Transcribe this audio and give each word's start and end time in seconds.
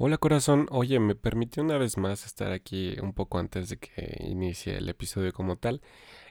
Hola 0.00 0.16
corazón, 0.16 0.68
oye, 0.70 1.00
me 1.00 1.16
permitió 1.16 1.60
una 1.62 1.76
vez 1.76 1.96
más 1.96 2.24
estar 2.24 2.52
aquí 2.52 2.96
un 3.02 3.12
poco 3.12 3.38
antes 3.40 3.68
de 3.68 3.78
que 3.78 4.16
inicie 4.20 4.76
el 4.76 4.88
episodio 4.88 5.32
como 5.32 5.56
tal. 5.56 5.82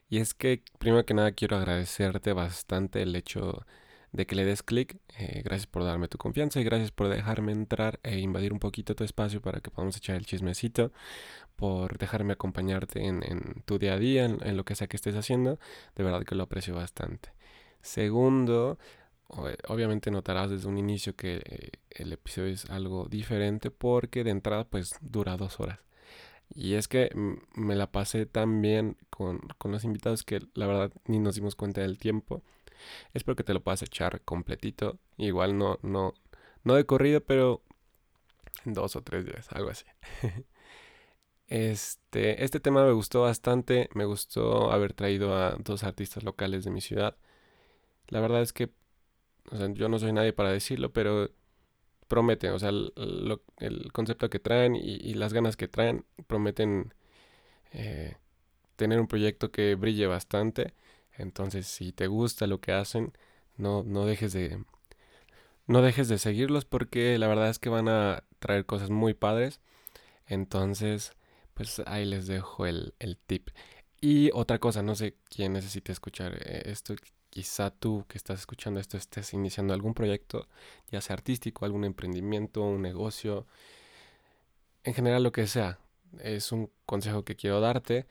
Y 0.10 0.20
es 0.20 0.34
que 0.34 0.64
primero 0.80 1.06
que 1.06 1.14
nada 1.14 1.34
quiero 1.34 1.58
agradecerte 1.58 2.32
bastante 2.34 3.02
el 3.02 3.14
hecho 3.16 3.66
de 4.14 4.26
que 4.26 4.36
le 4.36 4.46
des 4.46 4.64
clic. 4.64 5.00
Eh, 5.20 5.42
gracias 5.44 5.68
por 5.68 5.84
darme 5.84 6.08
tu 6.08 6.18
confianza 6.18 6.62
y 6.62 6.64
gracias 6.64 6.92
por 6.92 7.10
dejarme 7.10 7.52
entrar 7.52 8.00
e 8.04 8.20
invadir 8.20 8.54
un 8.54 8.60
poquito 8.60 8.96
tu 8.96 9.04
espacio 9.04 9.42
para 9.42 9.60
que 9.60 9.72
podamos 9.72 9.98
echar 9.98 10.16
el 10.16 10.26
chismecito, 10.26 10.94
por 11.58 11.98
dejarme 11.98 12.34
acompañarte 12.34 13.06
en, 13.06 13.22
tu 13.66 13.80
día 13.80 13.96
a 13.96 14.00
día, 14.00 14.26
en 14.26 14.58
lo 14.58 14.66
que 14.66 14.76
sea 14.76 14.88
que 14.88 14.98
estés 14.98 15.16
haciendo. 15.16 15.60
De 15.96 16.04
verdad 16.04 16.24
que 16.24 16.36
lo 16.36 16.44
aprecio 16.44 16.76
bastante. 16.76 17.32
Segundo, 17.82 18.78
obviamente 19.30 20.12
notarás 20.12 20.50
desde 20.50 20.68
un 20.68 20.78
inicio 20.78 21.16
que 21.16 21.42
eh, 21.46 21.72
el 21.90 22.14
episodio 22.14 22.54
es 22.54 22.70
algo 22.70 23.08
diferente 23.10 23.72
porque 23.72 24.24
de 24.24 24.32
entrada 24.32 24.66
pues 24.66 24.96
dura 25.02 25.38
dos 25.38 25.60
horas. 25.60 25.80
Y 26.54 26.76
es 26.76 26.88
que 26.88 27.12
me 27.56 27.76
la 27.76 27.92
pasé 27.92 28.26
tan 28.26 28.62
bien 28.62 28.98
con, 29.10 29.42
los 29.66 29.84
invitados 29.84 30.24
que 30.24 30.40
la 30.54 30.66
verdad 30.68 30.92
ni 31.06 31.20
nos 31.20 31.36
dimos 31.36 31.56
cuenta 31.56 31.82
del 31.82 31.98
tiempo. 31.98 32.42
Espero 33.14 33.36
que 33.36 33.44
te 33.44 33.54
lo 33.54 33.62
puedas 33.64 33.82
echar 33.82 34.22
completito. 34.22 34.98
Igual 35.18 35.58
no, 35.58 35.80
no, 35.82 36.14
no 36.64 36.76
de 36.76 36.86
corrido, 36.86 37.22
pero 37.22 37.64
en 38.66 38.74
dos 38.74 38.96
o 38.96 39.02
tres 39.04 39.26
días, 39.26 39.48
algo 39.52 39.70
así. 39.70 39.86
Este, 41.50 42.44
este 42.44 42.60
tema 42.60 42.84
me 42.86 42.92
gustó 42.92 43.22
bastante. 43.22 43.90
Me 43.94 44.04
gustó 44.04 44.70
haber 44.72 44.92
traído 44.94 45.34
a 45.34 45.52
dos 45.52 45.84
artistas 45.84 46.24
locales 46.24 46.66
de 46.66 46.72
mi 46.72 46.82
ciudad. 46.82 47.16
La 48.10 48.20
verdad 48.20 48.42
es 48.42 48.52
que 48.52 48.70
o 49.52 49.58
sea, 49.58 49.72
yo 49.74 49.90
no 49.90 50.00
soy 50.00 50.14
nadie 50.14 50.34
para 50.34 50.52
decirlo, 50.52 50.92
pero 50.94 51.30
prometen, 52.08 52.52
o 52.54 52.60
sea, 52.60 52.70
el, 52.70 53.92
concepto 53.94 54.30
que 54.30 54.40
traen 54.40 54.76
y, 54.76 55.14
las 55.16 55.34
ganas 55.34 55.58
que 55.58 55.68
traen 55.68 56.06
prometen 56.28 56.94
eh, 57.74 58.18
tener 58.76 59.00
un 59.00 59.08
proyecto 59.08 59.52
que 59.52 59.76
brille 59.76 60.08
bastante. 60.08 60.74
Entonces, 61.18 61.68
si 61.68 61.92
te 61.94 62.08
gusta 62.08 62.48
lo 62.48 62.60
que 62.62 62.74
hacen, 62.74 63.14
no, 63.58 63.84
no 63.84 64.06
dejes 64.06 64.34
de 64.34 64.64
no 65.68 65.82
dejes 65.82 66.08
de 66.10 66.18
seguirlos 66.18 66.66
porque 66.66 67.18
la 67.18 67.28
verdad 67.28 67.50
es 67.50 67.60
que 67.60 67.70
van 67.70 67.90
a 67.90 68.24
traer 68.40 68.66
cosas 68.66 68.90
muy 68.90 69.14
padres. 69.14 69.62
Entonces, 70.28 71.14
pues 71.54 71.82
ahí 71.88 72.06
les 72.06 72.28
dejo 72.28 72.66
el, 72.68 72.94
el 73.00 73.18
tip. 73.18 73.50
Y 74.02 74.32
otra 74.34 74.60
cosa, 74.60 74.84
no 74.84 74.96
sé 74.96 75.16
quién 75.30 75.54
necesite 75.54 75.92
escuchar 75.92 76.36
eh, 76.36 76.64
esto, 76.66 76.96
quizá 77.38 77.70
tú 77.70 78.04
que 78.08 78.18
estás 78.18 78.40
escuchando 78.40 78.80
esto 78.80 78.98
estés 78.98 79.32
iniciando 79.32 79.72
algún 79.72 79.94
proyecto, 79.94 80.48
ya 80.90 81.02
sea 81.02 81.14
artístico, 81.14 81.66
algún 81.66 81.84
emprendimiento, 81.84 82.64
un 82.64 82.82
negocio, 82.82 83.46
en 84.84 84.96
general 84.96 85.22
lo 85.22 85.32
que 85.32 85.46
sea. 85.46 85.78
Es 86.20 86.52
un 86.52 86.72
consejo 86.88 87.24
que 87.24 87.36
quiero 87.36 87.62
darte. 87.62 88.08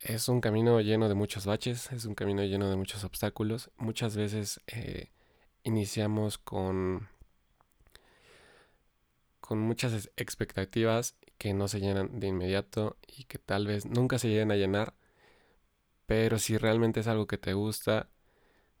Es 0.00 0.28
un 0.28 0.42
camino 0.42 0.82
lleno 0.82 1.08
de 1.08 1.14
muchos 1.14 1.46
baches, 1.46 1.90
es 1.92 2.04
un 2.04 2.14
camino 2.14 2.42
lleno 2.44 2.68
de 2.68 2.76
muchos 2.76 3.04
obstáculos. 3.04 3.70
Muchas 3.78 4.16
veces 4.18 4.60
eh, 4.66 5.08
iniciamos 5.62 6.36
con, 6.36 7.08
con 9.40 9.58
muchas 9.60 10.10
expectativas 10.18 11.16
que 11.38 11.54
no 11.54 11.68
se 11.68 11.80
llenan 11.80 12.20
de 12.20 12.26
inmediato 12.26 12.98
y 13.16 13.24
que 13.24 13.38
tal 13.38 13.66
vez 13.66 13.86
nunca 13.86 14.18
se 14.18 14.28
lleguen 14.28 14.50
a 14.50 14.56
llenar. 14.56 14.92
Pero 16.04 16.38
si 16.38 16.58
realmente 16.58 17.00
es 17.00 17.06
algo 17.06 17.26
que 17.26 17.38
te 17.38 17.54
gusta, 17.54 18.10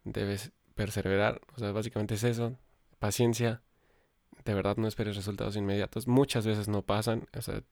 debes 0.06 0.52
perseverar. 0.74 1.40
O 1.54 1.58
sea, 1.58 1.72
básicamente 1.72 2.14
es 2.14 2.24
eso. 2.24 2.56
Paciencia. 2.98 3.62
De 4.44 4.54
verdad 4.54 4.76
no 4.76 4.86
esperes 4.86 5.16
resultados 5.16 5.56
inmediatos. 5.56 6.06
Muchas 6.06 6.46
veces 6.46 6.68
no 6.68 6.82
pasan. 6.82 7.26
O 7.36 7.42
sea, 7.42 7.62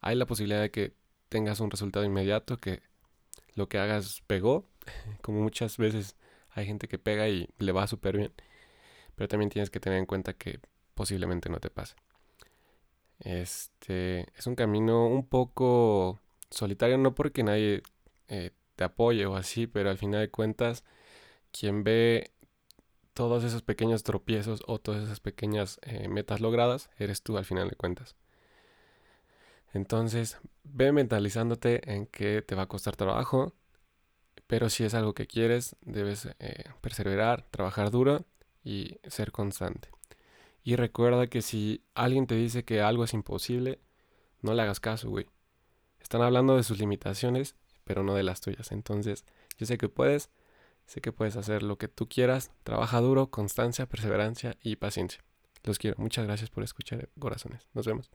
hay 0.00 0.16
la 0.16 0.26
posibilidad 0.26 0.60
de 0.60 0.70
que 0.70 0.94
tengas 1.28 1.60
un 1.60 1.70
resultado 1.70 2.04
inmediato, 2.04 2.56
que 2.56 2.82
lo 3.54 3.68
que 3.68 3.78
hagas 3.78 4.22
pegó. 4.26 4.66
Como 5.22 5.40
muchas 5.40 5.76
veces 5.76 6.16
hay 6.50 6.66
gente 6.66 6.88
que 6.88 6.98
pega 6.98 7.28
y 7.28 7.48
le 7.58 7.72
va 7.72 7.86
súper 7.86 8.16
bien. 8.16 8.32
Pero 9.16 9.28
también 9.28 9.50
tienes 9.50 9.70
que 9.70 9.80
tener 9.80 9.98
en 9.98 10.06
cuenta 10.06 10.32
que 10.34 10.60
posiblemente 10.94 11.48
no 11.48 11.58
te 11.58 11.70
pase. 11.70 11.96
Este 13.18 14.26
es 14.36 14.46
un 14.46 14.54
camino 14.54 15.06
un 15.06 15.26
poco 15.26 16.20
solitario, 16.48 16.96
no 16.96 17.14
porque 17.14 17.42
nadie 17.42 17.82
eh, 18.28 18.50
te 18.76 18.84
apoye 18.84 19.26
o 19.26 19.36
así, 19.36 19.66
pero 19.66 19.90
al 19.90 19.98
final 19.98 20.20
de 20.20 20.30
cuentas 20.30 20.84
quien 21.52 21.84
ve 21.84 22.32
todos 23.14 23.44
esos 23.44 23.62
pequeños 23.62 24.02
tropiezos 24.02 24.62
o 24.66 24.78
todas 24.78 25.04
esas 25.04 25.20
pequeñas 25.20 25.78
eh, 25.82 26.08
metas 26.08 26.40
logradas, 26.40 26.90
eres 26.98 27.22
tú 27.22 27.36
al 27.36 27.44
final 27.44 27.68
de 27.68 27.76
cuentas. 27.76 28.16
Entonces, 29.72 30.38
ve 30.64 30.92
mentalizándote 30.92 31.92
en 31.92 32.06
que 32.06 32.42
te 32.42 32.54
va 32.54 32.62
a 32.62 32.68
costar 32.68 32.96
trabajo, 32.96 33.54
pero 34.46 34.68
si 34.68 34.84
es 34.84 34.94
algo 34.94 35.14
que 35.14 35.26
quieres, 35.26 35.76
debes 35.82 36.28
eh, 36.38 36.64
perseverar, 36.80 37.46
trabajar 37.50 37.90
duro 37.90 38.24
y 38.64 38.98
ser 39.06 39.32
constante. 39.32 39.88
Y 40.62 40.76
recuerda 40.76 41.28
que 41.28 41.42
si 41.42 41.84
alguien 41.94 42.26
te 42.26 42.34
dice 42.34 42.64
que 42.64 42.82
algo 42.82 43.04
es 43.04 43.14
imposible, 43.14 43.80
no 44.42 44.54
le 44.54 44.62
hagas 44.62 44.80
caso, 44.80 45.08
güey. 45.08 45.26
Están 46.00 46.22
hablando 46.22 46.56
de 46.56 46.64
sus 46.64 46.78
limitaciones, 46.78 47.54
pero 47.84 48.02
no 48.02 48.14
de 48.14 48.22
las 48.22 48.40
tuyas. 48.40 48.72
Entonces, 48.72 49.24
yo 49.58 49.66
sé 49.66 49.78
que 49.78 49.88
puedes, 49.88 50.30
Sé 50.90 51.00
que 51.00 51.12
puedes 51.12 51.36
hacer 51.36 51.62
lo 51.62 51.78
que 51.78 51.86
tú 51.86 52.08
quieras. 52.08 52.50
Trabaja 52.64 53.00
duro, 53.00 53.30
constancia, 53.30 53.86
perseverancia 53.86 54.56
y 54.60 54.74
paciencia. 54.74 55.22
Los 55.62 55.78
quiero. 55.78 55.94
Muchas 56.00 56.26
gracias 56.26 56.50
por 56.50 56.64
escuchar, 56.64 57.08
corazones. 57.16 57.68
Nos 57.74 57.86
vemos. 57.86 58.10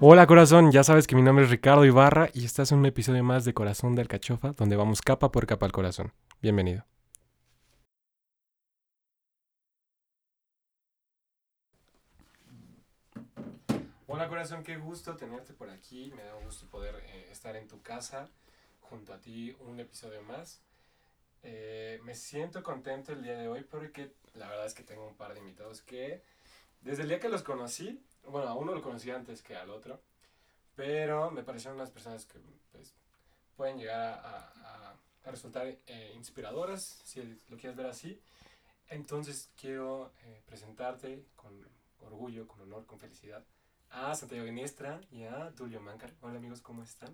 Hola 0.00 0.26
corazón, 0.26 0.72
ya 0.72 0.84
sabes 0.84 1.06
que 1.06 1.16
mi 1.16 1.20
nombre 1.20 1.44
es 1.44 1.50
Ricardo 1.50 1.84
Ibarra 1.84 2.30
y 2.32 2.46
estás 2.46 2.72
en 2.72 2.78
un 2.78 2.86
episodio 2.86 3.22
más 3.22 3.44
de 3.44 3.52
Corazón 3.52 3.94
de 3.94 4.00
Alcachofa 4.00 4.52
donde 4.52 4.76
vamos 4.76 5.02
capa 5.02 5.30
por 5.30 5.46
capa 5.46 5.66
al 5.66 5.72
corazón. 5.72 6.14
Bienvenido. 6.40 6.86
Hola 14.18 14.28
corazón, 14.28 14.64
qué 14.64 14.76
gusto 14.76 15.14
tenerte 15.14 15.52
por 15.52 15.70
aquí. 15.70 16.10
Me 16.10 16.24
da 16.24 16.34
gusto 16.34 16.66
poder 16.66 16.96
eh, 17.06 17.28
estar 17.30 17.54
en 17.54 17.68
tu 17.68 17.80
casa 17.82 18.28
junto 18.80 19.14
a 19.14 19.20
ti 19.20 19.56
un 19.60 19.78
episodio 19.78 20.22
más. 20.22 20.60
Eh, 21.44 22.00
me 22.02 22.16
siento 22.16 22.64
contento 22.64 23.12
el 23.12 23.22
día 23.22 23.38
de 23.38 23.46
hoy 23.46 23.62
porque 23.62 24.10
la 24.34 24.48
verdad 24.48 24.66
es 24.66 24.74
que 24.74 24.82
tengo 24.82 25.06
un 25.06 25.14
par 25.14 25.34
de 25.34 25.38
invitados 25.38 25.82
que 25.82 26.24
desde 26.80 27.02
el 27.02 27.10
día 27.10 27.20
que 27.20 27.28
los 27.28 27.44
conocí, 27.44 28.02
bueno, 28.24 28.48
a 28.48 28.54
uno 28.54 28.74
lo 28.74 28.82
conocí 28.82 29.08
antes 29.12 29.40
que 29.40 29.54
al 29.54 29.70
otro, 29.70 30.00
pero 30.74 31.30
me 31.30 31.44
parecieron 31.44 31.76
unas 31.76 31.92
personas 31.92 32.26
que 32.26 32.40
pues, 32.72 32.96
pueden 33.56 33.78
llegar 33.78 34.00
a, 34.00 34.96
a, 35.22 35.30
resultar 35.30 35.64
eh, 35.86 36.12
inspiradoras, 36.16 37.02
si 37.04 37.22
lo 37.48 37.56
quieres 37.56 37.76
ver 37.76 37.86
así. 37.86 38.20
Entonces 38.88 39.48
quiero 39.56 40.10
presentarte 40.44 41.24
con 41.36 41.64
orgullo, 42.00 42.48
con 42.48 42.62
honor, 42.62 42.84
con 42.84 42.98
felicidad 42.98 43.44
a 43.90 44.14
Santiago 44.14 44.46
Iniestra 44.46 45.00
y 45.10 45.24
a 45.24 45.50
Tulio 45.56 45.80
Mancar. 45.80 46.12
Hola 46.20 46.38
amigos, 46.38 46.60
¿cómo 46.60 46.82
están? 46.82 47.10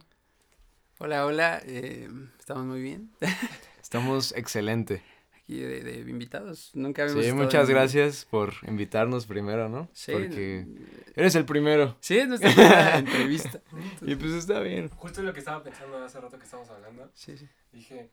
Hola, 0.98 1.26
hola, 1.26 1.60
eh, 1.64 2.08
estamos 2.38 2.64
muy 2.64 2.80
bien. 2.80 3.10
Estamos 3.82 4.32
excelente. 4.36 5.02
Aquí 5.36 5.60
de, 5.60 6.00
invitados, 6.08 6.70
nunca 6.74 7.02
habíamos 7.02 7.24
Sí, 7.24 7.32
muchas 7.32 7.68
gracias 7.68 8.24
por 8.24 8.54
invitarnos 8.66 9.26
primero, 9.26 9.68
¿no? 9.68 9.90
Sí. 9.92 10.12
Porque 10.12 10.66
eres 11.14 11.34
el 11.34 11.44
primero. 11.44 11.96
Sí, 12.00 12.16
es 12.16 12.28
nuestra 12.28 12.50
entrevista. 12.98 13.60
y 14.00 14.14
pues 14.14 14.32
está 14.32 14.60
bien. 14.60 14.88
Justo 14.88 15.22
lo 15.22 15.32
que 15.32 15.40
estaba 15.40 15.62
pensando 15.62 16.02
hace 16.02 16.18
rato 16.20 16.38
que 16.38 16.44
estábamos 16.44 16.70
hablando. 16.70 17.10
Sí, 17.14 17.36
sí. 17.36 17.48
Dije, 17.72 18.10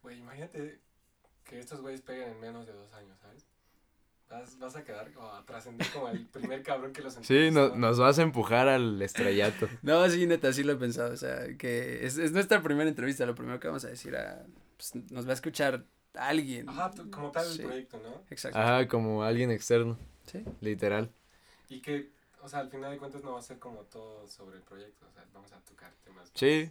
güey, 0.00 0.18
imagínate 0.18 0.80
que 1.44 1.58
estos 1.58 1.80
güeyes 1.80 2.00
peguen 2.00 2.30
en 2.30 2.40
menos 2.40 2.66
de 2.66 2.72
dos 2.72 2.92
años, 2.94 3.18
¿sabes? 3.18 3.44
Vas, 4.30 4.76
a 4.76 4.84
quedar 4.84 5.10
como 5.12 5.32
a 5.32 5.44
trascender 5.46 5.86
como 5.90 6.08
el 6.08 6.26
primer 6.26 6.62
cabrón 6.62 6.92
que 6.92 7.00
los 7.00 7.14
Sí, 7.14 7.50
nos 7.50 7.98
vas 7.98 8.18
a 8.18 8.22
empujar 8.22 8.68
al 8.68 9.00
estrellato. 9.00 9.68
no, 9.82 10.06
sí, 10.10 10.26
neta, 10.26 10.52
sí 10.52 10.62
lo 10.62 10.72
he 10.72 10.76
pensado. 10.76 11.14
O 11.14 11.16
sea, 11.16 11.56
que 11.56 12.04
es, 12.04 12.18
es 12.18 12.32
nuestra 12.32 12.62
primera 12.62 12.88
entrevista. 12.88 13.24
Lo 13.24 13.34
primero 13.34 13.58
que 13.58 13.68
vamos 13.68 13.84
a 13.86 13.88
decir 13.88 14.14
a. 14.16 14.44
Pues, 14.76 14.94
nos 15.10 15.26
va 15.26 15.30
a 15.30 15.34
escuchar 15.34 15.84
alguien. 16.14 16.68
Ajá, 16.68 16.92
como 17.10 17.30
tal 17.30 17.50
el 17.50 17.64
proyecto, 17.64 18.00
¿no? 18.02 18.22
Exacto. 18.30 18.58
Ajá, 18.58 18.86
como 18.86 19.22
alguien 19.22 19.50
externo. 19.50 19.96
Sí. 20.26 20.44
Literal. 20.60 21.10
Y 21.70 21.80
que, 21.80 22.10
o 22.42 22.48
sea, 22.48 22.60
al 22.60 22.70
final 22.70 22.90
de 22.90 22.98
cuentas 22.98 23.24
no 23.24 23.32
va 23.32 23.38
a 23.38 23.42
ser 23.42 23.58
como 23.58 23.80
todo 23.84 24.28
sobre 24.28 24.58
el 24.58 24.62
proyecto. 24.62 25.06
O 25.08 25.12
sea, 25.12 25.24
vamos 25.32 25.52
a 25.52 25.60
tocar 25.60 25.90
temas. 26.04 26.30
Sí. 26.34 26.70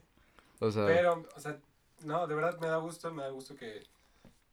O 0.60 0.70
sea. 0.70 0.86
Pero, 0.86 1.26
o 1.36 1.40
sea, 1.40 1.58
no, 2.04 2.28
de 2.28 2.36
verdad 2.36 2.60
me 2.60 2.68
da 2.68 2.78
gusto, 2.78 3.12
me 3.12 3.24
da 3.24 3.30
gusto 3.30 3.56
que 3.56 3.84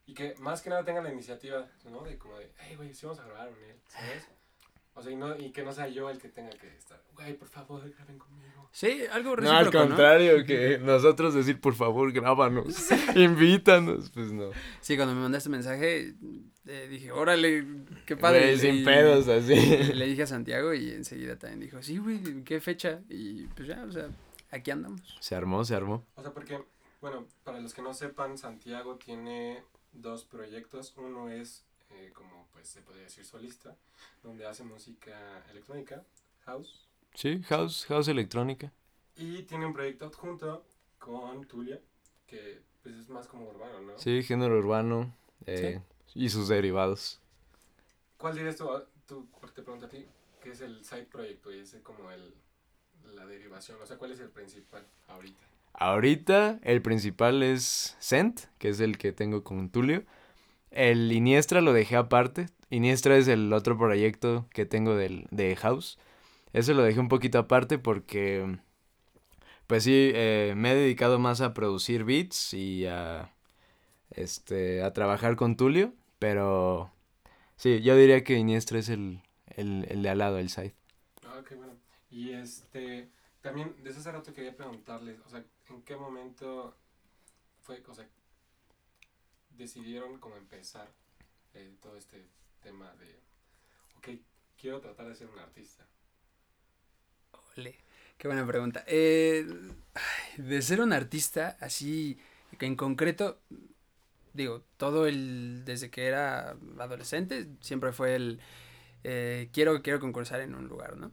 y 0.07 0.15
que 0.15 0.35
más 0.39 0.63
que 0.63 0.71
nada 0.71 0.85
tengan 0.85 1.05
la 1.05 1.13
iniciativa, 1.13 1.67
¿no? 1.91 2.03
De 2.03 2.19
como 2.19 2.39
de, 2.39 2.51
hey, 2.59 2.77
güey, 2.77 2.93
sí 2.93 3.07
vamos 3.07 3.21
a 3.21 3.27
grabar 3.27 3.49
un 3.49 3.63
él, 3.63 3.77
¿sabes? 3.87 4.29
O 4.97 5.03
sea, 5.03 5.11
y, 5.11 5.17
no, 5.17 5.37
y 5.37 5.51
que 5.51 5.65
no 5.65 5.73
sea 5.73 5.89
yo 5.89 6.09
el 6.09 6.19
que 6.21 6.29
tenga 6.29 6.51
que 6.51 6.69
estar, 6.77 7.03
güey, 7.15 7.35
por 7.35 7.49
favor, 7.49 7.83
graben 7.91 8.17
conmigo. 8.17 8.69
Sí, 8.71 9.03
algo 9.11 9.37
No, 9.37 9.51
al 9.51 9.73
contrario, 9.73 10.45
que 10.45 10.79
nosotros 10.79 11.35
decir, 11.35 11.61
por 11.61 11.75
favor, 11.75 12.13
grábanos, 12.13 12.91
invítanos, 13.17 14.11
pues 14.11 14.31
no. 14.33 14.51
Sí, 14.81 14.97
cuando 14.97 15.15
me 15.15 15.23
mandaste 15.23 15.49
mensaje, 15.49 16.15
eh, 16.67 16.89
dije, 16.89 17.11
órale, 17.11 17.67
qué 18.07 18.17
padre. 18.17 18.57
Güey, 18.57 18.59
sin 18.59 18.85
pedos, 18.85 19.27
así. 19.27 19.55
Le 19.95 20.07
dije 20.07 20.23
a 20.23 20.27
Santiago 20.29 20.73
y 20.75 20.93
enseguida 20.93 21.37
también 21.39 21.61
dijo, 21.61 21.83
sí, 21.83 21.99
güey, 21.99 22.45
¿qué 22.45 22.61
fecha? 22.61 23.01
Y 23.09 23.47
pues 23.49 23.67
ya, 23.67 23.85
o 23.85 23.91
sea, 23.91 24.09
aquí 24.51 24.71
andamos. 24.71 25.17
Se 25.21 25.35
armó, 25.35 25.65
se 25.65 25.75
armó. 25.75 26.05
O 26.15 26.23
sea, 26.23 26.33
porque, 26.33 26.63
bueno, 27.01 27.27
para 27.43 27.61
los 27.61 27.75
que 27.75 27.83
no 27.83 27.95
sepan, 27.95 28.39
Santiago 28.39 28.97
tiene 28.97 29.65
dos 29.95 30.25
proyectos. 30.25 30.95
Uno 30.97 31.29
es, 31.29 31.65
eh, 31.91 32.13
como 32.15 32.49
pues 32.53 32.69
se 32.69 32.83
podría 32.83 33.05
decir, 33.05 33.25
solista, 33.25 33.77
donde 34.23 34.47
hace 34.47 34.65
música 34.65 35.45
electrónica, 35.51 36.05
house. 36.45 36.89
Sí, 37.15 37.43
house, 37.45 37.87
house 37.87 38.09
electrónica. 38.09 38.73
Y 39.17 39.43
tiene 39.43 39.67
un 39.67 39.73
proyecto 39.73 40.07
adjunto 40.07 40.65
con 40.99 41.47
Tulia, 41.47 41.81
que 42.27 42.63
pues 42.83 42.97
es 42.97 43.09
más 43.09 43.27
como 43.29 43.49
urbano, 43.49 43.81
¿no? 43.81 43.99
Sí, 43.99 44.23
género 44.23 44.59
urbano 44.59 45.15
eh, 45.47 45.81
y 46.15 46.29
sus 46.29 46.49
derivados. 46.49 47.21
¿Cuál 48.19 48.35
dirías 48.35 48.57
tú, 48.57 48.69
tú, 49.07 49.29
te 49.55 49.63
pregunto 49.63 49.87
a 49.87 49.89
ti, 49.89 50.07
qué 50.43 50.51
es 50.51 50.61
el 50.61 50.85
side 50.85 51.05
project 51.05 51.47
y 51.47 51.59
ese 51.59 51.83
como 51.83 52.11
el, 52.11 52.35
la 53.15 53.27
derivación? 53.27 53.81
O 53.81 53.87
sea, 53.87 53.97
¿cuál 53.97 54.13
es 54.13 54.21
el 54.21 54.31
principal 54.31 54.87
ahorita? 55.09 55.47
Ahorita 55.75 56.61
el 56.63 56.83
principal 56.83 57.43
es 57.43 57.97
Cent, 58.01 58.43
que 58.59 58.69
es 58.69 58.81
el 58.81 58.97
que 58.97 59.13
tengo 59.13 59.43
con 59.45 59.71
Tulio. 59.71 60.05
El 60.71 61.13
Iniestra 61.13 61.61
lo 61.61 61.73
dejé 61.73 61.97
aparte. 61.97 62.47
Iniestra 62.71 63.17
es 63.17 63.29
el 63.29 63.53
otro 63.53 63.77
proyecto 63.77 64.47
que 64.51 64.67
tengo 64.67 64.97
del, 64.97 65.27
de 65.31 65.57
House. 65.57 65.99
Eso 66.53 66.75
lo 66.75 66.83
dejé 66.83 67.01
un 67.01 67.09
poquito 67.09 67.39
aparte 67.39 67.79
porque, 67.79 68.59
pues 69.67 69.85
sí, 69.85 70.13
eh, 70.15 70.55
me 70.57 70.73
he 70.73 70.75
dedicado 70.77 71.19
más 71.19 71.41
a 71.41 71.55
producir 71.55 72.05
beats 72.05 72.55
y 72.55 72.87
a, 72.87 73.33
este, 74.11 74.83
a 74.83 74.93
trabajar 74.93 75.37
con 75.37 75.57
Tulio. 75.57 75.93
Pero 76.21 76.93
sí, 77.57 77.83
yo 77.83 77.97
diría 77.97 78.23
que 78.25 78.35
Iniestra 78.35 78.79
es 78.79 78.89
el, 78.89 79.21
el, 79.49 79.87
el 79.91 80.03
de 80.03 80.09
al 80.09 80.19
lado, 80.19 80.39
el 80.39 80.51
side. 80.51 80.75
Ah, 81.27 81.43
qué 81.49 81.57
bueno. 81.57 81.75
Y 82.11 82.31
este, 82.31 83.09
también, 83.41 83.75
desde 83.83 84.01
hace 84.01 84.13
rato 84.13 84.33
quería 84.33 84.57
preguntarles, 84.57 85.19
¿en 85.69 85.83
qué 85.83 85.97
momento 85.97 86.77
fue, 87.63 87.83
o 87.87 87.95
sea, 87.95 88.09
decidieron 89.51 90.19
como 90.19 90.37
empezar 90.37 90.89
eh, 91.55 91.75
todo 91.81 91.97
este 91.97 92.27
tema 92.63 92.93
de, 92.95 93.21
ok, 93.97 94.21
quiero 94.61 94.81
tratar 94.81 95.09
de 95.09 95.15
ser 95.15 95.29
un 95.29 95.39
artista? 95.39 95.87
Ole, 97.57 97.77
qué 98.19 98.29
buena 98.29 98.47
pregunta. 98.47 98.85
Eh, 98.87 99.47
de 100.37 100.63
ser 100.63 100.81
un 100.81 100.93
artista, 100.93 101.57
así, 101.61 102.19
en 102.61 102.77
concreto, 102.77 103.41
digo, 104.33 104.63
todo 104.77 105.07
el, 105.07 105.63
desde 105.65 105.91
que 105.91 106.07
era 106.07 106.57
adolescente, 106.79 107.47
siempre 107.61 107.93
fue 107.93 108.17
el, 108.17 108.41
eh, 109.05 109.49
quiero, 109.53 109.83
quiero 109.83 110.01
concursar 110.01 110.41
en 110.41 110.55
un 110.55 110.67
lugar, 110.67 110.97
¿no? 110.97 111.13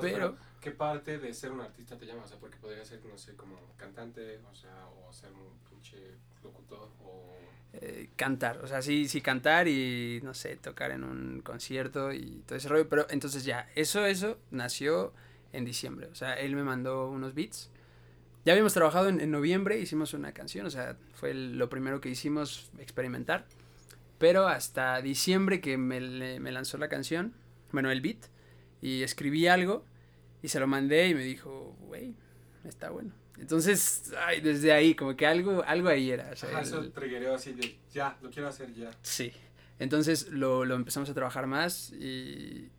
pero, 0.00 0.36
¿qué 0.62 0.70
parte 0.70 1.18
de 1.18 1.34
ser 1.34 1.50
un 1.50 1.60
artista 1.60 1.98
te 1.98 2.06
llama? 2.06 2.22
O 2.24 2.28
sea, 2.28 2.38
porque 2.38 2.56
podría 2.56 2.84
ser, 2.84 3.04
no 3.04 3.18
sé, 3.18 3.34
como 3.34 3.58
cantante, 3.76 4.38
o 4.50 4.54
sea, 4.54 4.86
o 4.86 5.12
ser 5.12 5.30
un 5.32 5.58
pinche 5.68 5.98
locutor, 6.42 6.88
o... 7.04 7.34
Eh, 7.74 8.10
cantar, 8.16 8.58
o 8.58 8.66
sea, 8.66 8.80
sí, 8.80 9.08
sí 9.08 9.20
cantar 9.20 9.66
y, 9.66 10.20
no 10.22 10.34
sé, 10.34 10.56
tocar 10.56 10.92
en 10.92 11.04
un 11.04 11.40
concierto 11.42 12.12
y 12.12 12.42
todo 12.46 12.56
ese 12.56 12.68
rollo, 12.68 12.88
pero 12.88 13.06
entonces 13.10 13.44
ya, 13.44 13.68
eso, 13.74 14.06
eso 14.06 14.38
nació 14.50 15.12
en 15.52 15.64
diciembre, 15.64 16.06
o 16.06 16.14
sea, 16.14 16.34
él 16.34 16.54
me 16.54 16.62
mandó 16.62 17.10
unos 17.10 17.34
beats, 17.34 17.70
ya 18.44 18.52
habíamos 18.52 18.74
trabajado 18.74 19.08
en, 19.08 19.30
noviembre, 19.30 19.80
hicimos 19.80 20.14
una 20.14 20.32
canción, 20.32 20.66
o 20.66 20.70
sea, 20.70 20.96
fue 21.14 21.34
lo 21.34 21.68
primero 21.68 22.00
que 22.00 22.08
hicimos 22.08 22.70
experimentar, 22.78 23.46
pero 24.18 24.46
hasta 24.48 25.00
diciembre 25.00 25.60
que 25.60 25.76
me, 25.78 26.38
me 26.38 26.52
lanzó 26.52 26.76
la 26.78 26.88
canción, 26.88 27.32
bueno, 27.72 27.90
el 27.90 28.00
beat, 28.00 28.26
y 28.82 29.02
escribí 29.02 29.46
algo 29.46 29.84
y 30.42 30.48
se 30.48 30.60
lo 30.60 30.66
mandé 30.66 31.08
y 31.08 31.14
me 31.14 31.22
dijo, 31.22 31.76
güey, 31.80 32.14
está 32.64 32.90
bueno. 32.90 33.12
Entonces, 33.38 34.12
ay, 34.26 34.40
desde 34.40 34.72
ahí, 34.72 34.94
como 34.94 35.16
que 35.16 35.26
algo, 35.26 35.62
algo 35.66 35.88
ahí 35.88 36.10
era. 36.10 36.30
O 36.32 36.36
sea, 36.36 36.60
eso 36.60 36.90
triggeró 36.90 37.34
así 37.34 37.52
de, 37.52 37.78
ya, 37.92 38.16
lo 38.22 38.30
quiero 38.30 38.48
hacer 38.48 38.72
ya. 38.74 38.90
Sí. 39.02 39.32
Entonces 39.78 40.28
lo, 40.28 40.64
lo 40.64 40.74
empezamos 40.74 41.08
a 41.10 41.14
trabajar 41.14 41.46
más 41.46 41.90
y, 41.92 42.70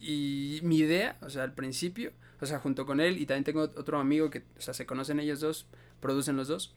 y 0.00 0.60
mi 0.62 0.78
idea, 0.78 1.16
o 1.20 1.30
sea, 1.30 1.44
al 1.44 1.54
principio, 1.54 2.12
o 2.40 2.46
sea, 2.46 2.58
junto 2.58 2.86
con 2.86 3.00
él 3.00 3.18
y 3.18 3.26
también 3.26 3.44
tengo 3.44 3.62
otro 3.62 3.98
amigo 3.98 4.30
que, 4.30 4.44
o 4.56 4.60
sea, 4.60 4.74
se 4.74 4.86
conocen 4.86 5.20
ellos 5.20 5.40
dos, 5.40 5.66
producen 6.00 6.36
los 6.36 6.48
dos 6.48 6.74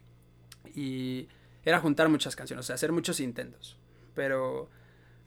y 0.76 1.28
era 1.64 1.80
juntar 1.80 2.10
muchas 2.10 2.36
canciones, 2.36 2.66
o 2.66 2.68
sea, 2.68 2.76
hacer 2.76 2.92
muchos 2.92 3.20
intentos. 3.20 3.78
Pero, 4.14 4.70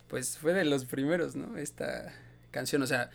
pues 0.08 0.38
fue 0.38 0.52
de 0.52 0.64
los 0.64 0.84
primeros, 0.84 1.36
¿no? 1.36 1.56
Esta 1.56 2.12
canción, 2.50 2.82
o 2.82 2.86
sea, 2.86 3.10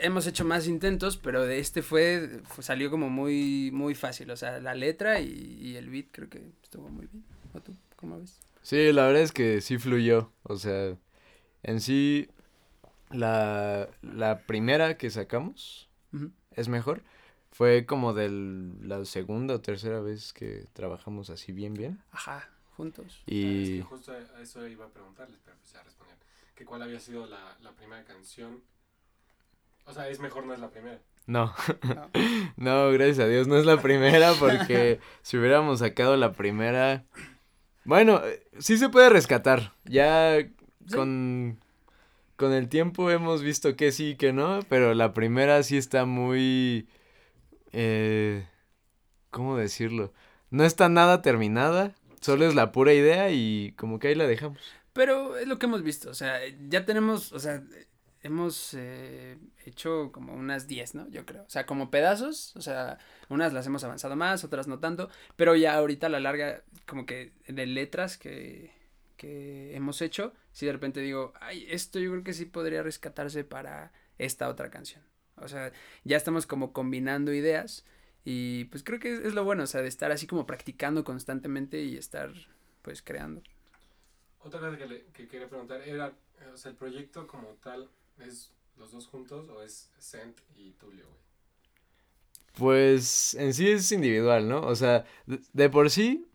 hemos 0.00 0.26
hecho 0.26 0.44
más 0.44 0.66
intentos, 0.66 1.16
pero 1.16 1.44
de 1.44 1.58
este 1.58 1.82
fue, 1.82 2.40
salió 2.60 2.90
como 2.90 3.08
muy, 3.08 3.70
muy 3.72 3.94
fácil. 3.94 4.30
O 4.30 4.36
sea, 4.36 4.60
la 4.60 4.74
letra 4.74 5.20
y, 5.20 5.58
y, 5.60 5.76
el 5.76 5.90
beat 5.90 6.06
creo 6.10 6.28
que 6.28 6.52
estuvo 6.62 6.88
muy 6.88 7.06
bien. 7.06 7.24
¿O 7.54 7.60
tú? 7.60 7.74
¿Cómo 7.96 8.18
ves? 8.18 8.40
Sí, 8.62 8.92
la 8.92 9.06
verdad 9.06 9.22
es 9.22 9.32
que 9.32 9.60
sí 9.60 9.78
fluyó. 9.78 10.32
O 10.44 10.56
sea, 10.56 10.96
en 11.62 11.80
sí, 11.80 12.28
la, 13.10 13.88
la 14.02 14.40
primera 14.46 14.96
que 14.96 15.10
sacamos 15.10 15.88
uh 16.12 16.18
-huh. 16.18 16.32
es 16.52 16.68
mejor. 16.68 17.02
Fue 17.50 17.84
como 17.84 18.14
de 18.14 18.30
la 18.82 19.04
segunda 19.04 19.54
o 19.54 19.60
tercera 19.60 20.00
vez 20.00 20.32
que 20.32 20.66
trabajamos 20.72 21.28
así 21.28 21.52
bien, 21.52 21.74
bien. 21.74 22.02
Ajá, 22.10 22.48
juntos. 22.76 23.22
Y... 23.26 23.44
Ah, 23.44 23.62
es 23.62 23.68
que 23.68 23.82
justo 23.82 24.12
a 24.12 24.40
eso 24.40 24.66
iba 24.66 24.86
a 24.86 24.88
preguntarles, 24.88 25.38
pero 25.44 25.56
pues 25.58 25.72
ya 25.72 25.82
respondían. 25.82 26.18
Que 26.54 26.64
cuál 26.64 26.82
había 26.82 26.98
sido 26.98 27.26
la, 27.26 27.58
la 27.60 27.72
primera 27.72 28.04
canción 28.04 28.62
o 29.86 29.92
sea, 29.92 30.08
es 30.08 30.20
mejor 30.20 30.46
no 30.46 30.54
es 30.54 30.60
la 30.60 30.70
primera. 30.70 31.00
No. 31.26 31.54
no. 31.82 32.10
no, 32.56 32.92
gracias 32.92 33.20
a 33.20 33.28
Dios 33.28 33.46
no 33.46 33.56
es 33.56 33.66
la 33.66 33.80
primera 33.80 34.32
porque 34.34 35.00
si 35.22 35.36
hubiéramos 35.36 35.80
sacado 35.80 36.16
la 36.16 36.32
primera... 36.32 37.04
Bueno, 37.84 38.20
sí 38.58 38.78
se 38.78 38.88
puede 38.88 39.08
rescatar. 39.08 39.74
Ya 39.84 40.38
¿Sí? 40.38 40.94
con, 40.94 41.58
con 42.36 42.52
el 42.52 42.68
tiempo 42.68 43.10
hemos 43.10 43.42
visto 43.42 43.76
que 43.76 43.92
sí 43.92 44.10
y 44.10 44.16
que 44.16 44.32
no, 44.32 44.60
pero 44.68 44.94
la 44.94 45.12
primera 45.14 45.62
sí 45.62 45.76
está 45.76 46.04
muy... 46.04 46.88
Eh, 47.72 48.46
¿Cómo 49.30 49.56
decirlo? 49.56 50.12
No 50.50 50.64
está 50.64 50.88
nada 50.88 51.22
terminada, 51.22 51.94
solo 52.20 52.46
es 52.46 52.54
la 52.54 52.70
pura 52.70 52.92
idea 52.92 53.30
y 53.30 53.72
como 53.78 53.98
que 53.98 54.08
ahí 54.08 54.14
la 54.14 54.26
dejamos. 54.26 54.60
Pero 54.92 55.38
es 55.38 55.48
lo 55.48 55.58
que 55.58 55.66
hemos 55.66 55.82
visto, 55.82 56.10
o 56.10 56.14
sea, 56.14 56.38
ya 56.68 56.84
tenemos, 56.84 57.32
o 57.32 57.38
sea, 57.38 57.62
hemos 58.22 58.74
eh, 58.74 59.38
hecho 59.64 60.10
como 60.12 60.34
unas 60.34 60.66
10, 60.66 60.94
¿no? 60.94 61.08
Yo 61.08 61.26
creo. 61.26 61.42
O 61.42 61.50
sea, 61.50 61.66
como 61.66 61.90
pedazos, 61.90 62.54
o 62.56 62.60
sea, 62.62 62.98
unas 63.28 63.52
las 63.52 63.66
hemos 63.66 63.84
avanzado 63.84 64.16
más, 64.16 64.44
otras 64.44 64.68
no 64.68 64.78
tanto, 64.78 65.10
pero 65.36 65.56
ya 65.56 65.74
ahorita 65.74 66.06
a 66.06 66.10
la 66.10 66.20
larga, 66.20 66.62
como 66.86 67.06
que 67.06 67.32
de 67.48 67.66
letras 67.66 68.16
que, 68.18 68.72
que 69.16 69.74
hemos 69.74 70.02
hecho, 70.02 70.32
si 70.52 70.66
de 70.66 70.72
repente 70.72 71.00
digo, 71.00 71.32
ay, 71.40 71.66
esto 71.68 71.98
yo 71.98 72.10
creo 72.10 72.24
que 72.24 72.34
sí 72.34 72.44
podría 72.44 72.82
rescatarse 72.82 73.44
para 73.44 73.92
esta 74.18 74.48
otra 74.48 74.70
canción. 74.70 75.02
O 75.36 75.48
sea, 75.48 75.72
ya 76.04 76.16
estamos 76.16 76.46
como 76.46 76.72
combinando 76.72 77.32
ideas 77.32 77.84
y 78.24 78.66
pues 78.66 78.84
creo 78.84 79.00
que 79.00 79.14
es, 79.14 79.20
es 79.20 79.34
lo 79.34 79.44
bueno, 79.44 79.64
o 79.64 79.66
sea, 79.66 79.82
de 79.82 79.88
estar 79.88 80.12
así 80.12 80.26
como 80.26 80.46
practicando 80.46 81.02
constantemente 81.02 81.82
y 81.82 81.96
estar 81.96 82.32
pues 82.82 83.02
creando. 83.02 83.42
Otra 84.40 84.60
cosa 84.60 84.76
que, 84.76 84.86
le, 84.86 85.04
que 85.06 85.28
quería 85.28 85.48
preguntar 85.48 85.80
era, 85.82 86.12
o 86.52 86.56
sea, 86.56 86.70
el 86.70 86.76
proyecto 86.76 87.26
como 87.26 87.48
tal, 87.62 87.88
¿Es 88.18 88.52
los 88.76 88.90
dos 88.92 89.06
juntos 89.06 89.48
o 89.50 89.62
es 89.62 89.90
Cent 89.98 90.38
y 90.54 90.72
Tulio, 90.72 91.06
güey? 91.08 91.20
Pues 92.54 93.34
en 93.34 93.54
sí 93.54 93.70
es 93.70 93.90
individual, 93.92 94.48
¿no? 94.48 94.60
O 94.66 94.74
sea, 94.76 95.04
de, 95.26 95.40
de 95.52 95.70
por 95.70 95.90
sí. 95.90 96.26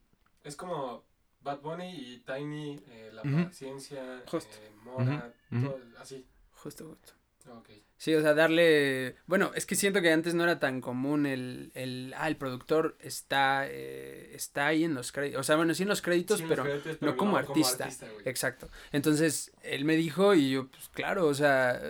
Es 0.44 0.56
como 0.56 1.04
Bad 1.42 1.62
Bunny 1.62 1.90
y 1.96 2.20
Tiny, 2.20 2.80
eh, 2.88 3.12
La 3.14 3.22
uh 3.22 3.26
-huh. 3.26 3.46
Paciencia, 3.46 4.24
eh, 4.34 4.72
Mora, 4.84 5.34
uh 5.52 5.56
-huh. 5.56 5.64
todo, 5.64 5.80
así. 6.00 6.26
Justo, 6.52 6.88
justo. 6.90 7.14
Okay. 7.48 7.84
Sí, 7.98 8.14
o 8.14 8.22
sea, 8.22 8.36
darle... 8.36 9.16
Bueno, 9.26 9.52
es 9.56 9.66
que 9.66 9.76
siento 9.76 10.02
que 10.02 10.12
antes 10.12 10.36
no 10.36 10.44
era 10.44 10.60
tan 10.60 10.82
común 10.82 11.26
el... 11.26 11.72
el 11.74 12.14
ah, 12.16 12.28
el 12.28 12.38
productor 12.38 12.96
está, 13.00 13.66
eh, 13.68 14.36
está 14.36 14.68
ahí 14.68 14.84
en 14.84 14.94
los 14.94 15.12
créditos. 15.12 15.40
O 15.40 15.44
sea, 15.44 15.56
bueno, 15.56 15.74
sí 15.74 15.82
en 15.82 15.90
los 15.90 16.04
créditos, 16.04 16.40
sí, 16.40 16.46
pero, 16.48 16.64
los 16.64 16.74
créditos, 16.74 16.98
pero, 17.00 17.14
no, 17.14 17.18
como 17.18 17.32
no 17.32 17.38
artista. 17.38 17.90
Como 17.90 18.12
artista 18.12 18.30
Exacto. 18.30 18.70
Entonces, 18.92 19.52
él 19.64 19.84
me 19.84 19.96
dijo 19.96 20.36
y 20.36 20.52
yo, 20.52 20.68
pues 20.68 20.90
claro, 20.90 21.26
o 21.26 21.34
sea, 21.34 21.82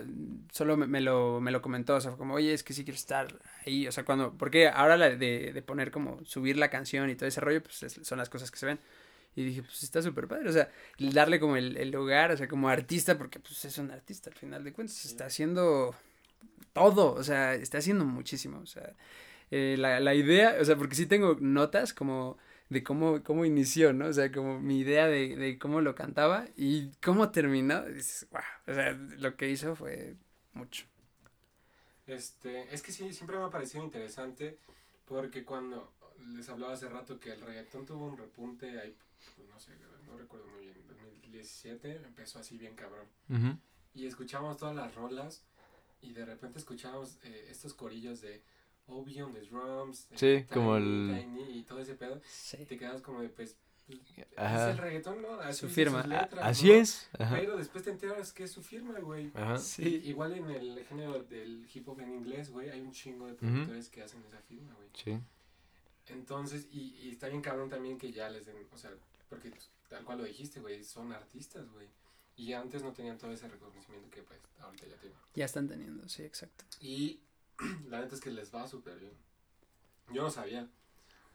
solo 0.50 0.78
me, 0.78 0.86
me, 0.86 1.02
lo, 1.02 1.42
me 1.42 1.50
lo 1.50 1.60
comentó. 1.60 1.96
O 1.96 2.00
sea, 2.00 2.12
como, 2.12 2.34
oye, 2.34 2.54
es 2.54 2.62
que 2.62 2.72
sí 2.72 2.84
quiero 2.84 2.96
estar 2.96 3.28
ahí. 3.66 3.86
O 3.86 3.92
sea, 3.92 4.04
cuando... 4.06 4.32
Porque 4.32 4.68
ahora 4.68 4.96
la 4.96 5.10
de, 5.10 5.52
de 5.52 5.62
poner 5.62 5.90
como 5.90 6.24
subir 6.24 6.56
la 6.56 6.70
canción 6.70 7.10
y 7.10 7.16
todo 7.16 7.28
ese 7.28 7.42
rollo, 7.42 7.62
pues 7.62 7.82
es, 7.82 8.00
son 8.02 8.16
las 8.16 8.30
cosas 8.30 8.50
que 8.50 8.56
se 8.56 8.64
ven. 8.64 8.80
Y 9.36 9.44
dije, 9.44 9.62
pues 9.62 9.82
está 9.84 10.02
súper 10.02 10.26
padre, 10.26 10.48
o 10.48 10.52
sea, 10.52 10.68
darle 10.98 11.38
como 11.38 11.56
el, 11.56 11.76
el 11.76 11.90
lugar, 11.90 12.32
o 12.32 12.36
sea, 12.36 12.48
como 12.48 12.68
artista, 12.68 13.16
porque 13.16 13.38
pues 13.38 13.64
es 13.64 13.78
un 13.78 13.90
artista 13.90 14.30
al 14.30 14.36
final 14.36 14.64
de 14.64 14.72
cuentas, 14.72 15.04
está 15.04 15.26
haciendo 15.26 15.94
todo, 16.72 17.14
o 17.14 17.22
sea, 17.22 17.54
está 17.54 17.78
haciendo 17.78 18.04
muchísimo, 18.04 18.58
o 18.60 18.66
sea, 18.66 18.94
eh, 19.50 19.76
la, 19.78 20.00
la 20.00 20.14
idea, 20.14 20.56
o 20.60 20.64
sea, 20.64 20.76
porque 20.76 20.96
sí 20.96 21.06
tengo 21.06 21.36
notas 21.40 21.94
como 21.94 22.36
de 22.68 22.82
cómo, 22.82 23.22
cómo 23.22 23.44
inició, 23.44 23.92
¿no? 23.92 24.06
O 24.06 24.12
sea, 24.12 24.30
como 24.30 24.60
mi 24.60 24.80
idea 24.80 25.06
de, 25.06 25.36
de 25.36 25.58
cómo 25.58 25.80
lo 25.80 25.94
cantaba 25.94 26.46
y 26.56 26.90
cómo 27.02 27.30
terminó, 27.30 27.84
dices, 27.84 28.26
wow, 28.30 28.42
o 28.66 28.74
sea, 28.74 28.92
lo 28.92 29.36
que 29.36 29.48
hizo 29.50 29.74
fue 29.74 30.16
mucho. 30.52 30.84
Este, 32.06 32.72
es 32.74 32.82
que 32.82 32.92
sí, 32.92 33.12
siempre 33.12 33.38
me 33.38 33.44
ha 33.44 33.50
parecido 33.50 33.84
interesante 33.84 34.58
porque 35.06 35.44
cuando 35.44 35.92
les 36.34 36.48
hablaba 36.48 36.72
hace 36.74 36.88
rato 36.88 37.18
que 37.20 37.32
el 37.32 37.40
reggaetón 37.40 37.86
tuvo 37.86 38.06
un 38.06 38.16
repunte 38.16 38.78
ahí, 38.80 38.96
pues, 39.36 39.48
no 39.48 39.58
sé, 39.58 39.72
no 40.06 40.16
recuerdo 40.16 40.46
muy 40.48 40.62
bien, 40.62 40.76
2017 40.88 41.96
empezó 42.06 42.38
así 42.38 42.56
bien 42.58 42.74
cabrón. 42.74 43.06
Ujú. 43.28 43.58
Y 43.94 44.06
escuchábamos 44.06 44.56
todas 44.56 44.74
las 44.76 44.94
rolas 44.94 45.44
y 46.00 46.12
de 46.12 46.24
repente 46.24 46.58
escuchábamos 46.58 47.18
eh, 47.24 47.48
estos 47.50 47.74
corillos 47.74 48.20
de 48.20 48.42
Obi 48.86 49.20
on 49.20 49.34
the 49.34 49.40
drums, 49.42 50.08
Sí, 50.14 50.26
eh, 50.26 50.46
como 50.52 50.76
Tiny, 50.76 50.86
el- 51.10 51.20
Tiny 51.24 51.58
y 51.58 51.62
todo 51.64 51.80
ese 51.80 51.94
pedo. 51.94 52.20
Sí. 52.24 52.58
Y 52.60 52.64
te 52.64 52.78
quedas 52.78 53.02
como 53.02 53.20
de, 53.20 53.28
pues, 53.28 53.56
pues, 53.86 53.98
Ajá. 54.36 54.68
es 54.70 54.76
el 54.76 54.78
reggaetón, 54.82 55.22
¿no? 55.22 55.32
Así 55.40 55.60
Su 55.60 55.68
firma. 55.68 56.06
letras, 56.06 56.44
Así 56.46 56.68
¿no? 56.68 56.74
es. 56.74 57.08
Ajá. 57.18 57.36
Pero 57.36 57.56
después 57.56 57.84
te 57.84 57.90
enteras 57.90 58.32
que 58.32 58.44
es 58.44 58.52
su 58.52 58.62
firma, 58.62 58.98
güey. 59.00 59.30
Ajá. 59.34 59.58
Sí. 59.58 60.02
Igual 60.04 60.34
en 60.34 60.50
el 60.50 60.84
género 60.86 61.22
del 61.24 61.66
hip 61.72 61.88
hop 61.88 62.00
en 62.00 62.12
inglés, 62.14 62.50
güey, 62.50 62.70
hay 62.70 62.80
un 62.80 62.92
chingo 62.92 63.26
de 63.26 63.34
productores 63.34 63.88
que 63.88 64.02
hacen 64.02 64.22
esa 64.26 64.40
firma, 64.42 64.72
güey. 64.74 64.88
Sí. 64.94 65.18
Entonces, 66.08 66.66
y, 66.72 66.94
y 67.02 67.10
está 67.10 67.28
bien 67.28 67.42
cabrón 67.42 67.68
también 67.68 67.98
que 67.98 68.10
ya 68.12 68.30
les 68.30 68.46
den, 68.46 68.56
o 68.72 68.78
sea, 68.78 68.90
porque 69.28 69.50
pues, 69.50 69.70
tal 69.88 70.04
cual 70.04 70.18
lo 70.18 70.24
dijiste, 70.24 70.60
güey, 70.60 70.82
son 70.84 71.12
artistas, 71.12 71.70
güey. 71.70 71.88
Y 72.36 72.52
antes 72.52 72.82
no 72.82 72.92
tenían 72.92 73.18
todo 73.18 73.32
ese 73.32 73.48
reconocimiento 73.48 74.08
que 74.10 74.22
pues 74.22 74.40
ahorita 74.60 74.86
ya 74.86 74.96
tienen. 74.96 75.18
Ya 75.34 75.44
están 75.44 75.68
teniendo, 75.68 76.08
sí, 76.08 76.22
exacto. 76.22 76.64
Y 76.80 77.20
la 77.88 78.00
neta 78.00 78.14
es 78.14 78.20
que 78.20 78.30
les 78.30 78.54
va 78.54 78.66
súper 78.66 78.98
bien. 78.98 79.12
Yo 80.12 80.22
no 80.22 80.30
sabía. 80.30 80.68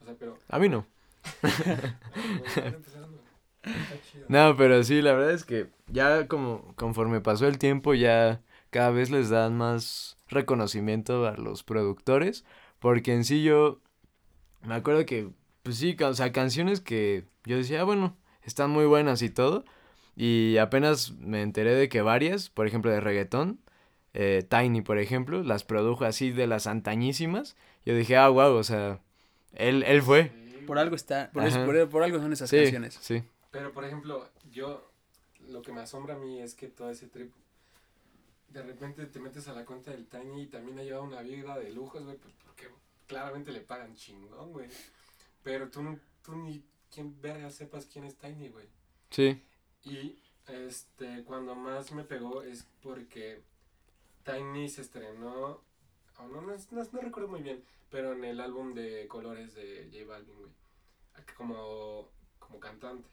O 0.01 0.05
sea, 0.05 0.15
pero... 0.17 0.39
A 0.47 0.59
mí 0.59 0.69
no. 0.69 0.85
No, 4.27 4.55
pero 4.57 4.83
sí, 4.83 5.01
la 5.01 5.13
verdad 5.13 5.31
es 5.31 5.45
que 5.45 5.69
ya 5.87 6.27
como 6.27 6.73
conforme 6.75 7.21
pasó 7.21 7.47
el 7.47 7.57
tiempo 7.57 7.93
ya 7.93 8.41
cada 8.71 8.91
vez 8.91 9.09
les 9.09 9.29
dan 9.29 9.57
más 9.57 10.17
reconocimiento 10.27 11.25
a 11.27 11.37
los 11.37 11.63
productores, 11.63 12.43
porque 12.79 13.13
en 13.13 13.23
sí 13.23 13.43
yo 13.43 13.79
me 14.63 14.75
acuerdo 14.75 15.05
que 15.05 15.29
pues 15.63 15.77
sí, 15.77 15.95
o 16.01 16.13
sea, 16.13 16.31
canciones 16.31 16.81
que 16.81 17.25
yo 17.45 17.57
decía, 17.57 17.81
"Ah, 17.81 17.85
bueno, 17.85 18.15
están 18.43 18.69
muy 18.69 18.85
buenas 18.85 19.21
y 19.21 19.29
todo, 19.29 19.63
y 20.15 20.57
apenas 20.57 21.13
me 21.13 21.41
enteré 21.41 21.73
de 21.73 21.89
que 21.89 22.01
varias, 22.01 22.49
por 22.49 22.67
ejemplo, 22.67 22.91
de 22.91 22.99
reggaetón, 22.99 23.59
eh, 24.13 24.45
Tiny, 24.47 24.81
por 24.81 24.99
ejemplo, 24.99 25.41
las 25.41 25.63
produjo 25.63 26.05
así 26.05 26.31
de 26.31 26.45
las 26.47 26.67
antañísimas, 26.67 27.55
yo 27.85 27.95
dije, 27.95 28.17
ah, 28.17 28.29
wow, 28.29 28.53
o 28.55 28.63
sea, 28.63 28.99
él, 29.53 29.83
él 29.83 30.01
fue. 30.01 30.31
Por 30.67 30.77
algo 30.77 30.95
está, 30.95 31.31
por, 31.31 31.43
eso- 31.45 31.65
por, 31.65 31.89
por 31.89 32.03
algo 32.03 32.19
son 32.19 32.31
esas 32.33 32.49
Sí, 32.49 32.57
canciones. 32.57 32.97
sí. 33.01 33.23
Pero, 33.51 33.71
por 33.73 33.85
ejemplo, 33.85 34.29
yo, 34.51 34.89
lo 35.47 35.61
que 35.61 35.71
me 35.71 35.81
asombra 35.81 36.15
a 36.15 36.17
mí 36.17 36.41
es 36.41 36.53
que 36.55 36.67
todo 36.67 36.89
ese 36.89 37.07
trip, 37.07 37.31
de 38.49 38.61
repente 38.61 39.05
te 39.07 39.19
metes 39.19 39.47
a 39.47 39.53
la 39.53 39.65
cuenta 39.65 39.91
del 39.91 40.05
Tiny 40.07 40.43
y 40.43 40.47
también 40.47 40.77
ha 40.79 40.83
llevado 40.83 41.03
una 41.05 41.21
vida 41.21 41.57
de 41.57 41.71
lujos, 41.71 42.03
güey, 42.03 42.17
pues 42.17 42.33
porque 42.45 42.67
claramente 43.07 43.51
le 43.51 43.61
pagan 43.61 43.95
chingón, 43.95 44.51
güey. 44.51 44.67
Pero 45.43 45.69
tú, 45.69 45.97
tú 46.23 46.35
ni 46.35 46.63
quien 46.93 47.19
verga 47.21 47.49
sepas 47.49 47.85
quién 47.85 48.05
es 48.05 48.15
Tiny, 48.17 48.49
güey. 48.49 48.65
Sí. 49.09 49.41
Y, 49.83 50.17
este, 50.47 51.23
cuando 51.23 51.55
más 51.55 51.91
me 51.91 52.03
pegó 52.03 52.41
es 52.43 52.65
porque 52.81 53.41
Tiny 54.23 54.69
se 54.69 54.81
estrenó, 54.81 55.61
o 56.19 56.27
no, 56.27 56.41
no, 56.41 56.53
no, 56.71 56.83
no 56.91 57.01
recuerdo 57.01 57.29
muy 57.29 57.41
bien, 57.41 57.63
pero 57.89 58.13
en 58.13 58.23
el 58.23 58.39
álbum 58.39 58.73
de 58.73 59.07
colores 59.07 59.53
de 59.55 59.89
J 59.91 60.05
Balvin, 60.07 60.37
güey, 60.37 60.51
como, 61.37 62.09
como 62.39 62.59
cantante. 62.59 63.07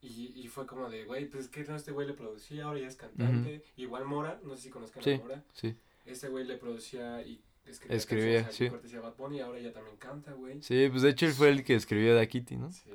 Y, 0.00 0.32
y 0.40 0.46
fue 0.48 0.66
como 0.66 0.88
de, 0.88 1.04
güey, 1.04 1.26
pues 1.28 1.44
es 1.44 1.50
que 1.50 1.64
no, 1.64 1.74
este 1.74 1.90
güey 1.92 2.06
le 2.06 2.14
producía, 2.14 2.64
ahora 2.64 2.80
ya 2.80 2.86
es 2.86 2.96
cantante. 2.96 3.64
Igual 3.76 4.04
Mora, 4.04 4.40
no 4.44 4.54
sé 4.56 4.64
si 4.64 4.70
conozcan 4.70 5.02
Sí. 5.02 5.12
a 5.14 5.18
Mora. 5.18 5.44
Sí. 5.52 5.74
Este 6.04 6.28
güey 6.28 6.44
le 6.44 6.56
producía 6.56 7.22
y 7.22 7.42
escribía. 7.70 7.96
Escribía, 7.96 8.42
canciones, 8.44 8.56
sí. 8.56 8.68
cortesía 8.70 9.00
Bad 9.00 9.16
Bunny, 9.16 9.40
ahora 9.40 9.58
ella 9.58 9.72
también 9.72 9.96
canta, 9.96 10.32
güey. 10.32 10.62
Sí, 10.62 10.88
pues 10.90 11.02
de 11.02 11.10
hecho 11.10 11.26
él 11.26 11.32
fue 11.32 11.48
el 11.50 11.64
que 11.64 11.74
escribió 11.74 12.14
Da 12.14 12.26
Kitty, 12.26 12.56
¿no? 12.56 12.70
Sí. 12.72 12.90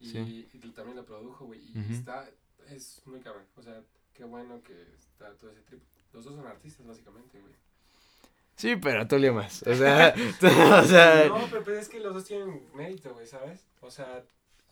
Y, 0.00 0.06
Sí. 0.08 0.48
y 0.52 0.58
también 0.70 0.96
lo 0.96 1.04
produjo, 1.04 1.44
güey. 1.46 1.60
Y 1.60 1.92
está, 1.92 2.28
es 2.70 3.02
muy 3.06 3.20
cabrón. 3.20 3.44
O 3.56 3.62
sea, 3.62 3.80
qué 4.14 4.24
bueno 4.24 4.62
que 4.62 4.72
está 4.98 5.32
todo 5.34 5.50
ese 5.50 5.60
trip. 5.62 5.80
Los 6.12 6.24
dos 6.24 6.34
son 6.34 6.46
artistas, 6.46 6.86
básicamente, 6.86 7.38
güey. 7.38 7.52
Sí, 8.56 8.76
pero 8.76 9.06
Tulio 9.06 9.32
más. 9.32 9.62
O 9.66 9.74
sea, 9.74 10.14
o 10.82 10.84
sea, 10.84 11.24
No, 11.28 11.46
pero, 11.50 11.64
pero 11.64 11.78
es 11.78 11.88
que 11.88 12.00
los 12.00 12.12
dos 12.14 12.24
tienen 12.24 12.62
mérito, 12.74 13.12
güey, 13.14 13.26
¿sabes? 13.26 13.66
O 13.80 13.90
sea, 13.90 14.22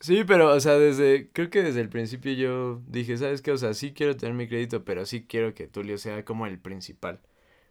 sí, 0.00 0.24
pero, 0.24 0.48
o 0.54 0.60
sea, 0.60 0.78
desde, 0.78 1.30
creo 1.32 1.48
que 1.50 1.62
desde 1.62 1.80
el 1.80 1.88
principio 1.88 2.32
yo 2.32 2.82
dije, 2.86 3.16
¿sabes 3.16 3.40
qué? 3.42 3.50
O 3.52 3.56
sea, 3.58 3.72
sí 3.74 3.92
quiero 3.92 4.16
tener 4.16 4.34
mi 4.34 4.46
crédito, 4.48 4.84
pero 4.84 5.06
sí 5.06 5.24
quiero 5.26 5.54
que 5.54 5.66
Tulio 5.68 5.96
sea 5.98 6.24
como 6.24 6.46
el 6.46 6.58
principal. 6.58 7.20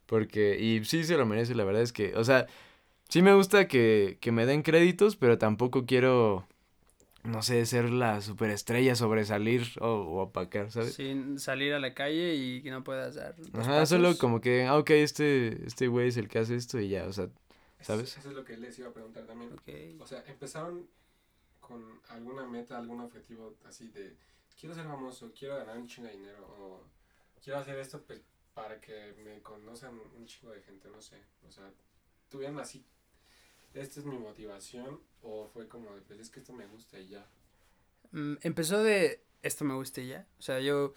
Porque, 0.07 0.57
y 0.59 0.83
sí 0.85 1.03
se 1.03 1.17
lo 1.17 1.25
merece, 1.25 1.53
la 1.53 1.63
verdad 1.65 1.83
es 1.83 1.93
que, 1.93 2.15
o 2.15 2.23
sea, 2.23 2.47
sí 3.09 3.21
me 3.21 3.33
gusta 3.33 3.67
que, 3.67 4.17
que 4.19 4.31
me 4.31 4.45
den 4.45 4.63
créditos, 4.63 5.15
pero 5.15 5.37
tampoco 5.37 5.85
quiero, 5.85 6.47
no 7.23 7.43
sé, 7.43 7.65
ser 7.65 7.89
la 7.91 8.21
superestrella, 8.21 8.95
sobresalir 8.95 9.67
o, 9.79 9.87
o 9.87 10.21
opacar, 10.23 10.71
¿sabes? 10.71 10.93
Sin 10.95 11.39
salir 11.39 11.73
a 11.73 11.79
la 11.79 11.93
calle 11.93 12.35
y 12.35 12.61
que 12.63 12.71
no 12.71 12.83
puedas 12.83 13.15
dar. 13.15 13.35
Ajá, 13.53 13.85
solo 13.85 14.17
como 14.17 14.41
que, 14.41 14.65
ah, 14.65 14.77
ok, 14.77 14.89
este, 14.91 15.67
este 15.67 15.87
güey 15.87 16.07
es 16.07 16.17
el 16.17 16.27
que 16.29 16.39
hace 16.39 16.55
esto 16.55 16.79
y 16.79 16.89
ya, 16.89 17.05
o 17.05 17.13
sea, 17.13 17.29
¿Sabes? 17.81 18.09
Eso, 18.11 18.19
eso 18.21 18.29
es 18.29 18.35
lo 18.35 18.43
que 18.43 18.57
les 18.57 18.77
iba 18.79 18.89
a 18.89 18.93
preguntar 18.93 19.25
también. 19.25 19.53
Ok. 19.53 20.01
O 20.01 20.07
sea, 20.07 20.23
empezaron 20.27 20.87
con 21.59 21.83
alguna 22.09 22.47
meta, 22.47 22.77
algún 22.77 23.01
objetivo 23.01 23.55
así 23.65 23.89
de 23.89 24.15
quiero 24.59 24.73
ser 24.73 24.85
famoso, 24.85 25.31
quiero 25.37 25.57
ganar 25.57 25.77
un 25.77 25.87
chingo 25.87 26.07
de 26.07 26.15
dinero 26.15 26.47
o 26.59 26.83
quiero 27.43 27.59
hacer 27.59 27.77
esto 27.77 28.01
pues, 28.01 28.21
para 28.57 28.81
que 28.81 29.13
me 29.23 29.39
conozcan 29.43 29.99
un 30.17 30.25
chingo 30.25 30.51
de 30.51 30.61
gente, 30.63 30.89
no 30.89 30.99
sé. 30.99 31.17
O 31.47 31.51
sea, 31.51 31.71
tuvieron 32.27 32.59
así, 32.59 32.83
esta 33.75 33.99
es 33.99 34.05
mi 34.07 34.17
motivación 34.17 34.99
o 35.21 35.47
fue 35.53 35.67
como 35.67 35.93
de 35.93 36.01
pues 36.01 36.19
es 36.19 36.31
que 36.31 36.39
esto 36.39 36.53
me 36.53 36.65
gusta 36.65 36.99
y 36.99 37.09
ya. 37.09 37.23
Mm, 38.11 38.37
empezó 38.41 38.81
de 38.81 39.21
esto 39.43 39.63
me 39.63 39.75
gusta 39.75 40.01
y 40.01 40.07
ya. 40.07 40.25
O 40.39 40.41
sea, 40.41 40.59
yo 40.59 40.95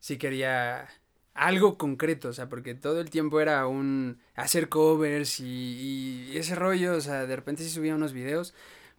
sí 0.00 0.18
quería 0.18 0.86
algo 1.32 1.78
concreto, 1.78 2.28
o 2.28 2.32
sea, 2.34 2.50
porque 2.50 2.74
todo 2.74 3.00
el 3.00 3.08
tiempo 3.08 3.40
era 3.40 3.66
un 3.66 4.20
hacer 4.34 4.68
covers 4.68 5.40
y, 5.40 6.28
y 6.30 6.36
ese 6.36 6.54
rollo, 6.54 6.94
o 6.94 7.00
sea, 7.00 7.26
de 7.26 7.36
repente 7.36 7.62
sí 7.62 7.70
subía 7.70 7.94
unos 7.94 8.12
videos, 8.12 8.52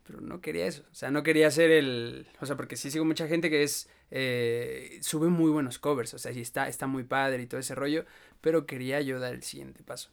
pero 0.06 0.22
no 0.22 0.42
quería 0.42 0.66
eso, 0.68 0.84
o 0.92 0.96
sea, 0.96 1.12
no 1.12 1.24
quería 1.24 1.48
hacer 1.48 1.72
el, 1.72 2.28
o 2.40 2.46
sea, 2.46 2.56
porque 2.56 2.76
sí 2.78 2.92
sigo 2.92 3.06
mucha 3.06 3.28
gente 3.28 3.50
que 3.50 3.64
es, 3.64 3.90
eh, 4.12 5.00
sube 5.02 5.28
muy 5.30 5.52
buenos 5.52 5.80
covers, 5.80 6.14
o 6.14 6.18
sea, 6.20 6.34
sí 6.34 6.42
está, 6.42 6.68
está 6.68 6.88
muy 6.88 7.04
padre 7.04 7.44
y 7.44 7.48
todo 7.48 7.60
ese 7.60 7.76
rollo, 7.76 8.06
pero 8.42 8.66
quería 8.66 9.02
yo 9.02 9.20
dar 9.20 9.34
el 9.34 9.44
siguiente 9.44 9.84
paso. 9.84 10.10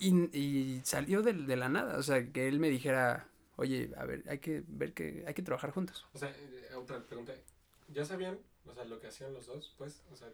Y, 0.00 0.36
y 0.36 0.80
salió 0.84 1.22
de, 1.22 1.32
de 1.32 1.56
la 1.56 1.68
nada, 1.68 1.98
o 1.98 2.02
sea, 2.02 2.24
que 2.26 2.48
él 2.48 2.60
me 2.60 2.70
dijera, 2.70 3.26
oye, 3.56 3.90
a 3.96 4.04
ver, 4.04 4.22
hay 4.28 4.38
que 4.38 4.62
ver 4.68 4.92
que 4.92 5.24
hay 5.26 5.34
que 5.34 5.42
trabajar 5.42 5.70
juntos. 5.70 6.06
O 6.12 6.18
sea, 6.18 6.28
eh, 6.30 6.74
otra 6.76 7.00
pregunta, 7.04 7.32
¿ya 7.88 8.04
sabían, 8.04 8.38
o 8.66 8.74
sea, 8.74 8.84
lo 8.84 9.00
que 9.00 9.08
hacían 9.08 9.32
los 9.32 9.46
dos? 9.46 9.74
Pues, 9.76 10.02
o 10.12 10.16
sea, 10.16 10.28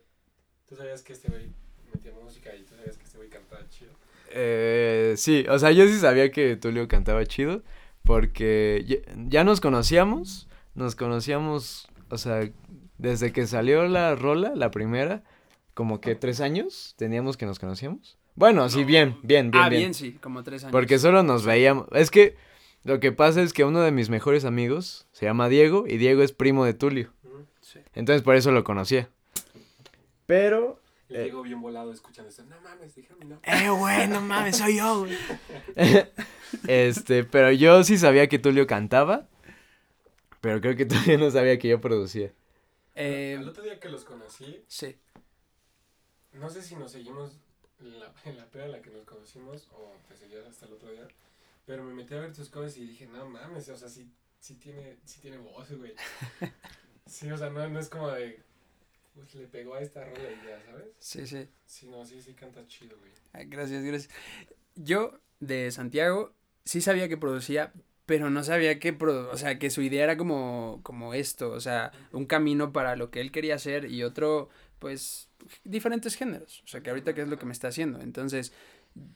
tú 0.68 0.76
sabías 0.76 1.02
que 1.02 1.14
este 1.14 1.28
güey 1.28 1.49
metía 1.92 2.12
música 2.12 2.54
y 2.54 2.62
tú 2.64 2.75
sabías 2.76 2.96
que 2.99 3.04
este 3.04 3.16
güey 3.18 3.30
cantaba 3.30 3.66
chido. 3.68 3.92
Eh, 4.30 5.14
sí, 5.16 5.46
o 5.49 5.58
sea, 5.58 5.70
yo 5.73 5.87
sí 5.87 5.99
sabía 5.99 6.30
que 6.30 6.56
Tulio 6.56 6.88
cantaba 6.88 7.25
chido 7.26 7.62
porque 8.04 8.84
ya, 8.87 8.96
ya 9.28 9.44
nos 9.44 9.61
conocíamos, 9.61 10.49
nos 10.75 10.94
conocíamos, 10.94 11.88
o 12.11 12.18
sea, 12.18 12.49
desde 12.99 13.32
que 13.32 13.46
salió 13.46 13.87
la 13.88 14.14
rola, 14.14 14.52
la 14.54 14.70
primera, 14.70 15.23
como 15.75 16.00
que 16.00 16.14
tres 16.14 16.40
años 16.40 16.94
teníamos 16.96 17.37
que 17.37 17.46
nos 17.46 17.58
conocíamos. 17.58 18.16
Bueno, 18.37 18.68
sí, 18.68 18.84
bien, 18.84 19.16
bien, 19.23 19.50
bien, 19.50 19.62
ah, 19.62 19.68
bien. 19.68 19.82
bien, 19.82 19.94
sí, 19.94 20.12
como 20.20 20.42
tres 20.42 20.64
años. 20.64 20.73
Porque 20.73 20.99
solo 20.99 21.23
nos 21.23 21.44
veíamos. 21.44 21.87
Es 21.92 22.11
que 22.11 22.37
lo 22.82 23.00
que 23.00 23.12
pasa 23.12 23.42
es 23.42 23.52
que 23.52 23.64
uno 23.64 23.80
de 23.80 23.92
mis 23.92 24.11
mejores 24.11 24.44
amigos 24.44 25.06
se 25.12 25.26
llama 25.26 25.49
Diego 25.49 25.84
y 25.87 25.96
Diego 25.96 26.23
es 26.23 26.32
primo 26.32 26.64
de 26.64 26.75
Tulio. 26.75 27.12
Sí. 27.61 27.80
Entonces 27.94 28.23
por 28.23 28.34
eso 28.34 28.50
lo 28.50 28.64
conocía. 28.64 29.08
Pero 30.26 30.80
Y 31.14 31.16
Eh. 31.16 31.25
digo 31.25 31.42
bien 31.42 31.61
volado 31.61 31.92
escuchando 31.92 32.28
esto. 32.28 32.42
No 32.44 32.61
mames, 32.61 32.94
dijeron 32.94 33.18
mi 33.21 33.26
nombre. 33.26 33.49
Eh, 33.50 33.71
güey, 33.71 34.09
no 34.09 34.21
mames, 34.21 34.56
soy 34.59 34.76
yo, 34.78 34.99
güey. 35.00 35.16
este, 36.68 37.25
pero 37.25 37.52
yo 37.52 37.85
sí 37.85 37.99
sabía 37.99 38.28
que 38.28 38.38
Tulio 38.40 38.66
cantaba. 38.66 39.28
Pero 40.40 40.61
creo 40.61 40.76
que 40.76 40.85
Tulio 40.87 41.18
no 41.18 41.30
sabía 41.30 41.59
que 41.59 41.68
yo 41.68 41.80
producía. 41.80 42.33
Eh, 42.97 43.37
Al 43.38 43.49
otro 43.49 43.62
día 43.62 43.78
que 43.80 43.88
los 43.88 44.04
conocí, 44.04 44.64
sí. 44.68 44.97
no 46.33 46.49
sé 46.50 46.62
si 46.62 46.76
nos 46.76 46.92
seguimos 46.92 47.38
en 47.80 47.99
la, 48.00 48.12
en 48.25 48.37
la 48.37 48.47
peda 48.47 48.66
en 48.66 48.73
la 48.73 48.83
que 48.83 48.90
nos 48.90 49.04
conocimos 49.04 49.68
o 49.73 49.94
te 50.09 50.16
seguías 50.16 50.44
hasta 50.47 50.66
el 50.66 50.73
otro 50.75 50.90
día. 50.90 51.06
Pero 51.66 51.83
me 51.83 51.94
metí 51.94 52.14
a 52.14 52.21
ver 52.21 52.33
tus 52.33 52.50
covers 52.50 52.76
y 52.76 52.87
dije, 52.87 53.06
no 53.06 53.26
mames, 53.28 53.68
o 53.68 53.76
sea, 53.76 53.88
sí, 53.88 54.11
sí 54.38 54.54
tiene, 54.56 54.97
sí 55.04 55.21
tiene 55.21 55.38
voz, 55.38 55.71
güey. 55.73 55.94
Sí, 57.06 57.30
o 57.30 57.37
sea, 57.37 57.50
no, 57.50 57.68
no 57.68 57.78
es 57.78 57.88
como 57.90 58.09
de, 58.11 58.42
pues 59.14 59.35
le 59.35 59.47
pegó 59.47 59.75
a 59.75 59.80
esta 59.80 60.04
rola 60.04 60.30
y 60.30 60.47
ya, 60.47 60.61
¿sabes? 60.71 60.88
Sí, 60.99 61.26
sí. 61.26 61.49
Sí, 61.66 61.87
no, 61.87 62.04
sí, 62.04 62.21
sí 62.21 62.35
canta 62.35 62.66
chido, 62.66 62.97
güey. 62.99 63.12
Ay, 63.33 63.47
gracias, 63.47 63.83
gracias. 63.83 64.12
Yo, 64.75 65.21
de 65.40 65.71
Santiago, 65.71 66.33
sí 66.64 66.80
sabía 66.80 67.09
que 67.09 67.16
producía, 67.16 67.73
pero 68.06 68.28
no 68.30 68.42
sabía 68.42 68.78
que, 68.78 68.97
o 69.00 69.37
sea, 69.37 69.59
que 69.59 69.71
su 69.71 69.83
idea 69.83 70.04
era 70.04 70.16
como, 70.16 70.80
como 70.83 71.14
esto, 71.14 71.50
o 71.50 71.61
sea, 71.61 71.92
un 72.12 72.26
camino 72.26 72.73
para 72.73 72.97
lo 72.97 73.11
que 73.11 73.21
él 73.21 73.30
quería 73.33 73.54
hacer 73.54 73.90
y 73.90 74.02
otro, 74.02 74.49
pues, 74.78 75.28
diferentes 75.64 76.16
géneros, 76.16 76.62
o 76.64 76.68
sea, 76.68 76.83
que 76.83 76.90
ahorita 76.90 77.14
qué 77.14 77.23
es 77.23 77.28
lo 77.28 77.38
que 77.38 77.47
me 77.47 77.52
está 77.52 77.68
haciendo. 77.68 78.00
Entonces, 78.00 78.52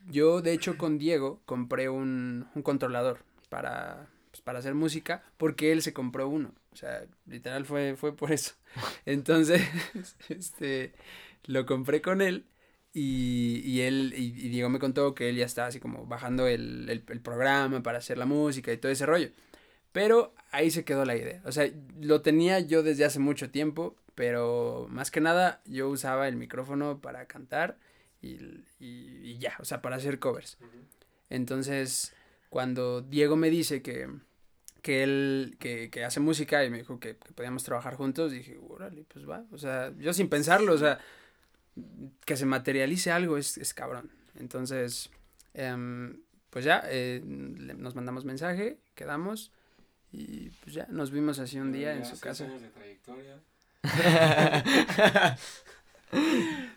yo, 0.09 0.41
de 0.43 0.53
hecho, 0.53 0.79
con 0.79 0.99
Diego 0.99 1.41
compré 1.45 1.89
un, 1.89 2.49
un 2.55 2.63
controlador 2.63 3.25
para, 3.49 4.09
pues, 4.39 4.45
para 4.45 4.59
hacer 4.61 4.75
música, 4.75 5.23
porque 5.37 5.73
él 5.73 5.83
se 5.83 5.93
compró 5.93 6.29
uno, 6.29 6.55
o 6.73 6.77
sea, 6.77 7.05
literal 7.27 7.65
fue, 7.65 7.97
fue 7.97 8.17
por 8.17 8.33
eso. 8.33 8.55
Entonces, 9.07 9.63
este, 10.29 10.93
lo 11.45 11.67
compré 11.67 12.01
con 12.01 12.21
él. 12.23 12.47
Y, 12.95 13.61
y 13.65 13.83
él, 13.83 14.15
y, 14.17 14.25
y 14.27 14.49
Diego 14.49 14.71
me 14.71 14.79
contó 14.79 15.15
que 15.15 15.29
él 15.29 15.37
ya 15.37 15.45
estaba 15.45 15.69
así 15.69 15.79
como 15.79 16.07
bajando 16.07 16.49
el, 16.49 16.89
el, 16.89 17.05
el 17.07 17.21
programa 17.21 17.83
para 17.83 17.99
hacer 17.99 18.17
la 18.19 18.25
música 18.25 18.73
y 18.73 18.79
todo 18.79 18.91
ese 18.91 19.07
rollo. 19.07 19.31
Pero 19.93 20.35
ahí 20.51 20.71
se 20.71 20.85
quedó 20.85 21.05
la 21.05 21.17
idea. 21.17 21.43
O 21.45 21.53
sea, 21.53 21.71
lo 22.01 22.23
tenía 22.23 22.61
yo 22.61 22.83
desde 22.83 23.05
hace 23.05 23.19
mucho 23.19 23.51
tiempo, 23.51 23.97
pero 24.15 24.87
más 24.91 25.11
que 25.11 25.21
nada 25.21 25.61
yo 25.67 25.89
usaba 25.89 26.29
el 26.29 26.37
micrófono 26.37 27.01
para 27.01 27.27
cantar 27.27 27.79
y, 28.23 28.37
y, 28.81 29.21
y 29.23 29.39
ya, 29.39 29.55
o 29.61 29.65
sea, 29.65 29.83
para 29.83 29.97
hacer 29.97 30.19
covers. 30.19 30.59
Entonces, 31.31 32.15
cuando 32.51 33.01
Diego 33.03 33.37
me 33.37 33.51
dice 33.51 33.83
que, 33.83 34.09
que 34.83 35.03
él, 35.03 35.57
que, 35.59 35.91
que 35.91 36.05
hace 36.05 36.21
música 36.21 36.65
y 36.65 36.71
me 36.71 36.79
dijo 36.79 36.99
que, 37.01 37.17
que 37.17 37.33
podíamos 37.33 37.65
trabajar 37.65 37.95
juntos, 37.97 38.33
dije, 38.33 38.59
órale, 38.69 39.05
pues 39.13 39.29
va. 39.29 39.45
O 39.53 39.59
sea, 39.59 39.93
yo 39.99 40.13
sin 40.13 40.29
pensarlo, 40.29 40.73
o 40.73 40.79
sea, 40.79 40.99
que 42.25 42.37
se 42.37 42.47
materialice 42.47 43.11
algo 43.13 43.37
es, 43.37 43.59
es 43.59 43.75
cabrón. 43.75 44.11
Entonces, 44.39 45.11
em, 45.55 46.21
pues 46.51 46.65
ya, 46.65 46.83
eh, 46.87 47.23
le- 47.25 47.75
nos 47.75 47.95
mandamos 47.95 48.25
mensaje, 48.25 48.79
quedamos 48.95 49.53
y 50.13 50.49
pues 50.63 50.75
ya, 50.75 50.87
nos 50.89 51.11
vimos 51.11 51.39
así 51.39 51.59
un 51.59 51.71
día 51.73 51.93
en 51.95 52.05
su 52.07 52.19
casa. 52.19 52.45
años 52.45 52.63
de 52.63 52.69
trayectoria. 52.69 53.39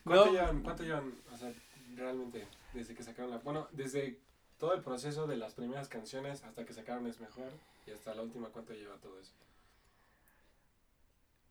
¿Cuánto, 0.03 0.25
No. 0.25 0.31
llevan, 0.33 0.61
¿Cuánto 0.61 0.83
llevan, 0.83 1.13
o 1.31 1.37
sea, 1.37 1.51
realmente, 1.95 2.45
desde 2.73 2.93
que 2.95 3.03
sacaron 3.03 3.31
la... 3.31 3.37
Bueno, 3.37 3.67
desde 3.71 4.19
todo 4.61 4.75
el 4.75 4.81
proceso 4.83 5.25
de 5.25 5.37
las 5.37 5.55
primeras 5.55 5.87
canciones 5.89 6.43
hasta 6.43 6.63
que 6.65 6.73
sacaron 6.73 7.07
Es 7.07 7.19
Mejor 7.19 7.51
y 7.87 7.91
hasta 7.91 8.13
la 8.13 8.21
última, 8.21 8.47
¿cuánto 8.49 8.73
lleva 8.73 8.95
todo 8.97 9.19
eso? 9.19 9.31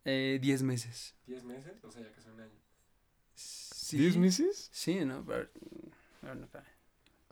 Eh, 0.05 0.39
diez 0.41 0.63
meses. 0.63 1.13
¿10 1.27 1.43
meses? 1.43 1.85
O 1.85 1.91
sea, 1.91 2.03
ya 2.03 2.13
casi 2.13 2.31
un 2.31 2.41
año. 2.41 2.51
Sí. 3.35 3.99
¿Diez 3.99 4.17
meses? 4.17 4.71
Sí, 4.73 5.05
¿no? 5.05 5.25
Pero- 5.27 5.51
pero 6.21 6.35
no. 6.37 6.49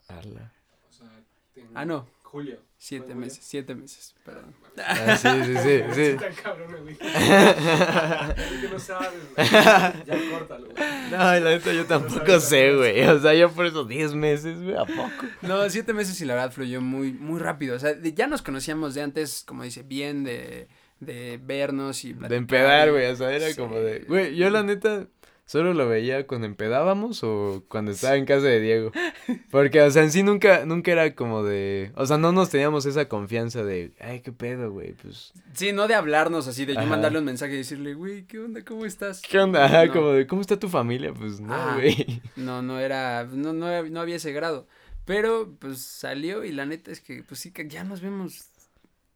Ala. 0.09 0.51
O 0.89 0.91
sea, 0.91 1.09
en 1.55 1.77
Ah, 1.77 1.85
no, 1.85 2.07
Julio. 2.31 2.59
siete 2.77 3.07
¿Fue 3.07 3.15
meses, 3.15 3.39
siete 3.43 3.73
meses, 3.75 4.15
perdón. 4.23 4.53
Ah, 4.77 5.17
sí, 5.17 5.27
sí, 5.45 5.55
sí, 5.57 5.81
sí. 6.11 6.17
tan 6.17 6.33
cabrón, 6.35 6.83
güey. 6.83 6.95
Es 7.01 8.61
que 8.61 8.69
no 8.71 8.79
sabes, 8.79 9.09
güey. 9.35 9.47
Ya 9.51 10.29
córtalo, 10.31 10.67
güey. 10.67 11.11
No, 11.11 11.17
la 11.17 11.39
neta 11.39 11.73
yo 11.73 11.85
tampoco 11.85 12.39
sé, 12.39 12.75
güey. 12.75 13.01
O 13.07 13.19
sea, 13.19 13.33
yo 13.33 13.51
por 13.51 13.65
esos 13.65 13.87
10 13.87 14.13
meses, 14.15 14.61
güey, 14.61 14.75
¿a 14.75 14.85
poco? 14.85 15.25
No, 15.41 15.67
siete 15.69 15.93
meses 15.93 16.19
y 16.21 16.25
la 16.25 16.35
verdad 16.35 16.51
fluyó 16.51 16.81
muy, 16.81 17.13
muy 17.13 17.39
rápido. 17.39 17.75
O 17.75 17.79
sea, 17.79 17.93
de- 17.93 18.13
ya 18.13 18.27
nos 18.27 18.41
conocíamos 18.41 18.93
de 18.93 19.01
antes, 19.01 19.43
como 19.45 19.63
dice, 19.63 19.83
bien 19.83 20.23
de, 20.23 20.67
de 20.99 21.39
vernos 21.43 22.05
y 22.05 22.09
De 22.13 22.19
platicar 22.19 22.37
empedar, 22.37 22.87
y- 22.87 22.91
güey, 22.91 23.05
o 23.07 23.15
sea, 23.15 23.31
era 23.31 23.49
Sí. 23.49 23.55
como 23.55 23.75
de... 23.79 23.99
Güey, 24.07 24.35
yo 24.35 24.49
la 24.49 24.63
neta 24.63 25.07
solo 25.49 25.73
lo 25.73 25.87
veía 25.89 26.27
cuando 26.27 26.45
empedábamos 26.45 27.23
o 27.23 27.63
cuando 27.67 27.89
estaba 27.89 28.15
en 28.17 28.25
casa 28.25 28.45
de 28.45 28.59
Diego. 28.59 28.91
Porque, 29.49 29.81
o 29.81 29.89
sea, 29.89 30.03
en 30.03 30.11
sí 30.11 30.21
nunca, 30.21 30.63
nunca 30.67 30.91
era 30.91 31.15
como 31.15 31.43
de... 31.43 31.91
O 31.95 32.05
sea, 32.05 32.19
no 32.19 32.31
nos 32.31 32.51
teníamos 32.51 32.85
esa 32.85 33.07
confianza 33.07 33.63
de... 33.63 33.91
Ay, 33.99 34.19
qué 34.19 34.31
pedo, 34.31 34.71
güey, 34.71 34.93
pues... 34.93 35.33
Sí, 35.53 35.71
no 35.73 35.87
de 35.87 35.95
hablarnos 35.95 36.47
así, 36.47 36.65
de 36.65 36.75
yo 36.75 36.85
mandarle 36.85 37.17
un 37.17 37.25
mensaje 37.25 37.53
y 37.55 37.57
decirle, 37.57 37.95
güey, 37.95 38.25
¿qué 38.27 38.37
onda? 38.37 38.63
¿Cómo 38.63 38.85
estás? 38.85 39.23
¿Qué 39.23 39.39
onda? 39.39 39.65
Ajá, 39.65 39.87
No. 39.87 39.93
como 39.93 40.11
de, 40.11 40.27
¿cómo 40.27 40.41
está 40.41 40.59
tu 40.59 40.69
familia? 40.69 41.11
Pues 41.15 41.39
no, 41.39 41.51
Ajá. 41.51 41.73
güey. 41.77 42.21
No, 42.35 42.61
no 42.61 42.79
era, 42.79 43.23
no, 43.25 43.51
no, 43.51 43.83
no 43.83 43.99
había 44.01 44.17
ese 44.17 44.31
grado. 44.31 44.67
Pero, 45.05 45.55
pues, 45.57 45.79
salió 45.81 46.43
y 46.45 46.51
la 46.51 46.67
neta 46.67 46.91
es 46.91 47.01
que, 47.01 47.23
pues 47.23 47.39
sí, 47.39 47.51
que 47.51 47.67
ya 47.67 47.83
nos 47.83 48.01
vemos 48.01 48.48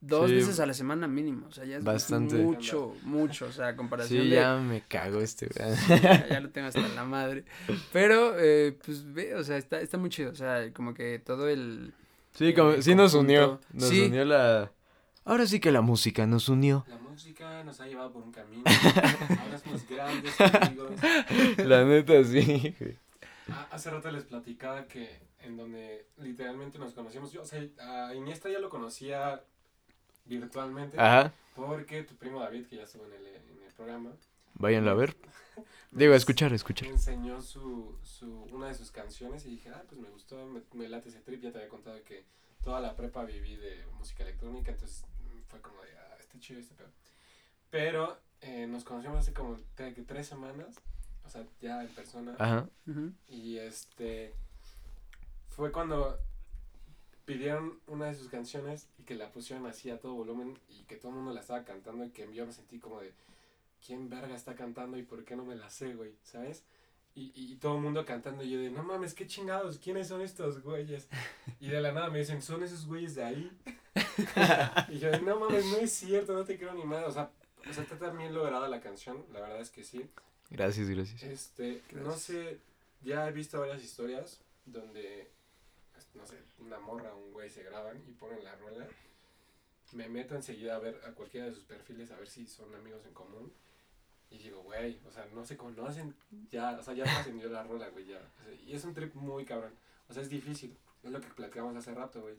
dos 0.06 0.30
Sí. 0.30 0.36
veces 0.36 0.60
a 0.60 0.66
la 0.66 0.74
semana 0.74 1.08
mínimo. 1.08 1.48
O 1.48 1.52
sea, 1.52 1.66
ya 1.66 1.78
es 1.78 1.84
Bastante. 1.84 2.36
mucho, 2.36 2.94
mucho. 3.04 3.46
O 3.48 3.52
sea, 3.52 3.76
comparación 3.76 4.24
Sí, 4.24 4.30
de... 4.30 4.36
ya 4.36 4.58
me 4.58 4.82
cago 4.82 5.20
este, 5.22 5.48
güey. 5.48 5.76
ya, 6.04 6.28
ya 6.28 6.40
lo 6.42 6.50
tengo 6.50 6.68
hasta 6.68 6.88
la 6.88 7.04
madre. 7.06 7.46
Pero, 7.92 8.34
eh, 8.38 8.78
pues, 8.86 9.12
ve, 9.14 9.34
o 9.36 9.44
sea, 9.44 9.58
está, 9.58 9.80
está 9.82 9.98
muy 9.98 10.10
chido. 10.10 10.32
O 10.32 10.36
sea, 10.36 10.72
como 10.74 10.94
que 10.94 11.20
todo 11.20 11.48
el... 11.50 11.94
Sí, 12.34 12.54
como, 12.54 12.72
el 12.72 12.84
sí 12.84 12.96
nos 12.96 13.14
unió. 13.14 13.60
Nos 13.72 13.90
Sí. 13.90 14.02
unió 14.02 14.26
la... 14.26 14.72
Ahora 15.26 15.46
sí 15.48 15.60
que 15.62 15.72
la 15.72 15.82
música 15.82 16.26
nos 16.28 16.50
unió. 16.50 16.84
La 16.90 16.98
música 16.98 17.64
nos 17.64 17.80
ha 17.80 17.88
llevado 17.88 18.12
por 18.12 18.24
un 18.24 18.32
camino. 18.34 18.64
Ahora 18.66 19.58
somos 19.58 19.88
grandes 19.88 20.34
amigos. 20.42 20.92
La 21.66 21.86
neta, 21.86 22.22
sí. 22.26 22.76
Ah, 23.50 23.68
hace 23.72 23.90
rato 23.90 24.12
les 24.12 24.24
platicaba 24.26 24.86
que 24.88 25.22
en 25.40 25.56
donde 25.56 26.08
literalmente 26.18 26.78
nos 26.80 26.94
conocimos. 26.94 27.32
Yo, 27.32 27.42
o 27.42 27.46
sea, 27.46 27.62
a 27.80 28.14
Iniesta 28.16 28.50
ya 28.50 28.60
lo 28.60 28.70
conocía 28.70 29.42
virtualmente. 30.26 31.00
Ajá, 31.00 31.34
Porque 31.56 32.04
tu 32.04 32.16
primo 32.16 32.40
David, 32.40 32.68
que 32.68 32.78
ya 32.78 32.84
estuvo 32.84 33.06
en 33.06 33.14
el, 33.14 33.28
en 33.28 33.64
el 33.66 33.74
programa, 33.76 34.12
váyanlo 34.56 34.92
a 34.92 34.96
ver. 34.96 35.16
me 35.92 36.00
Digo, 36.00 36.14
a 36.14 36.18
escuchar, 36.18 36.48
a 36.48 36.50
me 36.52 36.56
escuchar. 36.56 36.88
enseñó 36.88 37.42
su, 37.42 37.98
su, 38.04 38.44
una 38.52 38.68
de 38.68 38.74
sus 38.76 38.92
canciones 38.92 39.46
y 39.46 39.50
dije, 39.52 39.70
ah, 39.70 39.84
pues 39.88 40.00
me 40.02 40.10
gustó, 40.10 40.46
me, 40.48 40.62
me 40.74 40.90
late 40.90 41.10
ese 41.10 41.20
trip. 41.22 41.42
Ya 41.42 41.52
te 41.52 41.58
había 41.60 41.70
contado 41.70 42.02
que 42.04 42.26
toda 42.64 42.80
la 42.80 42.96
prepa 42.96 43.24
viví 43.26 43.56
de 43.56 43.86
música 43.98 44.24
electrónica, 44.24 44.72
entonces 44.72 45.06
mm, 45.24 45.42
fue 45.50 45.62
como 45.62 45.82
de, 45.82 45.90
ah, 45.98 46.18
está 46.20 46.40
chido 46.40 46.60
este 46.60 46.74
pedo. 46.76 46.90
Pero 47.70 48.18
eh, 48.42 48.68
nos 48.68 48.84
conocimos 48.84 49.20
hace 49.20 49.34
como 49.34 49.58
que 49.76 50.04
tres 50.08 50.28
semanas, 50.28 50.76
o 51.26 51.30
sea, 51.30 51.46
ya 51.62 51.82
en 51.84 51.90
persona. 51.90 52.36
Ajá. 52.40 52.68
Y 53.28 53.58
este 53.58 54.34
fue 55.50 55.72
cuando 55.72 56.18
pidieron 57.26 57.80
una 57.88 58.06
de 58.06 58.16
sus 58.16 58.30
canciones 58.30 58.88
y 59.00 59.04
que 59.04 59.16
la 59.16 59.32
pusieron 59.32 59.66
así 59.66 59.90
a 59.90 60.00
todo 60.00 60.14
volumen 60.14 60.58
y 60.70 60.84
que 60.84 60.96
todo 60.96 61.10
el 61.12 61.18
mundo 61.18 61.34
la 61.34 61.42
estaba 61.42 61.64
cantando 61.64 62.06
y 62.06 62.10
que 62.10 62.32
yo 62.34 62.46
me 62.46 62.52
sentí 62.52 62.80
como 62.80 63.00
de 63.00 63.14
¿quién 63.86 64.10
verga 64.10 64.36
está 64.36 64.56
cantando 64.56 64.98
y 64.98 65.04
por 65.04 65.24
qué 65.24 65.36
no 65.36 65.46
me 65.46 65.56
la 65.56 65.70
sé, 65.70 65.94
güey? 65.96 66.14
¿Sabes? 66.24 66.64
Y, 67.16 67.32
y, 67.36 67.54
y 67.54 67.56
todo 67.58 67.76
el 67.76 67.82
mundo 67.82 68.06
cantando 68.06 68.44
y 68.44 68.50
yo 68.50 68.60
de 68.60 68.72
no 68.72 68.84
mames, 68.84 69.14
qué 69.14 69.28
chingados, 69.28 69.78
¿quiénes 69.78 70.08
son 70.08 70.22
estos 70.22 70.62
güeyes? 70.64 71.08
Y 71.60 71.68
de 71.68 71.80
la 71.80 71.92
nada 71.92 72.10
me 72.10 72.20
dicen, 72.20 72.42
son 72.42 72.64
esos 72.64 72.86
güeyes 72.88 73.16
de 73.16 73.24
ahí. 73.24 73.52
y 74.90 74.98
yo 75.00 75.12
de 75.12 75.22
no 75.22 75.40
mames, 75.40 75.66
no 75.66 75.78
es 75.78 75.92
cierto, 75.94 76.34
no 76.34 76.44
te 76.44 76.58
creo 76.58 76.74
ni 76.74 76.84
madre. 76.84 77.06
O 77.06 77.12
sea, 77.12 77.30
o 77.70 77.74
sea, 77.74 77.84
está 77.84 77.98
también 77.98 78.34
lograda 78.34 78.68
la 78.68 78.82
canción, 78.82 79.24
la 79.32 79.42
verdad 79.42 79.62
es 79.62 79.70
que 79.70 79.84
sí. 79.84 80.10
Gracias, 80.50 80.90
gracias. 80.90 81.24
Este, 81.24 81.82
no 81.92 82.04
Gracias. 82.04 82.22
sé, 82.22 82.58
ya 83.04 83.28
he 83.28 83.32
visto 83.32 83.60
varias 83.60 83.84
historias 83.84 84.40
donde, 84.66 85.30
no 86.14 86.26
sé, 86.28 86.38
una 86.60 86.80
morra 86.80 87.14
o 87.14 87.18
un 87.18 87.32
güey 87.34 87.50
se 87.50 87.64
graban 87.64 88.04
y 88.08 88.12
ponen 88.12 88.44
la 88.44 88.56
rola. 88.56 88.88
Me 89.94 90.10
meto 90.10 90.36
enseguida 90.36 90.76
a 90.76 90.80
ver 90.80 91.00
a 91.06 91.12
cualquiera 91.12 91.46
de 91.48 91.54
sus 91.54 91.66
perfiles 91.66 92.12
a 92.12 92.18
ver 92.18 92.28
si 92.28 92.48
son 92.48 92.74
amigos 92.76 93.06
en 93.06 93.14
común. 93.14 93.54
Y 94.32 94.40
digo, 94.40 94.64
güey, 94.64 95.00
o 95.08 95.12
sea, 95.12 95.28
no 95.34 95.46
se 95.46 95.58
conocen, 95.58 96.16
ya, 96.50 96.72
o 96.80 96.82
sea, 96.82 96.96
ya 96.96 97.04
trascendió 97.04 97.50
la 97.50 97.64
rola, 97.64 97.90
güey, 97.90 98.08
ya. 98.08 98.20
Y 98.66 98.74
es 98.74 98.84
un 98.84 98.94
trip 98.94 99.14
muy 99.14 99.46
cabrón. 99.46 99.74
O 100.10 100.14
sea, 100.14 100.24
es 100.24 100.30
difícil. 100.30 100.76
Es 101.04 101.12
lo 101.12 101.22
que 101.22 101.28
platicamos 101.28 101.76
hace 101.76 101.94
rato, 101.94 102.22
güey. 102.22 102.36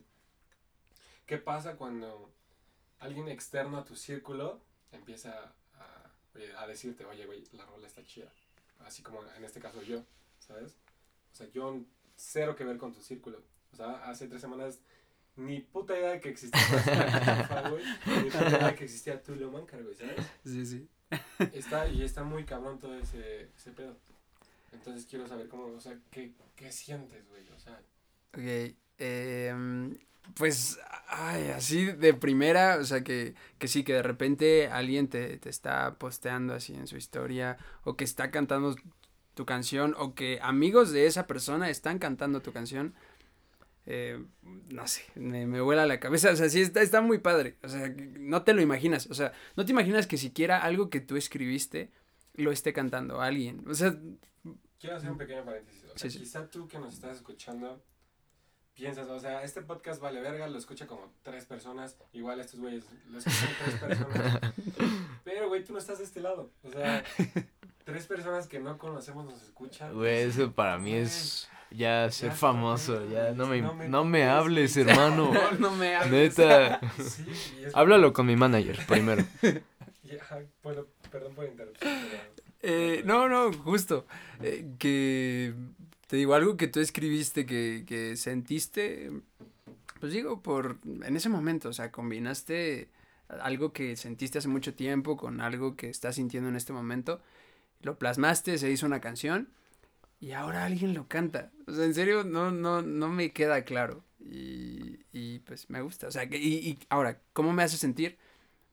¿Qué 1.25 1.37
pasa 1.37 1.77
cuando 1.77 2.29
alguien 2.99 3.29
externo 3.29 3.77
a 3.77 3.85
tu 3.85 3.95
círculo 3.95 4.59
empieza 4.91 5.53
a, 5.75 6.11
a 6.57 6.67
decirte, 6.67 7.05
oye, 7.05 7.25
güey, 7.25 7.45
la 7.53 7.65
rola 7.65 7.87
está 7.87 8.03
chida? 8.03 8.29
Así 8.85 9.01
como 9.01 9.23
en 9.23 9.43
este 9.45 9.61
caso 9.61 9.81
yo, 9.81 10.03
¿sabes? 10.39 10.75
O 11.31 11.35
sea, 11.35 11.47
yo 11.51 11.81
cero 12.15 12.55
que 12.55 12.65
ver 12.65 12.77
con 12.77 12.93
tu 12.93 13.01
círculo. 13.01 13.41
O 13.75 13.77
sea, 13.77 14.09
hace 14.09 14.27
tres 14.27 14.39
semanas 14.39 14.79
ni 15.35 15.59
puta 15.59 15.97
idea 15.97 16.11
de 16.11 16.21
que 16.21 16.29
existía 16.29 16.61
Rafa, 17.25 17.69
güey, 17.69 17.83
ni 18.05 18.29
puta 18.29 18.47
idea 18.47 18.67
de 18.69 18.75
que 18.75 18.85
existía 18.85 19.21
Tulio 19.21 19.51
Mancar, 19.51 19.83
güey, 19.83 19.95
¿sabes? 19.95 20.25
Sí, 20.45 20.65
sí. 20.65 20.87
Está, 21.53 21.87
y 21.89 22.01
está 22.01 22.23
muy 22.23 22.45
cabrón 22.45 22.79
todo 22.79 22.95
ese, 22.95 23.49
ese 23.57 23.71
pedo. 23.71 23.97
Entonces 24.71 25.05
quiero 25.05 25.27
saber 25.27 25.49
cómo, 25.49 25.65
o 25.65 25.81
sea, 25.81 25.97
qué, 26.09 26.31
qué 26.55 26.71
sientes, 26.71 27.27
güey, 27.27 27.43
o 27.49 27.59
sea, 27.59 27.81
Ok, 28.33 28.75
em, 28.97 29.97
pues, 30.37 30.79
ay, 31.07 31.49
así 31.49 31.85
de 31.85 32.13
primera, 32.13 32.77
o 32.77 32.83
sea, 32.83 33.01
que, 33.01 33.33
que 33.59 33.67
sí, 33.67 33.83
que 33.83 33.93
de 33.93 34.03
repente 34.03 34.67
alguien 34.67 35.07
te, 35.07 35.37
te 35.37 35.49
está 35.49 35.95
posteando 35.95 36.53
así 36.53 36.73
en 36.73 36.87
su 36.87 36.97
historia, 36.97 37.57
o 37.83 37.95
que 37.95 38.03
está 38.03 38.31
cantando 38.31 38.75
tu 39.35 39.45
canción, 39.45 39.95
o 39.97 40.15
que 40.15 40.39
amigos 40.41 40.91
de 40.91 41.07
esa 41.07 41.27
persona 41.27 41.69
están 41.69 41.99
cantando 41.99 42.41
tu 42.41 42.51
canción, 42.51 42.93
eh, 43.85 44.23
no 44.41 44.87
sé, 44.87 45.03
me, 45.15 45.45
me 45.45 45.61
vuela 45.61 45.85
la 45.85 45.99
cabeza, 45.99 46.31
o 46.31 46.35
sea, 46.35 46.49
sí, 46.49 46.61
está, 46.61 46.81
está 46.81 47.01
muy 47.01 47.19
padre, 47.19 47.57
o 47.63 47.69
sea, 47.69 47.93
no 48.19 48.43
te 48.43 48.53
lo 48.53 48.61
imaginas, 48.61 49.07
o 49.09 49.13
sea, 49.13 49.31
no 49.55 49.65
te 49.65 49.71
imaginas 49.71 50.07
que 50.07 50.17
siquiera 50.17 50.59
algo 50.63 50.89
que 50.89 51.01
tú 51.01 51.17
escribiste 51.17 51.91
lo 52.33 52.51
esté 52.51 52.73
cantando 52.73 53.21
alguien, 53.21 53.63
o 53.69 53.73
sea... 53.73 53.95
Quiero 54.79 54.97
hacer 54.97 55.11
un 55.11 55.17
pequeño 55.17 55.45
paréntesis, 55.45 55.83
o 55.83 55.97
sea, 55.97 56.09
quizá 56.09 56.49
tú 56.49 56.67
que 56.67 56.79
nos 56.79 56.95
estás 56.95 57.17
escuchando 57.17 57.83
piensas, 58.75 59.07
o 59.07 59.19
sea, 59.19 59.41
este 59.43 59.61
podcast 59.61 60.01
vale 60.01 60.19
verga, 60.19 60.47
lo 60.47 60.57
escucha 60.57 60.85
como 60.85 61.13
tres 61.23 61.45
personas, 61.45 61.97
igual 62.11 62.39
estos 62.41 62.59
güeyes 62.59 62.85
lo 63.09 63.19
escuchan 63.19 63.49
tres 63.63 63.75
personas, 63.79 64.53
pero 65.23 65.47
güey, 65.47 65.63
tú 65.63 65.73
no 65.73 65.79
estás 65.79 65.99
de 65.99 66.03
este 66.03 66.19
lado, 66.19 66.51
o 66.63 66.71
sea, 66.71 67.03
tres 67.85 68.07
personas 68.07 68.47
que 68.47 68.59
no 68.59 68.77
conocemos 68.77 69.25
nos 69.25 69.41
escuchan. 69.41 69.93
Güey, 69.93 70.23
eso 70.23 70.51
para 70.51 70.77
mí 70.77 70.93
es 70.93 71.47
ya 71.71 72.11
ser 72.11 72.31
famoso, 72.31 73.07
ya 73.09 73.31
no 73.31 73.47
me, 73.47 73.61
no 73.61 74.03
me, 74.03 74.25
hables, 74.25 74.75
hermano. 74.77 75.31
no, 75.59 75.71
me 75.71 75.95
hables. 75.95 76.37
Neta. 76.37 76.81
Háblalo 77.73 78.11
con 78.11 78.25
mi 78.25 78.35
manager 78.35 78.77
primero. 78.87 79.23
bueno, 80.63 80.85
perdón 81.11 81.35
por 81.35 81.45
interrumpir. 81.45 81.87
Eh, 82.61 83.03
no, 83.05 83.29
no, 83.29 83.53
justo. 83.53 84.07
Eh, 84.41 84.65
que 84.79 85.53
te 86.07 86.17
digo, 86.17 86.33
algo 86.33 86.57
que 86.57 86.67
tú 86.67 86.79
escribiste 86.79 87.45
que, 87.45 87.83
que 87.87 88.17
sentiste, 88.17 89.11
pues 89.99 90.11
digo, 90.11 90.41
por 90.41 90.79
en 90.83 91.15
ese 91.15 91.29
momento, 91.29 91.69
o 91.69 91.73
sea, 91.73 91.91
combinaste 91.91 92.89
algo 93.27 93.73
que 93.73 93.95
sentiste 93.95 94.39
hace 94.39 94.47
mucho 94.47 94.73
tiempo 94.73 95.17
con 95.17 95.41
algo 95.41 95.75
que 95.75 95.89
estás 95.89 96.15
sintiendo 96.15 96.49
en 96.49 96.55
este 96.55 96.73
momento, 96.73 97.21
lo 97.81 97.97
plasmaste, 97.97 98.57
se 98.57 98.71
hizo 98.71 98.85
una 98.85 99.01
canción 99.01 99.49
y 100.19 100.31
ahora 100.31 100.65
alguien 100.65 100.93
lo 100.93 101.07
canta. 101.07 101.51
O 101.67 101.73
sea, 101.73 101.85
en 101.85 101.93
serio, 101.93 102.23
no, 102.23 102.51
no, 102.51 102.81
no 102.81 103.09
me 103.09 103.31
queda 103.31 103.63
claro. 103.63 104.03
Y, 104.19 104.99
y 105.11 105.39
pues 105.39 105.69
me 105.69 105.81
gusta. 105.81 106.07
O 106.07 106.11
sea, 106.11 106.27
que, 106.27 106.37
y, 106.37 106.69
y, 106.69 106.79
ahora, 106.89 107.21
¿cómo 107.33 107.53
me 107.53 107.63
hace 107.63 107.77
sentir? 107.77 108.17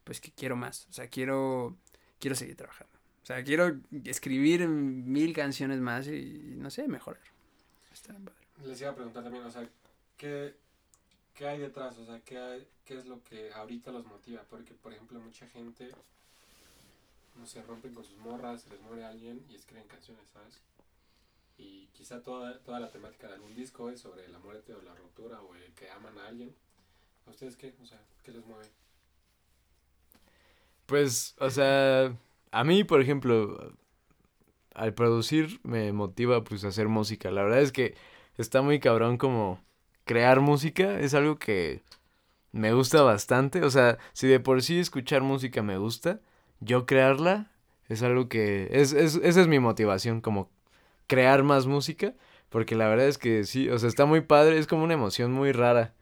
Pues 0.05 0.21
que 0.21 0.31
quiero 0.33 0.57
más. 0.57 0.87
O 0.89 0.93
sea, 0.93 1.09
quiero, 1.09 1.77
quiero 2.19 2.37
seguir 2.37 2.57
trabajando. 2.57 2.93
O 3.23 3.27
sea, 3.27 3.45
quiero 3.45 3.79
escribir 4.05 4.67
mil 4.67 5.33
canciones 5.33 5.81
más 5.81 6.09
y, 6.09 6.55
no 6.57 6.71
sé, 6.71 6.89
mejorar. 6.89 7.23
Les 8.65 8.81
iba 8.81 8.91
a 8.91 8.95
preguntar 8.95 9.23
también, 9.23 9.45
o 9.45 9.51
sea, 9.51 9.69
¿qué, 10.17 10.57
qué 11.35 11.47
hay 11.47 11.59
detrás? 11.61 11.99
O 11.99 12.07
sea, 12.07 12.21
¿qué, 12.21 12.39
hay, 12.39 12.67
¿qué 12.85 12.99
es 12.99 13.07
lo 13.07 13.23
que 13.23 13.53
ahorita 13.53 13.93
los 13.93 14.07
motiva? 14.07 14.43
Porque, 14.49 14.75
por 14.75 14.93
ejemplo, 14.93 15.21
mucha 15.21 15.47
gente, 15.49 15.91
no 17.37 17.47
se 17.47 17.63
rompen 17.63 17.95
con 17.95 18.05
sus 18.05 18.17
morras, 18.19 18.63
se 18.63 18.71
les 18.71 18.81
muere 18.83 19.05
alguien 19.05 19.45
y 19.49 19.55
escriben 19.55 19.87
canciones, 19.89 20.29
¿sabes? 20.31 20.63
y 21.63 21.89
quizá 21.93 22.23
toda, 22.23 22.59
toda 22.61 22.81
la 22.81 22.91
temática 22.91 23.29
de 23.29 23.35
algún 23.35 23.55
disco 23.55 23.91
es 23.91 24.01
sobre 24.01 24.29
la 24.29 24.39
muerte 24.39 24.75
o 24.75 24.83
la 24.83 24.95
ruptura 24.95 25.41
o 25.43 25.55
el 25.55 25.73
que 25.75 25.91
aman 25.91 26.19
a 26.19 26.29
alguien. 26.29 26.55
¿A 27.27 27.31
ustedes 27.31 27.57
qué? 27.57 27.75
O 27.83 27.87
sea, 27.87 28.01
¿qué 28.25 28.33
les 28.33 28.45
mueve? 28.45 28.67
Pues, 30.87 31.37
o 31.39 31.51
sea, 31.51 32.17
a 32.51 32.65
mí, 32.65 32.85
por 32.85 33.01
ejemplo, 33.01 33.73
al 34.75 34.95
producir 34.95 35.61
me 35.63 35.93
motiva 35.93 36.43
pues 36.43 36.65
a 36.65 36.69
hacer 36.69 36.89
música. 36.89 37.31
La 37.31 37.45
verdad 37.45 37.61
es 37.61 37.73
que 37.73 37.95
está 38.37 38.63
muy 38.63 38.81
cabrón 38.81 39.17
como 39.17 39.63
crear 40.05 40.41
música, 40.41 40.99
es 40.99 41.15
algo 41.15 41.39
que 41.39 41.83
me 42.51 42.73
gusta 42.73 43.03
bastante. 43.03 43.63
O 43.63 43.71
sea, 43.71 43.99
si 44.13 44.27
de 44.27 44.41
por 44.41 44.63
sí 44.63 44.79
escuchar 44.79 45.23
música 45.23 45.63
me 45.63 45.79
gusta, 45.79 46.21
yo 46.63 46.87
crearla 46.87 47.51
es 47.89 48.03
algo 48.03 48.29
que... 48.29 48.69
Es, 48.73 48.93
es, 48.93 49.17
esa 49.17 49.41
es 49.41 49.49
mi 49.49 49.59
motivación, 49.59 50.21
como 50.21 50.51
crear 51.07 51.43
más 51.43 51.67
música, 51.67 52.15
porque 52.49 52.75
la 52.75 52.89
verdad 52.89 53.07
es 53.09 53.19
que 53.19 53.45
sí, 53.45 53.69
o 53.69 53.79
sea, 53.79 53.89
está 53.89 54.07
muy 54.07 54.23
padre, 54.23 54.59
es 54.59 54.67
como 54.67 54.85
una 54.85 54.95
emoción 54.95 55.33
muy 55.33 55.53
rara, 55.53 55.95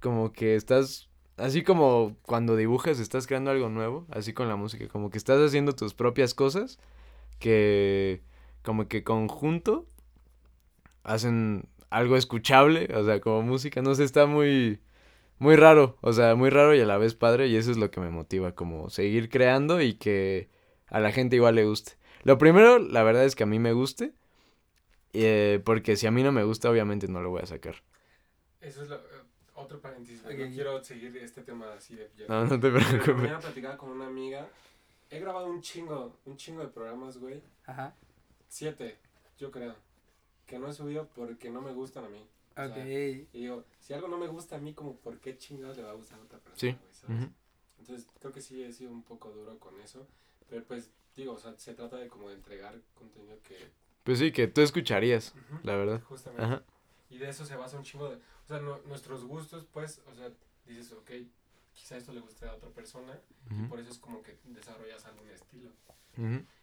como 0.00 0.32
que 0.32 0.54
estás, 0.56 1.08
así 1.36 1.62
como 1.62 2.16
cuando 2.22 2.56
dibujas 2.56 3.00
estás 3.00 3.26
creando 3.26 3.50
algo 3.50 3.68
nuevo, 3.68 4.06
así 4.10 4.32
con 4.32 4.48
la 4.48 4.56
música, 4.56 4.88
como 4.88 5.10
que 5.10 5.18
estás 5.18 5.38
haciendo 5.40 5.72
tus 5.72 5.94
propias 5.94 6.34
cosas, 6.34 6.78
que 7.38 8.22
como 8.62 8.88
que 8.88 9.04
conjunto 9.04 9.86
hacen 11.02 11.68
algo 11.88 12.16
escuchable, 12.16 12.88
o 12.94 13.04
sea, 13.04 13.20
como 13.20 13.42
música, 13.42 13.82
no 13.82 13.94
sé, 13.94 14.04
está 14.04 14.26
muy 14.26 14.80
muy 15.40 15.56
raro, 15.56 15.96
o 16.02 16.12
sea, 16.12 16.36
muy 16.36 16.50
raro 16.50 16.74
y 16.74 16.80
a 16.80 16.86
la 16.86 16.98
vez 16.98 17.14
padre 17.14 17.48
y 17.48 17.56
eso 17.56 17.70
es 17.70 17.78
lo 17.78 17.90
que 17.90 17.98
me 17.98 18.10
motiva, 18.10 18.54
como 18.54 18.90
seguir 18.90 19.30
creando 19.30 19.80
y 19.80 19.94
que 19.94 20.48
a 20.86 21.00
la 21.00 21.10
gente 21.10 21.36
igual 21.36 21.56
le 21.56 21.64
guste. 21.64 21.92
Lo 22.22 22.36
primero, 22.38 22.78
la 22.78 23.02
verdad 23.02 23.24
es 23.24 23.34
que 23.34 23.44
a 23.44 23.46
mí 23.46 23.58
me 23.58 23.72
guste 23.72 24.12
eh, 25.14 25.60
porque 25.64 25.96
si 25.96 26.06
a 26.06 26.10
mí 26.10 26.22
no 26.22 26.30
me 26.30 26.44
gusta, 26.44 26.70
obviamente 26.70 27.08
no 27.08 27.22
lo 27.22 27.30
voy 27.30 27.40
a 27.42 27.46
sacar. 27.46 27.76
Eso 28.60 28.82
es 28.82 28.90
lo, 28.90 28.96
eh, 28.96 29.22
otro 29.54 29.80
paréntesis. 29.80 30.22
No 30.22 30.30
quiero 30.30 30.84
seguir 30.84 31.16
este 31.16 31.42
tema 31.42 31.72
así 31.72 31.96
de... 31.96 32.10
No, 32.28 32.44
no 32.44 32.60
te 32.60 32.70
preocupes. 32.70 33.16
Me 33.16 33.30
a 33.30 33.38
platicar 33.38 33.76
con 33.78 33.90
una 33.90 34.06
amiga. 34.06 34.46
He 35.08 35.18
grabado 35.18 35.46
un 35.46 35.62
chingo, 35.62 36.18
un 36.26 36.36
chingo 36.36 36.60
de 36.60 36.68
programas, 36.68 37.16
güey. 37.16 37.42
Ajá. 37.64 37.94
Siete, 38.48 38.98
yo 39.38 39.50
creo. 39.50 39.74
Que 40.46 40.58
no 40.58 40.68
he 40.68 40.72
subido 40.74 41.08
porque 41.14 41.48
no 41.48 41.62
me 41.62 41.72
gustan 41.72 42.04
a 42.04 42.08
mí. 42.10 42.24
Ok. 42.56 42.76
y 43.32 43.38
digo, 43.38 43.64
si 43.78 43.94
algo 43.94 44.08
no 44.08 44.18
me 44.18 44.26
gusta 44.26 44.56
a 44.56 44.58
mí, 44.58 44.74
como, 44.74 44.96
¿por 44.96 45.18
qué 45.18 45.36
chingados 45.38 45.76
le 45.76 45.82
va 45.82 45.90
a 45.90 45.94
gustar 45.94 46.18
a 46.18 46.22
otra 46.22 46.38
persona? 46.38 46.78
Sí. 46.78 47.24
Entonces, 47.78 48.06
creo 48.20 48.32
que 48.32 48.42
sí 48.42 48.62
he 48.62 48.72
sido 48.72 48.90
un 48.90 49.02
poco 49.02 49.30
duro 49.30 49.58
con 49.58 49.80
eso. 49.80 50.06
Pero 50.48 50.64
pues, 50.64 50.90
digo, 51.16 51.32
o 51.34 51.38
sea, 51.38 51.56
se 51.56 51.74
trata 51.74 51.96
de 51.96 52.08
como 52.08 52.28
de 52.28 52.34
entregar 52.34 52.78
contenido 52.94 53.38
que 53.42 53.70
pues 54.04 54.18
sí, 54.18 54.32
que 54.32 54.48
tú 54.48 54.60
escucharías, 54.62 55.34
la 55.62 55.76
verdad. 55.76 56.02
Justamente. 56.02 56.64
Y 57.10 57.18
de 57.18 57.28
eso 57.28 57.44
se 57.44 57.56
basa 57.56 57.76
un 57.76 57.84
chingo 57.84 58.08
de... 58.08 58.16
O 58.16 58.46
sea, 58.48 58.58
nuestros 58.86 59.24
gustos, 59.24 59.66
pues, 59.72 60.00
o 60.10 60.14
sea, 60.14 60.30
dices, 60.66 60.92
ok, 60.92 61.10
quizá 61.72 61.96
esto 61.96 62.12
le 62.12 62.20
guste 62.20 62.46
a 62.46 62.54
otra 62.54 62.70
persona 62.70 63.20
y 63.50 63.62
por 63.68 63.78
eso 63.78 63.90
es 63.90 63.98
como 63.98 64.22
que 64.22 64.38
desarrollas 64.44 65.04
algún 65.04 65.28
estilo. 65.30 65.70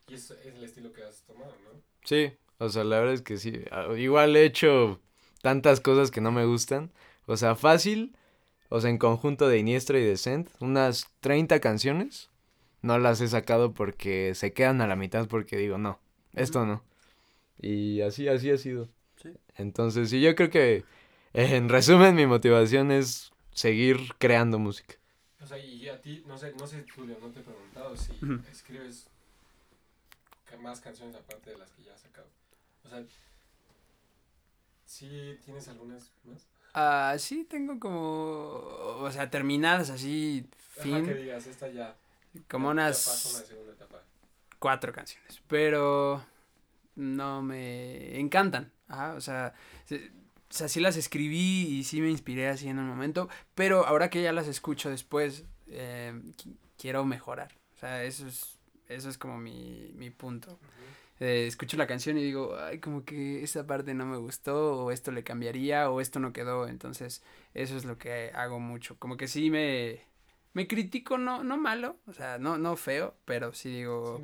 Y 0.07 0.13
eso 0.13 0.33
es 0.35 0.45
el 0.47 0.63
estilo 0.63 0.91
que 0.91 1.03
has 1.03 1.21
tomado, 1.23 1.53
¿no? 1.63 1.81
Sí, 2.03 2.33
o 2.57 2.69
sea, 2.69 2.83
la 2.83 2.99
verdad 2.99 3.13
es 3.13 3.21
que 3.21 3.37
sí. 3.37 3.63
Ah, 3.71 3.93
igual 3.95 4.35
he 4.35 4.45
hecho 4.45 4.99
tantas 5.41 5.79
cosas 5.79 6.11
que 6.11 6.21
no 6.21 6.31
me 6.31 6.45
gustan. 6.45 6.91
O 7.25 7.37
sea, 7.37 7.55
fácil, 7.55 8.15
o 8.69 8.79
sea, 8.81 8.89
en 8.89 8.97
conjunto 8.97 9.47
de 9.47 9.59
Iniestra 9.59 9.99
y 9.99 10.03
de 10.03 10.17
Cent, 10.17 10.49
unas 10.59 11.07
30 11.21 11.59
canciones. 11.59 12.29
No 12.81 12.99
las 12.99 13.21
he 13.21 13.27
sacado 13.27 13.73
porque 13.73 14.33
se 14.35 14.53
quedan 14.53 14.81
a 14.81 14.87
la 14.87 14.95
mitad 14.95 15.27
porque 15.27 15.57
digo, 15.57 15.77
no, 15.77 15.99
esto 16.33 16.65
no. 16.65 16.83
Y 17.59 18.01
así, 18.01 18.27
así 18.27 18.51
ha 18.51 18.57
sido. 18.57 18.87
Sí. 19.21 19.31
Entonces, 19.55 20.09
sí, 20.09 20.21
yo 20.21 20.35
creo 20.35 20.49
que, 20.49 20.85
en 21.33 21.69
resumen, 21.69 22.15
mi 22.15 22.27
motivación 22.27 22.91
es 22.91 23.31
seguir 23.51 24.13
creando 24.19 24.59
música. 24.59 24.95
O 25.41 25.47
sea, 25.47 25.57
y 25.57 25.89
a 25.89 25.99
ti, 26.01 26.23
no 26.27 26.37
sé, 26.37 26.53
no 26.59 26.67
sé, 26.67 26.85
Julio, 26.95 27.17
no 27.19 27.29
te 27.29 27.39
he 27.39 27.43
preguntado 27.43 27.97
si 27.97 28.13
escribes 28.51 29.07
más 30.61 30.79
canciones 30.81 31.15
aparte 31.15 31.51
de 31.51 31.57
las 31.57 31.71
que 31.71 31.83
ya 31.83 31.93
has 31.93 32.01
sacado. 32.01 32.27
O 32.83 32.89
sea, 32.89 33.03
¿sí 34.87 35.37
tienes 35.45 35.67
algunas 35.67 36.11
más? 36.23 36.47
Ah, 36.73 37.15
sí, 37.19 37.43
tengo 37.43 37.79
como, 37.79 37.99
o 37.99 39.11
sea, 39.11 39.29
terminadas 39.29 39.89
así, 39.89 40.47
fin. 40.57 41.05
que 41.05 41.13
digas, 41.13 41.45
esta 41.45 41.67
ya. 41.67 41.95
Como 42.49 42.69
unas... 42.69 43.45
Cuatro 44.59 44.91
canciones, 44.91 45.39
pero 45.47 46.25
no 46.95 47.43
me 47.43 48.19
encantan. 48.19 48.71
o 48.89 49.21
sea, 49.21 49.53
o 49.91 50.53
sea, 50.53 50.67
sí 50.67 50.79
las 50.79 50.95
escribí 50.97 51.67
y 51.67 51.83
sí 51.83 52.01
me 52.01 52.09
inspiré 52.09 52.47
así 52.47 52.67
en 52.67 52.79
un 52.79 52.87
momento, 52.87 53.29
pero 53.53 53.85
ahora 53.85 54.09
que 54.09 54.23
ya 54.23 54.31
las 54.31 54.47
escucho 54.47 54.89
después, 54.89 55.45
eh, 55.67 56.19
quiero 56.77 57.05
mejorar. 57.05 57.53
O 57.75 57.79
sea, 57.79 58.03
eso 58.03 58.27
es, 58.27 58.57
eso 58.87 59.09
es 59.09 59.17
como 59.17 59.37
mi, 59.37 59.91
mi 59.95 60.09
punto. 60.09 60.57
Eh, 61.19 61.47
escucho 61.47 61.77
la 61.77 61.87
canción 61.87 62.17
y 62.17 62.23
digo, 62.23 62.57
ay, 62.59 62.79
como 62.79 63.03
que 63.03 63.43
esta 63.43 63.65
parte 63.65 63.93
no 63.93 64.05
me 64.05 64.17
gustó, 64.17 64.85
o 64.85 64.91
esto 64.91 65.11
le 65.11 65.23
cambiaría, 65.23 65.89
o 65.89 66.01
esto 66.01 66.19
no 66.19 66.33
quedó. 66.33 66.67
Entonces, 66.67 67.23
eso 67.53 67.75
es 67.77 67.85
lo 67.85 67.97
que 67.97 68.31
hago 68.33 68.59
mucho. 68.59 68.97
Como 68.99 69.17
que 69.17 69.27
sí 69.27 69.49
me, 69.49 70.01
me 70.53 70.67
critico, 70.67 71.17
no, 71.17 71.43
no 71.43 71.57
malo, 71.57 71.97
o 72.07 72.13
sea, 72.13 72.37
no, 72.37 72.57
no 72.57 72.75
feo, 72.75 73.15
pero 73.25 73.53
sí 73.53 73.69
digo, 73.69 74.21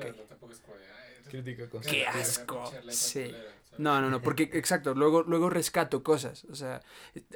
Crítica 1.29 1.67
¡Qué 1.81 2.05
asco! 2.05 2.71
Sí. 2.89 3.33
No, 3.77 3.99
no, 3.99 4.09
no, 4.09 4.21
porque 4.21 4.51
exacto, 4.53 4.93
luego, 4.93 5.23
luego 5.23 5.49
rescato 5.49 6.03
cosas. 6.03 6.45
O 6.45 6.55
sea, 6.55 6.81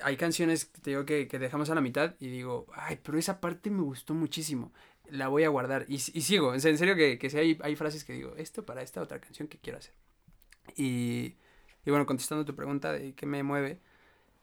hay 0.03 0.17
canciones 0.17 0.65
que 0.65 0.81
te 0.81 0.89
digo 0.91 1.05
que, 1.05 1.27
que 1.27 1.39
dejamos 1.39 1.69
a 1.71 1.75
la 1.75 1.81
mitad 1.81 2.13
y 2.19 2.27
digo, 2.27 2.67
ay, 2.75 2.99
pero 3.01 3.17
esa 3.17 3.39
parte 3.39 3.71
me 3.71 3.81
gustó 3.81 4.13
muchísimo. 4.13 4.71
La 5.09 5.27
voy 5.27 5.43
a 5.43 5.49
guardar. 5.49 5.85
Y, 5.87 5.99
sigo. 5.99 6.53
En 6.53 6.61
serio 6.61 6.95
que, 6.95 7.17
que 7.17 7.29
sí 7.29 7.37
hay, 7.37 7.57
hay 7.61 7.75
frases 7.75 8.03
que 8.03 8.13
digo, 8.13 8.35
esto 8.35 8.65
para 8.65 8.81
esta 8.81 9.01
otra 9.01 9.19
canción 9.19 9.47
que 9.47 9.57
quiero 9.57 9.79
hacer. 9.79 9.93
Y, 10.75 11.35
y 11.85 11.89
bueno, 11.89 12.05
contestando 12.05 12.45
tu 12.45 12.55
pregunta 12.55 12.91
de 12.91 13.13
qué 13.13 13.25
me 13.25 13.43
mueve, 13.43 13.79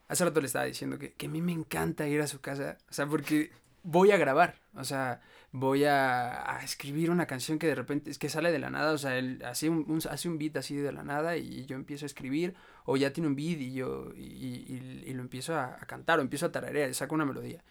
hace 0.08 0.24
rato 0.24 0.40
le 0.40 0.46
estaba 0.46 0.64
diciendo 0.64 0.98
que, 0.98 1.12
que 1.12 1.26
a 1.26 1.28
mí 1.28 1.42
me 1.42 1.52
encanta 1.52 2.08
ir 2.08 2.20
a 2.20 2.26
su 2.26 2.40
casa. 2.40 2.78
O 2.90 2.92
sea, 2.92 3.06
porque 3.06 3.50
voy 3.84 4.10
a 4.10 4.16
grabar, 4.16 4.56
o 4.74 4.82
sea, 4.82 5.20
voy 5.52 5.84
a, 5.84 6.58
escribir 6.64 7.10
una 7.10 7.26
canción 7.26 7.58
que 7.58 7.66
de 7.66 7.74
repente 7.74 8.10
es 8.10 8.18
que 8.18 8.28
sale 8.28 8.50
de 8.50 8.58
la 8.58 8.70
nada, 8.70 8.92
o 8.92 8.98
sea, 8.98 9.16
él 9.18 9.42
hace 9.44 9.68
un, 9.68 10.00
hace 10.10 10.28
un 10.28 10.38
beat 10.38 10.56
así 10.56 10.74
de 10.74 10.90
la 10.90 11.04
nada 11.04 11.36
y 11.36 11.66
yo 11.66 11.76
empiezo 11.76 12.04
a 12.04 12.06
escribir, 12.06 12.54
o 12.86 12.96
ya 12.96 13.12
tiene 13.12 13.28
un 13.28 13.36
beat 13.36 13.60
y 13.60 13.72
yo 13.74 14.10
y, 14.16 15.04
y, 15.06 15.12
lo 15.12 15.20
empiezo 15.20 15.54
a, 15.54 15.74
a, 15.74 15.86
cantar 15.86 16.18
o 16.18 16.22
empiezo 16.22 16.46
a 16.46 16.52
tararear, 16.52 16.92
saco 16.94 17.14
una 17.14 17.26
melodía. 17.26 17.62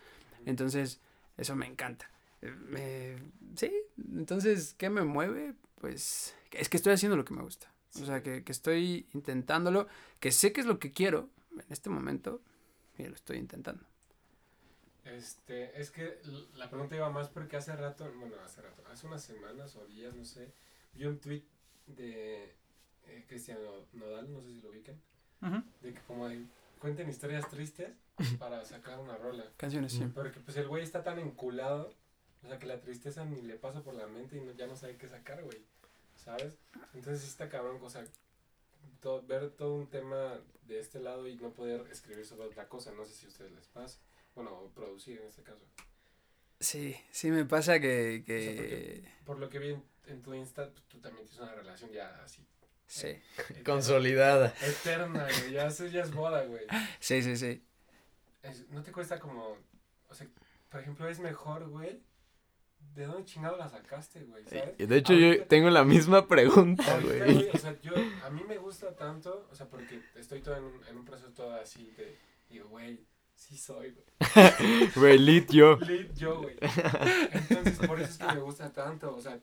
Entonces, 0.45 1.01
eso 1.35 1.55
me 1.55 1.65
encanta. 1.65 2.09
Me, 2.51 3.17
sí, 3.55 3.71
entonces, 3.97 4.75
¿qué 4.77 4.89
me 4.89 5.03
mueve? 5.03 5.55
Pues 5.79 6.35
es 6.51 6.69
que 6.69 6.77
estoy 6.77 6.93
haciendo 6.93 7.17
lo 7.17 7.25
que 7.25 7.33
me 7.33 7.43
gusta. 7.43 7.71
O 8.01 8.05
sea, 8.05 8.23
que, 8.23 8.43
que 8.43 8.51
estoy 8.51 9.07
intentándolo, 9.13 9.87
que 10.19 10.31
sé 10.31 10.51
que 10.51 10.61
es 10.61 10.67
lo 10.67 10.79
que 10.79 10.91
quiero 10.91 11.29
en 11.51 11.65
este 11.69 11.89
momento 11.89 12.41
y 12.97 13.03
lo 13.03 13.13
estoy 13.13 13.37
intentando. 13.37 13.83
Este, 15.05 15.79
es 15.79 15.91
que 15.91 16.19
la 16.55 16.69
pregunta 16.69 16.95
iba 16.95 17.09
más 17.09 17.27
porque 17.27 17.57
hace 17.57 17.75
rato, 17.75 18.09
bueno, 18.17 18.35
hace 18.43 18.61
rato, 18.61 18.83
hace 18.89 19.05
unas 19.05 19.21
semanas 19.21 19.75
o 19.75 19.85
días, 19.85 20.15
no 20.15 20.23
sé, 20.23 20.53
vi 20.93 21.05
un 21.05 21.19
tweet 21.19 21.43
de 21.87 22.55
eh, 23.07 23.25
Cristiano 23.27 23.85
Nodal, 23.93 24.31
no 24.31 24.41
sé 24.41 24.53
si 24.53 24.61
lo 24.61 24.69
ubican, 24.69 24.95
uh 25.41 25.45
-huh. 25.45 25.63
de 25.81 25.93
que 25.93 26.01
como 26.01 26.29
de, 26.29 26.45
cuenten 26.79 27.09
historias 27.09 27.47
tristes 27.49 27.91
para 28.39 28.63
sacar 28.63 28.99
una 28.99 29.17
rola. 29.17 29.45
Canciones, 29.57 29.91
sí. 29.91 30.05
Porque 30.13 30.39
pues 30.39 30.55
el 30.57 30.67
güey 30.67 30.83
está 30.83 31.03
tan 31.03 31.19
enculado, 31.19 31.93
o 32.43 32.47
sea, 32.47 32.59
que 32.59 32.65
la 32.65 32.81
tristeza 32.81 33.25
ni 33.25 33.41
le 33.41 33.55
pasa 33.55 33.81
por 33.81 33.93
la 33.93 34.07
mente 34.07 34.37
y 34.37 34.41
no, 34.41 34.51
ya 34.53 34.67
no 34.67 34.75
sabe 34.75 34.97
qué 34.97 35.07
sacar, 35.07 35.43
güey, 35.43 35.61
¿sabes? 36.15 36.57
Entonces 36.93 37.27
está 37.27 37.49
cabrón, 37.49 37.79
o 37.81 37.89
sea, 37.89 38.03
todo, 38.99 39.21
ver 39.23 39.51
todo 39.51 39.75
un 39.75 39.87
tema 39.87 40.39
de 40.63 40.79
este 40.79 40.99
lado 40.99 41.27
y 41.27 41.35
no 41.35 41.51
poder 41.51 41.87
escribir 41.91 42.25
sobre 42.25 42.47
otra 42.47 42.67
cosa, 42.67 42.91
no 42.91 43.05
sé 43.05 43.13
si 43.13 43.25
a 43.25 43.29
ustedes 43.29 43.51
les 43.51 43.67
pasa. 43.67 43.99
Bueno, 44.35 44.71
producir 44.73 45.19
en 45.21 45.27
este 45.27 45.43
caso. 45.43 45.65
Sí, 46.59 46.95
sí 47.11 47.29
me 47.29 47.45
pasa 47.45 47.79
que... 47.79 48.23
que... 48.25 48.39
O 48.39 48.41
sea, 48.41 48.55
porque, 48.55 49.11
por 49.25 49.39
lo 49.39 49.49
que 49.49 49.59
vi 49.59 49.69
en, 49.69 49.83
en, 50.07 50.21
tu 50.21 50.33
Insta, 50.33 50.71
tú 50.87 50.99
también 50.99 51.25
tienes 51.27 51.43
una 51.43 51.53
relación 51.53 51.91
ya 51.91 52.21
así. 52.23 52.45
Sí. 52.87 53.07
Eh, 53.07 53.63
Consolidada. 53.65 54.53
Eterna, 54.61 55.27
güey. 55.39 55.51
Ya, 55.51 55.67
eso 55.67 55.85
ya 55.87 56.03
es 56.03 56.11
boda, 56.11 56.43
güey. 56.45 56.65
Sí, 56.99 57.21
sí, 57.21 57.37
sí. 57.37 57.63
Es, 58.41 58.67
no 58.69 58.81
te 58.81 58.91
cuesta 58.91 59.19
como... 59.19 59.57
O 60.09 60.15
sea, 60.15 60.27
por 60.69 60.79
ejemplo, 60.79 61.07
es 61.07 61.19
mejor, 61.19 61.67
güey. 61.69 62.01
¿De 62.95 63.05
dónde 63.05 63.25
chingado 63.25 63.57
la 63.57 63.69
sacaste, 63.69 64.23
güey? 64.23 64.43
¿Sabes? 64.45 64.77
De 64.77 64.97
hecho, 64.97 65.13
ahorita, 65.13 65.37
yo 65.37 65.47
tengo 65.47 65.69
la 65.69 65.83
misma 65.83 66.27
pregunta, 66.27 66.99
güey. 66.99 67.49
O 67.49 67.57
sea, 67.57 67.79
yo, 67.81 67.93
a 68.23 68.29
mí 68.29 68.43
me 68.47 68.57
gusta 68.57 68.95
tanto, 68.95 69.47
o 69.51 69.55
sea, 69.55 69.67
porque 69.67 70.01
estoy 70.15 70.41
todo 70.41 70.55
en 70.55 70.63
un, 70.63 70.79
en 70.87 70.97
un 70.97 71.05
proceso 71.05 71.31
todo 71.31 71.53
así 71.55 71.91
de... 71.97 72.17
Digo, 72.49 72.67
güey 72.69 73.03
Sí 73.35 73.57
soy, 73.57 73.91
güey. 73.91 74.91
Güey, 74.95 75.17
lit 75.17 75.51
yo. 75.51 75.75
Lit 75.77 76.13
yo, 76.15 76.41
güey. 76.41 76.55
Entonces, 76.61 77.79
por 77.85 77.99
eso 77.99 78.11
es 78.11 78.17
que 78.17 78.35
me 78.35 78.41
gusta 78.41 78.71
tanto, 78.71 79.15
o 79.15 79.21
sea, 79.21 79.39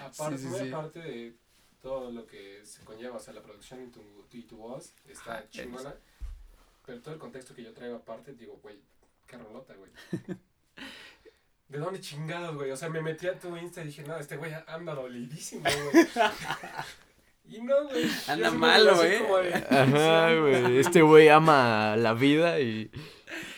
aparte, 0.00 0.38
sí, 0.38 0.48
sí, 0.48 0.58
sí. 0.58 0.68
aparte 0.68 0.98
de 1.00 1.36
todo 1.80 2.10
lo 2.10 2.26
que 2.26 2.64
se 2.64 2.84
conlleva, 2.84 3.16
o 3.16 3.20
sea, 3.20 3.34
la 3.34 3.42
producción 3.42 3.82
y 3.82 3.90
tu, 3.90 4.00
tu, 4.30 4.36
y 4.36 4.42
tu 4.44 4.56
voz 4.56 4.94
está 5.06 5.38
ah, 5.38 5.48
chingona, 5.50 5.94
pero 6.86 7.00
todo 7.02 7.14
el 7.14 7.20
contexto 7.20 7.54
que 7.54 7.64
yo 7.64 7.74
traigo 7.74 7.96
aparte, 7.96 8.32
digo, 8.32 8.58
güey, 8.62 8.80
qué 9.26 9.36
rolota, 9.36 9.74
güey. 9.74 9.90
¿De 11.72 11.78
dónde 11.78 12.00
chingados, 12.00 12.54
güey? 12.54 12.70
O 12.70 12.76
sea, 12.76 12.90
me 12.90 13.00
metí 13.00 13.26
a 13.26 13.38
tu 13.38 13.56
Insta 13.56 13.80
y 13.80 13.86
dije, 13.86 14.02
no, 14.02 14.18
este 14.18 14.36
güey 14.36 14.52
anda 14.66 14.94
dolidísimo, 14.94 15.62
güey. 15.62 16.06
Y 17.44 17.60
no, 17.60 17.88
güey. 17.88 18.08
Anda 18.28 18.50
malo, 18.52 18.94
güey. 18.96 19.52
Ajá, 19.52 20.34
güey. 20.40 20.78
Este 20.78 21.02
güey 21.02 21.28
ama 21.28 21.96
la 21.96 22.14
vida 22.14 22.60
y. 22.60 22.90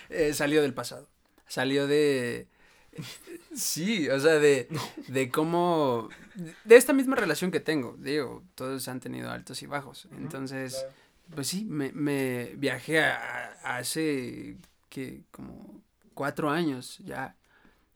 Eh, 0.09 0.33
salió 0.33 0.63
del 0.63 0.73
pasado. 0.75 1.09
Salió 1.47 1.87
de. 1.87 2.49
Sí, 3.55 4.09
o 4.09 4.19
sea, 4.19 4.35
de, 4.39 4.69
de 5.09 5.31
cómo. 5.31 6.09
De 6.65 6.77
esta 6.77 6.93
misma 6.93 7.15
relación 7.15 7.51
que 7.51 7.61
tengo. 7.61 7.95
Digo, 7.99 8.43
todos 8.55 8.89
han 8.89 9.01
tenido 9.01 9.31
altos 9.31 9.63
y 9.63 9.67
bajos. 9.67 10.09
Entonces, 10.17 10.75
claro. 10.75 10.95
pues 11.35 11.47
sí, 11.49 11.65
me, 11.67 11.93
me 11.93 12.55
viajé 12.57 13.01
a, 13.05 13.55
a 13.63 13.77
hace. 13.77 14.57
que 14.89 15.21
como 15.31 15.83
cuatro 16.15 16.51
años 16.51 16.99
ya. 17.05 17.37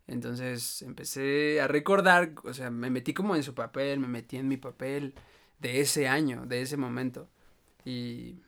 Entonces 0.08 0.82
empecé 0.82 1.60
a 1.60 1.68
recordar, 1.68 2.32
o 2.44 2.54
sea, 2.54 2.70
me 2.70 2.90
metí 2.90 3.12
como 3.12 3.36
en 3.36 3.42
su 3.42 3.54
papel, 3.54 4.00
me 4.00 4.08
metí 4.08 4.38
en 4.38 4.48
mi 4.48 4.56
papel 4.56 5.14
de 5.60 5.80
ese 5.80 6.08
año, 6.08 6.46
de 6.46 6.62
ese 6.62 6.78
momento. 6.78 7.28
Y, 7.84 8.40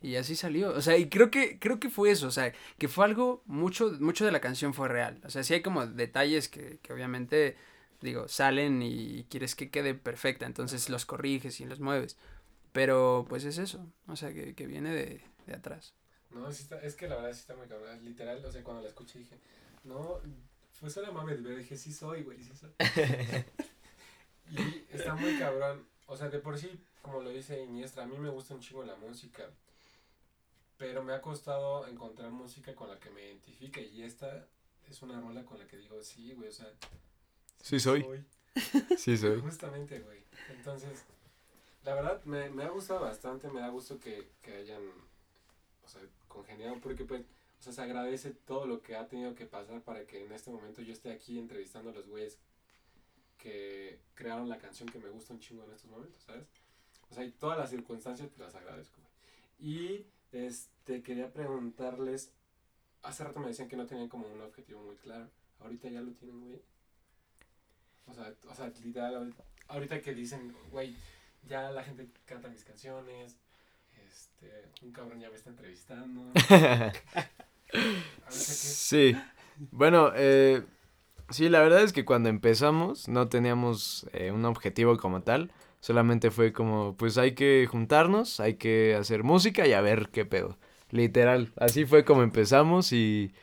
y 0.00 0.16
así 0.16 0.36
salió. 0.36 0.70
O 0.70 0.80
sea, 0.80 0.96
y 0.96 1.08
creo 1.08 1.30
que, 1.32 1.58
creo 1.58 1.80
que 1.80 1.90
fue 1.90 2.10
eso. 2.12 2.28
O 2.28 2.30
sea, 2.30 2.52
que 2.78 2.88
fue 2.88 3.04
algo, 3.04 3.42
mucho, 3.46 3.92
mucho 4.00 4.24
de 4.24 4.32
la 4.32 4.40
canción 4.40 4.72
fue 4.72 4.88
real. 4.88 5.20
O 5.24 5.30
sea, 5.30 5.42
sí 5.42 5.54
hay 5.54 5.62
como 5.62 5.84
detalles 5.86 6.48
que, 6.48 6.78
que 6.80 6.92
obviamente, 6.92 7.56
digo, 8.00 8.28
salen 8.28 8.80
y 8.82 9.24
quieres 9.28 9.56
que 9.56 9.70
quede 9.70 9.94
perfecta. 9.94 10.46
Entonces 10.46 10.88
los 10.88 11.06
corriges 11.06 11.60
y 11.60 11.64
los 11.64 11.80
mueves. 11.80 12.16
Pero 12.72 13.26
pues 13.28 13.44
es 13.44 13.58
eso. 13.58 13.84
O 14.06 14.14
sea, 14.14 14.32
que, 14.32 14.54
que 14.54 14.66
viene 14.68 14.94
de, 14.94 15.22
de 15.46 15.54
atrás. 15.54 15.92
No, 16.30 16.48
es 16.48 16.94
que 16.96 17.08
la 17.08 17.16
verdad 17.16 17.32
sí 17.32 17.40
está 17.40 17.56
muy 17.56 17.66
cabrón. 17.66 18.04
Literal, 18.04 18.44
o 18.44 18.52
sea, 18.52 18.62
cuando 18.62 18.82
la 18.82 18.88
escuché 18.88 19.18
dije, 19.20 19.38
no, 19.84 20.20
fue 20.84 20.90
solo 20.90 21.14
mames, 21.14 21.38
pero 21.42 21.56
dije, 21.56 21.78
sí 21.78 21.94
soy, 21.94 22.24
güey, 22.24 22.38
sí 22.42 22.54
soy. 22.54 22.70
y 24.50 24.94
está 24.94 25.14
muy 25.14 25.38
cabrón. 25.38 25.88
O 26.06 26.14
sea, 26.14 26.28
de 26.28 26.40
por 26.40 26.58
sí, 26.58 26.78
como 27.00 27.22
lo 27.22 27.30
dice 27.30 27.62
Iniestra, 27.62 28.02
a 28.02 28.06
mí 28.06 28.18
me 28.18 28.28
gusta 28.28 28.52
un 28.52 28.60
chingo 28.60 28.84
la 28.84 28.94
música. 28.96 29.48
Pero 30.76 31.02
me 31.02 31.14
ha 31.14 31.22
costado 31.22 31.86
encontrar 31.86 32.30
música 32.30 32.74
con 32.74 32.90
la 32.90 33.00
que 33.00 33.08
me 33.08 33.24
identifique. 33.24 33.80
Y 33.80 34.02
esta 34.02 34.46
es 34.86 35.00
una 35.00 35.18
rola 35.18 35.42
con 35.46 35.58
la 35.58 35.66
que 35.66 35.78
digo, 35.78 36.02
sí, 36.02 36.34
güey, 36.34 36.50
o 36.50 36.52
sea. 36.52 36.70
Sí, 37.62 37.80
soy. 37.80 38.02
soy. 38.02 38.24
sí, 38.98 39.16
soy. 39.16 39.40
Justamente, 39.40 40.00
güey. 40.00 40.22
Entonces, 40.50 41.02
la 41.82 41.94
verdad, 41.94 42.22
me, 42.24 42.50
me 42.50 42.64
ha 42.64 42.68
gustado 42.68 43.00
bastante. 43.00 43.48
Me 43.48 43.60
da 43.60 43.68
gusto 43.68 43.98
que, 43.98 44.32
que 44.42 44.54
hayan, 44.54 44.82
o 45.82 45.88
sea, 45.88 46.02
congeniado. 46.28 46.78
Porque, 46.82 47.06
pues, 47.06 47.22
sea, 47.64 47.72
se 47.72 47.82
agradece 47.82 48.30
todo 48.30 48.66
lo 48.66 48.82
que 48.82 48.94
ha 48.94 49.08
tenido 49.08 49.34
que 49.34 49.46
pasar 49.46 49.80
para 49.80 50.06
que 50.06 50.24
en 50.24 50.32
este 50.32 50.50
momento 50.50 50.82
yo 50.82 50.92
esté 50.92 51.10
aquí 51.10 51.38
entrevistando 51.38 51.90
a 51.90 51.94
los 51.94 52.06
güeyes 52.06 52.38
que 53.38 53.98
crearon 54.14 54.48
la 54.48 54.58
canción 54.58 54.88
que 54.88 54.98
me 54.98 55.08
gusta 55.08 55.34
un 55.34 55.40
chingo 55.40 55.64
en 55.64 55.72
estos 55.72 55.90
momentos, 55.90 56.22
¿sabes? 56.22 56.44
O 57.10 57.14
sea, 57.14 57.24
y 57.24 57.30
todas 57.30 57.58
las 57.58 57.70
circunstancias 57.70 58.30
te 58.30 58.42
las 58.42 58.54
agradezco. 58.54 59.00
Y 59.58 60.06
este, 60.32 61.02
quería 61.02 61.32
preguntarles, 61.32 62.32
hace 63.02 63.24
rato 63.24 63.40
me 63.40 63.48
decían 63.48 63.68
que 63.68 63.76
no 63.76 63.86
tenían 63.86 64.08
como 64.08 64.26
un 64.26 64.40
objetivo 64.40 64.82
muy 64.82 64.96
claro, 64.96 65.28
ahorita 65.60 65.88
ya 65.88 66.00
lo 66.00 66.12
tienen, 66.12 66.40
güey. 66.40 66.60
O 68.06 68.14
sea, 68.14 68.34
o 68.48 68.54
sea, 68.54 68.72
literal, 68.82 69.34
ahorita 69.68 70.00
que 70.00 70.14
dicen, 70.14 70.54
güey, 70.70 70.94
ya 71.48 71.70
la 71.70 71.82
gente 71.82 72.08
canta 72.26 72.48
mis 72.48 72.64
canciones, 72.64 73.36
este, 74.10 74.70
un 74.82 74.92
cabrón 74.92 75.20
ya 75.20 75.30
me 75.30 75.36
está 75.36 75.50
entrevistando. 75.50 76.32
sí. 78.28 79.16
Bueno, 79.70 80.12
eh, 80.14 80.62
Sí, 81.30 81.48
la 81.48 81.60
verdad 81.60 81.82
es 81.82 81.92
que 81.92 82.04
cuando 82.04 82.28
empezamos 82.28 83.08
no 83.08 83.28
teníamos 83.28 84.06
eh, 84.12 84.30
un 84.30 84.44
objetivo 84.44 84.96
como 84.98 85.22
tal. 85.22 85.50
Solamente 85.80 86.30
fue 86.30 86.52
como, 86.52 86.96
pues 86.96 87.18
hay 87.18 87.34
que 87.34 87.66
juntarnos, 87.70 88.40
hay 88.40 88.54
que 88.56 88.94
hacer 88.94 89.24
música 89.24 89.66
y 89.66 89.72
a 89.72 89.80
ver 89.80 90.10
qué 90.12 90.24
pedo. 90.26 90.58
Literal, 90.90 91.52
así 91.56 91.86
fue 91.86 92.04
como 92.04 92.22
empezamos 92.22 92.92
y 92.92 93.34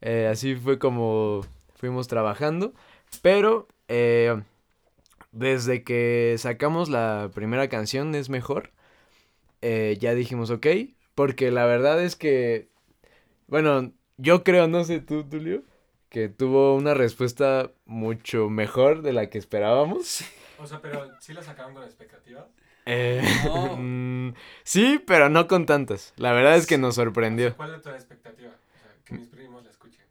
eh, 0.00 0.28
así 0.30 0.56
fue 0.56 0.78
como 0.78 1.42
fuimos 1.76 2.08
trabajando. 2.08 2.74
Pero 3.22 3.68
desde 5.32 5.82
que 5.84 6.36
sacamos 6.38 6.88
la 6.88 7.30
primera 7.34 7.68
canción 7.68 8.14
es 8.14 8.28
mejor, 8.30 8.72
ya 9.62 10.14
dijimos 10.14 10.50
ok, 10.50 10.66
porque 11.14 11.50
la 11.50 11.66
verdad 11.66 12.02
es 12.02 12.16
que, 12.16 12.68
bueno, 13.48 13.92
yo 14.16 14.44
creo, 14.44 14.68
no 14.68 14.84
sé 14.84 15.00
tú, 15.00 15.24
Tulio 15.24 15.64
que 16.08 16.28
tuvo 16.28 16.74
una 16.74 16.94
respuesta 16.94 17.70
mucho 17.84 18.48
mejor 18.48 19.02
de 19.02 19.12
la 19.12 19.28
que 19.28 19.38
esperábamos. 19.38 20.24
O 20.58 20.66
sea, 20.66 20.80
pero 20.80 21.06
¿sí 21.20 21.32
la 21.34 21.42
sacaron 21.42 21.74
con 21.74 21.84
expectativas? 21.84 22.46
Eh, 22.86 23.22
no. 23.44 23.76
mm, 23.78 24.34
sí, 24.64 25.02
pero 25.06 25.28
no 25.28 25.46
con 25.46 25.66
tantas. 25.66 26.14
La 26.16 26.32
verdad 26.32 26.56
es 26.56 26.66
que 26.66 26.78
nos 26.78 26.94
sorprendió. 26.94 27.54
¿Cuál 27.56 27.74
es 27.74 27.82
tu 27.82 27.90
expectativa? 27.90 28.50
O 28.50 28.78
sea, 28.78 28.90
que 29.04 29.14
mis 29.14 29.28
primos 29.28 29.62
la 29.64 29.70
escuchen. 29.70 30.06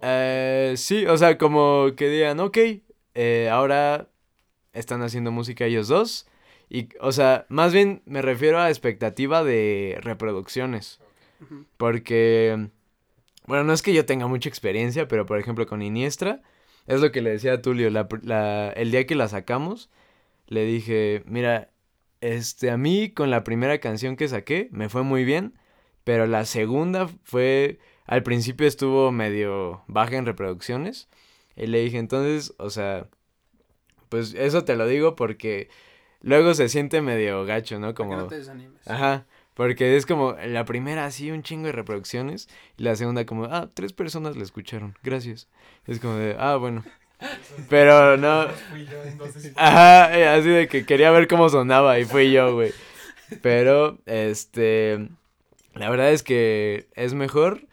Eh, 0.00 0.74
sí, 0.76 1.06
o 1.06 1.16
sea, 1.16 1.36
como 1.36 1.88
que 1.96 2.08
digan, 2.08 2.38
ok, 2.38 2.58
eh, 3.14 3.48
ahora 3.50 4.08
están 4.72 5.02
haciendo 5.02 5.32
música 5.32 5.64
ellos 5.64 5.88
dos. 5.88 6.28
Y, 6.68 6.88
o 7.00 7.12
sea, 7.12 7.46
más 7.48 7.72
bien 7.72 8.02
me 8.06 8.22
refiero 8.22 8.60
a 8.60 8.68
expectativa 8.70 9.42
de 9.42 9.98
reproducciones. 10.00 11.00
Porque 11.76 12.70
bueno, 13.46 13.64
no 13.64 13.72
es 13.72 13.82
que 13.82 13.94
yo 13.94 14.04
tenga 14.04 14.26
mucha 14.26 14.48
experiencia, 14.48 15.08
pero 15.08 15.24
por 15.24 15.38
ejemplo 15.38 15.66
con 15.66 15.82
Iniestra, 15.82 16.42
es 16.86 17.00
lo 17.00 17.12
que 17.12 17.22
le 17.22 17.30
decía 17.30 17.54
a 17.54 17.62
Tulio, 17.62 17.90
la, 17.90 18.08
la, 18.22 18.70
el 18.70 18.90
día 18.90 19.06
que 19.06 19.14
la 19.14 19.28
sacamos, 19.28 19.88
le 20.46 20.64
dije, 20.64 21.22
mira, 21.26 21.70
este, 22.20 22.70
a 22.70 22.76
mí 22.76 23.10
con 23.10 23.30
la 23.30 23.44
primera 23.44 23.78
canción 23.78 24.16
que 24.16 24.28
saqué 24.28 24.68
me 24.72 24.88
fue 24.88 25.02
muy 25.02 25.24
bien, 25.24 25.54
pero 26.04 26.26
la 26.26 26.44
segunda 26.44 27.08
fue 27.24 27.78
al 28.04 28.22
principio 28.22 28.66
estuvo 28.66 29.10
medio 29.12 29.82
baja 29.86 30.16
en 30.16 30.26
reproducciones. 30.26 31.08
Y 31.56 31.66
le 31.66 31.80
dije, 31.80 31.98
entonces, 31.98 32.54
o 32.58 32.70
sea, 32.70 33.08
pues 34.08 34.34
eso 34.34 34.64
te 34.64 34.76
lo 34.76 34.86
digo 34.86 35.16
porque 35.16 35.68
luego 36.20 36.54
se 36.54 36.68
siente 36.68 37.00
medio 37.00 37.44
gacho, 37.44 37.80
¿no? 37.80 37.94
Como... 37.94 38.10
Como... 38.10 38.22
no 38.22 38.28
te 38.28 38.36
desanimes. 38.36 38.86
Ajá. 38.86 39.26
Porque 39.56 39.96
es 39.96 40.04
como 40.04 40.36
la 40.44 40.66
primera 40.66 41.06
así 41.06 41.30
un 41.30 41.42
chingo 41.42 41.64
de 41.64 41.72
reproducciones 41.72 42.46
y 42.76 42.82
la 42.82 42.94
segunda 42.94 43.24
como, 43.24 43.44
ah, 43.44 43.70
tres 43.72 43.94
personas 43.94 44.36
la 44.36 44.42
escucharon, 44.42 44.94
gracias. 45.02 45.48
Es 45.86 45.98
como 45.98 46.16
de, 46.16 46.36
ah, 46.38 46.56
bueno. 46.56 46.84
Pero 47.70 48.18
no. 48.18 48.48
Ajá, 49.56 50.18
eh, 50.18 50.28
así 50.28 50.50
de 50.50 50.68
que 50.68 50.84
quería 50.84 51.10
ver 51.10 51.26
cómo 51.26 51.48
sonaba 51.48 51.98
y 51.98 52.04
fui 52.04 52.30
yo, 52.32 52.52
güey. 52.52 52.72
Pero, 53.40 53.98
este, 54.04 55.08
la 55.72 55.88
verdad 55.88 56.12
es 56.12 56.22
que 56.22 56.88
es 56.94 57.14
mejor. 57.14 57.66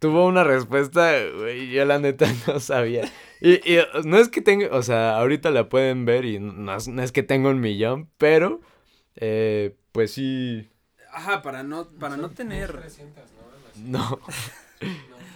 Tuvo 0.00 0.26
una 0.26 0.42
respuesta, 0.42 1.12
güey, 1.36 1.70
yo 1.70 1.84
la 1.84 2.00
neta 2.00 2.26
no 2.48 2.58
sabía. 2.58 3.08
Y, 3.40 3.54
y 3.72 3.78
no 4.04 4.18
es 4.18 4.28
que 4.28 4.42
tenga, 4.42 4.76
o 4.76 4.82
sea, 4.82 5.16
ahorita 5.18 5.52
la 5.52 5.68
pueden 5.68 6.04
ver 6.04 6.24
y 6.24 6.40
no, 6.40 6.76
no 6.76 7.02
es 7.02 7.12
que 7.12 7.22
tenga 7.22 7.48
un 7.50 7.60
millón, 7.60 8.10
pero, 8.18 8.60
eh, 9.14 9.76
pues 9.92 10.10
sí, 10.12 10.68
Ajá, 11.16 11.40
para 11.40 11.62
no, 11.62 11.88
para 11.88 12.18
no 12.18 12.28
tener. 12.30 12.70
300, 12.72 13.24
¿no? 13.86 13.98
No. 13.98 14.20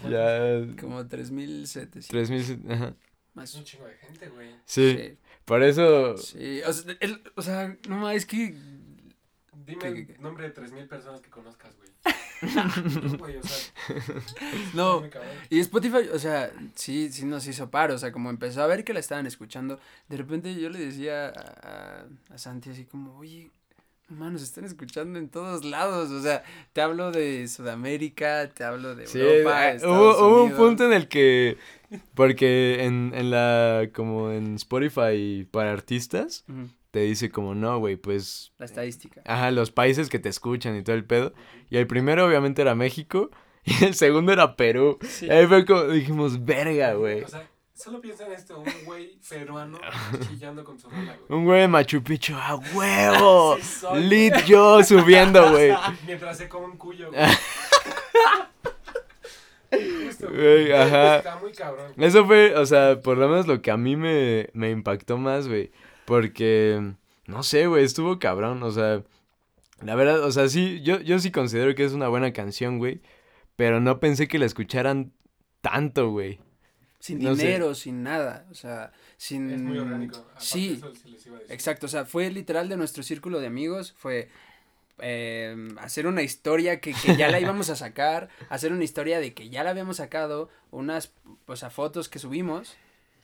ya. 0.11 0.77
Como 0.79 1.07
3700. 1.07 2.07
3000, 2.07 2.71
ajá. 2.71 2.95
Más. 3.33 3.49
Es 3.49 3.57
un 3.57 3.65
chingo 3.65 3.87
de 3.87 3.95
gente, 3.95 4.29
güey. 4.29 4.51
Sí. 4.67 4.95
sí. 4.95 5.19
Por 5.47 5.63
eso. 5.63 6.19
Sí. 6.19 6.61
O 6.67 6.73
sea, 6.75 6.97
el, 7.01 7.23
o 7.35 7.41
sea 7.41 7.79
no 7.89 7.97
más, 7.97 8.15
es 8.15 8.27
que. 8.27 8.55
Dime 9.65 9.89
el 9.89 10.21
nombre 10.21 10.45
de 10.45 10.51
3000 10.51 10.87
personas 10.87 11.23
que 11.23 11.31
conozcas, 11.31 11.75
güey. 11.77 11.89
no, 13.03 13.17
güey, 13.17 13.39
o 13.39 13.43
sea. 13.43 13.73
No. 14.75 15.03
Y 15.49 15.61
Spotify, 15.61 16.11
o 16.13 16.19
sea, 16.19 16.53
sí, 16.75 17.11
sí 17.11 17.25
nos 17.25 17.47
hizo 17.47 17.71
paro. 17.71 17.95
O 17.95 17.99
sea, 17.99 18.13
como 18.13 18.29
empezó 18.29 18.63
a 18.63 18.67
ver 18.67 18.85
que 18.85 18.93
la 18.93 19.01
estaban 19.01 19.27
escuchando, 19.27 19.81
de 20.11 20.17
repente 20.19 20.55
yo 20.55 20.69
le 20.69 20.79
decía 20.79 21.29
a, 21.29 22.03
a, 22.03 22.35
a 22.35 22.39
Santi 22.39 22.69
así 22.69 22.85
como, 22.85 23.17
oye 23.17 23.51
Manos, 24.11 24.43
están 24.43 24.65
escuchando 24.65 25.19
en 25.19 25.29
todos 25.29 25.65
lados. 25.65 26.11
O 26.11 26.21
sea, 26.21 26.43
te 26.73 26.81
hablo 26.81 27.13
de 27.13 27.47
Sudamérica, 27.49 28.49
te 28.51 28.65
hablo 28.65 28.95
de 28.95 29.05
Europa. 29.05 29.69
Ah, 29.69 29.77
hubo, 29.85 30.27
hubo 30.27 30.45
un 30.45 30.53
punto 30.53 30.85
en 30.85 30.93
el 30.93 31.09
que. 31.09 31.57
Porque 32.15 32.85
en, 32.85 33.13
en 33.15 33.31
la. 33.31 33.89
Como 33.93 34.31
en 34.31 34.57
Spotify 34.57 35.47
para 35.51 35.73
artistas. 35.73 36.45
Te 36.91 37.01
dice 37.01 37.31
como, 37.31 37.55
no, 37.55 37.79
güey, 37.79 37.95
pues... 37.95 38.53
La 38.59 38.67
estadística. 38.67 39.23
Ajá, 39.25 39.53
los 39.53 39.71
países 39.71 40.09
que 40.09 40.19
te 40.19 40.29
escuchan 40.29 40.77
y 40.77 40.83
todo 40.83 40.97
el 40.97 41.05
pedo. 41.05 41.33
Y 41.69 41.77
el 41.77 41.87
primero 41.87 42.27
obviamente 42.27 42.63
era 42.63 42.75
México. 42.75 43.31
Y 43.63 43.85
el 43.85 43.95
segundo 43.95 44.33
era 44.33 44.57
Perú. 44.57 44.99
Y 45.21 45.29
ahí 45.29 45.47
fue 45.47 45.67
como, 45.67 45.85
dijimos, 45.85 46.47
verga, 46.47 46.95
güey. 46.95 47.23
O 47.23 47.29
sea, 47.29 47.47
Solo 47.83 47.99
piensa 47.99 48.27
en 48.27 48.33
esto, 48.33 48.59
un 48.61 48.85
güey 48.85 49.19
peruano 49.29 49.79
chillando 50.29 50.63
con 50.63 50.79
su 50.79 50.91
rola, 50.91 51.17
güey. 51.17 51.39
Un 51.39 51.47
güey 51.47 51.61
de 51.63 51.69
Machu 51.69 52.03
Picchu, 52.03 52.35
¡a 52.35 52.57
huevo! 52.75 53.57
Lit 53.95 54.35
yo 54.45 54.85
subiendo, 54.85 55.51
güey. 55.51 55.73
Mientras 56.07 56.37
se 56.37 56.47
come 56.47 56.67
un 56.67 56.77
cuyo, 56.77 57.11
güey. 57.11 57.23
güey, 60.31 60.73
ajá. 60.73 61.17
Está 61.17 61.39
muy 61.39 61.53
cabrón. 61.53 61.95
Eso 61.97 62.27
fue, 62.27 62.55
o 62.55 62.67
sea, 62.67 63.01
por 63.01 63.17
lo 63.17 63.31
menos 63.31 63.47
lo 63.47 63.63
que 63.63 63.71
a 63.71 63.79
mí 63.79 63.97
me, 63.97 64.51
me 64.53 64.71
impactó 64.71 65.17
más, 65.17 65.49
güey. 65.49 65.73
Porque, 66.05 66.93
no 67.25 67.43
sé, 67.43 67.67
güey, 67.67 67.85
estuvo 67.85 68.19
cabrón, 68.19 68.63
o 68.63 68.71
sea... 68.73 69.03
La 69.81 69.95
verdad, 69.95 70.23
o 70.23 70.31
sea, 70.33 70.51
sí, 70.51 70.83
yo, 70.83 71.01
yo 71.01 71.19
sí 71.19 71.31
considero 71.31 71.75
que 71.75 71.85
es 71.87 71.95
una 71.95 72.09
buena 72.09 72.35
canción, 72.35 72.77
güey. 72.77 73.01
Pero 73.57 73.81
no 73.81 74.01
pensé 74.01 74.29
que 74.29 74.39
la 74.39 74.45
escucharan 74.45 75.15
tanto, 75.63 76.11
güey. 76.11 76.41
Sin 77.01 77.19
dinero, 77.19 77.75
sin 77.75 78.03
nada, 78.03 78.47
o 78.51 78.55
sea, 78.55 78.93
sin... 79.17 79.51
Es 79.51 79.61
muy 79.63 79.79
orgánico. 79.79 80.23
sí, 80.39 80.83
exacto, 81.49 81.87
o 81.87 81.89
sea, 81.89 82.05
fue 82.05 82.31
literal 82.31 82.69
de 82.69 82.77
nuestro 82.77 83.03
círculo 83.03 83.41
de 83.41 83.47
amigos, 83.47 83.93
fue 83.97 84.29
eh, 84.99 85.57
hacer 85.79 86.07
una 86.07 86.23
historia 86.23 86.81
que, 86.81 86.93
que, 86.93 87.17
ya 87.17 87.29
la 87.29 87.41
íbamos 87.41 87.71
a 87.71 87.77
sacar, 87.77 88.29
hacer 88.51 88.71
una 88.71 88.85
historia 88.85 89.19
de 89.19 89.33
que 89.33 89.49
ya 89.49 89.65
la 89.65 89.71
habíamos 89.71 89.97
sacado, 89.97 90.51
unas, 90.71 91.15
o 91.47 91.57
sea, 91.57 91.71
fotos 91.71 92.11
que 92.11 92.19
subimos, 92.19 92.77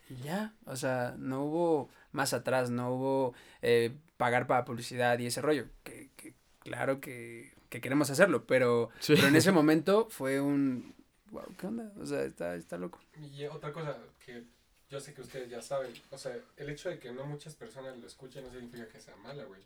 y 0.08 0.22
ya, 0.22 0.54
o 0.64 0.76
sea, 0.76 1.14
no 1.18 1.44
hubo 1.44 1.90
más 2.12 2.32
atrás, 2.32 2.70
no 2.70 2.94
hubo 2.94 3.34
eh, 3.60 3.92
pagar 4.16 4.46
para 4.46 4.64
publicidad 4.64 5.18
y 5.18 5.26
ese 5.26 5.42
rollo, 5.42 5.66
que, 5.84 6.08
que 6.16 6.32
claro 6.60 7.02
que, 7.02 7.52
que 7.68 7.82
queremos 7.82 8.08
hacerlo, 8.08 8.46
pero, 8.46 8.88
pero 9.06 9.28
en 9.28 9.36
ese 9.36 9.52
momento 9.52 10.08
fue 10.08 10.40
un, 10.40 10.95
wow, 11.36 11.54
¿qué 11.58 11.66
onda? 11.66 11.92
O 12.00 12.06
sea, 12.06 12.22
está, 12.22 12.54
está 12.54 12.78
loco. 12.78 12.98
Y 13.20 13.44
otra 13.44 13.72
cosa 13.72 13.96
que 14.24 14.44
yo 14.88 15.00
sé 15.00 15.14
que 15.14 15.22
ustedes 15.22 15.50
ya 15.50 15.60
saben, 15.60 15.92
o 16.10 16.18
sea, 16.18 16.38
el 16.56 16.70
hecho 16.70 16.88
de 16.88 16.98
que 16.98 17.12
no 17.12 17.26
muchas 17.26 17.54
personas 17.54 17.96
lo 17.98 18.06
escuchen 18.06 18.44
no 18.44 18.50
significa 18.50 18.88
que 18.88 19.00
sea 19.00 19.16
mala, 19.16 19.44
güey. 19.44 19.60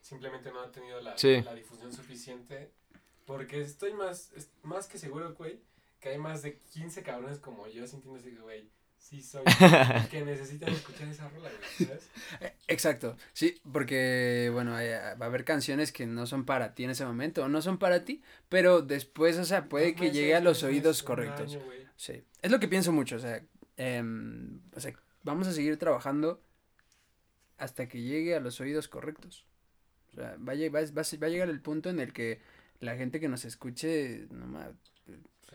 Simplemente 0.00 0.50
no 0.50 0.60
ha 0.60 0.70
tenido 0.70 1.00
la, 1.00 1.16
la 1.44 1.54
difusión 1.54 1.92
suficiente. 1.92 2.70
Porque 3.26 3.60
estoy 3.60 3.92
más, 3.92 4.30
más 4.62 4.86
que 4.86 4.98
seguro, 4.98 5.34
güey, 5.34 5.58
que 6.00 6.10
hay 6.10 6.18
más 6.18 6.42
de 6.42 6.58
15 6.72 7.02
cabrones 7.02 7.38
como 7.40 7.66
yo 7.66 7.86
sintiéndose, 7.86 8.30
güey, 8.30 8.68
sí 8.98 9.22
soy 9.22 9.42
que 10.10 10.24
necesitan 10.24 10.70
escuchar 10.70 11.08
esa 11.08 11.28
rola, 11.28 11.50
¿sabes? 11.78 12.08
Eh, 12.40 12.52
exacto, 12.68 13.16
sí, 13.32 13.60
porque, 13.72 14.50
bueno, 14.52 14.72
va 14.72 14.78
a 14.78 15.28
haber 15.28 15.44
canciones 15.44 15.92
que 15.92 16.06
no 16.06 16.26
son 16.26 16.44
para 16.44 16.74
ti 16.74 16.84
en 16.84 16.90
ese 16.90 17.04
momento, 17.04 17.44
o 17.44 17.48
no 17.48 17.62
son 17.62 17.78
para 17.78 18.04
ti, 18.04 18.22
pero 18.48 18.82
después, 18.82 19.38
o 19.38 19.44
sea, 19.44 19.68
puede 19.68 19.94
que 19.94 20.10
llegue 20.10 20.34
a 20.34 20.40
los 20.40 20.62
oídos 20.62 21.02
correctos. 21.02 21.58
sí, 21.96 22.24
es 22.42 22.50
lo 22.50 22.58
que 22.58 22.68
pienso 22.68 22.92
mucho, 22.92 23.16
o 23.16 23.20
sea, 23.20 23.42
em, 23.76 24.60
o 24.74 24.80
sea, 24.80 24.92
vamos 25.22 25.46
a 25.46 25.52
seguir 25.52 25.78
trabajando 25.78 26.42
hasta 27.58 27.88
que 27.88 28.02
llegue 28.02 28.34
a 28.34 28.40
los 28.40 28.60
oídos 28.60 28.88
correctos. 28.88 29.46
O 30.12 30.14
sea, 30.16 30.36
va 30.36 30.52
a, 30.52 30.70
va, 30.70 30.80
va, 30.80 31.02
va 31.02 31.26
a 31.26 31.30
llegar 31.30 31.48
el 31.48 31.60
punto 31.60 31.90
en 31.90 32.00
el 32.00 32.12
que 32.12 32.40
la 32.80 32.96
gente 32.96 33.20
que 33.20 33.28
nos 33.28 33.44
escuche, 33.44 34.26
no 34.30 34.46
más 34.46 34.72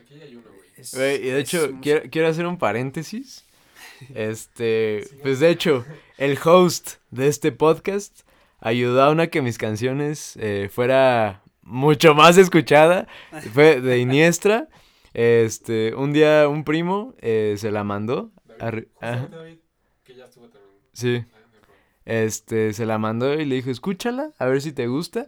Aquí 0.01 0.21
hay 0.21 0.35
uno, 0.35 0.49
güey. 0.49 1.15
y 1.15 1.29
de 1.29 1.39
hecho, 1.39 1.77
quiero, 1.81 2.09
quiero 2.09 2.27
hacer 2.27 2.45
un 2.45 2.57
paréntesis. 2.57 3.45
Este, 4.15 5.07
pues 5.21 5.39
de 5.39 5.51
hecho, 5.51 5.85
el 6.17 6.35
host 6.43 6.93
de 7.11 7.27
este 7.27 7.51
podcast 7.51 8.21
ayudó 8.59 9.03
a 9.03 9.11
una 9.11 9.27
que 9.27 9.43
mis 9.43 9.59
canciones 9.59 10.37
eh, 10.37 10.69
fuera 10.71 11.43
mucho 11.61 12.15
más 12.15 12.37
escuchada. 12.37 13.07
Fue 13.53 13.79
de 13.79 13.99
Iniestra. 13.99 14.69
Este, 15.13 15.93
un 15.93 16.13
día 16.13 16.47
un 16.47 16.63
primo 16.63 17.13
eh, 17.19 17.55
se 17.57 17.69
la 17.69 17.83
mandó. 17.83 18.31
David, 18.57 18.85
David, 18.99 19.57
que 20.03 20.15
ya 20.15 20.25
estuvo 20.25 20.47
también. 20.49 20.77
Sí. 20.93 21.23
Este, 22.05 22.73
se 22.73 22.85
la 22.85 22.97
mandó 22.97 23.33
y 23.39 23.45
le 23.45 23.55
dijo, 23.55 23.69
escúchala, 23.69 24.31
a 24.39 24.45
ver 24.45 24.61
si 24.61 24.71
te 24.71 24.87
gusta. 24.87 25.27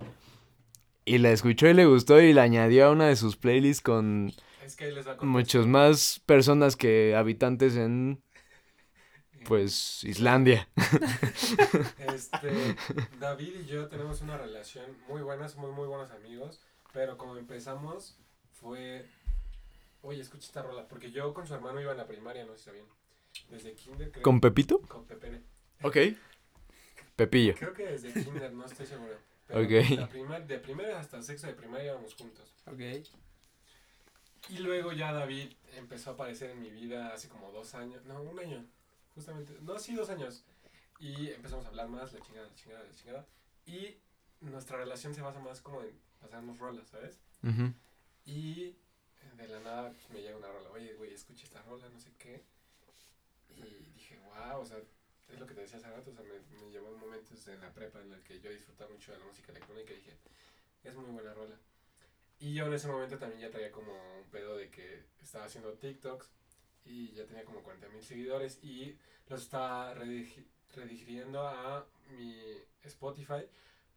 Y 1.05 1.17
la 1.17 1.31
escuchó 1.31 1.67
y 1.67 1.73
le 1.73 1.85
gustó 1.85 2.21
y 2.21 2.33
la 2.33 2.43
añadió 2.43 2.87
a 2.87 2.91
una 2.91 3.07
de 3.07 3.15
sus 3.15 3.35
playlists 3.35 3.81
con 3.81 4.31
es 4.65 4.75
que 4.75 4.91
les 4.91 5.07
va 5.07 5.17
muchos 5.21 5.67
más 5.67 6.21
personas 6.25 6.75
que 6.75 7.15
habitantes 7.15 7.75
en 7.75 8.21
pues 9.45 10.03
Islandia. 10.03 10.67
Este, 12.13 12.75
David 13.19 13.61
y 13.61 13.65
yo 13.65 13.87
tenemos 13.87 14.21
una 14.21 14.37
relación 14.37 14.97
muy 15.07 15.21
buena, 15.21 15.47
somos 15.47 15.71
muy 15.71 15.87
buenos 15.87 16.11
amigos, 16.11 16.61
pero 16.91 17.17
como 17.17 17.37
empezamos 17.37 18.17
fue, 18.51 19.05
oye, 20.01 20.21
escucha 20.21 20.45
esta 20.45 20.61
rola, 20.61 20.87
porque 20.87 21.11
yo 21.11 21.33
con 21.33 21.47
su 21.47 21.53
hermano 21.55 21.81
iba 21.81 21.91
en 21.91 21.97
la 21.97 22.07
primaria, 22.07 22.45
no 22.45 22.53
sé 22.53 22.59
si 22.59 22.65
sabían, 22.65 22.85
desde 23.49 23.73
kinder 23.73 24.11
creo. 24.11 24.23
¿Con 24.23 24.39
Pepito? 24.39 24.81
Con 24.81 25.05
Pepene. 25.05 25.41
Ok. 25.81 25.97
Pepillo. 27.15 27.55
Creo 27.55 27.73
que 27.73 27.85
desde 27.85 28.13
kinder, 28.13 28.53
no 28.53 28.65
estoy 28.65 28.85
seguro. 28.85 29.17
Pero 29.47 29.61
ok. 29.61 30.47
de 30.47 30.59
primera 30.59 30.99
hasta 30.99 31.21
sexto 31.21 31.47
de 31.47 31.53
primaria 31.53 31.93
íbamos 31.93 32.13
juntos. 32.15 32.53
Ok. 32.65 32.79
Y 34.49 34.57
luego 34.57 34.91
ya 34.91 35.13
David 35.13 35.53
empezó 35.75 36.11
a 36.11 36.13
aparecer 36.13 36.51
en 36.51 36.61
mi 36.61 36.69
vida 36.69 37.13
hace 37.13 37.29
como 37.29 37.51
dos 37.51 37.73
años, 37.75 38.03
no, 38.05 38.21
un 38.21 38.39
año, 38.39 38.65
justamente, 39.15 39.57
no, 39.61 39.79
sí, 39.79 39.95
dos 39.95 40.09
años. 40.09 40.43
Y 40.99 41.29
empezamos 41.29 41.65
a 41.65 41.69
hablar 41.69 41.87
más, 41.87 42.13
la 42.13 42.19
chingada, 42.21 42.47
la 42.47 42.55
chingada, 42.55 42.83
la 42.83 42.93
chingada. 42.93 43.25
Y 43.65 43.97
nuestra 44.41 44.77
relación 44.77 45.13
se 45.15 45.21
basa 45.21 45.39
más 45.39 45.61
como 45.61 45.81
en 45.81 45.97
pasarnos 46.19 46.57
rolas, 46.59 46.87
¿sabes? 46.89 47.19
Y 48.25 48.75
de 49.37 49.47
la 49.47 49.59
nada 49.59 49.91
pues, 49.91 50.09
me 50.11 50.21
llega 50.21 50.37
una 50.37 50.51
rola, 50.51 50.69
oye, 50.71 50.93
güey, 50.95 51.13
escucha 51.13 51.43
esta 51.43 51.61
rola, 51.63 51.87
no 51.89 51.99
sé 51.99 52.11
qué. 52.17 52.43
Y 53.49 53.61
dije, 53.93 54.19
wow, 54.25 54.61
o 54.61 54.65
sea, 54.65 54.77
es 54.77 55.39
lo 55.39 55.47
que 55.47 55.53
te 55.53 55.61
decía 55.61 55.77
hace 55.77 55.89
rato, 55.89 56.11
o 56.11 56.13
sea, 56.13 56.23
me, 56.23 56.61
me 56.61 56.71
llevó 56.71 56.95
momentos 56.97 57.47
en 57.47 57.61
la 57.61 57.73
prepa 57.73 58.01
en 58.01 58.13
el 58.13 58.21
que 58.23 58.39
yo 58.39 58.49
disfrutaba 58.49 58.91
mucho 58.91 59.11
de 59.13 59.19
la 59.19 59.25
música 59.25 59.51
electrónica 59.51 59.93
y 59.93 59.97
dije, 59.97 60.17
es 60.83 60.95
muy 60.95 61.05
buena 61.11 61.33
rola. 61.33 61.57
Y 62.39 62.53
yo 62.53 62.65
en 62.67 62.73
ese 62.73 62.87
momento 62.87 63.17
también 63.17 63.41
ya 63.41 63.51
traía 63.51 63.71
como 63.71 63.93
un 63.93 64.29
pedo 64.29 64.57
de 64.57 64.69
que 64.69 65.05
estaba 65.21 65.45
haciendo 65.45 65.73
TikToks 65.73 66.31
y 66.85 67.11
ya 67.13 67.25
tenía 67.25 67.45
como 67.45 67.61
40 67.63 67.87
mil 67.89 68.03
seguidores 68.03 68.59
y 68.63 68.97
los 69.29 69.43
estaba 69.43 69.93
redigiriendo 69.93 71.47
a 71.47 71.85
mi 72.11 72.35
Spotify 72.83 73.47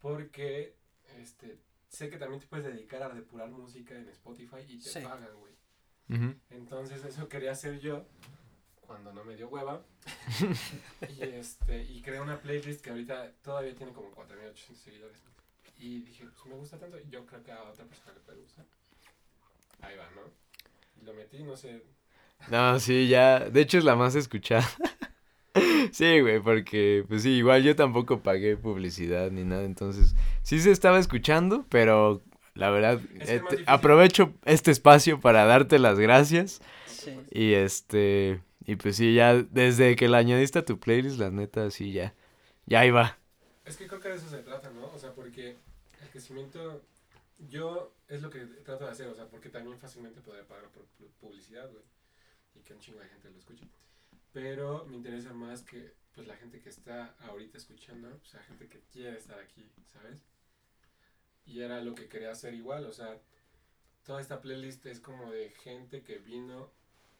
porque 0.01 0.77
este 1.19 1.59
sé 1.89 2.11
que 2.11 2.19
también 2.19 2.41
te 2.41 2.47
puedes 2.47 2.67
dedicar 2.67 3.03
a 3.03 3.09
depurar 3.09 3.49
música 3.49 3.95
en 3.95 4.09
Spotify 4.09 4.65
y 4.69 4.79
te 4.81 5.03
pagan, 5.03 5.35
güey. 5.39 5.55
Entonces 6.51 7.05
eso 7.05 7.29
quería 7.29 7.53
hacer 7.53 7.81
yo 7.81 8.07
cuando 8.81 9.13
no 9.13 9.25
me 9.25 9.37
dio 9.37 9.49
hueva. 9.49 9.85
y 11.09 11.23
este 11.23 11.83
y 11.83 12.03
creé 12.03 12.21
una 12.21 12.41
playlist 12.41 12.83
que 12.83 12.91
ahorita 12.91 13.33
todavía 13.43 13.75
tiene 13.75 13.93
como 13.93 14.11
4800 14.13 14.77
seguidores. 14.77 15.19
Y 15.79 16.01
dije, 16.01 16.25
pues 16.25 16.47
me 16.47 16.55
gusta 16.55 16.79
tanto, 16.79 16.99
yo 17.11 17.25
creo 17.27 17.43
que 17.43 17.53
a 17.53 17.63
otra 17.63 17.85
persona 17.85 18.13
le 18.15 18.21
puede 18.21 18.41
gustar. 18.41 18.65
Ahí 19.81 19.97
va, 19.97 20.09
¿no? 20.15 20.23
Y 21.01 21.05
lo 21.05 21.15
metí, 21.15 21.43
no 21.43 21.57
sé. 21.57 21.83
No, 22.51 22.79
sí, 22.81 23.09
ya. 23.09 23.41
De 23.41 23.61
hecho, 23.61 23.79
es 23.79 23.85
la 23.85 23.97
más 23.97 24.15
escuchada. 24.15 24.67
sí, 25.93 26.21
güey, 26.21 26.41
porque, 26.41 27.05
pues 27.09 27.23
sí, 27.23 27.31
igual 27.31 27.63
yo 27.63 27.77
tampoco 27.77 28.21
pagué 28.23 28.57
publicidad 28.57 29.31
ni 29.31 29.45
nada. 29.45 29.65
Entonces, 29.65 30.15
sí 30.43 30.61
se 30.61 30.71
estaba 30.71 30.99
escuchando, 30.99 31.67
pero 31.69 32.23
la 32.55 32.71
verdad, 32.71 33.01
Es 33.21 33.29
que 33.29 33.57
eh, 33.57 33.65
aprovecho 33.67 34.33
este 34.45 34.71
espacio 34.71 35.21
para 35.21 35.45
darte 35.45 35.79
las 35.79 35.99
gracias. 35.99 36.61
Sí. 36.87 37.19
Y 37.31 37.53
este, 37.55 38.41
y 38.65 38.77
pues 38.77 38.97
sí, 38.97 39.15
ya 39.15 39.35
desde 39.35 39.95
que 39.95 40.09
la 40.09 40.19
añadiste 40.19 40.59
a 40.59 40.65
tu 40.65 40.79
playlist, 40.79 41.19
la 41.19 41.31
neta, 41.31 41.71
sí, 41.71 41.93
ya. 41.93 42.15
Ya 42.65 42.81
ahí 42.81 42.91
va. 42.91 43.19
Es 43.65 43.77
que 43.77 43.87
creo 43.87 44.01
que 44.01 44.09
de 44.09 44.17
eso 44.17 44.29
se 44.29 44.39
trata, 44.39 44.71
¿no? 44.71 44.87
O 44.87 44.99
sea, 44.99 45.13
porque 45.13 45.57
crecimiento, 46.17 46.83
yo 47.51 47.93
es 48.09 48.23
lo 48.23 48.31
que 48.31 48.41
trato 48.65 48.85
de 48.87 48.91
hacer, 48.91 49.07
o 49.09 49.15
sea, 49.15 49.29
porque 49.29 49.51
también 49.51 49.79
fácilmente 49.79 50.23
podría 50.23 50.47
pagar 50.47 50.69
por 50.71 50.85
pu- 50.99 51.11
publicidad, 51.21 51.71
güey, 51.71 51.85
y 52.55 52.61
que 52.61 52.73
un 52.73 52.81
chingo 52.81 53.01
de 53.01 53.09
gente 53.09 53.31
lo 53.31 53.39
escuche. 53.39 53.65
Pero 54.33 54.87
me 54.87 54.97
interesa 54.97 55.35
más 55.35 55.63
que, 55.63 55.93
pues, 56.15 56.27
la 56.27 56.37
gente 56.37 56.61
que 56.61 56.71
está 56.71 57.15
ahorita 57.21 57.59
escuchando, 57.59 58.09
o 58.09 58.25
sea, 58.27 58.43
gente 58.45 58.67
que 58.69 58.81
quiere 58.93 59.19
estar 59.19 59.39
aquí, 59.39 59.63
¿sabes? 59.93 60.23
Y 61.45 61.61
era 61.61 61.83
lo 61.83 61.95
que 61.95 62.09
quería 62.09 62.31
hacer 62.33 62.55
igual, 62.55 62.87
o 62.87 62.93
sea, 62.93 63.21
toda 64.05 64.21
esta 64.23 64.41
playlist 64.41 64.87
es 64.87 64.99
como 65.01 65.31
de 65.31 65.51
gente 65.51 66.03
que 66.03 66.17
vino, 66.19 66.73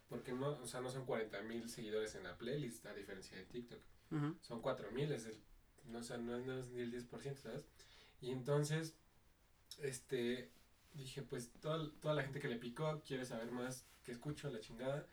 porque 0.09 0.31
no, 0.31 0.49
o 0.59 0.65
sea, 0.67 0.81
no 0.81 0.89
son 0.89 1.05
40 1.05 1.41
mil 1.43 1.69
seguidores 1.69 2.15
en 2.15 2.23
la 2.23 2.35
playlist, 2.35 2.83
a 2.87 2.93
diferencia 2.95 3.37
de 3.37 3.43
TikTok 3.45 3.79
Ujú. 4.11 4.35
son 4.41 4.61
4000, 4.61 5.11
es 5.11 5.25
el, 5.27 5.37
no, 5.85 5.99
o 5.99 6.03
sea, 6.03 6.17
no, 6.17 6.35
es- 6.35 6.45
no 6.45 6.57
es 6.57 6.69
ni 6.69 6.81
el 6.81 6.91
10%, 6.91 7.35
¿sabes? 7.43 7.63
Y 8.21 8.31
entonces, 8.31 8.95
este, 9.79 10.51
dije, 10.93 11.21
pues 11.21 11.51
toda, 11.59 11.89
toda 12.01 12.13
la 12.13 12.23
gente 12.23 12.39
que 12.39 12.47
le 12.47 12.57
picó 12.57 13.01
quiere 13.05 13.25
saber 13.25 13.51
más 13.51 13.85
que 14.03 14.11
escucho 14.11 14.49
la 14.49 14.59
chingada. 14.59 15.05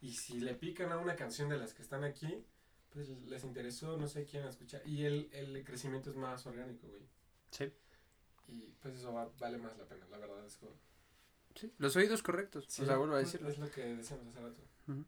Y 0.00 0.12
si 0.14 0.40
le 0.40 0.54
pican 0.54 0.90
a 0.92 0.98
una 0.98 1.16
canción 1.16 1.48
de 1.48 1.56
las 1.58 1.74
que 1.74 1.82
están 1.82 2.04
aquí, 2.04 2.44
pues 2.90 3.08
les 3.08 3.44
interesó, 3.44 3.96
no 3.96 4.08
sé, 4.08 4.24
quieren 4.26 4.48
escuchar. 4.48 4.82
Y 4.86 5.04
el, 5.04 5.28
el 5.32 5.64
crecimiento 5.64 6.10
es 6.10 6.16
más 6.16 6.44
orgánico, 6.46 6.88
güey. 6.88 7.02
Sí. 7.50 7.72
Y 8.48 8.72
pues 8.80 8.96
eso 8.96 9.12
va- 9.12 9.30
vale 9.38 9.58
más 9.58 9.76
la 9.78 9.84
pena, 9.86 10.06
la 10.10 10.18
verdad 10.18 10.44
es 10.44 10.56
como... 10.56 10.72
Sí. 11.54 11.70
Los 11.78 11.94
oídos 11.96 12.22
correctos. 12.22 12.66
o 12.80 12.84
sea, 12.86 12.96
vuelvo 12.96 13.14
a 13.14 13.18
decirlo. 13.18 13.48
Es 13.48 13.58
lo 13.58 13.70
que 13.70 13.82
decíamos 13.94 14.26
hace 14.28 14.40
rato. 14.40 14.62
Ujú. 14.88 15.04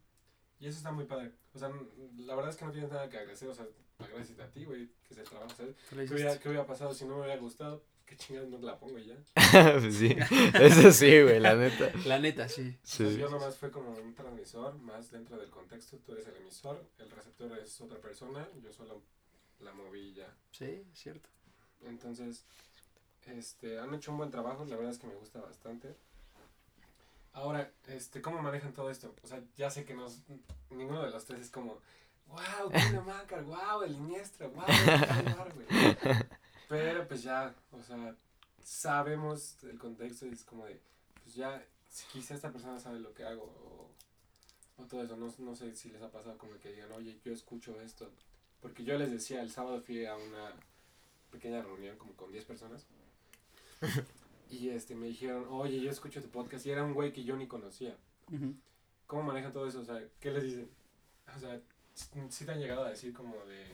Y 0.61 0.67
eso 0.69 0.79
está 0.79 0.93
muy 0.93 1.05
padre. 1.05 1.33
O 1.53 1.59
sea, 1.59 1.69
n- 1.69 1.87
la 2.25 2.35
verdad 2.35 2.51
es 2.51 2.57
que 2.57 2.65
no 2.65 2.73
tienes 2.73 2.91
nada 2.91 3.09
que 3.09 3.19
agradecer. 3.19 3.49
O 3.49 3.55
sea, 3.55 3.67
agradecerte 3.99 4.43
a 4.43 4.51
ti, 4.51 4.65
güey, 4.65 4.89
que 5.07 5.15
es 5.15 5.19
el 5.19 5.25
trabajo, 5.29 5.55
¿Qué 5.57 6.15
hubiera, 6.15 6.39
qué 6.39 6.49
hubiera 6.49 6.67
pasado 6.67 6.95
si 6.95 7.05
no 7.05 7.17
me 7.17 7.23
hubiera 7.23 7.41
gustado? 7.41 7.85
Qué 8.07 8.17
chingados 8.17 8.51
no 8.51 8.59
la 8.59 8.79
pongo 8.79 8.99
y 8.99 9.07
ya. 9.07 9.17
pues 9.81 9.95
sí, 9.97 10.15
eso 10.61 10.93
sí, 10.93 11.23
güey, 11.23 11.41
la 11.41 11.55
neta. 11.57 11.91
La 12.05 12.19
neta, 12.19 12.49
sí. 12.49 12.79
Sí. 12.83 13.17
yo 13.17 13.31
nomás 13.31 13.57
fue 13.57 13.71
como 13.71 13.93
un 13.93 14.15
transmisor, 14.15 14.75
más 14.79 15.11
dentro 15.11 15.39
del 15.39 15.49
contexto. 15.51 15.97
Tú 15.99 16.13
eres 16.13 16.27
el 16.27 16.37
emisor, 16.37 16.85
el 16.99 17.11
receptor 17.11 17.57
es 17.59 17.81
otra 17.81 17.99
persona, 18.01 18.47
yo 18.63 18.73
solo 18.73 19.03
la 19.61 19.73
moví 19.73 20.01
y 20.09 20.15
ya. 20.15 20.37
Sí, 20.51 20.85
cierto. 20.93 21.31
Entonces, 21.83 22.45
este, 23.27 23.79
han 23.79 23.95
hecho 23.95 24.11
un 24.13 24.19
buen 24.19 24.31
trabajo, 24.31 24.65
la 24.67 24.77
verdad 24.77 24.93
es 24.93 24.99
que 24.99 25.07
me 25.07 25.15
gusta 25.15 25.41
bastante. 25.41 25.97
Ahora, 27.35 27.71
este, 27.89 28.23
¿cómo 28.23 28.41
manejan 28.41 28.73
todo 28.73 28.91
esto? 28.91 29.15
O 29.23 29.27
sea, 29.27 29.43
ya 29.57 29.69
sé 29.69 29.85
que 29.85 29.95
nos, 29.95 30.21
ninguno 30.71 31.03
de 31.03 31.11
los 31.11 31.25
tres 31.25 31.41
es 31.41 31.51
como, 31.51 31.81
wow, 32.29 32.71
Tino 32.73 33.03
Macar, 33.03 33.43
wow, 33.45 33.83
el 33.83 33.97
Iniestra, 33.97 34.47
wow, 34.47 34.65
güey. 35.55 35.67
Pero 36.69 37.07
pues 37.09 37.25
ya, 37.25 37.53
o 37.73 37.83
sea, 37.83 38.15
sabemos 38.63 39.63
el 39.65 39.79
contexto 39.79 40.27
y 40.27 40.31
es 40.31 40.45
como 40.45 40.65
de, 40.65 40.81
pues 41.23 41.35
ya, 41.35 41.63
si 41.91 42.07
quizá 42.07 42.35
esta 42.35 42.53
persona 42.53 42.79
sabe 42.79 43.01
lo 43.01 43.13
que 43.13 43.25
hago 43.25 43.43
o, 43.43 44.83
o 44.83 44.87
todo 44.87 45.03
eso, 45.03 45.17
no, 45.17 45.33
no 45.39 45.57
sé 45.57 45.75
si 45.75 45.91
les 45.91 46.03
ha 46.03 46.11
pasado 46.11 46.39
como 46.39 46.57
que 46.61 46.73
digan, 46.73 46.93
oye, 46.93 47.19
yo 47.25 47.33
escucho 47.33 47.81
esto. 47.81 48.11
Porque 48.63 48.85
yo 48.85 48.97
les 48.97 49.11
decía, 49.11 49.43
el 49.43 49.51
sábado 49.51 49.83
fui 49.83 50.07
a 50.07 50.17
una 50.17 50.53
pequeña 51.31 51.63
reunión 51.63 51.99
como 51.99 52.15
con 52.15 52.31
10 52.33 52.45
personas. 52.45 52.87
y 54.61 54.71
este 54.71 54.95
me 54.95 55.07
dijeron, 55.07 55.47
oye, 55.51 55.81
yo 55.81 55.91
escucho 55.91 56.23
tu 56.23 56.29
podcast 56.29 56.65
y 56.67 56.71
era 56.71 56.85
un 56.85 56.95
güey 56.95 57.13
que 57.13 57.25
yo 57.25 57.37
ni 57.37 57.47
conocía. 57.47 57.97
Ujú. 58.33 58.55
¿Cómo 59.07 59.23
manejan 59.23 59.53
todo 59.53 59.67
eso? 59.67 59.81
O 59.81 59.85
sea, 59.85 60.03
¿qué 60.21 60.31
les 60.31 60.45
dicen? 60.45 60.69
O 61.35 61.39
sea, 61.39 61.61
si 62.29 62.45
te 62.45 62.53
han 62.53 62.61
llegado 62.61 62.85
a 62.85 62.91
decir 62.91 63.13
como 63.13 63.35
de, 63.47 63.67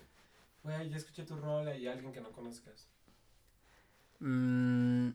güey, 0.62 0.90
ya 0.90 0.96
escuché 0.96 1.24
tu 1.24 1.36
rola 1.36 1.76
y 1.76 1.86
alguien 1.86 2.12
que 2.12 2.20
no 2.20 2.32
conozcas. 2.32 2.88
Mm, 4.18 5.10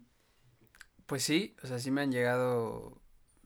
pues 1.05 1.23
sí, 1.23 1.55
o 1.63 1.67
sea, 1.67 1.79
sí 1.79 1.91
me 1.91 2.01
han 2.01 2.11
llegado 2.11 2.97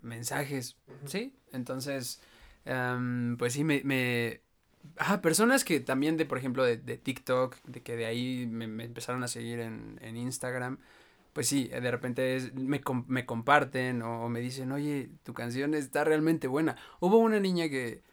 mensajes, 0.01 0.77
Ujú. 0.87 1.07
¿sí? 1.07 1.35
Entonces, 1.51 2.21
em, 2.65 3.37
pues 3.37 3.53
sí, 3.53 3.63
me, 3.63 3.81
me... 3.83 4.41
Ajá, 4.97 5.21
personas 5.21 5.65
que 5.65 5.79
también 5.81 6.15
de, 6.17 6.25
por 6.25 6.37
ejemplo, 6.37 6.63
de, 6.63 6.77
de 6.77 6.97
TikTok, 6.97 7.57
de 7.63 7.81
que 7.81 7.95
de 7.97 8.05
ahí 8.05 8.47
me, 8.47 8.67
me 8.67 8.85
empezaron 8.85 9.23
a 9.23 9.27
seguir 9.27 9.59
en, 9.59 9.99
en 10.01 10.15
Instagram, 10.15 10.79
pues 11.33 11.47
sí, 11.47 11.67
de 11.67 11.91
repente 11.91 12.35
es- 12.35 12.53
me, 12.53 12.81
me 13.07 13.25
comparten 13.25 14.01
o, 14.01 14.29
me 14.29 14.39
dicen, 14.41 14.71
oye, 14.71 15.09
tu 15.23 15.33
canción 15.33 15.73
está 15.73 16.03
realmente 16.03 16.47
buena. 16.47 16.77
Hubo 16.99 17.17
una 17.17 17.39
niña 17.39 17.69
que, 17.69 18.03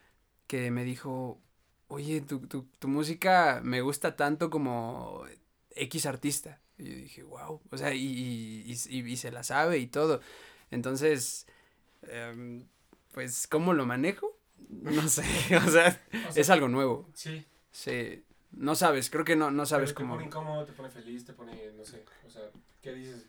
que 0.46 0.70
me 0.70 0.84
dijo, 0.84 1.40
oye, 1.88 2.20
tu, 2.22 2.40
tu, 2.46 2.64
tu 2.78 2.88
música 2.88 3.60
me 3.64 3.80
gusta 3.82 4.16
tanto 4.16 4.50
como 4.50 5.24
X 5.70 6.06
artista. 6.06 6.60
Y 6.78 6.84
yo 6.90 6.96
dije, 6.96 7.22
wow, 7.24 7.60
o 7.70 7.76
sea, 7.78 7.94
y, 7.94 8.00
y, 8.02 8.72
y- 8.90 9.12
y 9.12 9.16
se 9.16 9.32
la 9.32 9.42
sabe 9.44 9.78
y 9.78 9.86
todo. 9.88 10.20
Entonces, 10.70 11.46
em, 12.02 12.66
pues, 13.12 13.46
¿cómo 13.46 13.72
lo 13.74 13.86
manejo? 13.86 14.38
No 14.68 15.08
sé, 15.08 15.22
o 15.66 15.70
sea, 15.70 16.00
O 16.28 16.32
sea, 16.32 16.42
es 16.42 16.50
algo 16.50 16.68
nuevo. 16.68 17.08
Sí. 17.14 17.44
Sí, 17.70 18.24
no 18.52 18.74
sabes, 18.74 19.10
creo 19.10 19.24
que 19.24 19.36
no, 19.36 19.50
no 19.50 19.66
sabes 19.66 19.92
pero 19.92 20.06
cómo. 20.06 20.14
Te 20.14 20.16
pone 20.18 20.26
incómodo, 20.28 20.64
te 20.66 20.72
pone 20.72 20.90
feliz, 20.90 21.24
te 21.26 21.32
pone, 21.34 21.72
no 21.76 21.84
sé, 21.84 22.04
o 22.26 22.30
sea, 22.30 22.42
¿qué 22.86 22.94
dices? 22.94 23.26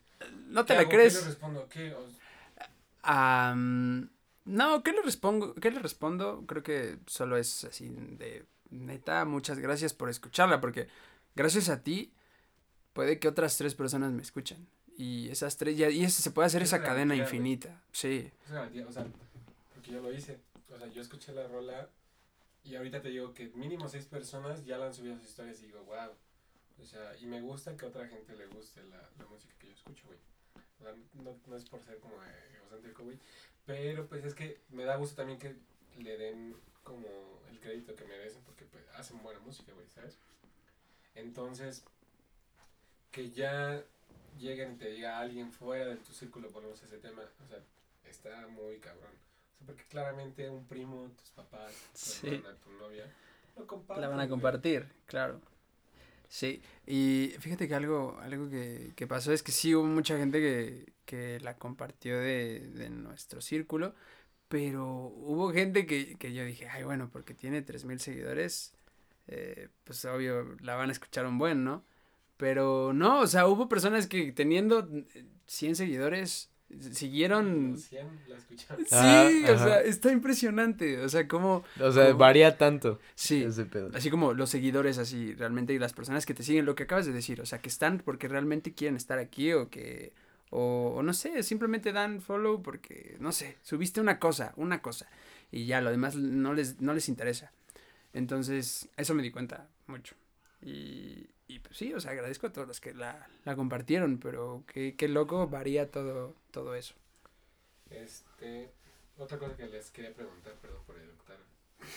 No 0.47 0.61
¿Qué 0.63 0.67
te 0.69 0.73
la 0.75 0.79
hago? 0.81 0.89
¿Qué 0.89 0.95
crees. 0.97 1.15
le 1.15 1.21
respondo? 1.29 1.67
¿Qué? 1.69 1.95
Am, 3.03 4.09
no, 4.45 4.83
¿qué 4.83 4.91
le 4.91 5.01
respondo? 5.01 5.53
¿Qué 5.55 5.71
le 5.71 5.79
respondo? 5.79 6.43
Creo 6.45 6.63
que 6.63 6.99
solo 7.07 7.37
es 7.37 7.63
así 7.63 7.89
de 7.89 8.45
neta, 8.69 9.25
muchas 9.25 9.59
gracias 9.59 9.93
por 9.93 10.09
escucharla, 10.09 10.59
porque 10.61 10.87
gracias 11.35 11.69
a 11.69 11.81
ti 11.83 12.11
puede 12.93 13.19
que 13.19 13.27
otras 13.27 13.57
tres 13.57 13.75
personas 13.75 14.11
me 14.11 14.21
escuchen. 14.21 14.67
Y 14.97 15.29
esas 15.29 15.57
tres, 15.57 15.77
ya, 15.77 15.89
y 15.89 16.03
ese- 16.03 16.21
se 16.21 16.31
puede 16.31 16.47
hacer 16.47 16.63
Es 16.63 16.69
esa 16.69 16.81
cadena 16.81 17.15
garantía, 17.15 17.23
infinita. 17.23 17.83
Sí. 17.91 18.31
Es 18.45 18.51
garantía, 18.51 18.85
o 18.87 18.91
sea, 18.91 19.05
porque 19.73 19.91
yo 19.91 20.01
lo 20.01 20.11
hice. 20.13 20.39
O 20.73 20.77
sea, 20.77 20.87
yo 20.87 21.01
escuché 21.01 21.31
la 21.33 21.47
rola 21.47 21.89
y 22.63 22.75
ahorita 22.75 23.01
te 23.01 23.09
digo 23.09 23.33
que 23.33 23.49
mínimo 23.55 23.87
seis 23.87 24.05
personas 24.05 24.65
ya 24.65 24.77
la 24.77 24.87
han 24.87 24.93
subido 24.93 25.13
a 25.15 25.17
sus 25.19 25.29
historias 25.29 25.61
y 25.61 25.67
digo, 25.67 25.83
wow. 25.83 26.11
O 26.81 26.85
sea, 26.85 27.15
y 27.17 27.25
me 27.25 27.41
gusta 27.41 27.75
que 27.75 27.85
a 27.85 27.89
otra 27.89 28.07
gente 28.07 28.35
le 28.35 28.45
guste 28.47 28.83
la, 28.85 29.09
la 29.17 29.25
música 29.25 29.53
que 29.59 29.67
yo 29.67 29.73
escucho, 29.73 30.05
güey. 30.07 30.19
O 30.79 30.83
sea, 30.83 30.93
no, 31.13 31.35
no 31.47 31.55
es 31.55 31.65
por 31.65 31.83
ser 31.83 31.99
como 31.99 32.15
egocéntrico, 32.55 33.03
güey. 33.03 33.17
Pero 33.65 34.07
pues 34.07 34.23
es 34.25 34.33
que 34.35 34.61
me 34.69 34.83
da 34.85 34.95
gusto 34.95 35.15
también 35.15 35.39
que 35.39 35.55
le 35.97 36.17
den 36.17 36.55
como 36.83 37.41
el 37.49 37.59
crédito 37.59 37.95
que 37.95 38.05
merecen 38.05 38.41
porque 38.43 38.65
pues, 38.65 38.83
hacen 38.95 39.21
buena 39.23 39.39
música, 39.39 39.73
güey, 39.73 39.87
¿sabes? 39.89 40.17
Entonces, 41.15 41.83
que 43.11 43.31
ya 43.31 43.83
lleguen 44.37 44.73
y 44.73 44.77
te 44.77 44.89
diga 44.91 45.19
alguien 45.19 45.51
fuera 45.51 45.87
de 45.87 45.95
tu 45.97 46.13
círculo, 46.13 46.49
ponemos 46.51 46.81
ese 46.83 46.97
tema, 46.99 47.23
o 47.43 47.47
sea, 47.47 47.59
está 48.05 48.47
muy 48.47 48.77
cabrón. 48.79 49.11
O 49.55 49.57
sea, 49.57 49.65
porque 49.67 49.83
claramente 49.85 50.47
un 50.49 50.65
primo, 50.67 51.09
tus 51.19 51.31
papás, 51.31 51.73
tu 51.93 51.99
Sí. 51.99 52.27
hermana, 52.27 52.55
tu 52.63 52.71
novia, 52.73 53.11
lo 53.57 53.65
comparten. 53.65 54.01
La 54.01 54.07
van 54.09 54.19
a 54.19 54.23
güey. 54.23 54.29
compartir, 54.29 54.87
claro. 55.07 55.41
Sí, 56.29 56.61
y 56.85 57.33
fíjate 57.39 57.67
que 57.67 57.75
algo, 57.75 58.17
algo 58.21 58.49
que, 58.49 58.91
que 58.95 59.07
pasó 59.07 59.31
es 59.31 59.43
que 59.43 59.51
sí 59.53 59.73
hubo 59.75 59.85
mucha 59.85 60.17
gente 60.17 60.39
que, 60.39 60.93
que 61.05 61.39
la 61.39 61.57
compartió 61.57 62.19
de, 62.19 62.67
de 62.73 62.89
nuestro 62.89 63.39
círculo, 63.41 63.95
pero 64.49 64.85
hubo 64.87 65.51
gente 65.53 65.85
que, 65.87 66.17
que 66.17 66.33
yo 66.33 66.45
dije, 66.45 66.67
ay, 66.69 66.83
bueno, 66.83 67.09
porque 67.11 67.33
tiene 67.33 67.61
3000 67.61 67.99
seguidores, 67.99 68.73
eh, 69.27 69.69
pues 69.85 70.03
obvio 70.05 70.57
la 70.61 70.75
van 70.75 70.89
a 70.89 70.93
escuchar 70.93 71.25
un 71.27 71.37
buen, 71.39 71.63
¿no? 71.63 71.85
Pero 72.37 72.93
no, 72.93 73.21
o 73.21 73.27
sea, 73.27 73.47
hubo 73.47 73.69
personas 73.69 74.07
que 74.07 74.31
teniendo 74.33 74.87
eh, 75.15 75.25
100 75.47 75.75
seguidores 75.77 76.51
siguieron... 76.91 77.71
Los 77.73 77.83
100 77.85 78.07
la 78.27 78.35
escucharon. 78.37 78.85
Sí, 78.85 78.91
Ah, 78.93 79.29
o 79.49 79.51
ajá. 79.53 79.63
sea, 79.65 79.81
está 79.81 80.11
impresionante, 80.11 80.99
o 80.99 81.09
sea, 81.09 81.27
como... 81.27 81.63
O 81.79 81.91
sea, 81.91 82.07
Como- 82.07 82.17
varía 82.19 82.57
tanto 82.57 82.99
Sí, 83.15 83.43
ese 83.43 83.65
pedo. 83.65 83.89
Así 83.93 84.09
como 84.09 84.33
los 84.33 84.49
seguidores, 84.49 84.97
así, 84.97 85.33
realmente, 85.33 85.73
y 85.73 85.79
las 85.79 85.93
personas 85.93 86.25
que 86.25 86.33
te 86.33 86.43
siguen, 86.43 86.65
lo 86.65 86.75
que 86.75 86.83
acabas 86.83 87.05
de 87.05 87.13
decir, 87.13 87.41
o 87.41 87.45
sea, 87.45 87.59
que 87.59 87.69
están 87.69 87.99
porque 87.99 88.27
realmente 88.27 88.73
quieren 88.73 88.95
estar 88.97 89.19
aquí 89.19 89.53
o 89.53 89.69
que, 89.69 90.13
O, 90.49 90.93
o 90.95 91.03
no 91.03 91.13
sé, 91.13 91.43
simplemente 91.43 91.91
dan 91.91 92.21
follow 92.21 92.61
porque, 92.63 93.17
no 93.19 93.33
sé, 93.33 93.57
subiste 93.63 93.99
una 93.99 94.17
cosa, 94.17 94.53
una 94.55 94.81
cosa. 94.81 95.07
Y 95.51 95.65
ya, 95.65 95.81
lo 95.81 95.91
demás 95.91 96.15
no 96.15 96.53
les, 96.53 96.79
no 96.79 96.93
les 96.93 97.09
interesa. 97.09 97.51
Entonces, 98.13 98.87
eso 98.95 99.13
me 99.13 99.23
di 99.23 99.31
cuenta 99.31 99.67
mucho. 99.87 100.15
Y, 100.61 101.27
y 101.47 101.59
pues 101.59 101.77
sí, 101.77 101.93
o 101.93 101.99
sea, 101.99 102.11
agradezco 102.11 102.47
a 102.47 102.53
todos 102.53 102.67
los 102.67 102.81
que 102.81 102.93
la, 102.93 103.27
la 103.45 103.55
compartieron, 103.55 104.19
pero 104.19 104.63
qué, 104.67 104.95
qué 104.97 105.07
loco 105.07 105.47
varía 105.47 105.89
todo, 105.89 106.35
todo 106.51 106.75
eso. 106.75 106.93
Este, 107.89 108.71
otra 109.17 109.37
cosa 109.39 109.55
que 109.55 109.67
les 109.67 109.89
quería 109.91 110.13
preguntar, 110.13 110.53
perdón 110.55 110.83
por 110.85 110.97
eructar. 110.97 111.37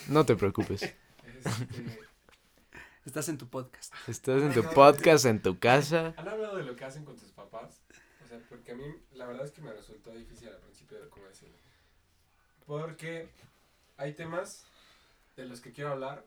No 0.07 0.25
te 0.25 0.35
preocupes. 0.35 0.83
Este, 0.83 1.99
Estás 3.05 3.29
en 3.29 3.37
tu 3.37 3.47
podcast. 3.47 3.93
Estás 4.07 4.41
en 4.43 4.53
tu 4.53 4.63
podcast, 4.73 5.25
en 5.25 5.41
tu 5.41 5.57
casa. 5.57 6.13
¿Han 6.17 6.27
hablado 6.27 6.57
de 6.57 6.63
lo 6.63 6.75
que 6.75 6.85
hacen 6.85 7.03
con 7.03 7.17
tus 7.17 7.31
papás? 7.31 7.81
O 8.23 8.27
sea, 8.27 8.39
porque 8.47 8.71
a 8.71 8.75
mí 8.75 8.83
la 9.13 9.25
verdad 9.25 9.45
es 9.45 9.51
que 9.51 9.61
me 9.61 9.73
resultó 9.73 10.11
difícil 10.11 10.49
al 10.49 10.59
principio 10.59 11.01
de 11.01 11.09
cómo 11.09 11.25
decirlo. 11.25 11.55
Porque 12.65 13.27
hay 13.97 14.13
temas 14.13 14.65
de 15.35 15.45
los 15.45 15.61
que 15.61 15.71
quiero 15.71 15.91
hablar 15.91 16.23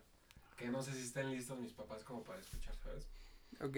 que 0.56 0.68
no 0.68 0.82
sé 0.82 0.92
si 0.92 1.02
estén 1.02 1.30
listos 1.30 1.58
mis 1.58 1.72
papás 1.72 2.04
como 2.04 2.22
para 2.22 2.40
escuchar, 2.40 2.76
¿sabes? 2.76 3.06
Ok. 3.60 3.76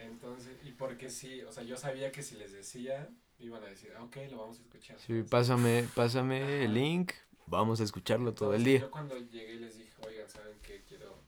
Entonces, 0.00 0.56
y 0.64 0.72
porque 0.72 1.08
sí, 1.08 1.42
o 1.42 1.52
sea, 1.52 1.62
yo 1.62 1.76
sabía 1.76 2.10
que 2.12 2.22
si 2.22 2.36
les 2.36 2.52
decía, 2.52 3.08
iban 3.38 3.62
a 3.62 3.66
decir, 3.66 3.92
ah, 3.96 4.02
ok, 4.04 4.16
lo 4.30 4.38
vamos 4.38 4.58
a 4.58 4.62
escuchar. 4.62 4.98
Sí, 5.00 5.22
pásame, 5.22 5.88
pásame 5.94 6.64
el 6.64 6.74
link. 6.74 7.12
Vamos 7.46 7.80
a 7.80 7.84
escucharlo 7.84 8.32
todo 8.32 8.54
el 8.54 8.64
día. 8.64 8.80
Yo 8.80 8.90
cuando 8.90 9.18
llegué 9.18 9.54
les 9.56 9.76
dije, 9.76 9.92
oigan, 10.06 10.28
¿saben 10.28 10.58
qué? 10.62 10.82
Quiero 10.88 11.18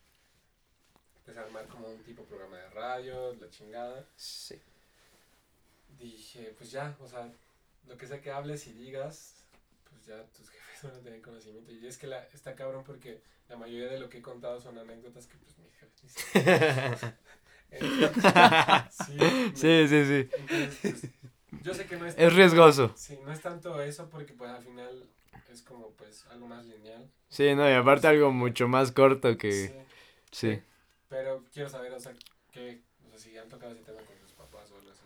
pues, 1.25 1.37
armar 1.37 1.67
como 1.67 1.89
un 1.89 2.03
tipo 2.03 2.25
programa 2.25 2.57
de 2.57 2.71
radio, 2.71 3.35
la 3.35 3.51
chingada. 3.51 4.07
Sí. 4.17 4.59
Dije, 5.99 6.55
pues 6.57 6.71
ya, 6.71 6.97
o 7.01 7.09
sea, 7.09 7.31
lo 7.87 7.97
que 7.97 8.07
sea 8.07 8.21
que 8.21 8.31
hables 8.31 8.67
y 8.67 8.73
digas, 8.73 9.44
pues 9.95 10.07
ya 10.07 10.23
tus 10.37 10.49
jefes 10.51 10.83
van 10.83 10.95
a 10.95 11.03
tener 11.03 11.23
conocimiento. 11.23 11.73
Y 11.73 11.87
es 11.87 11.97
que 11.97 12.07
la, 12.07 12.25
está 12.35 12.55
cabrón 12.55 12.85
porque 12.85 13.23
la 13.49 13.57
mayoría 13.57 13.89
de 13.89 13.99
lo 13.99 14.09
que 14.09 14.19
he 14.19 14.23
contado 14.23 14.61
son 14.61 14.77
anécdotas 14.79 15.27
que 15.27 15.37
pues 15.39 15.57
mis 15.59 15.73
jefes 15.75 15.95
sí, 18.91 19.19
Sí, 19.55 19.89
sí, 19.89 20.05
sí. 20.05 20.29
entonces, 20.37 20.79
pues, 20.83 21.63
yo 21.63 21.75
sé 21.75 21.87
que 21.87 21.97
no 21.97 22.07
es... 22.07 22.15
Es 22.17 22.35
riesgoso. 22.35 22.93
Sí, 22.97 23.19
no 23.25 23.33
es 23.33 23.41
tanto 23.41 23.81
eso 23.81 24.09
porque 24.09 24.33
pues 24.33 24.51
al 24.51 24.63
final 24.63 25.09
es 25.51 25.63
como 25.63 25.91
pues 25.93 26.27
algo 26.31 26.47
más 26.47 26.65
lineal. 26.67 27.11
Sí, 27.29 27.55
no, 27.55 27.69
y 27.69 27.73
aparte 27.73 28.07
algo 28.07 28.33
mucho 28.33 28.69
más 28.69 28.93
corto 28.93 29.37
que... 29.39 29.53
Sí. 29.53 29.73
Sí. 30.31 30.63
Pero 31.09 31.45
quiero 31.53 31.69
saber, 31.69 31.93
o 31.93 32.01
sea, 32.01 32.13
qué, 32.51 32.83
o 33.07 33.09
sea, 33.11 33.19
si 33.19 33.37
han 33.37 33.49
tocado 33.49 33.73
ese 33.73 33.83
tema 33.83 34.01
con 34.03 34.19
sus 34.19 34.33
papás 34.33 34.71
o 34.73 34.77
algo 34.77 34.91
así. 34.91 35.01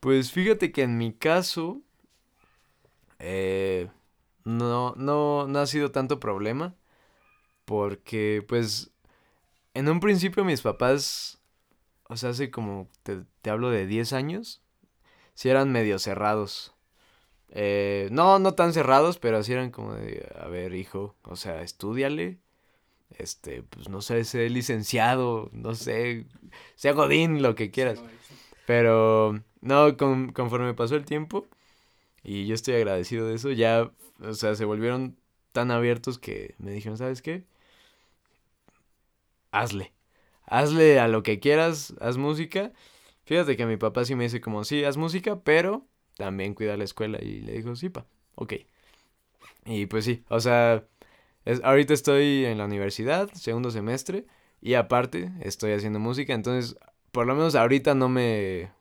Pues 0.00 0.32
fíjate 0.32 0.72
que 0.72 0.82
en 0.82 0.96
mi 0.96 1.12
caso... 1.12 1.82
eh, 3.24 3.88
no, 4.44 4.94
no, 4.96 5.46
no 5.48 5.58
ha 5.58 5.66
sido 5.66 5.90
tanto 5.90 6.20
problema. 6.20 6.74
Porque, 7.64 8.44
pues, 8.46 8.92
en 9.74 9.88
un 9.88 10.00
principio 10.00 10.44
mis 10.44 10.62
papás, 10.62 11.40
o 12.08 12.16
sea, 12.16 12.30
hace 12.30 12.50
como, 12.50 12.88
te, 13.02 13.24
te 13.42 13.50
hablo 13.50 13.70
de 13.70 13.86
10 13.86 14.12
años, 14.12 14.62
sí 15.34 15.48
eran 15.50 15.72
medio 15.72 15.98
cerrados. 15.98 16.74
Eh, 17.50 18.08
no, 18.12 18.38
no 18.40 18.54
tan 18.54 18.72
cerrados, 18.72 19.18
pero 19.18 19.42
sí 19.42 19.52
eran 19.52 19.70
como 19.70 19.94
de, 19.94 20.30
a 20.40 20.48
ver, 20.48 20.74
hijo, 20.74 21.16
o 21.24 21.36
sea, 21.36 21.62
estudiale. 21.62 22.40
Este, 23.18 23.62
pues 23.62 23.88
no 23.88 24.02
sé, 24.02 24.24
sé 24.24 24.50
licenciado, 24.50 25.48
no 25.52 25.74
sé, 25.74 26.26
sea 26.76 26.92
godín, 26.92 27.42
lo 27.42 27.54
que 27.54 27.70
quieras. 27.70 28.02
Pero 28.66 29.40
no, 29.60 29.96
con- 29.96 30.32
conforme 30.32 30.74
pasó 30.74 30.96
el 30.96 31.04
tiempo, 31.04 31.46
y 32.24 32.46
yo 32.46 32.54
estoy 32.54 32.74
agradecido 32.74 33.28
de 33.28 33.34
eso, 33.34 33.50
ya, 33.52 33.90
o 34.20 34.34
sea, 34.34 34.54
se 34.56 34.64
volvieron 34.64 35.16
tan 35.52 35.70
abiertos 35.70 36.18
que 36.18 36.54
me 36.58 36.72
dijeron, 36.72 36.98
¿sabes 36.98 37.22
qué? 37.22 37.44
Hazle. 39.52 39.92
Hazle 40.46 40.98
a 41.00 41.08
lo 41.08 41.22
que 41.22 41.40
quieras, 41.40 41.94
haz 42.00 42.16
música. 42.16 42.72
Fíjate 43.24 43.56
que 43.56 43.66
mi 43.66 43.76
papá 43.76 44.04
sí 44.04 44.14
me 44.16 44.24
dice 44.24 44.40
como, 44.40 44.64
sí, 44.64 44.84
haz 44.84 44.96
música, 44.96 45.40
pero 45.42 45.86
también 46.16 46.54
cuida 46.54 46.76
la 46.76 46.84
escuela. 46.84 47.18
Y 47.22 47.40
le 47.40 47.52
dijo, 47.52 47.76
sí, 47.76 47.88
pa, 47.88 48.06
ok. 48.34 48.54
Y 49.66 49.86
pues 49.86 50.04
sí, 50.04 50.24
o 50.28 50.40
sea, 50.40 50.84
ahorita 51.62 51.94
estoy 51.94 52.44
en 52.44 52.58
la 52.58 52.66
universidad, 52.66 53.30
segundo 53.32 53.70
semestre, 53.70 54.26
y 54.60 54.74
aparte 54.74 55.32
estoy 55.42 55.72
haciendo 55.72 55.98
música, 56.00 56.34
entonces 56.34 56.76
por 57.12 57.26
lo 57.26 57.34
menos 57.34 57.54
ahorita 57.54 57.94
no 57.94 58.08
me 58.08 58.72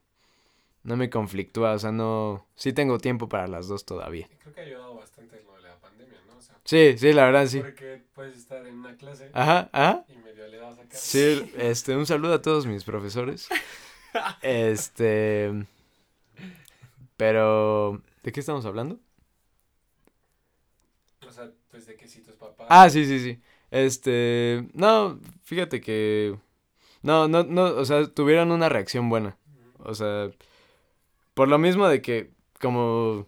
no 0.83 0.95
me 0.97 1.09
conflictúa, 1.09 1.73
o 1.73 1.79
sea, 1.79 1.91
no 1.91 2.45
sí 2.55 2.73
tengo 2.73 2.97
tiempo 2.99 3.29
para 3.29 3.47
las 3.47 3.67
dos 3.67 3.85
todavía. 3.85 4.27
Creo 4.41 4.53
que 4.53 4.61
ha 4.61 4.63
ayudado 4.63 4.95
bastante 4.95 5.41
lo 5.43 5.55
de 5.55 5.61
la 5.63 5.79
pandemia, 5.79 6.19
¿no? 6.27 6.37
O 6.37 6.41
sea, 6.41 6.57
Sí, 6.65 6.97
sí, 6.97 7.13
la 7.13 7.25
verdad 7.25 7.47
sí. 7.47 7.59
porque 7.59 8.03
puedes 8.13 8.37
estar 8.37 8.65
en 8.65 8.75
una 8.79 8.95
clase 8.97 9.29
Ajá, 9.33 9.69
ajá. 9.71 10.05
y 10.09 10.17
medio 10.17 10.47
le 10.47 10.57
das 10.57 10.77
acá. 10.79 10.89
Sí, 10.97 11.51
este, 11.57 11.95
un 11.95 12.05
saludo 12.05 12.33
a 12.35 12.41
todos 12.41 12.65
mis 12.65 12.83
profesores. 12.83 13.47
Este, 14.43 15.65
pero 17.17 18.01
¿de 18.23 18.31
qué 18.31 18.39
estamos 18.39 18.65
hablando? 18.65 18.99
O 21.27 21.31
sea, 21.31 21.49
pues 21.71 21.85
de 21.87 21.95
que 21.95 22.07
si 22.07 22.21
tus 22.21 22.35
papás... 22.35 22.67
Ah, 22.69 22.89
sí, 22.89 23.05
sí, 23.05 23.19
sí. 23.19 23.41
Este, 23.71 24.67
no, 24.73 25.19
fíjate 25.43 25.81
que 25.81 26.37
no, 27.01 27.27
no, 27.27 27.43
no, 27.43 27.63
o 27.63 27.85
sea, 27.85 28.05
tuvieron 28.07 28.51
una 28.51 28.69
reacción 28.69 29.09
buena. 29.09 29.37
O 29.79 29.95
sea, 29.95 30.29
por 31.33 31.47
lo 31.47 31.57
mismo 31.57 31.87
de 31.87 32.01
que 32.01 32.31
como 32.59 33.27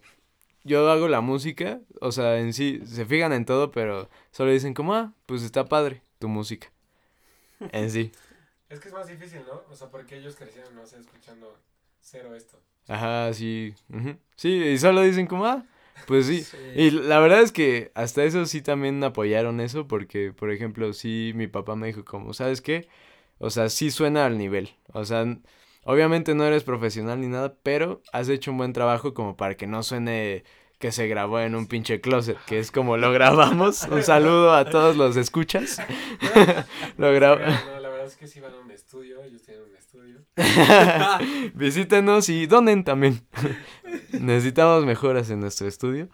yo 0.64 0.90
hago 0.90 1.08
la 1.08 1.20
música, 1.20 1.80
o 2.00 2.12
sea, 2.12 2.38
en 2.38 2.52
sí 2.52 2.80
se 2.86 3.06
fijan 3.06 3.32
en 3.32 3.44
todo, 3.44 3.70
pero 3.70 4.08
solo 4.32 4.50
dicen 4.50 4.74
como, 4.74 4.94
ah, 4.94 5.12
pues 5.26 5.42
está 5.42 5.66
padre 5.66 6.02
tu 6.18 6.28
música. 6.28 6.72
En 7.72 7.90
sí. 7.90 8.12
Es 8.68 8.80
que 8.80 8.88
es 8.88 8.94
más 8.94 9.06
difícil, 9.06 9.42
¿no? 9.46 9.62
O 9.70 9.76
sea, 9.76 9.88
porque 9.90 10.16
ellos 10.16 10.34
crecieron, 10.34 10.74
no 10.74 10.84
sé, 10.84 10.98
escuchando 10.98 11.56
cero 12.00 12.34
esto. 12.34 12.58
Ajá, 12.88 13.32
sí. 13.32 13.74
Sí, 14.34 14.48
y 14.48 14.76
solo 14.78 15.02
dicen 15.02 15.28
como, 15.28 15.46
ah, 15.46 15.64
pues 16.08 16.26
sí. 16.26 16.42
Sí. 16.42 16.56
Y 16.74 16.90
la 16.90 17.20
verdad 17.20 17.42
es 17.42 17.52
que 17.52 17.92
hasta 17.94 18.24
eso 18.24 18.44
sí 18.46 18.62
también 18.62 19.02
apoyaron 19.04 19.60
eso, 19.60 19.86
porque, 19.86 20.32
por 20.32 20.50
ejemplo, 20.50 20.92
sí, 20.94 21.30
mi 21.36 21.46
papá 21.46 21.76
me 21.76 21.86
dijo 21.86 22.04
como, 22.04 22.34
¿sabes 22.34 22.60
qué? 22.60 22.88
O 23.38 23.50
sea, 23.50 23.68
sí 23.68 23.92
suena 23.92 24.26
al 24.26 24.36
nivel. 24.36 24.70
O 24.92 25.04
sea, 25.04 25.24
obviamente 25.86 26.34
no 26.34 26.44
eres 26.44 26.64
profesional 26.64 27.20
ni 27.20 27.28
nada, 27.28 27.54
pero 27.62 28.02
has 28.12 28.28
hecho 28.28 28.50
un 28.50 28.58
buen 28.58 28.72
trabajo 28.72 29.14
como 29.14 29.36
para 29.36 29.56
que 29.56 29.66
no 29.66 29.82
suene 29.82 30.44
que 30.78 30.92
se 30.92 31.08
grabó 31.08 31.40
en 31.40 31.54
un 31.54 31.66
pinche 31.66 32.00
closet, 32.00 32.36
que 32.44 32.58
es 32.58 32.70
como 32.70 32.96
lo 32.98 33.10
grabamos. 33.12 33.84
Un 33.90 34.02
saludo 34.02 34.52
a 34.52 34.66
todos 34.66 34.96
los 34.96 35.16
escuchas. 35.16 35.80
lo 36.98 37.12
grabo. 37.12 37.38
No, 37.38 37.80
la 37.80 37.88
verdad 37.88 38.06
es 38.06 38.16
que 38.16 38.26
sí 38.26 38.40
van 38.40 38.52
a 38.52 38.58
un 38.58 38.70
estudio, 38.70 39.22
ellos 39.22 39.42
tienen 39.42 39.64
un 39.64 39.76
estudio. 39.76 40.20
Visítenos 41.54 42.28
y 42.28 42.46
donen 42.46 42.84
también. 42.84 43.22
Necesitamos 44.12 44.84
mejoras 44.84 45.30
en 45.30 45.40
nuestro 45.40 45.66
estudio. 45.66 46.08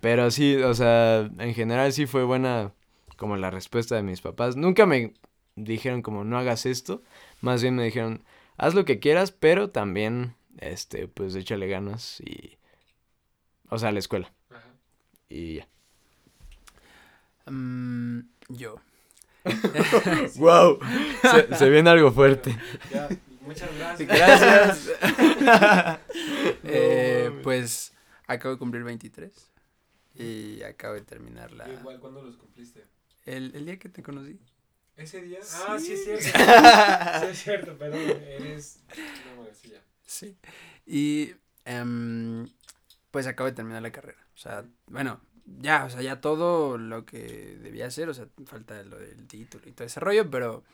Pero 0.00 0.30
sí, 0.30 0.56
o 0.56 0.72
sea, 0.72 1.28
en 1.38 1.52
general 1.52 1.92
sí 1.92 2.06
fue 2.06 2.24
buena 2.24 2.72
como 3.16 3.36
la 3.36 3.50
respuesta 3.50 3.96
de 3.96 4.02
mis 4.02 4.20
papás. 4.20 4.56
Nunca 4.56 4.86
me 4.86 5.12
dijeron 5.56 6.00
como 6.00 6.24
no 6.24 6.38
hagas 6.38 6.64
esto. 6.64 7.02
Más 7.42 7.60
bien 7.60 7.74
me 7.74 7.84
dijeron, 7.84 8.22
haz 8.58 8.74
lo 8.74 8.84
que 8.84 8.98
quieras, 8.98 9.32
pero 9.32 9.70
también, 9.70 10.34
este, 10.58 11.08
pues 11.08 11.34
échale 11.34 11.68
ganas 11.68 12.20
y... 12.20 12.58
O 13.70 13.78
sea, 13.78 13.90
a 13.90 13.92
la 13.92 13.98
escuela. 13.98 14.32
Ajá. 14.50 14.68
Y 15.28 15.56
ya. 15.56 15.68
Mm, 17.46 18.20
yo. 18.48 18.76
¡Wow! 20.36 20.78
Se, 21.22 21.54
se 21.54 21.70
viene 21.70 21.90
algo 21.90 22.12
fuerte. 22.12 22.58
Ya, 22.90 23.08
muchas 23.42 23.74
gracias. 23.76 24.08
Gracias. 24.08 24.90
Eh, 26.64 27.30
pues 27.42 27.94
acabo 28.26 28.54
de 28.54 28.58
cumplir 28.58 28.82
23 28.82 29.32
y 30.16 30.62
acabo 30.62 30.94
de 30.94 31.02
terminar 31.02 31.52
la... 31.52 31.68
Igual, 31.68 31.98
¿cuándo 32.00 32.22
los 32.22 32.36
cumpliste? 32.36 32.84
El, 33.24 33.54
el 33.54 33.64
día 33.64 33.78
que 33.78 33.88
te 33.88 34.02
conocí. 34.02 34.38
¿Ese 34.98 35.22
día? 35.22 35.38
Ah, 35.68 35.78
sí 35.78 35.92
es 35.92 36.04
cierto. 36.04 36.24
sí 36.24 37.26
es 37.30 37.42
cierto, 37.42 37.78
perdón, 37.78 38.00
eres... 38.00 38.80
No, 39.26 39.36
bueno, 39.36 39.54
sí, 39.54 39.70
ya. 39.70 39.80
Sí. 40.04 40.36
Y 40.84 41.32
em, 41.64 42.48
pues 43.12 43.28
acabo 43.28 43.48
de 43.48 43.54
terminar 43.54 43.80
la 43.80 43.92
carrera. 43.92 44.18
O 44.34 44.38
sea, 44.38 44.64
bueno, 44.88 45.20
ya, 45.60 45.84
o 45.84 45.90
sea, 45.90 46.02
ya 46.02 46.20
todo 46.20 46.78
lo 46.78 47.06
que 47.06 47.58
debía 47.62 47.86
hacer, 47.86 48.08
o 48.08 48.14
sea, 48.14 48.26
falta 48.44 48.82
lo 48.82 48.98
del 48.98 49.26
título 49.28 49.68
y 49.68 49.72
todo 49.72 49.86
ese 49.86 50.00
rollo, 50.00 50.28
pero 50.28 50.64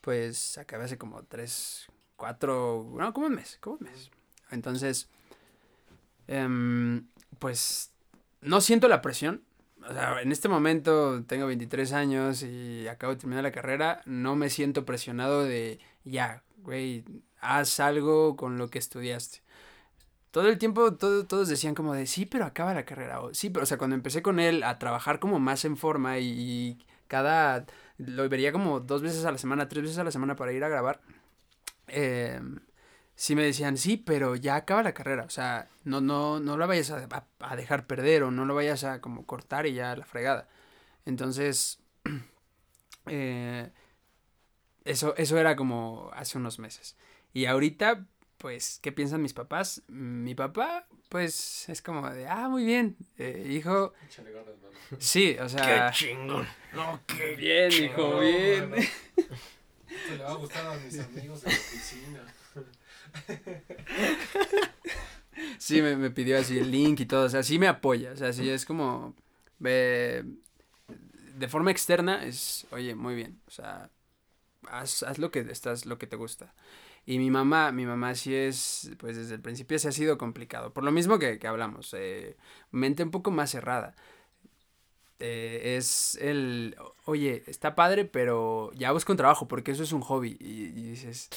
pues 0.00 0.56
acabé 0.56 0.84
hace 0.84 0.96
como 0.96 1.22
tres, 1.24 1.86
cuatro, 2.16 2.90
no, 2.94 3.12
como 3.12 3.26
un 3.26 3.34
mes, 3.34 3.58
como 3.60 3.76
un 3.76 3.84
mes. 3.84 4.10
Entonces, 4.50 5.08
em, 6.26 7.06
pues 7.38 7.92
no 8.40 8.62
siento 8.62 8.88
la 8.88 9.02
presión. 9.02 9.44
O 9.86 9.92
sea, 9.92 10.20
en 10.20 10.32
este 10.32 10.48
momento 10.48 11.24
tengo 11.24 11.46
23 11.46 11.92
años 11.92 12.42
y 12.42 12.86
acabo 12.88 13.12
de 13.14 13.18
terminar 13.20 13.42
la 13.44 13.52
carrera, 13.52 14.02
no 14.06 14.36
me 14.36 14.50
siento 14.50 14.84
presionado 14.84 15.44
de, 15.44 15.78
ya, 16.04 16.42
güey, 16.58 17.04
haz 17.40 17.80
algo 17.80 18.36
con 18.36 18.58
lo 18.58 18.68
que 18.70 18.78
estudiaste. 18.78 19.42
todo 20.30 20.48
el 20.48 20.58
tiempo 20.58 20.94
todo- 20.94 21.26
todos 21.26 21.48
decían 21.48 21.74
como 21.74 21.94
de, 21.94 22.06
sí, 22.06 22.26
pero 22.26 22.44
acaba 22.44 22.74
la 22.74 22.84
carrera. 22.84 23.20
O, 23.20 23.34
sí, 23.34 23.50
pero, 23.50 23.64
o 23.64 23.66
sea, 23.66 23.78
cuando 23.78 23.96
empecé 23.96 24.22
con 24.22 24.40
él 24.40 24.62
a 24.62 24.78
trabajar 24.78 25.18
como 25.20 25.38
más 25.40 25.64
en 25.64 25.76
forma 25.76 26.18
y, 26.18 26.26
y 26.28 26.78
cada, 27.08 27.66
lo 27.98 28.28
vería 28.28 28.52
como 28.52 28.80
dos 28.80 29.02
veces 29.02 29.24
a 29.24 29.32
la 29.32 29.38
semana, 29.38 29.68
tres 29.68 29.84
veces 29.84 29.98
a 29.98 30.04
la 30.04 30.10
semana 30.12 30.36
para 30.36 30.52
ir 30.52 30.62
a 30.64 30.68
grabar, 30.68 31.00
eh, 31.88 32.40
sí 33.20 33.34
me 33.34 33.42
decían, 33.42 33.76
sí, 33.76 33.96
pero 33.96 34.36
ya 34.36 34.54
acaba 34.54 34.84
la 34.84 34.94
carrera. 34.94 35.24
O 35.24 35.30
sea, 35.30 35.68
no, 35.82 36.00
no, 36.00 36.38
no 36.38 36.56
la 36.56 36.66
vayas 36.66 36.92
a, 36.92 36.98
a- 37.10 37.26
a 37.40 37.56
dejar 37.56 37.86
perder 37.88 38.22
o 38.22 38.30
no 38.30 38.44
lo 38.44 38.54
vayas 38.54 38.84
a 38.84 39.00
como 39.00 39.26
cortar 39.26 39.66
y 39.66 39.74
ya 39.74 39.96
la 39.96 40.04
fregada. 40.06 40.48
Entonces, 41.04 41.80
eh, 43.06 43.70
eso, 44.84 45.14
eso 45.16 45.36
era 45.36 45.56
como 45.56 46.10
hace 46.14 46.38
unos 46.38 46.58
meses. 46.60 46.96
Y 47.32 47.46
ahorita, 47.46 48.06
pues, 48.38 48.78
¿qué 48.82 48.92
piensan 48.92 49.20
mis 49.20 49.34
papás? 49.34 49.82
Mi 49.88 50.34
papá, 50.36 50.86
pues, 51.08 51.68
es 51.68 51.82
como 51.82 52.08
de, 52.10 52.28
ah, 52.28 52.48
muy 52.48 52.64
bien, 52.64 52.96
eh, 53.16 53.46
hijo. 53.50 53.92
Sí, 54.98 55.36
o 55.40 55.48
sea. 55.48 55.90
chingón! 55.90 56.46
No, 56.72 57.00
qué 57.06 57.34
bien, 57.34 57.72
hijo, 57.72 58.20
bien. 58.20 58.70
le 60.10 60.22
va 60.22 60.30
a 60.30 60.34
gustar 60.34 60.66
a 60.66 60.74
mis 60.78 60.98
amigos 61.00 61.42
de 61.42 61.50
la 61.50 61.56
oficina. 61.56 62.20
Sí, 65.58 65.82
me, 65.82 65.96
me 65.96 66.10
pidió 66.10 66.38
así 66.38 66.58
el 66.58 66.70
link 66.70 67.00
y 67.00 67.06
todo, 67.06 67.24
o 67.26 67.28
sea, 67.28 67.42
sí 67.42 67.58
me 67.58 67.68
apoya, 67.68 68.12
o 68.12 68.16
sea, 68.16 68.32
sí 68.32 68.48
es 68.48 68.64
como, 68.64 69.14
de 71.38 71.48
forma 71.48 71.70
externa 71.70 72.24
es, 72.24 72.66
oye, 72.70 72.94
muy 72.94 73.14
bien, 73.14 73.40
o 73.46 73.50
sea, 73.50 73.90
haz, 74.68 75.02
haz 75.02 75.18
lo 75.18 75.30
que 75.30 75.40
estás, 75.40 75.86
lo 75.86 75.98
que 75.98 76.06
te 76.06 76.16
gusta. 76.16 76.54
Y 77.06 77.18
mi 77.18 77.30
mamá, 77.30 77.72
mi 77.72 77.86
mamá 77.86 78.14
sí 78.14 78.34
es, 78.34 78.90
pues 78.98 79.16
desde 79.16 79.36
el 79.36 79.40
principio 79.40 79.78
sí 79.78 79.88
ha 79.88 79.92
sido 79.92 80.18
complicado, 80.18 80.72
por 80.72 80.84
lo 80.84 80.92
mismo 80.92 81.18
que, 81.18 81.38
que 81.38 81.46
hablamos, 81.46 81.94
eh, 81.94 82.36
mente 82.70 83.02
un 83.02 83.10
poco 83.10 83.30
más 83.30 83.50
cerrada. 83.50 83.94
Eh, 85.20 85.76
es 85.76 86.16
el, 86.20 86.76
oye, 87.04 87.42
está 87.46 87.74
padre, 87.74 88.04
pero 88.04 88.70
ya 88.74 88.92
busca 88.92 89.12
un 89.12 89.16
trabajo, 89.16 89.48
porque 89.48 89.72
eso 89.72 89.82
es 89.82 89.92
un 89.92 90.00
hobby, 90.02 90.36
y, 90.38 90.70
dices, 90.70 91.28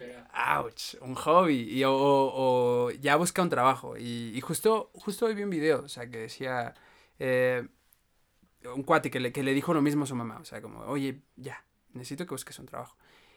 pega. 0.00 0.20
ouch, 0.58 0.96
un 1.00 1.14
hobby, 1.14 1.60
y, 1.70 1.84
o, 1.84 1.92
o- 1.94 2.90
ya 2.92 3.16
busca 3.16 3.42
un 3.42 3.48
trabajo. 3.50 3.96
Y, 3.96 4.32
y 4.34 4.40
justo, 4.40 4.90
justo 4.94 5.26
hoy 5.26 5.34
vi 5.34 5.42
un 5.44 5.50
video, 5.50 5.82
o 5.84 5.88
sea, 5.88 6.08
que 6.10 6.18
decía, 6.18 6.74
eh, 7.18 7.66
un 8.74 8.82
cuate 8.82 9.10
que 9.10 9.20
le, 9.20 9.32
que 9.32 9.42
le 9.42 9.54
dijo 9.54 9.72
lo 9.74 9.82
mismo 9.82 10.04
a 10.04 10.06
su 10.06 10.14
mamá, 10.14 10.38
o 10.40 10.44
sea, 10.44 10.60
como, 10.60 10.80
oye, 10.80 11.22
ya, 11.36 11.64
necesito 11.92 12.26
que 12.26 12.34
busques 12.34 12.58
un 12.58 12.66
trabajo. 12.66 12.96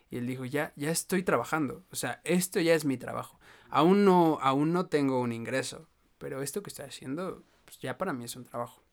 Y 0.09 0.17
él 0.17 0.27
dijo, 0.27 0.45
ya, 0.45 0.73
ya 0.75 0.91
estoy 0.91 1.23
trabajando, 1.23 1.83
o 1.91 1.95
sea, 1.95 2.21
esto 2.23 2.59
ya 2.59 2.73
es 2.75 2.85
mi 2.85 2.97
trabajo. 2.97 3.39
Aún 3.69 4.05
no, 4.05 4.37
aún 4.41 4.73
no 4.73 4.85
tengo 4.87 5.19
un 5.21 5.31
ingreso, 5.31 5.87
pero 6.19 6.41
esto 6.41 6.61
que 6.61 6.69
estoy 6.69 6.85
haciendo, 6.85 7.43
pues 7.65 7.79
ya 7.79 7.97
para 7.97 8.13
mí 8.13 8.25
es 8.25 8.35
un 8.35 8.43
trabajo. 8.45 8.83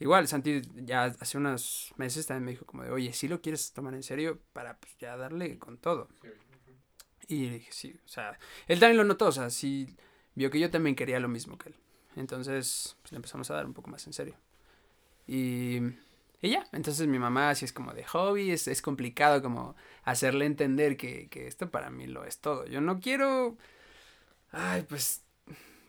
Igual, 0.00 0.28
Santi 0.28 0.62
ya 0.84 1.04
hace 1.04 1.38
unos 1.38 1.92
meses 1.96 2.26
también 2.26 2.44
me 2.44 2.50
dijo 2.52 2.66
como 2.66 2.84
de, 2.84 2.90
oye, 2.90 3.12
si 3.12 3.28
lo 3.28 3.40
quieres 3.40 3.72
tomar 3.72 3.94
en 3.94 4.02
serio 4.04 4.40
para 4.52 4.78
pues 4.78 4.96
ya 4.98 5.16
darle 5.16 5.58
con 5.58 5.78
todo. 5.78 6.08
Y 7.28 7.48
dije, 7.50 7.68
sí, 7.72 7.94
o 8.04 8.08
sea, 8.08 8.38
él 8.66 8.80
también 8.80 8.96
lo 8.96 9.04
notó, 9.04 9.26
o 9.26 9.32
sea, 9.32 9.50
sí 9.50 9.94
vio 10.34 10.50
que 10.50 10.58
yo 10.60 10.70
también 10.70 10.96
quería 10.96 11.20
lo 11.20 11.28
mismo 11.28 11.58
que 11.58 11.70
él. 11.70 11.74
Entonces, 12.16 12.96
pues 13.02 13.12
le 13.12 13.16
empezamos 13.16 13.50
a 13.50 13.54
dar 13.54 13.66
un 13.66 13.74
poco 13.74 13.90
más 13.90 14.06
en 14.06 14.12
serio. 14.14 14.34
Y, 15.26 15.78
y 16.40 16.50
ya, 16.50 16.66
entonces 16.72 17.06
mi 17.06 17.18
mamá 17.18 17.50
así 17.50 17.64
es 17.64 17.72
como 17.72 17.92
de 17.92 18.04
hobby, 18.04 18.50
es, 18.50 18.66
es 18.68 18.82
complicado 18.82 19.42
como 19.42 19.76
hacerle 20.04 20.46
entender 20.46 20.96
que, 20.96 21.28
que 21.28 21.46
esto 21.46 21.70
para 21.70 21.90
mí 21.90 22.06
lo 22.06 22.24
es 22.24 22.38
todo. 22.38 22.66
Yo 22.66 22.80
no 22.80 23.00
quiero, 23.00 23.56
ay, 24.52 24.82
pues 24.88 25.22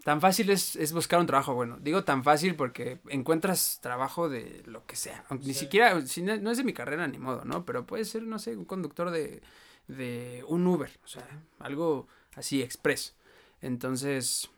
tan 0.04 0.22
fácil 0.22 0.50
es, 0.50 0.76
es 0.76 0.94
buscar 0.94 1.20
un 1.20 1.28
trabajo. 1.28 1.54
Bueno, 1.56 1.78
digo 1.82 2.04
tan 2.04 2.24
fácil 2.24 2.56
porque 2.56 3.00
encuentras 3.10 3.80
trabajo 3.82 4.30
de 4.30 4.64
lo 4.66 4.86
que 4.86 4.96
sea. 4.96 5.26
Aunque 5.30 5.48
Ni 5.48 5.54
Sí. 5.54 5.62
siquiera, 5.62 6.02
si 6.06 6.22
no, 6.22 6.38
no 6.38 6.52
es 6.52 6.58
de 6.58 6.64
mi 6.64 6.74
carrera 6.74 7.08
ni 7.08 7.20
modo, 7.20 7.46
¿no? 7.46 7.66
Pero 7.66 7.86
puede 7.86 8.06
ser, 8.06 8.24
no 8.24 8.40
sé, 8.40 8.56
un 8.58 8.66
conductor 8.66 9.12
de, 9.12 9.42
de 9.90 10.44
un 10.48 10.66
Uber, 10.66 10.90
o 11.04 11.08
sea, 11.08 11.28
algo 11.60 12.08
así, 12.36 12.62
express. 12.62 13.16
Entonces, 13.62 14.50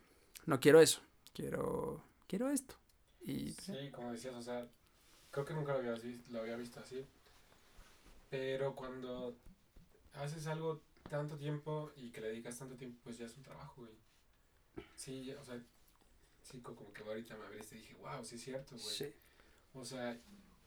no 0.46 0.60
quiero 0.60 0.80
eso, 0.80 1.00
quiero, 1.34 2.04
quiero 2.28 2.48
esto. 2.50 2.76
Y 3.24 3.52
pues, 3.52 3.66
Sí, 3.66 3.90
como 3.90 4.12
decías, 4.12 4.34
o 4.34 4.42
sea, 4.42 4.66
creo 5.30 5.44
que 5.44 5.54
nunca 5.54 5.72
lo 5.72 5.78
había, 5.80 5.94
lo 6.30 6.40
había 6.40 6.56
visto 6.56 6.78
así. 6.80 7.04
Pero 8.30 8.74
cuando 8.74 9.36
haces 10.14 10.46
algo 10.46 10.80
tanto 11.10 11.36
tiempo 11.36 11.90
y 11.96 12.10
que 12.10 12.20
le 12.20 12.28
dedicas 12.28 12.58
tanto 12.58 12.76
tiempo, 12.76 12.98
pues 13.04 13.18
ya 13.18 13.26
es 13.26 13.36
un 13.36 13.42
trabajo, 13.42 13.82
güey. 13.82 13.92
Sí, 14.96 15.30
o 15.32 15.44
sea, 15.44 15.60
sí, 16.42 16.60
co- 16.60 16.74
como 16.74 16.92
que 16.92 17.02
ahorita 17.02 17.36
me 17.36 17.44
abriste 17.46 17.76
y 17.76 17.80
dije, 17.80 17.94
wow, 18.00 18.24
sí 18.24 18.36
es 18.36 18.42
cierto, 18.44 18.76
güey. 18.76 18.96
sí. 18.96 19.12
O 19.74 19.84
sea, 19.84 20.18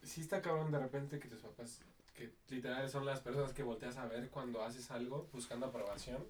sí 0.03 0.22
está 0.22 0.41
cabrón 0.41 0.72
de 0.72 0.80
repente 0.80 1.20
que 1.20 1.28
tus 1.28 1.41
papás, 1.41 1.80
que 2.16 2.32
literal 2.49 2.89
son 2.89 3.05
las 3.05 3.20
personas 3.20 3.53
que 3.53 3.63
volteas 3.63 3.97
a 3.97 4.05
ver 4.07 4.30
cuando 4.30 4.63
haces 4.63 4.89
algo 4.91 5.28
buscando 5.34 5.66
aprobación, 5.68 6.24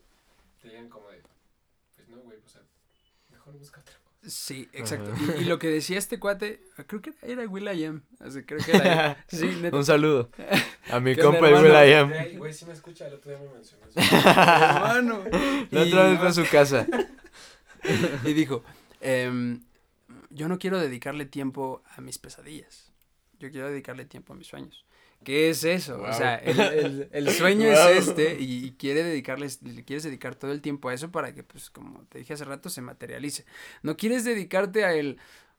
te 0.62 0.70
digan 0.70 0.90
como 0.90 1.10
de, 1.10 1.22
pues 1.96 2.10
no, 2.10 2.18
güey, 2.18 2.40
sea, 2.48 2.62
mejor 3.32 3.54
busca 3.58 3.82
otra 3.82 3.94
cosa. 3.94 4.06
Sí, 4.28 4.68
exacto. 4.74 5.14
Y, 5.38 5.44
y 5.44 5.46
lo 5.46 5.60
que 5.60 5.68
decía 5.70 6.00
este 6.00 6.20
cuate, 6.20 6.60
creo 6.88 7.00
que 7.00 7.14
era 7.22 7.44
Will 7.48 7.68
I 7.72 7.86
Am. 7.86 8.02
o 8.20 8.32
sea, 8.32 8.44
creo 8.44 8.60
que 8.60 8.72
era. 8.76 9.24
Sí, 9.28 9.46
neta. 9.62 9.78
Un 9.78 9.86
saludo 9.86 10.32
a 10.92 11.00
mi 11.00 11.14
¿Qué 11.16 11.22
compa? 11.22 11.48
Will.i.am. 11.50 12.38
Güey, 12.40 12.52
sí 12.52 12.66
me 12.66 12.74
escucha, 12.74 13.06
el 13.08 13.14
otro 13.14 13.30
día 13.30 13.40
me 13.40 13.54
mencionó 13.54 13.86
eso. 13.86 14.00
Hermano. 14.00 15.24
La 15.70 15.86
Y- 15.86 15.88
otra 15.90 16.10
vez 16.10 16.18
fue 16.18 16.28
a 16.30 16.34
su 16.34 16.46
casa. 16.50 16.88
y 18.24 18.34
dijo, 18.34 18.64
em, 19.02 19.62
yo 20.32 20.48
no 20.48 20.58
quiero 20.58 20.80
dedicarle 20.80 21.26
tiempo 21.28 21.84
a 21.96 22.02
mis 22.02 22.18
pesadillas. 22.18 22.92
Yo 23.38 23.52
quiero 23.52 23.70
dedicarle 23.70 24.06
tiempo 24.06 24.34
a 24.34 24.36
mis 24.36 24.48
sueños. 24.48 24.85
¿Qué 25.24 25.50
es 25.50 25.64
eso? 25.64 26.02
O 26.04 26.14
sea, 26.14 26.36
el, 26.36 26.60
el- 26.60 27.10
el 27.12 27.30
sueño 27.32 27.68
Wow. 27.68 27.74
es 27.90 28.10
este 28.10 28.40
y, 28.40 28.66
y 28.66 28.72
quiere 28.74 29.04
dedicarles, 29.04 29.62
le 29.64 29.84
quieres 29.84 30.04
dedicar 30.04 30.36
todo 30.36 30.52
el 30.52 30.62
tiempo 30.62 30.90
a 30.90 30.94
eso 30.94 31.12
para 31.12 31.34
que, 31.34 31.42
pues, 31.44 31.70
como 31.72 32.04
te 32.10 32.20
dije 32.20 32.34
hace 32.34 32.46
rato, 32.46 32.70
se 32.70 32.82
materialice. 32.82 33.44
No 33.82 33.98
quieres 33.98 34.24
dedicarte 34.24 34.86
a 34.86 34.94
el, 34.94 35.18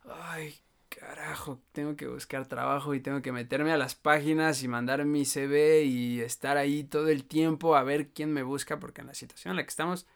ay, 0.09 0.55
carajo, 0.89 1.61
tengo 1.73 1.97
que 1.97 2.07
buscar 2.07 2.47
trabajo 2.47 2.95
y 2.95 3.01
tengo 3.01 3.23
que 3.23 3.33
meterme 3.33 3.73
a 3.73 3.77
las 3.77 3.97
páginas 3.97 4.63
y 4.63 4.69
mandar 4.69 5.05
mi 5.05 5.25
CV 5.25 5.83
y 5.85 6.21
estar 6.21 6.57
ahí 6.57 6.85
todo 6.85 7.09
el 7.09 7.25
tiempo 7.25 7.75
a 7.77 7.83
ver 7.83 8.09
quién 8.11 8.33
me 8.33 8.45
busca, 8.45 8.79
porque 8.79 9.01
en 9.01 9.09
la 9.09 9.15
situación 9.15 9.51
en 9.51 9.57
la 9.57 9.63
que 9.65 9.71
estamos, 9.71 10.07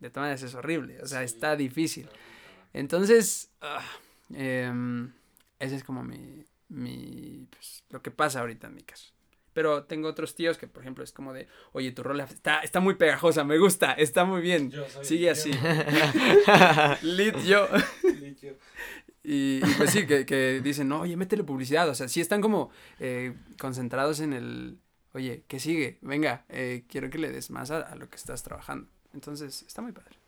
de 0.00 0.10
todas 0.10 0.24
maneras 0.24 0.42
es 0.42 0.54
horrible, 0.56 1.00
o 1.00 1.06
sea, 1.06 1.22
está 1.22 1.54
difícil. 1.54 2.08
Entonces, 2.74 3.50
ah, 3.62 3.82
em, 4.34 5.12
ese 5.60 5.76
es 5.76 5.84
como 5.84 6.02
mi, 6.02 6.44
mi, 6.68 7.46
pues, 7.50 7.84
lo 7.90 8.02
que 8.02 8.10
pasa 8.10 8.40
ahorita 8.40 8.66
en 8.66 8.74
mi 8.74 8.82
caso. 8.82 9.12
Pero 9.52 9.84
tengo 9.84 10.08
otros 10.08 10.34
tíos 10.34 10.58
que, 10.58 10.66
por 10.66 10.82
ejemplo, 10.82 11.02
es 11.02 11.12
como 11.12 11.32
de, 11.32 11.48
oye, 11.72 11.90
tu 11.92 12.02
rola 12.02 12.24
está, 12.24 12.60
está 12.60 12.80
muy 12.80 12.94
pegajosa, 12.94 13.42
me 13.42 13.56
gusta, 13.56 13.92
está 13.92 14.26
muy 14.26 14.42
bien, 14.42 14.70
Yo 14.70 14.86
soy 14.86 15.04
sigue 15.04 15.30
así. 15.30 15.50
Lit 17.02 17.36
yo. 17.38 17.66
Líquido. 18.20 18.56
Y, 19.24 19.60
y 19.64 19.74
pues 19.78 19.92
sí, 19.92 20.06
que, 20.06 20.26
que 20.26 20.60
dicen, 20.60 20.88
no, 20.88 21.00
oye, 21.00 21.16
métele 21.16 21.42
publicidad. 21.42 21.88
O 21.88 21.94
sea, 21.94 22.06
sí 22.06 22.20
están 22.20 22.42
como 22.42 22.70
eh, 23.00 23.34
concentrados 23.58 24.20
en 24.20 24.34
el, 24.34 24.78
oye, 25.14 25.44
¿qué 25.48 25.58
sigue? 25.58 25.98
Venga, 26.02 26.44
eh, 26.50 26.84
quiero 26.86 27.08
que 27.08 27.16
le 27.16 27.32
des 27.32 27.50
más 27.50 27.70
a, 27.70 27.80
a 27.80 27.96
lo 27.96 28.10
que 28.10 28.16
estás 28.16 28.42
trabajando. 28.42 28.90
Entonces, 29.14 29.62
está 29.62 29.80
muy 29.80 29.92
padre. 29.92 30.18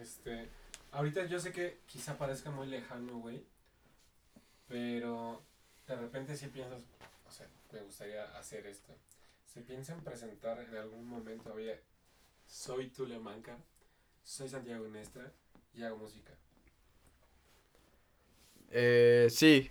Este, 0.00 0.48
ahorita 0.92 1.26
yo 1.26 1.38
sé 1.38 1.52
que 1.52 1.80
quizá 1.84 2.16
parezca 2.16 2.50
muy 2.50 2.68
lejano, 2.68 3.18
güey, 3.18 3.44
pero 4.66 5.42
de 5.92 5.98
repente 6.00 6.34
sí 6.36 6.46
piensas, 6.46 6.80
o 7.28 7.30
sea, 7.30 7.46
me 7.70 7.82
gustaría 7.82 8.24
hacer 8.38 8.66
esto. 8.66 8.94
¿Se 9.44 9.60
piensan 9.60 10.00
presentar 10.00 10.58
en 10.60 10.74
algún 10.74 11.06
momento, 11.06 11.52
oye, 11.52 11.80
soy 12.46 12.88
Tule 12.88 13.18
Manca, 13.18 13.58
soy 14.24 14.48
Santiago 14.48 14.88
Nestra 14.88 15.30
y 15.74 15.82
hago 15.82 15.98
música? 15.98 16.32
Eh, 18.70 19.28
sí. 19.30 19.70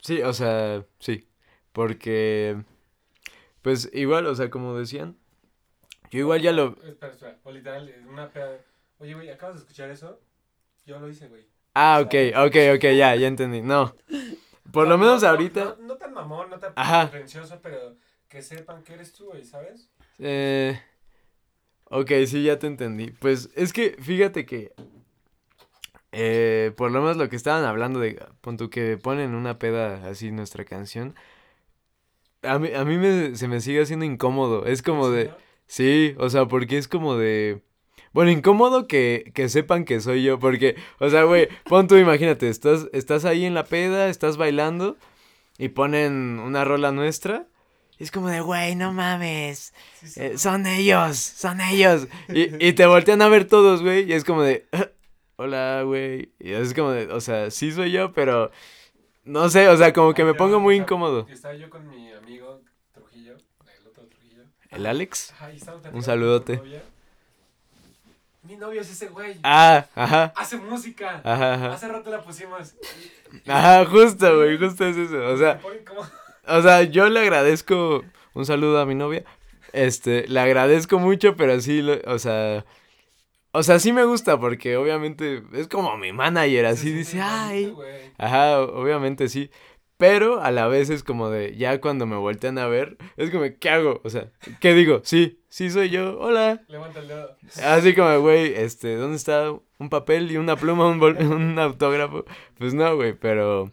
Sí, 0.00 0.22
o 0.22 0.32
sea, 0.32 0.84
sí. 0.98 1.28
Porque, 1.72 2.60
pues 3.62 3.88
igual, 3.92 4.26
o 4.26 4.34
sea, 4.34 4.50
como 4.50 4.76
decían, 4.76 5.16
yo 6.10 6.18
igual 6.18 6.42
ya 6.42 6.50
lo... 6.50 6.76
Espera, 6.82 7.12
espera, 7.12 7.38
o 7.44 7.52
literal, 7.52 7.94
una 8.08 8.28
peda, 8.28 8.58
oye, 8.98 9.14
güey, 9.14 9.30
¿acabas 9.30 9.54
de 9.54 9.60
escuchar 9.60 9.88
eso? 9.90 10.20
Yo 10.84 10.98
lo 10.98 11.08
hice, 11.08 11.28
güey. 11.28 11.46
Ah, 11.74 12.00
ok, 12.04 12.14
ok, 12.34 12.56
ok, 12.74 12.82
ya, 12.96 13.14
ya 13.14 13.28
entendí. 13.28 13.62
No. 13.62 13.94
Por 14.72 14.86
lo 14.88 14.96
No, 14.96 14.98
menos 14.98 15.22
no, 15.22 15.28
ahorita... 15.28 15.76
No, 15.80 15.86
no 15.86 15.96
tan 15.96 16.12
mamón, 16.12 16.50
no 16.50 16.58
tan 16.58 16.72
Ajá. 16.76 17.10
pretencioso, 17.10 17.58
pero 17.62 17.96
que 18.28 18.42
sepan 18.42 18.82
que 18.82 18.94
eres 18.94 19.12
tú, 19.12 19.26
güey, 19.26 19.44
¿sabes? 19.44 19.88
Eh, 20.18 20.80
ok, 21.84 22.10
sí, 22.26 22.44
ya 22.44 22.58
te 22.58 22.66
entendí. 22.66 23.10
Pues 23.10 23.50
es 23.54 23.72
que 23.72 23.96
fíjate 24.00 24.46
que... 24.46 24.72
eh, 26.12 26.72
por 26.76 26.90
lo 26.90 27.00
menos 27.00 27.16
lo 27.16 27.28
que 27.28 27.36
estaban 27.36 27.64
hablando 27.64 28.00
de... 28.00 28.22
Pon 28.40 28.56
que 28.56 28.96
ponen 28.98 29.34
una 29.34 29.58
peda 29.58 30.08
así 30.08 30.30
nuestra 30.30 30.64
canción. 30.64 31.14
A 32.42 32.58
mí, 32.58 32.72
a 32.74 32.84
mí 32.84 32.96
me, 32.96 33.36
se 33.36 33.48
me 33.48 33.60
sigue 33.60 33.82
haciendo 33.82 34.04
incómodo. 34.04 34.66
Es 34.66 34.82
como 34.82 35.10
de... 35.10 35.32
Sí, 35.66 36.14
o 36.18 36.28
sea, 36.30 36.46
porque 36.46 36.78
es 36.78 36.88
como 36.88 37.16
de... 37.16 37.62
Bueno, 38.12 38.30
incómodo 38.30 38.86
que, 38.86 39.30
que 39.34 39.48
sepan 39.48 39.84
que 39.84 40.00
soy 40.00 40.22
yo, 40.22 40.38
porque, 40.38 40.76
o 40.98 41.08
sea, 41.10 41.24
güey, 41.24 41.48
pon 41.64 41.86
tú, 41.86 41.96
imagínate, 41.96 42.48
estás, 42.48 42.88
estás 42.92 43.24
ahí 43.24 43.44
en 43.44 43.54
la 43.54 43.64
peda, 43.64 44.08
estás 44.08 44.36
bailando 44.36 44.96
y 45.58 45.68
ponen 45.68 46.40
una 46.40 46.64
rola 46.64 46.92
nuestra. 46.92 47.46
Y 47.98 48.04
es 48.04 48.10
como 48.10 48.28
de, 48.28 48.40
güey, 48.40 48.76
no 48.76 48.92
mames, 48.92 49.74
eh, 50.16 50.38
son 50.38 50.66
ellos, 50.66 51.18
son 51.18 51.60
ellos. 51.60 52.08
Y, 52.28 52.66
y 52.66 52.72
te 52.72 52.86
voltean 52.86 53.20
a 53.22 53.28
ver 53.28 53.44
todos, 53.44 53.82
güey, 53.82 54.08
y 54.08 54.14
es 54.14 54.24
como 54.24 54.42
de, 54.42 54.66
hola, 55.36 55.82
güey. 55.84 56.32
Y 56.38 56.52
es 56.52 56.74
como 56.74 56.90
de, 56.90 57.12
o 57.12 57.20
sea, 57.20 57.50
sí 57.50 57.72
soy 57.72 57.92
yo, 57.92 58.12
pero 58.12 58.50
no 59.24 59.48
sé, 59.50 59.68
o 59.68 59.76
sea, 59.76 59.92
como 59.92 60.14
que 60.14 60.24
me 60.24 60.34
pongo 60.34 60.60
muy 60.60 60.76
incómodo. 60.76 61.26
Estaba 61.30 61.54
yo 61.54 61.68
con 61.70 61.88
mi 61.88 62.10
amigo 62.10 62.62
Trujillo, 62.92 63.34
el 63.34 63.86
otro 63.86 64.06
Trujillo. 64.06 64.44
¿El 64.70 64.86
Alex? 64.86 65.32
Ajá, 65.32 65.52
y 65.52 65.60
Un 65.92 66.02
saludote. 66.02 66.60
Mi 68.42 68.56
novio 68.56 68.80
es 68.80 68.90
ese 68.90 69.08
güey. 69.08 69.38
Ah, 69.42 69.86
ajá, 69.94 70.32
Hace 70.36 70.56
música. 70.56 71.20
ajá, 71.24 71.54
ajá. 71.54 71.72
Hace 71.74 71.88
rato 71.88 72.10
la 72.10 72.22
pusimos. 72.22 72.74
Ajá, 73.46 73.84
justo, 73.86 74.36
güey, 74.38 74.58
justo 74.58 74.86
es 74.86 74.96
eso. 74.96 75.24
O 75.26 75.36
sea, 75.36 75.60
O 76.46 76.62
sea, 76.62 76.82
yo 76.82 77.08
le 77.08 77.20
agradezco 77.20 78.04
un 78.34 78.46
saludo 78.46 78.80
a 78.80 78.86
mi 78.86 78.94
novia. 78.94 79.24
Este, 79.72 80.26
le 80.26 80.40
agradezco 80.40 80.98
mucho, 80.98 81.36
pero 81.36 81.60
sí, 81.60 81.80
lo- 81.82 82.00
o 82.06 82.18
sea, 82.18 82.64
o 83.52 83.62
sea, 83.62 83.78
sí 83.78 83.92
me 83.92 84.04
gusta 84.04 84.38
porque 84.40 84.76
obviamente 84.76 85.42
es 85.52 85.68
como 85.68 85.96
mi 85.96 86.12
manager, 86.12 86.66
así 86.66 86.90
dice, 86.92 87.20
ay, 87.20 87.70
güey. 87.70 88.12
ajá, 88.18 88.60
obviamente 88.62 89.28
sí. 89.28 89.50
Pero 89.96 90.40
a 90.42 90.50
la 90.50 90.66
vez 90.66 90.88
es 90.88 91.04
como 91.04 91.28
de, 91.28 91.56
ya 91.56 91.80
cuando 91.80 92.06
me 92.06 92.16
voltean 92.16 92.58
a 92.58 92.66
ver, 92.68 92.96
es 93.16 93.30
como, 93.30 93.44
¿qué 93.60 93.70
hago? 93.70 94.00
O 94.02 94.08
sea, 94.10 94.32
¿qué 94.60 94.72
digo? 94.72 95.02
Sí, 95.04 95.39
sí 95.50 95.70
soy 95.70 95.90
yo, 95.90 96.18
hola. 96.18 96.64
Levanta 96.68 97.00
el 97.00 97.08
dedo. 97.08 97.36
Así 97.62 97.94
como, 97.94 98.18
güey, 98.20 98.54
este, 98.54 98.96
¿dónde 98.96 99.16
está 99.16 99.50
un 99.78 99.90
papel 99.90 100.30
y 100.30 100.36
una 100.38 100.56
pluma, 100.56 100.86
un, 100.88 100.98
bol- 101.00 101.16
un 101.20 101.58
autógrafo? 101.58 102.24
Pues 102.58 102.72
no, 102.74 102.96
güey, 102.96 103.12
pero, 103.12 103.70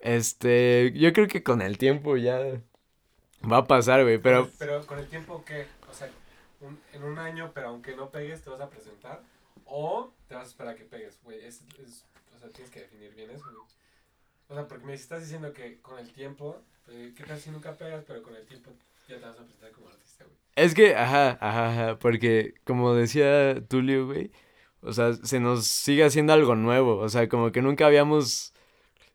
este, 0.00 0.92
yo 0.94 1.12
creo 1.12 1.28
que 1.28 1.42
con 1.42 1.62
el 1.62 1.78
tiempo 1.78 2.16
ya 2.16 2.38
va 3.50 3.58
a 3.58 3.66
pasar, 3.66 4.02
güey, 4.02 4.18
pero, 4.18 4.50
Pero 4.58 4.84
con 4.86 4.98
el 4.98 5.06
tiempo 5.08 5.44
que, 5.44 5.66
o 5.90 5.92
sea, 5.94 6.10
un- 6.60 6.80
en 6.92 7.04
un 7.04 7.18
año, 7.18 7.52
pero 7.54 7.68
aunque 7.68 7.94
no 7.96 8.10
pegues, 8.10 8.42
te 8.42 8.50
vas 8.50 8.60
a 8.60 8.70
presentar. 8.70 9.22
O 9.66 10.12
te 10.28 10.34
vas 10.34 10.44
a 10.44 10.48
esperar 10.48 10.74
a 10.74 10.76
que 10.76 10.84
pegues, 10.84 11.18
güey. 11.22 11.38
Es, 11.44 11.62
es- 11.82 12.04
o 12.34 12.38
sea, 12.38 12.48
tienes 12.50 12.70
que 12.70 12.80
definir 12.80 13.14
bien 13.14 13.30
eso, 13.30 13.44
güey. 13.44 13.64
O 14.48 14.54
sea, 14.54 14.68
porque 14.68 14.84
me 14.84 14.94
estás 14.94 15.22
diciendo 15.22 15.52
que 15.52 15.80
con 15.80 15.98
el 15.98 16.10
tiempo, 16.12 16.60
eh, 16.88 17.12
¿qué 17.16 17.24
tal 17.24 17.38
si 17.40 17.50
nunca 17.50 17.74
pegas, 17.74 18.04
pero 18.06 18.22
con 18.22 18.34
el 18.36 18.44
tiempo 18.46 18.70
ya 19.08 19.18
te 19.18 19.24
vas 19.24 19.38
a 19.38 19.42
presentar 19.44 19.70
como 19.72 19.88
artista, 19.88 20.24
güey? 20.24 20.36
Es 20.56 20.74
que, 20.74 20.94
ajá, 20.94 21.38
ajá, 21.40 21.70
ajá, 21.70 21.98
porque 21.98 22.54
como 22.64 22.94
decía 22.94 23.62
Tulio, 23.68 24.06
güey, 24.06 24.30
o 24.82 24.92
sea, 24.92 25.14
se 25.14 25.40
nos 25.40 25.66
sigue 25.66 26.04
haciendo 26.04 26.32
algo 26.32 26.54
nuevo, 26.56 26.98
o 26.98 27.08
sea, 27.08 27.28
como 27.28 27.52
que 27.52 27.62
nunca 27.62 27.86
habíamos, 27.86 28.54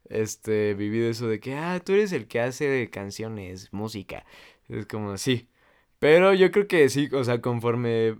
este, 0.09 0.73
vivido 0.75 1.09
eso 1.09 1.27
de 1.27 1.39
que, 1.39 1.55
ah, 1.55 1.81
tú 1.83 1.93
eres 1.93 2.11
el 2.13 2.27
que 2.27 2.41
hace 2.41 2.89
canciones, 2.91 3.71
música, 3.73 4.25
es 4.69 4.85
como, 4.87 5.17
sí, 5.17 5.47
pero 5.99 6.33
yo 6.33 6.51
creo 6.51 6.67
que 6.67 6.89
sí, 6.89 7.09
o 7.13 7.23
sea, 7.23 7.41
conforme 7.41 8.17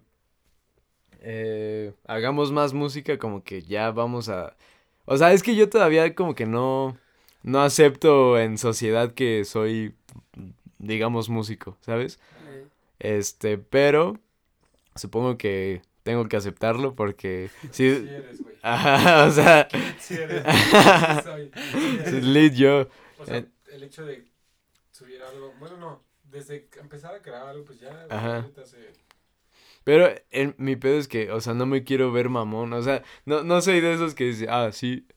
eh, 1.21 1.93
hagamos 2.07 2.51
más 2.51 2.73
música, 2.73 3.17
como 3.17 3.43
que 3.43 3.61
ya 3.63 3.91
vamos 3.91 4.29
a, 4.29 4.55
o 5.05 5.17
sea, 5.17 5.33
es 5.33 5.43
que 5.43 5.55
yo 5.55 5.69
todavía 5.69 6.15
como 6.15 6.35
que 6.35 6.45
no, 6.45 6.97
no 7.43 7.61
acepto 7.61 8.39
en 8.39 8.57
sociedad 8.57 9.13
que 9.13 9.45
soy, 9.45 9.95
digamos, 10.79 11.29
músico, 11.29 11.77
¿sabes? 11.81 12.19
Este, 12.99 13.57
pero 13.57 14.19
supongo 14.95 15.37
que 15.37 15.81
tengo 16.03 16.27
que 16.27 16.37
aceptarlo 16.37 16.95
porque 16.95 17.49
sí, 17.71 17.87
eres, 17.87 18.41
güey. 18.41 18.55
ajá, 18.61 19.25
o 19.25 19.31
sea, 19.31 19.67
Sí 19.99 20.15
eres. 20.15 20.43
Soy. 21.23 21.51
Sí 22.05 22.21
lead 22.21 22.53
yo. 22.53 22.87
O 23.17 23.25
sea, 23.25 23.37
Eh. 23.37 23.45
el 23.71 23.83
hecho 23.83 24.05
de 24.05 24.25
subir 24.91 25.21
algo, 25.21 25.53
bueno, 25.59 25.77
no, 25.77 26.03
desde 26.23 26.67
empezar 26.79 27.15
a 27.15 27.21
crear 27.21 27.47
algo, 27.47 27.65
pues 27.65 27.79
ya, 27.79 28.05
Ajá. 28.09 28.47
se- 28.65 28.91
Pero 29.83 30.09
el- 30.31 30.55
mi 30.57 30.75
pedo 30.75 30.99
es 30.99 31.07
que, 31.07 31.31
o 31.31 31.39
sea, 31.41 31.53
no 31.53 31.65
me 31.65 31.83
quiero 31.83 32.11
ver 32.11 32.29
mamón, 32.29 32.73
o 32.73 32.81
sea, 32.81 33.01
no, 33.25 33.43
no 33.43 33.61
soy 33.61 33.79
de 33.81 33.93
esos 33.93 34.13
que 34.13 34.25
dice, 34.25 34.47
ah, 34.49 34.71
sí, 34.71 35.07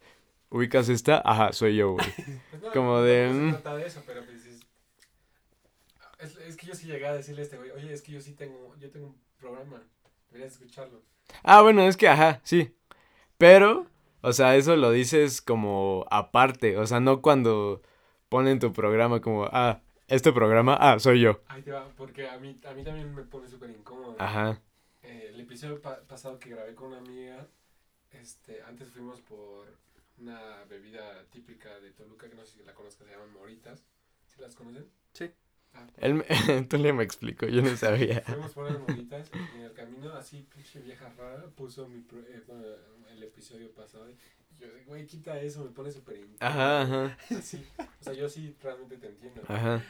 ubicas 0.51 0.89
esta, 0.89 1.21
ajá, 1.25 1.53
soy 1.53 1.77
yo, 1.77 1.93
güey. 1.93 2.07
Pues 2.51 2.63
no, 2.63 2.71
Como 2.73 2.93
no, 2.97 3.03
de, 3.03 3.29
No, 3.29 3.35
mm. 3.35 3.47
se 3.47 3.53
trata 3.63 3.77
de 3.77 3.87
eso, 3.87 4.03
pero 4.07 4.25
pues 4.25 4.42
es, 6.23 6.37
es, 6.37 6.57
que 6.57 6.67
yo 6.67 6.75
sí 6.75 6.87
llegué 6.87 7.07
a 7.07 7.15
decirle 7.15 7.43
a 7.43 7.45
este 7.45 7.57
güey, 7.57 7.71
oye, 7.71 7.93
es 7.93 8.03
que 8.03 8.13
yo 8.13 8.21
sí 8.21 8.35
tengo, 8.35 8.75
yo 8.79 8.91
tengo 8.91 9.09
un 9.09 9.21
programa, 9.39 9.83
deberías 10.31 10.53
escucharlo. 10.53 11.03
Ah, 11.43 11.63
bueno, 11.63 11.83
es 11.83 11.97
que, 11.97 12.09
ajá, 12.09 12.41
sí. 12.45 12.75
Pero, 13.39 13.87
o 14.23 14.33
sea, 14.33 14.57
eso 14.57 14.77
lo 14.77 14.91
dices 14.91 15.43
como 15.43 16.07
aparte, 16.11 16.77
o 16.79 16.87
sea, 16.87 17.01
no 17.01 17.23
cuando 17.23 17.83
ponen 18.29 18.59
tu 18.59 18.73
programa 18.73 19.21
como, 19.21 19.45
ah, 19.53 19.83
este 20.09 20.33
programa, 20.33 20.77
ah, 20.81 20.99
soy 20.99 21.21
yo. 21.21 21.41
Ahí 21.49 21.63
te 21.63 21.73
va, 21.73 21.89
porque 21.97 22.29
a 22.29 22.39
mí, 22.39 22.61
a 22.67 22.75
mí 22.75 22.85
también 22.85 23.15
me 23.15 23.23
pone 23.23 23.49
súper 23.49 23.71
incómodo. 23.71 24.17
Ajá. 24.19 24.61
Eh, 25.03 25.31
el 25.33 25.41
episodio 25.41 25.81
pa- 25.81 26.03
pasado 26.07 26.39
que 26.39 26.51
grabé 26.51 26.75
con 26.75 26.89
una 26.89 26.99
amiga, 26.99 27.47
este, 28.11 28.63
antes 28.63 28.91
fuimos 28.91 29.21
por 29.21 29.77
una 30.19 30.65
bebida 30.69 31.25
típica 31.31 31.81
de 31.81 31.91
Toluca, 31.93 32.29
que 32.29 32.37
no 32.37 32.45
sé 32.45 32.59
si 32.59 32.65
la 32.65 32.75
conozcas, 32.75 33.07
se 33.07 33.13
llaman 33.13 33.33
moritas. 33.33 33.85
¿Sí 34.27 34.41
las 34.41 34.55
conocen? 34.55 34.89
Sí. 35.13 35.31
Él 35.99 36.15
me, 36.15 36.25
le 36.79 36.93
me 36.93 37.03
explicó, 37.05 37.47
yo 37.47 37.63
no 37.63 37.77
sabía. 37.77 38.23
Fuimos 38.23 38.53
por 38.53 38.65
unas 38.65 38.81
moritas 38.81 39.31
y 39.53 39.57
en 39.59 39.63
el 39.65 39.73
camino, 39.73 40.13
así, 40.15 40.47
pinche 40.55 40.81
vieja 40.81 41.09
rara, 41.17 41.47
puso 41.55 41.89
mi 41.89 42.01
pro- 42.01 42.21
eh, 42.21 42.43
bueno, 42.47 43.09
el 43.11 43.23
episodio 43.23 43.73
pasado. 43.73 44.09
Y 44.11 44.17
yo, 44.59 44.67
güey, 44.87 45.07
quita 45.07 45.39
eso, 45.41 45.65
me 45.65 45.71
pone 45.71 45.91
súper. 45.91 46.19
Ajá, 46.41 46.83
ajá, 46.83 47.17
Así, 47.39 47.65
o 48.01 48.05
sea, 48.05 48.13
yo 48.15 48.29
sí 48.29 48.57
realmente 48.63 48.97
te 48.97 49.07
entiendo. 49.09 49.43
ajá. 49.49 49.83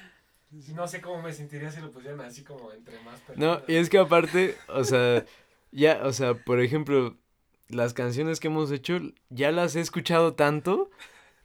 No 0.74 0.87
sé 0.87 1.01
cómo 1.01 1.22
me 1.22 1.33
sentiría 1.33 1.70
si 1.70 1.80
lo 1.80 1.91
pusieran 1.91 2.20
así 2.20 2.43
como 2.45 2.72
entre 2.72 2.99
más 3.01 3.20
No, 3.20 3.55
personas. 3.55 3.64
y 3.68 3.76
es 3.76 3.89
que 3.89 3.99
aparte, 3.99 4.55
o 4.68 4.85
sea, 4.85 5.24
ya, 5.70 6.03
o 6.05 6.12
sea, 6.12 6.35
por 6.35 6.61
ejemplo, 6.61 7.16
las 7.68 7.95
canciones 7.95 8.39
que 8.39 8.49
hemos 8.49 8.70
hecho, 8.70 8.99
ya 9.30 9.51
las 9.51 9.76
he 9.76 9.80
escuchado 9.80 10.35
tanto 10.35 10.91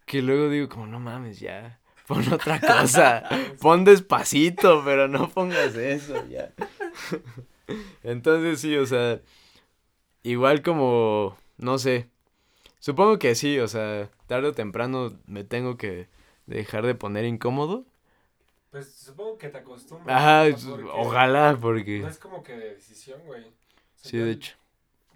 que 0.06 0.22
luego 0.22 0.50
digo 0.50 0.70
como, 0.70 0.88
no 0.88 1.00
mames, 1.00 1.40
ya, 1.40 1.80
pon 2.08 2.34
otra 2.34 2.60
cosa, 2.60 3.24
pon 3.60 3.84
despacito, 3.84 4.82
pero 4.84 5.08
no 5.08 5.30
pongas 5.30 5.76
eso, 5.76 6.26
ya. 6.28 6.54
Entonces 8.04 8.62
sí, 8.62 8.76
o 8.78 8.86
sea, 8.86 9.22
igual 10.24 10.62
como, 10.64 11.38
no 11.58 11.78
sé, 11.78 12.10
supongo 12.80 13.20
que 13.20 13.36
sí, 13.36 13.60
o 13.60 13.68
sea, 13.68 14.10
tarde 14.26 14.48
o 14.48 14.54
temprano 14.54 15.20
me 15.26 15.44
tengo 15.44 15.78
que 15.78 16.08
dejar 16.46 16.86
de 16.86 16.96
poner 16.96 17.26
incómodo. 17.26 17.86
Pues 18.72 18.94
supongo 18.94 19.38
que 19.38 19.50
te 19.50 19.58
acostumbras. 19.58 20.18
Ajá, 20.18 20.46
ojalá, 20.94 21.58
porque... 21.60 22.00
No 22.00 22.08
es 22.08 22.18
como 22.20 22.44
que 22.44 22.54
de 22.54 22.76
decisión, 22.76 23.22
güey. 23.26 23.44
O 23.44 23.52
sea, 23.96 24.12
Sí, 24.12 24.18
de 24.18 24.32
hecho. 24.32 24.56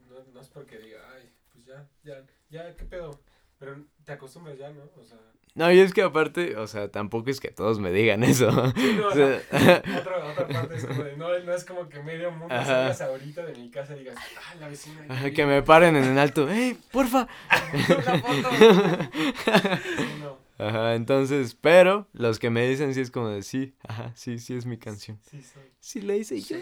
No, 0.09 0.17
no 0.33 0.41
es 0.41 0.47
porque 0.49 0.77
diga, 0.77 0.99
ay, 1.15 1.29
pues 1.51 1.65
ya, 1.65 1.87
ya, 2.03 2.25
ya, 2.49 2.75
¿qué 2.75 2.85
pedo? 2.85 3.19
Pero 3.59 3.85
te 4.03 4.13
acostumbras 4.13 4.57
ya, 4.57 4.71
¿no? 4.71 4.83
O 4.99 5.03
sea, 5.03 5.17
No, 5.53 5.69
y 5.71 5.79
es 5.79 5.93
que 5.93 6.01
aparte, 6.01 6.55
o 6.55 6.65
sea, 6.65 6.89
tampoco 6.89 7.29
es 7.29 7.41
que 7.41 7.49
todos 7.51 7.79
me 7.79 7.91
digan 7.91 8.23
eso. 8.23 8.49
sí, 8.75 8.93
no, 8.97 9.07
O 9.07 9.09
o 9.09 9.13
sea, 9.13 9.41
sea, 9.41 9.83
otra, 9.99 10.25
otra 10.25 10.47
parte 10.47 10.77
es 10.77 10.85
como 10.85 11.03
de, 11.03 11.17
no, 11.17 11.39
no 11.39 11.53
es 11.53 11.65
como 11.65 11.89
que 11.89 11.99
medio 12.01 12.31
mundo 12.31 12.53
Ajá. 12.55 12.65
salgas 12.65 13.01
ahorita 13.01 13.43
de 13.45 13.55
mi 13.55 13.69
casa 13.69 13.95
y 13.95 13.99
digas, 13.99 14.15
ah, 14.17 14.55
la 14.59 14.69
vecina. 14.69 15.05
ajá, 15.09 15.31
que 15.31 15.45
me 15.45 15.61
paren 15.61 15.95
en 15.97 16.05
el 16.05 16.17
alto. 16.17 16.49
¡Ey, 16.49 16.77
porfa! 16.91 17.27
Una 17.73 18.19
foto. 18.19 18.49
Sí, 19.83 20.05
no, 20.21 20.41
Ajá, 20.65 20.93
entonces, 20.95 21.57
pero 21.59 22.07
los 22.13 22.37
que 22.39 22.49
me 22.51 22.67
dicen 22.67 22.93
sí 22.93 23.01
es 23.01 23.09
como 23.11 23.29
de 23.29 23.41
sí, 23.41 23.73
ajá, 23.87 24.11
sí, 24.15 24.37
sí 24.39 24.55
es 24.55 24.65
mi 24.65 24.77
canción. 24.77 25.19
sí 25.29 25.41
soy. 25.41 25.63
Sí 25.79 26.01
la 26.01 26.15
hice 26.15 26.39
yo. 26.39 26.57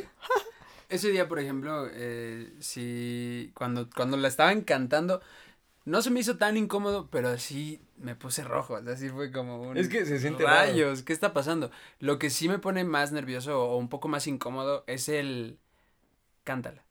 Ese 0.87 1.09
día, 1.11 1.27
por 1.27 1.37
ejemplo, 1.39 1.87
eh, 1.91 2.51
sí, 2.59 3.51
cuando, 3.53 3.89
cuando 3.95 4.17
la 4.17 4.27
estaban 4.29 4.61
cantando, 4.61 5.21
no 5.89 6.03
se 6.03 6.11
me 6.11 6.19
hizo 6.19 6.37
tan 6.37 6.55
incómodo, 6.55 7.09
pero 7.11 7.37
sí 7.39 7.81
me 7.97 8.15
puse 8.15 8.43
rojo, 8.43 8.75
o 8.75 8.83
sea, 8.83 8.95
sí 8.95 9.09
fue 9.09 9.31
como 9.31 9.61
un... 9.61 9.75
Es 9.75 9.89
que 9.89 10.05
se 10.05 10.19
siente 10.19 10.43
raro. 10.43 10.71
Rayos, 10.71 11.01
¿qué 11.01 11.13
está 11.13 11.33
pasando? 11.33 11.71
Lo 11.99 12.19
que 12.19 12.29
sí 12.29 12.47
me 12.47 12.59
pone 12.59 12.83
más 12.83 13.11
nervioso 13.11 13.59
o 13.63 13.77
un 13.77 13.89
poco 13.89 14.07
más 14.07 14.27
incómodo 14.27 14.83
es 14.85 15.09
el... 15.09 15.57
Cántala. 16.43 16.85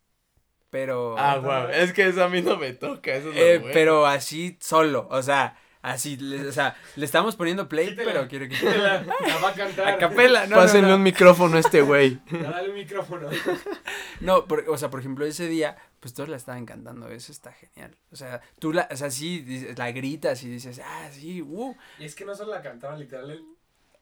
Pero... 0.71 1.17
Ah, 1.17 1.39
guau, 1.39 1.69
es 1.69 1.93
que 1.93 2.09
eso 2.09 2.25
a 2.25 2.29
mí 2.29 2.43
no 2.43 2.57
me 2.57 2.73
toca, 2.73 3.15
eso 3.15 3.31
es 3.31 3.37
lo 3.37 3.41
Eh, 3.41 3.59
bueno. 3.59 3.73
pero 3.73 4.07
así 4.07 4.59
solo, 4.61 5.07
o 5.11 5.23
sea, 5.23 5.57
así, 5.93 6.17
le, 6.17 6.47
o 6.49 6.53
sea, 6.53 6.77
le 6.97 7.05
estamos 7.05 7.37
poniendo 7.37 7.69
play, 7.69 7.89
Quítela, 7.91 8.13
pero 8.13 8.29
quiero 8.29 8.49
que... 8.49 8.55
quítela, 8.55 9.03
La 9.27 9.37
va 9.39 9.49
a 9.51 9.55
cantar. 9.55 9.89
A 9.89 9.99
capela, 9.99 10.47
no, 10.47 10.57
Pásenle 10.57 10.89
no. 10.89 10.97
un 10.97 11.03
micrófono 11.03 11.57
a 11.57 11.61
este 11.61 11.81
güey. 11.83 12.21
Dale 12.31 12.69
un 12.71 12.75
micrófono. 12.75 13.29
No, 14.21 14.47
por- 14.47 14.65
o 14.69 14.77
sea, 14.77 14.91
por 14.91 14.99
ejemplo, 15.01 15.25
ese 15.25 15.47
día, 15.47 15.77
pues 16.01 16.13
todos 16.13 16.29
la 16.29 16.37
estaban 16.37 16.67
cantando, 16.67 17.09
eso 17.09 17.31
está 17.31 17.53
genial. 17.53 17.97
O 18.11 18.17
sea, 18.17 18.41
tú 18.59 18.73
la, 18.73 18.89
o 18.91 18.97
sea, 18.97 19.11
sí, 19.11 19.41
dices- 19.43 19.79
la 19.79 19.93
gritas 19.93 20.43
y 20.43 20.49
dices, 20.49 20.81
ah, 20.85 21.09
sí, 21.13 21.41
uh. 21.43 21.75
Y 21.99 22.05
es 22.05 22.15
que 22.17 22.25
no 22.25 22.35
solo 22.35 22.53
la 22.53 22.61
cantaban 22.63 22.99
literal, 22.99 23.31
el, 23.31 23.45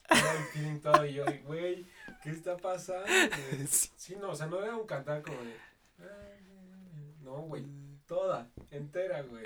era 0.09 0.31
el 0.31 0.43
feeling 0.53 0.79
todo 0.79 1.05
y 1.05 1.13
yo, 1.13 1.25
güey, 1.45 1.85
¿qué 2.23 2.29
está 2.31 2.57
pasando? 2.57 3.05
Sí, 3.69 4.15
no, 4.19 4.29
o 4.31 4.35
sea, 4.35 4.47
no 4.47 4.63
era 4.63 4.75
un 4.75 4.87
cantar 4.87 5.21
como 5.21 5.37
de... 5.43 5.53
"Ah, 5.99 6.03
No, 7.23 7.41
güey. 7.41 7.63
Toda, 8.07 8.47
entera, 8.71 9.21
güey. 9.23 9.43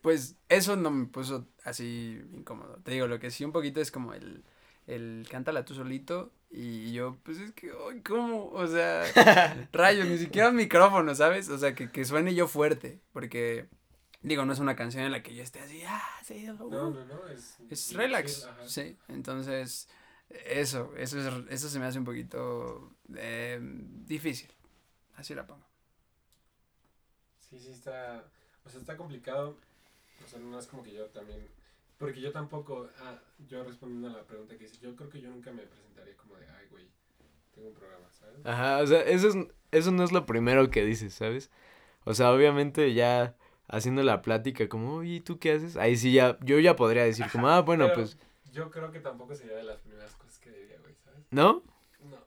Pues 0.00 0.36
eso 0.48 0.76
no 0.76 0.90
me 0.90 1.06
puso 1.06 1.48
así 1.64 2.20
incómodo. 2.32 2.78
Te 2.82 2.92
digo, 2.92 3.06
lo 3.06 3.18
que 3.18 3.30
sí 3.30 3.44
un 3.44 3.52
poquito 3.52 3.80
es 3.80 3.90
como 3.90 4.14
el, 4.14 4.44
el 4.86 5.26
cántala 5.30 5.64
tú 5.64 5.74
solito 5.74 6.32
y 6.50 6.92
yo, 6.92 7.16
pues 7.22 7.38
es 7.38 7.52
que, 7.52 7.72
ay, 7.88 8.02
¿cómo? 8.02 8.48
O 8.50 8.66
sea, 8.66 9.04
rayos, 9.72 10.06
ni 10.06 10.18
siquiera 10.18 10.50
un 10.50 10.56
micrófono, 10.56 11.14
¿sabes? 11.14 11.48
O 11.48 11.56
sea, 11.56 11.74
que, 11.74 11.90
que 11.90 12.04
suene 12.04 12.34
yo 12.34 12.46
fuerte, 12.46 13.00
porque, 13.12 13.68
digo, 14.20 14.44
no 14.44 14.52
es 14.52 14.58
una 14.58 14.76
canción 14.76 15.04
en 15.04 15.12
la 15.12 15.22
que 15.22 15.34
yo 15.34 15.42
esté 15.42 15.60
así, 15.60 15.82
ah, 15.86 16.02
sí, 16.22 16.46
uh, 16.50 16.70
No, 16.70 16.90
no, 16.90 17.04
no, 17.06 17.26
es... 17.28 17.56
es 17.70 17.94
relax, 17.94 18.42
chill, 18.42 18.68
sí, 18.68 18.98
entonces, 19.08 19.88
eso, 20.28 20.92
eso, 20.98 21.18
es, 21.18 21.50
eso 21.50 21.68
se 21.70 21.78
me 21.78 21.86
hace 21.86 21.98
un 21.98 22.04
poquito 22.04 22.96
eh, 23.16 23.58
difícil, 23.62 24.52
así 25.16 25.34
la 25.34 25.46
pongo. 25.46 25.66
Sí, 27.38 27.58
sí, 27.58 27.70
está. 27.70 28.24
O 28.64 28.70
sea, 28.70 28.80
está 28.80 28.96
complicado. 28.96 29.56
O 30.24 30.28
sea, 30.28 30.38
no 30.38 30.58
es 30.58 30.66
como 30.66 30.82
que 30.82 30.92
yo 30.92 31.06
también. 31.06 31.46
Porque 31.98 32.20
yo 32.20 32.32
tampoco. 32.32 32.88
Ah, 33.00 33.18
yo 33.48 33.64
respondiendo 33.64 34.08
a 34.08 34.12
la 34.12 34.24
pregunta 34.24 34.56
que 34.56 34.64
hice, 34.64 34.78
yo 34.80 34.94
creo 34.96 35.10
que 35.10 35.20
yo 35.20 35.30
nunca 35.30 35.52
me 35.52 35.62
presentaría 35.62 36.16
como 36.16 36.36
de, 36.36 36.46
ay, 36.48 36.66
güey, 36.70 36.88
tengo 37.54 37.68
un 37.68 37.74
programa, 37.74 38.10
¿sabes? 38.10 38.44
Ajá, 38.44 38.78
o 38.78 38.86
sea, 38.86 39.02
eso, 39.02 39.28
es, 39.28 39.36
eso 39.70 39.90
no 39.90 40.04
es 40.04 40.12
lo 40.12 40.26
primero 40.26 40.70
que 40.70 40.84
dices, 40.84 41.14
¿sabes? 41.14 41.50
O 42.04 42.14
sea, 42.14 42.32
obviamente 42.32 42.94
ya 42.94 43.36
haciendo 43.68 44.02
la 44.02 44.22
plática 44.22 44.68
como, 44.68 44.96
oye, 44.96 45.14
¿y 45.14 45.20
¿tú 45.20 45.38
qué 45.38 45.52
haces? 45.52 45.76
Ahí 45.76 45.96
sí 45.96 46.12
ya, 46.12 46.38
yo 46.40 46.58
ya 46.58 46.76
podría 46.76 47.04
decir 47.04 47.26
como, 47.30 47.48
ah, 47.48 47.60
bueno, 47.60 47.86
Pero 47.86 47.96
pues, 47.96 48.18
Yo 48.52 48.70
creo 48.70 48.90
que 48.90 49.00
tampoco 49.00 49.34
sería 49.34 49.56
de 49.56 49.64
las 49.64 49.78
primeras 49.80 50.14
cosas 50.16 50.38
que 50.38 50.50
diría, 50.50 50.78
güey, 50.80 50.94
¿sabes? 51.04 51.24
¿no? 51.30 51.62
No, 52.10 52.18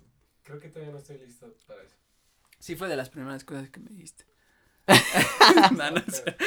creo 0.44 0.60
que 0.60 0.70
todavía 0.70 0.92
no 0.92 1.00
estoy 1.00 1.18
listo 1.20 1.54
para 1.68 1.84
eso. 1.84 1.96
Sí 2.60 2.76
fue 2.76 2.88
de 2.88 2.96
las 2.96 3.10
primeras 3.10 3.44
cosas 3.44 3.70
que 3.70 3.80
me 3.80 3.90
dijiste. 3.90 4.26
No, 5.78 5.92
no 5.92 6.02
sé. 6.08 6.36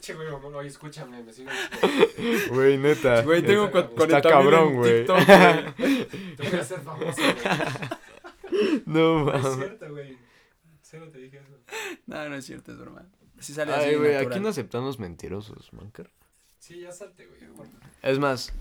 Che, 0.00 0.14
güey, 0.14 0.30
mamón, 0.30 0.54
oye, 0.54 0.68
escúchame, 0.68 1.22
me 1.22 1.32
sigo. 1.32 1.50
Güey, 2.50 2.78
neta. 2.78 3.22
Güey, 3.22 3.42
tengo 3.42 3.66
Está 3.66 3.88
cua- 3.88 3.94
40 3.94 4.28
cabrón, 4.28 4.68
en 4.68 4.76
güey. 4.76 5.06
Te 5.06 5.12
voy 5.12 6.58
a 6.58 6.60
hacer 6.60 6.80
famoso, 6.80 7.22
güey. 7.22 8.82
No, 8.86 9.24
No 9.24 9.34
es 9.34 9.42
mames. 9.42 9.58
cierto, 9.58 9.90
güey. 9.90 10.18
Cero 10.82 11.08
te 11.12 11.18
dije 11.18 11.38
eso. 11.38 11.58
No, 12.06 12.28
no 12.28 12.34
es 12.36 12.46
cierto, 12.46 12.72
es 12.72 12.78
broma. 12.78 13.04
Sí 13.40 13.52
sale 13.52 13.72
así 13.74 13.90
Ay, 13.90 13.96
güey, 13.96 14.16
aquí 14.16 14.40
no 14.40 14.48
aceptamos 14.48 14.98
mentirosos, 14.98 15.72
Mancar. 15.72 16.10
Sí, 16.58 16.80
ya 16.80 16.90
salte, 16.92 17.26
güey. 17.26 17.40
Es 18.02 18.18
más, 18.18 18.52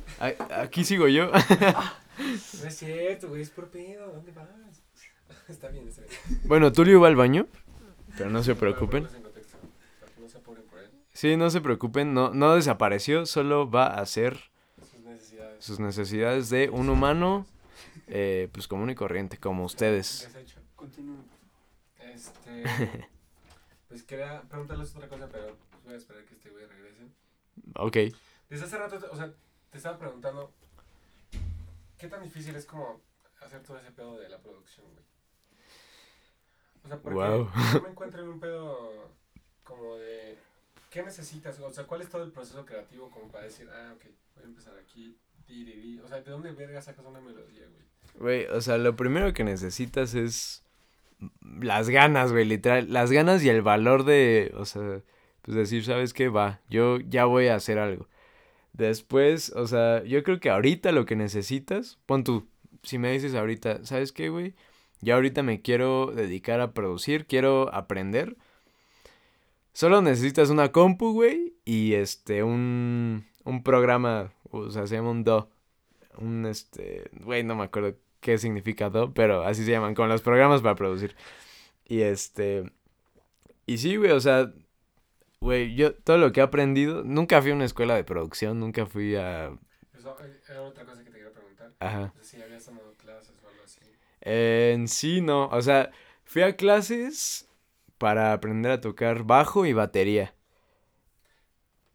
aquí 0.52 0.84
sigo 0.84 1.08
yo. 1.08 1.32
No 1.32 2.68
es 2.68 2.78
cierto, 2.78 3.30
güey, 3.30 3.42
es 3.42 3.50
por 3.50 3.70
pedo. 3.70 4.12
¿Dónde 4.12 4.32
vas? 4.32 4.48
Está 5.50 5.70
bien, 5.70 5.88
está 5.88 6.02
bien. 6.02 6.42
bueno, 6.46 6.72
Tulio 6.74 7.00
va 7.00 7.08
al 7.08 7.16
baño, 7.16 7.48
pero 8.18 8.30
no 8.30 8.44
se 8.44 8.56
preocupen. 8.56 9.08
Sí, 11.14 11.36
no 11.36 11.50
se 11.50 11.62
preocupen, 11.62 12.14
no, 12.14 12.32
no 12.34 12.54
desapareció, 12.56 13.26
solo 13.26 13.70
va 13.70 13.88
a 13.88 14.02
hacer 14.02 14.38
Sus 14.80 15.00
necesidades. 15.02 15.66
sus 15.66 15.80
necesidades 15.80 16.50
de 16.52 16.70
un 16.70 16.90
humano, 16.90 17.48
eh, 18.08 18.50
pues 18.52 18.68
común 18.68 18.92
y 18.92 18.96
corriente, 18.96 19.38
como 19.40 19.66
ustedes. 19.66 20.30
Continúa. 20.76 21.18
Este. 22.00 22.64
Pues 23.88 24.04
quería 24.04 24.42
preguntarles 24.50 24.94
otra 24.94 25.08
cosa, 25.08 25.30
pero 25.32 25.56
pues 25.72 25.84
voy 25.86 25.94
a 25.94 25.98
esperar 25.98 26.26
que 26.26 26.34
este 26.34 26.50
güey 26.50 26.66
regrese. 26.66 27.04
Ok. 27.76 28.14
Desde 28.50 28.66
hace 28.66 28.78
rato, 28.78 29.00
o 29.10 29.16
sea, 29.16 29.34
te 29.72 29.78
estaba 29.78 29.98
preguntando. 29.98 30.52
¿Qué 31.98 32.10
tan 32.10 32.22
difícil 32.22 32.54
es 32.58 32.66
como 32.66 33.02
hacer 33.42 33.64
todo 33.64 33.80
ese 33.80 33.92
pedo 33.92 34.20
de 34.20 34.28
la 34.28 34.40
producción, 34.40 34.86
güey? 34.92 35.06
O 36.88 36.90
sea, 36.90 37.00
porque 37.02 37.16
Guau. 37.16 37.50
yo 37.74 37.82
me 37.82 37.90
encuentro 37.92 38.24
en 38.24 38.30
un 38.30 38.40
pedo 38.40 39.10
como 39.64 39.96
de. 39.98 40.38
¿Qué 40.90 41.04
necesitas? 41.04 41.60
O 41.60 41.70
sea, 41.72 41.84
¿cuál 41.84 42.02
es 42.02 42.10
todo 42.10 42.24
el 42.24 42.32
proceso 42.32 42.66
creativo 42.66 43.12
como 43.12 43.28
para 43.28 43.44
decir, 43.44 43.68
ah, 43.70 43.94
ok, 43.96 44.06
voy 44.36 44.46
a 44.46 44.48
empezar 44.48 44.74
aquí, 44.82 45.18
tiriri? 45.46 46.00
O 46.00 46.08
sea, 46.08 46.22
¿de 46.22 46.32
dónde 46.32 46.52
verga 46.54 46.82
sacas 46.82 47.06
una 47.06 47.20
melodía, 47.20 47.66
güey? 47.68 48.46
Güey, 48.46 48.46
o 48.48 48.62
sea, 48.62 48.78
lo 48.78 48.96
primero 48.96 49.34
que 49.34 49.44
necesitas 49.44 50.14
es 50.14 50.64
las 51.62 51.90
ganas, 51.90 52.32
güey, 52.32 52.46
literal. 52.46 52.92
Las 52.92 53.12
ganas 53.12 53.44
y 53.44 53.50
el 53.50 53.62
valor 53.62 54.06
de, 54.06 54.54
o 54.56 54.64
sea, 54.66 55.02
pues 55.42 55.58
decir, 55.58 55.84
¿sabes 55.84 56.14
qué? 56.14 56.30
Va, 56.30 56.62
yo 56.70 57.00
ya 57.00 57.26
voy 57.26 57.48
a 57.48 57.56
hacer 57.56 57.80
algo. 57.80 58.08
Después, 58.74 59.52
o 59.52 59.68
sea, 59.68 60.04
yo 60.04 60.24
creo 60.24 60.40
que 60.40 60.50
ahorita 60.50 60.92
lo 60.92 61.06
que 61.06 61.16
necesitas, 61.16 62.00
pon 62.06 62.24
tú, 62.24 62.48
si 62.84 62.98
me 63.00 63.12
dices 63.12 63.36
ahorita, 63.36 63.84
¿sabes 63.86 64.12
qué, 64.12 64.30
güey? 64.30 64.56
Ya 65.02 65.16
ahorita 65.16 65.44
me 65.44 65.62
quiero 65.62 66.12
dedicar 66.14 66.60
a 66.60 66.74
producir, 66.74 67.26
quiero 67.28 67.74
aprender. 67.74 68.36
Solo 69.74 70.02
necesitas 70.02 70.50
una 70.50 70.72
compu, 70.72 71.14
güey, 71.14 71.54
y 71.64 71.94
este, 71.94 72.44
un, 72.44 73.26
un 73.44 73.64
programa, 73.64 74.34
o 74.50 74.72
sea, 74.72 74.88
se 74.88 74.96
llama 74.96 75.12
un 75.12 75.24
DO. 75.24 75.50
Un, 76.18 76.48
este, 76.48 77.10
güey, 77.14 77.44
no 77.44 77.56
me 77.56 77.66
acuerdo 77.66 77.96
qué 78.20 78.40
significa 78.40 78.90
DO, 78.90 79.14
pero 79.14 79.44
así 79.44 79.64
se 79.64 79.72
llaman, 79.72 79.94
con 79.94 80.10
los 80.10 80.22
programas 80.22 80.62
para 80.62 80.76
producir. 80.76 81.16
Y 81.86 82.02
este, 82.02 82.72
y 83.68 83.78
sí, 83.78 83.98
güey, 83.98 84.12
o 84.12 84.20
sea, 84.20 84.52
güey, 85.42 85.76
yo 85.76 85.94
todo 85.94 86.18
lo 86.18 86.32
que 86.32 86.40
he 86.40 86.44
aprendido, 86.44 87.04
nunca 87.04 87.42
fui 87.42 87.52
a 87.52 87.54
una 87.54 87.66
escuela 87.66 87.96
de 87.96 88.04
producción, 88.04 88.60
nunca 88.60 88.86
fui 88.86 89.16
a, 89.16 89.52
Eso 89.94 90.16
eh, 90.24 90.40
era 90.50 90.62
otra 90.64 90.86
cosa 90.86 91.04
que 91.04 91.12
te 91.12 91.18
quería 91.18 91.34
preguntar. 91.34 91.74
ajá. 91.80 92.14
No 92.16 92.24
sé 92.24 92.38
si 92.38 92.42
habías 92.42 92.66
tomado 92.66 92.87
En 94.30 94.90
sí, 94.90 95.22
no. 95.22 95.48
O 95.48 95.62
sea, 95.62 95.92
fui 96.26 96.42
a 96.42 96.58
clases 96.58 97.48
para 97.98 98.34
aprender 98.34 98.72
a 98.74 98.82
tocar 98.82 99.24
bajo 99.24 99.66
y 99.66 99.72
batería. 99.74 100.36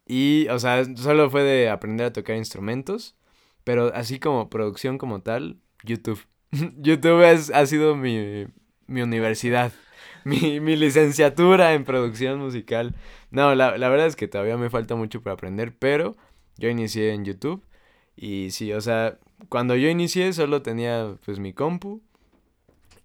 Y, 0.07 0.47
o 0.49 0.57
sea, 0.59 0.83
solo 0.95 1.29
fue 1.29 1.43
de 1.43 1.69
aprender 1.69 2.07
a 2.07 2.13
tocar 2.13 2.35
instrumentos. 2.35 3.15
Pero 3.63 3.93
así 3.93 4.19
como 4.19 4.49
producción 4.49 4.97
como 4.97 5.21
tal, 5.21 5.57
YouTube. 5.83 6.25
YouTube 6.77 7.23
ha 7.53 7.65
sido 7.67 7.95
mi, 7.95 8.47
mi 8.87 9.01
universidad. 9.01 9.71
Mi, 10.25 10.61
mi 10.61 10.77
licenciatura 10.77 11.73
en 11.73 11.83
producción 11.83 12.39
musical. 12.39 12.95
No, 13.29 13.55
la, 13.55 13.77
la 13.77 13.89
verdad 13.89 14.07
es 14.07 14.15
que 14.15 14.29
todavía 14.29 14.55
me 14.55 14.69
falta 14.69 14.95
mucho 14.95 15.21
para 15.21 15.33
aprender, 15.33 15.75
pero 15.77 16.15
yo 16.57 16.69
inicié 16.69 17.13
en 17.13 17.25
YouTube. 17.25 17.61
Y 18.15 18.51
sí, 18.51 18.71
o 18.71 18.79
sea, 18.79 19.19
cuando 19.49 19.75
yo 19.75 19.89
inicié 19.89 20.31
solo 20.31 20.61
tenía 20.61 21.17
pues 21.25 21.39
mi 21.39 21.51
compu 21.51 22.01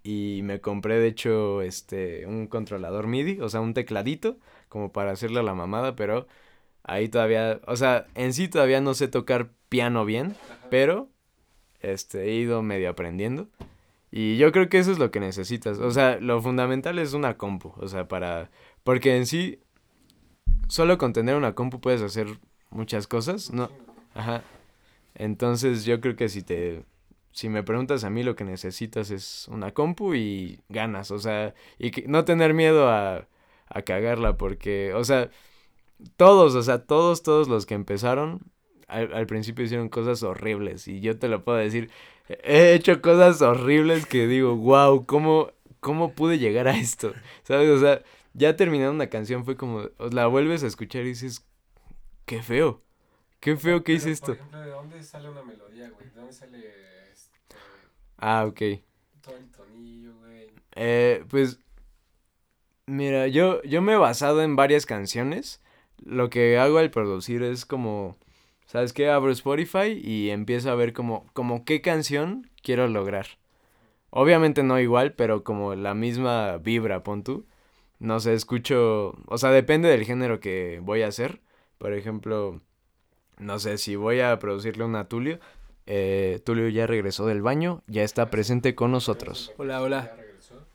y 0.02 0.40
me 0.44 0.60
compré 0.60 0.98
de 0.98 1.08
hecho 1.08 1.62
este 1.62 2.26
un 2.26 2.46
controlador 2.46 3.06
MIDI, 3.06 3.40
o 3.40 3.48
sea, 3.48 3.60
un 3.60 3.74
tecladito 3.74 4.38
como 4.68 4.92
para 4.92 5.12
hacerle 5.12 5.40
a 5.40 5.42
la 5.44 5.54
mamada, 5.54 5.96
pero 5.96 6.26
ahí 6.84 7.08
todavía, 7.08 7.60
o 7.66 7.76
sea, 7.76 8.06
en 8.14 8.32
sí 8.32 8.48
todavía 8.48 8.80
no 8.80 8.94
sé 8.94 9.08
tocar 9.08 9.50
piano 9.68 10.04
bien, 10.04 10.36
pero 10.70 11.08
este 11.80 12.24
he 12.24 12.34
ido 12.34 12.62
medio 12.62 12.90
aprendiendo. 12.90 13.48
Y 14.10 14.36
yo 14.38 14.52
creo 14.52 14.68
que 14.68 14.78
eso 14.78 14.90
es 14.90 14.98
lo 14.98 15.10
que 15.10 15.20
necesitas. 15.20 15.78
O 15.78 15.90
sea, 15.90 16.18
lo 16.20 16.40
fundamental 16.40 16.98
es 16.98 17.12
una 17.12 17.36
compu. 17.36 17.74
O 17.76 17.88
sea, 17.88 18.08
para. 18.08 18.50
Porque 18.84 19.16
en 19.16 19.26
sí. 19.26 19.60
Solo 20.68 20.98
con 20.98 21.12
tener 21.12 21.36
una 21.36 21.54
compu 21.54 21.80
puedes 21.80 22.02
hacer 22.02 22.26
muchas 22.70 23.06
cosas. 23.06 23.52
No. 23.52 23.70
Ajá. 24.14 24.42
Entonces 25.14 25.84
yo 25.84 26.00
creo 26.00 26.16
que 26.16 26.28
si 26.28 26.42
te. 26.42 26.84
Si 27.32 27.48
me 27.48 27.62
preguntas 27.62 28.04
a 28.04 28.10
mí 28.10 28.22
lo 28.22 28.36
que 28.36 28.44
necesitas 28.44 29.10
es 29.10 29.46
una 29.48 29.72
compu 29.72 30.14
y 30.14 30.60
ganas. 30.68 31.10
O 31.10 31.18
sea. 31.18 31.54
Y 31.78 31.90
que, 31.90 32.06
no 32.08 32.24
tener 32.24 32.54
miedo 32.54 32.88
a. 32.88 33.28
A 33.66 33.82
cagarla. 33.82 34.36
Porque. 34.36 34.94
O 34.94 35.04
sea. 35.04 35.30
Todos, 36.16 36.54
o 36.54 36.62
sea, 36.62 36.84
todos, 36.84 37.22
todos 37.22 37.48
los 37.48 37.66
que 37.66 37.74
empezaron. 37.74 38.40
Al, 38.86 39.12
al 39.12 39.26
principio 39.26 39.64
hicieron 39.64 39.88
cosas 39.88 40.22
horribles. 40.22 40.88
Y 40.88 41.00
yo 41.00 41.18
te 41.18 41.28
lo 41.28 41.44
puedo 41.44 41.58
decir. 41.58 41.90
He 42.28 42.74
hecho 42.74 43.00
cosas 43.00 43.40
horribles 43.40 44.06
que 44.06 44.26
digo, 44.26 44.54
wow, 44.54 45.06
¿cómo, 45.06 45.50
¿cómo 45.80 46.12
pude 46.12 46.38
llegar 46.38 46.68
a 46.68 46.76
esto? 46.76 47.14
¿Sabes? 47.42 47.70
O 47.70 47.80
sea, 47.80 48.02
ya 48.34 48.56
terminando 48.56 48.92
una 48.92 49.08
canción 49.08 49.44
fue 49.44 49.56
como, 49.56 49.88
la 50.12 50.26
vuelves 50.26 50.62
a 50.62 50.66
escuchar 50.66 51.02
y 51.02 51.08
dices, 51.08 51.46
qué 52.26 52.42
feo, 52.42 52.82
qué 53.40 53.56
feo 53.56 53.82
que 53.82 53.94
hice 53.94 54.10
esto. 54.10 54.26
Por 54.26 54.36
ejemplo, 54.36 54.60
¿de 54.60 54.70
dónde 54.70 55.02
sale 55.02 55.30
una 55.30 55.42
melodía, 55.42 55.90
güey? 55.90 56.08
¿De 56.10 56.14
dónde 56.14 56.32
sale 56.32 56.97
Ah, 58.18 58.44
ok. 58.46 58.62
todo 59.22 59.36
el 59.36 59.50
tonillo, 59.50 60.14
güey? 60.18 60.50
Eh, 60.76 61.24
pues, 61.28 61.58
mira, 62.86 63.26
yo, 63.28 63.62
yo 63.62 63.82
me 63.82 63.94
he 63.94 63.96
basado 63.96 64.42
en 64.42 64.56
varias 64.56 64.86
canciones. 64.86 65.62
Lo 66.04 66.30
que 66.30 66.58
hago 66.58 66.78
al 66.78 66.90
producir 66.90 67.42
es 67.42 67.64
como, 67.66 68.16
¿sabes 68.66 68.92
qué? 68.92 69.10
Abro 69.10 69.32
Spotify 69.32 70.00
y 70.02 70.30
empiezo 70.30 70.70
a 70.70 70.74
ver 70.76 70.92
como, 70.92 71.26
como 71.32 71.64
qué 71.64 71.80
canción 71.80 72.50
quiero 72.62 72.86
lograr. 72.88 73.26
Obviamente 74.10 74.62
no 74.62 74.80
igual, 74.80 75.14
pero 75.14 75.44
como 75.44 75.74
la 75.74 75.94
misma 75.94 76.58
vibra, 76.58 77.02
pon 77.02 77.24
tú. 77.24 77.46
No 78.00 78.20
sé, 78.20 78.34
escucho, 78.34 79.16
o 79.26 79.38
sea, 79.38 79.50
depende 79.50 79.88
del 79.88 80.04
género 80.04 80.40
que 80.40 80.80
voy 80.82 81.02
a 81.02 81.08
hacer. 81.08 81.40
Por 81.78 81.92
ejemplo, 81.94 82.60
no 83.38 83.58
sé, 83.58 83.78
si 83.78 83.96
voy 83.96 84.20
a 84.20 84.38
producirle 84.38 84.84
una 84.84 85.00
a 85.00 85.08
Tulio, 85.08 85.38
eh, 85.90 86.40
Tulio 86.44 86.68
ya 86.68 86.86
regresó 86.86 87.24
del 87.26 87.40
baño, 87.42 87.82
ya 87.86 88.02
está 88.04 88.28
presente 88.30 88.74
con 88.74 88.92
nosotros. 88.92 89.52
Hola, 89.56 89.80
hola. 89.82 90.04
Ya 90.04 90.16
regresó. 90.16 90.66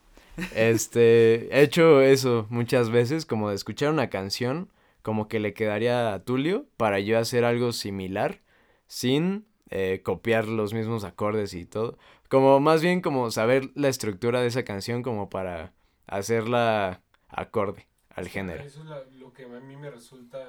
Este, 0.55 1.55
he 1.55 1.61
hecho 1.61 2.01
eso 2.01 2.47
muchas 2.49 2.89
veces, 2.89 3.25
como 3.25 3.49
de 3.49 3.55
escuchar 3.55 3.91
una 3.91 4.09
canción, 4.09 4.69
como 5.03 5.27
que 5.27 5.39
le 5.39 5.53
quedaría 5.53 6.13
a 6.13 6.23
Tulio 6.23 6.65
para 6.77 6.99
yo 6.99 7.19
hacer 7.19 7.45
algo 7.45 7.71
similar, 7.71 8.39
sin 8.87 9.45
eh, 9.69 10.01
copiar 10.03 10.47
los 10.47 10.73
mismos 10.73 11.03
acordes 11.03 11.53
y 11.53 11.65
todo. 11.65 11.97
Como 12.29 12.59
más 12.59 12.81
bien 12.81 13.01
como 13.01 13.29
saber 13.31 13.69
la 13.75 13.89
estructura 13.89 14.41
de 14.41 14.47
esa 14.47 14.63
canción 14.63 15.03
como 15.03 15.29
para 15.29 15.73
hacerla 16.07 17.01
acorde 17.29 17.87
al 18.09 18.27
género. 18.27 18.63
Eso 18.63 18.81
es 18.81 18.85
la- 18.87 19.03
lo 19.19 19.31
que 19.33 19.43
a 19.45 19.47
mí 19.59 19.75
me 19.75 19.89
resulta 19.91 20.39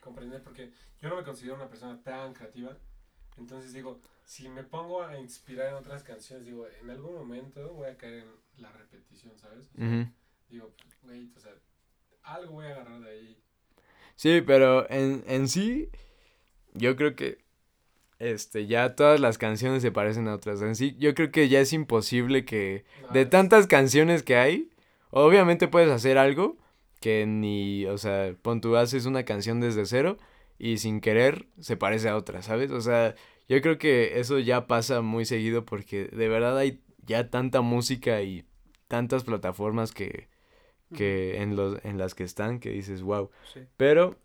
comprender 0.00 0.42
porque 0.42 0.70
yo 1.00 1.08
no 1.08 1.16
me 1.16 1.22
considero 1.24 1.54
una 1.56 1.68
persona 1.68 2.00
tan 2.02 2.32
creativa. 2.34 2.76
Entonces 3.38 3.72
digo, 3.72 4.00
si 4.24 4.48
me 4.48 4.62
pongo 4.62 5.02
a 5.02 5.18
inspirar 5.18 5.68
en 5.68 5.74
otras 5.74 6.02
canciones, 6.02 6.46
digo, 6.46 6.66
en 6.82 6.90
algún 6.90 7.14
momento 7.14 7.72
voy 7.74 7.88
a 7.88 7.96
caer 7.96 8.24
en 8.24 8.62
la 8.62 8.70
repetición, 8.72 9.36
¿sabes? 9.38 9.68
O 9.74 9.78
sea, 9.78 9.86
Ujú. 9.86 10.08
Digo, 10.48 10.72
güey, 11.02 11.30
o 11.36 11.40
sea, 11.40 11.52
algo 12.22 12.54
voy 12.54 12.66
a 12.66 12.70
agarrar 12.70 13.00
de 13.00 13.10
ahí. 13.10 13.38
Sí, 14.16 14.40
pero 14.46 14.88
en, 14.90 15.24
en 15.26 15.48
sí, 15.48 15.88
yo 16.74 16.96
creo 16.96 17.16
que 17.16 17.38
este, 18.18 18.66
ya 18.66 18.94
todas 18.94 19.20
las 19.20 19.38
canciones 19.38 19.82
se 19.82 19.90
parecen 19.90 20.28
a 20.28 20.34
otras. 20.34 20.62
En 20.62 20.76
sí, 20.76 20.94
yo 20.98 21.14
creo 21.14 21.30
que 21.32 21.48
ya 21.48 21.60
es 21.60 21.72
imposible 21.72 22.44
que 22.44 22.84
de 23.10 23.26
tantas 23.26 23.66
canciones 23.66 24.22
que 24.22 24.36
hay, 24.36 24.70
obviamente 25.10 25.68
puedes 25.68 25.90
hacer 25.90 26.16
algo 26.18 26.56
que 27.00 27.26
ni, 27.26 27.86
o 27.86 27.98
sea, 27.98 28.34
pon 28.40 28.60
tú 28.60 28.76
haces 28.76 29.04
una 29.06 29.24
canción 29.24 29.60
desde 29.60 29.84
cero 29.86 30.16
y 30.58 30.78
sin 30.78 31.00
querer 31.00 31.46
se 31.60 31.76
parece 31.76 32.08
a 32.08 32.16
otra, 32.16 32.42
¿sabes? 32.42 32.70
O 32.70 32.80
sea, 32.80 33.14
yo 33.48 33.60
creo 33.60 33.78
que 33.78 34.18
eso 34.20 34.38
ya 34.38 34.66
pasa 34.66 35.02
muy 35.02 35.24
seguido 35.24 35.64
porque 35.64 36.06
de 36.06 36.28
verdad 36.28 36.56
hay 36.58 36.80
ya 37.06 37.30
tanta 37.30 37.60
música 37.60 38.22
y 38.22 38.46
tantas 38.88 39.24
plataformas 39.24 39.92
que, 39.92 40.28
que 40.94 41.42
en, 41.42 41.56
los, 41.56 41.84
en 41.84 41.98
las 41.98 42.14
que 42.14 42.24
están 42.24 42.60
que 42.60 42.70
dices, 42.70 43.02
wow. 43.02 43.30
Sí. 43.52 43.60
Pero 43.76 44.16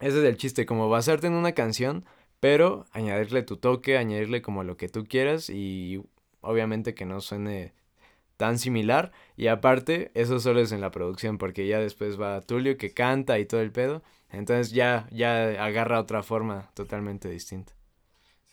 ese 0.00 0.18
es 0.18 0.24
el 0.24 0.36
chiste, 0.36 0.66
como 0.66 0.88
basarte 0.88 1.28
en 1.28 1.34
una 1.34 1.52
canción, 1.52 2.04
pero 2.40 2.86
añadirle 2.90 3.42
tu 3.42 3.56
toque, 3.56 3.96
añadirle 3.96 4.42
como 4.42 4.64
lo 4.64 4.76
que 4.76 4.88
tú 4.88 5.04
quieras 5.04 5.48
y 5.48 6.02
obviamente 6.40 6.94
que 6.94 7.06
no 7.06 7.20
suene 7.20 7.72
tan 8.36 8.58
similar. 8.58 9.12
Y 9.36 9.46
aparte, 9.46 10.10
eso 10.14 10.40
solo 10.40 10.60
es 10.60 10.72
en 10.72 10.80
la 10.80 10.90
producción, 10.90 11.38
porque 11.38 11.68
ya 11.68 11.78
después 11.78 12.20
va 12.20 12.40
Tulio 12.40 12.76
que 12.76 12.92
canta 12.92 13.38
y 13.38 13.46
todo 13.46 13.60
el 13.60 13.70
pedo. 13.70 14.02
Entonces 14.32 14.72
ya, 14.72 15.06
ya 15.10 15.62
agarra 15.64 16.00
otra 16.00 16.22
forma 16.22 16.70
totalmente 16.74 17.28
distinta. 17.28 17.72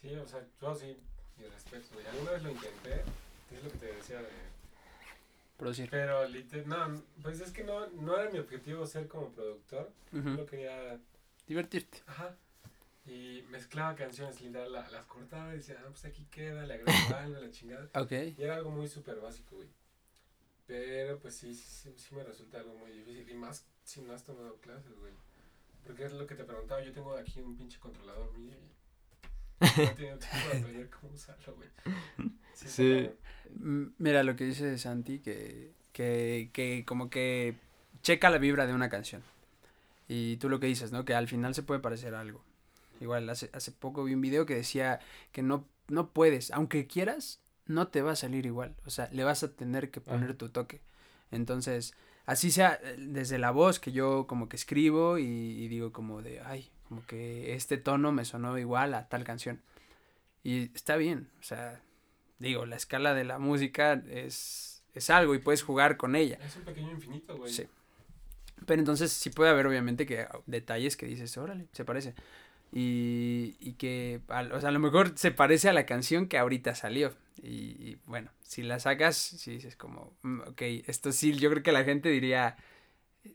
Sí, 0.02 0.14
o 0.16 0.28
sea, 0.28 0.46
yo 0.62 0.76
sí, 0.76 0.98
mi 1.38 1.46
respeto, 1.46 1.88
güey. 1.94 2.06
Alguna 2.08 2.32
vez 2.32 2.44
lo 2.44 2.52
intenté, 2.52 3.02
es 3.52 3.64
lo 3.64 3.72
que 3.72 3.78
te 3.78 3.86
decía 3.94 4.22
de... 4.22 4.28
Producir. 5.58 5.90
Pero, 5.90 6.26
liter- 6.28 6.66
no, 6.68 7.02
pues 7.22 7.42
es 7.42 7.52
que 7.52 7.64
no, 7.66 7.88
no 7.88 8.18
era 8.18 8.32
mi 8.32 8.40
objetivo 8.40 8.86
ser 8.86 9.08
como 9.10 9.30
productor. 9.30 9.92
Ujú. 10.14 10.38
Yo 10.38 10.46
quería 10.46 10.98
Divertirte. 11.48 12.00
Ajá. 12.08 12.36
Y 13.06 13.44
mezclaba 13.50 13.96
canciones, 13.96 14.40
literal, 14.40 14.72
la- 14.72 14.90
las 14.90 15.06
cortaba 15.06 15.54
y 15.54 15.58
decía, 15.58 15.76
ah, 15.80 15.88
pues 15.90 16.06
aquí 16.06 16.26
queda, 16.32 16.66
le 16.66 16.76
agrego 16.76 16.92
algo, 17.18 17.40
la 17.42 17.52
chingada. 17.52 17.90
Ok. 17.96 18.12
Y 18.38 18.42
era 18.42 18.56
algo 18.56 18.70
muy 18.72 18.88
súper 18.88 19.20
básico, 19.20 19.56
güey. 19.58 19.68
Pero 20.68 21.18
pues 21.20 21.36
sí, 21.36 21.54
sí, 21.56 21.66
sí, 21.68 21.94
sí 21.98 22.16
me 22.16 22.24
resulta 22.24 22.60
algo 22.60 22.76
muy 22.76 22.92
difícil. 22.92 23.28
Y 23.30 23.34
más 23.34 23.66
si 23.84 24.02
no 24.02 24.14
has 24.14 24.24
tomado 24.24 24.56
clases, 24.58 24.96
güey. 25.00 25.12
Porque 25.86 26.06
es 26.06 26.14
lo 26.14 26.28
que 26.28 26.36
te 26.36 26.44
preguntaba, 26.44 26.82
yo 26.82 26.92
tengo 26.92 27.16
aquí 27.16 27.42
un 27.42 27.56
pinche 27.56 27.80
controlador 27.80 28.32
mío 28.38 28.54
y 28.54 29.66
no 29.78 29.84
he 29.84 29.88
tenido 29.96 30.18
tiempo 30.18 30.50
de 30.52 30.58
aprender 30.60 30.90
cómo 30.90 31.14
usarlo, 31.14 31.56
güey. 31.56 31.70
Sí. 32.54 33.10
Mira 33.98 34.24
lo 34.24 34.36
que 34.36 34.46
dice 34.46 34.78
Santi, 34.78 35.20
que, 35.20 35.72
que, 35.92 36.50
que 36.54 36.84
como 36.86 37.10
que 37.10 37.56
checa 38.02 38.30
la 38.30 38.38
vibra 38.38 38.68
de 38.68 38.74
una 38.74 38.90
canción. 38.90 39.24
Y 40.08 40.38
tú 40.38 40.50
lo 40.50 40.60
que 40.60 40.68
dices, 40.68 40.92
¿no? 40.92 41.06
Que 41.06 41.14
al 41.14 41.28
final 41.28 41.56
se 41.56 41.64
puede 41.64 41.80
parecer 41.80 42.16
a 42.16 42.22
algo. 42.22 42.44
Igual, 43.00 43.30
hace, 43.30 43.50
hace 43.54 43.72
poco 43.72 44.04
vi 44.04 44.14
un 44.14 44.22
video 44.22 44.46
que 44.46 44.56
decía 44.56 45.00
que 45.32 45.42
no, 45.42 45.66
no 45.88 46.10
puedes, 46.10 46.52
aunque 46.52 46.88
quieras, 46.88 47.40
no 47.66 47.88
te 47.88 48.02
va 48.02 48.12
a 48.12 48.16
salir 48.16 48.46
igual. 48.46 48.76
O 48.86 48.90
sea, 48.90 49.10
le 49.12 49.24
vas 49.24 49.44
a 49.44 49.52
tener 49.52 49.92
que 49.92 50.02
poner 50.02 50.36
tu 50.36 50.50
toque. 50.50 50.82
Entonces, 51.32 51.94
así 52.30 52.52
sea 52.52 52.80
eh, 52.84 52.96
desde 53.00 53.40
la 53.40 53.50
voz 53.50 53.80
que 53.80 53.92
yo 53.92 54.28
como 54.28 54.48
que 54.50 54.56
escribo 54.56 55.18
y, 55.18 55.24
y 55.24 55.68
digo 55.68 55.92
como 55.92 56.22
de, 56.22 56.42
ay, 56.42 56.70
como 56.88 57.04
que 57.08 57.56
este 57.56 57.78
tono 57.78 58.12
me 58.12 58.24
sonó 58.24 58.58
igual 58.60 58.94
a 58.94 59.10
tal 59.10 59.24
canción. 59.24 59.62
Y 60.44 60.72
está 60.76 60.96
bien, 60.96 61.30
o 61.40 61.44
sea, 61.44 61.82
digo, 62.38 62.68
la 62.68 62.76
escala 62.76 63.16
de 63.16 63.24
la 63.24 63.40
música 63.40 64.04
es, 64.10 64.84
es 64.94 65.10
algo 65.10 65.34
y 65.34 65.40
puedes 65.40 65.64
jugar 65.64 65.98
con 65.98 66.16
ella. 66.16 66.38
Es 66.46 66.56
un 66.56 66.66
pequeño 66.66 66.92
infinito, 66.92 67.36
güey. 67.36 67.52
Sí. 67.52 67.66
Pero 68.68 68.80
entonces 68.80 69.12
sí 69.12 69.32
puede 69.32 69.50
haber 69.50 69.66
obviamente 69.66 70.06
que 70.06 70.28
detalles 70.46 70.98
que 70.98 71.08
dices, 71.08 71.36
órale, 71.38 71.68
se 71.72 71.84
parece. 71.84 72.14
Y, 72.72 73.56
y 73.60 73.74
que, 73.74 74.22
al- 74.28 74.52
o 74.52 74.60
sea, 74.60 74.70
a 74.70 74.72
lo 74.72 74.80
mejor 74.80 75.14
se 75.18 75.32
parece 75.32 75.70
a 75.70 75.74
la 75.74 75.86
canción 75.86 76.28
que 76.28 76.38
ahorita 76.38 76.76
salió. 76.76 77.14
Y, 77.42 77.48
y, 77.90 77.98
bueno, 78.06 78.32
si 78.44 78.64
la 78.64 78.80
sacas, 78.80 79.16
si 79.18 79.52
dices 79.52 79.76
como, 79.76 80.14
"Mm, 80.24 80.42
ok, 80.42 80.62
esto 80.88 81.12
sí, 81.12 81.34
yo 81.34 81.50
creo 81.50 81.64
que 81.64 81.72
la 81.72 81.84
gente 81.84 82.10
diría, 82.10 82.58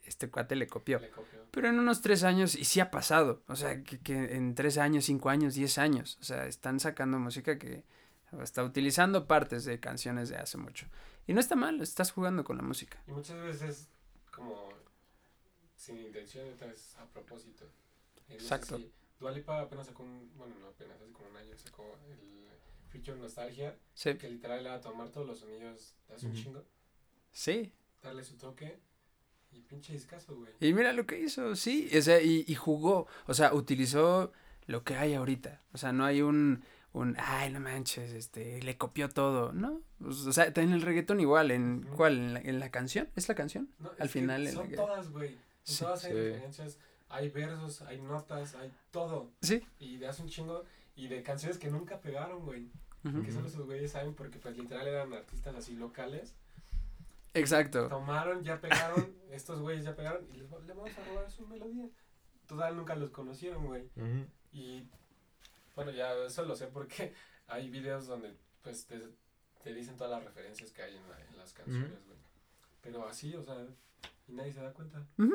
este 0.04 0.28
cuate 0.30 0.56
le 0.56 0.66
copió. 0.66 0.98
Le. 1.00 1.10
Pero 1.50 1.68
en 1.68 1.78
unos 1.78 2.00
tres 2.00 2.22
años, 2.24 2.54
y 2.54 2.64
sí 2.64 2.80
ha 2.80 2.90
pasado, 2.90 3.42
o 3.46 3.56
sea, 3.56 3.82
que, 3.82 3.98
que 4.00 4.34
en 4.36 4.54
tres 4.54 4.76
años, 4.78 5.04
cinco 5.04 5.30
años, 5.30 5.54
diez 5.54 5.78
años, 5.78 6.18
o 6.20 6.24
sea, 6.24 6.46
están 6.46 6.80
sacando 6.80 7.18
música 7.18 7.58
que 7.58 7.84
está 8.42 8.64
utilizando 8.64 9.26
partes 9.26 9.64
de 9.64 9.78
canciones 9.78 10.28
de 10.28 10.36
hace 10.36 10.58
mucho. 10.58 10.86
Y 11.26 11.32
no 11.32 11.40
está 11.40 11.54
mal, 11.56 11.80
estás 11.80 12.10
jugando 12.12 12.42
con 12.44 12.56
la 12.56 12.62
música. 12.64 12.98
Y 13.06 13.12
muchas 13.12 13.40
veces 13.40 13.88
como 14.32 14.68
sin 15.76 15.98
intención 16.00 16.44
veces 16.60 16.96
a 16.98 17.06
propósito. 17.06 17.64
Exacto. 18.28 18.80
Dua 19.18 19.30
Lipa 19.30 19.60
apenas 19.60 19.86
sacó 19.86 20.02
un, 20.02 20.30
bueno, 20.36 20.54
no 20.60 20.68
apenas, 20.68 21.00
hace 21.00 21.12
como 21.12 21.28
un 21.30 21.36
año 21.36 21.56
sacó 21.56 21.96
el 22.08 22.48
Future 22.90 23.16
Nostalgia, 23.18 23.76
Sí, 23.94 24.14
que 24.14 24.28
literal 24.28 24.60
era 24.60 24.80
tomar 24.80 25.08
todos 25.10 25.26
los 25.26 25.38
sonidos 25.38 25.94
de 26.08 26.14
hace 26.14 26.26
un 26.26 26.34
chingo, 26.34 26.64
sí. 27.32 27.72
darle 28.02 28.22
su 28.24 28.36
toque 28.36 28.78
y 29.52 29.60
pinche 29.62 29.92
discazo, 29.92 30.34
güey. 30.36 30.52
Y 30.60 30.72
mira 30.72 30.92
lo 30.92 31.06
que 31.06 31.18
hizo, 31.20 31.54
sí, 31.56 31.88
o 31.96 32.02
sea, 32.02 32.20
y, 32.20 32.44
y 32.46 32.54
jugó, 32.54 33.06
o 33.26 33.34
sea, 33.34 33.54
utilizó 33.54 34.32
lo 34.66 34.82
que 34.84 34.96
hay 34.96 35.14
ahorita. 35.14 35.62
O 35.72 35.78
sea, 35.78 35.92
no 35.92 36.04
hay 36.04 36.22
un, 36.22 36.64
un, 36.92 37.16
ay, 37.18 37.50
no 37.52 37.60
manches, 37.60 38.10
este, 38.12 38.62
le 38.62 38.76
copió 38.76 39.08
todo, 39.08 39.52
¿no? 39.52 39.82
Pues, 39.98 40.20
O 40.26 40.32
sea, 40.32 40.52
en 40.54 40.72
el 40.72 40.82
reggaetón 40.82 41.20
igual, 41.20 41.50
¿en 41.50 41.82
cuál? 41.96 42.14
¿En 42.18 42.34
la, 42.34 42.40
en 42.40 42.58
la 42.60 42.70
canción? 42.70 43.08
¿Es 43.16 43.28
la 43.28 43.34
canción? 43.34 43.68
No, 43.78 43.90
Al 43.98 44.08
final 44.08 44.46
son 44.48 44.70
todas, 44.72 45.10
güey. 45.10 45.34
En 45.34 45.38
Sí. 45.62 45.78
todas 45.84 46.04
hay 46.04 46.10
Sí. 46.12 46.16
referencias, 46.18 46.78
hay 47.14 47.30
versos, 47.30 47.82
hay 47.82 48.00
notas, 48.00 48.54
hay 48.54 48.72
todo. 48.90 49.30
Sí. 49.42 49.62
Y 49.78 49.96
de 49.98 50.08
hace 50.08 50.22
un 50.22 50.28
chingo 50.28 50.64
y 50.96 51.08
de 51.08 51.22
canciones 51.22 51.58
que 51.58 51.70
nunca 51.70 52.00
pegaron, 52.00 52.44
güey. 52.44 52.70
Que 53.24 53.30
solo 53.32 53.48
esos 53.48 53.66
güeyes 53.66 53.92
saben 53.92 54.14
porque 54.14 54.38
pues 54.38 54.56
literal 54.56 54.88
eran 54.88 55.12
artistas 55.12 55.54
así 55.54 55.76
locales. 55.76 56.34
Exacto. 57.34 57.88
Tomaron, 57.88 58.42
ya 58.42 58.60
pegaron, 58.60 59.14
estos 59.30 59.60
güeyes 59.60 59.84
ya 59.84 59.94
pegaron 59.94 60.26
y 60.32 60.36
les, 60.38 60.50
va- 60.52 60.60
le 60.60 60.72
vamos 60.72 60.96
a 60.96 61.04
robar 61.04 61.30
su 61.30 61.46
melodía. 61.46 61.86
Total, 62.46 62.74
nunca 62.76 62.94
los 62.94 63.10
conocieron, 63.10 63.66
güey. 63.66 63.88
Y 64.52 64.88
bueno, 65.74 65.90
ya 65.90 66.14
eso 66.24 66.44
lo 66.44 66.54
sé 66.56 66.66
porque 66.68 67.12
hay 67.48 67.68
videos 67.68 68.06
donde 68.06 68.34
pues 68.62 68.86
te, 68.86 68.98
te 69.62 69.74
dicen 69.74 69.96
todas 69.96 70.12
las 70.12 70.24
referencias 70.24 70.70
que 70.72 70.82
hay 70.82 70.96
en, 70.96 71.08
la- 71.10 71.20
en 71.20 71.36
las 71.36 71.52
canciones, 71.52 72.06
güey. 72.06 72.18
Pero 72.82 73.06
así, 73.06 73.34
o 73.34 73.42
sea, 73.42 73.66
y 74.28 74.32
nadie 74.32 74.52
se 74.52 74.60
da 74.62 74.72
cuenta. 74.72 75.06
Ujú. 75.18 75.34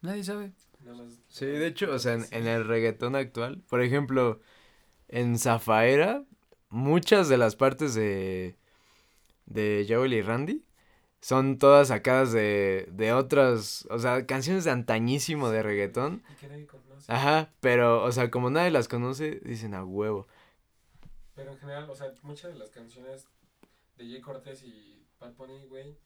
Nadie 0.00 0.24
sabe. 0.24 0.52
Nada 0.84 1.02
más. 1.04 1.20
Sí, 1.28 1.46
de 1.46 1.66
hecho, 1.66 1.90
o 1.90 1.98
sea, 1.98 2.14
en, 2.14 2.24
en 2.30 2.46
el 2.46 2.66
reggaetón 2.66 3.16
actual, 3.16 3.62
por 3.68 3.82
ejemplo, 3.82 4.40
en 5.08 5.38
Zafaera, 5.38 6.24
muchas 6.68 7.28
de 7.28 7.38
las 7.38 7.56
partes 7.56 7.94
de, 7.94 8.56
de 9.46 9.86
Joel 9.88 10.12
y 10.14 10.22
Randy 10.22 10.64
son 11.20 11.58
todas 11.58 11.88
sacadas 11.88 12.32
de, 12.32 12.88
de 12.92 13.12
otras, 13.12 13.86
o 13.90 13.98
sea, 13.98 14.24
canciones 14.26 14.64
de 14.64 14.70
antañísimo 14.70 15.50
de 15.50 15.62
reggaetón. 15.62 16.22
Y 16.30 16.34
que 16.36 16.48
nadie 16.48 16.66
conoce. 16.66 17.12
Ajá, 17.12 17.52
pero, 17.60 18.04
o 18.04 18.12
sea, 18.12 18.30
como 18.30 18.50
nadie 18.50 18.70
las 18.70 18.86
conoce, 18.86 19.40
dicen 19.44 19.74
a 19.74 19.84
huevo. 19.84 20.28
Pero 21.34 21.52
en 21.52 21.58
general, 21.58 21.90
o 21.90 21.94
sea, 21.94 22.12
muchas 22.22 22.52
de 22.52 22.58
las 22.58 22.70
canciones 22.70 23.26
de 23.96 24.04
Jay 24.08 24.20
Cortés 24.20 24.62
y 24.62 25.04
Bad 25.18 25.34
Bunny, 25.34 25.66
güey, 25.66 25.96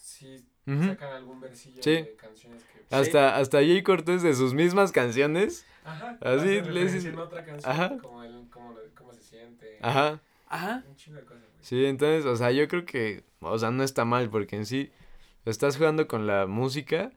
sí 0.00 0.44
sacan 0.66 1.12
algún 1.14 1.40
versillo 1.40 1.82
Sí. 1.82 1.90
de 1.92 2.16
canciones 2.16 2.62
que... 2.64 2.94
Hasta, 2.94 3.36
hasta 3.36 3.58
Jay 3.58 3.82
Cortés 3.82 4.22
de 4.22 4.34
sus 4.34 4.54
mismas 4.54 4.92
canciones. 4.92 5.64
Ajá. 5.84 6.18
Así 6.20 6.36
hace 6.36 6.46
le 6.46 6.60
referencia 6.60 6.94
dices- 6.98 7.12
en 7.12 7.18
otra 7.18 7.44
canción, 7.44 7.72
Ajá. 7.72 7.98
como 7.98 8.22
el, 8.22 8.48
como, 8.50 8.72
lo- 8.72 8.80
cómo 8.96 9.12
se 9.12 9.22
siente. 9.22 9.78
Ajá. 9.82 10.20
Ajá. 10.48 10.84
Un 10.88 10.96
chingo 10.96 11.18
de 11.18 11.24
cosas, 11.24 11.42
güey. 11.42 11.54
Sí, 11.60 11.84
entonces, 11.86 12.24
o 12.26 12.36
sea, 12.36 12.50
yo 12.50 12.66
creo 12.68 12.84
que, 12.84 13.24
o 13.40 13.58
sea, 13.58 13.70
no 13.70 13.82
está 13.82 14.04
mal 14.04 14.28
porque 14.30 14.56
en 14.56 14.66
sí 14.66 14.90
estás 15.44 15.76
jugando 15.76 16.06
con 16.08 16.26
la 16.26 16.46
música, 16.46 17.10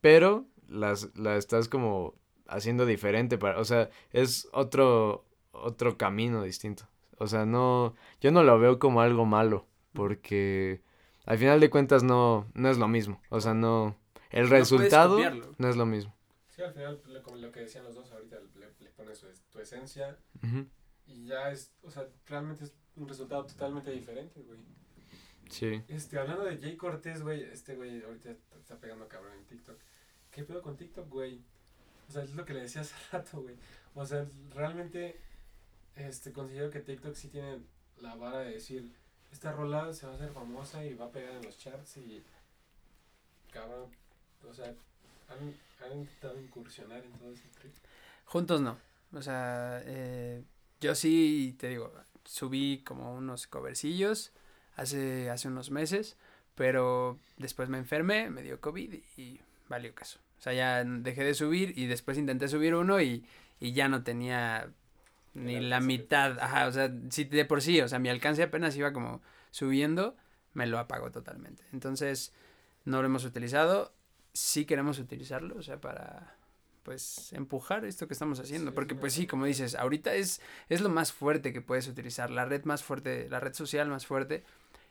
pero 0.00 0.44
las, 0.68 1.14
la 1.16 1.36
estás 1.36 1.68
como 1.68 2.14
haciendo 2.48 2.86
diferente 2.86 3.38
para, 3.38 3.58
o 3.58 3.64
sea, 3.64 3.90
es 4.12 4.48
otro, 4.52 5.24
otro 5.52 5.96
camino 5.96 6.42
distinto. 6.42 6.86
O 7.18 7.26
sea, 7.26 7.46
no, 7.46 7.94
yo 8.20 8.30
no 8.30 8.42
lo 8.42 8.58
veo 8.58 8.78
como 8.78 9.00
algo 9.00 9.24
malo 9.24 9.66
porque, 9.92 10.82
al 11.26 11.38
final 11.38 11.60
de 11.60 11.68
cuentas 11.70 12.02
no, 12.02 12.46
no 12.54 12.70
es 12.70 12.78
lo 12.78 12.88
mismo. 12.88 13.20
O 13.28 13.40
sea, 13.40 13.52
no, 13.54 13.96
el 14.30 14.44
No 14.44 14.50
resultado 14.50 15.18
no 15.58 15.68
es 15.68 15.76
lo 15.76 15.84
mismo. 15.86 16.14
Sí, 16.48 16.62
al 16.62 16.72
final, 16.72 17.02
lo- 17.06 17.22
como 17.22 17.36
lo 17.36 17.52
que 17.52 17.60
decían 17.60 17.84
los 17.84 17.94
dos 17.94 18.10
ahorita, 18.12 18.36
le, 18.58 18.66
le 18.84 18.90
pones 18.90 19.18
su- 19.18 19.26
tu 19.52 19.58
esencia 19.60 20.16
y 21.06 21.26
ya 21.26 21.50
es, 21.50 21.70
o 21.82 21.90
sea, 21.90 22.08
realmente 22.26 22.64
es 22.64 22.72
un 22.96 23.06
resultado 23.08 23.44
totalmente 23.44 23.90
diferente, 23.90 24.40
güey. 24.42 24.58
Sí. 25.50 25.82
Este, 25.88 26.18
hablando 26.18 26.44
de 26.44 26.58
Jay 26.58 26.76
Cortés, 26.76 27.22
güey, 27.22 27.42
este 27.44 27.76
güey 27.76 28.02
ahorita 28.02 28.30
está- 28.30 28.56
está 28.56 28.76
pegando 28.80 29.06
cabrón 29.06 29.34
en 29.34 29.44
TikTok. 29.44 29.78
¿Qué 30.30 30.42
pedo 30.44 30.60
con 30.62 30.76
TikTok, 30.76 31.08
güey? 31.08 31.40
O 32.08 32.12
sea, 32.12 32.22
es 32.24 32.34
lo 32.34 32.44
que 32.44 32.54
le 32.54 32.62
decía 32.62 32.80
hace 32.80 32.94
rato, 33.12 33.42
güey. 33.42 33.54
O 33.94 34.04
sea, 34.04 34.26
realmente, 34.54 35.20
este, 35.94 36.32
considero 36.32 36.70
que 36.70 36.80
TikTok 36.80 37.14
sí 37.14 37.28
tiene 37.28 37.60
la 38.00 38.14
vara 38.16 38.38
de 38.40 38.52
decir, 38.54 38.92
esta 39.32 39.52
rola 39.52 39.92
se 39.92 40.06
va 40.06 40.12
a 40.12 40.14
hacer 40.16 40.30
famosa 40.30 40.84
y 40.84 40.94
va 40.94 41.06
a 41.06 41.10
pegar 41.10 41.34
en 41.34 41.42
los 41.42 41.58
charts 41.58 41.96
y, 41.98 42.22
cabrón, 43.52 43.90
o 44.48 44.54
sea, 44.54 44.74
han, 45.28 45.54
han 45.84 45.98
intentado 45.98 46.40
incursionar 46.40 47.04
en 47.04 47.12
todo 47.12 47.32
ese 47.32 47.48
trip. 47.58 47.72
Juntos 48.24 48.60
no. 48.60 48.78
O 49.12 49.22
sea, 49.22 49.82
eh, 49.84 50.42
yo 50.80 50.94
sí, 50.94 51.56
te 51.58 51.68
digo, 51.68 51.92
subí 52.24 52.82
como 52.84 53.14
unos 53.14 53.46
covercillos 53.46 54.32
hace, 54.76 55.30
hace 55.30 55.48
unos 55.48 55.70
meses, 55.70 56.16
pero 56.54 57.18
después 57.36 57.68
me 57.68 57.78
enfermé, 57.78 58.30
me 58.30 58.42
dio 58.42 58.60
COVID 58.60 58.94
y 59.16 59.40
valió 59.68 59.94
caso. 59.94 60.18
O 60.38 60.42
sea, 60.42 60.52
ya 60.52 60.84
dejé 60.84 61.24
de 61.24 61.34
subir 61.34 61.78
y 61.78 61.86
después 61.86 62.18
intenté 62.18 62.48
subir 62.48 62.74
uno 62.74 63.00
y, 63.00 63.24
y 63.58 63.72
ya 63.72 63.88
no 63.88 64.02
tenía 64.02 64.70
ni 65.36 65.60
la 65.60 65.80
mitad. 65.80 66.38
Ajá, 66.40 66.66
o 66.66 66.72
sea, 66.72 66.92
sí, 67.10 67.24
de 67.24 67.44
por 67.44 67.62
sí, 67.62 67.80
o 67.80 67.88
sea, 67.88 67.98
mi 67.98 68.08
alcance 68.08 68.42
apenas 68.42 68.76
iba 68.76 68.92
como 68.92 69.22
subiendo, 69.50 70.16
me 70.54 70.66
lo 70.66 70.78
apagó 70.78 71.10
totalmente. 71.10 71.64
Entonces, 71.72 72.32
no 72.84 73.00
lo 73.02 73.06
hemos 73.06 73.24
utilizado. 73.24 73.92
Sí 74.32 74.64
queremos 74.66 74.98
utilizarlo, 74.98 75.56
o 75.56 75.62
sea, 75.62 75.80
para 75.80 76.36
pues 76.82 77.32
empujar 77.32 77.84
esto 77.84 78.06
que 78.06 78.12
estamos 78.14 78.38
haciendo, 78.38 78.70
Sí, 78.70 78.74
porque 78.74 78.94
sí, 78.94 79.00
pues 79.00 79.12
sí. 79.14 79.20
sí, 79.22 79.26
como 79.26 79.44
dices, 79.46 79.74
ahorita 79.74 80.14
es 80.14 80.40
es 80.68 80.80
lo 80.80 80.88
más 80.88 81.12
fuerte 81.12 81.52
que 81.52 81.60
puedes 81.60 81.88
utilizar, 81.88 82.30
la 82.30 82.44
red 82.44 82.64
más 82.64 82.84
fuerte, 82.84 83.28
la 83.28 83.40
red 83.40 83.54
social 83.54 83.88
más 83.88 84.06
fuerte 84.06 84.44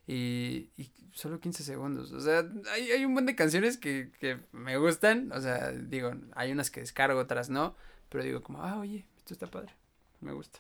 y, 0.08 0.70
y 0.78 0.92
solo 1.14 1.40
15 1.40 1.64
segundos, 1.64 2.12
o 2.12 2.20
sea, 2.20 2.44
hay, 2.74 2.92
hay 2.92 3.06
un 3.06 3.14
buen 3.14 3.26
de 3.26 3.36
canciones 3.36 3.78
que, 3.78 4.12
que 4.20 4.40
me 4.52 4.78
gustan, 4.78 5.32
o 5.32 5.40
sea, 5.42 5.72
digo, 5.72 6.12
hay 6.36 6.52
unas 6.52 6.70
que 6.70 6.82
descargo, 6.82 7.20
otras 7.20 7.50
no, 7.50 7.76
pero 8.10 8.24
digo 8.26 8.44
como, 8.44 8.62
ah, 8.64 8.78
oye, 8.78 9.06
esto 9.18 9.34
está 9.34 9.48
padre, 9.48 9.74
me 10.22 10.32
gusta. 10.34 10.60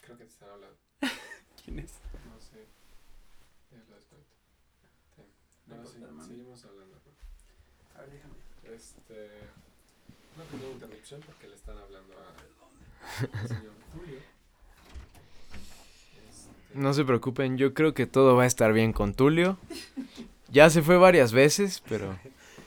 Creo 0.00 0.16
que 0.18 0.24
te 0.24 0.30
están 0.30 0.50
hablando. 0.50 0.76
¿Quién 1.64 1.78
es? 1.80 1.92
No 2.32 2.40
sé. 2.40 2.66
Ya 3.70 3.78
lo 3.88 3.96
desconecto. 3.96 4.34
No 5.68 5.76
No, 5.76 5.86
sí, 5.86 6.28
seguimos 6.28 6.64
hablando. 6.64 6.96
A 7.96 8.00
ver, 8.00 8.10
déjame. 8.10 8.34
Este. 8.76 9.30
Una 10.36 10.44
pequeña 10.46 10.70
interrupción 10.72 11.20
porque 11.26 11.46
le 11.48 11.54
están 11.54 11.76
hablando 11.78 12.14
a- 12.18 13.38
al 13.40 13.48
señor 13.48 13.72
Julio. 13.94 14.18
Este, 16.30 16.78
No 16.78 16.94
se 16.94 17.04
preocupen, 17.04 17.58
yo 17.58 17.74
creo 17.74 17.92
que 17.92 18.06
todo 18.06 18.34
va 18.36 18.44
a 18.44 18.46
estar 18.46 18.72
bien 18.72 18.92
con 18.94 19.12
Tulio. 19.14 19.58
Ya 20.50 20.70
se 20.70 20.82
fue 20.82 20.96
varias 20.96 21.32
veces, 21.32 21.82
pero 21.88 22.18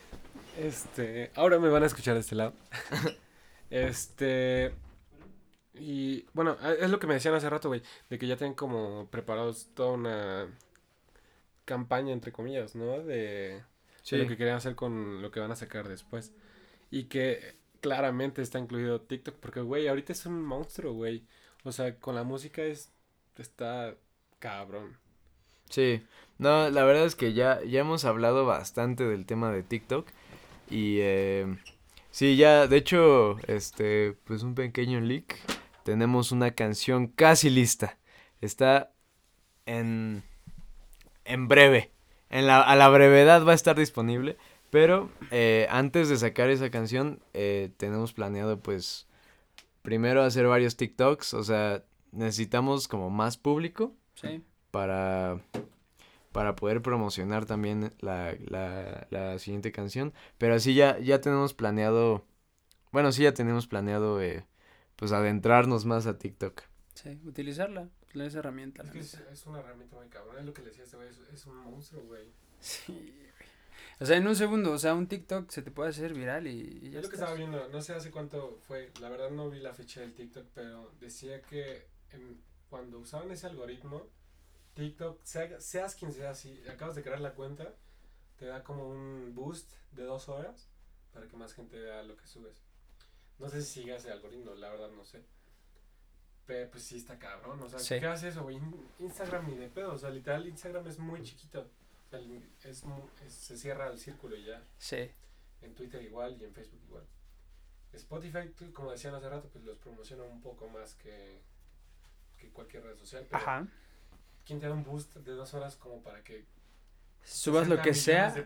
Este. 0.57 1.31
Ahora 1.35 1.59
me 1.59 1.69
van 1.69 1.83
a 1.83 1.87
escuchar 1.87 2.13
de 2.13 2.21
este 2.21 2.35
lado. 2.35 2.53
este. 3.69 4.73
Y 5.73 6.25
bueno, 6.33 6.57
es 6.79 6.89
lo 6.89 6.99
que 6.99 7.07
me 7.07 7.15
decían 7.15 7.33
hace 7.33 7.49
rato, 7.49 7.67
güey. 7.67 7.81
De 8.09 8.17
que 8.17 8.27
ya 8.27 8.37
tienen 8.37 8.55
como 8.55 9.07
preparados 9.11 9.67
toda 9.73 9.91
una 9.91 10.47
campaña, 11.65 12.13
entre 12.13 12.31
comillas, 12.31 12.75
¿no? 12.75 12.99
De, 13.03 13.63
de 14.09 14.17
lo 14.17 14.27
que 14.27 14.37
querían 14.37 14.57
hacer 14.57 14.75
con 14.75 15.21
lo 15.21 15.31
que 15.31 15.39
van 15.39 15.51
a 15.51 15.55
sacar 15.55 15.87
después. 15.87 16.31
Y 16.91 17.05
que 17.05 17.55
claramente 17.81 18.41
está 18.41 18.59
incluido 18.59 19.01
TikTok. 19.01 19.35
Porque, 19.35 19.61
güey, 19.61 19.87
ahorita 19.87 20.13
es 20.13 20.25
un 20.25 20.41
monstruo, 20.41 20.93
güey. 20.93 21.25
O 21.63 21.71
sea, 21.71 21.95
con 21.99 22.15
la 22.15 22.23
música 22.23 22.63
es. 22.63 22.91
Está 23.37 23.95
cabrón. 24.39 24.97
Sí, 25.69 26.01
no, 26.37 26.69
la 26.69 26.83
verdad 26.83 27.05
es 27.05 27.15
que 27.15 27.33
ya, 27.33 27.63
ya 27.63 27.81
hemos 27.81 28.05
hablado 28.05 28.45
bastante 28.45 29.03
del 29.03 29.25
tema 29.25 29.51
de 29.51 29.63
TikTok 29.63 30.07
y 30.69 30.99
eh, 31.01 31.57
sí, 32.15 32.37
ya, 32.37 32.65
de 32.67 32.77
hecho, 32.77 33.37
este, 33.47 34.13
pues 34.23 34.41
un 34.41 34.55
pequeño 34.55 35.01
leak, 35.01 35.35
tenemos 35.83 36.31
una 36.31 36.51
canción 36.51 37.07
casi 37.07 37.49
lista, 37.49 37.97
está 38.39 38.93
en, 39.65 40.23
en 41.25 41.49
breve, 41.49 41.91
en 42.29 42.47
la, 42.47 42.61
a 42.61 42.75
la 42.77 42.87
brevedad 42.87 43.45
va 43.45 43.51
a 43.51 43.55
estar 43.55 43.77
disponible, 43.77 44.37
pero 44.69 45.09
eh, 45.29 45.67
antes 45.69 46.07
de 46.07 46.15
sacar 46.15 46.49
esa 46.49 46.69
canción 46.69 47.19
eh, 47.33 47.69
tenemos 47.75 48.13
planeado 48.13 48.59
pues 48.61 49.07
primero 49.81 50.23
hacer 50.23 50.47
varios 50.47 50.77
TikToks, 50.77 51.33
o 51.33 51.43
sea, 51.43 51.83
necesitamos 52.13 52.87
como 52.87 53.09
más 53.09 53.35
público 53.37 53.91
Sí. 54.15 54.41
para, 54.71 55.41
para 56.35 56.53
poder 56.57 56.81
promocionar 56.81 57.45
también 57.45 57.93
la, 58.01 58.35
la, 58.49 59.07
la 59.09 59.39
siguiente 59.39 59.71
canción. 59.71 60.13
Pero 60.37 60.53
así 60.55 60.75
ya, 60.75 60.99
ya 60.99 61.21
tenemos 61.21 61.53
planeado, 61.53 62.25
bueno, 62.91 63.13
sí 63.13 63.23
ya 63.23 63.33
tenemos 63.33 63.67
planeado 63.67 64.21
eh, 64.21 64.45
pues 64.97 65.13
adentrarnos 65.13 65.85
más 65.85 66.07
a 66.07 66.17
TikTok. 66.17 66.61
Sí, 66.93 67.21
utilizarla, 67.23 67.87
esa 68.13 68.39
herramienta. 68.39 68.81
Es 68.81 68.87
la 68.87 68.93
que 68.93 68.99
es, 68.99 69.13
es 69.13 69.45
una 69.45 69.59
herramienta 69.61 69.95
muy 69.95 70.09
cabrón. 70.09 70.37
Es 70.39 70.45
lo 70.45 70.53
que 70.53 70.61
le 70.61 70.67
decía 70.67 70.83
a 70.83 70.85
este 70.85 70.97
güey. 70.97 71.07
Es, 71.07 71.19
es 71.33 71.45
un 71.45 71.55
monstruo, 71.55 72.03
güey. 72.03 72.29
Sí, 72.59 72.91
güey. 72.91 73.25
O 74.01 74.05
sea, 74.05 74.17
en 74.17 74.27
un 74.27 74.35
segundo, 74.35 74.73
o 74.73 74.77
sea, 74.77 74.93
un 74.93 75.07
TikTok 75.07 75.49
se 75.51 75.61
te 75.61 75.71
puede 75.71 75.91
hacer 75.91 76.13
viral 76.13 76.47
y, 76.47 76.79
y 76.81 76.89
ya 76.89 76.99
Es 76.99 77.05
lo 77.05 77.09
que 77.11 77.15
estaba 77.15 77.33
viendo, 77.33 77.69
no 77.69 77.81
sé 77.81 77.93
hace 77.93 78.11
cuánto 78.11 78.57
fue, 78.67 78.91
la 78.99 79.07
verdad 79.07 79.29
no 79.31 79.49
vi 79.49 79.59
la 79.61 79.73
fecha 79.73 80.01
del 80.01 80.13
TikTok, 80.13 80.47
pero 80.53 80.91
decía 80.99 81.41
que 81.43 81.87
en- 82.11 82.41
cuando 82.69 82.99
usaban 82.99 83.31
ese 83.31 83.47
algoritmo, 83.47 84.07
TikTok, 84.75 85.21
sea- 85.23 85.59
seas 85.59 85.95
quien 85.95 86.11
seas, 86.13 86.39
si 86.39 86.67
acabas 86.67 86.95
de 86.95 87.03
crear 87.03 87.19
la 87.21 87.33
cuenta, 87.33 87.73
te 88.37 88.45
da 88.45 88.63
como 88.63 88.87
un 88.87 89.33
boost 89.33 89.71
de 89.91 90.03
dos 90.03 90.29
horas 90.29 90.69
para 91.13 91.27
que 91.27 91.35
más 91.37 91.53
gente 91.53 91.79
vea 91.79 92.03
lo 92.03 92.15
que 92.17 92.27
subes. 92.27 92.61
No 93.39 93.49
sé 93.49 93.61
si 93.61 93.81
siga 93.81 93.95
ese 93.95 94.11
algoritmo, 94.11 94.53
la 94.53 94.69
verdad 94.69 94.91
no 94.91 95.03
sé. 95.03 95.23
Pero 96.45 96.69
pues 96.69 96.83
sí 96.83 96.97
está 96.97 97.17
cabrón, 97.17 97.59
o 97.63 97.69
sea, 97.69 97.79
Sí. 97.79 97.99
¿qué 97.99 98.05
hace 98.05 98.27
eso, 98.27 98.43
güey? 98.43 98.57
In- 98.57 98.87
Instagram 98.99 99.49
ni 99.49 99.57
de 99.57 99.67
pedo, 99.69 99.93
o 99.93 99.97
sea, 99.97 100.09
literal 100.11 100.45
Instagram 100.45 100.85
es 100.87 100.99
muy 100.99 101.23
chiquito. 101.23 101.61
O 101.61 102.09
sea, 102.09 102.19
el- 102.19 102.43
es, 102.63 102.83
es- 103.25 103.33
se 103.33 103.57
cierra 103.57 103.87
el 103.89 103.97
círculo 103.97 104.35
y 104.35 104.43
ya. 104.45 104.63
Sí, 104.77 105.09
En 105.61 105.73
Twitter 105.73 106.01
igual 106.03 106.39
y 106.39 106.43
en 106.45 106.53
Facebook 106.53 106.81
igual. 106.85 107.07
Spotify, 107.93 108.51
como 108.73 108.91
decían 108.91 109.15
hace 109.15 109.29
rato, 109.29 109.49
pues 109.49 109.63
los 109.63 109.77
promociona 109.79 110.21
un 110.23 110.41
poco 110.41 110.67
más 110.69 110.93
que, 110.95 111.41
que 112.37 112.49
cualquier 112.51 112.83
red 112.83 112.97
social. 112.97 113.23
Pero 113.25 113.37
ajá. 113.37 113.67
¿Quién 114.45 114.59
te 114.59 114.67
da 114.67 114.73
un 114.73 114.83
boost 114.83 115.15
de 115.17 115.31
dos 115.33 115.53
horas 115.53 115.75
como 115.75 116.01
para 116.01 116.23
que 116.23 116.45
Subas 117.23 117.67
lo 117.67 117.75
60 117.77 117.83
que 117.83 117.93
sea. 117.93 118.45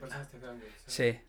Sí. 0.88 1.20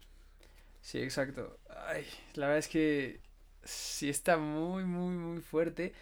Sí, 0.82 0.98
exacto. 1.02 1.58
Ay, 1.86 2.06
la 2.34 2.46
verdad 2.46 2.58
es 2.58 2.68
que 2.68 3.20
sí 3.64 4.08
está 4.08 4.36
muy, 4.38 4.84
muy, 4.84 5.14
muy 5.16 5.40
fuerte. 5.40 5.92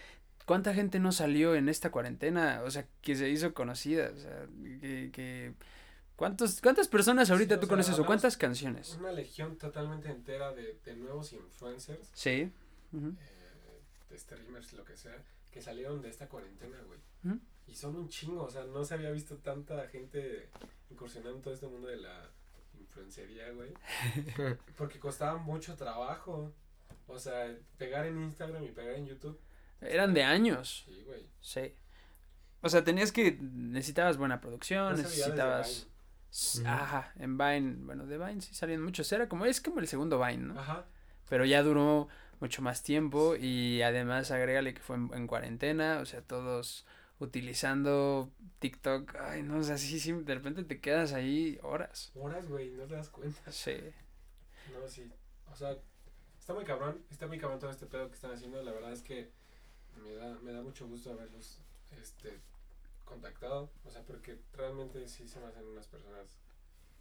¿Cuánta 0.45 0.73
gente 0.73 0.99
no 0.99 1.11
salió 1.13 1.55
en 1.55 1.69
esta 1.69 1.91
cuarentena? 1.91 2.63
O 2.65 2.71
sea, 2.71 2.87
que 3.03 3.15
se 3.17 3.29
hizo 3.29 3.53
conocida. 3.55 4.11
O 4.15 4.19
sea, 4.19 4.47
que, 4.81 5.11
que... 5.13 5.55
¿Cuántos, 6.17 6.61
¿Cuántas 6.61 6.89
personas 6.89 7.31
ahorita 7.31 7.55
Sí, 7.55 7.61
tú 7.61 7.67
sea, 7.67 7.71
conoces 7.71 7.99
o 7.99 8.05
cuántas 8.07 8.37
canciones? 8.37 8.95
Una 8.99 9.13
legión 9.13 9.57
totalmente 9.57 10.09
entera 10.11 10.53
de, 10.53 10.79
de 10.85 10.97
nuevos 10.97 11.33
influencers, 11.33 12.11
Sí. 12.13 12.51
eh, 12.93 13.11
de 14.11 14.19
streamers, 14.19 14.73
lo 14.73 14.85
que 14.85 14.97
sea, 14.97 15.17
que 15.53 15.63
salieron 15.63 16.03
de 16.03 16.09
esta 16.09 16.29
cuarentena, 16.29 16.77
güey. 16.87 16.99
Ujú. 17.25 17.41
Y 17.69 17.75
son 17.75 17.97
un 17.97 18.09
chingo, 18.09 18.45
o 18.45 18.51
sea, 18.51 18.65
no 18.65 18.85
se 18.85 18.95
había 18.95 19.11
visto 19.11 19.37
tanta 19.37 19.87
gente 19.89 20.49
incursionando 20.91 21.37
en 21.37 21.43
todo 21.43 21.53
este 21.55 21.67
mundo 21.67 21.89
de 21.89 21.99
la 21.99 22.31
influencería, 22.81 23.51
güey. 23.53 23.75
Porque 24.77 24.99
costaba 24.99 25.37
mucho 25.37 25.77
trabajo. 25.77 26.55
O 27.07 27.19
sea, 27.19 27.55
pegar 27.77 28.07
en 28.07 28.23
Instagram 28.23 28.65
y 28.65 28.69
pegar 28.69 28.95
en 28.95 29.07
YouTube. 29.07 29.39
Eran 29.81 30.15
de 30.15 30.23
años. 30.23 30.85
Sí, 30.87 31.03
güey. 31.05 31.27
Sí. 31.41 31.75
O 32.63 32.69
sea, 32.69 32.85
tenías 32.85 33.13
que. 33.13 33.39
Necesitabas 33.41 34.17
buena 34.17 34.41
producción, 34.41 34.93
No 34.93 34.97
necesitabas. 34.97 35.87
Vine. 36.57 36.69
Ajá, 36.69 37.13
en 37.17 37.39
Vine. 37.39 37.77
Bueno, 37.81 38.07
de 38.07 38.19
Vine 38.19 38.41
sí 38.41 38.55
salían 38.55 38.83
muchos. 38.83 39.11
Era 39.13 39.29
como. 39.29 39.47
Es 39.47 39.61
como 39.61 39.81
el 39.81 39.89
segundo 39.89 40.19
Vine, 40.19 40.55
¿no? 40.55 40.61
Ajá. 40.61 40.87
Pero 41.29 41.45
ya 41.45 41.63
duró 41.63 42.09
mucho 42.41 42.63
más 42.63 42.83
tiempo 42.83 43.37
y 43.37 43.83
además 43.83 44.31
agrégale 44.31 44.75
que 44.75 44.81
fue 44.81 44.97
en, 44.97 45.11
en 45.13 45.27
cuarentena, 45.27 45.99
o 46.01 46.07
sea, 46.07 46.23
todos 46.23 46.87
utilizando 47.21 48.31
TikTok. 48.59 49.15
Ay, 49.17 49.43
no, 49.43 49.59
o 49.59 49.63
sea, 49.63 49.79
sí, 49.79 49.99
sí, 50.01 50.13
de 50.13 50.35
repente 50.35 50.65
te 50.65 50.81
quedas 50.81 51.13
ahí 51.13 51.59
horas. 51.63 52.13
Horas, 52.15 52.49
güey, 52.49 52.71
no 52.71 52.85
te 52.85 52.95
das 52.95 53.09
cuenta. 53.09 53.51
Sí. 53.53 53.77
No, 54.73 54.89
sí. 54.89 55.11
O 55.51 55.57
sea, 55.57 55.77
está 56.39 56.55
muy 56.55 56.65
cabrón. 56.65 57.03
Está 57.11 57.27
muy 57.27 57.39
cabrón 57.39 57.59
todo 57.59 57.71
este 57.71 57.87
pedo 57.87 58.09
que 58.09 58.15
están 58.15 58.33
haciendo. 58.33 58.63
La 58.63 58.73
verdad 58.73 58.93
es 58.93 59.03
que 59.03 59.31
me 60.03 60.15
da, 60.15 60.39
me 60.41 60.53
da 60.53 60.63
mucho 60.63 60.87
gusto 60.87 61.17
verlos 61.17 61.59
este, 62.01 62.41
contactado, 63.09 63.71
o 63.85 63.91
sea, 63.91 64.03
porque 64.03 64.39
realmente 64.53 65.09
sí 65.09 65.27
se 65.27 65.41
me 65.41 65.47
hacen 65.47 65.67
unas 65.67 65.87
personas 65.87 66.39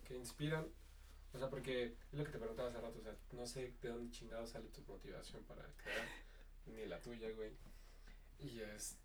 que 0.05 0.15
inspiran, 0.15 0.65
o 1.33 1.37
sea, 1.37 1.49
porque 1.49 1.95
es 2.11 2.17
lo 2.17 2.23
que 2.23 2.31
te 2.31 2.39
preguntaba 2.39 2.69
hace 2.69 2.79
rato, 2.79 2.97
o 2.99 3.01
sea, 3.03 3.15
no 3.33 3.45
sé 3.45 3.73
de 3.81 3.89
dónde 3.89 4.11
chingado 4.11 4.47
sale 4.47 4.69
tu 4.69 4.81
motivación 4.83 5.43
para 5.43 5.63
crear, 5.83 6.07
ni 6.65 6.85
la 6.85 7.01
tuya, 7.01 7.29
güey. 7.31 7.51
Y 8.39 8.61
este, 8.61 8.97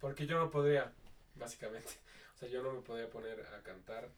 porque 0.00 0.26
yo 0.26 0.38
no 0.38 0.50
podría, 0.50 0.92
básicamente, 1.34 1.88
o 2.34 2.38
sea, 2.38 2.48
yo 2.48 2.62
no 2.62 2.72
me 2.72 2.80
podría 2.80 3.08
poner 3.10 3.40
a 3.40 3.62
cantar 3.62 4.08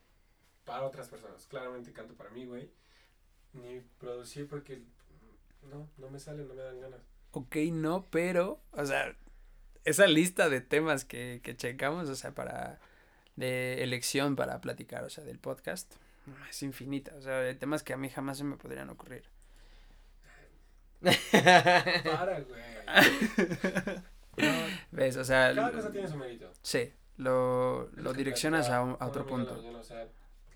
para 0.65 0.85
otras 0.85 1.09
personas, 1.09 1.47
claramente 1.47 1.93
canto 1.93 2.15
para 2.15 2.31
mí, 2.31 2.47
güey, 2.47 2.71
ni 3.53 3.81
producir 3.99 4.49
porque 4.49 4.83
no, 5.71 5.89
no 5.99 6.11
me 6.11 6.19
sale, 6.19 6.45
no 6.45 6.55
me 6.55 6.63
dan 6.63 6.81
ganas. 6.81 7.01
Ok, 7.33 7.57
no, 7.73 8.07
pero, 8.11 8.61
o 8.73 8.85
sea, 8.87 9.17
esa 9.85 10.07
lista 10.07 10.49
de 10.49 10.61
temas 10.61 11.05
que, 11.05 11.41
que 11.43 11.57
checamos, 11.57 12.09
o 12.09 12.15
sea, 12.15 12.35
para, 12.35 12.81
de 13.37 13.83
elección 13.83 14.37
para 14.37 14.61
platicar, 14.61 15.05
o 15.05 15.11
sea, 15.11 15.25
del 15.25 15.39
podcast, 15.39 15.93
es 16.49 16.63
infinita, 16.63 17.15
o 17.17 17.21
sea, 17.21 17.41
de 17.41 17.55
temas 17.55 17.83
que 17.83 17.93
a 17.93 17.97
mí 17.97 18.09
jamás 18.09 18.39
se 18.39 18.45
me 18.45 18.57
podrían 18.57 18.89
ocurrir. 18.91 19.25
Para, 21.01 22.41
güey. 22.41 24.03
No, 24.36 24.52
¿Ves? 24.93 25.16
O 25.16 25.24
sea, 25.24 25.55
cada 25.55 25.73
cosa 25.73 25.90
tiene 25.93 26.09
su 26.09 26.16
mérito. 26.16 26.51
sí, 26.62 26.93
lo, 27.16 27.89
lo 27.94 28.12
direccionas 28.12 28.69
a, 28.70 28.82
un- 28.82 28.90
a 28.93 28.97
platicaba 28.98 29.11
otro 29.11 29.27
punto. 29.27 29.51
la 29.52 29.56
mañana, 29.59 29.78
o 29.78 29.85
sea, 29.85 30.09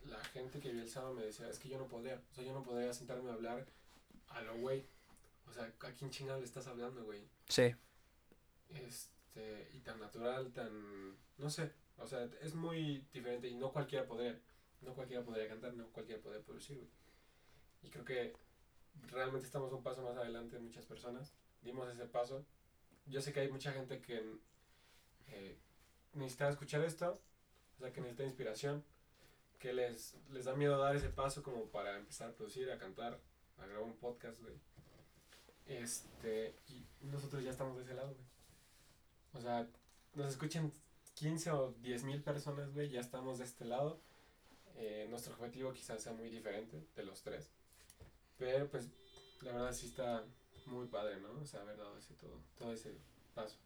la 0.07 0.19
gente 0.25 0.59
que 0.61 0.73
vi 0.73 0.81
el 0.81 0.89
sábado 0.89 1.15
me 1.15 1.23
decía, 1.25 1.49
es 1.49 1.59
que 1.59 1.69
yo 1.69 1.79
no 1.79 1.87
podía, 1.87 2.21
o 2.31 2.35
sea, 2.35 2.45
yo 2.45 2.53
no 2.53 2.63
podía 2.63 2.93
sentarme 2.93 3.31
a 3.31 3.35
hablar 3.35 3.67
a 4.29 4.41
lo 4.43 4.57
güey. 4.57 4.85
O 5.49 5.53
sea, 5.53 5.65
¿a 5.65 5.93
quién 5.93 6.11
chingado 6.11 6.39
le 6.41 6.45
estás 6.45 6.67
hablando, 6.67 7.03
güey? 7.05 7.23
Sí, 7.49 7.75
Este, 8.71 9.69
y 9.73 9.81
tan 9.81 9.99
natural, 10.01 10.53
tan, 10.53 11.17
no 11.39 11.49
sé, 11.51 11.73
o 11.97 12.07
sea, 12.07 12.29
es 12.43 12.55
muy 12.55 13.05
diferente 13.13 13.49
y 13.49 13.55
no 13.55 13.73
cualquiera 13.73 14.07
podría, 14.07 14.39
no 14.83 14.93
cualquiera 14.95 15.23
podría 15.25 15.49
cantar, 15.49 15.75
no 15.75 15.87
cualquiera 15.89 16.21
podría 16.21 16.43
producir, 16.43 16.77
güey. 16.77 16.89
Y 17.83 17.91
creo 17.91 18.05
que 18.05 18.35
realmente 19.11 19.47
estamos 19.47 19.73
un 19.73 19.83
paso 19.83 20.03
más 20.03 20.17
adelante 20.17 20.57
en 20.57 20.65
muchas 20.65 20.85
personas, 20.85 21.33
dimos 21.63 21.89
ese 21.89 22.05
paso. 22.07 22.45
Yo 23.09 23.21
sé 23.21 23.33
que 23.33 23.41
hay 23.41 23.51
mucha 23.51 23.73
gente 23.73 24.01
que 24.01 24.23
eh, 25.29 25.57
necesita 26.15 26.49
escuchar 26.49 26.83
esto, 26.83 27.19
o 27.79 27.81
sea, 27.81 27.93
que 27.93 28.01
necesita 28.01 28.25
inspiración, 28.25 28.85
que 29.59 29.73
les, 29.73 30.15
les 30.31 30.45
da 30.45 30.55
miedo 30.55 30.79
dar 30.79 30.95
ese 30.95 31.09
paso 31.09 31.43
como 31.43 31.67
para 31.67 31.97
empezar 31.97 32.31
a 32.31 32.33
producir, 32.33 32.71
a 32.71 32.79
cantar, 32.79 33.19
a 33.59 33.67
grabar 33.67 33.85
un 33.85 33.97
podcast, 33.97 34.41
güey. 34.41 34.55
Este, 35.67 36.55
y 36.69 36.87
nosotros 37.03 37.43
ya 37.45 37.51
estamos 37.51 37.77
de 37.77 37.83
ese 37.83 37.95
lado, 37.95 38.15
güey. 38.15 38.27
O 39.35 39.41
sea, 39.41 39.69
nos 40.15 40.31
escuchan 40.31 40.73
15 41.15 41.51
o 41.51 41.75
10 41.81 42.05
mil 42.05 42.23
personas, 42.23 42.73
güey, 42.73 42.89
ya 42.89 43.01
estamos 43.01 43.39
de 43.39 43.45
este 43.45 43.65
lado. 43.65 44.01
Eh, 44.77 45.07
nuestro 45.11 45.35
objetivo 45.35 45.73
quizás 45.73 46.03
sea 46.03 46.13
muy 46.13 46.31
diferente 46.31 46.87
de 46.95 47.03
los 47.03 47.23
tres. 47.23 47.51
Pero 48.39 48.69
pues, 48.69 48.89
la 49.43 49.53
verdad 49.53 49.73
sí 49.73 49.87
está 49.87 50.25
muy 50.69 50.87
padre, 50.87 51.21
¿no? 51.21 51.41
O 51.41 51.47
sea, 51.47 51.61
haber 51.61 51.77
dado 51.77 51.97
ese 51.99 52.15
todo, 52.15 52.41
todo 52.59 52.73
ese 52.73 52.95
paso. 53.35 53.57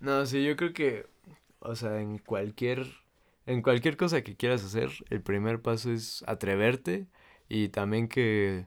No, 0.00 0.26
sí, 0.26 0.44
yo 0.44 0.56
creo 0.56 0.72
que, 0.72 1.06
o 1.60 1.74
sea, 1.76 2.00
en 2.00 2.18
cualquier, 2.18 2.86
en 3.46 3.62
cualquier 3.62 3.96
cosa 3.96 4.22
que 4.22 4.36
quieras 4.36 4.64
hacer, 4.64 4.90
el 5.10 5.22
primer 5.22 5.62
paso 5.62 5.92
es 5.92 6.24
atreverte 6.26 7.06
y 7.48 7.68
también 7.68 8.08
que, 8.08 8.66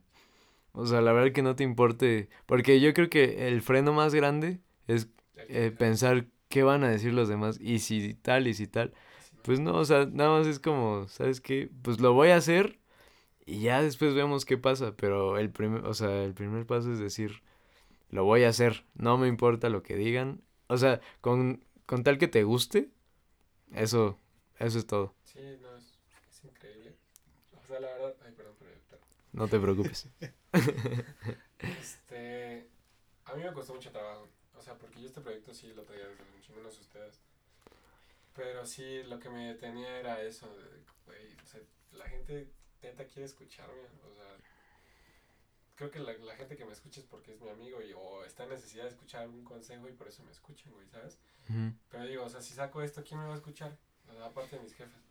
o 0.74 0.86
sea, 0.86 1.02
la 1.02 1.14
verdad 1.14 1.34
que 1.34 1.42
no 1.42 1.56
te 1.56 1.64
importe, 1.64 2.30
porque 2.46 2.80
yo 2.80 2.94
creo 2.94 3.10
que 3.10 3.48
el 3.48 3.62
freno 3.62 3.94
más 3.94 4.14
grande 4.16 4.62
es 4.88 5.10
eh, 5.50 5.72
pensar 5.78 6.28
qué 6.50 6.64
van 6.64 6.84
a 6.84 6.90
decir 6.90 7.14
los 7.14 7.28
demás 7.30 7.60
y 7.60 7.80
si 7.80 8.14
tal 8.16 8.48
y 8.48 8.54
si 8.54 8.68
tal. 8.68 8.94
Pues 9.44 9.60
no, 9.60 9.76
o 9.76 9.86
sea, 9.86 10.06
nada 10.12 10.40
más 10.40 10.48
es 10.48 10.60
como, 10.60 11.08
¿sabes 11.08 11.42
qué? 11.42 11.70
Pues 11.84 12.00
lo 12.02 12.14
voy 12.14 12.30
a 12.30 12.38
hacer 12.38 12.80
y 13.46 13.62
ya 13.62 13.82
después 13.82 14.14
vemos 14.16 14.46
qué 14.46 14.58
pasa, 14.58 14.96
pero 14.98 15.38
el 15.38 15.52
primer, 15.52 15.86
o 15.86 15.94
sea, 15.94 16.24
el 16.24 16.34
primer 16.34 16.66
paso 16.66 16.92
es 16.92 17.00
decir, 17.00 17.44
lo 18.10 18.24
voy 18.26 18.44
a 18.44 18.50
hacer, 18.50 18.86
no 18.96 19.18
me 19.18 19.28
importa 19.28 19.70
lo 19.70 19.84
que 19.84 19.96
digan, 19.96 20.42
o 20.68 20.78
sea, 20.78 21.02
con, 21.22 21.64
con 21.86 22.04
tal 22.04 22.18
que 22.18 22.28
te 22.28 22.44
guste, 22.44 22.92
eso, 23.74 24.20
eso 24.60 24.80
es 24.80 24.88
todo, 24.88 25.16
Sí, 25.24 25.40
no, 25.62 25.76
es, 25.76 26.00
es 26.32 26.44
increíble. 26.46 26.96
O 27.64 27.68
sea, 27.68 27.80
la 27.80 27.88
verdad, 27.90 28.16
ay, 28.26 28.32
perdón 28.34 28.56
perro. 28.58 28.72
no 29.34 29.48
te 29.48 29.60
preocupes. 29.60 30.10
Este, 31.60 32.70
a 33.26 33.34
mí 33.36 33.44
me 33.44 33.52
costó 33.54 33.74
mucho 33.74 33.92
trabajo. 33.92 34.30
O 34.56 34.62
sea, 34.62 34.78
porque 34.78 35.02
yo 35.02 35.08
este 35.08 35.22
proyecto 35.22 35.54
sí 35.54 35.74
lo 35.74 35.84
traía 35.84 36.08
desde 36.08 36.24
mucho 36.36 36.54
menos 36.54 36.80
ustedes. 36.80 37.20
Pero 38.34 38.66
sí, 38.66 39.04
lo 39.04 39.20
que 39.20 39.30
me 39.30 39.48
detenía 39.48 39.98
era 40.00 40.22
eso. 40.22 40.48
de, 40.56 40.64
Güey, 41.06 41.34
o 41.42 41.46
sea, 41.46 41.62
la 41.94 42.08
gente 42.08 42.52
neta 42.82 43.06
quiere 43.06 43.26
escucharme. 43.26 43.82
O 44.04 44.14
sea, 44.14 44.38
creo 45.78 45.90
que 45.92 46.00
la, 46.00 46.12
la 46.14 46.36
gente 46.36 46.58
que 46.58 46.66
me 46.66 46.74
escucha 46.74 47.00
es 47.00 47.06
porque 47.06 47.34
es 47.34 47.40
mi 47.40 47.50
amigo 47.50 47.82
y 47.82 47.94
o 47.94 48.26
está 48.26 48.44
en 48.44 48.50
necesidad 48.50 48.84
de 48.84 48.90
escuchar 48.90 49.22
algún 49.22 49.44
consejo 49.46 49.88
y 49.88 49.94
por 49.94 50.08
eso 50.10 50.24
me 50.24 50.32
escuchan, 50.32 50.74
güey, 50.74 50.88
¿sabes? 50.90 51.18
Pero 51.90 52.04
digo, 52.06 52.26
o 52.26 52.30
sea, 52.30 52.42
si 52.42 52.54
saco 52.54 52.82
esto, 52.82 53.04
¿quién 53.08 53.22
me 53.22 53.28
va 53.28 53.34
a 53.34 53.38
escuchar? 53.38 53.78
Aparte 54.22 54.58
de 54.58 54.64
mis 54.64 54.74
jefes. 54.74 55.02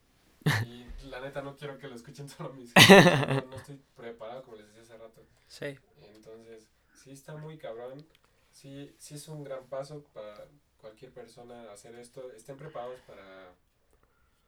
Y 0.67 0.87
la 1.09 1.21
neta 1.21 1.43
no 1.43 1.57
quiero 1.57 1.79
que 1.79 1.89
lo 1.89 1.95
escuchen 1.97 2.29
solo 2.29 2.53
mis 2.53 2.73
jefes. 2.77 3.29
No, 3.29 3.41
no 3.51 3.57
estoy 3.57 3.81
preparado, 3.97 4.43
como 4.43 4.57
les 4.59 4.67
decía 4.67 4.83
hace 4.83 4.97
rato. 4.99 5.25
sí. 5.49 5.79
Entonces, 6.15 6.69
sí 6.95 7.13
está 7.13 7.37
muy 7.37 7.57
cabrón. 7.59 8.07
Sí, 8.51 8.95
sí 8.99 9.15
es 9.15 9.29
un 9.29 9.45
gran 9.45 9.65
paso 9.67 10.03
para 10.13 10.47
cualquier 10.79 11.13
persona 11.13 11.73
hacer 11.73 11.95
esto. 11.95 12.31
Estén 12.33 12.57
preparados 12.57 13.01
para 13.07 13.53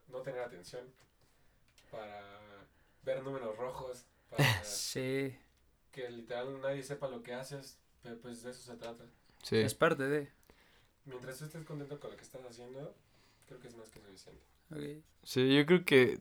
no 0.09 0.23
tener 0.23 0.41
atención, 0.41 0.85
para 1.91 2.23
ver 3.03 3.23
números 3.23 3.57
rojos, 3.57 4.05
para 4.31 4.65
Sí, 4.65 5.37
que 5.91 6.09
literal 6.11 6.61
nadie 6.61 6.83
sepa 6.83 7.09
lo 7.09 7.23
que 7.23 7.35
haces, 7.35 7.79
pero 8.03 8.19
pues 8.19 8.43
de 8.43 8.51
eso 8.51 8.61
se 8.63 8.77
trata. 8.77 9.05
Sí, 9.43 9.57
es 9.57 9.75
parte 9.75 10.05
de. 10.05 10.29
Mientras 11.05 11.39
tú 11.39 11.45
estés 11.47 11.65
contento 11.65 11.99
con 12.01 12.11
lo 12.11 12.17
que 12.17 12.25
estás 12.25 12.43
haciendo, 12.45 12.95
creo 13.47 13.61
que 13.61 13.69
es 13.69 13.77
más 13.77 13.89
que 13.91 14.01
suficiente. 14.01 15.03
sí, 15.23 15.57
yo 15.57 15.65
creo 15.67 15.85
que 15.85 16.21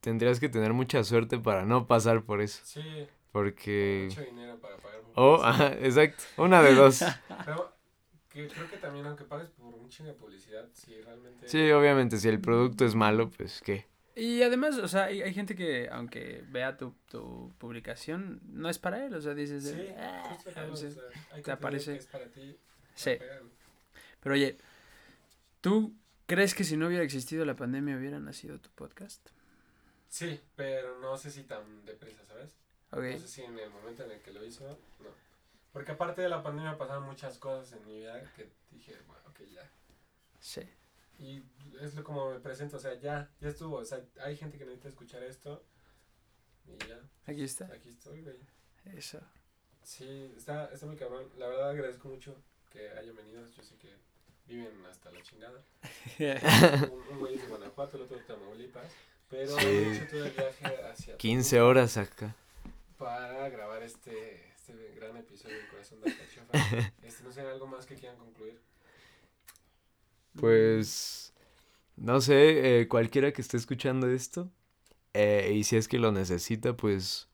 tendrías 0.00 0.40
que 0.40 0.48
tener 0.48 0.72
mucha 0.72 1.02
suerte 1.04 1.38
para 1.38 1.64
no 1.64 1.86
pasar 1.86 2.24
por 2.24 2.42
eso, 2.42 2.60
Sí, 2.64 2.82
porque... 3.30 4.08
mucho 4.08 4.22
dinero 4.22 4.58
para 4.60 4.76
pagar 4.76 5.00
Oh, 5.14 5.40
ajá, 5.42 5.74
exacto, 5.74 6.24
una 6.36 6.62
de 6.62 6.74
dos. 6.74 7.02
Pero 7.44 7.72
que 8.28 8.48
creo 8.48 8.68
que 8.68 8.78
también 8.78 9.06
aunque 9.06 9.24
pagues 9.24 9.50
por 9.50 9.74
un 9.74 9.88
chingo 9.88 10.10
de 10.10 10.16
publicidad, 10.16 10.68
si 10.72 11.00
realmente... 11.00 11.48
Sí, 11.48 11.70
obviamente, 11.70 12.16
si 12.18 12.28
el 12.28 12.40
producto 12.40 12.84
es 12.84 12.94
malo, 12.94 13.30
pues 13.30 13.60
qué. 13.62 13.86
Y 14.14 14.42
además, 14.42 14.76
o 14.78 14.88
sea, 14.88 15.04
hay, 15.04 15.22
hay 15.22 15.32
gente 15.32 15.54
que, 15.54 15.88
aunque 15.90 16.44
vea 16.48 16.76
tu, 16.76 16.94
tu 17.08 17.52
publicación, 17.58 18.40
no 18.44 18.68
es 18.68 18.78
para 18.78 19.04
él, 19.06 19.14
o 19.14 19.20
sea, 19.20 19.34
dices, 19.34 19.64
de, 19.64 19.72
Sí, 19.86 19.94
hay 21.32 21.42
te 21.42 21.50
aparece. 21.50 21.92
que 21.92 21.98
es 21.98 22.06
para 22.06 22.26
ti. 22.26 22.56
sí. 22.94 23.16
para. 23.16 23.40
Pero 24.20 24.34
oye, 24.34 24.56
¿tú 25.60 25.94
crees 26.26 26.54
que 26.54 26.62
si 26.64 26.76
no 26.76 26.86
hubiera 26.86 27.02
existido 27.04 27.44
la 27.44 27.56
pandemia 27.56 27.96
hubiera 27.96 28.20
nacido 28.20 28.58
tu 28.60 28.70
podcast? 28.70 29.28
Sí, 30.08 30.40
pero 30.54 30.98
no 31.00 31.16
sé 31.16 31.30
si 31.30 31.42
tan 31.44 31.84
deprisa, 31.84 32.24
¿sabes? 32.26 32.54
No 32.92 33.18
sé 33.18 33.26
si 33.28 33.42
en 33.42 33.58
el 33.58 33.70
momento 33.70 34.04
en 34.04 34.10
el 34.12 34.20
que 34.20 34.30
lo 34.32 34.44
hizo, 34.44 34.68
no. 35.00 35.08
Porque 35.72 35.92
aparte 35.92 36.20
de 36.20 36.28
la 36.28 36.42
pandemia 36.42 36.76
pasaron 36.76 37.04
muchas 37.04 37.38
cosas 37.38 37.72
en 37.72 37.84
mi 37.86 37.98
vida 38.00 38.22
que 38.36 38.50
dije, 38.70 38.94
bueno, 39.06 39.22
ok, 39.28 39.40
ya. 39.52 39.68
sí. 40.38 40.60
Y 41.18 41.42
es 41.80 41.94
lo 41.94 42.02
como 42.04 42.30
me 42.30 42.40
presento, 42.40 42.76
o 42.76 42.80
sea, 42.80 42.94
ya, 42.98 43.30
ya 43.40 43.48
estuvo. 43.48 43.76
O 43.76 43.84
sea, 43.84 44.04
hay 44.20 44.36
gente 44.36 44.58
que 44.58 44.64
necesita 44.64 44.88
escuchar 44.88 45.22
esto. 45.22 45.64
Y 46.66 46.76
ya, 46.88 47.00
Aquí 47.26 47.42
está. 47.42 47.66
aquí 47.66 47.88
estoy, 47.88 48.22
güey. 48.22 48.36
Eso. 48.96 49.20
Sí, 49.82 50.32
está, 50.36 50.66
está 50.72 50.86
muy 50.86 50.96
cabrón. 50.96 51.28
La 51.38 51.46
verdad 51.48 51.70
agradezco 51.70 52.08
mucho 52.08 52.36
que 52.70 52.88
hayan 52.90 53.14
venido. 53.16 53.46
Yo 53.50 53.62
sé 53.62 53.76
que 53.76 53.94
viven 54.46 54.84
hasta 54.86 55.10
la 55.10 55.22
chingada. 55.22 55.62
Un, 56.92 57.02
un 57.12 57.18
güey 57.20 57.34
es 57.34 57.42
de 57.42 57.48
Guanajuato, 57.48 57.96
el 57.96 58.04
otro 58.04 58.16
de 58.16 58.22
Tamaulipas. 58.24 58.92
Pero 59.28 59.58
Sí. 59.58 59.66
han 59.66 59.94
hecho 59.94 60.06
todo 60.10 60.24
el 60.26 60.30
viaje 60.32 60.82
hacia 60.90 61.16
15 61.16 61.56
Toluca 61.56 61.68
horas 61.68 61.96
acá. 61.96 62.36
para 62.98 63.48
grabar 63.48 63.82
este, 63.82 64.46
este 64.54 64.92
gran 64.94 65.16
episodio 65.16 65.56
de 65.56 65.68
Corazón 65.68 66.00
de 66.00 66.10
Alcachofa. 66.10 66.52
Este, 67.02 67.22
no 67.24 67.32
sé, 67.32 67.40
algo 67.40 67.66
más 67.66 67.86
que 67.86 67.94
quieran 67.96 68.18
concluir. 68.18 68.60
Pues, 70.36 71.34
no 71.96 72.20
sé, 72.20 72.80
eh, 72.82 72.88
cualquiera 72.88 73.32
que 73.32 73.42
esté 73.42 73.56
escuchando 73.56 74.08
esto, 74.08 74.50
eh, 75.14 75.52
y 75.56 75.64
si 75.64 75.76
es 75.76 75.88
que 75.88 75.98
lo 75.98 76.12
necesita, 76.12 76.76
pues, 76.76 77.28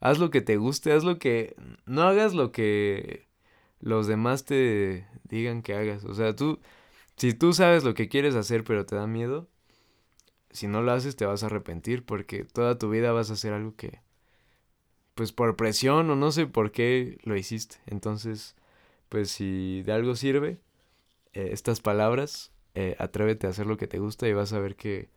haz 0.00 0.18
lo 0.18 0.30
que 0.30 0.40
te 0.42 0.56
guste, 0.56 0.92
haz 0.92 1.04
lo 1.04 1.18
que, 1.18 1.56
no 1.86 2.02
hagas 2.02 2.34
lo 2.34 2.52
que 2.52 3.28
los 3.80 4.06
demás 4.08 4.44
te 4.44 5.06
digan 5.24 5.62
que 5.62 5.74
hagas. 5.74 6.04
O 6.04 6.14
sea, 6.14 6.36
tú, 6.36 6.60
si 7.16 7.34
tú 7.34 7.52
sabes 7.54 7.84
lo 7.84 7.94
que 7.94 8.08
quieres 8.08 8.34
hacer, 8.36 8.64
pero 8.64 8.86
te 8.86 8.96
da 8.96 9.06
miedo, 9.06 9.48
si 10.50 10.66
no 10.66 10.82
lo 10.82 10.92
haces 10.92 11.16
te 11.16 11.26
vas 11.26 11.42
a 11.42 11.46
arrepentir, 11.46 12.04
porque 12.04 12.44
toda 12.44 12.78
tu 12.78 12.90
vida 12.90 13.12
vas 13.12 13.30
a 13.30 13.34
hacer 13.34 13.52
algo 13.52 13.74
que, 13.76 14.00
pues, 15.14 15.32
por 15.32 15.56
presión 15.56 16.10
o 16.10 16.16
no 16.16 16.30
sé 16.32 16.46
por 16.46 16.70
qué 16.72 17.18
lo 17.24 17.36
hiciste. 17.36 17.76
Entonces, 17.86 18.56
pues, 19.08 19.30
si 19.30 19.82
de 19.82 19.92
algo 19.92 20.16
sirve, 20.16 20.60
eh, 21.38 21.50
estas 21.52 21.80
palabras, 21.80 22.50
eh, 22.74 22.96
atrévete 22.98 23.46
a 23.46 23.50
hacer 23.50 23.66
lo 23.66 23.76
que 23.76 23.86
te 23.86 24.00
gusta 24.00 24.26
y 24.26 24.32
vas 24.32 24.52
a 24.52 24.58
ver 24.58 24.74
que 24.74 25.08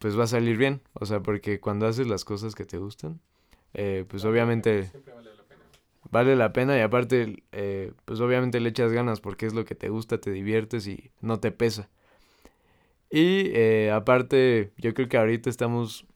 pues 0.00 0.18
va 0.18 0.24
a 0.24 0.26
salir 0.26 0.56
bien. 0.56 0.80
O 0.94 1.04
sea, 1.04 1.20
porque 1.20 1.60
cuando 1.60 1.86
haces 1.86 2.06
las 2.06 2.24
cosas 2.24 2.54
que 2.54 2.64
te 2.64 2.78
gustan, 2.78 3.20
eh, 3.74 4.06
pues 4.08 4.24
obviamente 4.24 4.84
Siempre 4.84 5.12
vale 5.12 5.30
la 5.36 5.42
pena. 5.42 5.62
vale 6.10 6.36
la 6.36 6.52
pena 6.54 6.78
y 6.78 6.80
aparte, 6.80 7.42
pues 8.06 8.20
obviamente 8.20 8.60
le 8.60 8.70
echas 8.70 8.92
ganas 8.92 9.20
porque 9.20 9.44
es 9.44 9.52
lo 9.52 9.66
que 9.66 9.74
te 9.74 9.90
gusta, 9.90 10.22
te 10.22 10.30
diviertes 10.30 10.86
y 10.86 11.10
no 11.20 11.38
te 11.38 11.52
pesa. 11.52 11.90
Y 13.10 13.88
aparte, 13.90 14.72
yo 14.78 14.94
creo 14.94 15.10
que 15.10 15.18
ahorita 15.18 15.50
estamos 15.50 16.06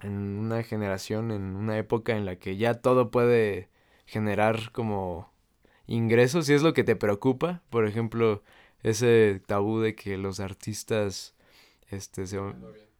en 0.00 0.38
una 0.38 0.62
generación, 0.62 1.32
en 1.32 1.54
una 1.54 1.76
época 1.76 2.16
en 2.16 2.24
la 2.24 2.36
que 2.36 2.56
ya 2.56 2.72
todo 2.80 3.10
puede 3.10 3.68
generar 4.06 4.72
como 4.72 5.30
ingresos, 5.86 6.46
si 6.46 6.54
es 6.54 6.62
lo 6.62 6.72
que 6.72 6.84
te 6.84 6.96
preocupa, 6.96 7.62
por 7.70 7.86
ejemplo, 7.86 8.42
ese 8.82 9.40
tabú 9.46 9.80
de 9.80 9.94
que 9.94 10.16
los 10.18 10.40
artistas 10.40 11.34
este 11.90 12.26
se, 12.26 12.38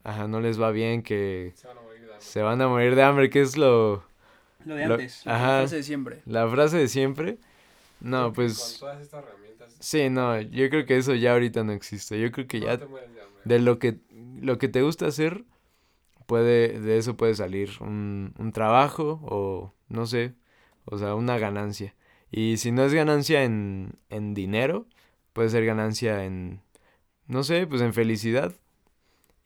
ajá, 0.04 0.28
no 0.28 0.40
les 0.40 0.60
va 0.60 0.70
bien, 0.70 1.02
que 1.02 1.52
Se 1.56 1.66
van 1.66 1.78
a 1.78 1.80
morir 1.82 2.00
de 2.00 2.06
hambre. 2.12 2.20
se 2.20 2.42
van 2.42 2.62
a 2.62 2.68
morir 2.68 2.94
de 2.94 3.02
hambre, 3.02 3.30
que 3.30 3.40
es 3.40 3.56
lo 3.56 4.04
Lo 4.64 4.74
de 4.74 4.86
Lo- 4.86 4.94
antes. 4.94 5.26
ajá. 5.26 5.46
La 5.52 5.58
frase 5.60 5.76
de 5.76 5.82
siempre. 5.82 6.22
la 6.26 6.48
frase 6.48 6.76
de 6.78 6.88
siempre. 6.88 7.38
No, 8.00 8.24
Porque 8.26 8.34
pues 8.36 8.78
Con 8.78 8.80
todas 8.88 9.00
estas 9.02 9.24
herramientas. 9.24 9.76
sí, 9.80 10.10
no, 10.10 10.40
yo 10.40 10.68
creo 10.70 10.84
que 10.86 10.96
eso 10.98 11.14
ya 11.14 11.32
ahorita 11.32 11.64
no 11.64 11.72
existe. 11.72 12.20
Yo 12.20 12.30
creo 12.30 12.46
que 12.46 12.60
no 12.60 12.66
ya 12.66 12.78
te 12.78 12.84
de 12.86 13.00
de 13.44 13.58
lo 13.60 13.78
que 13.78 13.98
lo 14.40 14.58
que 14.58 14.68
te 14.68 14.82
gusta 14.82 15.06
hacer 15.06 15.44
puede 16.26 16.80
de 16.80 16.98
eso 16.98 17.16
puede 17.16 17.34
salir 17.34 17.70
un, 17.80 18.34
un 18.38 18.52
trabajo 18.52 19.20
o 19.22 19.72
no 19.88 20.06
sé, 20.06 20.34
o 20.84 20.98
sea, 20.98 21.14
una 21.14 21.38
ganancia. 21.38 21.94
Y 22.30 22.56
si 22.58 22.72
no 22.72 22.84
es 22.84 22.92
ganancia 22.92 23.44
en, 23.44 23.98
en 24.10 24.34
dinero, 24.34 24.86
puede 25.32 25.48
ser 25.48 25.64
ganancia 25.64 26.24
en 26.24 26.60
no 27.26 27.42
sé, 27.42 27.66
pues 27.66 27.82
en 27.82 27.92
felicidad. 27.92 28.54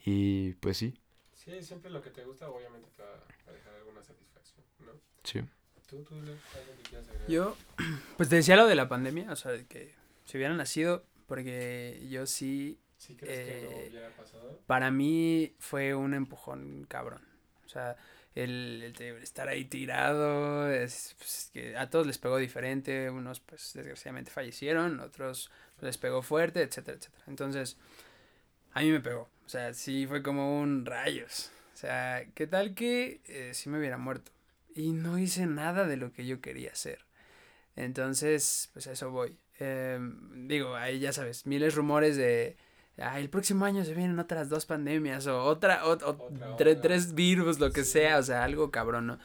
Y 0.04 0.54
pues 0.54 0.76
sí, 0.78 0.94
Sí, 1.34 1.62
siempre 1.62 1.90
lo 1.90 2.02
que 2.02 2.10
te 2.10 2.24
gusta 2.24 2.48
obviamente 2.50 2.88
te 2.96 3.02
va 3.02 3.08
a 3.48 3.52
dejar 3.52 3.74
alguna 3.74 4.02
satisfacción, 4.02 4.64
¿no? 4.84 4.92
sí. 5.24 5.40
Tú, 5.88 6.04
tú, 6.04 6.14
algo 6.14 6.32
que 6.76 6.82
quieras 6.88 7.08
agregar? 7.08 7.28
Yo, 7.28 7.56
pues 8.16 8.28
te 8.28 8.36
decía 8.36 8.56
lo 8.56 8.66
de 8.66 8.74
la 8.74 8.88
pandemia, 8.88 9.32
o 9.32 9.36
sea, 9.36 9.52
de 9.52 9.66
que 9.66 9.94
si 10.24 10.36
hubiera 10.36 10.54
nacido, 10.54 11.04
porque 11.26 12.06
yo 12.10 12.26
sí, 12.26 12.78
¿Sí 12.96 13.16
crees 13.16 13.38
que 13.38 13.64
no 13.64 13.70
eh, 13.70 13.88
hubiera 13.90 14.10
pasado? 14.10 14.60
para 14.66 14.90
mí 14.90 15.54
fue 15.58 15.94
un 15.94 16.14
empujón 16.14 16.84
cabrón. 16.88 17.26
O 17.64 17.68
sea, 17.68 17.96
el, 18.34 18.94
el 18.98 19.22
estar 19.22 19.48
ahí 19.48 19.64
tirado, 19.64 20.70
es, 20.70 21.14
pues, 21.18 21.50
que 21.52 21.76
a 21.76 21.90
todos 21.90 22.06
les 22.06 22.18
pegó 22.18 22.36
diferente, 22.38 23.10
unos 23.10 23.40
pues 23.40 23.72
desgraciadamente 23.74 24.30
fallecieron, 24.30 25.00
otros 25.00 25.50
les 25.80 25.98
pegó 25.98 26.22
fuerte, 26.22 26.62
etcétera, 26.62 26.98
etcétera. 26.98 27.24
Entonces, 27.26 27.76
a 28.72 28.80
mí 28.80 28.90
me 28.90 29.00
pegó, 29.00 29.28
o 29.44 29.48
sea, 29.48 29.74
sí 29.74 30.06
fue 30.06 30.22
como 30.22 30.60
un 30.60 30.86
rayos. 30.86 31.50
O 31.74 31.76
sea, 31.76 32.26
¿qué 32.34 32.46
tal 32.46 32.74
que 32.74 33.20
eh, 33.26 33.52
si 33.54 33.68
me 33.68 33.78
hubiera 33.78 33.98
muerto? 33.98 34.32
Y 34.74 34.92
no 34.92 35.18
hice 35.18 35.46
nada 35.46 35.86
de 35.86 35.96
lo 35.96 36.12
que 36.12 36.26
yo 36.26 36.40
quería 36.40 36.72
hacer. 36.72 37.04
Entonces, 37.76 38.70
pues 38.72 38.86
a 38.86 38.92
eso 38.92 39.10
voy. 39.10 39.38
Em, 39.58 40.46
digo, 40.48 40.76
ahí 40.76 41.00
ya 41.00 41.12
sabes, 41.12 41.46
miles 41.46 41.74
rumores 41.74 42.16
de, 42.16 42.56
ah, 42.98 43.18
el 43.20 43.30
próximo 43.30 43.64
año 43.64 43.84
se 43.84 43.94
vienen 43.94 44.18
otras 44.18 44.48
dos 44.48 44.66
pandemias 44.66 45.26
o 45.26 45.42
otra, 45.44 45.84
o, 45.86 45.92
o 45.92 46.10
Otra 46.26 46.56
tre- 46.56 46.80
tres 46.80 47.14
virus, 47.14 47.58
lo 47.58 47.70
que 47.72 47.84
Sí. 47.84 47.92
sea, 47.92 48.18
o 48.18 48.22
sea, 48.22 48.44
algo 48.44 48.70
cabrón, 48.70 49.06
¿no? 49.06 49.18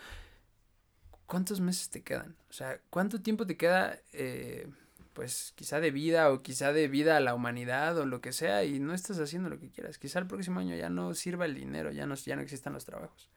¿Cuántos 1.25 1.59
meses 1.59 1.89
te 1.89 2.03
quedan? 2.03 2.35
O 2.49 2.53
sea, 2.53 2.79
¿cuánto 2.89 3.21
tiempo 3.21 3.47
te 3.47 3.57
queda, 3.57 3.97
eh, 4.13 4.67
pues 5.13 5.53
quizá 5.55 5.79
de 5.79 5.89
vida 5.91 6.31
o 6.31 6.43
quizá 6.43 6.71
de 6.71 6.87
vida 6.87 7.17
a 7.17 7.19
la 7.19 7.33
humanidad 7.33 7.97
o 7.97 8.05
lo 8.05 8.21
que 8.21 8.31
sea 8.31 8.63
y 8.63 8.79
no 8.79 8.93
estás 8.93 9.19
haciendo 9.19 9.49
lo 9.49 9.59
que 9.59 9.69
quieras? 9.69 9.97
Quizá 9.97 10.19
el 10.19 10.27
próximo 10.27 10.59
año 10.59 10.75
ya 10.75 10.89
no 10.89 11.13
sirva 11.15 11.45
el 11.45 11.55
dinero, 11.55 11.91
ya 11.91 12.05
no, 12.05 12.13
ya 12.15 12.35
no 12.35 12.41
existan 12.43 12.73
los 12.73 12.85
trabajos. 12.85 13.29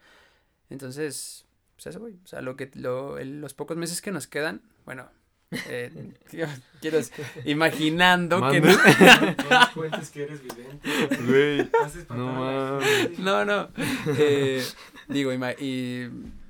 Entonces, 0.68 1.46
pues 1.76 1.86
eso 1.86 1.98
voy. 2.00 2.20
O 2.22 2.26
sea, 2.26 2.42
lo 2.42 2.56
que, 2.56 2.70
lo, 2.74 3.18
el- 3.18 3.40
los 3.40 3.54
pocos 3.54 3.76
meses 3.78 4.02
que 4.02 4.12
nos 4.12 4.26
quedan, 4.26 4.60
bueno, 4.84 5.08
eh, 5.50 5.90
tío, 6.30 6.46
quiero, 6.80 6.98
imaginando 7.44 8.50
que 8.50 8.60
no. 8.60 8.68
No 9.50 9.72
cuentes 9.74 10.10
que 10.10 10.22
eres 10.24 10.42
vidente. 10.42 10.88
Güey, 11.26 11.70
Haces 11.84 12.08
no. 12.10 12.80
No, 13.18 13.44
no. 13.44 13.68
eh, 14.18 14.64
digo, 15.08 15.32
y 15.32 15.38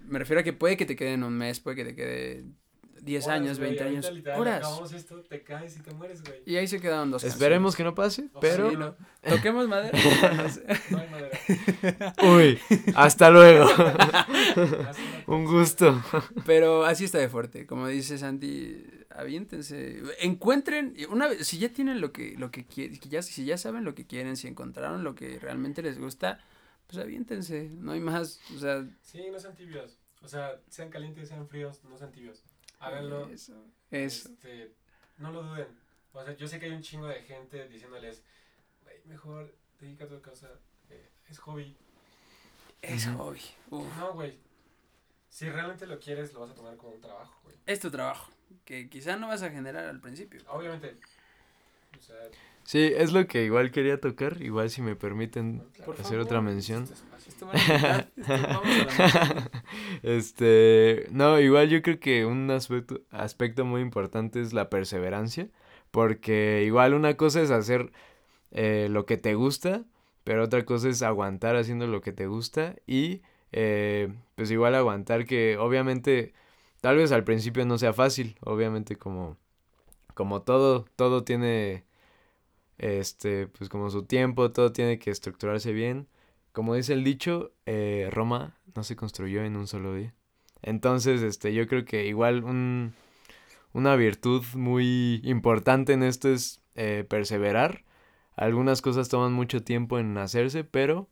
me 0.08 0.18
refiero 0.18 0.40
a 0.40 0.44
que 0.44 0.52
puede 0.52 0.76
que 0.76 0.86
te 0.86 0.96
queden 0.96 1.22
un 1.22 1.36
mes, 1.36 1.60
puede 1.60 1.76
que 1.76 1.84
te 1.84 1.94
quede 1.94 2.44
10 3.02 3.24
Horas, 3.26 3.36
años, 3.40 3.58
güey, 3.58 3.70
20 3.70 3.84
ahorita 3.84 4.06
años. 4.08 4.16
literal, 4.16 4.40
Horas. 4.40 4.58
Acabamos 4.58 4.92
esto, 4.92 5.20
te 5.22 5.42
caes 5.42 5.76
y 5.76 5.80
te 5.82 5.92
mueres, 5.94 6.22
güey. 6.22 6.42
Y 6.46 6.56
ahí 6.56 6.66
se 6.68 6.80
quedaron 6.80 7.10
dos. 7.10 7.24
esperemos 7.24 7.76
que 7.76 7.84
no 7.84 7.94
pase, 7.94 8.28
Ojalá. 8.32 8.40
pero 8.40 8.70
Sí, 8.70 8.76
no. 8.76 8.96
Toquemos 9.28 9.68
madera. 9.68 9.98
no 10.34 10.48
sé. 10.48 10.64
No 10.90 10.98
hay 10.98 11.08
madera. 11.08 12.14
uy, 12.22 12.58
hasta 12.94 13.30
luego. 13.30 13.66
Un 15.26 15.44
gusto. 15.44 16.02
Pero 16.46 16.84
así 16.84 17.04
está 17.04 17.18
de 17.18 17.28
fuerte. 17.28 17.66
Como 17.66 17.86
dice 17.88 18.18
Santi, 18.18 18.84
aviéntense. 19.10 20.02
Encuentren, 20.20 20.94
una 21.10 21.28
vez, 21.28 21.46
si 21.46 21.58
ya 21.58 21.68
tienen 21.70 22.00
lo 22.00 22.12
que, 22.12 22.34
lo 22.38 22.50
que 22.50 22.66
quieren, 22.66 22.98
ya, 23.08 23.22
si 23.22 23.44
ya 23.44 23.58
saben 23.58 23.84
lo 23.84 23.94
que 23.94 24.06
quieren, 24.06 24.36
si 24.36 24.48
encontraron 24.48 25.04
lo 25.04 25.14
que 25.14 25.38
realmente 25.38 25.82
les 25.82 25.98
gusta, 25.98 26.38
pues 26.86 26.98
aviéntense. 27.02 27.70
No 27.78 27.92
hay 27.92 28.00
más. 28.00 28.40
O 28.56 28.58
sea, 28.58 28.84
Sí, 29.02 29.22
no 29.30 29.38
sean 29.38 29.54
tibios. 29.54 29.98
O 30.22 30.28
sea, 30.28 30.60
sean 30.68 30.88
calientes, 30.90 31.28
sean 31.28 31.46
fríos, 31.46 31.84
no 31.84 31.96
sean 31.96 32.10
tibios. 32.10 32.42
Háganlo. 32.78 33.28
Eso. 33.28 33.64
Eso. 33.90 34.28
Este, 34.30 34.74
no 35.18 35.32
lo 35.32 35.42
duden. 35.42 35.66
O 36.12 36.24
sea, 36.24 36.34
yo 36.36 36.46
sé 36.48 36.58
que 36.58 36.66
hay 36.66 36.72
un 36.72 36.82
chingo 36.82 37.06
de 37.06 37.22
gente 37.22 37.68
diciéndoles, 37.68 38.22
"Güey, 38.82 39.00
mejor 39.04 39.54
dedícate 39.80 40.14
a 40.14 40.16
otra 40.18 40.30
cosa. 40.32 40.48
eh, 40.90 41.10
es 41.28 41.38
hobby. 41.40 41.76
Es 42.80 43.06
hobby. 43.06 43.40
Uf. 43.70 43.96
No, 43.98 44.14
güey. 44.14 44.38
Si 45.28 45.48
realmente 45.50 45.86
lo 45.86 45.98
quieres, 46.00 46.32
lo 46.32 46.40
vas 46.40 46.50
a 46.50 46.54
tomar 46.54 46.76
como 46.76 46.92
un 46.94 47.00
trabajo, 47.00 47.38
güey. 47.44 47.56
Es 47.66 47.80
tu 47.80 47.90
trabajo. 47.90 48.32
Que 48.64 48.88
quizá 48.88 49.16
no 49.16 49.28
vas 49.28 49.42
a 49.42 49.50
generar 49.50 49.84
al 49.84 50.00
principio. 50.00 50.40
Obviamente. 50.48 50.96
O 51.98 52.00
sea, 52.00 52.16
Sí, 52.68 52.92
es 52.94 53.12
lo 53.14 53.26
que 53.26 53.44
igual 53.46 53.70
quería 53.70 53.98
tocar, 53.98 54.42
igual 54.42 54.68
si 54.68 54.82
me 54.82 54.94
permiten 54.94 55.62
claro, 55.74 55.94
hacer 55.98 56.18
otra 56.18 56.42
mención. 56.42 56.82
este 56.82 57.46
vamos 57.46 58.78
a 58.78 58.84
la- 58.84 59.50
Este, 60.02 61.06
no, 61.10 61.40
igual 61.40 61.70
yo 61.70 61.80
creo 61.80 61.98
que 61.98 62.26
un 62.26 62.50
aspecto, 62.50 63.00
aspecto 63.10 63.64
muy 63.64 63.80
importante 63.80 64.42
es 64.42 64.52
la 64.52 64.68
perseverancia, 64.68 65.48
porque 65.90 66.62
igual 66.66 66.92
una 66.92 67.16
cosa 67.16 67.40
es 67.40 67.50
hacer 67.50 67.90
eh, 68.50 68.88
lo 68.90 69.06
que 69.06 69.16
te 69.16 69.34
gusta, 69.34 69.86
pero 70.22 70.44
otra 70.44 70.66
cosa 70.66 70.90
es 70.90 71.00
aguantar 71.00 71.56
haciendo 71.56 71.86
lo 71.86 72.02
que 72.02 72.12
te 72.12 72.26
gusta 72.26 72.76
y 72.86 73.22
eh, 73.50 74.12
pues 74.34 74.50
igual 74.50 74.74
aguantar 74.74 75.24
que 75.24 75.56
obviamente 75.56 76.34
tal 76.82 76.98
vez 76.98 77.12
al 77.12 77.24
principio 77.24 77.64
no 77.64 77.78
sea 77.78 77.94
fácil, 77.94 78.36
obviamente 78.42 78.96
como, 78.96 79.38
como 80.12 80.42
todo, 80.42 80.84
todo 80.96 81.24
tiene 81.24 81.87
este, 82.78 83.48
pues 83.48 83.68
como 83.68 83.90
su 83.90 84.04
tiempo, 84.04 84.52
todo 84.52 84.72
tiene 84.72 84.98
que 84.98 85.10
estructurarse 85.10 85.72
bien. 85.72 86.08
Como 86.52 86.74
dice 86.74 86.92
el 86.94 87.04
dicho, 87.04 87.52
eh, 87.66 88.08
Roma 88.12 88.56
no 88.74 88.84
se 88.84 88.96
construyó 88.96 89.42
en 89.42 89.56
un 89.56 89.66
solo 89.66 89.94
día. 89.94 90.14
Entonces, 90.62 91.22
este, 91.22 91.52
yo 91.54 91.66
creo 91.68 91.84
que 91.84 92.06
igual 92.06 92.44
un, 92.44 92.94
una 93.72 93.96
virtud 93.96 94.44
muy 94.54 95.20
importante 95.24 95.92
en 95.92 96.02
esto 96.02 96.28
es 96.28 96.62
eh, 96.74 97.04
perseverar. 97.08 97.84
Algunas 98.36 98.82
cosas 98.82 99.08
toman 99.08 99.32
mucho 99.32 99.62
tiempo 99.62 99.98
en 99.98 100.16
hacerse, 100.16 100.64
pero 100.64 101.08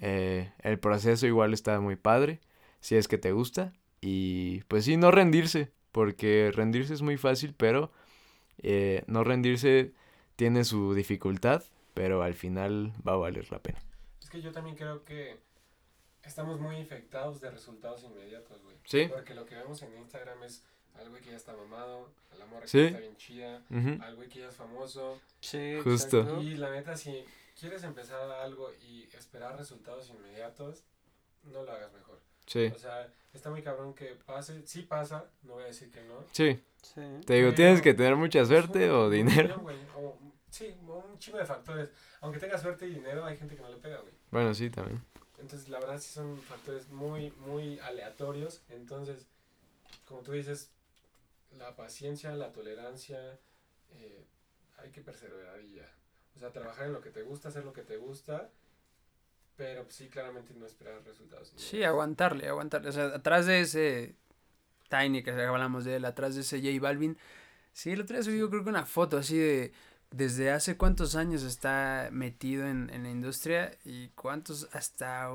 eh, 0.00 0.52
el 0.60 0.78
proceso 0.78 1.26
igual 1.26 1.52
está 1.52 1.80
muy 1.80 1.96
padre, 1.96 2.40
si 2.80 2.96
es 2.96 3.08
que 3.08 3.18
te 3.18 3.32
gusta. 3.32 3.72
Y 4.00 4.62
pues 4.64 4.86
sí, 4.86 4.96
no 4.96 5.10
rendirse, 5.10 5.70
porque 5.92 6.50
rendirse 6.54 6.94
es 6.94 7.02
muy 7.02 7.18
fácil, 7.18 7.54
pero 7.54 7.92
no 9.06 9.24
rendirse 9.24 9.94
tiene 10.40 10.64
su 10.64 10.94
dificultad, 10.94 11.62
pero 11.92 12.22
al 12.22 12.32
final 12.32 12.94
va 13.06 13.12
a 13.12 13.16
valer 13.16 13.52
la 13.52 13.58
pena. 13.58 13.78
Es 14.22 14.30
que 14.30 14.40
yo 14.40 14.52
también 14.52 14.74
creo 14.74 15.04
que 15.04 15.38
estamos 16.22 16.58
muy 16.58 16.76
infectados 16.76 17.42
de 17.42 17.50
resultados 17.50 18.02
inmediatos, 18.04 18.62
güey. 18.62 18.74
Sí. 18.84 19.06
Porque 19.12 19.34
lo 19.34 19.44
que 19.44 19.54
vemos 19.56 19.82
en 19.82 19.94
Instagram 19.98 20.42
es 20.44 20.64
al 20.94 21.10
güey 21.10 21.20
que 21.20 21.28
ya 21.32 21.36
está 21.36 21.52
mamado, 21.54 22.10
a 22.32 22.36
la 22.36 22.46
morra 22.46 22.66
Sí. 22.66 22.78
que 22.78 22.86
está 22.86 23.00
bien 23.00 23.16
chida, 23.18 23.62
Ujú. 23.68 24.02
al 24.02 24.16
güey 24.16 24.30
que 24.30 24.38
ya 24.38 24.48
es 24.48 24.56
famoso. 24.56 25.20
Sí, 25.40 25.76
Justo. 25.84 26.20
exacto. 26.20 26.40
Y 26.40 26.56
la 26.56 26.70
neta, 26.70 26.96
si 26.96 27.22
quieres 27.60 27.82
empezar 27.84 28.30
algo 28.30 28.72
y 28.80 29.02
esperar 29.14 29.58
resultados 29.58 30.08
inmediatos, 30.08 30.84
no 31.42 31.64
lo 31.64 31.70
hagas 31.72 31.92
mejor. 31.92 32.18
Sí, 32.50 32.66
O 32.74 32.78
sea, 32.78 33.08
está 33.32 33.48
muy 33.50 33.62
cabrón 33.62 33.94
que 33.94 34.16
pase. 34.26 34.66
Sí 34.66 34.82
pasa, 34.82 35.24
no 35.42 35.52
voy 35.54 35.62
a 35.62 35.66
decir 35.66 35.90
que 35.90 36.02
no. 36.02 36.24
sí. 36.32 36.60
Sí. 36.82 36.94
Te 37.26 37.34
digo, 37.34 37.48
Pero- 37.48 37.54
tienes 37.54 37.82
que 37.82 37.92
tener 37.92 38.16
mucha 38.16 38.42
suerte 38.46 38.90
un- 38.90 38.96
o 38.96 39.10
dinero. 39.10 39.58
güey, 39.60 39.76
o- 39.96 40.18
sí, 40.50 40.74
o 40.88 41.04
un 41.06 41.18
chingo 41.18 41.36
de 41.38 41.44
factores. 41.44 41.90
Aunque 42.22 42.38
tengas 42.40 42.62
suerte 42.62 42.86
y 42.86 42.94
dinero, 42.94 43.24
hay 43.24 43.36
gente 43.36 43.54
que 43.54 43.60
no 43.62 43.68
le 43.68 43.76
pega, 43.76 43.98
güey. 44.00 44.14
Bueno, 44.30 44.54
sí, 44.54 44.70
también. 44.70 45.00
Entonces, 45.38 45.68
la 45.68 45.78
verdad, 45.78 46.00
sí 46.00 46.10
son 46.12 46.38
factores 46.40 46.88
muy, 46.88 47.30
muy 47.32 47.78
aleatorios. 47.80 48.62
Entonces, 48.70 49.26
como 50.06 50.22
tú 50.22 50.32
dices, 50.32 50.70
la 51.58 51.76
paciencia, 51.76 52.32
la 52.34 52.50
tolerancia, 52.50 53.38
eh, 53.90 54.24
hay 54.78 54.90
que 54.90 55.02
perseverar 55.02 55.60
y 55.60 55.74
ya. 55.76 55.94
O 56.34 56.38
sea, 56.38 56.50
trabajar 56.50 56.86
en 56.86 56.94
lo 56.94 57.00
que 57.02 57.10
te 57.10 57.22
gusta, 57.22 57.48
hacer 57.48 57.64
lo 57.64 57.72
que 57.74 57.82
te 57.82 57.98
gusta, 57.98 58.50
pero 59.60 59.84
sí, 59.90 60.08
claramente 60.08 60.54
no 60.54 60.64
esperar 60.64 61.04
resultados. 61.04 61.52
Sí, 61.54 61.84
aguantarle, 61.84 62.48
aguantarle. 62.48 62.88
O 62.88 62.92
sea, 62.92 63.08
atrás 63.08 63.44
de 63.44 63.60
ese 63.60 64.14
Tiny 64.88 65.22
que 65.22 65.32
hablamos 65.32 65.84
de 65.84 65.96
él, 65.96 66.06
atrás 66.06 66.34
de 66.34 66.40
ese 66.40 66.62
J 66.62 66.80
Balvin, 66.80 67.18
sí, 67.74 67.90
el 67.90 68.00
otro 68.00 68.16
día 68.16 68.22
subí 68.22 68.38
yo 68.38 68.48
creo 68.48 68.64
que 68.64 68.70
una 68.70 68.86
foto 68.86 69.18
así 69.18 69.36
de 69.36 69.72
desde 70.12 70.50
hace 70.50 70.78
cuántos 70.78 71.14
años 71.14 71.42
está 71.42 72.08
metido 72.10 72.66
en, 72.66 72.88
en 72.88 73.02
la 73.02 73.10
industria 73.10 73.76
y 73.84 74.08
cuántos 74.08 74.66
hasta, 74.72 75.30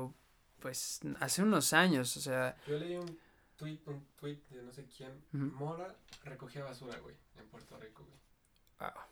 pues, 0.58 1.02
hace 1.20 1.44
unos 1.44 1.72
años, 1.72 2.16
o 2.16 2.20
sea... 2.20 2.56
Yo 2.66 2.80
leí 2.80 2.96
un 2.96 3.16
tweet, 3.56 3.78
un 3.86 4.04
tweet 4.18 4.40
de 4.50 4.60
no 4.64 4.72
sé 4.72 4.86
quién, 4.86 5.12
Mora 5.30 5.94
recogía 6.24 6.64
basura, 6.64 6.98
güey, 6.98 7.14
en 7.38 7.46
Puerto 7.46 7.78
Rico, 7.78 8.04
güey. 8.04 8.90
Wow. 8.90 9.02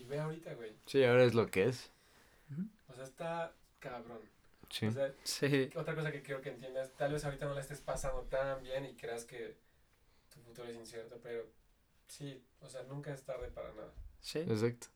Y 0.00 0.04
ve 0.04 0.20
ahorita, 0.20 0.54
güey. 0.54 0.72
Sí, 0.86 1.02
ahora 1.02 1.24
es 1.24 1.34
lo 1.34 1.50
que 1.50 1.64
es. 1.64 1.90
O 2.88 2.94
sea, 2.94 3.04
está 3.04 3.52
cabrón. 3.82 4.20
Sí. 4.70 4.86
O 4.86 4.92
sea, 4.92 5.14
sí. 5.22 5.68
otra 5.74 5.94
cosa 5.94 6.10
que 6.10 6.22
quiero 6.22 6.40
que 6.40 6.48
entiendas, 6.48 6.90
tal 6.96 7.12
vez 7.12 7.24
ahorita 7.24 7.44
no 7.44 7.54
la 7.54 7.60
estés 7.60 7.80
pasando 7.80 8.22
tan 8.22 8.62
bien 8.62 8.86
y 8.86 8.94
creas 8.94 9.24
que 9.26 9.58
tu 10.32 10.40
futuro 10.40 10.66
es 10.68 10.76
incierto, 10.76 11.20
pero 11.22 11.44
sí, 12.06 12.42
o 12.60 12.68
sea, 12.68 12.82
nunca 12.84 13.12
es 13.12 13.22
tarde 13.22 13.48
para 13.48 13.74
nada. 13.74 13.92
Sí. 14.20 14.38
Exacto. 14.38 14.86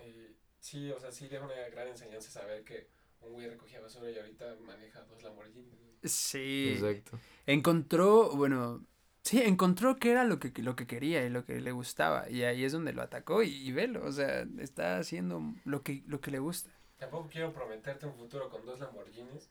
Eh, 0.00 0.34
sí, 0.58 0.90
o 0.90 0.98
sea, 0.98 1.12
sí 1.12 1.28
deja 1.28 1.44
una 1.44 1.54
gran 1.68 1.86
enseñanza 1.86 2.30
saber 2.30 2.64
que 2.64 2.88
un 3.20 3.34
güey 3.34 3.48
recogía 3.48 3.80
basura 3.80 4.10
y 4.10 4.18
ahorita 4.18 4.56
maneja 4.66 5.02
dos 5.02 5.22
Lamborghinis. 5.22 5.78
Sí. 6.02 6.72
Exacto. 6.74 7.20
Encontró, 7.46 8.34
bueno, 8.34 8.84
sí, 9.22 9.40
encontró 9.40 10.00
que 10.00 10.10
era 10.10 10.24
lo 10.24 10.40
que, 10.40 10.50
lo 10.62 10.74
que 10.74 10.88
quería 10.88 11.24
y 11.24 11.30
lo 11.30 11.44
que 11.44 11.60
le 11.60 11.70
gustaba. 11.70 12.28
Y 12.28 12.42
ahí 12.42 12.64
es 12.64 12.72
donde 12.72 12.92
lo 12.92 13.02
atacó 13.02 13.44
y, 13.44 13.50
y 13.50 13.70
velo, 13.70 14.04
o 14.04 14.10
sea, 14.10 14.44
está 14.58 14.98
haciendo 14.98 15.40
lo 15.64 15.84
que, 15.84 16.02
lo 16.06 16.20
que 16.20 16.32
le 16.32 16.40
gusta. 16.40 16.72
Tampoco 17.02 17.28
quiero 17.32 17.52
prometerte 17.52 18.06
un 18.06 18.14
futuro 18.14 18.48
con 18.48 18.64
dos 18.64 18.78
Lamborghinis. 18.78 19.50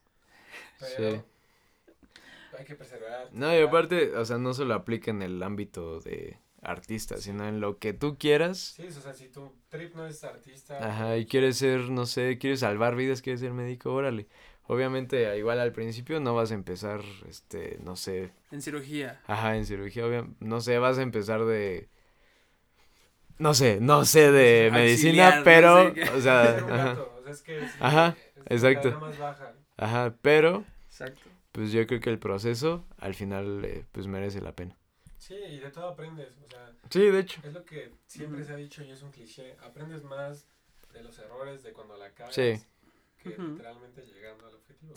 Pero 0.79 1.11
sí. 1.11 1.21
hay 2.57 2.63
que 2.63 2.75
perseverar. 2.75 3.27
No, 3.33 3.53
y 3.53 3.61
aparte, 3.61 4.15
o 4.15 4.23
sea, 4.23 4.37
no 4.37 4.53
solo 4.53 4.73
aplica 4.73 5.11
en 5.11 5.21
el 5.21 5.43
ámbito 5.43 5.99
de 5.99 6.39
artista, 6.61 7.17
sino 7.17 7.45
en 7.45 7.59
lo 7.59 7.77
que 7.77 7.91
tú 7.91 8.17
quieras. 8.17 8.75
Sí, 8.77 8.87
o 8.87 8.91
sea, 9.01 9.13
si 9.13 9.27
tu 9.27 9.53
trip 9.67 9.93
no 9.95 10.07
es 10.07 10.23
artista. 10.23 10.77
Ajá, 10.77 11.17
y 11.17 11.25
quieres 11.25 11.57
ser, 11.57 11.89
no 11.89 12.05
sé, 12.05 12.37
quieres 12.37 12.61
salvar 12.61 12.95
vidas, 12.95 13.21
quieres 13.21 13.41
ser 13.41 13.51
médico, 13.51 13.93
órale. 13.93 14.29
Obviamente, 14.67 15.37
igual 15.37 15.59
al 15.59 15.73
principio 15.73 16.21
no 16.21 16.33
vas 16.33 16.51
a 16.51 16.53
empezar, 16.53 17.01
este, 17.27 17.79
no 17.83 17.97
sé. 17.97 18.31
En 18.51 18.61
cirugía. 18.61 19.21
Ajá, 19.27 19.57
en 19.57 19.65
cirugía, 19.65 20.07
obviamente, 20.07 20.37
no 20.39 20.61
sé, 20.61 20.77
vas 20.77 20.99
a 20.99 21.01
empezar 21.01 21.43
de 21.43 21.89
no 23.41 23.55
sé, 23.55 23.79
no 23.81 24.05
sé 24.05 24.31
de 24.31 24.69
medicina, 24.71 25.41
pero, 25.43 25.91
o 26.15 26.21
sea, 26.21 26.57
ajá, 26.57 26.97
exacto. 28.45 28.99
Ajá, 29.77 30.15
pero, 30.21 30.63
exacto. 30.85 31.29
pues 31.51 31.71
yo 31.71 31.85
creo 31.87 31.99
que 31.99 32.09
el 32.09 32.19
proceso 32.19 32.85
al 32.97 33.15
final 33.15 33.63
eh, 33.65 33.85
pues 33.91 34.07
merece 34.07 34.41
la 34.41 34.53
pena. 34.53 34.77
Sí, 35.17 35.35
y 35.35 35.59
de 35.59 35.69
todo 35.69 35.89
aprendes, 35.89 36.33
o 36.45 36.49
sea. 36.49 36.71
Sí, 36.89 37.01
de 37.01 37.19
hecho. 37.19 37.41
Es 37.43 37.53
lo 37.53 37.63
que 37.63 37.91
siempre 38.07 38.43
se 38.43 38.53
ha 38.53 38.55
dicho 38.55 38.83
y 38.83 38.91
es 38.91 39.01
un 39.01 39.11
cliché, 39.11 39.55
aprendes 39.61 40.03
más 40.03 40.47
de 40.93 41.03
los 41.03 41.17
errores 41.19 41.63
de 41.63 41.71
cuando 41.73 41.95
la 41.97 42.11
cagas 42.11 42.35
sí. 42.35 42.61
que 43.21 43.29
literalmente 43.29 44.01
llegando 44.01 44.47
al 44.47 44.55
objetivo. 44.55 44.93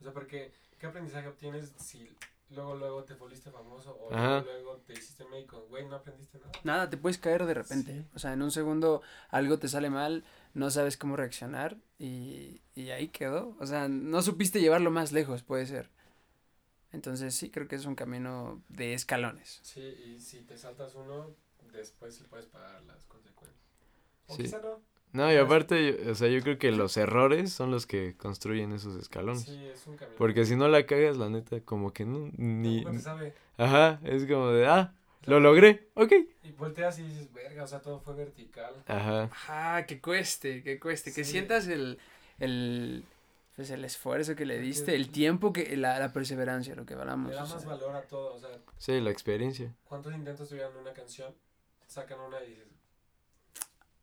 O 0.00 0.02
sea, 0.02 0.12
porque 0.12 0.52
¿qué 0.78 0.86
aprendizaje 0.86 1.28
obtienes 1.28 1.72
si 1.78 2.08
luego, 2.50 2.74
luego 2.74 3.04
te 3.04 3.14
volviste 3.14 3.50
famoso 3.50 3.96
o 4.00 4.10
luego, 4.10 4.76
te 4.86 4.92
hiciste 4.94 5.24
médico, 5.26 5.66
güey, 5.68 5.86
no 5.86 5.96
aprendiste 5.96 6.38
nada. 6.38 6.52
Nada, 6.64 6.90
te 6.90 6.96
puedes 6.96 7.18
caer 7.18 7.44
de 7.46 7.54
repente. 7.54 8.04
O 8.14 8.18
sea, 8.18 8.32
en 8.32 8.42
un 8.42 8.50
segundo 8.50 9.02
algo 9.30 9.58
te 9.58 9.68
sale 9.68 9.90
mal, 9.90 10.24
no 10.54 10.70
sabes 10.70 10.96
cómo 10.96 11.16
reaccionar 11.16 11.76
y, 11.98 12.62
y 12.74 12.90
ahí 12.90 13.08
quedó. 13.08 13.56
O 13.60 13.66
sea, 13.66 13.88
no 13.88 14.22
supiste 14.22 14.60
llevarlo 14.60 14.90
más 14.90 15.12
lejos, 15.12 15.42
puede 15.42 15.66
ser. 15.66 15.90
Entonces 16.92 17.34
sí, 17.34 17.50
creo 17.50 17.68
que 17.68 17.76
es 17.76 17.84
un 17.84 17.94
camino 17.94 18.62
de 18.68 18.94
escalones. 18.94 19.60
Sí, 19.62 19.80
y 19.80 20.20
si 20.20 20.40
te 20.42 20.56
saltas 20.56 20.94
uno, 20.94 21.34
después 21.72 22.16
sí 22.16 22.24
puedes 22.24 22.46
pagar 22.46 22.82
las 22.84 23.04
consecuencias. 23.04 23.62
O 24.26 24.36
quizá 24.36 24.60
no. 24.60 24.80
No, 25.12 25.32
y 25.32 25.36
aparte, 25.36 26.10
o 26.10 26.14
sea, 26.14 26.28
yo 26.28 26.40
creo 26.42 26.58
que 26.58 26.70
los 26.70 26.96
errores 26.96 27.52
son 27.52 27.70
los 27.70 27.86
que 27.86 28.14
construyen 28.16 28.72
esos 28.72 28.96
escalones. 28.96 29.44
Sí, 29.44 29.66
es 29.66 29.86
un 29.86 29.96
camino. 29.96 30.16
Porque 30.18 30.44
si 30.44 30.54
no 30.54 30.68
la 30.68 30.84
cagas, 30.86 31.16
la 31.16 31.30
neta, 31.30 31.60
como 31.60 31.92
que 31.92 32.04
no, 32.04 32.30
ni... 32.36 32.84
No, 32.84 32.98
sabe. 33.00 33.34
Ajá, 33.56 34.00
es 34.04 34.26
como 34.26 34.48
de, 34.48 34.66
ah, 34.66 34.94
lo 35.24 35.40
logré, 35.40 35.88
ok. 35.94 36.12
Y 36.44 36.52
volteas 36.52 36.98
y 36.98 37.02
dices, 37.02 37.32
verga, 37.32 37.64
o 37.64 37.66
sea, 37.66 37.80
todo 37.80 38.00
fue 38.00 38.14
vertical. 38.14 38.74
Ajá. 38.86 39.24
Ajá, 39.24 39.86
que 39.86 40.00
cueste, 40.00 40.62
que 40.62 40.78
cueste, 40.78 41.12
que 41.12 41.24
sientas 41.24 41.68
el, 41.68 41.98
el, 42.38 43.04
pues 43.56 43.70
el 43.70 43.84
esfuerzo 43.84 44.36
que 44.36 44.46
le 44.46 44.58
diste, 44.58 44.94
el 44.94 45.10
tiempo, 45.10 45.52
que 45.52 45.76
la, 45.76 45.98
la 45.98 46.12
perseverancia, 46.12 46.74
lo 46.74 46.86
que 46.86 46.94
hablamos. 46.94 47.30
Le 47.30 47.34
da 47.34 47.44
más 47.44 47.64
valor 47.64 47.96
a 47.96 48.02
todo, 48.02 48.34
o 48.34 48.38
sea. 48.38 48.50
Sí, 48.76 49.00
la 49.00 49.10
experiencia. 49.10 49.74
¿Cuántos 49.84 50.14
intentos 50.14 50.48
tuvieron 50.48 50.76
una 50.76 50.92
canción? 50.92 51.34
Sacan 51.86 52.20
una 52.20 52.42
y 52.44 52.50
dices, 52.50 52.68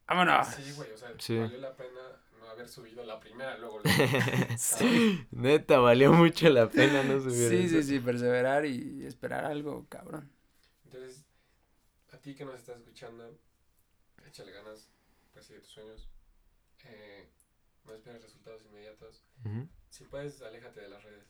¡Vámonos! 0.07 0.47
Sí, 0.47 0.71
güey, 0.73 0.91
o 0.91 0.97
sea, 0.97 1.09
valió 1.09 1.57
la 1.59 1.75
pena 1.75 2.21
no 2.39 2.49
haber 2.49 2.67
subido 2.67 3.03
la 3.03 3.19
primera, 3.19 3.57
luego 3.57 3.81
Neta, 5.31 5.79
valió 5.79 6.13
mucho 6.13 6.49
la 6.49 6.69
pena 6.69 7.03
no 7.03 7.19
subir. 7.19 7.49
Sí, 7.49 7.69
sí, 7.69 7.83
sí, 7.83 7.99
perseverar 7.99 8.65
y 8.65 9.05
esperar 9.05 9.45
algo, 9.45 9.87
cabrón. 9.89 10.31
Entonces, 10.83 11.25
a 12.11 12.17
ti 12.17 12.35
que 12.35 12.45
nos 12.45 12.55
estás 12.55 12.77
escuchando, 12.77 13.39
échale 14.27 14.51
ganas, 14.51 14.89
persigue 15.33 15.59
tus 15.59 15.71
sueños, 15.71 16.07
eh, 16.85 17.29
no 17.85 17.93
esperes 17.93 18.21
resultados 18.21 18.63
inmediatos. 18.63 19.23
Si 19.89 20.03
puedes, 20.03 20.41
aléjate 20.41 20.81
de 20.81 20.89
las 20.89 21.03
redes. 21.03 21.25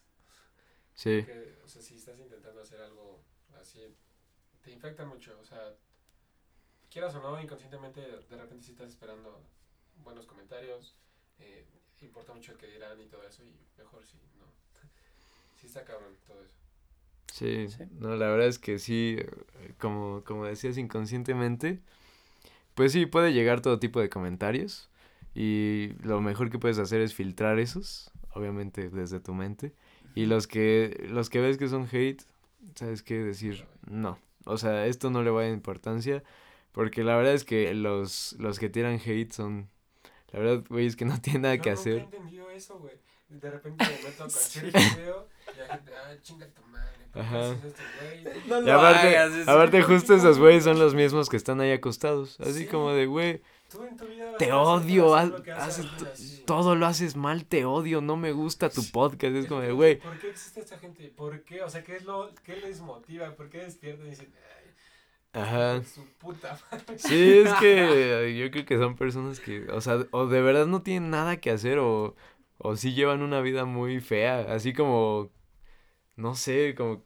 Sí. 0.94 1.22
Porque, 1.22 1.60
o 1.64 1.68
sea, 1.68 1.82
si 1.82 1.96
estás 1.96 2.20
intentando 2.20 2.62
hacer 2.62 2.82
algo 2.82 3.24
así, 3.60 3.96
te 4.62 4.72
infecta 4.72 5.06
mucho, 5.06 5.38
o 5.40 5.46
sea, 5.46 5.76
quieras 6.96 7.14
o 7.16 7.20
no, 7.20 7.42
inconscientemente 7.42 8.00
de 8.00 8.38
repente 8.38 8.64
si 8.64 8.72
estás 8.72 8.88
esperando 8.88 9.42
buenos 10.02 10.26
comentarios, 10.26 10.96
eh, 11.40 11.66
importa 12.00 12.34
mucho 12.34 12.54
el 12.54 12.58
que 12.58 12.68
dirán 12.68 12.98
y 13.02 13.08
todo 13.08 13.22
eso, 13.28 13.44
y 13.44 13.54
mejor 13.78 14.06
si 14.06 14.16
no. 14.40 14.46
sí 15.58 15.68
está 15.68 15.84
cabrón 15.84 16.16
todo 16.26 16.42
eso. 16.42 16.56
Sí, 17.34 17.68
no, 18.00 18.16
la 18.16 18.28
verdad 18.30 18.48
es 18.48 18.60
que 18.60 18.80
sí, 18.80 19.18
como, 19.78 20.24
como 20.24 20.46
decías 20.46 20.78
inconscientemente, 20.78 21.82
pues 22.76 22.94
sí, 22.94 23.06
puede 23.06 23.34
llegar 23.34 23.60
todo 23.60 23.78
tipo 23.78 24.00
de 24.00 24.08
comentarios 24.08 24.90
y 25.34 25.90
lo 26.02 26.22
mejor 26.22 26.50
que 26.50 26.60
puedes 26.60 26.80
hacer 26.80 27.02
es 27.02 27.14
filtrar 27.14 27.60
esos, 27.60 28.10
obviamente 28.34 28.90
desde 28.90 29.20
tu 29.20 29.34
mente, 29.34 29.74
y 30.16 30.28
los 30.28 30.48
que, 30.48 31.06
los 31.10 31.30
que 31.30 31.42
ves 31.42 31.58
que 31.58 31.68
son 31.68 31.90
hate, 31.92 32.24
¿sabes 32.76 33.04
qué? 33.04 33.16
Decir, 33.16 33.66
no, 33.86 34.18
o 34.46 34.58
sea, 34.58 34.86
esto 34.86 35.10
no 35.10 35.24
le 35.24 35.30
va 35.30 35.42
a 35.42 35.44
dar 35.44 35.54
importancia, 35.54 36.24
porque 36.76 37.06
la 37.06 37.16
verdad 37.16 37.34
es 37.34 37.46
que 37.46 37.74
los, 37.74 38.36
los 38.38 38.60
que 38.60 38.70
tiran 38.70 39.00
hate 39.04 39.32
son. 39.32 39.70
La 40.34 40.40
verdad, 40.40 40.64
güey, 40.68 40.86
es 40.86 40.98
que 40.98 41.06
no 41.06 41.20
tienen 41.22 41.44
nada 41.44 41.58
que 41.58 41.70
hacer. 41.70 42.00
No 42.00 42.04
entendido 42.04 42.52
eso, 42.52 42.78
güey. 42.78 42.96
De 43.30 43.50
repente 43.50 43.86
me 43.86 44.10
meto 44.10 44.26
a 44.26 44.28
cualquier 44.32 44.66
video 44.66 45.28
y 45.54 45.58
la 45.58 45.68
gente, 45.76 45.92
ah, 45.96 46.16
chinga 46.22 46.48
tu 46.48 46.62
madre. 46.64 46.92
Ajá. 47.14 47.52
Este 47.54 48.50
no 48.50 48.62
y 48.62 48.70
aparte, 48.70 49.18
aparte 49.48 49.82
justo 49.84 50.16
esos 50.16 50.38
güeyes 50.38 50.66
son 50.66 50.78
los 50.78 50.94
mismos 50.94 51.30
que 51.30 51.38
están 51.38 51.62
ahí 51.62 51.72
acostados. 51.72 52.38
Así 52.42 52.66
como 52.66 52.92
de, 52.92 53.06
güey, 53.06 53.42
te 54.38 54.52
odio, 54.52 55.16
haces, 55.16 55.88
todo 56.46 56.76
lo 56.76 56.86
haces 56.88 57.16
mal, 57.16 57.46
te 57.46 57.64
odio, 57.64 58.02
no 58.02 58.18
me 58.18 58.34
gusta 58.34 58.70
tu 58.70 58.84
podcast. 58.92 59.34
Es 59.34 59.48
como 59.48 59.62
de, 59.62 59.72
güey. 59.72 60.00
¿Por 60.00 60.20
qué 60.20 60.30
existe 60.30 60.60
esta 60.60 60.78
gente? 60.78 61.08
¿Por 61.16 61.42
qué? 61.44 61.64
O 61.64 61.70
sea, 61.70 61.86
¿qué 61.86 61.96
es 61.96 62.04
lo, 62.04 62.36
qué 62.44 62.58
les 62.58 62.82
motiva? 62.82 63.32
¿Por 63.32 63.50
qué 63.50 63.60
despiertan 63.60 64.08
y 64.08 64.10
dicen, 64.10 64.28
Ajá. 65.36 65.84
Su 65.84 66.06
puta 66.18 66.58
Sí, 66.96 67.40
es 67.40 67.54
que 67.56 68.36
yo 68.40 68.52
creo 68.52 68.66
que 68.66 68.78
son 68.78 68.96
personas 68.96 69.40
que, 69.40 69.68
o 69.70 69.82
sea, 69.82 70.06
o 70.12 70.28
de 70.28 70.42
verdad 70.42 70.66
no 70.66 70.82
tienen 70.82 71.10
nada 71.10 71.38
que 71.38 71.52
hacer 71.52 71.80
o, 71.80 72.16
o 72.58 72.76
sí 72.78 72.94
llevan 72.94 73.22
una 73.22 73.42
vida 73.42 73.66
muy 73.66 74.00
fea, 74.00 74.54
así 74.54 74.74
como, 74.74 75.32
no 76.16 76.36
sé, 76.36 76.74
como, 76.76 77.04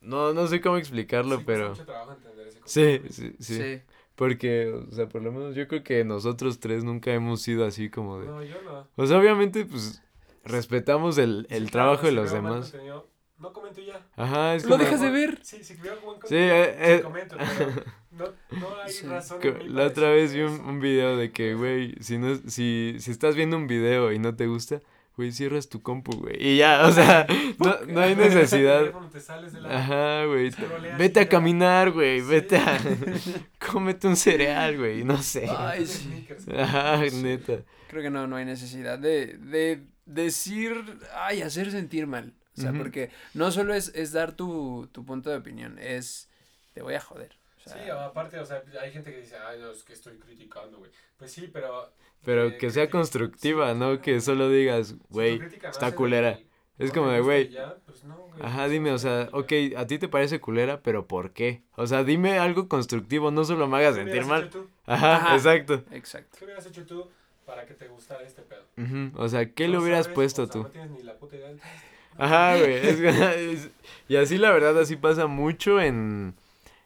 no, 0.00 0.32
no 0.32 0.46
sé 0.46 0.60
cómo 0.60 0.78
explicarlo, 0.78 1.42
pero... 1.44 1.70
Mucho 1.70 1.84
trabajo 1.84 2.12
entender 2.12 2.48
ese 2.48 2.60
sí, 2.64 3.02
sí, 3.10 3.36
sí, 3.38 3.54
sí. 3.54 3.82
Porque, 4.14 4.72
o 4.72 4.90
sea, 4.92 5.08
por 5.08 5.22
lo 5.22 5.30
menos 5.30 5.54
yo 5.54 5.68
creo 5.68 5.84
que 5.84 6.02
nosotros 6.02 6.58
tres 6.58 6.82
nunca 6.84 7.12
hemos 7.12 7.42
sido 7.42 7.66
así 7.66 7.90
como 7.90 8.18
de... 8.18 8.26
No, 8.26 8.42
yo 8.42 8.62
no. 8.62 8.88
O 8.96 9.06
sea, 9.06 9.18
obviamente, 9.18 9.66
pues, 9.66 10.02
respetamos 10.42 11.18
el, 11.18 11.46
el 11.50 11.70
trabajo 11.70 12.06
de 12.06 12.12
los 12.12 12.32
demás 12.32 12.74
no 13.38 13.52
comento 13.52 13.80
ya. 13.80 14.00
Ajá, 14.16 14.54
es 14.54 14.62
como... 14.64 14.76
Lo 14.76 14.84
dejas 14.84 15.00
de 15.00 15.10
ver. 15.10 15.38
Sí, 15.42 15.62
si 15.62 15.74
veo 15.74 15.92
algo 15.92 16.18
sí, 16.24 16.34
eh, 16.36 16.74
eh, 16.78 17.00
comento, 17.02 17.36
pero 17.36 17.70
no, 18.10 18.24
no 18.58 18.80
hay 18.80 18.92
razón. 19.08 19.40
la 19.68 19.84
otra 19.84 20.10
vez 20.10 20.32
vi 20.32 20.40
un, 20.40 20.60
un, 20.60 20.80
video 20.80 21.16
de 21.16 21.32
que, 21.32 21.54
güey, 21.54 21.94
si, 22.00 22.16
no, 22.18 22.36
si, 22.48 22.96
si 22.98 23.10
estás 23.10 23.36
viendo 23.36 23.56
un 23.56 23.66
video 23.66 24.10
y 24.12 24.18
no 24.18 24.34
te 24.34 24.46
gusta, 24.46 24.80
güey, 25.16 25.32
cierras 25.32 25.68
tu 25.68 25.82
compu, 25.82 26.12
güey. 26.16 26.36
Y 26.38 26.56
ya, 26.56 26.86
o 26.86 26.92
sea, 26.92 27.26
no, 27.58 27.76
no 27.86 28.00
hay 28.00 28.16
necesidad. 28.16 28.78
teléfono, 28.80 29.10
te 29.10 29.20
sales 29.20 29.52
de 29.52 29.60
la- 29.60 29.78
Ajá, 29.78 30.24
güey. 30.24 30.50
Vete 30.98 31.20
a 31.20 31.28
caminar, 31.28 31.90
güey. 31.90 32.20
Sí, 32.20 32.26
Vete 32.26 32.56
a. 32.56 32.78
Cómete 33.70 34.08
un 34.08 34.16
cereal, 34.16 34.78
güey. 34.78 35.04
No 35.04 35.22
sé. 35.22 35.46
Ay, 35.54 35.84
sí. 35.86 36.26
Ajá, 36.56 37.02
Sí. 37.08 37.22
neta. 37.22 37.64
Creo 37.88 38.02
que 38.02 38.10
no, 38.10 38.26
no 38.26 38.36
hay 38.36 38.46
necesidad 38.46 38.98
de, 38.98 39.36
de 39.38 39.82
decir, 40.06 40.74
ay, 41.14 41.42
hacer 41.42 41.70
sentir 41.70 42.06
mal. 42.06 42.32
O 42.56 42.60
sea, 42.60 42.72
porque 42.72 43.10
no 43.34 43.50
solo 43.52 43.74
es, 43.74 43.92
es 43.94 44.12
dar 44.12 44.32
tu, 44.32 44.88
tu 44.92 45.04
punto 45.04 45.30
de 45.30 45.36
opinión, 45.36 45.78
es, 45.78 46.28
te 46.74 46.82
voy 46.82 46.94
a 46.94 47.00
joder. 47.00 47.36
O 47.64 47.68
sea, 47.68 47.82
Sí, 47.82 47.90
aparte, 47.90 48.38
o 48.38 48.44
sea, 48.46 48.62
hay 48.80 48.90
gente 48.92 49.12
que 49.12 49.20
dice, 49.20 49.36
ay, 49.44 49.58
no, 49.60 49.70
es 49.72 49.82
que 49.82 49.92
estoy 49.92 50.16
criticando, 50.18 50.78
güey. 50.78 50.90
Pues 51.18 51.32
sí, 51.32 51.48
pero... 51.52 51.90
Pero 52.24 52.48
eh, 52.48 52.56
que 52.56 52.70
sea 52.70 52.90
constructiva, 52.90 53.72
sí, 53.72 53.78
¿no? 53.78 54.00
Que 54.00 54.20
solo 54.20 54.48
digas, 54.48 54.94
güey, 55.10 55.46
está 55.70 55.94
culera. 55.94 56.40
Es 56.78 56.92
como 56.92 57.08
de, 57.08 57.20
güey. 57.20 57.50
pues 57.86 58.04
no, 58.04 58.14
güey, 58.16 58.42
Ajá, 58.42 58.62
pues 58.62 58.70
dime, 58.72 58.92
o 58.92 58.98
sea, 58.98 59.28
ok, 59.32 59.52
a 59.76 59.86
ti 59.86 59.98
te 59.98 60.08
parece 60.08 60.40
culera, 60.40 60.82
pero 60.82 61.06
¿por 61.06 61.32
qué? 61.32 61.62
O 61.76 61.86
sea, 61.86 62.04
dime 62.04 62.38
algo 62.38 62.68
constructivo, 62.68 63.30
no 63.30 63.44
solo 63.44 63.66
me 63.66 63.78
hagas 63.78 63.94
¿Qué 63.94 64.00
sentir 64.02 64.20
hubieras 64.24 64.28
mal. 64.28 64.48
hecho 64.48 64.50
tú? 64.60 64.70
Ajá, 64.86 65.16
Ajá. 65.16 65.34
exacto. 65.36 65.82
Exacto. 65.90 66.36
¿Qué 66.38 66.44
hubieras 66.44 66.66
hecho 66.66 66.86
tú 66.86 67.08
para 67.46 67.64
que 67.66 67.74
te 67.74 67.88
gustara 67.88 68.22
este 68.22 68.42
pedo? 68.42 68.64
Ujú, 68.76 69.12
O 69.16 69.28
sea, 69.28 69.50
¿qué 69.52 69.66
No 69.66 69.72
le 69.72 69.78
hubieras 69.78 70.04
sabes, 70.06 70.14
puesto 70.16 70.42
o 70.42 70.46
sea, 70.46 70.52
tú? 70.52 70.62
No 70.64 70.70
tienes 70.70 70.90
ni 70.90 71.02
la 71.02 71.14
puta 71.14 71.36
idea. 71.36 71.50
Ajá, 72.18 72.58
güey. 72.58 72.74
es- 72.74 73.00
es- 73.00 73.70
y 74.08 74.16
así 74.16 74.38
la 74.38 74.50
verdad, 74.52 74.78
así 74.78 74.96
pasa 74.96 75.26
mucho 75.26 75.80
en, 75.80 76.34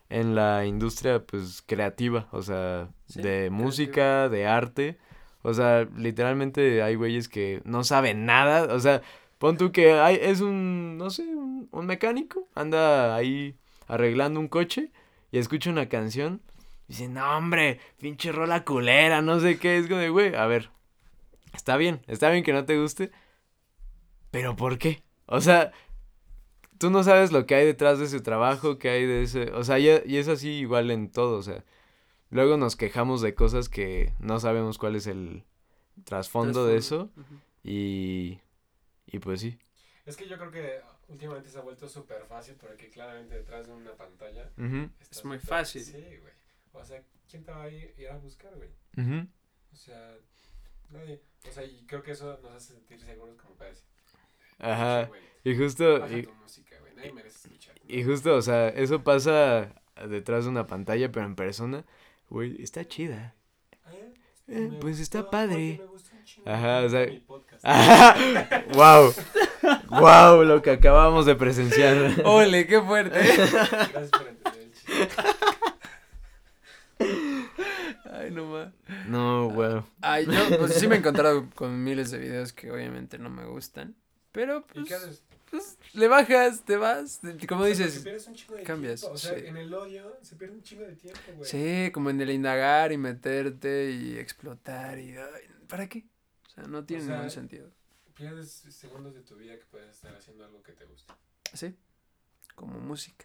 en 0.08 0.34
la 0.34 0.64
industria, 0.66 1.22
pues, 1.24 1.62
creativa. 1.66 2.28
O 2.32 2.42
sea, 2.42 2.88
Sí, 3.06 3.18
de 3.20 3.22
creativa. 3.22 3.56
música, 3.56 4.28
de 4.28 4.46
arte. 4.46 4.98
O 5.42 5.54
sea, 5.54 5.86
literalmente 5.96 6.82
hay 6.82 6.94
güeyes 6.96 7.28
que 7.28 7.60
no 7.64 7.84
saben 7.84 8.24
nada. 8.26 8.74
O 8.74 8.80
sea, 8.80 9.02
pon 9.38 9.56
tú 9.56 9.72
que 9.72 9.92
hay, 9.94 10.18
es 10.20 10.40
un, 10.40 10.96
no 10.98 11.10
sé, 11.10 11.22
un, 11.22 11.68
un 11.70 11.86
mecánico. 11.86 12.46
Anda 12.54 13.14
ahí 13.16 13.54
arreglando 13.88 14.38
un 14.40 14.48
coche 14.48 14.90
y 15.32 15.38
escucha 15.38 15.70
una 15.70 15.88
canción. 15.88 16.40
Y 16.88 16.92
dice, 16.94 17.08
no, 17.08 17.36
hombre, 17.36 17.80
pinche 17.98 18.32
rola 18.32 18.64
culera, 18.64 19.22
no 19.22 19.40
sé 19.40 19.58
qué. 19.58 19.78
Es 19.78 19.86
como 19.86 20.00
de, 20.00 20.08
güey, 20.10 20.34
a 20.34 20.46
ver, 20.46 20.70
está 21.54 21.76
bien, 21.76 22.00
está 22.06 22.30
bien 22.30 22.44
que 22.44 22.52
no 22.52 22.64
te 22.64 22.78
guste. 22.78 23.10
Pero 24.30 24.56
¿por 24.56 24.78
qué? 24.78 25.02
O 25.30 25.40
sea, 25.40 25.72
tú 26.78 26.90
no 26.90 27.02
sabes 27.02 27.32
lo 27.32 27.46
que 27.46 27.54
hay 27.54 27.64
detrás 27.64 27.98
de 27.98 28.06
ese 28.06 28.20
trabajo, 28.20 28.78
que 28.78 28.90
hay 28.90 29.06
de 29.06 29.22
ese... 29.22 29.52
O 29.52 29.64
sea, 29.64 29.78
y, 29.78 29.88
y 30.06 30.16
es 30.16 30.28
así 30.28 30.50
igual 30.50 30.90
en 30.90 31.10
todo, 31.10 31.38
o 31.38 31.42
sea. 31.42 31.64
Luego 32.30 32.56
nos 32.56 32.76
quejamos 32.76 33.22
de 33.22 33.34
cosas 33.34 33.68
que 33.68 34.12
no 34.18 34.40
sabemos 34.40 34.78
cuál 34.78 34.96
es 34.96 35.06
el 35.06 35.44
trasfondo 36.04 36.66
de 36.66 36.76
eso. 36.76 37.10
Y... 37.64 38.40
Y 39.06 39.18
pues 39.18 39.40
sí. 39.40 39.58
Es 40.06 40.16
que 40.16 40.28
yo 40.28 40.38
creo 40.38 40.50
que 40.50 40.80
últimamente 41.08 41.48
se 41.50 41.58
ha 41.58 41.62
vuelto 41.62 41.88
súper 41.88 42.24
fácil 42.24 42.54
porque 42.54 42.88
claramente 42.88 43.34
detrás 43.34 43.66
de 43.66 43.72
una 43.72 43.92
pantalla 43.96 44.50
está 45.00 45.04
Es 45.10 45.24
muy 45.24 45.38
fácil. 45.38 45.82
Sí, 45.82 45.92
güey. 45.92 46.32
O 46.72 46.84
sea, 46.84 47.02
¿quién 47.28 47.44
te 47.44 47.50
va 47.50 47.62
a 47.62 47.68
ir, 47.68 47.94
ir 47.98 48.08
a 48.08 48.16
buscar, 48.16 48.54
güey? 48.54 48.70
ujú. 48.96 49.26
O 49.72 49.76
sea, 49.76 50.16
nadie. 50.90 51.22
O 51.48 51.52
sea, 51.52 51.64
y 51.64 51.84
creo 51.86 52.02
que 52.02 52.12
eso 52.12 52.38
nos 52.42 52.52
hace 52.52 52.74
sentir 52.74 53.00
seguros 53.00 53.36
como 53.36 53.54
padres. 53.54 53.84
Ajá. 54.60 55.10
Y 55.44 55.56
justo... 55.56 56.06
Y, 56.08 56.22
tu 56.24 56.34
música, 56.34 56.76
güey. 56.80 56.94
Nadie 56.94 57.12
merece 57.12 57.48
escuchar. 57.48 57.74
y 57.86 58.02
justo, 58.04 58.34
o 58.34 58.42
sea, 58.42 58.68
eso 58.68 59.02
pasa 59.02 59.74
detrás 60.08 60.44
de 60.44 60.50
una 60.50 60.66
pantalla, 60.66 61.10
pero 61.10 61.26
en 61.26 61.34
persona, 61.34 61.84
güey, 62.28 62.62
está 62.62 62.84
chida. 62.86 63.34
¿Eh? 63.92 64.14
Eh, 64.48 64.78
pues 64.80 65.00
está 65.00 65.30
padre. 65.30 65.80
Ajá, 66.44 66.82
o 66.84 66.88
sea- 66.88 67.06
mi 67.06 67.20
podcast. 67.20 67.64
wow. 68.74 69.12
wow, 69.90 70.44
lo 70.44 70.62
que 70.62 70.70
acabamos 70.70 71.26
de 71.26 71.34
presenciar. 71.34 72.22
Ole, 72.24 72.66
qué 72.66 72.80
fuerte. 72.80 73.18
Gracias 73.18 74.10
por 74.10 74.28
entender 74.28 74.62
el 74.62 74.72
chiste. 74.72 75.08
Ay, 78.12 78.30
no 78.30 78.46
más. 78.46 78.68
No, 79.06 79.50
wow. 79.50 79.84
Ay, 80.00 80.26
yo 80.26 80.58
pues 80.58 80.74
sí 80.74 80.86
me 80.86 80.96
he 80.96 80.98
encontrado 80.98 81.48
con 81.54 81.82
miles 81.82 82.10
de 82.10 82.18
videos 82.18 82.52
que 82.52 82.70
obviamente 82.70 83.18
no 83.18 83.30
me 83.30 83.44
gustan. 83.44 83.94
Pero 84.32 84.64
¿Y 84.74 84.84
qué 84.84 84.90
pues, 84.90 84.92
haces? 84.92 85.22
pues, 85.50 85.78
le 85.94 86.08
bajas, 86.08 86.62
te 86.62 86.76
vas, 86.76 87.20
como 87.48 87.62
O 87.62 87.64
sea, 87.64 87.68
dices, 87.74 87.94
se 87.94 88.00
pierdes 88.00 88.26
un 88.28 88.34
de 88.34 88.62
cambias, 88.62 89.00
tiempo. 89.00 89.14
O 89.14 89.18
sea, 89.18 89.38
sí. 89.38 89.46
en 89.46 89.56
el 89.56 89.74
odio 89.74 90.16
se 90.22 90.36
pierde 90.36 90.54
un 90.54 90.62
chingo 90.62 90.84
de 90.84 90.94
tiempo, 90.94 91.20
güey. 91.36 91.48
sí, 91.50 91.90
como 91.92 92.10
en 92.10 92.20
el 92.20 92.30
indagar 92.30 92.92
y 92.92 92.98
meterte 92.98 93.90
y 93.90 94.18
explotar 94.18 94.98
y 94.98 95.16
ay, 95.16 95.48
¿para 95.68 95.88
qué? 95.88 96.04
O 96.46 96.50
sea, 96.50 96.64
no 96.64 96.84
tiene 96.84 97.04
sea, 97.04 97.14
ningún 97.16 97.30
sentido. 97.30 97.68
Pierdes 98.14 98.50
segundos 98.50 99.14
de 99.14 99.22
tu 99.22 99.34
vida 99.36 99.56
que 99.58 99.64
puedes 99.70 99.90
estar 99.94 100.14
haciendo 100.14 100.44
algo 100.44 100.62
que 100.62 100.72
te 100.72 100.84
gusta. 100.84 101.16
Sí. 101.54 101.74
Como 102.54 102.78
música. 102.78 103.24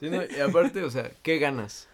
Sí, 0.00 0.10
no, 0.10 0.22
y 0.24 0.40
aparte, 0.40 0.82
o 0.82 0.90
sea, 0.90 1.10
¿qué 1.22 1.38
ganas? 1.38 1.88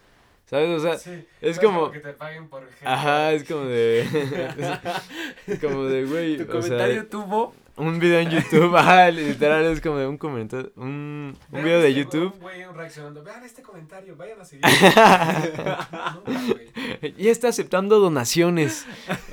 ¿Sabes? 0.47 0.69
O 0.69 0.79
sea, 0.81 0.97
sí, 0.97 1.25
es 1.39 1.57
no 1.57 1.63
como- 1.63 1.91
que 1.91 1.99
te 1.99 2.13
paguen 2.13 2.49
por 2.49 2.63
ejemplo. 2.63 2.89
ajá, 2.89 3.31
es 3.31 3.43
como 3.47 3.65
de. 3.65 4.01
es 5.47 5.59
como 5.59 5.85
de, 5.85 6.05
güey. 6.05 6.37
Tu 6.37 6.43
o 6.43 6.47
comentario 6.47 7.01
sea, 7.01 7.09
tuvo. 7.09 7.55
Un 7.77 7.99
video 7.99 8.19
en 8.19 8.29
YouTube, 8.29 8.75
ajá, 8.77 9.09
literal, 9.11 9.65
es 9.65 9.81
como 9.81 9.97
de 9.97 10.07
un 10.07 10.17
comentario. 10.17 10.71
Un, 10.75 11.35
un 11.51 11.63
video 11.63 11.79
de 11.81 11.89
este 11.89 11.99
YouTube. 12.01 12.33
Un 12.35 12.39
güey 12.41 12.63
reaccionando. 12.73 13.23
Vean 13.23 13.43
este 13.43 13.61
comentario, 13.61 14.15
vayan 14.15 14.41
a 14.41 14.45
seguir. 14.45 14.65
Y 17.17 17.27
está 17.29 17.49
aceptando 17.49 17.99
donaciones. 17.99 18.85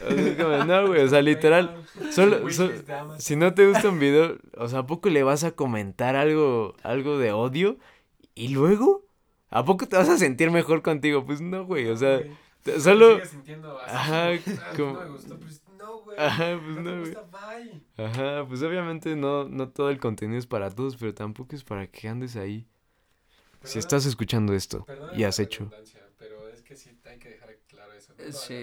O 0.07 0.11
sea, 0.13 0.21
es 0.23 0.37
como, 0.37 0.49
de, 0.51 0.65
no, 0.65 0.87
güey, 0.89 1.03
o 1.03 1.09
sea, 1.09 1.23
literal. 1.23 1.83
Solo, 2.11 2.41
si 3.19 3.37
no 3.37 3.55
te 3.55 3.67
gusta 3.67 3.89
un 3.89 3.99
video, 3.99 4.37
o 4.57 4.69
sea, 4.69 4.81
¿a 4.81 4.87
poco 4.87 5.09
le 5.11 5.23
vas 5.23 5.45
a 5.45 5.53
comentar 5.53 6.17
algo, 6.17 6.75
algo 6.83 7.19
de 7.19 7.33
odio? 7.33 7.79
¿Y 8.35 8.49
luego? 8.49 9.05
¿A 9.51 9.65
poco 9.65 9.87
te 9.87 9.97
vas 9.97 10.09
a 10.09 10.19
sentir 10.19 10.51
mejor 10.51 10.83
contigo? 10.83 11.25
Pues 11.25 11.41
no, 11.41 11.65
güey, 11.65 11.89
o 11.89 11.97
sea, 11.97 12.21
solo... 12.79 13.21
Ajá, 13.87 14.31
"Ah, 14.33 14.37
como- 14.77 14.93
No 14.95 15.01
me 15.01 15.09
gustó, 15.11 15.37
pues 15.39 15.63
no, 15.89 15.99
güey. 16.05 16.19
Ajá, 16.19 16.61
pues 16.63 16.77
no 16.77 16.83
no, 16.83 17.01
gusta, 17.01 17.23
bye. 17.23 17.83
Ajá, 18.05 18.47
pues 18.47 18.63
obviamente 18.63 19.17
no, 19.17 19.49
no 19.49 19.69
todo 19.71 19.91
el 19.91 19.99
contenido 19.99 20.39
es 20.39 20.47
para 20.47 20.71
todos, 20.71 20.97
pero 20.97 21.15
tampoco 21.15 21.57
es 21.57 21.65
para 21.65 21.87
que 21.87 22.09
andes 22.09 22.37
ahí. 22.37 22.67
Si 23.63 23.75
Perdona- 23.75 23.79
estás 23.81 24.07
escuchando 24.07 24.53
esto 24.55 24.87
y 25.15 25.21
la 25.23 25.29
has 25.29 25.39
hecho... 25.39 25.71
Pero 26.19 26.49
es 26.49 26.63
que 26.63 26.77
sí 26.77 26.91
hay 27.05 27.19
que 27.19 27.31
dejar 27.31 27.57
claro 27.69 27.93
eso. 27.93 28.13
no 28.17 28.23
Eh, 28.25 28.27
hagan. 28.29 28.33
Sí. 28.35 28.55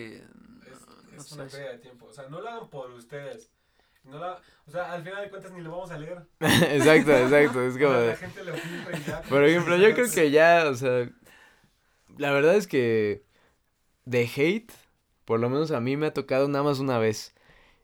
Es, 0.72 0.88
no, 0.88 1.18
es 1.22 1.32
no 1.32 1.44
una 1.44 1.52
pérdida 1.52 1.72
de 1.72 1.78
tiempo. 1.80 2.06
O 2.06 2.14
sea, 2.14 2.30
no 2.30 2.42
lo 2.42 2.50
hagan 2.50 2.70
por 2.70 2.92
ustedes. 2.92 3.52
No 4.04 4.20
la, 4.20 4.40
o 4.68 4.72
sea, 4.72 4.92
al 4.94 5.04
final 5.04 5.24
de 5.24 5.30
cuentas 5.32 5.52
ni 5.52 5.62
lo 5.62 5.72
vamos 5.72 5.90
a 5.92 5.98
leer. 5.98 6.28
exacto, 6.40 7.12
exacto, 7.18 7.62
es 7.64 7.74
como. 7.80 7.94
La 7.94 8.16
gente 8.16 8.44
lo 8.44 8.54
filtra 8.54 8.98
y 9.00 9.04
ya. 9.04 9.22
Por 9.24 9.44
ejemplo, 9.44 9.78
yo 9.78 9.94
creo 9.96 10.12
que 10.12 10.30
ya, 10.32 10.68
o 10.70 10.76
sea, 10.76 11.10
la 12.18 12.32
verdad 12.32 12.56
es 12.56 12.68
que 12.68 13.24
de 14.06 14.30
hate, 14.36 14.72
por 15.26 15.40
lo 15.40 15.50
menos 15.50 15.72
a 15.72 15.80
mí 15.80 15.98
me 15.98 16.08
ha 16.08 16.14
tocado 16.14 16.48
nada 16.48 16.64
más 16.64 16.80
una 16.80 16.98
vez. 16.98 17.34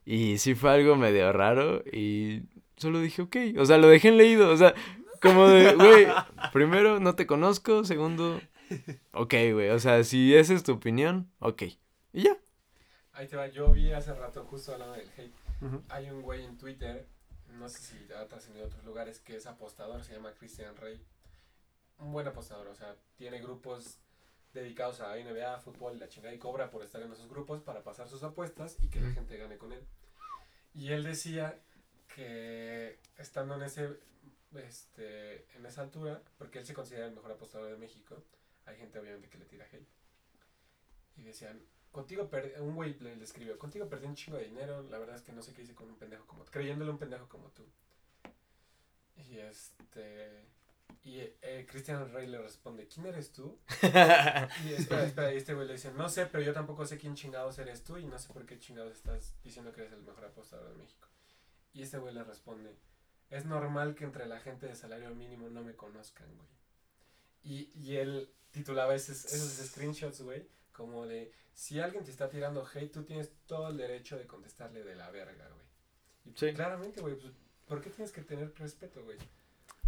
Y 0.06 0.38
sí 0.38 0.56
fue 0.56 0.72
algo 0.72 0.96
medio 0.96 1.32
raro 1.32 1.84
y 1.92 2.44
solo 2.78 3.00
dije, 3.00 3.22
ok, 3.22 3.36
o 3.58 3.66
sea, 3.66 3.78
lo 3.78 3.88
dejé 3.88 4.10
en 4.10 4.18
leído, 4.18 4.50
o 4.50 4.58
sea, 4.58 4.74
como 5.22 5.48
de, 5.48 5.76
güey, 5.76 6.08
primero 6.52 7.00
no 7.00 7.16
te 7.16 7.28
conozco, 7.28 7.84
segundo, 7.84 8.42
ok, 9.14 9.34
güey, 9.54 9.70
o 9.70 9.80
sea, 9.80 10.04
si 10.04 10.36
esa 10.36 10.54
es 10.54 10.64
tu 10.64 10.74
opinión, 10.74 11.32
ok. 11.40 11.64
Y 12.14 12.24
ya. 12.24 12.38
Ahí 13.14 13.28
te 13.28 13.36
va. 13.36 13.48
Yo 13.48 13.72
vi 13.72 13.92
hace 13.92 14.14
rato, 14.14 14.44
justo 14.46 14.74
hablando 14.74 14.96
del 14.96 15.10
hate. 15.18 15.34
Hay 15.90 16.10
un 16.10 16.24
güey 16.24 16.44
en 16.44 16.58
Twitter, 16.58 17.08
no 17.50 17.70
sé 17.70 17.80
si 17.80 18.14
ha 18.14 18.28
trascendido 18.28 18.66
a 18.66 18.68
otros 18.68 18.84
lugares, 18.84 19.20
que 19.20 19.36
es 19.36 19.46
apostador, 19.46 20.04
se 20.04 20.14
llama 20.14 20.34
Christian 20.34 20.76
Rey. 20.76 21.00
Un 22.00 22.12
buen 22.12 22.28
apostador, 22.28 22.68
o 22.68 22.76
sea, 22.76 22.96
tiene 23.16 23.40
grupos 23.40 24.00
dedicados 24.54 25.00
a 25.02 25.16
NBA, 25.16 25.60
fútbol 25.60 25.96
y 25.96 26.00
la 26.00 26.10
chingada 26.10 26.34
y 26.34 26.40
cobra 26.40 26.70
por 26.70 26.84
estar 26.84 27.02
en 27.02 27.12
esos 27.12 27.30
grupos 27.30 27.62
para 27.62 27.84
pasar 27.84 28.08
sus 28.10 28.24
apuestas 28.24 28.78
y 28.82 28.90
que 28.90 29.00
la 29.00 29.12
gente 29.12 29.38
gane 29.38 29.58
con 29.58 29.72
él. 29.72 29.86
Y 30.74 30.92
él 30.92 31.04
decía 31.04 31.60
que 32.16 33.00
estando 33.18 33.56
en 33.56 33.64
ese 33.64 34.00
este 34.56 35.46
en 35.56 35.66
esa 35.66 35.82
altura, 35.82 36.22
porque 36.38 36.60
él 36.60 36.66
se 36.66 36.74
considera 36.74 37.08
el 37.08 37.16
mejor 37.16 37.32
apostador 37.32 37.72
de 37.72 37.78
México, 37.78 38.22
hay 38.66 38.78
gente 38.78 39.00
obviamente 39.00 39.30
que 39.30 39.38
le 39.38 39.46
tira 39.46 39.66
hate. 39.66 39.88
Y 41.18 41.24
decían, 41.24 41.62
contigo 41.92 42.30
perdí, 42.30 42.52
un 42.60 42.76
güey 42.76 42.98
le, 43.00 43.16
le 43.16 43.24
escribió, 43.24 43.58
contigo 43.58 43.88
perdí 43.88 44.08
un 44.08 44.16
chingo 44.16 44.38
de 44.38 44.46
dinero, 44.46 44.84
la 44.84 44.98
verdad 44.98 45.16
es 45.16 45.22
que 45.22 45.34
no 45.34 45.42
sé 45.42 45.54
qué 45.54 45.62
hice 45.62 45.76
con 45.76 45.90
un 45.90 45.98
pendejo 45.98 46.26
como 46.26 46.44
creyéndole 46.46 46.92
un 46.92 46.98
pendejo 46.98 47.28
como 47.28 47.50
tú. 47.50 47.64
Y 49.16 49.38
este 49.40 50.46
y 51.04 51.20
eh, 51.20 51.66
Christian 51.70 52.12
Rey 52.14 52.28
le 52.28 52.40
responde, 52.42 52.88
¿quién 52.88 53.06
eres 53.06 53.32
tú? 53.32 53.60
Y 54.66 54.74
espera, 54.74 55.06
espera, 55.06 55.34
y 55.34 55.38
este 55.38 55.54
güey 55.54 55.68
le 55.68 55.74
dice, 55.74 55.92
no 55.92 56.10
sé, 56.10 56.26
pero 56.26 56.44
yo 56.44 56.54
tampoco 56.54 56.86
sé 56.86 56.98
quién 56.98 57.16
chingados 57.16 57.58
eres 57.60 57.84
tú 57.84 57.98
y 57.98 58.06
no 58.06 58.18
sé 58.20 58.32
por 58.34 58.46
qué 58.46 58.60
chingados 58.60 58.94
estás 58.94 59.36
diciendo 59.44 59.72
que 59.74 59.82
eres 59.82 59.94
el 59.94 60.04
mejor 60.04 60.26
apostador 60.26 60.70
de 60.70 60.76
México. 60.76 61.08
Y 61.74 61.82
este 61.82 61.98
güey 61.98 62.14
le 62.14 62.24
responde, 62.24 62.76
es 63.30 63.46
normal 63.46 63.96
que 63.96 64.04
entre 64.04 64.26
la 64.26 64.40
gente 64.40 64.68
de 64.68 64.76
salario 64.76 65.14
mínimo 65.16 65.50
no 65.50 65.64
me 65.64 65.76
conozcan, 65.76 66.28
güey. 66.36 66.50
Y, 67.44 67.72
y 67.80 67.98
él 67.98 68.32
titulaba 68.52 68.94
esos, 68.94 69.26
esos 69.26 69.68
screenshots, 69.68 70.22
güey, 70.22 70.48
como 70.72 71.06
de, 71.08 71.32
si 71.54 71.80
alguien 71.80 72.04
te 72.04 72.12
está 72.12 72.30
tirando 72.30 72.68
hate, 72.74 72.92
tú 72.92 73.04
tienes 73.04 73.32
todo 73.46 73.70
el 73.70 73.78
derecho 73.78 74.18
de 74.18 74.28
contestarle 74.28 74.84
de 74.84 74.96
la 74.96 75.10
verga, 75.12 75.48
güey. 75.50 75.66
Y 76.26 76.38
Sí. 76.38 76.54
Claramente, 76.54 77.02
güey, 77.02 77.16
pues, 77.16 77.34
¿por 77.66 77.82
qué 77.82 77.90
tienes 77.90 78.12
que 78.12 78.22
tener 78.22 78.54
respeto, 78.56 79.04
güey? 79.04 79.18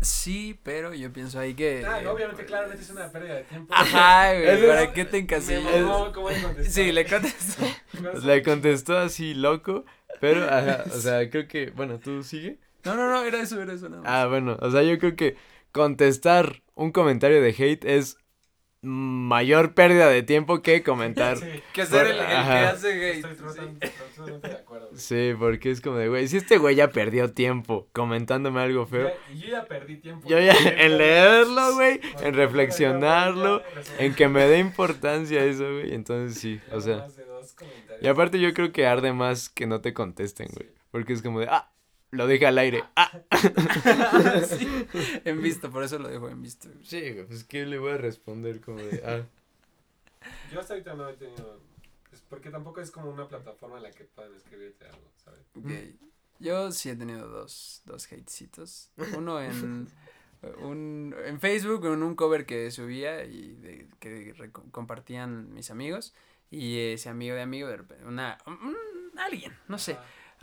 Sí, 0.04 0.60
pero 0.64 0.94
yo 0.94 1.12
pienso 1.12 1.40
ahí 1.40 1.54
que. 1.54 1.86
Ah, 1.88 2.02
eh, 2.02 2.08
obviamente, 2.08 2.36
pues, 2.44 2.48
claramente 2.48 2.84
es 2.84 2.90
una 2.90 3.12
pérdida 3.12 3.36
de 3.36 3.44
tiempo. 3.44 3.74
Ajá, 3.76 4.34
güey. 4.34 4.48
Eso 4.50 4.68
¿Para 4.68 4.84
es- 4.84 4.90
qué 4.90 5.06
te 5.06 5.18
encasillas? 5.18 5.64
mamó 5.64 6.12
cómo 6.14 6.30
le 6.30 6.42
contestó. 6.42 6.72
Sí, 6.72 6.92
le 6.92 7.06
contestó. 7.06 7.64
Le 8.26 8.44
contestó 8.44 8.98
así 8.98 9.34
loco, 9.34 9.86
pero, 10.20 10.44
ajá, 10.46 10.84
o 10.94 10.98
sea, 11.00 11.30
creo 11.30 11.48
que, 11.48 11.70
bueno, 11.72 12.00
¿tú 12.00 12.24
sigue? 12.24 12.58
No, 12.84 12.96
no, 12.96 13.10
no, 13.10 13.24
era 13.24 13.40
eso, 13.40 13.62
era 13.62 13.74
eso 13.74 13.88
nada 13.88 14.02
más. 14.04 14.12
Ah, 14.12 14.28
bueno, 14.28 14.58
o 14.62 14.72
sea, 14.72 14.84
yo 14.84 14.98
creo 15.00 15.16
que 15.16 15.38
contestar 15.72 16.62
un 16.76 16.92
comentario 16.92 17.42
de 17.42 17.50
hate 17.58 17.86
es 17.86 18.18
mayor 18.82 19.74
pérdida 19.74 20.10
de 20.10 20.24
tiempo 20.24 20.62
que 20.62 20.84
comentar. 20.84 21.38
Sí, 21.38 21.46
que 21.72 21.86
ser 21.86 22.08
el, 22.08 22.20
el 22.20 22.26
que 22.26 22.32
hace 22.34 23.12
hate. 23.12 23.26
estoy 23.26 23.36
sí. 23.54 24.32
de 24.42 24.52
acuerdo. 24.54 24.73
Sí, 24.96 25.34
porque 25.38 25.72
es 25.72 25.82
como 25.82 25.98
de, 25.98 26.08
güey, 26.10 26.28
si 26.28 26.38
este 26.38 26.58
güey 26.58 26.76
ya 26.76 26.90
perdió 26.90 27.32
tiempo 27.34 27.88
comentándome 27.94 28.62
algo 28.62 28.86
feo, 28.86 29.08
Ya- 29.10 29.34
Y 29.34 29.40
yo 29.40 29.48
ya 29.50 29.66
perdí 29.66 29.98
tiempo. 29.98 30.28
yo 30.28 30.40
ya 30.40 30.54
en 30.54 30.98
leerlo, 30.98 31.74
güey, 31.76 32.00
en 32.22 32.34
reflexionarlo, 32.34 33.62
en 33.98 34.14
que 34.16 34.28
me 34.28 34.46
dé 34.48 34.60
importancia 34.60 35.44
eso, 35.44 35.64
güey, 35.72 35.94
entonces 35.94 36.40
sí, 36.40 36.60
o 36.72 36.80
sea. 36.82 37.08
Y 38.02 38.08
aparte 38.08 38.40
yo 38.40 38.54
creo 38.54 38.72
que 38.72 38.86
arde 38.86 39.14
más 39.14 39.50
que 39.50 39.66
no 39.68 39.82
te 39.82 39.94
contesten, 39.94 40.48
güey, 40.54 40.70
porque 40.92 41.14
es 41.14 41.22
como 41.22 41.40
de, 41.40 41.48
ah, 41.50 41.70
lo 42.12 42.28
dije 42.28 42.46
al 42.46 42.58
aire, 42.58 42.84
ah. 42.96 43.12
Sí, 44.48 44.68
en 45.26 45.42
visto, 45.42 45.70
por 45.72 45.84
eso 45.84 45.98
lo 46.00 46.08
dejo 46.10 46.30
en 46.30 46.42
visto. 46.42 46.70
Sí, 46.84 47.00
güey, 47.12 47.26
pues 47.26 47.44
¿qué 47.44 47.66
le 47.66 47.78
voy 47.80 47.94
a 47.94 47.98
responder 47.98 48.62
como 48.62 48.80
de, 48.80 49.02
ah. 49.06 49.22
Yo 50.52 50.60
hasta 50.60 50.74
ahorita 50.74 50.94
no 50.94 51.10
he 51.10 51.14
tenido. 51.14 51.60
Porque 52.34 52.50
tampoco 52.50 52.82
es 52.82 52.90
como 52.90 53.12
una 53.12 53.28
plataforma 53.28 53.78
en 53.78 53.84
la 53.84 53.92
que 53.92 54.06
puedan 54.06 54.34
escribirte 54.34 54.86
algo, 54.88 55.08
¿sabes? 55.18 55.46
Ok. 55.56 55.70
Yo 56.40 56.72
sí 56.72 56.90
he 56.90 56.96
tenido 56.96 57.28
dos, 57.28 57.84
dos 57.86 58.08
hatecitos. 58.12 58.90
Uno 59.16 59.40
en, 59.40 59.88
un, 60.58 61.16
en 61.26 61.40
Facebook, 61.40 61.86
en 61.86 62.02
un 62.02 62.16
cover 62.16 62.48
que 62.48 62.72
subía 62.72 63.24
y 63.24 63.54
de- 63.54 63.88
que 64.00 64.34
compartían 64.72 65.54
mis 65.54 65.70
amigos. 65.70 66.16
Y 66.50 66.80
ese 66.80 67.10
amigo 67.10 67.36
de 67.36 67.44
amigo, 67.44 67.68
de 67.68 67.78
repente, 67.78 68.04
una, 68.06 68.40
un- 68.48 68.76
alguien, 69.20 69.56
no 69.68 69.78
sé. 69.78 69.96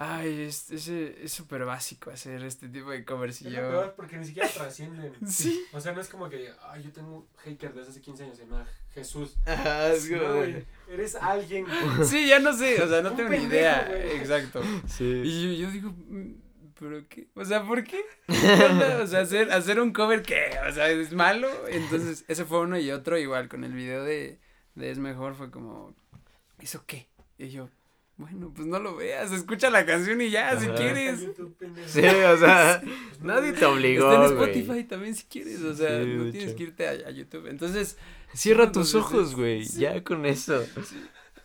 Ay, 0.02 0.42
es 0.44 0.70
ese- 0.70 1.22
es 1.22 1.30
súper 1.30 1.66
básico 1.66 2.10
hacer 2.10 2.42
este 2.44 2.70
tipo 2.70 2.90
de 2.90 3.04
covers 3.04 3.42
y 3.42 3.48
Es 3.48 3.52
yo... 3.52 3.60
lo 3.60 3.68
peor 3.68 3.94
porque 3.96 4.16
ni 4.16 4.24
siquiera 4.24 4.48
trascienden. 4.48 5.12
Sí. 5.26 5.62
O 5.74 5.80
sea, 5.80 5.92
no 5.92 6.00
es 6.00 6.08
como 6.08 6.30
que, 6.30 6.50
ay, 6.62 6.82
yo 6.84 6.90
tengo 6.90 7.16
un 7.18 7.26
hater 7.44 7.74
desde 7.74 7.90
hace 7.90 8.00
15 8.00 8.24
años, 8.24 8.38
se 8.38 8.44
llama 8.46 8.66
Jesús. 8.94 9.36
Ah, 9.46 9.90
es 9.94 10.10
No, 10.10 10.36
güey, 10.36 10.64
eres 10.88 11.14
alguien. 11.16 11.66
Sí, 12.04 12.26
ya 12.28 12.38
no 12.38 12.54
sé, 12.54 12.82
o 12.82 12.88
sea, 12.88 13.02
no 13.02 13.10
Un 13.10 13.16
tengo 13.16 13.28
ni 13.28 13.36
idea. 13.44 13.84
güey. 13.88 14.16
Exacto. 14.16 14.62
Sí. 14.86 15.04
Y 15.04 15.58
yo, 15.58 15.66
yo 15.66 15.70
digo, 15.70 15.90
mm, 15.90 16.32
¿pero 16.78 17.06
qué? 17.06 17.28
O 17.34 17.44
sea, 17.44 17.62
¿por 17.66 17.84
qué? 17.84 18.02
O 19.02 19.06
sea, 19.06 19.20
hacer, 19.20 19.52
hacer 19.52 19.80
un 19.80 19.92
cover 19.92 20.22
que, 20.22 20.50
o 20.66 20.72
sea, 20.72 20.88
es 20.88 21.12
malo. 21.12 21.46
Entonces, 21.68 22.24
ese 22.26 22.46
fue 22.46 22.60
uno 22.60 22.78
y 22.78 22.90
otro 22.90 23.18
igual 23.18 23.48
con 23.50 23.64
el 23.64 23.74
video 23.74 24.02
de, 24.02 24.38
de 24.76 24.90
Es 24.90 24.98
Mejor 24.98 25.34
fue 25.34 25.50
como, 25.50 25.94
¿eso 26.58 26.84
qué? 26.86 27.06
Y 27.36 27.50
yo, 27.50 27.68
bueno, 28.20 28.52
pues 28.54 28.66
no 28.68 28.78
lo 28.78 28.96
veas, 28.96 29.32
escucha 29.32 29.70
la 29.70 29.84
canción 29.86 30.20
y 30.20 30.30
ya, 30.30 30.58
si 30.60 30.66
quieres. 30.68 31.20
Sí, 31.86 32.00
o 32.00 32.36
sea, 32.36 32.82
nadie 33.22 33.52
te 33.52 33.64
obligó, 33.64 34.12
Está 34.12 34.26
en. 34.26 34.32
Spotify 34.32 34.84
también 34.84 35.14
si 35.14 35.24
quieres, 35.24 35.60
o 35.62 35.74
sea, 35.74 36.02
Sí, 36.02 36.10
no 36.10 36.30
tienes 36.30 36.48
hecho. 36.50 36.56
que 36.56 36.62
irte 36.64 36.86
a, 36.88 36.90
a 37.08 37.10
YouTube. 37.10 37.46
Entonces, 37.48 37.96
Cierra 38.32 38.70
tus 38.70 38.94
ojos, 38.94 39.34
güey, 39.34 39.64
sí. 39.64 39.80
ya 39.80 40.02
con 40.04 40.24
eso. 40.26 40.64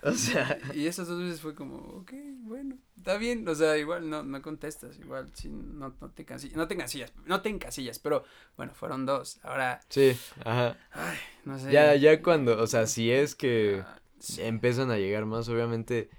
O 0.03 0.11
sea, 0.11 0.60
y 0.76 0.85
esas 0.85 1.07
dos 1.07 1.19
veces 1.19 1.41
fue 1.41 1.56
como, 1.56 1.77
ok, 1.77 2.11
bueno, 2.41 2.77
está 2.95 3.18
bien, 3.18 3.47
o 3.47 3.56
sea, 3.56 3.76
igual 3.76 4.07
no, 4.07 4.22
no 4.22 4.39
contestas, 4.43 4.99
igual, 4.99 5.31
si 5.34 5.49
no, 5.49 5.95
no 5.99 6.10
te 6.11 6.22
encasillas, 6.22 6.56
no 6.56 6.68
te 6.68 6.76
encasillas, 6.76 7.11
no 7.26 7.41
te 7.41 7.49
encasillas, 7.49 7.97
pero 7.97 8.23
bueno, 8.56 8.72
fueron 8.76 9.07
dos, 9.07 9.39
ahora, 9.41 9.80
sí, 9.89 10.15
ajá. 10.43 10.77
ay, 10.91 11.18
no 11.45 11.57
sé. 11.57 11.72
Ya, 11.72 11.95
ya 11.95 12.22
cuando, 12.22 12.61
o 12.61 12.68
sea, 12.68 12.85
si 12.85 13.10
es 13.10 13.34
que 13.34 13.81
Ah, 13.84 13.99
sí. 14.19 14.43
empiezan 14.43 14.91
a 14.91 14.97
llegar 14.97 15.26
más, 15.26 15.49
obviamente, 15.49 16.11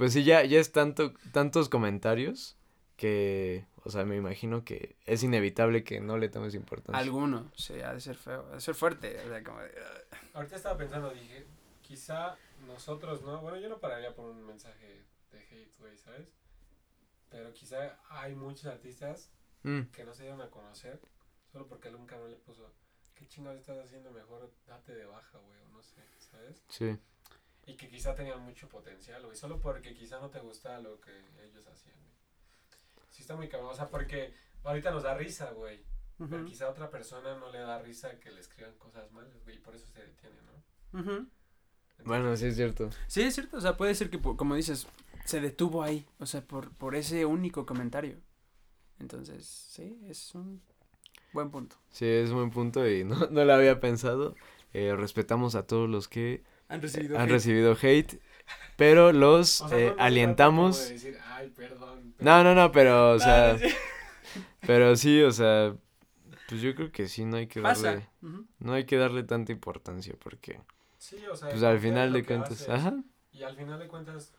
pues 0.00 0.14
sí, 0.14 0.24
ya, 0.24 0.44
ya 0.44 0.58
es 0.58 0.72
tanto, 0.72 1.12
tantos 1.32 1.68
comentarios 1.68 2.56
que, 2.96 3.66
o 3.84 3.90
sea, 3.90 4.04
me 4.04 4.16
imagino 4.16 4.64
que 4.64 4.96
es 5.04 5.22
inevitable 5.22 5.84
que 5.84 6.00
no 6.00 6.16
le 6.16 6.28
tomes 6.28 6.54
importancia. 6.54 6.98
Alguno, 6.98 7.50
sí, 7.54 7.80
ha 7.80 7.92
de 7.92 8.00
ser 8.00 8.16
feo, 8.16 8.46
ha 8.50 8.54
de 8.54 8.60
ser 8.60 8.74
fuerte, 8.74 9.20
o 9.24 9.28
sea, 9.28 9.44
como 9.44 9.60
de, 9.60 9.70
ah, 9.78 10.16
Ahorita 10.34 10.56
estaba 10.56 10.78
pensando, 10.78 11.10
dije, 11.10 11.46
quizá 11.82 12.36
nosotros, 12.66 13.22
¿no? 13.22 13.42
Bueno, 13.42 13.58
yo 13.58 13.68
no 13.68 13.78
pararía 13.78 14.14
por 14.14 14.30
un 14.30 14.46
mensaje 14.46 15.04
de 15.32 15.38
hate, 15.38 15.78
güey, 15.78 15.96
¿sabes? 15.98 16.28
Pero 17.28 17.52
quizá 17.52 17.98
hay 18.08 18.34
muchos 18.34 18.66
artistas 18.66 19.30
Mm, 19.62 19.82
que 19.92 20.04
no 20.04 20.14
se 20.14 20.22
dieron 20.22 20.40
a 20.40 20.48
conocer 20.48 20.98
solo 21.52 21.66
porque 21.66 21.88
algún 21.88 22.06
cabrón 22.06 22.30
le 22.30 22.38
puso, 22.38 22.72
¿qué 23.14 23.28
chingados 23.28 23.60
estás 23.60 23.78
haciendo? 23.84 24.10
Mejor 24.10 24.50
date 24.66 24.94
de 24.94 25.04
baja, 25.04 25.36
güey, 25.38 25.60
o 25.60 25.68
no 25.68 25.82
sé, 25.82 26.02
¿sabes? 26.18 26.62
sí, 26.68 26.96
Y 27.70 27.76
que 27.76 27.88
quizá 27.88 28.14
tenían 28.16 28.40
mucho 28.42 28.68
potencial, 28.68 29.22
güey, 29.24 29.36
solo 29.36 29.60
porque 29.60 29.94
quizá 29.94 30.18
no 30.18 30.28
te 30.30 30.40
gustaba 30.40 30.80
lo 30.80 31.00
que 31.00 31.12
ellos 31.44 31.66
hacían, 31.68 31.96
güey. 32.02 32.16
Sí 33.10 33.22
está 33.22 33.36
muy 33.36 33.48
cabrón, 33.48 33.70
o 33.70 33.74
sea, 33.74 33.88
porque 33.88 34.34
ahorita 34.64 34.90
nos 34.90 35.04
da 35.04 35.14
risa, 35.14 35.50
güey. 35.52 35.84
Pero 36.28 36.42
ujú, 36.42 36.50
quizá 36.50 36.66
a 36.66 36.70
otra 36.70 36.90
persona 36.90 37.36
no 37.36 37.50
le 37.50 37.60
da 37.60 37.78
risa 37.80 38.18
que 38.18 38.30
le 38.32 38.40
escriban 38.40 38.74
cosas 38.78 39.10
malas, 39.12 39.32
güey, 39.44 39.56
y 39.56 39.60
por 39.60 39.74
eso 39.74 39.86
se 39.86 40.00
detiene, 40.04 40.36
¿no? 40.42 41.00
ujú. 41.00 41.28
bueno, 42.04 42.36
sí 42.36 42.46
es 42.46 42.56
cierto. 42.56 42.90
Sí, 43.06 43.22
es 43.22 43.34
cierto, 43.34 43.56
o 43.58 43.60
sea, 43.60 43.76
puede 43.76 43.94
ser 43.94 44.10
que, 44.10 44.20
como 44.20 44.54
dices, 44.54 44.86
se 45.24 45.40
detuvo 45.40 45.82
ahí, 45.82 46.06
o 46.18 46.26
sea, 46.26 46.42
por, 46.42 46.72
por 46.72 46.96
ese 46.96 47.24
único 47.24 47.66
comentario. 47.66 48.18
Entonces, 48.98 49.46
sí, 49.46 49.98
es 50.08 50.34
un 50.34 50.62
buen 51.32 51.50
punto. 51.50 51.76
Sí, 51.90 52.06
es 52.06 52.30
un 52.30 52.36
buen 52.36 52.50
punto 52.50 52.88
y 52.88 53.04
no, 53.06 53.28
no 53.30 53.44
lo 53.44 53.52
había 53.54 53.80
pensado. 53.80 54.34
Eh, 54.72 54.94
respetamos 54.96 55.54
a 55.54 55.66
todos 55.66 55.88
los 55.88 56.08
que 56.08 56.44
Han 56.70 56.80
recibido 56.80 57.18
han 57.18 57.28
recibido 57.28 57.76
hate, 57.82 58.18
pero 58.76 59.12
los 59.12 59.60
O 59.60 59.68
sea, 59.68 59.78
eh, 59.78 59.94
no- 59.96 60.02
alientamos. 60.02 60.76
como 60.78 60.86
de 60.86 60.92
decir, 60.94 61.18
Ay, 61.26 61.50
perdón. 61.50 62.14
No, 62.18 62.42
no, 62.44 62.54
no, 62.54 62.72
pero, 62.72 63.12
o 63.12 63.18
sea, 63.18 63.52
Ah, 63.52 63.58
pero 64.66 64.96
sí, 64.96 65.20
o 65.22 65.30
sea, 65.32 65.76
pues 66.48 66.60
yo 66.62 66.74
creo 66.74 66.92
que 66.92 67.08
sí, 67.08 67.24
no 67.24 67.36
hay 67.36 67.46
que 67.46 67.60
darle, 67.60 68.08
no 68.58 68.72
hay 68.72 68.84
que 68.84 68.96
darle 68.96 69.22
tanta 69.24 69.52
importancia 69.52 70.14
porque, 70.18 70.60
Sí, 70.98 71.16
o 71.26 71.36
sea, 71.36 71.48
pues 71.50 71.62
al 71.62 71.78
final 71.80 72.12
de 72.12 72.24
cuentas, 72.24 72.52
haces, 72.62 72.68
ajá, 72.68 72.94
Y 73.32 73.42
al 73.42 73.56
final 73.56 73.78
de 73.78 73.88
cuentas, 73.88 74.32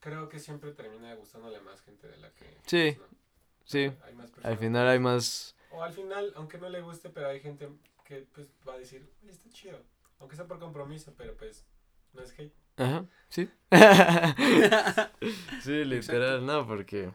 creo 0.00 0.28
que 0.28 0.38
siempre 0.38 0.72
termina 0.72 1.14
gustándole 1.14 1.60
más 1.60 1.80
gente 1.82 2.08
de 2.08 2.16
la 2.18 2.30
que. 2.34 2.44
Sí, 2.66 2.96
pues, 2.98 3.10
no. 3.12 3.18
sí, 3.64 3.78
Hay 4.04 4.14
más 4.14 4.26
al 4.26 4.32
personas 4.32 4.58
final 4.58 4.88
hay 4.88 4.98
más, 4.98 5.56
O 5.70 5.82
al 5.82 5.92
final, 5.92 6.32
aunque 6.36 6.58
no 6.58 6.68
le 6.68 6.80
guste, 6.82 7.08
pero 7.10 7.28
hay 7.28 7.40
gente 7.40 7.68
que 8.04 8.26
pues 8.34 8.48
va 8.68 8.74
a 8.74 8.78
decir, 8.78 9.08
"Oye, 9.22 9.32
está 9.32 9.48
chido. 9.50 9.78
Aunque 10.22 10.36
sea 10.36 10.46
por 10.46 10.58
compromiso, 10.58 11.12
pero 11.18 11.36
pues 11.36 11.66
no 12.14 12.22
es 12.22 12.32
hate. 12.38 12.54
ajá, 12.78 13.04
sí. 13.28 13.50
sí, 15.62 15.84
literal, 15.84 16.46
no, 16.46 16.66
porque... 16.66 17.10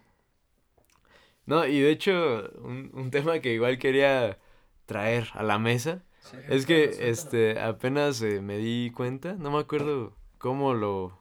No, 1.48 1.66
y 1.66 1.80
de 1.80 1.90
hecho, 1.90 2.52
un, 2.60 2.92
un 2.94 3.10
tema 3.10 3.40
que 3.40 3.54
igual 3.54 3.80
quería 3.80 4.38
traer 4.86 5.30
a 5.34 5.42
la 5.42 5.58
mesa 5.58 6.04
Sí. 6.32 6.38
Es 6.50 6.66
que, 6.66 7.10
este, 7.10 7.60
apenas 7.60 8.22
eh, 8.22 8.42
me 8.42 8.58
di 8.58 8.92
cuenta, 8.94 9.36
no 9.36 9.52
me 9.52 9.60
acuerdo 9.60 10.14
cómo 10.38 10.74
lo, 10.74 11.18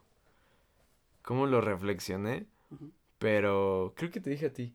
cómo 1.22 1.46
lo 1.46 1.60
reflexioné, 1.60 2.46
pero 3.18 3.92
creo 3.96 4.10
que 4.10 4.20
te 4.20 4.30
dije 4.30 4.46
a 4.46 4.52
ti. 4.52 4.74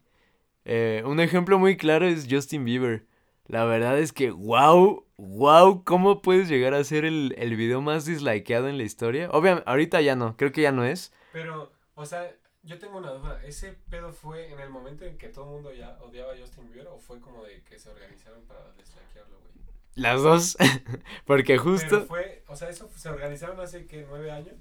Eh, 0.63 1.03
un 1.05 1.19
ejemplo 1.19 1.59
muy 1.59 1.75
claro 1.75 2.07
es 2.07 2.27
Justin 2.29 2.63
Bieber. 2.63 3.05
La 3.51 3.65
verdad 3.65 3.99
es 3.99 4.13
que, 4.13 4.31
wow, 4.31 5.05
wow, 5.17 5.83
¿cómo 5.83 6.21
puedes 6.21 6.47
llegar 6.47 6.73
a 6.73 6.83
ser 6.85 7.03
el, 7.05 7.35
el 7.37 7.55
video 7.57 7.81
más 7.81 8.05
dislikeado 8.05 8.69
en 8.69 8.77
la 8.77 8.83
historia? 8.83 9.29
Obviamente, 9.31 9.69
ahorita 9.69 9.99
ya 10.01 10.15
no, 10.15 10.37
creo 10.37 10.51
que 10.53 10.61
ya 10.61 10.71
no 10.71 10.85
es. 10.85 11.11
Pero, 11.31 11.73
o 11.95 12.05
sea, 12.05 12.35
yo 12.63 12.77
tengo 12.79 12.97
una 12.97 13.11
duda. 13.11 13.41
¿Ese 13.43 13.73
pedo 13.89 14.11
fue 14.13 14.51
en 14.51 14.59
el 14.59 14.69
momento 14.69 15.05
en 15.05 15.17
que 15.17 15.29
todo 15.29 15.45
el 15.45 15.51
mundo 15.51 15.73
ya 15.73 15.97
odiaba 16.01 16.33
a 16.33 16.37
Justin 16.37 16.67
Bieber 16.67 16.87
o 16.87 16.97
fue 16.99 17.19
como 17.19 17.43
de 17.43 17.63
que 17.63 17.79
se 17.79 17.89
organizaron 17.89 18.45
para 18.45 18.71
deslaquearlo, 18.73 19.39
güey? 19.39 19.53
Las 19.95 20.21
dos, 20.23 20.57
porque 21.25 21.57
Pero 21.57 21.63
justo... 21.63 22.05
fue, 22.05 22.43
o 22.47 22.55
sea, 22.55 22.69
eso 22.69 22.89
se 22.95 23.09
organizaron 23.09 23.59
hace 23.59 23.85
que 23.87 24.05
nueve 24.07 24.31
años. 24.31 24.55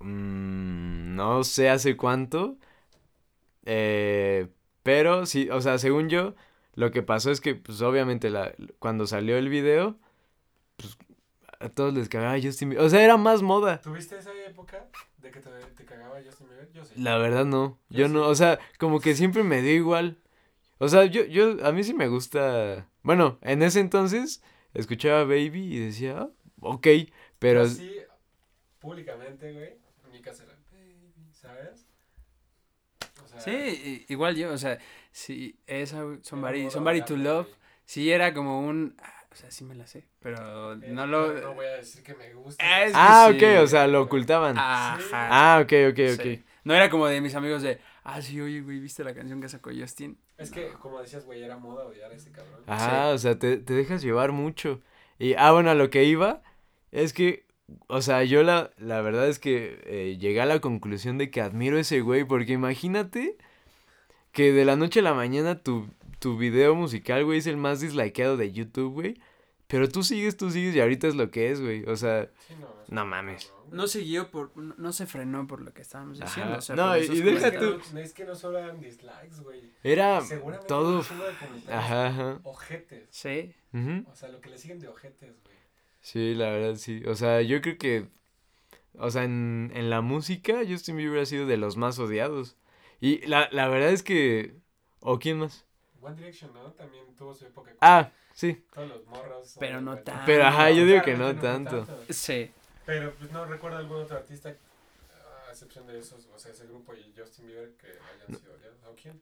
Mm, 0.00 1.14
no 1.16 1.44
sé 1.44 1.68
hace 1.70 1.96
cuánto. 1.96 2.56
eh, 3.64 4.48
pero 4.82 5.26
sí, 5.26 5.48
o 5.50 5.60
sea, 5.60 5.78
según 5.78 6.08
yo, 6.08 6.34
lo 6.74 6.90
que 6.90 7.02
pasó 7.02 7.30
es 7.30 7.40
que, 7.40 7.54
pues 7.54 7.80
obviamente, 7.82 8.30
la, 8.30 8.54
cuando 8.78 9.06
salió 9.06 9.36
el 9.36 9.48
video, 9.48 9.98
pues 10.76 10.96
a 11.58 11.68
todos 11.68 11.92
les 11.92 12.08
cagaba 12.08 12.40
Justin 12.40 12.70
Bieber. 12.70 12.86
O 12.86 12.88
sea, 12.88 13.02
era 13.04 13.16
más 13.16 13.42
moda. 13.42 13.80
¿Tuviste 13.80 14.18
esa 14.18 14.32
época 14.46 14.88
de 15.18 15.30
que 15.30 15.40
te, 15.40 15.50
te 15.76 15.84
cagaba 15.84 16.20
Justin 16.24 16.48
Bieber? 16.48 16.72
Yo 16.72 16.84
sí. 16.84 16.94
La 16.96 17.18
verdad 17.18 17.44
no. 17.44 17.78
Yo 17.90 18.00
Yo 18.00 18.08
no, 18.08 18.24
sí. 18.24 18.30
o 18.30 18.34
sea, 18.34 18.58
como 18.78 19.00
que 19.00 19.14
siempre 19.14 19.42
me 19.42 19.60
dio 19.62 19.74
igual. 19.74 20.18
O 20.78 20.88
sea, 20.88 21.04
yo, 21.04 21.24
yo, 21.24 21.64
a 21.66 21.72
mí 21.72 21.84
sí 21.84 21.92
me 21.92 22.08
gusta. 22.08 22.88
Bueno, 23.02 23.38
en 23.42 23.62
ese 23.62 23.80
entonces 23.80 24.42
escuchaba 24.72 25.24
Baby 25.24 25.74
y 25.74 25.78
decía, 25.78 26.18
ah, 26.18 26.30
ok, 26.60 26.86
pero. 27.38 27.66
Sí, 27.68 27.96
públicamente, 28.78 29.52
güey, 29.52 29.76
en 30.06 30.12
mi 30.12 30.22
casa 30.22 30.44
era, 30.44 30.54
baby, 30.72 31.12
¿sabes? 31.32 31.86
O 33.22 33.28
sea, 33.28 33.40
Sí, 33.40 34.06
igual 34.08 34.36
yo, 34.36 34.52
o 34.52 34.58
sea, 34.58 34.78
sí, 35.10 35.58
esa, 35.66 35.98
era 36.02 36.18
Somebody, 36.22 36.70
somebody 36.70 37.02
to 37.02 37.16
Love, 37.16 37.48
sí 37.84 38.10
era 38.10 38.32
como 38.34 38.60
un, 38.60 38.94
ah, 39.02 39.12
o 39.32 39.34
sea, 39.34 39.50
sí 39.50 39.64
me 39.64 39.74
la 39.74 39.86
sé, 39.86 40.06
pero 40.20 40.74
Eh, 40.74 40.88
no 40.90 41.06
lo... 41.06 41.32
No 41.40 41.54
voy 41.54 41.66
a 41.66 41.76
decir 41.76 42.02
que 42.02 42.14
me 42.14 42.32
gusta. 42.34 42.64
Ah, 42.64 42.84
es 42.84 42.92
que 42.92 42.98
Ah, 42.98 43.28
sí. 43.30 43.36
ok, 43.36 43.62
o 43.62 43.66
sea, 43.66 43.86
lo 43.86 44.02
ocultaban. 44.02 44.56
Ajá. 44.58 44.98
Ah, 45.12 45.60
ok, 45.62 45.72
ok, 45.90 45.98
ok. 46.14 46.22
Sí. 46.22 46.44
No 46.64 46.74
era 46.74 46.90
como 46.90 47.06
de 47.06 47.20
mis 47.20 47.34
amigos 47.34 47.62
de, 47.62 47.80
ah, 48.04 48.20
sí, 48.20 48.40
oye, 48.40 48.60
güey, 48.60 48.80
¿viste 48.80 49.02
la 49.04 49.14
canción 49.14 49.40
que 49.40 49.48
sacó 49.48 49.70
Justin? 49.76 50.18
Es 50.36 50.50
que, 50.50 50.72
como 50.74 51.00
decías, 51.00 51.24
güey, 51.24 51.42
era 51.42 51.56
moda 51.58 51.84
odiar 51.86 52.10
a 52.10 52.14
ese 52.14 52.30
cabrón. 52.32 52.62
Ajá, 52.66 53.08
o 53.10 53.18
sea, 53.18 53.38
te, 53.38 53.56
te 53.58 53.72
dejas 53.74 54.02
llevar 54.02 54.32
mucho. 54.32 54.80
Y, 55.18 55.34
ah, 55.34 55.52
bueno, 55.52 55.70
a 55.70 55.74
lo 55.74 55.90
que 55.90 56.04
iba 56.04 56.42
es 56.92 57.12
que, 57.12 57.46
o 57.86 58.02
sea, 58.02 58.24
yo 58.24 58.42
la, 58.42 58.70
la 58.78 59.00
verdad 59.00 59.28
es 59.28 59.38
que 59.38 59.80
eh, 59.84 60.16
llegué 60.18 60.40
a 60.40 60.46
la 60.46 60.60
conclusión 60.60 61.18
de 61.18 61.30
que 61.30 61.40
admiro 61.40 61.76
a 61.76 61.80
ese 61.80 62.00
güey, 62.00 62.24
porque 62.24 62.52
imagínate 62.52 63.36
que 64.32 64.52
de 64.52 64.64
la 64.64 64.76
noche 64.76 65.00
a 65.00 65.02
la 65.02 65.14
mañana 65.14 65.58
tu, 65.62 65.88
tu 66.18 66.36
video 66.38 66.74
musical, 66.74 67.24
güey, 67.24 67.38
es 67.38 67.46
el 67.46 67.56
más 67.56 67.80
dislikeado 67.80 68.36
de 68.36 68.52
YouTube, 68.52 68.92
güey. 68.92 69.20
Pero 69.66 69.88
tú 69.88 70.02
sigues, 70.02 70.36
tú 70.36 70.50
sigues 70.50 70.74
y 70.74 70.80
ahorita 70.80 71.06
es 71.06 71.14
lo 71.14 71.30
que 71.30 71.50
es, 71.52 71.60
güey. 71.60 71.84
O 71.84 71.96
sea, 71.96 72.28
Sí, 72.48 72.54
no, 72.88 73.06
mames. 73.06 73.52
No 73.70 73.86
siguió 73.86 74.28
por, 74.32 74.56
no, 74.56 74.74
no 74.76 74.92
se 74.92 75.06
frenó 75.06 75.46
por 75.46 75.60
lo 75.62 75.72
que 75.72 75.82
estábamos 75.82 76.20
Ajá. 76.20 76.26
diciendo. 76.26 76.58
O 76.58 76.60
sea, 76.60 76.74
No, 76.74 76.98
y- 76.98 77.02
y 77.02 77.20
deja 77.20 77.46
Es 77.48 77.52
que, 77.52 77.58
comentarios. 77.58 77.92
no, 77.94 78.00
es 78.00 78.12
que 78.12 78.24
no 78.24 78.34
solo 78.34 78.58
eran 78.58 78.80
dislikes, 78.80 79.40
güey. 79.44 79.70
era 79.84 80.20
Seguramente 80.22 80.66
todo... 80.66 81.04
Ajá, 81.70 82.06
ajá. 82.08 82.40
Ojetes. 82.42 83.06
Sí, 83.10 83.54
ujú. 83.72 84.04
O 84.10 84.16
sea, 84.16 84.28
lo 84.30 84.40
que 84.40 84.50
le 84.50 84.58
siguen 84.58 84.80
de 84.80 84.88
ojetes, 84.88 85.36
güey. 85.44 85.56
Sí, 86.00 86.34
la 86.34 86.50
verdad, 86.50 86.74
sí. 86.74 87.02
O 87.06 87.14
sea, 87.14 87.40
yo 87.42 87.60
creo 87.60 87.78
que, 87.78 88.08
o 88.98 89.08
sea, 89.12 89.22
en, 89.22 89.70
en 89.74 89.88
la 89.88 90.00
música, 90.00 90.62
Justin 90.68 90.96
Bieber 90.96 91.20
ha 91.20 91.26
sido 91.26 91.46
de 91.46 91.58
los 91.58 91.76
más 91.76 92.00
odiados. 92.00 92.56
Y 93.00 93.26
la, 93.26 93.48
la 93.52 93.68
verdad 93.68 93.90
es 93.90 94.02
que, 94.02 94.54
¿o 95.00 95.18
quién 95.18 95.38
más? 95.38 95.64
One 96.00 96.16
Direction, 96.16 96.52
¿no? 96.52 96.72
También 96.72 97.14
tuvo 97.16 97.34
su 97.34 97.46
época. 97.46 97.70
con 97.70 97.78
Ah, 97.80 98.10
sí. 98.34 98.64
Todos 98.72 98.88
los 98.88 99.06
morros. 99.06 99.56
Pero 99.58 99.80
no 99.80 99.98
tanto. 99.98 100.22
Pero 100.26 100.44
ajá, 100.44 100.70
yo 100.70 100.84
digo 100.84 101.02
que 101.02 101.16
no 101.16 101.34
tanto. 101.38 101.86
sí. 102.08 102.52
Pero 102.86 103.14
pues 103.14 103.30
no 103.30 103.44
recuerdo 103.44 103.78
algún 103.78 103.98
otro 103.98 104.16
artista, 104.16 104.48
a 104.48 105.50
excepción 105.50 105.86
de 105.86 105.98
esos, 105.98 106.26
o 106.34 106.38
sea, 106.38 106.50
ese 106.50 106.66
grupo 106.66 106.94
y 106.94 107.14
Justin 107.16 107.46
Bieber, 107.46 107.72
que 107.76 107.86
hayan 107.86 108.40
sido 108.40 108.54
odiados. 108.54 108.78
¿O 108.84 108.94
quién? 108.96 109.20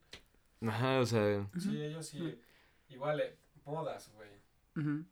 Ajá, 0.67 1.01
o 1.01 1.07
sea, 1.07 1.47
Sí, 1.59 1.83
ellos 1.83 2.07
sí. 2.07 2.41
Igual, 2.89 3.21
eh, 3.21 3.37
modas, 3.65 4.11
güey. 4.15 4.31
Ujú. 4.77 5.05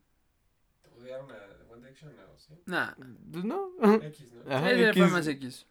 ¿Odiaron 0.99 1.31
a 1.31 1.35
One 1.71 1.81
Direction 1.81 2.11
o 2.19 2.39
sí? 2.39 2.53
Nah, 2.65 2.93
pues 3.31 3.45
no. 3.45 3.71
X, 4.01 4.33
¿no? 4.33 4.51
Ajá, 4.55 4.71
X. 4.71 5.11
más 5.11 5.27
X. 5.27 5.65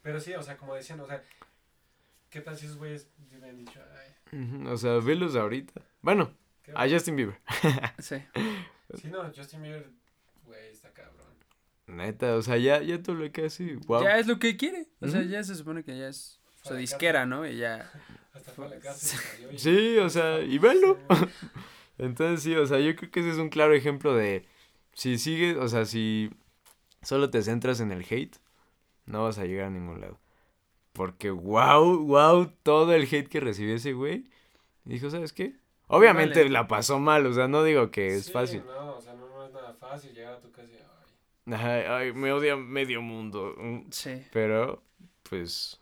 Pero 0.00 0.18
sí, 0.18 0.34
o 0.34 0.42
sea, 0.42 0.56
como 0.56 0.74
decían, 0.74 1.00
o 1.00 1.06
sea, 1.06 1.22
¿qué 2.32 2.40
tal 2.40 2.56
si 2.56 2.66
esos 2.66 2.78
güeyes 2.78 3.08
hubieran 3.30 3.56
dicho, 3.56 3.78
ay, 4.32 4.66
O 4.66 4.76
sea, 4.76 4.98
velos 4.98 5.36
ahorita. 5.36 5.80
Bueno, 6.00 6.32
a 6.74 6.88
Justin 6.88 7.16
Bieber. 7.16 7.38
Sí. 8.00 8.16
Sí, 9.00 9.08
no, 9.08 9.30
Justin 9.34 9.62
Bieber, 9.62 9.88
güey, 10.44 10.68
está 10.70 10.90
cabrón. 10.92 11.12
Neta, 11.86 12.34
o 12.36 12.42
sea, 12.42 12.56
ya, 12.56 12.82
ya 12.82 13.02
todo 13.02 13.16
lo 13.16 13.30
que 13.30 13.46
hace, 13.46 13.76
wow. 13.86 14.02
Ya 14.02 14.18
es 14.18 14.26
lo 14.26 14.38
que 14.38 14.56
quiere. 14.56 14.88
O 15.00 15.08
sea, 15.08 15.22
ya 15.22 15.42
se 15.44 15.54
supone 15.54 15.84
que 15.84 15.96
ya 15.96 16.08
es 16.08 16.40
Fue 16.56 16.62
a 16.62 16.64
su 16.68 16.74
la 16.74 16.80
disquera, 16.80 17.26
¿no? 17.26 17.46
Y 17.46 17.56
ya. 17.58 17.90
Hasta 18.34 18.50
fue 18.52 18.64
a 18.66 18.68
la 18.70 18.78
cárcel 18.80 19.18
y 19.20 19.22
salió 19.36 19.52
y- 19.52 19.58
Sí, 19.58 19.98
o 19.98 20.08
sea, 20.08 20.40
y 20.40 20.58
velo. 20.58 20.98
Entonces 21.98 22.42
sí, 22.42 22.54
o 22.56 22.66
sea, 22.66 22.80
yo 22.80 22.96
creo 22.96 23.10
que 23.10 23.20
ese 23.20 23.30
es 23.30 23.36
un 23.36 23.50
claro 23.50 23.74
ejemplo 23.74 24.14
de 24.14 24.46
si 24.94 25.18
sigues, 25.18 25.56
o 25.58 25.68
sea, 25.68 25.84
si 25.84 26.30
solo 27.02 27.28
te 27.30 27.42
centras 27.42 27.80
en 27.80 27.92
el 27.92 28.04
hate, 28.08 28.36
no 29.06 29.24
vas 29.24 29.38
a 29.38 29.44
llegar 29.44 29.66
a 29.66 29.70
ningún 29.70 30.00
lado. 30.00 30.18
Porque 30.92 31.30
wow, 31.30 32.04
wow, 32.04 32.52
todo 32.62 32.92
el 32.94 33.02
hate 33.04 33.28
que 33.28 33.40
recibió 33.40 33.74
ese 33.74 33.92
güey, 33.94 34.24
dijo, 34.84 35.08
¿sabes 35.10 35.32
qué? 35.32 35.54
Obviamente 35.88 36.40
Vale. 36.40 36.50
la 36.50 36.68
pasó 36.68 36.98
mal, 36.98 37.24
o 37.26 37.32
sea, 37.32 37.48
no 37.48 37.64
digo 37.64 37.90
que 37.90 38.08
es 38.16 38.26
Sí, 38.26 38.32
fácil. 38.32 38.64
No, 38.66 38.96
o 38.96 39.00
sea, 39.00 39.14
no, 39.14 39.28
no 39.28 39.46
es 39.46 39.52
nada 39.52 39.72
fácil 39.74 40.12
llegar 40.14 40.34
a 40.34 40.40
tu 40.40 40.50
casa 40.50 40.68
y, 40.72 40.76
ay, 40.76 41.54
Ajá, 41.54 41.96
ay, 41.96 42.12
me 42.12 42.32
odia 42.32 42.56
medio 42.56 43.00
mundo. 43.02 43.54
mm, 43.58 43.80
Sí. 43.90 44.22
Pero, 44.32 44.82
pues, 45.28 45.80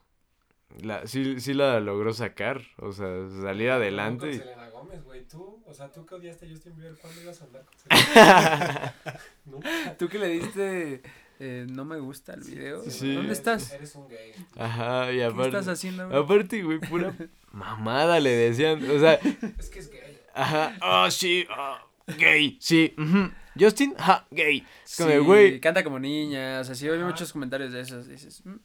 la, 0.81 1.07
sí, 1.07 1.41
sí 1.41 1.55
la 1.55 1.81
logró 1.81 2.13
sacar, 2.13 2.63
o 2.79 2.93
sea, 2.93 3.09
salir 3.43 3.71
adelante. 3.71 4.27
Con 4.27 4.35
y- 4.35 4.39
Selena 4.39 4.69
Gómez, 4.71 5.05
güey, 5.05 5.25
tú, 5.27 5.63
o 5.67 5.75
sea, 5.75 5.91
tú 5.91 6.07
que 6.07 6.15
odiaste 6.15 6.47
a 6.47 6.49
Justin 6.51 6.77
Bieber, 6.77 6.97
¿cuándo 6.99 7.21
ibas 7.21 7.41
a 7.43 7.45
andar 7.45 7.65
con 7.65 7.75
Selena? 7.79 8.95
Nunca. 9.45 9.97
¿Tú 9.99 10.09
que 10.09 10.19
le 10.19 10.29
diste 10.29 11.03
eh, 11.41 11.67
no 11.69 11.85
me 11.85 11.99
gusta 11.99 12.35
el 12.35 12.43
video? 12.43 12.83
Sí. 12.89 13.15
¿Dónde 13.15 13.33
estás? 13.33 13.73
Eres 13.73 13.95
un 13.97 14.09
gay. 14.09 14.33
Ajá, 14.57 15.11
y 15.13 15.17
¿Qué 15.17 15.25
aparte... 15.25 15.49
estás 15.49 15.69
haciendo? 15.69 16.09
güey? 16.09 16.23
Aparte, 16.23 16.63
güey, 16.63 16.79
pura 16.79 17.15
mamada 17.53 18.21
le 18.21 18.31
decían. 18.31 18.89
O 18.91 18.99
sea, 18.99 19.15
Es 19.59 19.69
que 19.71 19.79
es 19.81 19.91
gay. 19.91 20.19
ajá. 20.35 20.77
Ah, 20.81 21.09
sí, 21.11 21.47
ah, 21.51 21.85
gay. 22.19 22.57
Sí, 22.61 22.95
ujú. 22.97 23.31
Justin, 23.59 23.95
ja, 23.97 24.27
gay. 24.31 24.65
Es 24.85 24.97
como, 24.97 25.11
Sí, 25.11 25.17
güey. 25.19 25.61
canta 25.61 25.83
como 25.83 25.99
niña, 25.99 26.61
o 26.61 26.65
sea, 26.65 26.75
sí 26.75 26.89
muchos 26.89 27.33
comentarios 27.33 27.73
de 27.73 27.81
esos, 27.81 28.07
dices, 28.07 28.45
"Mm, 28.47 28.57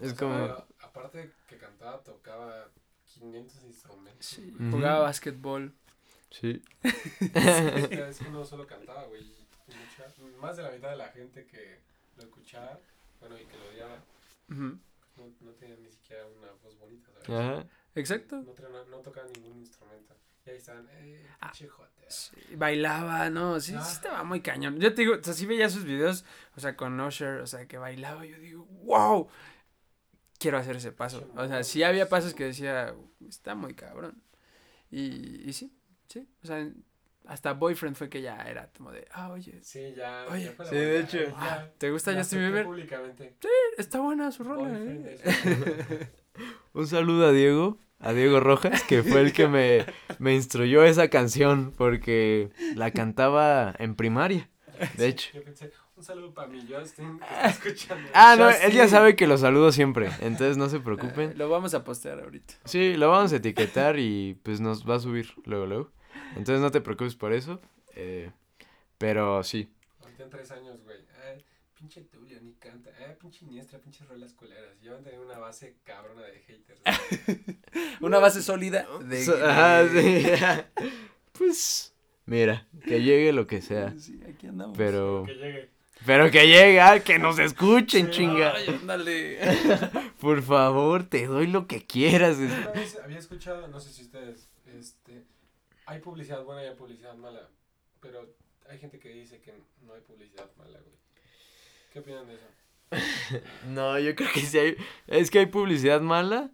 Es 0.00 0.12
O 0.12 0.14
sea, 0.14 0.16
como. 0.16 0.34
aparte 0.80 1.30
que 1.48 1.56
cantaba, 1.58 2.02
tocaba 2.02 2.68
500 3.06 3.62
instrumentos. 3.64 4.24
sí, 4.26 4.54
Ujú. 4.60 4.70
jugaba 4.70 5.00
básquetbol. 5.00 5.72
Sí. 6.30 6.62
Es 6.82 8.18
que 8.18 8.30
no 8.30 8.44
solo 8.44 8.66
cantaba, 8.66 9.04
güey. 9.06 9.22
mucha- 9.66 10.38
más 10.40 10.56
de 10.56 10.62
la 10.62 10.70
mitad 10.70 10.90
de 10.90 10.96
la 10.96 11.08
gente 11.08 11.46
que 11.46 11.80
lo 12.16 12.22
escuchaba, 12.22 12.78
bueno, 13.20 13.38
y 13.38 13.44
que 13.46 13.56
lo 13.56 13.64
odiaba, 13.68 14.04
no, 14.48 14.78
no 15.40 15.50
tenía 15.52 15.76
ni 15.76 15.88
siquiera 15.90 16.26
una 16.26 16.50
voz 16.62 16.78
bonita, 16.78 17.08
¿sabes? 17.24 17.30
Ajá. 17.30 17.66
Exacto. 17.94 18.36
No, 18.42 18.52
tenía- 18.52 18.84
no 18.90 18.98
tocaba 18.98 19.28
ningún 19.36 19.58
instrumento. 19.58 20.14
Y 20.44 20.50
ahí 20.50 20.56
estaban, 20.56 20.88
eh, 20.90 21.26
Ah. 21.40 21.52
Sí, 22.08 22.34
bailaba, 22.56 23.30
no, 23.30 23.58
sí, 23.60 23.72
sí 23.72 23.78
Ah. 23.80 23.88
estaba 23.92 24.24
muy 24.24 24.40
cañón. 24.42 24.78
Yo 24.80 24.92
te 24.94 25.02
digo, 25.02 25.14
o 25.18 25.22
sea, 25.22 25.32
sí 25.32 25.46
veía 25.46 25.68
sus 25.70 25.84
videos, 25.84 26.24
o 26.56 26.60
sea, 26.60 26.76
con 26.76 26.98
Usher, 27.00 27.40
o 27.40 27.46
sea, 27.46 27.66
que 27.66 27.78
bailaba, 27.78 28.26
yo 28.26 28.38
digo, 28.38 28.64
wow, 28.84 29.28
quiero 30.38 30.58
hacer 30.58 30.76
ese 30.76 30.92
paso. 30.92 31.30
O 31.36 31.46
sea, 31.46 31.62
sí 31.64 31.82
había 31.82 32.08
pasos 32.08 32.34
que 32.34 32.44
decía, 32.44 32.94
está 33.28 33.54
muy 33.54 33.74
cabrón. 33.74 34.22
Y, 34.90 35.48
y 35.48 35.52
sí, 35.54 35.72
sí, 36.08 36.28
o 36.42 36.46
sea, 36.46 36.68
hasta 37.26 37.52
Boyfriend 37.52 37.96
fue 37.96 38.08
que 38.08 38.20
ya 38.22 38.36
era 38.42 38.68
como 38.76 38.90
de, 38.92 39.06
ah, 39.12 39.30
oye, 39.30 39.58
Sí, 39.62 39.94
ya. 39.96 40.26
Oye, 40.30 40.44
ya 40.46 40.52
fue 40.52 40.66
sí, 40.66 40.74
de 40.76 41.00
hecho. 41.00 41.18
ah, 41.36 41.66
¿te 41.78 41.90
gusta 41.90 42.14
Justin 42.14 42.40
Bieber? 42.40 42.64
públicamente. 42.66 43.36
Está 43.78 44.00
buena 44.00 44.30
su 44.32 44.44
rola, 44.44 44.70
¿eh? 44.78 45.18
es- 45.24 46.08
Un 46.74 46.86
saludo 46.86 47.26
a 47.26 47.32
Diego, 47.32 47.78
a 47.98 48.12
Diego 48.12 48.40
Rojas, 48.40 48.82
que 48.84 49.02
fue 49.02 49.20
el 49.20 49.32
que 49.32 49.48
me, 49.48 49.84
me 50.18 50.34
instruyó 50.34 50.82
esa 50.84 51.08
canción 51.08 51.72
porque 51.76 52.50
la 52.74 52.90
cantaba 52.90 53.74
en 53.78 53.94
primaria. 53.94 54.48
De 54.96 55.08
hecho. 55.08 55.28
Yo 55.34 55.44
pensé, 55.44 55.70
un 55.94 56.02
saludo 56.02 56.32
para 56.32 56.48
mi 56.48 56.60
Justin 56.66 57.18
que 57.18 57.24
está 57.24 57.46
escuchando. 57.50 58.08
Ah, 58.14 58.34
no, 58.38 58.46
Justin. 58.46 58.66
él 58.70 58.72
ya 58.72 58.88
sabe 58.88 59.14
que 59.14 59.26
lo 59.26 59.36
saludo 59.36 59.70
siempre, 59.70 60.08
entonces 60.20 60.56
no 60.56 60.68
se 60.70 60.80
preocupen. 60.80 61.30
Eh, 61.32 61.34
Lo 61.36 61.48
vamos 61.50 61.74
a 61.74 61.84
postear 61.84 62.18
ahorita. 62.20 62.54
Sí, 62.64 62.94
lo 62.96 63.10
vamos 63.10 63.32
a 63.32 63.36
etiquetar 63.36 63.98
y 63.98 64.38
pues 64.42 64.60
nos 64.60 64.88
va 64.88 64.96
a 64.96 65.00
subir 65.00 65.28
luego, 65.44 65.66
luego. 65.66 65.90
Entonces 66.36 66.60
no 66.60 66.70
te 66.70 66.80
preocupes 66.80 67.14
por 67.16 67.32
eso. 67.32 67.60
eh, 67.94 68.30
pero 68.98 69.42
sí. 69.42 69.68
Ahorita 70.00 70.22
en 70.24 70.30
tres 70.30 70.50
años, 70.52 70.80
güey. 70.84 70.98
Ay, 71.28 71.44
pinche 71.74 72.02
Tulio, 72.02 72.40
ni 72.40 72.52
canta. 72.54 72.90
Ay, 73.00 73.16
pinche 73.20 73.44
Iniestra, 73.44 73.78
pinche 73.80 74.04
rolas 74.04 74.32
culeras. 74.34 74.76
Y 74.82 74.88
van 74.88 75.00
a 75.00 75.02
tener 75.02 75.18
una 75.20 75.38
base 75.38 75.74
cabrona 75.84 76.22
de 76.22 76.38
haters. 76.40 76.80
Una 78.00 78.18
base 78.18 78.42
sólida 78.42 78.86
de... 79.04 79.24
So- 79.24 79.44
ajá, 79.44 79.88
sí. 79.88 80.24
pues, 81.32 81.94
mira, 82.26 82.66
que 82.84 83.02
llegue 83.02 83.32
lo 83.32 83.46
que 83.46 83.60
sea. 83.62 83.94
Sí, 83.98 84.20
aquí 84.28 84.46
andamos. 84.48 84.76
Pero, 84.76 85.24
Que 85.26 85.34
llegue. 85.34 85.70
pero 86.06 86.30
que 86.30 86.46
llegue, 86.46 86.80
ah, 86.80 87.00
que 87.00 87.18
nos 87.18 87.38
escuchen, 87.38 88.06
Sí, 88.06 88.12
chinga. 88.12 88.54
Ay, 88.54 88.68
ándale. 88.68 89.38
Por 90.20 90.42
favor, 90.42 91.04
te 91.04 91.26
doy 91.26 91.46
lo 91.46 91.66
que 91.66 91.84
quieras. 91.84 92.36
Una 92.38 92.68
vez 92.70 92.98
había 93.02 93.18
escuchado, 93.18 93.66
no 93.68 93.80
sé 93.80 93.90
si 93.92 94.02
ustedes, 94.02 94.48
este, 94.66 95.24
hay 95.92 96.00
publicidad 96.00 96.42
buena 96.44 96.64
y 96.64 96.66
hay 96.66 96.74
publicidad 96.74 97.14
mala, 97.14 97.48
pero 98.00 98.34
hay 98.68 98.78
gente 98.78 98.98
que 98.98 99.10
dice 99.10 99.40
que 99.40 99.52
no 99.82 99.94
hay 99.94 100.00
publicidad 100.00 100.50
mala, 100.56 100.80
güey. 100.80 100.96
¿Qué 101.92 101.98
opinan 102.00 102.26
de 102.26 102.34
eso? 102.34 102.46
No, 103.68 103.98
yo 103.98 104.14
creo 104.14 104.28
que 104.32 104.40
sí 104.40 104.58
hay. 104.58 104.76
Es 105.06 105.30
que 105.30 105.40
hay 105.40 105.46
publicidad 105.46 106.00
mala, 106.00 106.50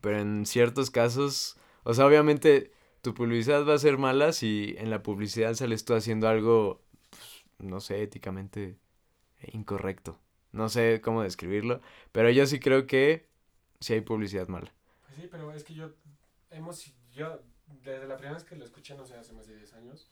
pero 0.00 0.18
en 0.18 0.46
ciertos 0.46 0.90
casos, 0.90 1.56
o 1.84 1.94
sea, 1.94 2.06
obviamente 2.06 2.72
tu 3.02 3.14
publicidad 3.14 3.66
va 3.66 3.74
a 3.74 3.78
ser 3.78 3.98
mala 3.98 4.32
si 4.32 4.74
en 4.78 4.90
la 4.90 5.02
publicidad 5.02 5.54
sales 5.54 5.84
tú 5.84 5.94
haciendo 5.94 6.28
algo, 6.28 6.82
pues, 7.10 7.44
no 7.58 7.80
sé, 7.80 8.02
éticamente 8.02 8.78
incorrecto. 9.52 10.18
No 10.52 10.68
sé 10.68 11.00
cómo 11.02 11.22
describirlo, 11.22 11.80
pero 12.12 12.30
yo 12.30 12.46
sí 12.46 12.60
creo 12.60 12.86
que 12.86 13.26
sí 13.80 13.94
hay 13.94 14.02
publicidad 14.02 14.48
mala. 14.48 14.72
Pues 15.06 15.16
sí, 15.16 15.28
pero 15.30 15.52
es 15.52 15.64
que 15.64 15.74
yo, 15.74 15.90
hemos, 16.50 16.94
yo, 17.12 17.40
desde 17.82 18.06
la 18.06 18.16
primera 18.16 18.34
vez 18.34 18.44
que 18.44 18.56
lo 18.56 18.64
escuché, 18.64 18.94
no 18.94 19.06
sé, 19.06 19.14
hace 19.14 19.32
más 19.32 19.46
de 19.46 19.56
10 19.56 19.72
años, 19.74 20.08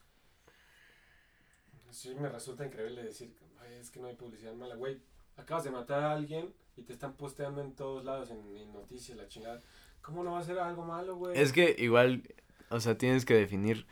sí 1.91 2.15
me 2.15 2.29
resulta 2.29 2.65
increíble 2.65 3.03
decir, 3.03 3.35
"Ay, 3.61 3.75
es 3.79 3.91
que 3.91 3.99
no 3.99 4.07
hay 4.07 4.15
publicidad 4.15 4.53
mala, 4.53 4.75
güey. 4.75 4.99
acabas 5.37 5.63
de 5.63 5.71
matar 5.71 6.03
a 6.03 6.11
alguien 6.11 6.53
y 6.75 6.83
te 6.83 6.93
están 6.93 7.13
posteando 7.13 7.61
en 7.61 7.73
todos 7.73 8.03
lados, 8.05 8.29
en, 8.29 8.55
en 8.57 8.73
noticias, 8.73 9.17
la 9.17 9.27
chingada. 9.27 9.61
¿Cómo 10.01 10.23
no 10.23 10.33
va 10.33 10.39
a 10.39 10.43
ser 10.43 10.59
algo 10.59 10.83
malo, 10.83 11.15
güey? 11.15 11.39
Es 11.39 11.51
que 11.53 11.75
igual, 11.79 12.23
o 12.69 12.79
sea, 12.79 12.97
tienes 12.97 13.25
que 13.25 13.33
definir, 13.33 13.87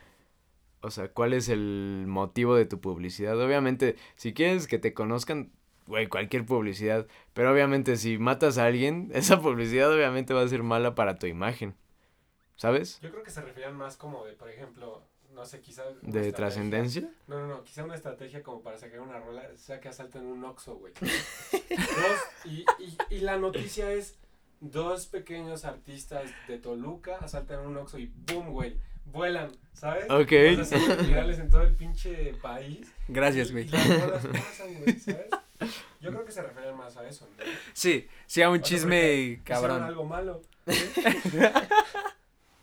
o 0.81 0.91
sea, 0.91 1.11
cuál 1.11 1.33
es 1.33 1.49
el 1.49 2.05
motivo 2.07 2.55
de 2.55 2.65
tu 2.65 2.79
publicidad. 2.79 3.39
Obviamente, 3.39 3.95
si 4.15 4.33
quieres 4.33 4.67
que 4.67 4.79
te 4.79 4.93
conozcan, 4.93 5.51
güey, 5.87 6.07
cualquier 6.07 6.45
publicidad. 6.45 7.07
Pero 7.33 7.51
obviamente, 7.51 7.97
si 7.97 8.17
matas 8.17 8.57
a 8.57 8.65
alguien, 8.65 9.09
esa 9.13 9.41
publicidad 9.41 9.91
obviamente 9.91 10.33
va 10.33 10.41
a 10.41 10.47
ser 10.47 10.63
mala 10.63 10.95
para 10.95 11.17
tu 11.17 11.25
imagen. 11.25 11.75
¿Sabes? 12.60 12.99
Yo 12.99 13.10
creo 13.10 13.23
que 13.23 13.31
se 13.31 13.40
referían 13.40 13.73
más 13.77 13.95
como 13.95 14.26
de, 14.26 14.34
por 14.34 14.49
ejemplo, 14.49 15.02
no 15.31 15.45
sé, 15.45 15.61
quizá... 15.61 15.84
De 16.02 16.34
trascendencia. 16.34 17.10
No, 17.26 17.40
no, 17.40 17.48
no, 17.48 17.64
quizá 17.64 17.86
una 17.86 17.95
estrategia 17.95 18.44
como 18.44 18.61
para 18.61 18.77
sacar 18.77 18.99
una 18.99 19.18
rola, 19.18 19.44
sea 19.56 19.80
que 19.80 19.88
asalten 19.88 20.26
un 20.26 20.44
Oxxo, 20.44 20.76
güey. 20.76 20.91
Dos, 21.02 22.19
y, 22.44 22.65
y, 22.80 22.98
y 23.11 23.19
la 23.19 23.38
noticia 23.38 23.94
es, 23.94 24.19
dos 24.60 25.07
pequeños 25.07 25.64
artistas 25.64 26.31
de 26.49 26.57
Toluca 26.57 27.15
asaltan 27.22 27.65
un 27.65 27.77
Oxxo 27.77 27.98
y 27.98 28.11
¡boom, 28.14 28.49
güey! 28.52 28.76
Vuelan, 29.06 29.53
¿sabes? 29.72 30.10
Ok. 30.10 30.31
Virales 31.07 31.40
en 31.40 31.49
todo 31.49 31.61
el 31.61 31.77
pinche 31.77 32.34
país. 32.41 32.91
Gracias, 33.07 33.53
güey. 33.53 33.68
Y 33.68 33.69
las 33.69 34.02
rolas 34.02 34.27
pasan, 34.27 34.73
güey, 34.84 34.99
¿sabes? 34.99 35.27
Yo 36.02 36.11
creo 36.11 36.26
que 36.26 36.31
se 36.34 36.41
referían 36.41 36.76
más 36.76 36.98
a 36.98 37.07
eso, 37.07 37.26
¿no? 37.38 37.44
Sí, 37.72 38.06
sí, 38.27 38.41
a 38.41 38.49
un 38.49 38.56
O 38.56 38.57
sea, 38.57 38.64
chisme 38.68 39.41
cabrón. 39.45 39.81
algo 39.81 40.03
malo. 40.03 40.41
¿sí? 40.68 41.02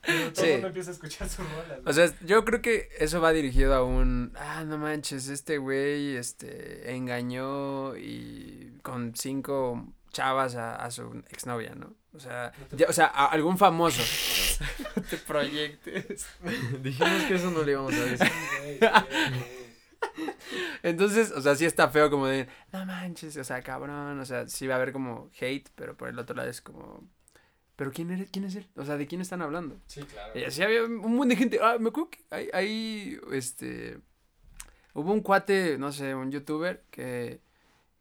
Pero 0.07 0.33
todo 0.33 0.45
Sí. 0.45 0.47
el 0.51 0.53
mundo 0.55 0.69
empieza 0.69 0.91
a 0.91 0.95
escuchar 0.95 1.29
sus 1.29 1.45
rolas. 1.51 1.81
O 1.85 1.93
sea, 1.93 2.13
yo 2.25 2.45
creo 2.45 2.63
que 2.63 2.89
eso 2.99 3.21
va 3.21 3.33
dirigido 3.33 3.75
a 3.75 3.85
un, 3.85 4.33
ah, 4.37 4.65
no 4.65 4.79
manches, 4.79 5.29
este 5.29 5.59
güey, 5.59 6.17
este, 6.17 6.95
engañó 6.95 7.97
y 7.97 8.79
con 8.83 9.15
cinco 9.17 9.93
chavas 10.13 10.55
a, 10.55 10.77
a 10.77 10.91
su 10.91 11.23
exnovia, 11.31 11.75
¿no? 11.75 11.95
O 12.15 12.19
sea, 12.19 12.53
No 12.71 12.79
ya- 12.79 12.87
o 12.89 12.93
sea, 12.95 13.07
a 13.07 13.27
algún 13.27 13.59
famoso. 13.59 14.01
no 14.97 15.03
te 15.03 15.17
proyectes. 15.19 16.27
Dijimos 16.83 17.23
que 17.29 17.35
eso 17.35 17.51
no 17.51 17.63
le 17.63 17.73
íbamos 17.73 17.93
a 17.93 18.05
decir. 18.05 18.31
Entonces, 20.83 21.33
o 21.33 21.41
sea, 21.41 21.55
sí 21.57 21.65
está 21.65 21.89
feo 21.89 22.11
como 22.11 22.27
de, 22.27 22.49
no 22.73 22.87
manches, 22.87 23.37
o 23.37 23.45
sea, 23.45 23.61
cabrón, 23.63 24.21
o 24.21 24.25
sea, 24.25 24.49
sí 24.49 24.67
va 24.67 24.75
a 24.75 24.77
haber 24.77 24.93
como 24.93 25.31
hate, 25.41 25.69
pero 25.75 25.97
por 25.97 26.09
el 26.09 26.19
otro 26.19 26.37
lado 26.37 26.49
es 26.49 26.61
como, 26.61 27.07
pero 27.77 27.93
¿quién 27.93 28.11
eres? 28.11 28.31
¿Quién 28.31 28.47
es 28.47 28.57
él? 28.57 28.67
O 28.75 28.85
sea, 28.85 28.97
¿de 28.97 29.07
quién 29.07 29.21
están 29.21 29.43
hablando? 29.43 29.79
Sí, 29.87 30.03
claro. 30.03 30.39
Y 30.39 30.45
así 30.45 30.63
había 30.63 30.85
un 30.85 30.97
montón 30.97 31.29
de 31.29 31.37
gente. 31.37 31.59
Ah, 31.63 31.77
me 31.79 31.91
acuerdo 31.91 32.11
que 32.11 32.19
hay, 32.31 32.49
hay, 32.53 33.21
este, 33.33 33.99
hubo 34.95 35.13
un 35.13 35.21
cuate, 35.21 35.77
no 35.79 35.93
sé, 35.93 36.15
un 36.15 36.33
youtuber 36.33 36.83
que, 36.91 37.41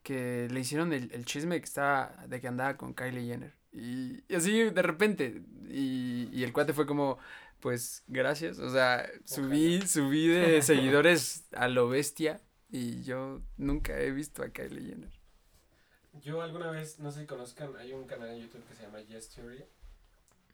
que 0.02 0.48
le 0.50 0.60
hicieron 0.62 0.94
el, 0.94 1.12
el 1.12 1.26
chisme 1.26 1.60
que 1.60 1.66
estaba, 1.66 2.16
de 2.28 2.40
que 2.40 2.48
andaba 2.48 2.78
con 2.78 2.94
Kylie 2.94 3.28
Jenner. 3.28 3.54
Y, 3.74 4.24
y 4.30 4.36
así 4.36 4.64
de 4.64 4.82
repente, 4.82 5.44
y, 5.70 6.30
y 6.32 6.44
el 6.46 6.54
cuate 6.54 6.72
fue 6.72 6.86
como, 6.86 7.18
pues, 7.60 8.04
gracias, 8.08 8.60
o 8.60 8.70
sea, 8.70 9.10
subí, 9.26 9.82
subí 9.82 10.28
de 10.28 10.62
seguidores 10.64 11.44
a 11.52 11.68
lo 11.68 11.90
bestia 11.90 12.42
y 12.70 13.04
yo 13.04 13.42
nunca 13.58 14.00
he 14.00 14.12
visto 14.12 14.42
a 14.42 14.50
Kylie 14.50 14.90
Jenner. 14.90 15.25
Yo 16.22 16.42
alguna 16.42 16.72
vez, 16.72 17.00
no 17.00 17.12
sé 17.12 17.22
si 17.22 17.26
conozcan, 17.26 17.76
hay 17.78 17.94
un 17.94 18.06
canal 18.06 18.30
en 18.30 18.42
YouTube 18.42 18.66
que 18.68 18.76
se 18.76 18.84
llama 18.84 19.02
Yes 19.02 19.30
Theory. 19.30 19.66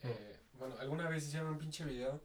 Eh, 0.03 0.39
bueno, 0.57 0.75
alguna 0.79 1.07
vez 1.07 1.27
hicieron 1.27 1.49
un 1.49 1.57
pinche 1.57 1.85
video, 1.85 2.21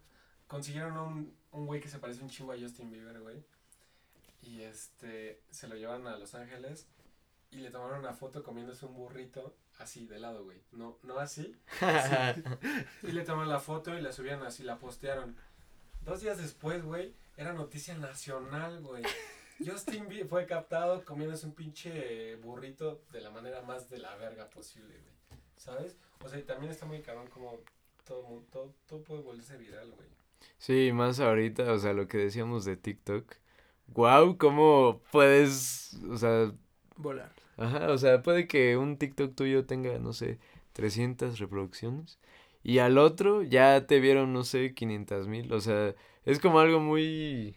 consiguieron 0.46 0.96
a 0.96 1.02
un, 1.02 1.36
un 1.52 1.66
güey 1.66 1.80
que 1.80 1.88
se 1.88 1.98
parece 1.98 2.22
un 2.22 2.30
chingo 2.30 2.52
a 2.52 2.58
Justin 2.58 2.90
Bieber, 2.90 3.20
güey. 3.20 3.44
Y 4.42 4.62
este, 4.62 5.42
se 5.50 5.68
lo 5.68 5.76
llevan 5.76 6.06
a 6.06 6.16
Los 6.16 6.34
Ángeles 6.34 6.86
y 7.50 7.58
le 7.58 7.70
tomaron 7.70 8.00
una 8.00 8.12
foto 8.14 8.42
comiéndose 8.42 8.86
un 8.86 8.94
burrito 8.94 9.56
así, 9.78 10.06
de 10.06 10.18
lado, 10.18 10.44
güey. 10.44 10.62
No, 10.72 10.98
no 11.02 11.18
así. 11.18 11.54
así. 11.80 12.42
y 13.02 13.12
le 13.12 13.24
tomaron 13.24 13.48
la 13.48 13.60
foto 13.60 13.96
y 13.96 14.00
la 14.00 14.12
subieron 14.12 14.44
así, 14.44 14.62
la 14.62 14.78
postearon. 14.78 15.36
Dos 16.00 16.20
días 16.20 16.38
después, 16.38 16.84
güey, 16.84 17.14
era 17.36 17.52
noticia 17.52 17.96
nacional, 17.96 18.80
güey. 18.80 19.02
Justin 19.64 20.08
Bieber 20.08 20.28
fue 20.28 20.46
captado 20.46 21.04
comiéndose 21.04 21.46
un 21.46 21.52
pinche 21.52 22.36
burrito 22.36 23.02
de 23.12 23.20
la 23.20 23.30
manera 23.30 23.62
más 23.62 23.88
de 23.88 23.98
la 23.98 24.14
verga 24.16 24.48
posible, 24.50 24.88
güey. 24.88 25.40
¿Sabes? 25.56 25.96
O 26.24 26.28
sea, 26.28 26.38
y 26.38 26.42
también 26.42 26.70
está 26.70 26.86
muy 26.86 27.00
cabrón 27.00 27.28
como 27.28 27.60
todo, 28.04 28.44
todo, 28.52 28.74
todo 28.86 29.02
puede 29.02 29.22
volverse 29.22 29.56
viral, 29.56 29.90
güey. 29.92 30.08
Sí, 30.58 30.90
más 30.92 31.20
ahorita, 31.20 31.72
o 31.72 31.78
sea, 31.78 31.92
lo 31.92 32.08
que 32.08 32.18
decíamos 32.18 32.64
de 32.64 32.76
TikTok. 32.76 33.34
Wow, 33.88 34.36
cómo 34.36 35.00
puedes, 35.12 35.94
o 36.10 36.16
sea, 36.16 36.52
Volar. 36.96 37.32
ajá, 37.56 37.90
o 37.90 37.98
sea, 37.98 38.22
puede 38.22 38.46
que 38.48 38.76
un 38.76 38.98
TikTok 38.98 39.34
tuyo 39.34 39.64
tenga, 39.66 39.98
no 39.98 40.12
sé, 40.12 40.38
300 40.72 41.38
reproducciones 41.38 42.18
y 42.62 42.78
al 42.78 42.98
otro 42.98 43.42
ya 43.42 43.86
te 43.86 44.00
vieron, 44.00 44.32
no 44.32 44.42
sé, 44.44 44.74
500 44.74 45.28
mil, 45.28 45.52
o 45.52 45.60
sea, 45.60 45.94
es 46.24 46.40
como 46.40 46.58
algo 46.58 46.80
muy, 46.80 47.56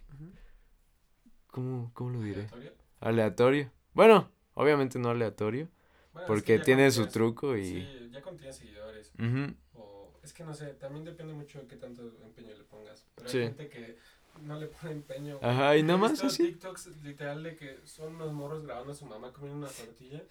¿cómo, 1.52 1.92
cómo 1.94 2.12
lo 2.12 2.22
diré? 2.22 2.42
¿Aleatorio? 2.52 2.74
Aleatorio. 3.02 3.72
Bueno, 3.94 4.32
obviamente 4.54 5.00
no 5.00 5.10
aleatorio, 5.10 5.68
Bueno, 6.14 6.24
es 6.24 6.28
porque 6.28 6.58
que 6.58 6.64
tiene 6.64 6.92
su 6.92 7.08
truco 7.08 7.58
y... 7.58 7.66
Sí, 7.66 8.10
ya 8.12 8.22
cuando 8.22 8.40
tienes 8.40 8.58
seguidores. 8.58 9.12
Ujú. 9.18 9.54
O 9.76 10.14
es 10.24 10.34
que 10.34 10.44
no 10.44 10.54
sé, 10.54 10.68
también 10.76 11.06
depende 11.06 11.34
mucho 11.34 11.60
de 11.60 11.68
qué 11.68 11.76
tanto 11.76 12.02
empeño 12.24 12.56
le 12.58 12.64
pongas. 12.64 13.06
Pero 13.16 13.30
Sí. 13.30 13.38
hay 13.40 13.44
gente 13.46 13.70
que 13.70 13.98
no 14.44 14.60
le 14.60 14.68
pone 14.68 14.92
empeño. 14.94 15.40
Ajá, 15.42 15.76
y 15.76 15.84
nada 15.84 15.98
más 15.98 16.24
así. 16.24 16.46
TikToks 16.52 17.04
literal 17.04 17.44
de 17.44 17.56
que 17.56 17.78
son 17.86 18.16
unos 18.16 18.32
morros 18.32 18.64
grabando 18.66 18.92
a 18.94 18.96
su 18.96 19.06
mamá 19.06 19.32
comiendo 19.34 19.58
una 19.60 19.68
tortilla. 19.70 20.22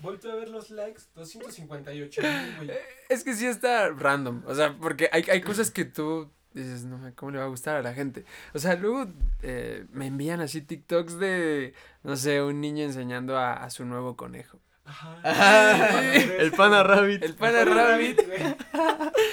Vuelto 0.00 0.30
a 0.30 0.34
ver 0.34 0.48
los 0.48 0.70
likes, 0.70 1.02
258 1.14 2.22
mil, 2.22 2.56
güey. 2.56 2.70
Es 3.08 3.22
que 3.24 3.34
sí 3.34 3.46
está 3.46 3.88
random, 3.90 4.42
o 4.46 4.54
sea, 4.54 4.76
porque 4.78 5.08
hay, 5.12 5.24
hay 5.30 5.40
cosas 5.42 5.70
que 5.70 5.84
tú 5.84 6.30
dices, 6.54 6.84
no, 6.84 6.98
me- 6.98 7.14
¿cómo 7.14 7.32
le 7.32 7.38
va 7.38 7.44
a 7.44 7.48
gustar 7.48 7.76
a 7.76 7.82
la 7.82 7.94
gente? 7.94 8.24
O 8.54 8.58
sea, 8.58 8.76
luego 8.76 9.06
eh, 9.42 9.86
me 9.92 10.06
envían 10.06 10.40
así 10.40 10.60
TikToks 10.62 11.18
de, 11.18 11.74
no 12.02 12.16
sé, 12.16 12.42
un 12.42 12.60
niño 12.60 12.84
enseñando 12.84 13.36
a, 13.38 13.54
a 13.54 13.70
su 13.70 13.84
nuevo 13.84 14.16
conejo. 14.16 14.60
Ajá. 14.84 15.20
Ajá, 15.24 16.14
el 16.14 16.52
pana 16.52 16.82
rabbit. 16.82 17.22
El 17.22 17.34
pana 17.34 17.64
rabbit. 17.64 18.20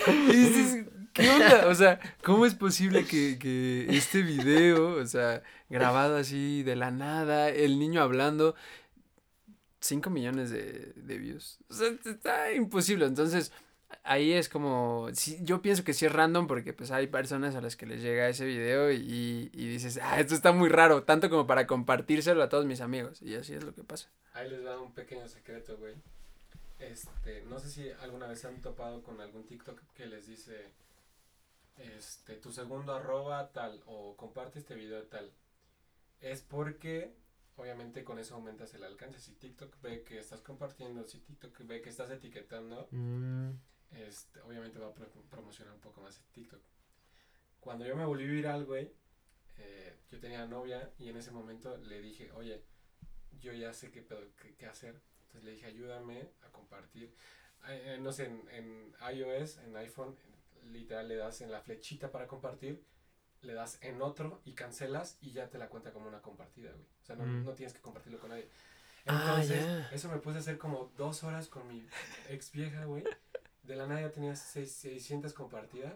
Y 0.08 0.32
dices, 0.36 0.86
¿qué 1.14 1.30
onda? 1.30 1.68
O 1.68 1.76
sea, 1.76 2.00
¿cómo 2.24 2.46
es 2.46 2.54
posible 2.56 3.06
que, 3.06 3.38
que 3.40 3.88
este 3.90 4.22
video, 4.22 4.96
o 4.98 5.06
sea, 5.08 5.42
grabado 5.70 6.18
así 6.18 6.64
de 6.64 6.76
la 6.76 6.92
nada, 6.92 7.50
el 7.50 7.80
niño 7.80 8.02
hablando, 8.02 8.56
5 9.80 10.10
millones 10.10 10.50
de, 10.50 10.94
de 10.96 11.18
views? 11.18 11.60
O 11.70 11.74
sea, 11.74 11.90
está 12.06 12.52
imposible. 12.54 13.06
Entonces, 13.06 13.52
ahí 14.04 14.34
es 14.34 14.50
como, 14.50 15.08
sí, 15.14 15.38
yo 15.42 15.62
pienso 15.62 15.84
que 15.84 15.94
sí 15.94 16.06
es 16.06 16.12
random 16.12 16.48
porque 16.48 16.74
pues 16.74 16.92
hay 16.92 17.08
personas 17.08 17.56
a 17.56 17.62
las 17.62 17.76
que 17.76 17.86
les 17.86 18.02
llega 18.02 18.30
ese 18.30 18.46
video 18.46 18.92
y, 18.92 19.50
y 19.54 19.68
dices, 19.68 20.00
ah, 20.02 20.20
esto 20.20 20.34
está 20.36 20.52
muy 20.52 20.70
raro, 20.70 21.04
tanto 21.04 21.30
como 21.30 21.48
para 21.48 21.68
compartírselo 21.68 22.42
a 22.44 22.50
todos 22.50 22.66
mis 22.66 22.82
amigos. 22.82 23.22
Y 23.22 23.36
así 23.36 23.54
es 23.54 23.64
lo 23.64 23.74
que 23.74 23.84
pasa. 23.84 24.10
Ahí 24.34 24.50
les 24.50 24.64
da 24.64 24.80
un 24.80 24.94
pequeño 24.94 25.28
secreto, 25.28 25.78
güey. 25.78 25.96
Este, 26.80 27.42
no 27.44 27.60
sé 27.60 27.70
si 27.70 27.90
alguna 28.02 28.28
vez 28.28 28.40
se 28.40 28.48
han 28.48 28.62
topado 28.62 29.02
con 29.04 29.20
algún 29.20 29.46
TikTok 29.48 29.82
que 29.96 30.06
les 30.06 30.28
dice, 30.28 30.72
este, 31.78 32.36
tu 32.36 32.52
segundo 32.52 32.94
arroba 32.94 33.52
tal, 33.52 33.82
o 33.88 34.16
comparte 34.16 34.60
este 34.60 34.76
video 34.76 35.04
tal. 35.04 35.32
Es 36.22 36.42
porque, 36.42 37.16
obviamente, 37.56 38.04
con 38.04 38.20
eso 38.20 38.36
aumentas 38.36 38.74
el 38.74 38.84
alcance. 38.84 39.20
Si 39.20 39.34
TikTok 39.34 39.82
ve 39.82 40.04
que 40.04 40.20
estás 40.20 40.42
compartiendo, 40.42 41.08
si 41.08 41.20
TikTok 41.20 41.66
ve 41.66 41.82
que 41.82 41.90
estás 41.90 42.12
etiquetando, 42.12 42.88
Mm, 42.92 43.52
este, 43.92 44.42
obviamente 44.42 44.80
va 44.80 44.88
a 44.88 44.94
pro- 44.94 45.10
promocionar 45.30 45.74
un 45.74 45.80
poco 45.82 46.02
más 46.02 46.18
el 46.18 46.26
TikTok. 46.34 46.62
Cuando 47.60 47.86
yo 47.86 47.96
me 47.96 48.06
volví 48.06 48.26
viral, 48.28 48.66
güey, 48.66 48.92
eh, 49.58 49.96
yo 50.12 50.20
tenía 50.20 50.46
novia 50.46 50.92
y 51.00 51.10
en 51.10 51.18
ese 51.18 51.32
momento 51.32 51.78
le 51.78 52.02
dije, 52.02 52.32
oye, 52.34 52.64
yo 53.42 53.54
ya 53.54 53.74
sé 53.74 53.92
qué, 53.92 54.02
pedo- 54.02 54.30
qué, 54.42 54.56
qué 54.56 54.66
hacer. 54.68 55.00
Entonces 55.24 55.44
le 55.44 55.52
dije, 55.52 55.66
ayúdame 55.66 56.30
a 56.48 56.52
compartir. 56.52 57.14
Eh, 57.68 57.96
eh, 57.96 57.98
no 58.00 58.12
sé, 58.12 58.26
en, 58.26 58.48
en 58.52 58.94
iOS, 59.16 59.58
en 59.60 59.76
iPhone, 59.78 60.16
literal 60.72 61.08
le 61.08 61.16
das 61.16 61.42
en 61.42 61.52
la 61.52 61.62
flechita 61.62 62.12
para 62.12 62.28
compartir, 62.28 62.82
le 63.42 63.54
das 63.54 63.78
en 63.82 64.02
otro 64.02 64.42
y 64.46 64.54
cancelas 64.54 65.18
y 65.22 65.32
ya 65.32 65.50
te 65.50 65.58
la 65.58 65.68
cuenta 65.70 65.92
como 65.92 66.08
una 66.08 66.22
compartida, 66.22 66.72
güey. 66.72 66.86
O 67.02 67.06
sea, 67.06 67.16
no, 67.16 67.26
Mm. 67.26 67.44
no 67.44 67.54
tienes 67.54 67.74
que 67.74 67.82
compartirlo 67.82 68.20
con 68.20 68.30
nadie. 68.30 68.48
Ah, 69.06 69.22
Entonces, 69.38 69.64
ya. 69.66 69.90
eso 69.92 70.10
me 70.10 70.18
puse 70.18 70.38
a 70.38 70.40
hacer 70.42 70.58
como 70.58 70.92
dos 70.98 71.24
horas 71.24 71.48
con 71.48 71.68
mi 71.68 71.86
ex 72.30 72.52
vieja, 72.52 72.86
güey. 72.86 73.04
De 73.68 73.76
la 73.76 73.86
nada 73.86 74.02
ya 74.02 74.12
tenía 74.12 74.36
seis- 74.36 74.72
600 74.76 75.34
compartidas 75.34 75.94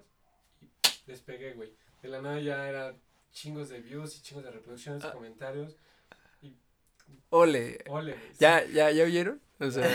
y 1.06 1.12
despegué, 1.12 1.54
güey. 1.54 1.74
De 2.02 2.10
la 2.10 2.22
nada 2.22 2.40
ya 2.40 2.68
era 2.68 2.94
chingos 3.32 3.70
de 3.70 3.80
views 3.80 4.18
y 4.18 4.22
chingos 4.22 4.44
de 4.44 4.52
reproducciones, 4.52 5.04
Ah. 5.06 5.12
comentarios. 5.14 5.76
Ole. 7.30 7.80
Ole, 7.88 8.12
güey. 8.14 8.24
¿Ya, 8.40 8.66
ya, 8.66 8.92
ya 8.92 9.04
oyeron? 9.04 9.42
O 9.60 9.70
sea... 9.72 9.86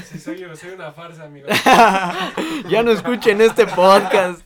Sí, 0.04 0.18
soy, 0.18 0.44
soy 0.56 0.70
una 0.70 0.92
farsa, 0.92 1.24
amigo. 1.24 1.48
ya 2.68 2.82
no 2.82 2.92
escuchen 2.92 3.40
este 3.40 3.66
podcast. 3.66 4.42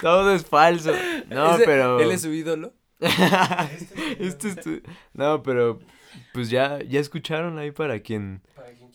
Todo 0.00 0.34
es 0.34 0.44
falso. 0.44 0.92
No, 1.28 1.54
Ese- 1.56 1.64
pero. 1.64 2.00
¿Él 2.00 2.10
es 2.12 2.22
su 2.22 2.32
ídolo? 2.32 2.72
Este 3.00 4.16
Este 4.26 4.48
estu- 4.48 4.82
No, 5.12 5.42
pero 5.42 5.78
pues 6.32 6.50
ya, 6.50 6.80
ya 6.82 6.98
escucharon 6.98 7.58
ahí 7.58 7.70
Para 7.70 8.00
quien 8.00 8.42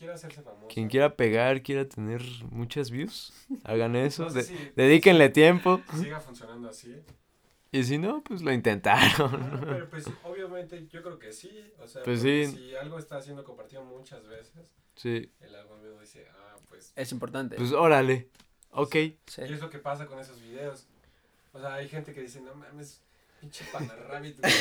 quiera 0.03 0.15
hacerse 0.15 0.41
famoso. 0.41 0.67
quien 0.67 0.87
quiera 0.89 1.15
pegar, 1.15 1.61
quiera 1.63 1.87
tener 1.87 2.21
muchas 2.51 2.91
views, 2.91 3.33
hagan 3.63 3.95
eso, 3.95 4.23
No 4.23 4.29
sé 4.29 4.37
de- 4.37 4.43
si- 4.43 4.71
dedíquenle 4.75 5.29
tiempo. 5.29 5.81
si 5.91 6.03
siga 6.03 6.19
funcionando 6.19 6.69
así. 6.69 6.95
Y 7.71 7.83
si 7.83 7.97
no, 7.97 8.23
pues 8.23 8.41
lo 8.43 8.51
Ah, 8.51 8.53
intentaron. 8.53 9.61
pero 9.65 9.89
pues 9.89 10.05
obviamente 10.23 10.85
yo 10.87 11.01
creo 11.01 11.17
que 11.17 11.33
sí. 11.33 11.73
O 11.79 11.87
sea, 11.87 12.03
Pues 12.03 12.21
sí. 12.21 12.45
si 12.45 12.75
algo 12.75 12.99
está 12.99 13.19
siendo 13.21 13.43
compartido 13.43 13.83
muchas 13.83 14.27
veces, 14.27 14.75
Sí, 14.95 15.31
el 15.41 15.55
algoritmo 15.55 15.99
dice, 15.99 16.27
ah, 16.31 16.55
pues. 16.69 16.93
Es 16.95 17.11
importante. 17.11 17.55
pues 17.55 17.71
órale. 17.71 18.29
Ok. 18.69 18.93
Sí. 19.25 19.41
Y 19.41 19.53
es 19.53 19.59
lo 19.61 19.69
que 19.71 19.79
pasa 19.79 20.05
con 20.05 20.19
esos 20.19 20.39
videos. 20.41 20.85
O 21.51 21.59
sea, 21.59 21.73
hay 21.75 21.87
gente 21.87 22.13
que 22.13 22.21
dice, 22.21 22.41
no 22.41 22.53
mames, 22.53 23.01
pinche 23.43 23.65
panarrabbit, 23.71 24.39
güey. 24.39 24.53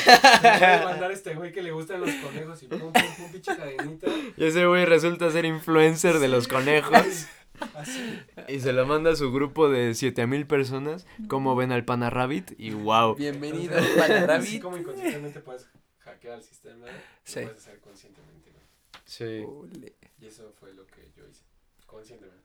A 0.45 0.83
mandar 0.85 1.11
a 1.11 1.15
este 1.15 1.35
güey 1.35 1.53
que 1.53 1.63
le 1.63 1.71
gustan 1.71 2.01
los 2.01 2.11
conejos 2.17 2.63
y 2.65 2.67
pum, 2.67 2.81
pum, 2.81 2.93
pum, 2.93 3.31
pinche 3.33 3.57
cadenita. 3.57 4.09
Y 4.37 4.45
ese 4.45 4.67
güey 4.67 4.85
resulta 4.85 5.31
ser 5.31 5.45
influencer 5.45 6.19
de 6.19 6.27
los 6.29 6.49
conejos. 6.49 7.27
Así. 7.75 8.19
Y 8.49 8.59
se 8.59 8.73
lo 8.73 8.85
manda 8.87 9.13
a 9.13 9.17
su 9.17 9.31
grupo 9.33 9.69
de 9.71 9.95
7000 9.95 10.47
personas. 10.47 11.07
Como 11.29 11.55
ven 11.55 11.71
al 11.71 11.85
pana 11.85 12.11
Rabbit. 12.11 12.53
Y 12.59 12.71
wow. 12.73 13.15
Bienvenido, 13.15 13.77
Entonces, 13.79 13.97
Pana 13.97 14.15
Así 14.19 14.27
Rabbit. 14.27 14.63
como 14.63 14.77
inconscientemente 14.79 15.41
puedes 15.41 15.69
hackear 16.01 16.39
el 16.39 16.43
sistema, 16.43 16.87
Sí. 17.23 17.41
lo 17.41 17.47
puedes 17.47 17.59
hacer 17.63 17.81
conscientemente, 17.81 18.51
güey. 18.51 18.65
Sí. 19.05 19.45
Ole. 19.47 19.95
Y 20.21 20.27
eso 20.27 20.53
fue 20.59 20.73
lo 20.75 20.85
que 20.89 21.09
yo 21.17 21.23
hice, 21.29 21.45
conscientemente. 21.87 22.42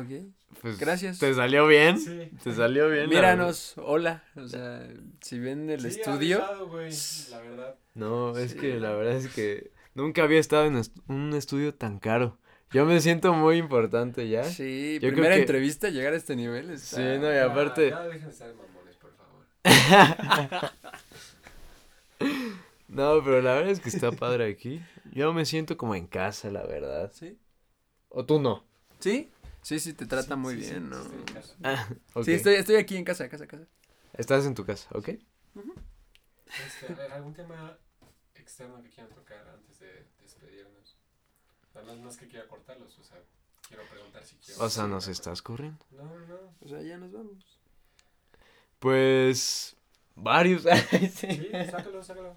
Ok. 0.00 0.32
Pues, 0.62 0.78
Gracias. 0.78 1.18
¿Te 1.18 1.32
salió 1.34 1.66
bien? 1.66 1.98
Sí. 1.98 2.30
Te 2.42 2.52
salió 2.54 2.88
bien. 2.88 3.04
la 3.04 3.08
Míranos, 3.08 3.74
hola. 3.76 4.24
O 4.36 4.48
sea, 4.48 4.86
si 5.20 5.38
ven 5.38 5.68
el 5.70 5.80
Sí, 5.80 5.88
estudio. 5.88 6.38
avisado, 6.44 6.68
güey, 6.68 6.90
la 7.30 7.38
verdad. 7.40 7.74
No, 7.94 8.36
es 8.36 8.52
Sí. 8.52 8.58
que 8.58 8.80
la 8.80 8.92
verdad 8.92 9.14
es 9.16 9.28
que 9.28 9.70
nunca 9.94 10.22
había 10.24 10.40
estado 10.40 10.64
en 10.66 10.76
est- 10.76 10.96
un 11.08 11.32
estudio 11.34 11.74
tan 11.74 11.98
caro. 11.98 12.38
Yo 12.70 12.84
me 12.86 13.00
siento 13.00 13.32
muy 13.34 13.56
importante 13.56 14.28
ya. 14.28 14.44
Sí, 14.44 14.98
Yo 15.00 15.10
primera 15.10 15.34
que- 15.36 15.40
entrevista, 15.42 15.88
llegar 15.90 16.12
a 16.12 16.16
este 16.16 16.34
nivel. 16.36 16.70
Está... 16.70 16.96
Sí, 16.96 17.02
no, 17.20 17.32
y 17.32 17.36
aparte. 17.38 17.90
Ya, 17.90 18.02
dejen 18.04 18.24
de 18.26 18.30
estar 18.32 18.54
mamones, 18.54 18.96
por 18.96 19.12
favor. 19.14 19.46
No, 22.88 23.22
pero 23.22 23.42
la 23.42 23.52
verdad 23.54 23.70
es 23.70 23.80
que 23.80 23.90
está 23.90 24.10
padre 24.12 24.50
aquí. 24.50 24.80
Yo 25.12 25.32
me 25.34 25.44
siento 25.44 25.76
como 25.76 25.94
en 25.94 26.06
casa, 26.06 26.50
la 26.50 26.62
verdad. 26.66 27.12
¿Sí? 27.14 27.38
¿O 28.08 28.24
tú 28.24 28.40
no? 28.40 28.64
¿Sí? 28.98 29.30
Sí, 29.62 29.78
sí, 29.80 29.92
te 29.92 30.06
trata 30.06 30.34
Sí, 30.34 30.40
muy 30.40 30.54
sí, 30.54 30.60
bien, 30.60 30.84
sí, 30.84 30.90
¿no? 30.90 31.02
estoy 31.02 31.18
en 31.18 31.24
casa. 31.24 31.54
Ah, 31.62 31.88
ok. 32.14 32.24
Sí, 32.24 32.32
estoy, 32.32 32.54
estoy 32.54 32.76
aquí 32.76 32.96
en 32.96 33.04
casa, 33.04 33.28
casa, 33.28 33.46
casa. 33.46 33.66
Estás 34.14 34.46
en 34.46 34.54
tu 34.54 34.64
casa, 34.64 34.88
¿ok? 34.92 35.08
Este, 35.08 36.92
a 36.92 36.96
ver, 36.96 37.12
¿Algún 37.12 37.34
tema 37.34 37.76
externo 38.34 38.82
que 38.82 38.88
quieran 38.88 39.12
tocar 39.14 39.46
antes 39.48 39.78
de 39.80 40.06
despedirnos? 40.22 40.96
O 41.68 41.72
sea, 41.72 41.82
no, 41.82 41.96
no 41.96 42.08
es 42.08 42.16
que 42.16 42.26
quiera 42.28 42.48
cortarlos, 42.48 42.98
o 42.98 43.04
sea, 43.04 43.18
quiero 43.68 43.82
preguntar 43.88 44.24
si 44.24 44.36
quiero. 44.36 44.64
O 44.64 44.70
sea, 44.70 44.86
nos 44.86 45.08
estás 45.08 45.42
corriendo. 45.42 45.84
No, 45.90 46.04
no. 46.04 46.54
O 46.60 46.68
sea, 46.68 46.80
ya 46.82 46.96
nos 46.96 47.12
vamos. 47.12 47.58
Pues. 48.78 49.76
Varios. 50.14 50.64
Sí. 51.14 51.50
sácalo, 51.70 52.02
sácalo. 52.02 52.36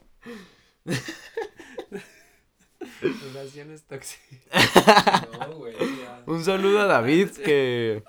Relaciones 3.01 3.83
tóxicas. 3.83 4.39
No, 5.39 5.55
güey, 5.57 5.73
ya. 5.73 6.23
Un 6.25 6.43
saludo 6.43 6.79
a 6.81 6.85
David, 6.85 7.29
que. 7.45 8.03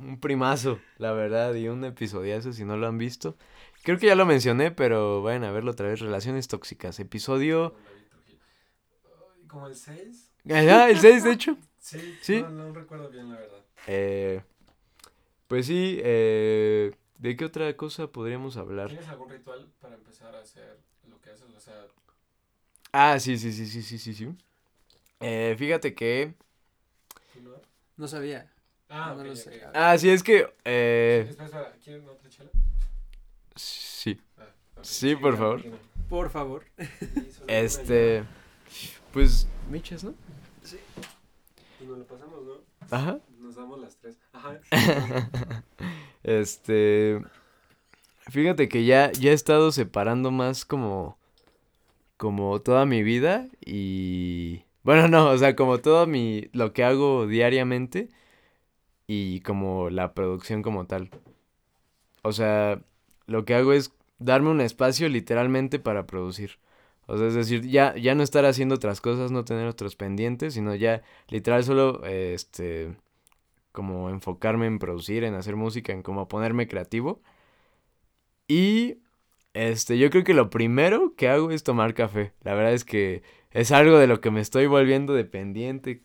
Un 0.00 0.18
primazo, 0.20 0.80
la 0.96 1.12
verdad, 1.12 1.54
y 1.54 1.68
un 1.68 1.84
episodiazo 1.84 2.52
si 2.52 2.64
no 2.64 2.76
lo 2.76 2.86
han 2.86 2.96
visto. 2.98 3.36
Creo 3.82 3.98
que 3.98 4.06
ya 4.06 4.14
lo 4.14 4.26
mencioné, 4.26 4.70
pero 4.70 5.22
vayan 5.22 5.44
a 5.44 5.50
verlo 5.52 5.72
otra 5.72 5.88
vez. 5.88 6.00
Relaciones 6.00 6.48
tóxicas. 6.48 6.98
Episodio. 7.00 7.74
¿Como 9.46 9.66
el 9.66 9.74
6? 9.76 10.30
Ah, 10.50 10.88
el 10.90 10.98
6, 10.98 11.24
de 11.24 11.32
hecho. 11.32 11.56
Sí, 11.80 12.18
Sí. 12.20 12.42
No, 12.42 12.50
no 12.50 12.72
recuerdo 12.74 13.08
bien, 13.10 13.30
la 13.30 13.36
verdad. 13.38 13.64
Eh, 13.86 14.42
pues 15.46 15.66
sí, 15.66 15.98
eh, 16.02 16.94
¿de 17.18 17.36
qué 17.36 17.44
otra 17.44 17.74
cosa 17.76 18.08
podríamos 18.08 18.56
hablar? 18.56 18.88
¿Tienes 18.88 19.08
algún 19.08 19.30
ritual 19.30 19.70
para 19.80 19.94
empezar 19.94 20.34
a 20.34 20.40
hacer 20.40 20.78
lo 21.08 21.20
que 21.20 21.30
haces? 21.30 21.46
O 21.56 21.60
sea, 21.60 21.86
Ah, 22.92 23.18
sí, 23.20 23.36
sí, 23.38 23.52
sí, 23.52 23.66
sí, 23.66 23.82
sí, 23.82 23.98
sí, 23.98 24.14
sí. 24.14 24.28
Eh, 25.20 25.54
fíjate 25.58 25.94
que... 25.94 26.34
¿tú 27.34 27.40
no? 27.42 27.50
No 27.96 28.08
sabía. 28.08 28.50
Ah, 28.88 29.12
No 29.14 29.20
ok, 29.22 29.26
lo 29.28 29.36
sé. 29.36 29.62
Ah, 29.74 29.96
sí, 29.98 30.08
es 30.10 30.22
que... 30.22 30.52
Eh, 30.64 31.26
Espera, 31.28 31.46
espera, 31.46 31.72
¿quieren 31.84 32.08
otra 32.08 32.28
chela? 32.30 32.50
sí, 33.56 34.20
Ah, 34.38 34.44
ok. 34.76 34.84
Sí, 34.84 35.16
por 35.16 35.36
favor. 35.36 35.62
¿por 36.08 36.30
favor. 36.30 36.64
Sí, 36.78 37.42
este... 37.46 38.24
Pues... 39.12 39.46
Michas, 39.70 40.04
¿no? 40.04 40.14
ya. 40.64 40.78
Y 41.80 41.84
nos 41.86 41.98
lo 41.98 42.06
pasamos, 42.06 42.42
¿no? 42.44 42.54
Ajá. 42.90 43.18
Nos 43.38 43.56
damos 43.56 43.80
las 43.80 43.96
tres. 43.96 44.16
Ajá. 44.32 44.58
Este... 46.22 47.20
Fíjate 48.30 48.68
que 48.68 48.84
ya, 48.84 49.10
ya 49.12 49.30
he 49.30 49.34
estado 49.34 49.72
separando 49.72 50.30
más 50.30 50.64
como... 50.64 51.18
Como 52.18 52.60
toda 52.60 52.84
mi 52.86 53.02
vida 53.02 53.48
y... 53.64 54.64
Bueno, 54.82 55.08
no, 55.08 55.30
o 55.30 55.38
sea, 55.38 55.56
como 55.56 55.78
todo 55.78 56.06
mi... 56.06 56.50
Lo 56.52 56.72
que 56.74 56.84
hago 56.84 57.26
diariamente 57.26 58.10
y 59.06 59.40
como 59.40 59.90
la 59.90 60.14
producción 60.14 60.62
como 60.62 60.86
tal. 60.86 61.10
O 62.22 62.32
sea, 62.32 62.82
lo 63.26 63.44
que 63.44 63.54
hago 63.54 63.72
es 63.72 63.92
darme 64.18 64.50
un 64.50 64.60
espacio 64.60 65.08
literalmente 65.08 65.78
para 65.78 66.06
producir. 66.06 66.58
O 67.06 67.16
sea, 67.18 67.28
es 67.28 67.34
decir, 67.34 67.62
ya, 67.62 67.96
ya 67.96 68.14
no 68.14 68.22
estar 68.22 68.44
haciendo 68.44 68.74
otras 68.76 69.00
cosas, 69.00 69.30
no 69.32 69.44
tener 69.44 69.66
otros 69.66 69.96
pendientes, 69.96 70.54
sino 70.54 70.74
ya 70.74 71.02
literal 71.28 71.64
solo, 71.64 72.04
este, 72.04 72.96
como 73.72 74.10
enfocarme 74.10 74.66
en 74.66 74.78
producir, 74.78 75.24
en 75.24 75.34
hacer 75.34 75.56
música, 75.56 75.92
en 75.92 76.02
como 76.02 76.28
ponerme 76.28 76.68
creativo. 76.68 77.22
Y, 78.46 78.98
este, 79.54 79.98
yo 79.98 80.10
creo 80.10 80.24
que 80.24 80.34
lo 80.34 80.50
primero 80.50 81.14
que 81.16 81.28
hago 81.28 81.50
es 81.50 81.62
tomar 81.64 81.94
café. 81.94 82.32
La 82.42 82.54
verdad 82.54 82.72
es 82.74 82.84
que 82.84 83.22
es 83.50 83.72
algo 83.72 83.98
de 83.98 84.06
lo 84.06 84.20
que 84.20 84.30
me 84.30 84.40
estoy 84.40 84.66
volviendo 84.66 85.14
dependiente. 85.14 86.02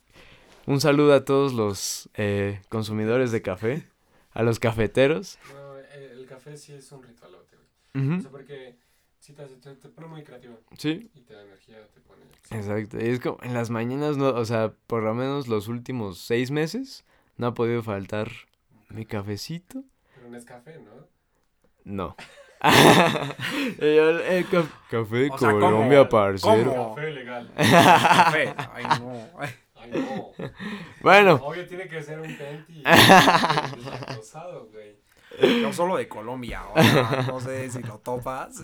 Un 0.65 0.79
saludo 0.79 1.13
a 1.13 1.25
todos 1.25 1.53
los 1.53 2.09
eh, 2.15 2.61
consumidores 2.69 3.31
de 3.31 3.41
café, 3.41 3.83
a 4.31 4.43
los 4.43 4.59
cafeteros. 4.59 5.37
No, 5.53 5.77
el, 5.77 6.25
café 6.25 6.57
sí 6.57 6.73
es 6.73 6.91
un 6.91 7.03
ritualote, 7.03 7.57
güey. 7.93 8.05
Ujú, 8.05 8.17
O 8.19 8.21
sea, 8.21 8.31
porque 8.31 8.77
sí 9.19 9.33
te, 9.33 9.43
hace- 9.43 9.57
te, 9.57 9.75
te 9.75 9.89
pone 9.89 10.07
muy 10.07 10.23
creativo 10.23 10.59
Sí, 10.77 11.11
y 11.13 11.21
te 11.21 11.33
da 11.33 11.43
energía, 11.43 11.77
te 11.93 11.99
pone... 12.01 12.21
exacto. 12.49 12.97
Y 12.99 13.09
es 13.09 13.19
como 13.19 13.37
en 13.43 13.53
las 13.53 13.69
mañanas, 13.69 14.17
no, 14.17 14.29
o 14.29 14.45
sea, 14.45 14.73
por 14.87 15.03
lo 15.03 15.13
menos 15.13 15.47
los 15.47 15.67
últimos 15.67 16.17
seis 16.19 16.49
meses, 16.49 17.05
no 17.37 17.47
ha 17.47 17.53
podido 17.53 17.83
faltar 17.83 18.31
mi 18.89 19.05
cafecito. 19.05 19.83
Pero 20.15 20.29
no 20.29 20.37
es 20.37 20.45
café, 20.45 20.79
¿no? 20.79 21.07
No. 21.83 22.15
Yo, 23.79 24.19
eh, 24.19 24.45
ca- 24.49 24.63
café 24.89 25.15
de 25.17 25.29
O 25.29 25.37
sea, 25.37 25.49
¿cómo? 25.49 25.59
Colombia, 25.59 26.07
parcero. 26.07 26.71
¿Cómo? 26.71 26.95
Café 26.95 27.11
legal. 27.11 27.51
Café. 27.57 28.53
Ay, 28.73 28.83
no. 28.99 29.27
Ay, 29.39 29.49
no. 29.91 30.31
Bueno, 31.01 31.33
Obvio 31.43 31.67
tiene 31.67 31.87
que 31.87 32.01
ser 32.01 32.19
un 32.19 32.37
penti 32.37 32.83
güey. 34.71 35.61
Yo 35.61 35.73
solo 35.73 35.97
de 35.97 36.07
Colombia. 36.07 36.61
o 36.73 36.81
sea, 36.81 37.25
no 37.27 37.39
sé 37.41 37.69
si 37.69 37.81
lo 37.83 37.97
topas. 37.99 38.63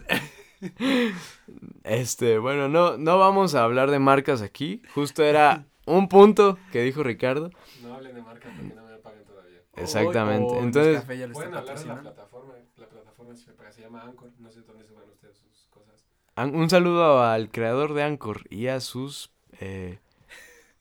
este, 1.84 2.38
bueno, 2.38 2.70
no, 2.70 2.98
no 2.98 3.18
vamos 3.18 3.56
a 3.56 3.64
hablar 3.64 3.92
de 3.92 4.00
marcas 4.00 4.42
aquí. 4.42 4.82
Justo 4.94 5.24
era 5.24 5.66
un 5.86 6.08
punto 6.08 6.58
que 6.72 6.82
dijo 6.84 7.04
Ricardo. 7.04 7.50
No 7.82 7.96
hablen 7.96 8.16
de 8.16 8.22
marcas 8.22 8.52
porque 8.56 8.76
no 8.76 8.84
me 8.86 8.98
pagan 8.98 9.24
todavía. 9.26 9.60
Exactamente. 9.78 10.54
Oh, 10.54 10.60
Entonces, 10.62 10.94
lo 10.94 11.00
está 11.00 11.34
Pueden 11.34 11.54
hablar 11.56 11.80
de 11.80 11.86
la 11.86 12.02
plataforma. 12.02 12.29
Paga, 13.58 13.72
se 13.72 13.82
llama 13.82 14.04
Anchor. 14.04 14.32
No 14.40 14.50
sé 14.50 14.62
dónde 14.62 14.86
suban 14.86 15.08
ustedes 15.10 15.38
sus 15.38 15.68
cosas. 15.70 16.04
an- 16.36 16.56
un 16.56 16.70
saludo 16.70 17.22
al 17.24 17.52
creador 17.52 17.94
de 17.94 18.04
Anchor 18.04 18.42
y 18.50 18.68
a 18.68 18.80
sus, 18.80 19.32
eh, 19.60 20.00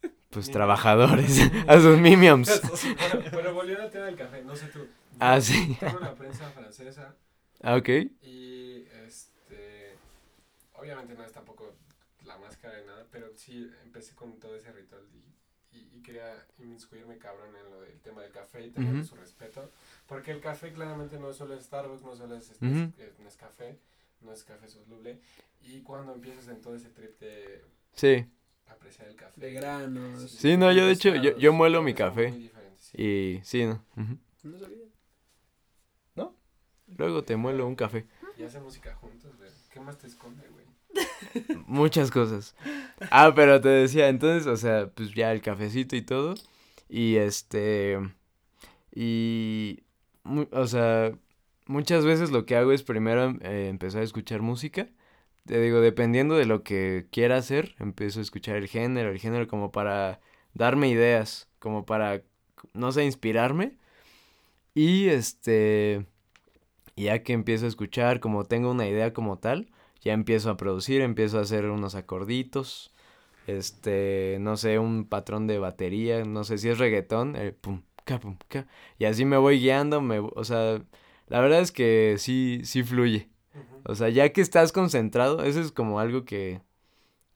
pues, 0.30 0.50
trabajadores, 0.50 1.40
a 1.66 1.80
sus 1.80 1.98
minions. 1.98 2.48
Bueno, 3.10 3.28
pero 3.30 3.54
volviendo 3.54 3.84
al 3.84 3.90
tema 3.90 4.06
del 4.06 4.16
café, 4.16 4.42
no 4.42 4.56
sé 4.56 4.66
tú. 4.68 4.88
Ah, 5.20 5.40
sí. 5.40 5.76
Tengo 5.80 5.98
una 5.98 6.14
prensa 6.14 6.50
francesa 6.50 7.14
Ah, 7.62 7.76
ok. 7.76 7.88
y 8.22 8.84
este. 9.06 9.96
Obviamente 10.74 11.14
no 11.14 11.24
es 11.24 11.32
tampoco 11.32 11.74
la 12.24 12.38
más 12.38 12.56
cara 12.56 12.76
de 12.76 12.86
nada, 12.86 13.06
pero 13.10 13.26
sí 13.36 13.68
empecé 13.84 14.14
con 14.14 14.38
todo 14.38 14.54
ese 14.54 14.70
ritual 14.72 15.02
y, 15.12 15.76
y, 15.76 15.90
y 15.96 16.02
quería 16.02 16.46
inmiscuirme 16.58 17.18
cabrón 17.18 17.50
en 17.56 17.70
lo 17.70 17.80
del 17.80 18.00
tema 18.00 18.22
del 18.22 18.30
café 18.30 18.64
y 18.66 18.70
tener 18.70 18.94
Ujú. 18.94 19.04
su 19.04 19.16
respeto. 19.16 19.72
Porque 20.08 20.32
el 20.32 20.40
café 20.40 20.72
claramente 20.72 21.18
no 21.20 21.32
solo 21.32 21.54
es 21.54 21.64
Starbucks, 21.66 22.02
no 22.02 22.16
solo 22.16 22.34
es, 22.36 22.50
Ujú. 22.60 22.92
es 22.98 23.18
Nescafé, 23.20 23.78
no 24.22 24.32
es 24.32 24.42
café 24.42 24.66
soluble. 24.66 25.20
Y 25.60 25.82
cuando 25.82 26.14
empiezas 26.14 26.48
en 26.48 26.60
todo 26.60 26.74
ese 26.74 26.88
trip 26.88 27.20
de 27.20 27.64
Sí. 27.92 28.26
apreciar 28.66 29.06
el 29.08 29.14
café. 29.16 29.40
De 29.40 29.52
granos. 29.52 30.30
Sí, 30.30 30.56
no, 30.56 30.72
yo 30.72 30.86
de 30.86 30.92
hecho, 30.92 31.14
yo, 31.14 31.36
yo 31.36 31.52
muelo 31.52 31.82
mi 31.82 31.94
café. 31.94 32.32
sí. 32.80 33.02
Y 33.02 33.40
sí, 33.44 33.64
¿no? 33.66 33.84
Ujú. 33.96 34.18
No 34.44 34.58
sabía. 34.58 34.78
Luego 36.96 37.22
te 37.22 37.36
muelo 37.36 37.66
un 37.66 37.74
café. 37.76 38.06
Y 38.38 38.44
hacen 38.44 38.62
música 38.62 38.94
juntos, 38.94 39.36
güey. 39.36 39.50
¿Qué 39.70 39.78
más 39.78 39.98
te 39.98 40.06
esconde, 40.06 40.42
güey? 40.48 40.64
Muchas 41.66 42.10
cosas. 42.10 42.54
Ah, 43.10 43.32
pero 43.36 43.60
te 43.60 43.68
decía, 43.68 44.08
entonces, 44.08 44.46
o 44.46 44.56
sea, 44.56 44.88
pues 44.88 45.12
ya 45.12 45.30
el 45.32 45.42
cafecito 45.42 45.96
y 45.96 46.02
todo. 46.02 46.34
Y 46.88 47.16
este. 47.16 47.98
Y. 48.94 49.80
O 50.52 50.66
sea, 50.66 51.12
muchas 51.66 52.04
veces 52.04 52.30
lo 52.30 52.46
que 52.46 52.56
hago 52.56 52.72
es 52.72 52.82
primero 52.82 53.36
eh, 53.42 53.68
empezar 53.68 54.02
a 54.02 54.04
escuchar 54.04 54.42
música. 54.42 54.88
Te 55.46 55.60
digo, 55.60 55.80
dependiendo 55.80 56.36
de 56.36 56.46
lo 56.46 56.62
que 56.62 57.06
quiera 57.10 57.36
hacer, 57.38 57.74
empiezo 57.78 58.20
a 58.20 58.22
escuchar 58.22 58.56
el 58.56 58.68
género, 58.68 59.10
el 59.10 59.18
género 59.18 59.48
como 59.48 59.72
para 59.72 60.20
darme 60.54 60.88
ideas, 60.90 61.48
como 61.58 61.86
para, 61.86 62.22
no 62.74 62.92
sé, 62.92 63.04
inspirarme. 63.04 63.78
Y 64.74 65.08
este, 65.08 66.06
ya 66.96 67.22
que 67.22 67.32
empiezo 67.32 67.64
a 67.66 67.68
escuchar, 67.68 68.20
como 68.20 68.44
tengo 68.44 68.70
una 68.70 68.86
idea 68.88 69.12
como 69.12 69.38
tal, 69.38 69.70
ya 70.02 70.12
empiezo 70.12 70.50
a 70.50 70.56
producir, 70.56 71.00
empiezo 71.00 71.38
a 71.38 71.42
hacer 71.42 71.66
unos 71.66 71.94
acorditos, 71.94 72.92
este, 73.46 74.38
no 74.40 74.56
sé, 74.56 74.78
un 74.78 75.06
patrón 75.06 75.46
de 75.46 75.58
batería, 75.58 76.24
no 76.24 76.44
sé 76.44 76.58
si 76.58 76.68
es 76.68 76.78
reggaetón, 76.78 77.36
el 77.36 77.54
pum, 77.54 77.82
ca, 77.82 77.82
pum, 77.82 77.87
y 78.98 79.04
así 79.04 79.24
me 79.24 79.36
voy 79.36 79.60
guiando, 79.60 80.00
me, 80.00 80.18
o 80.18 80.44
sea, 80.44 80.82
la 81.28 81.40
verdad 81.40 81.60
es 81.60 81.72
que 81.72 82.16
sí, 82.18 82.60
sí 82.64 82.82
fluye. 82.82 83.28
O 83.84 83.94
sea, 83.94 84.08
ya 84.08 84.30
que 84.32 84.40
estás 84.40 84.72
concentrado, 84.72 85.42
eso 85.44 85.60
es 85.60 85.72
como 85.72 86.00
algo 86.00 86.24
que, 86.24 86.60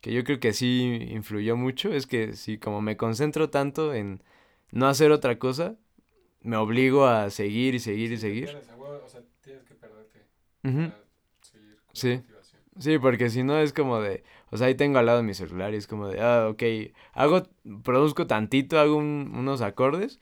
que 0.01 0.13
yo 0.13 0.25
creo 0.25 0.41
que 0.41 0.53
sí 0.53 0.99
influyó 1.11 1.57
mucho, 1.57 1.93
es 1.93 2.07
que 2.07 2.35
si 2.35 2.59
como 2.59 2.81
me 2.81 2.97
concentro 2.97 3.51
tanto 3.51 3.95
en 3.95 4.23
no 4.71 4.87
hacer 4.87 5.13
otra 5.13 5.39
cosa, 5.39 5.77
me 6.41 6.57
obligo 6.57 7.07
a 7.07 7.31
seguir 7.31 7.75
y 7.75 7.79
seguir 7.79 8.13
y 8.13 8.19
seguir. 8.19 8.49
o 8.49 9.09
sea, 9.09 9.23
tienes 9.43 9.65
que 9.65 9.75
perderte 9.75 10.27
sí. 11.93 12.23
Sí, 12.79 12.99
porque 12.99 13.29
si 13.29 13.43
no 13.43 13.59
es 13.59 13.73
como 13.73 14.01
de, 14.01 14.25
o 14.51 14.57
sea, 14.57 14.69
ahí 14.69 14.75
tengo 14.75 14.99
al 14.99 15.07
lado 15.07 15.23
mi 15.23 15.35
celular 15.35 15.75
y 15.75 15.77
es 15.77 15.87
como 15.87 16.09
de, 16.09 16.21
ah, 16.21 16.49
ok, 16.49 16.63
hago, 17.13 17.43
produzco 17.83 18.27
tantito, 18.27 18.81
hago 18.81 18.97
unos 18.97 19.61
acordes, 19.61 20.21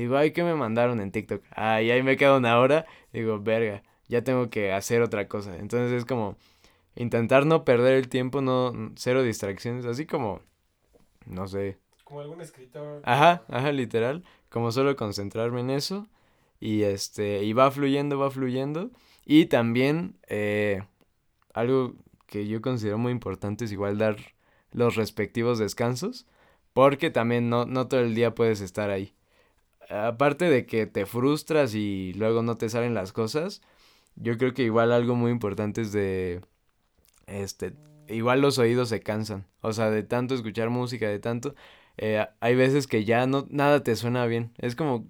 digo, 0.00 0.16
ay, 0.16 0.32
¿qué 0.32 0.44
me 0.44 0.54
mandaron 0.54 1.00
en 1.00 1.10
TikTok? 1.12 1.42
Ah, 1.50 1.82
y 1.82 1.90
ahí 1.90 2.02
me 2.02 2.16
queda 2.16 2.36
una 2.36 2.58
hora, 2.58 2.86
digo, 3.12 3.40
verga, 3.40 3.82
ya 4.08 4.22
tengo 4.22 4.50
que 4.50 4.72
hacer 4.72 5.02
otra 5.02 5.28
cosa. 5.28 5.56
Entonces 5.56 5.92
es 5.92 6.04
como 6.04 6.36
intentar 6.94 7.46
no 7.46 7.64
perder 7.64 7.94
el 7.94 8.08
tiempo, 8.08 8.40
no, 8.40 8.72
cero 8.96 9.22
distracciones, 9.22 9.84
así 9.86 10.06
como, 10.06 10.40
no 11.26 11.48
sé. 11.48 11.78
Como 12.04 12.20
algún 12.20 12.40
escritor. 12.40 13.02
Ajá, 13.04 13.42
ajá, 13.48 13.72
literal, 13.72 14.24
como 14.48 14.70
solo 14.72 14.96
concentrarme 14.96 15.60
en 15.60 15.70
eso 15.70 16.06
y 16.60 16.82
este, 16.82 17.42
y 17.44 17.52
va 17.52 17.70
fluyendo, 17.70 18.18
va 18.18 18.30
fluyendo. 18.30 18.90
Y 19.24 19.46
también, 19.46 20.16
eh, 20.28 20.82
algo 21.52 21.94
que 22.26 22.46
yo 22.46 22.60
considero 22.60 22.98
muy 22.98 23.12
importante 23.12 23.64
es 23.64 23.72
igual 23.72 23.98
dar 23.98 24.16
los 24.72 24.94
respectivos 24.96 25.58
descansos, 25.58 26.26
porque 26.72 27.10
también 27.10 27.48
no, 27.48 27.64
no 27.64 27.88
todo 27.88 28.00
el 28.00 28.14
día 28.14 28.34
puedes 28.34 28.60
estar 28.60 28.90
ahí. 28.90 29.15
Aparte 29.88 30.46
de 30.46 30.66
que 30.66 30.86
te 30.86 31.06
frustras 31.06 31.74
y 31.74 32.12
luego 32.14 32.42
no 32.42 32.56
te 32.56 32.68
salen 32.68 32.94
las 32.94 33.12
cosas, 33.12 33.62
yo 34.16 34.36
creo 34.38 34.54
que 34.54 34.62
igual 34.62 34.92
algo 34.92 35.14
muy 35.14 35.30
importante 35.30 35.82
es 35.82 35.92
de, 35.92 36.40
este, 37.26 37.74
igual 38.08 38.40
los 38.40 38.58
oídos 38.58 38.88
se 38.88 39.00
cansan, 39.00 39.46
o 39.60 39.72
sea, 39.72 39.90
de 39.90 40.02
tanto 40.02 40.34
escuchar 40.34 40.70
música, 40.70 41.08
de 41.08 41.18
tanto, 41.18 41.54
eh, 41.98 42.26
hay 42.40 42.54
veces 42.54 42.86
que 42.86 43.04
ya 43.04 43.26
no, 43.26 43.46
nada 43.50 43.82
te 43.82 43.94
suena 43.96 44.26
bien, 44.26 44.52
es 44.58 44.74
como, 44.74 45.06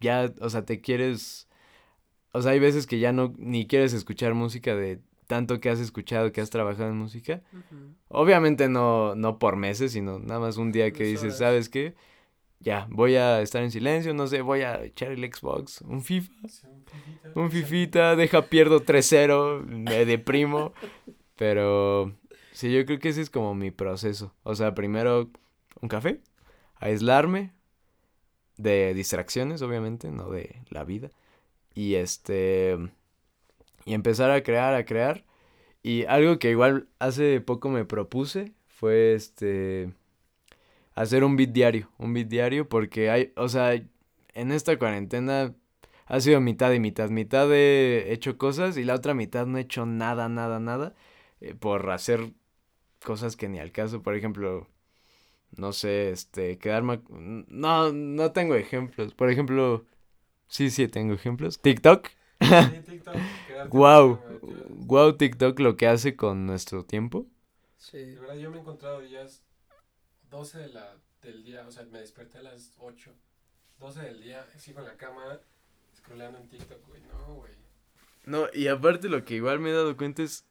ya, 0.00 0.32
o 0.40 0.50
sea, 0.50 0.64
te 0.64 0.80
quieres, 0.80 1.48
o 2.32 2.42
sea, 2.42 2.52
hay 2.52 2.60
veces 2.60 2.86
que 2.86 2.98
ya 2.98 3.12
no, 3.12 3.34
ni 3.38 3.66
quieres 3.66 3.92
escuchar 3.92 4.34
música 4.34 4.74
de 4.74 5.00
tanto 5.26 5.60
que 5.60 5.70
has 5.70 5.80
escuchado, 5.80 6.32
que 6.32 6.40
has 6.40 6.50
trabajado 6.50 6.90
en 6.90 6.96
música. 6.96 7.42
Obviamente 8.08 8.68
no, 8.68 9.14
no 9.14 9.38
por 9.38 9.56
meses, 9.56 9.92
sino 9.92 10.18
nada 10.18 10.40
más 10.40 10.56
un 10.56 10.70
día 10.70 10.92
que 10.92 11.04
dices, 11.04 11.38
¿sabes 11.38 11.68
qué? 11.68 11.94
Ya, 12.64 12.86
voy 12.88 13.16
a 13.16 13.42
estar 13.42 13.62
en 13.62 13.70
silencio, 13.70 14.14
no 14.14 14.26
sé, 14.26 14.40
voy 14.40 14.62
a 14.62 14.82
echar 14.82 15.12
el 15.12 15.22
Xbox, 15.22 15.82
un 15.82 16.00
FIFA, 16.00 16.32
un 17.34 17.50
Fifita, 17.50 18.16
deja 18.16 18.46
pierdo 18.46 18.80
3-0, 18.80 19.66
me 19.66 20.06
deprimo, 20.06 20.72
pero 21.36 22.16
sí, 22.52 22.72
yo 22.72 22.86
creo 22.86 22.98
que 23.00 23.10
ese 23.10 23.20
es 23.20 23.28
como 23.28 23.54
mi 23.54 23.70
proceso. 23.70 24.32
O 24.44 24.54
sea, 24.54 24.74
primero 24.74 25.28
un 25.82 25.90
café, 25.90 26.22
aislarme 26.76 27.52
de 28.56 28.94
distracciones, 28.94 29.60
obviamente, 29.60 30.10
no 30.10 30.30
de 30.30 30.62
la 30.70 30.84
vida. 30.84 31.10
Y 31.74 31.96
este 31.96 32.78
y 33.84 33.92
empezar 33.92 34.30
a 34.30 34.42
crear, 34.42 34.74
a 34.74 34.86
crear. 34.86 35.26
Y 35.82 36.04
algo 36.06 36.38
que 36.38 36.50
igual 36.50 36.88
hace 36.98 37.42
poco 37.42 37.68
me 37.68 37.84
propuse 37.84 38.54
fue 38.68 39.12
este 39.12 39.92
hacer 40.94 41.24
un 41.24 41.36
beat 41.36 41.50
diario, 41.50 41.90
un 41.98 42.12
beat 42.14 42.28
diario 42.28 42.68
porque 42.68 43.10
hay, 43.10 43.32
o 43.36 43.48
sea, 43.48 43.74
en 43.74 44.52
esta 44.52 44.78
cuarentena 44.78 45.54
ha 46.06 46.20
sido 46.20 46.40
mitad 46.40 46.72
y 46.72 46.80
mitad, 46.80 47.10
mitad 47.10 47.52
he 47.52 48.12
hecho 48.12 48.36
cosas 48.38 48.76
y 48.76 48.84
la 48.84 48.94
otra 48.94 49.14
mitad 49.14 49.46
no 49.46 49.58
he 49.58 49.62
hecho 49.62 49.86
nada, 49.86 50.28
nada, 50.28 50.60
nada 50.60 50.94
eh, 51.40 51.54
por 51.54 51.90
hacer 51.90 52.32
cosas 53.04 53.36
que 53.36 53.48
ni 53.48 53.58
al 53.58 53.72
caso, 53.72 54.02
por 54.02 54.14
ejemplo, 54.14 54.68
no 55.56 55.72
sé, 55.72 56.10
este, 56.10 56.58
quedarme, 56.58 57.00
no, 57.10 57.92
no 57.92 58.32
tengo 58.32 58.54
ejemplos, 58.54 59.14
por 59.14 59.30
ejemplo, 59.30 59.84
sí, 60.48 60.70
sí 60.70 60.88
tengo 60.88 61.14
ejemplos, 61.14 61.60
TikTok, 61.60 62.08
wow, 63.70 64.18
wow 64.86 65.12
TikTok 65.16 65.58
lo 65.60 65.76
que 65.76 65.86
hace 65.86 66.16
con 66.16 66.46
nuestro 66.46 66.84
tiempo. 66.84 67.26
Sí. 67.76 67.98
De 67.98 68.20
verdad 68.20 68.36
yo 68.36 68.50
me 68.50 68.56
he 68.56 68.60
encontrado 68.60 69.00
días 69.00 69.42
12 70.34 70.58
de 70.58 70.68
la, 70.70 70.96
del 71.22 71.44
día, 71.44 71.64
o 71.66 71.70
sea, 71.70 71.84
me 71.84 72.00
desperté 72.00 72.38
a 72.38 72.42
las 72.42 72.72
8, 72.78 73.12
12 73.78 74.00
del 74.00 74.20
día, 74.20 74.44
sigo 74.58 74.80
en 74.80 74.86
la 74.86 74.96
cama 74.96 75.38
scrolleando 75.96 76.38
en 76.38 76.48
TikTok, 76.48 76.88
güey, 76.88 77.00
no, 77.02 77.34
güey. 77.34 77.52
No, 78.26 78.46
y 78.52 78.66
aparte 78.66 79.08
lo 79.08 79.24
que 79.24 79.36
igual 79.36 79.60
me 79.60 79.70
he 79.70 79.72
dado 79.72 79.96
cuenta 79.96 80.24
es, 80.24 80.44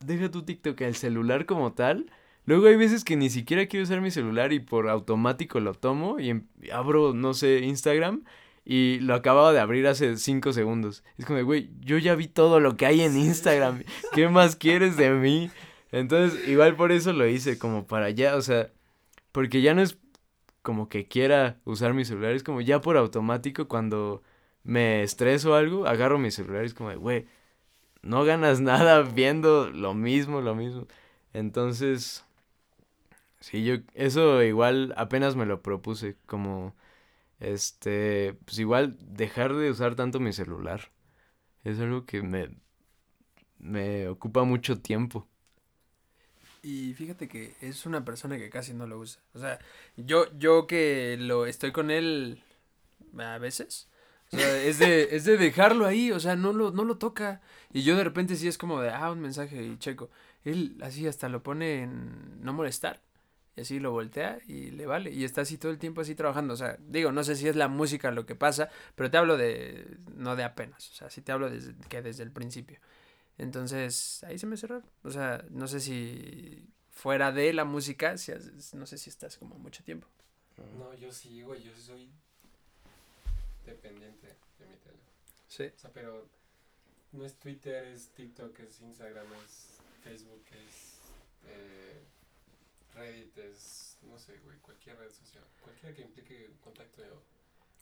deja 0.00 0.28
tu 0.28 0.44
TikTok, 0.44 0.80
el 0.80 0.96
celular 0.96 1.46
como 1.46 1.72
tal, 1.72 2.10
Luego 2.44 2.66
hay 2.66 2.74
veces 2.74 3.04
que 3.04 3.16
ni 3.16 3.30
siquiera 3.30 3.66
quiero 3.66 3.84
usar 3.84 4.00
mi 4.00 4.10
celular 4.10 4.52
y 4.52 4.58
por 4.58 4.88
automático 4.88 5.60
lo 5.60 5.74
tomo 5.74 6.18
y 6.18 6.30
em, 6.30 6.48
abro, 6.72 7.14
no 7.14 7.34
sé, 7.34 7.60
Instagram 7.60 8.24
y 8.64 8.98
lo 8.98 9.14
acababa 9.14 9.52
de 9.52 9.60
abrir 9.60 9.86
hace 9.86 10.16
cinco 10.16 10.52
segundos. 10.52 11.04
Es 11.18 11.24
como, 11.24 11.40
güey, 11.44 11.70
yo 11.80 11.98
ya 11.98 12.16
vi 12.16 12.26
todo 12.26 12.58
lo 12.58 12.76
que 12.76 12.86
hay 12.86 13.02
en 13.02 13.16
Instagram. 13.16 13.84
¿Qué 14.12 14.28
más 14.28 14.56
quieres 14.56 14.96
de 14.96 15.10
mí? 15.10 15.50
Entonces, 15.92 16.48
igual 16.48 16.74
por 16.74 16.90
eso 16.90 17.12
lo 17.12 17.28
hice, 17.28 17.58
como 17.58 17.86
para 17.86 18.06
allá, 18.06 18.34
o 18.36 18.42
sea, 18.42 18.70
porque 19.32 19.62
ya 19.62 19.74
no 19.74 19.82
es 19.82 19.98
como 20.62 20.88
que 20.88 21.08
quiera 21.08 21.60
usar 21.64 21.94
mi 21.94 22.04
celular, 22.04 22.32
es 22.34 22.44
como 22.44 22.60
ya 22.60 22.80
por 22.80 22.96
automático 22.96 23.68
cuando 23.68 24.22
me 24.64 25.02
estreso 25.02 25.54
algo, 25.54 25.86
agarro 25.86 26.18
mi 26.18 26.30
celular 26.30 26.64
y 26.64 26.66
es 26.66 26.74
como, 26.74 26.94
güey, 26.98 27.26
no 28.02 28.24
ganas 28.24 28.60
nada 28.62 29.02
viendo 29.02 29.70
lo 29.70 29.94
mismo, 29.94 30.40
lo 30.42 30.54
mismo. 30.56 30.86
Entonces, 31.34 32.24
sí, 33.40 33.64
yo, 33.64 33.76
eso 33.94 34.42
igual 34.42 34.94
apenas 34.96 35.36
me 35.36 35.46
lo 35.46 35.62
propuse, 35.62 36.16
como 36.26 36.74
este, 37.40 38.34
pues 38.46 38.58
igual 38.60 38.96
dejar 39.00 39.54
de 39.54 39.70
usar 39.70 39.96
tanto 39.96 40.20
mi 40.20 40.32
celular. 40.32 40.92
Es 41.64 41.80
algo 41.80 42.06
que 42.06 42.22
me, 42.22 42.50
me 43.58 44.08
ocupa 44.08 44.44
mucho 44.44 44.80
tiempo. 44.80 45.26
Y 46.62 46.94
fíjate 46.94 47.28
que 47.28 47.56
es 47.60 47.86
una 47.86 48.04
persona 48.04 48.38
que 48.38 48.48
casi 48.50 48.72
no 48.72 48.86
lo 48.86 48.98
usa. 48.98 49.20
O 49.34 49.38
sea, 49.40 49.58
yo, 49.96 50.26
yo 50.38 50.66
que 50.66 51.16
lo 51.18 51.46
estoy 51.46 51.72
con 51.72 51.90
él 51.90 52.42
a 53.18 53.38
veces. 53.38 53.88
O 54.32 54.36
sea, 54.36 54.62
es 54.62 54.78
de, 54.78 55.14
es 55.16 55.24
de 55.24 55.36
dejarlo 55.36 55.86
ahí, 55.86 56.10
o 56.12 56.20
sea, 56.20 56.36
no 56.36 56.52
lo, 56.52 56.70
no 56.70 56.84
lo 56.84 56.98
toca. 56.98 57.42
Y 57.72 57.82
yo 57.82 57.96
de 57.96 58.04
repente 58.04 58.36
sí 58.36 58.48
es 58.48 58.58
como 58.58 58.80
de, 58.80 58.90
ah, 58.90 59.10
un 59.10 59.20
mensaje 59.20 59.62
y 59.62 59.76
checo. 59.78 60.08
Él 60.44 60.78
así 60.82 61.06
hasta 61.06 61.28
lo 61.28 61.42
pone 61.42 61.82
en 61.82 62.42
no 62.42 62.52
molestar. 62.52 63.00
Y 63.56 63.62
así 63.62 63.80
lo 63.80 63.90
voltea 63.90 64.38
y 64.46 64.70
le 64.70 64.86
vale. 64.86 65.10
Y 65.10 65.24
está 65.24 65.42
así 65.42 65.58
todo 65.58 65.72
el 65.72 65.78
tiempo 65.78 66.00
así 66.00 66.14
trabajando. 66.14 66.54
O 66.54 66.56
sea, 66.56 66.78
digo, 66.88 67.12
no 67.12 67.24
sé 67.24 67.36
si 67.36 67.48
es 67.48 67.56
la 67.56 67.68
música 67.68 68.10
lo 68.10 68.24
que 68.24 68.34
pasa, 68.34 68.70
pero 68.94 69.10
te 69.10 69.18
hablo 69.18 69.36
de, 69.36 69.98
no 70.16 70.36
de 70.36 70.44
apenas. 70.44 70.90
O 70.90 70.94
sea, 70.94 71.10
sí 71.10 71.20
te 71.22 71.32
hablo 71.32 71.50
desde, 71.50 71.74
que 71.88 72.00
desde 72.02 72.22
el 72.22 72.30
principio. 72.30 72.78
Entonces, 73.38 74.22
ahí 74.24 74.38
se 74.38 74.46
me 74.46 74.56
cerró. 74.56 74.82
O 75.02 75.10
sea, 75.10 75.44
no 75.50 75.66
sé 75.66 75.80
si 75.80 76.68
fuera 76.90 77.32
de 77.32 77.52
la 77.52 77.64
música, 77.64 78.16
si, 78.18 78.32
no 78.74 78.86
sé 78.86 78.98
si 78.98 79.10
estás 79.10 79.36
como 79.38 79.56
mucho 79.58 79.82
tiempo. 79.82 80.06
No, 80.78 80.94
yo 80.94 81.10
sí, 81.10 81.42
güey, 81.42 81.62
yo 81.62 81.74
soy 81.76 82.10
dependiente 83.64 84.26
de 84.58 84.66
mi 84.66 84.76
teléfono. 84.76 85.10
Sí. 85.48 85.64
O 85.74 85.78
sea, 85.78 85.90
pero 85.92 86.28
no 87.12 87.24
es 87.24 87.34
Twitter, 87.34 87.84
es 87.84 88.08
TikTok, 88.10 88.58
es 88.60 88.80
Instagram, 88.80 89.26
es 89.44 89.78
Facebook, 90.02 90.44
es... 90.50 90.98
Eh, 91.48 92.02
Reddit 92.94 93.38
es, 93.38 93.98
no 94.02 94.18
sé, 94.18 94.38
güey, 94.44 94.58
cualquier 94.58 94.98
red 94.98 95.10
social, 95.10 95.44
cualquiera 95.62 95.94
que 95.94 96.02
implique 96.02 96.50
contacto 96.60 97.02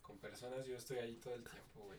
con 0.02 0.18
personas, 0.18 0.66
yo 0.66 0.76
estoy 0.76 0.98
ahí 0.98 1.16
todo 1.16 1.34
el 1.34 1.42
tiempo, 1.42 1.80
güey. 1.84 1.98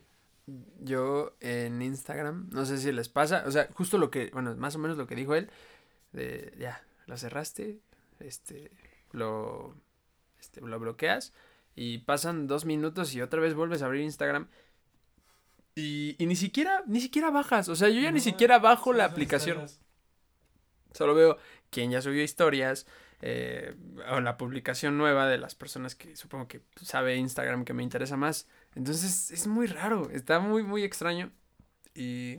Yo 0.80 1.36
en 1.40 1.82
Instagram, 1.82 2.50
no 2.50 2.64
sé 2.66 2.78
si 2.78 2.90
les 2.92 3.08
pasa, 3.08 3.44
o 3.46 3.50
sea, 3.50 3.68
justo 3.74 3.98
lo 3.98 4.10
que, 4.10 4.30
bueno, 4.32 4.54
más 4.56 4.74
o 4.74 4.78
menos 4.78 4.96
lo 4.96 5.06
que 5.06 5.14
dijo 5.14 5.34
él, 5.34 5.50
de 6.12 6.52
ya, 6.58 6.84
lo 7.06 7.16
cerraste, 7.16 7.80
este, 8.18 8.70
lo, 9.12 9.74
este, 10.40 10.60
lo 10.60 10.78
bloqueas 10.80 11.32
y 11.74 11.98
pasan 11.98 12.48
dos 12.48 12.64
minutos 12.64 13.14
y 13.14 13.22
otra 13.22 13.40
vez 13.40 13.54
vuelves 13.54 13.82
a 13.82 13.86
abrir 13.86 14.02
Instagram 14.02 14.48
y, 15.74 16.16
y 16.18 16.26
ni 16.26 16.36
siquiera, 16.36 16.82
ni 16.86 17.00
siquiera 17.00 17.30
bajas, 17.30 17.68
o 17.68 17.76
sea, 17.76 17.88
yo 17.88 18.00
ya 18.00 18.10
ni 18.10 18.20
siquiera 18.20 18.58
bajo 18.58 18.92
la 18.92 19.04
aplicación, 19.04 19.64
historias. 19.64 19.80
solo 20.92 21.14
veo 21.14 21.38
quién 21.70 21.90
ya 21.90 22.02
subió 22.02 22.22
historias, 22.22 22.86
eh, 23.24 23.76
o 24.10 24.20
la 24.20 24.36
publicación 24.36 24.98
nueva 24.98 25.28
de 25.28 25.38
las 25.38 25.54
personas 25.54 25.94
que 25.94 26.16
supongo 26.16 26.48
que 26.48 26.60
sabe 26.82 27.16
Instagram 27.16 27.64
que 27.64 27.72
me 27.72 27.84
interesa 27.84 28.16
más. 28.16 28.48
Entonces 28.74 29.30
es 29.30 29.46
muy 29.46 29.66
raro, 29.66 30.10
está 30.10 30.40
muy, 30.40 30.62
muy 30.62 30.82
extraño 30.84 31.30
y 31.94 32.38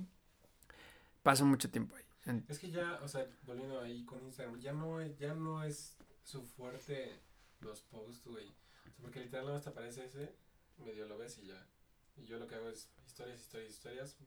paso 1.22 1.45
mucho 1.45 1.69
tiempo 1.69 1.95
ahí. 1.95 2.03
Es 2.47 2.60
que 2.60 2.72
ya, 2.72 2.99
o 3.03 3.07
sea, 3.07 3.27
volviendo 3.43 3.81
ahí 3.81 4.05
con 4.05 4.23
Instagram, 4.23 4.60
ya 4.60 4.73
no, 4.73 5.01
ya 5.18 5.34
no 5.34 5.64
es 5.64 5.97
su 6.23 6.41
fuerte 6.43 7.19
los 7.60 7.81
posts, 7.81 8.26
güey. 8.26 8.53
Porque 9.01 9.19
literal 9.19 9.55
aparece 9.55 10.05
ese, 10.05 10.34
medio 10.77 11.05
lo 11.05 11.18
ves 11.18 11.38
y 11.39 11.47
ya. 11.47 11.68
Y 12.15 12.26
yo 12.26 12.39
lo 12.39 12.47
que 12.47 12.55
hago 12.55 12.69
es 12.69 12.89
historias, 13.05 13.41
historias, 13.41 13.72
historias. 13.72 14.18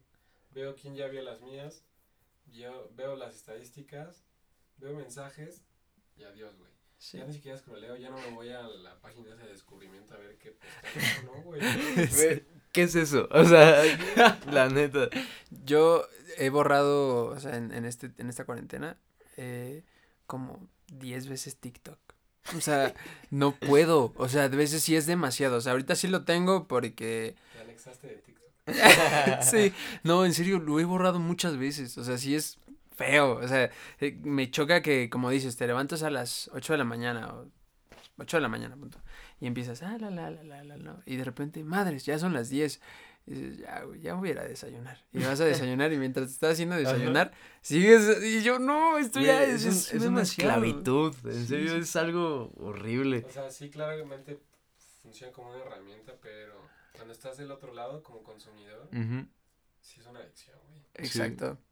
Veo 0.52 0.76
quién 0.76 0.94
ya 0.94 1.08
vio 1.08 1.22
las 1.22 1.40
mías, 1.40 1.84
yo 2.46 2.90
veo 2.94 3.16
las 3.16 3.34
estadísticas, 3.34 4.24
veo 4.76 4.94
mensajes 4.94 5.62
y 6.16 6.24
adiós, 6.24 6.56
güey. 6.56 6.75
Sí. 6.98 7.18
Ya 7.18 7.26
ni 7.26 7.32
siquiera 7.32 7.56
escroleo, 7.56 7.96
ya 7.96 8.10
no 8.10 8.18
me 8.18 8.30
voy 8.30 8.50
a 8.50 8.62
la 8.62 9.00
página 9.00 9.34
esa 9.34 9.44
de 9.44 9.52
descubrimiento 9.52 10.14
a 10.14 10.18
ver 10.18 10.38
qué 10.38 10.56
no, 11.24 11.42
güey. 11.42 11.60
Güey, 12.16 12.44
¿Qué 12.72 12.82
es 12.82 12.94
eso? 12.94 13.28
O 13.30 13.44
sea, 13.44 13.82
la 14.50 14.68
neta. 14.68 15.08
Yo 15.64 16.06
he 16.36 16.50
borrado, 16.50 17.26
o 17.26 17.40
sea, 17.40 17.56
en, 17.56 17.72
en 17.72 17.86
este, 17.86 18.12
en 18.18 18.28
esta 18.28 18.44
cuarentena, 18.44 18.98
eh, 19.38 19.82
como 20.26 20.68
10 20.88 21.28
veces 21.28 21.56
TikTok. 21.56 21.98
O 22.54 22.60
sea, 22.60 22.94
no 23.30 23.52
puedo. 23.56 24.12
O 24.16 24.28
sea, 24.28 24.44
a 24.44 24.48
veces 24.48 24.82
sí 24.82 24.94
es 24.94 25.06
demasiado. 25.06 25.56
O 25.56 25.60
sea, 25.60 25.72
ahorita 25.72 25.96
sí 25.96 26.06
lo 26.06 26.24
tengo 26.24 26.68
porque 26.68 27.34
Te 27.54 27.60
anexaste 27.60 28.06
de 28.08 28.14
TikTok. 28.16 29.42
sí, 29.42 29.72
no, 30.02 30.24
en 30.26 30.34
serio, 30.34 30.58
lo 30.58 30.78
he 30.78 30.84
borrado 30.84 31.18
muchas 31.18 31.56
veces. 31.56 31.96
O 31.98 32.04
sea, 32.04 32.18
sí 32.18 32.34
es 32.34 32.58
feo. 32.96 33.36
O 33.36 33.46
sea, 33.48 33.70
eh, 34.00 34.18
me 34.24 34.50
choca 34.50 34.82
que, 34.82 35.08
como 35.10 35.30
dices, 35.30 35.56
te 35.56 35.66
levantas 35.66 36.02
a 36.02 36.10
las 36.10 36.50
8 36.54 36.72
de 36.74 36.78
la 36.78 36.84
mañana 36.84 37.28
o 37.34 37.46
8 38.18 38.36
de 38.38 38.40
la 38.40 38.48
mañana, 38.48 38.76
punto. 38.76 38.98
Y 39.40 39.46
empiezas, 39.46 39.82
ah, 39.82 39.96
la, 40.00 40.10
la, 40.10 40.30
la, 40.30 40.42
la, 40.42 40.64
la, 40.64 40.76
la, 40.76 41.02
Y 41.06 41.16
de 41.16 41.24
repente, 41.24 41.62
madres, 41.62 42.04
ya 42.06 42.18
son 42.18 42.32
las 42.32 42.48
10. 42.48 42.80
Y 43.28 43.34
dices, 43.34 43.58
ya, 43.58 43.82
güey, 43.82 44.00
ya 44.00 44.14
voy 44.14 44.28
a 44.28 44.32
ir 44.32 44.38
a 44.38 44.44
desayunar. 44.44 44.98
Y 45.12 45.18
vas 45.18 45.40
a 45.40 45.44
desayunar 45.52 45.92
y 45.92 45.98
mientras 45.98 46.26
te 46.28 46.32
estás 46.32 46.52
haciendo 46.52 46.76
desayunar, 46.76 47.32
sigues. 47.60 48.22
Y 48.22 48.42
yo, 48.42 48.58
no, 48.58 48.98
esto 48.98 49.20
ya 49.20 49.42
es, 49.42 49.64
es 49.64 49.88
es 49.88 49.92
una 49.94 50.04
demasiado". 50.04 50.50
esclavitud. 50.64 51.14
En 51.26 51.32
Sí, 51.34 51.46
serio, 51.46 51.72
sí. 51.74 51.78
es 51.80 51.96
algo 51.96 52.52
horrible. 52.56 53.24
O 53.28 53.30
sea, 53.32 53.50
sí, 53.50 53.68
claramente 53.68 54.38
funciona 55.02 55.32
como 55.32 55.50
una 55.50 55.58
herramienta, 55.60 56.14
pero 56.22 56.54
cuando 56.94 57.12
estás 57.12 57.36
del 57.36 57.50
otro 57.50 57.74
lado 57.74 58.02
como 58.02 58.22
consumidor, 58.22 58.88
sí 59.80 60.00
es 60.00 60.06
una 60.06 60.20
adicción, 60.20 60.56
güey. 60.68 60.80
Exacto. 60.94 61.58
¿Sí? 61.60 61.65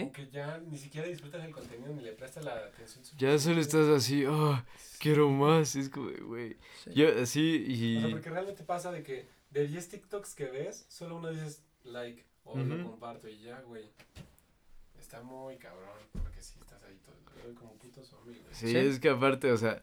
Aunque 0.00 0.28
ya 0.30 0.58
ni 0.58 0.78
siquiera 0.78 1.06
disfrutas 1.06 1.44
el 1.44 1.52
contenido 1.52 1.92
ni 1.94 2.02
le 2.02 2.12
prestas 2.12 2.44
la 2.44 2.56
atención 2.56 3.04
Ya 3.18 3.38
solo 3.38 3.60
estás 3.60 3.86
así, 3.88 4.24
oh, 4.26 4.62
quiero 4.98 5.28
más. 5.28 5.76
Es 5.76 5.88
como, 5.90 6.10
güey. 6.26 6.56
Sí. 6.82 6.92
Yo 6.94 7.08
así 7.20 7.62
O 7.62 8.00
sea, 8.00 8.08
y. 8.08 8.12
porque 8.12 8.30
realmente 8.30 8.62
pasa 8.64 8.90
de 8.90 9.02
que 9.02 9.28
de 9.50 9.66
10 9.66 9.88
TikToks 9.88 10.34
que 10.34 10.46
ves, 10.46 10.86
solo 10.88 11.16
uno 11.16 11.30
dices 11.30 11.62
like 11.84 12.24
o 12.44 12.56
lo 12.58 12.74
Ujú. 12.76 12.90
comparto 12.90 13.28
y 13.28 13.40
ya, 13.42 13.60
güey. 13.60 13.90
Está 14.98 15.22
muy 15.22 15.56
cabrón, 15.58 15.88
porque 16.12 16.40
sí 16.40 16.54
estás 16.60 16.82
ahí 16.84 16.98
todo 17.04 17.54
como 17.54 17.74
puto 17.74 18.02
zombie, 18.04 18.38
güey. 18.40 18.54
Sí, 18.54 18.68
Sí. 18.68 18.76
es 18.76 18.98
que 19.00 19.10
aparte, 19.10 19.50
o 19.52 19.56
sea, 19.58 19.82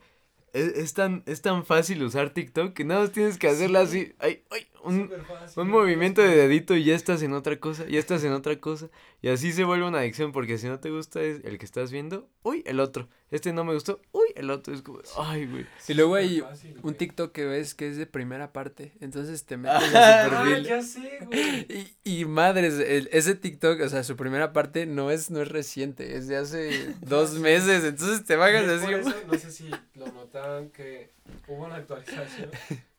es, 0.54 0.68
es 0.76 0.94
tan, 0.94 1.24
es 1.26 1.42
tan 1.42 1.66
fácil 1.66 2.04
usar 2.04 2.32
TikTok 2.32 2.74
que 2.74 2.84
nada 2.86 3.02
más 3.02 3.12
tienes 3.12 3.38
que 3.38 3.48
hacerla 3.48 3.86
Sí. 3.86 4.00
así. 4.02 4.14
Ay, 4.20 4.44
ay, 4.52 4.68
un, 4.84 5.10
fácil, 5.28 5.62
un 5.64 5.70
movimiento 5.70 6.22
de 6.22 6.36
dedito 6.36 6.76
y 6.76 6.84
ya 6.84 6.96
estás 6.96 7.22
en 7.22 7.34
otra 7.34 7.60
cosa, 7.60 7.86
ya 7.88 8.00
estás 8.00 8.24
en 8.24 8.32
otra 8.34 8.60
cosa. 8.60 8.90
Y 9.22 9.30
así 9.30 9.52
se 9.52 9.64
vuelve 9.64 9.88
una 9.88 10.00
adicción 10.00 10.32
porque 10.32 10.58
si 10.58 10.68
no 10.68 10.80
te 10.80 10.90
gusta 10.90 11.22
es 11.22 11.44
el 11.44 11.58
que 11.58 11.66
estás 11.66 11.92
viendo, 11.92 12.30
uy, 12.44 12.64
el 12.66 12.80
otro. 12.80 13.08
Este 13.32 13.54
no 13.54 13.64
me 13.64 13.74
gustó, 13.74 14.02
uy, 14.12 14.28
el 14.36 14.50
otro. 14.50 14.74
Es 14.74 14.82
como, 14.82 15.00
ay, 15.18 15.46
güey. 15.46 15.66
Y 15.88 15.94
luego 15.94 16.16
hay 16.16 16.42
fácil, 16.42 16.76
un 16.78 16.82
güey. 16.82 16.96
TikTok 16.98 17.32
que 17.32 17.46
ves 17.46 17.76
que 17.76 17.88
es 17.88 17.98
de 17.98 18.06
primera 18.08 18.52
parte. 18.52 18.94
Entonces 19.02 19.46
te 19.46 19.58
metes 19.58 19.94
a 19.96 20.26
Ah, 20.26 20.30
perfil. 20.30 20.64
ya 20.66 20.82
sé, 20.82 21.20
güey. 21.26 21.68
Y, 22.04 22.22
y 22.22 22.26
madres, 22.26 22.74
el- 22.80 23.08
ese 23.12 23.36
TikTok, 23.36 23.82
o 23.82 23.90
sea, 23.90 24.04
su 24.04 24.16
primera 24.16 24.52
parte 24.52 24.86
no 24.88 25.12
es, 25.12 25.30
no 25.30 25.42
es 25.42 25.48
reciente, 25.50 26.16
es 26.16 26.28
de 26.28 26.38
hace 26.38 26.96
dos 27.02 27.34
meses, 27.34 27.84
entonces 27.84 28.26
te 28.26 28.36
bajas 28.36 28.68
así. 28.68 28.86
por 28.86 28.94
eso, 28.96 29.14
no 29.28 29.38
sé 29.38 29.52
si 29.52 29.70
lo 29.96 30.08
notaron 30.08 30.70
que 30.72 31.14
hubo 31.48 31.66
una 31.66 31.76
actualización 31.76 32.50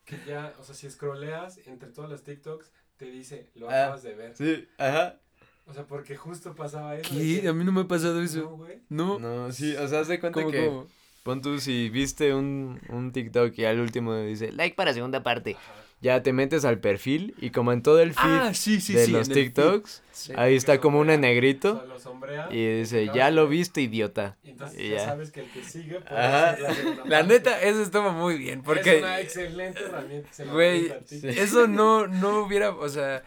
que 0.05 0.17
ya, 0.27 0.53
o 0.59 0.63
sea, 0.63 0.75
si 0.75 0.89
scrolleas 0.89 1.59
entre 1.67 1.89
todos 1.89 2.09
los 2.09 2.23
TikToks, 2.23 2.71
te 2.97 3.05
dice, 3.05 3.49
lo 3.55 3.69
Ah. 3.69 3.83
acabas 3.83 4.03
de 4.03 4.13
ver. 4.15 4.35
Sí, 4.37 4.67
ajá. 4.77 5.19
O 5.65 5.73
sea, 5.73 5.85
porque 5.85 6.15
justo 6.17 6.53
pasaba 6.53 6.95
eso. 6.97 7.09
¿Qué? 7.13 7.41
que, 7.41 7.47
A 7.47 7.53
mí 7.53 7.63
no 7.63 7.71
me 7.71 7.81
ha 7.81 7.87
pasado 7.87 8.15
No, 8.15 8.21
eso. 8.23 8.49
güey. 8.49 8.79
No. 8.89 9.19
No, 9.19 9.51
sí, 9.51 9.75
o 9.75 9.87
sea, 9.87 10.01
haz 10.01 10.07
de 10.07 10.19
cuenta 10.19 10.39
¿Cómo, 10.39 10.51
que. 10.51 10.65
cómo? 10.65 10.87
Pon 11.23 11.41
tú 11.41 11.59
si 11.59 11.89
viste 11.89 12.33
un, 12.33 12.81
un 12.89 13.11
TikTok 13.11 13.57
y 13.59 13.65
al 13.65 13.79
último 13.79 14.15
dice 14.17 14.51
like 14.51 14.75
para 14.75 14.93
segunda 14.93 15.21
parte. 15.23 15.55
Ajá. 15.55 15.73
Ya 16.01 16.23
te 16.23 16.33
metes 16.33 16.65
al 16.65 16.79
perfil 16.79 17.35
y 17.37 17.51
como 17.51 17.71
en 17.73 17.83
todo 17.83 17.99
el 18.01 18.13
feed 18.15 18.23
Ah, 18.23 18.53
sí, 18.55 18.81
sí, 18.81 18.93
de 18.95 19.05
sí. 19.05 19.11
los. 19.11 19.29
TikToks, 19.29 20.01
Sí. 20.11 20.33
ahí 20.35 20.55
está 20.55 20.79
como 20.81 20.97
un 20.99 21.03
sombrea, 21.09 21.13
en 21.15 21.21
negrito 21.21 21.73
o 21.73 21.77
sea, 21.77 21.85
lo 21.85 21.99
sombrea, 21.99 22.47
y 22.51 22.79
dice, 22.79 23.11
ya 23.13 23.29
lo 23.29 23.47
viste, 23.47 23.81
idiota. 23.81 24.35
Y 24.43 24.49
entonces 24.49 24.79
Y 24.81 24.89
ya. 24.89 24.95
ya. 24.97 25.05
sabes 25.05 25.29
que 25.31 25.41
el 25.41 25.51
que 25.51 25.63
sigue 25.63 26.01
puede 26.01 26.19
Ajá. 26.19 26.57
la 26.59 26.73
segunda 26.73 27.03
La 27.05 27.21
neta, 27.21 27.61
eso 27.61 27.83
estuvo 27.83 28.11
muy 28.13 28.35
bien, 28.39 28.63
porque... 28.63 28.95
Es 28.97 29.03
una 29.03 29.19
excelente 29.19 29.79
herramienta. 29.79 30.29
Güey. 30.51 30.91
Eso 31.37 31.67
no, 31.67 32.07
no 32.07 32.39
hubiera, 32.45 32.71
o 32.71 32.89
sea, 32.89 33.21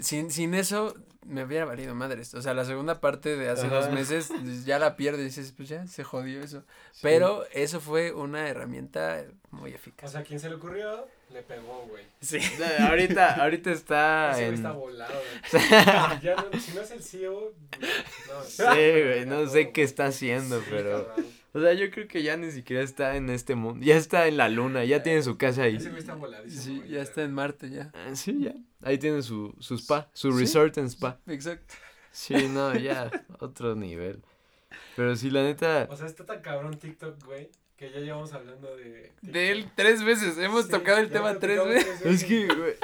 sin, 0.00 0.30
sin 0.30 0.54
eso 0.54 0.94
me 1.26 1.44
hubiera 1.44 1.64
valido 1.64 1.94
madres. 1.94 2.34
O 2.34 2.42
sea, 2.42 2.54
la 2.54 2.64
segunda 2.64 3.00
parte 3.00 3.36
de 3.36 3.48
hace 3.48 3.66
Ajá. 3.66 3.76
dos 3.76 3.90
meses 3.90 4.28
pues, 4.28 4.64
ya 4.64 4.78
la 4.78 4.96
pierdes 4.96 5.20
y 5.22 5.24
dices, 5.24 5.52
pues 5.56 5.68
ya 5.68 5.86
se 5.86 6.04
jodió 6.04 6.40
eso. 6.42 6.64
Pero 7.02 7.44
eso 7.52 7.80
fue 7.80 8.12
una 8.12 8.48
herramienta 8.48 9.24
muy 9.50 9.72
O 9.72 9.74
eficaz. 9.74 10.12
sea, 10.12 10.22
quien 10.22 10.38
se 10.40 10.48
le 10.48 10.56
ocurrió, 10.56 11.06
le 11.32 11.42
pegó, 11.42 11.86
güey. 11.88 12.04
sí. 12.20 12.38
No, 12.78 12.86
ahorita, 12.88 13.42
ahorita 13.42 13.72
está 13.72 14.30
Ese 14.32 14.40
güey 14.40 14.48
en... 14.48 14.54
está 14.54 14.72
volado, 14.72 15.14
güey. 15.52 15.64
Ya 16.22 16.36
no- 16.36 16.60
si 16.60 16.72
no 16.74 16.80
es 16.82 16.90
el 16.90 17.02
CEO, 17.02 17.52
no. 17.80 18.44
Sí, 18.44 18.62
güey, 18.66 19.26
no 19.26 19.46
sé 19.48 19.70
qué 19.70 19.82
está 19.82 20.10
Sí, 20.12 20.30
haciendo, 20.30 20.62
pero... 20.70 21.06
cabrón. 21.08 21.26
O 21.56 21.60
sea, 21.60 21.72
yo 21.72 21.88
creo 21.92 22.08
que 22.08 22.24
ya 22.24 22.36
ni 22.36 22.50
siquiera 22.50 22.82
está 22.82 23.14
en 23.14 23.30
este 23.30 23.54
mundo. 23.54 23.86
Ya 23.86 23.94
está 23.96 24.26
en 24.26 24.36
la 24.38 24.48
luna, 24.48 24.84
ya 24.84 25.04
tiene 25.04 25.22
su 25.22 25.36
casa 25.38 25.62
ahí. 25.62 25.76
Ese 25.76 25.88
güey 25.90 26.00
está 26.00 26.16
voladísimo. 26.16 26.82
Sí, 26.82 26.88
ya 26.90 27.00
está 27.00 27.22
en 27.22 27.32
Marte 27.32 27.70
ya. 27.70 27.92
Ah, 27.94 28.16
Sí, 28.16 28.40
ya. 28.42 28.54
Ahí 28.84 28.98
tiene 28.98 29.22
su, 29.22 29.54
su 29.58 29.74
spa, 29.76 30.08
su 30.12 30.32
Sí. 30.32 30.38
resort 30.40 30.78
en 30.78 30.86
spa. 30.90 31.18
Exacto. 31.26 31.74
Sí, 32.12 32.34
no, 32.48 32.74
ya, 32.76 33.10
otro 33.40 33.74
nivel. 33.74 34.22
Pero 34.96 35.16
sí, 35.16 35.30
la 35.30 35.42
neta... 35.42 35.88
O 35.90 35.96
sea, 35.96 36.06
está 36.06 36.24
tan 36.24 36.40
cabrón 36.42 36.78
TikTok, 36.78 37.24
güey, 37.24 37.50
que 37.76 37.90
ya 37.90 37.98
llevamos 38.00 38.32
hablando 38.32 38.76
de. 38.76 39.12
De 39.22 39.50
él 39.50 39.68
tres 39.74 40.04
veces, 40.04 40.38
hemos 40.38 40.66
Sí, 40.66 40.70
tocado 40.70 40.98
el 40.98 41.10
tema 41.10 41.38
tres 41.38 41.64
veces. 41.64 42.00
tres 42.00 42.22
Es 42.22 42.24
que, 42.24 42.46
güey, 42.46 42.74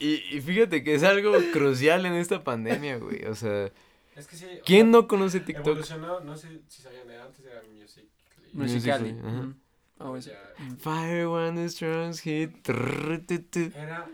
y, 0.00 0.14
y 0.36 0.40
fíjate 0.40 0.82
que 0.82 0.94
es 0.94 1.02
algo 1.02 1.32
crucial 1.52 2.06
en 2.06 2.14
esta 2.14 2.42
pandemia, 2.44 2.96
güey. 2.98 3.24
O 3.26 3.34
sea, 3.34 3.70
Es 4.16 4.26
que 4.26 4.36
sí. 4.36 4.46
o 4.60 4.64
¿quién 4.64 4.86
sea, 4.90 5.00
no 5.00 5.08
conoce 5.08 5.40
TikTok? 5.40 5.66
Evolucionó, 5.66 6.20
no 6.20 6.36
sé 6.36 6.60
si 6.68 6.80
sabían 6.82 7.06
de 7.08 7.18
antes, 7.20 7.44
era 7.44 7.60
Music. 7.74 8.04
Musicali. 8.52 9.12
Musical.ly, 9.12 9.28
ajá. 9.28 9.54
Oh. 10.00 10.16
Ya. 10.16 10.54
Fire 10.78 11.26
one 11.26 11.68
strong 11.68 12.14
hit. 12.16 12.68
Era. 12.68 14.08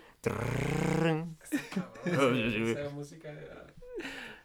Sí, 1.50 1.58
sí, 2.04 2.60
güey. 2.60 2.70
esa 2.72 2.90
música 2.90 3.30
era. 3.30 3.66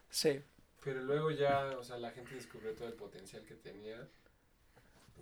Sí. 0.09 0.41
Pero 0.83 1.03
luego 1.03 1.31
ya, 1.31 1.77
o 1.77 1.83
sea, 1.83 1.97
la 1.97 2.11
gente 2.11 2.35
descubrió 2.35 2.73
todo 2.73 2.87
el 2.87 2.93
potencial 2.93 3.43
que 3.45 3.55
tenía. 3.55 4.07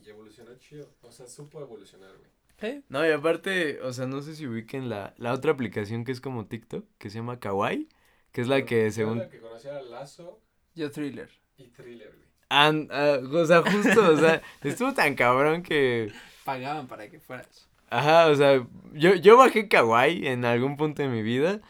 Y 0.04 0.10
evolucionó 0.10 0.56
chido. 0.58 0.90
O 1.02 1.12
sea, 1.12 1.28
supo 1.28 1.60
evolucionar, 1.62 2.12
güey. 2.16 2.30
¿Eh? 2.60 2.82
No, 2.90 3.06
y 3.06 3.12
aparte, 3.12 3.82
o 3.82 3.92
sea, 3.94 4.08
no 4.08 4.22
sé 4.22 4.36
si 4.36 4.48
ubiquen 4.48 4.90
la, 4.90 5.14
la 5.18 5.34
otra 5.34 5.52
aplicación 5.52 6.06
que 6.06 6.12
es 6.12 6.22
como 6.22 6.48
TikTok, 6.48 6.86
que 6.98 7.10
se 7.10 7.18
llama 7.18 7.40
Kawaii, 7.40 7.88
que 8.32 8.42
es 8.42 8.48
la 8.48 8.66
que 8.66 8.90
según... 8.92 9.20
La 9.20 9.30
que 9.30 9.40
conocía 9.40 9.72
era 9.72 9.82
Lazo 9.84 10.40
Yo 10.74 10.90
thriller. 10.92 11.30
y 11.58 11.66
Thriller, 11.68 12.10
güey. 12.16 12.28
Ah, 12.50 12.72
o 12.72 13.46
sea, 13.46 13.62
justo, 13.62 14.12
o 14.12 14.18
sea, 14.18 14.42
estuvo 14.64 14.94
tan 14.94 15.16
cabrón 15.16 15.62
que... 15.62 16.12
Pagaban 16.46 16.88
para 16.88 17.10
que 17.10 17.20
fueras. 17.20 17.67
Ajá, 17.90 18.28
o 18.28 18.36
sea, 18.36 18.68
yo, 18.94 19.16
yo 19.16 19.38
bajé 19.38 19.68
Kawaii 19.68 20.28
en 20.28 20.46
algún 20.46 20.78
punto 20.78 21.02
de 21.02 21.08
mi 21.10 21.22
vida. 21.22 21.62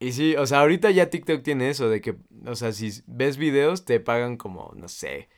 Y 0.00 0.12
sí, 0.12 0.34
o 0.36 0.46
sea, 0.46 0.60
ahorita 0.60 0.90
ya 0.90 1.10
TikTok 1.10 1.42
tiene 1.42 1.70
eso 1.70 1.88
de 1.88 2.00
que, 2.00 2.16
o 2.44 2.56
sea, 2.56 2.72
si 2.72 2.90
ves 3.06 3.36
videos 3.36 3.84
te 3.84 4.00
pagan 4.00 4.36
como, 4.36 4.72
no 4.74 4.88
sé, 4.88 5.28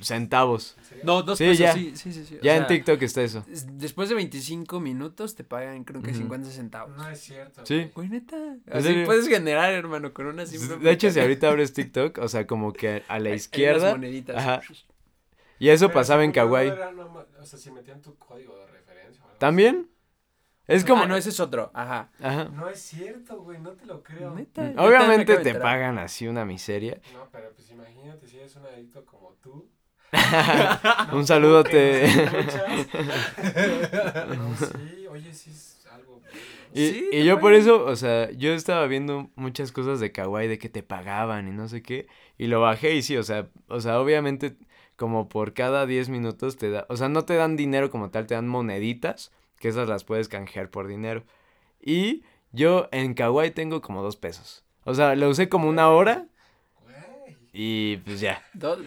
centavos. 0.00 0.76
No, 1.02 1.22
dos 1.22 1.38
Sí, 1.38 1.44
pesos, 1.44 1.58
ya. 1.58 1.72
sí, 1.74 1.92
sí, 1.96 2.12
sí. 2.12 2.24
sí. 2.24 2.36
O 2.36 2.40
Ya 2.42 2.54
en 2.54 2.60
sea, 2.60 2.66
TikTok 2.68 3.02
está 3.02 3.22
eso. 3.22 3.44
es- 3.50 3.78
Después 3.78 4.08
de 4.08 4.14
25 4.14 4.80
minutos 4.80 5.34
te 5.34 5.44
pagan 5.44 5.84
creo 5.84 6.00
que 6.02 6.10
Ujú. 6.10 6.18
50 6.20 6.48
centavos. 6.50 6.96
No 6.96 7.08
es 7.08 7.20
cierto. 7.20 7.66
Sí. 7.66 7.90
güey. 7.94 8.08
Neta. 8.08 8.36
¿En 8.36 8.62
Así 8.72 8.84
serio? 8.88 9.04
puedes 9.04 9.28
generar, 9.28 9.72
hermano, 9.72 10.12
con 10.14 10.26
una 10.26 10.46
simple 10.46 10.76
De 10.78 10.90
hecho, 10.90 11.10
si 11.10 11.20
ahorita 11.20 11.48
abres 11.48 11.72
TikTok, 11.72 12.18
o 12.18 12.28
sea, 12.28 12.46
como 12.46 12.72
que 12.72 12.88
a 12.88 12.90
la 12.90 12.98
Hay- 13.14 13.26
hay 13.26 13.26
unas 13.32 13.40
izquierda. 13.42 13.90
moneditas. 13.90 14.36
Ajá. 14.36 14.60
Y 15.58 15.68
eso 15.70 15.88
Pero 15.88 15.94
pasaba 15.98 16.24
en 16.24 16.32
Kawaii. 16.32 16.68
era 16.68 16.90
O 17.40 17.44
sea, 17.44 17.58
si 17.58 17.70
metían 17.70 18.00
tu 18.00 18.16
código 18.16 18.52
de 18.54 18.60
referencia. 18.66 18.77
¿También? 19.38 19.90
Es 20.66 20.84
como. 20.84 21.04
Ah, 21.04 21.06
no, 21.06 21.16
ese 21.16 21.30
es 21.30 21.40
otro. 21.40 21.70
Ajá. 21.72 22.10
Ajá. 22.20 22.44
No 22.54 22.68
es 22.68 22.78
cierto, 22.80 23.40
güey, 23.40 23.58
no 23.58 23.72
te 23.72 23.86
lo 23.86 24.02
creo. 24.02 24.34
Neta. 24.34 24.74
Obviamente 24.76 25.38
te 25.38 25.54
pagan 25.54 25.98
así 25.98 26.28
una 26.28 26.44
miseria. 26.44 27.00
No, 27.14 27.28
pero 27.32 27.52
pues 27.54 27.70
imagínate 27.70 28.26
si 28.26 28.36
eres 28.38 28.54
un 28.56 28.66
adicto 28.66 29.04
como 29.04 29.32
tú. 29.42 29.70
Un 31.12 31.26
saludote. 31.26 31.70
que 31.70 32.24
nos 32.24 32.24
escuchas. 32.54 34.38
no, 34.38 34.56
sí, 34.56 35.06
oye, 35.06 35.34
sí 35.34 35.50
es 35.50 35.86
algo. 35.90 36.20
¿no? 36.22 36.38
Y, 36.72 36.86
Sí, 36.88 37.06
y 37.08 37.10
te 37.10 37.24
yo 37.24 37.40
por 37.40 37.52
eso, 37.54 37.84
o 37.84 37.94
sea, 37.96 38.30
yo 38.32 38.52
estaba 38.54 38.86
viendo 38.86 39.30
muchas 39.36 39.70
cosas 39.72 40.00
de 40.00 40.12
Kawaii 40.12 40.48
de 40.48 40.58
que 40.58 40.68
te 40.70 40.82
pagaban 40.82 41.48
y 41.48 41.52
no 41.52 41.68
sé 41.68 41.82
qué. 41.82 42.06
Y 42.38 42.46
lo 42.46 42.60
bajé 42.60 42.94
y 42.94 43.02
sí, 43.02 43.16
o 43.16 43.22
sea, 43.22 43.48
o 43.68 43.80
sea, 43.80 44.00
obviamente 44.00 44.56
como 44.98 45.30
por 45.30 45.54
cada 45.54 45.86
10 45.86 46.10
minutos 46.10 46.58
te 46.58 46.68
da, 46.70 46.84
o 46.90 46.96
sea, 46.98 47.08
no 47.08 47.24
te 47.24 47.34
dan 47.36 47.56
dinero 47.56 47.88
como 47.90 48.10
tal, 48.10 48.26
te 48.26 48.34
dan 48.34 48.46
moneditas, 48.48 49.32
que 49.58 49.68
esas 49.68 49.88
las 49.88 50.04
puedes 50.04 50.28
canjear 50.28 50.68
por 50.70 50.86
dinero. 50.88 51.24
Y 51.80 52.24
yo 52.52 52.88
en 52.92 53.14
Kawaii 53.14 53.52
tengo 53.52 53.80
como 53.80 54.02
dos 54.02 54.16
pesos. 54.16 54.64
O 54.84 54.94
sea, 54.94 55.14
lo 55.14 55.30
usé 55.30 55.48
como 55.48 55.68
una 55.68 55.88
hora 55.88 56.26
Güey. 56.82 57.36
y 57.52 57.96
pues 57.98 58.20
ya. 58.20 58.42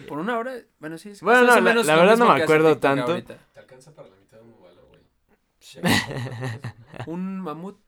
Por 0.06 0.18
una 0.18 0.38
hora, 0.38 0.52
bueno, 0.78 0.98
sí. 0.98 1.10
es 1.10 1.22
Bueno, 1.22 1.40
no, 1.42 1.54
la- 1.56 1.60
menos 1.60 1.86
la 1.86 1.94
lo 1.96 2.00
verdad 2.02 2.16
no 2.18 2.32
me 2.34 2.42
acuerdo 2.42 2.78
tanto. 2.78 3.12
ahorita. 3.12 3.38
Te 3.54 3.60
alcanza 3.60 3.94
para 3.94 4.08
la 4.08 4.16
mitad 4.16 4.36
de 4.38 4.44
un 4.44 4.52
bubalo, 4.52 4.82
güey. 4.88 5.00
Un 7.06 7.40
mamut. 7.40 7.78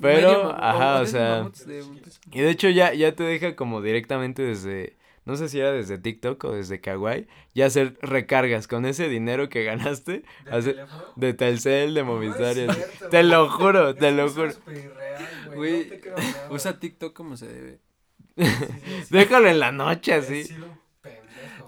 Pero, 0.00 0.44
mamut, 0.44 0.56
ajá, 0.60 1.00
o 1.00 1.06
sea, 1.06 1.36
de 1.66 1.82
un 1.82 1.98
peso. 2.00 2.20
Y 2.32 2.40
de 2.40 2.50
hecho 2.50 2.68
ya, 2.68 2.92
ya 2.94 3.14
te 3.14 3.22
deja 3.24 3.56
como 3.56 3.80
directamente 3.82 4.42
desde, 4.42 4.96
no 5.28 5.36
sé 5.36 5.48
si 5.48 5.60
era 5.60 5.70
desde 5.70 5.98
TikTok 5.98 6.42
o 6.44 6.52
desde 6.52 6.80
Kawaii, 6.80 7.28
ya 7.54 7.66
hacer 7.66 7.96
recargas 8.02 8.66
con 8.66 8.84
ese 8.86 9.08
dinero 9.08 9.48
que 9.48 9.62
ganaste 9.62 10.24
¿De 10.44 10.50
hace- 10.50 10.72
teléfono? 10.72 11.04
de 11.14 11.34
Telcel, 11.34 11.94
de 11.94 12.02
Movistar. 12.02 12.56
y 12.56 12.66
No 12.66 12.74
Te 12.74 13.18
güey. 13.18 13.22
lo 13.28 13.48
juro, 13.50 13.94
te 13.94 14.08
Eso 14.08 14.16
lo 14.16 14.28
juro. 14.30 14.50
súper 14.52 14.76
irreal, 14.78 15.50
güey. 15.54 15.84
No 15.84 15.88
te 15.90 16.00
creo 16.00 16.16
nada. 16.16 16.48
Usa 16.50 16.80
TikTok 16.80 17.12
como 17.12 17.36
se 17.36 17.46
debe. 17.46 17.78
Sí, 18.36 18.44
sí, 18.44 18.54
sí. 19.04 19.06
Déjalo 19.10 19.48
en 19.48 19.60
la 19.60 19.70
noche 19.72 20.14
así. 20.14 20.44
sido 20.44 20.66
un 20.66 20.78
pendejo. 21.02 21.66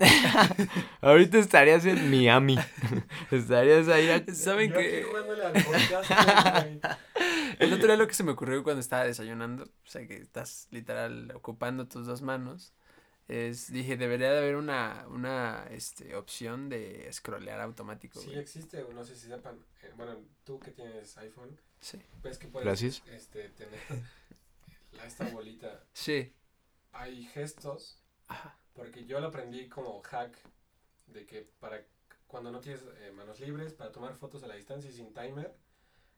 Ahorita 1.03 1.39
estarías 1.39 1.85
en 1.85 2.11
Miami. 2.11 2.57
estarías 3.31 3.89
ahí. 3.89 4.09
a- 4.09 4.35
¿Saben 4.35 4.73
qué? 4.73 5.05
El 7.59 7.73
otro 7.74 7.87
día 7.89 7.97
lo 7.97 8.07
que 8.07 8.15
se 8.15 8.24
me 8.24 8.32
ocurrió 8.32 8.62
cuando 8.62 8.81
estaba 8.81 9.05
desayunando, 9.05 9.65
o 9.65 9.69
sea 9.91 10.07
que 10.07 10.16
estás 10.16 10.69
literal 10.70 11.31
ocupando 11.35 11.87
tus 11.89 12.07
dos 12.07 12.23
manos, 12.23 12.73
es, 13.31 13.73
dije, 13.73 13.97
debería 13.97 14.31
de 14.32 14.39
haber 14.39 14.57
una, 14.57 15.07
una, 15.09 15.66
este, 15.70 16.15
opción 16.16 16.69
de 16.69 17.09
scrollear 17.12 17.61
automático, 17.61 18.19
Sí 18.20 18.27
güey. 18.27 18.39
existe, 18.39 18.85
no 18.93 19.05
sé 19.05 19.15
si 19.16 19.28
sepan. 19.28 19.59
eh, 19.82 19.93
bueno, 19.97 20.19
tú 20.44 20.59
que 20.61 20.70
tienes 20.73 21.16
iPhone, 21.19 21.59
Sí. 21.81 22.01
ves 22.23 22.36
que 22.39 22.48
puedes 22.48 22.66
Gracias. 22.66 23.02
este, 23.07 23.48
tener 23.51 23.78
la, 24.93 25.07
esta 25.07 25.28
bolita. 25.28 25.85
Sí. 25.93 26.32
Hay 26.93 27.24
gestos, 27.27 28.02
Ajá. 28.28 28.59
porque 28.74 29.05
yo 29.07 29.20
lo 29.20 29.28
aprendí 29.28 29.69
como 29.69 30.01
hack, 30.02 30.36
de 31.07 31.24
que 31.27 31.43
para 31.61 31.85
cuando 32.27 32.51
no 32.52 32.61
tienes 32.61 32.82
eh, 32.98 33.12
manos 33.12 33.40
libres, 33.40 33.73
para 33.74 33.90
tomar 33.93 34.15
fotos 34.15 34.43
a 34.44 34.47
la 34.47 34.55
distancia 34.55 34.90
y 34.90 34.93
sin 34.93 35.12
timer, 35.12 35.55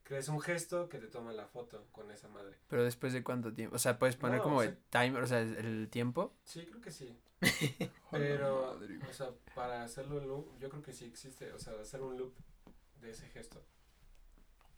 crees 0.02 0.28
un 0.28 0.40
gesto 0.40 0.88
que 0.88 0.98
te 0.98 1.06
toma 1.06 1.32
la 1.32 1.46
foto 1.46 1.86
con 1.92 2.10
esa 2.10 2.28
madre. 2.28 2.56
Pero 2.68 2.84
después 2.84 3.12
de 3.12 3.22
cuánto 3.22 3.52
tiempo, 3.52 3.76
o 3.76 3.78
sea, 3.78 3.98
puedes 3.98 4.16
poner 4.16 4.38
No, 4.38 4.44
como 4.44 4.56
o 4.58 4.62
el 4.62 4.76
timer, 4.90 5.22
o 5.22 5.26
sea, 5.26 5.40
el, 5.40 5.88
tiempo. 5.90 6.34
Sí, 6.44 6.66
creo 6.66 6.80
que 6.80 6.90
sí. 6.90 7.18
Pero, 8.10 8.78
o 9.08 9.12
sea, 9.12 9.30
para 9.54 9.82
hacerlo 9.82 10.20
en 10.20 10.28
loop, 10.28 10.58
yo 10.58 10.68
creo 10.68 10.82
que 10.82 10.92
sí 10.92 11.04
existe, 11.06 11.52
o 11.52 11.58
sea, 11.58 11.72
hacer 11.80 12.00
un 12.00 12.16
loop 12.16 12.34
de 13.00 13.10
ese 13.10 13.26
gesto. 13.28 13.64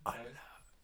¿sabes? 0.05 0.35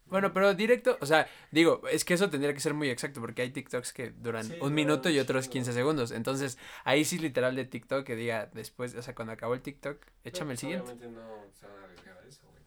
Bueno, 0.06 0.32
pero 0.32 0.54
directo, 0.54 0.98
o 1.00 1.06
sea, 1.06 1.28
digo, 1.52 1.82
es 1.88 2.04
que 2.04 2.14
eso 2.14 2.28
tendría 2.28 2.52
que 2.52 2.58
ser 2.58 2.74
muy 2.74 2.90
exacto 2.90 3.20
porque 3.20 3.42
hay 3.42 3.50
TikToks 3.50 3.92
que 3.92 4.10
duran 4.10 4.44
Sí, 4.44 4.58
un 4.60 4.74
minuto 4.74 5.08
y 5.08 5.20
otros 5.20 5.44
chingo. 5.44 5.52
15 5.52 5.72
segundos. 5.72 6.10
Entonces, 6.10 6.58
ahí 6.84 7.04
sí 7.04 7.18
literal 7.18 7.54
de 7.54 7.64
TikTok 7.64 8.04
que 8.04 8.16
diga 8.16 8.46
después, 8.52 8.94
o 8.96 9.02
sea, 9.02 9.14
cuando 9.14 9.32
acabó 9.32 9.54
el 9.54 9.62
TikTok, 9.62 10.04
échame 10.24 10.54
el 10.54 10.54
Pues, 10.54 10.60
siguiente. 10.60 10.92
Obviamente 10.92 11.08
no 11.16 11.46
se 11.52 11.66
van 11.66 11.78
a 11.78 11.84
arriesgar 11.84 12.18
a 12.18 12.26
eso, 12.26 12.42
güey. 12.50 12.62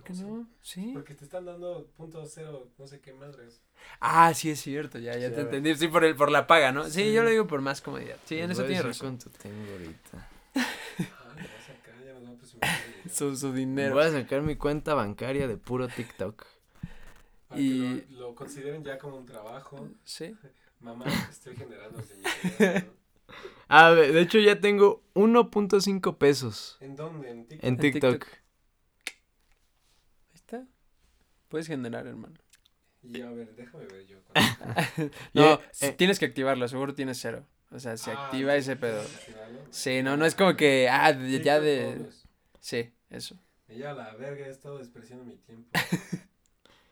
¿Por 0.00 0.16
qué 0.16 0.22
no? 0.22 0.48
Sí. 0.60 0.90
Porque 0.92 1.14
te 1.14 1.24
están 1.24 1.44
dando 1.46 1.86
punto 1.96 2.24
cero, 2.26 2.68
no 2.78 2.86
sé 2.86 3.00
qué 3.00 3.12
madres. 3.12 3.62
Ah, 4.00 4.32
sí 4.34 4.50
es 4.50 4.60
cierto, 4.60 4.98
ya, 4.98 5.16
ya 5.16 5.28
Sí, 5.28 5.34
te 5.34 5.40
entendí. 5.42 5.74
Sí, 5.76 5.88
por 5.88 6.04
el, 6.04 6.14
por 6.16 6.30
la 6.30 6.46
paga, 6.46 6.72
¿no? 6.72 6.84
Sí, 6.84 6.90
Sí. 7.04 7.12
yo 7.12 7.22
lo 7.22 7.30
digo 7.30 7.46
por 7.46 7.60
más 7.60 7.80
comodidad. 7.80 8.16
Sí, 8.24 8.38
en 8.38 8.50
eso 8.50 8.62
voy 8.62 8.74
a 8.74 8.74
tiene 8.80 8.88
decir 8.88 9.02
razón. 9.04 9.18
cuánto 9.18 9.38
tengo 9.38 9.72
ahorita. 9.72 10.28
Ah, 10.54 11.32
me 11.36 11.42
vas 11.42 11.52
a 11.52 11.74
sacar, 11.74 12.04
ya 12.04 12.12
nos 12.14 12.22
vamos 12.22 12.36
a 12.36 12.38
presumir 12.38 12.64
el 12.64 12.92
dinero. 12.92 13.08
Su, 13.14 13.36
su 13.36 13.52
dinero. 13.52 13.94
Voy 13.94 14.04
a 14.04 14.10
sacar 14.12 14.42
mi 14.42 14.56
cuenta 14.56 14.94
bancaria 14.94 15.46
de 15.48 15.56
puro 15.56 15.88
TikTok. 15.88 16.44
Para 17.48 17.60
Y- 17.60 18.00
que 18.00 18.12
lo, 18.12 18.20
lo 18.28 18.34
consideren 18.34 18.84
ya 18.84 18.98
como 18.98 19.16
un 19.16 19.26
trabajo. 19.26 19.88
Sí. 20.04 20.36
Mamá, 20.80 21.06
estoy 21.30 21.56
generando 21.56 22.00
dinero, 22.02 22.86
¿no? 22.86 22.98
Ah, 23.68 23.90
de 23.90 24.12
de 24.12 24.20
hecho 24.22 24.38
ya 24.38 24.58
tengo 24.60 25.02
1.5 25.14 26.16
pesos 26.16 26.78
¿En 26.80 26.96
dónde? 26.96 27.28
En 27.30 27.46
TikTok. 27.46 27.64
en 27.64 27.74
En 27.74 27.80
TikTok. 27.80 28.12
TikTok. 28.12 28.28
Ahí 30.28 30.34
está. 30.34 30.66
Puedes 31.48 31.66
generar, 31.66 32.06
hermano. 32.06 32.34
Y 33.02 33.20
a 33.22 33.30
ver, 33.30 33.54
déjame 33.54 33.86
ver 33.86 34.06
yo. 34.06 34.18
No, 35.34 35.60
Eh, 35.80 35.92
tienes 35.96 36.18
que 36.18 36.26
activarlo, 36.26 36.66
seguro 36.68 36.94
tienes 36.94 37.18
cero. 37.20 37.44
O 37.70 37.78
sea, 37.80 37.96
se 37.96 38.10
Ah, 38.10 38.14
activa 38.26 38.54
ese 38.56 38.76
pedo. 38.76 39.02
sí, 39.02 39.14
activarlo. 39.16 39.58
Sí, 39.70 40.02
no, 40.02 40.16
no 40.16 40.24
es 40.26 40.34
como 40.34 40.56
que, 40.56 40.88
ah, 40.90 41.12
de- 41.12 41.40
ya 41.42 41.60
de... 41.60 42.06
Sí, 42.60 42.90
eso. 43.10 43.38
Y 43.68 43.78
ya 43.78 43.92
la 43.92 44.14
verga, 44.16 44.46
he 44.46 44.50
estado 44.50 44.78
despreciando 44.78 45.24
mi 45.24 45.36
tiempo. 45.36 45.68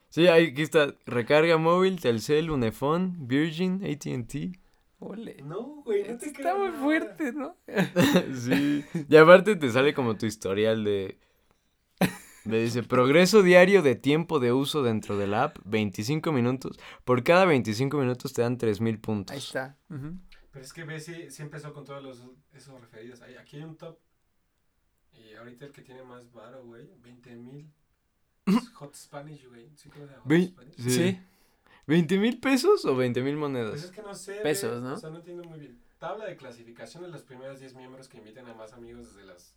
Sí, 0.09 0.25
ahí 0.27 0.47
aquí 0.47 0.63
está. 0.63 0.95
Recarga 1.05 1.57
móvil, 1.57 1.99
Telcel, 2.01 2.49
Unifón, 2.49 3.27
Virgin, 3.27 3.83
AT&T. 3.85 4.53
Ole. 4.99 5.35
No, 5.43 5.83
güey, 5.83 6.07
no 6.07 6.17
te 6.17 6.27
Está 6.27 6.55
muy 6.55 6.69
nada. 6.69 6.79
fuerte, 6.81 7.33
¿no? 7.33 7.55
sí. 8.33 8.83
Y 9.09 9.15
aparte 9.15 9.55
te 9.57 9.69
sale 9.69 9.93
como 9.93 10.17
tu 10.17 10.25
historial 10.25 10.83
de... 10.85 11.19
Me 12.47 12.59
dice, 12.59 12.83
progreso 12.83 13.43
diario 13.43 13.81
de 13.81 13.95
tiempo 13.95 14.39
de 14.39 14.51
uso 14.53 14.83
dentro 14.83 15.17
de 15.17 15.27
la 15.27 15.43
app, 15.45 15.57
25 15.65 16.31
minutos. 16.31 16.77
Por 17.03 17.23
cada 17.23 17.45
25 17.45 17.97
minutos 17.97 18.33
te 18.33 18.41
dan 18.41 18.57
3000 18.57 18.99
puntos. 18.99 19.33
Ahí 19.33 19.39
está. 19.39 19.77
Pero 19.89 20.65
es 20.65 20.73
que 20.73 20.83
ves, 20.83 21.05
sí, 21.05 21.29
sí 21.29 21.41
empezó 21.43 21.73
con 21.73 21.83
todos 21.85 22.01
los, 22.01 22.23
esos 22.53 22.79
referidos. 22.81 23.21
Ahí- 23.21 23.35
Aquí 23.35 23.57
hay 23.57 23.63
un 23.63 23.75
top. 23.75 23.97
Y 25.13 25.33
ahorita 25.35 25.65
el 25.65 25.71
que 25.71 25.81
tiene 25.81 26.03
más 26.03 26.31
varo, 26.31 26.63
güey, 26.63 26.89
20 27.01 27.35
mil. 27.35 27.69
Hot 28.75 28.95
Spanish, 28.95 29.45
güey. 29.47 29.69
¿Sí 29.75 29.89
Ve- 30.25 30.53
sí. 30.77 30.89
Sí. 30.89 31.19
¿20 31.85 32.19
mil 32.19 32.39
pesos 32.39 32.85
o 32.85 32.95
20 32.95 33.21
mil 33.21 33.35
Pues 33.37 33.37
es 33.37 33.39
monedas? 33.39 33.91
que 33.91 34.01
no 34.01 34.13
sé. 34.13 34.35
Pesos, 34.41 34.81
¿no? 34.81 34.93
O 34.93 34.97
sea, 34.97 35.09
no 35.09 35.17
entiendo 35.17 35.43
muy 35.43 35.59
bien. 35.59 35.77
Tabla 35.99 36.25
de 36.25 36.37
clasificación 36.37 37.03
de 37.03 37.09
los 37.09 37.23
primeros 37.23 37.59
10 37.59 37.73
miembros 37.75 38.07
que 38.07 38.17
inviten 38.17 38.45
a 38.47 38.53
más 38.53 38.73
amigos 38.73 39.13
desde 39.13 39.25
las. 39.25 39.53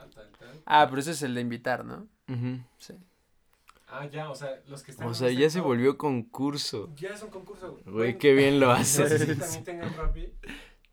Tal, 0.00 0.10
tal, 0.10 0.30
tal. 0.38 0.62
Ah, 0.64 0.86
pero 0.88 1.00
ese 1.00 1.10
es 1.10 1.22
el 1.22 1.34
de 1.34 1.40
invitar, 1.42 1.84
¿no? 1.84 2.08
Ujú. 2.28 2.60
Sí. 2.78 2.94
Ah, 3.86 4.06
ya, 4.06 4.30
o 4.30 4.34
sea, 4.34 4.62
los 4.66 4.82
que 4.82 4.92
están. 4.92 5.06
O 5.08 5.14
sea, 5.14 5.28
este 5.28 5.40
ya 5.42 5.50
se 5.50 5.60
volvió 5.60 5.98
concurso. 5.98 6.90
Ya 6.96 7.10
es 7.10 7.22
un 7.22 7.30
concurso. 7.30 7.78
Güey, 7.84 8.16
qué 8.18 8.32
bien 8.32 8.60
lo 8.60 8.70
haces. 8.70 9.20
si 9.20 9.34
también 9.36 9.64
tengan 9.64 9.94
Rappi. 9.94 10.32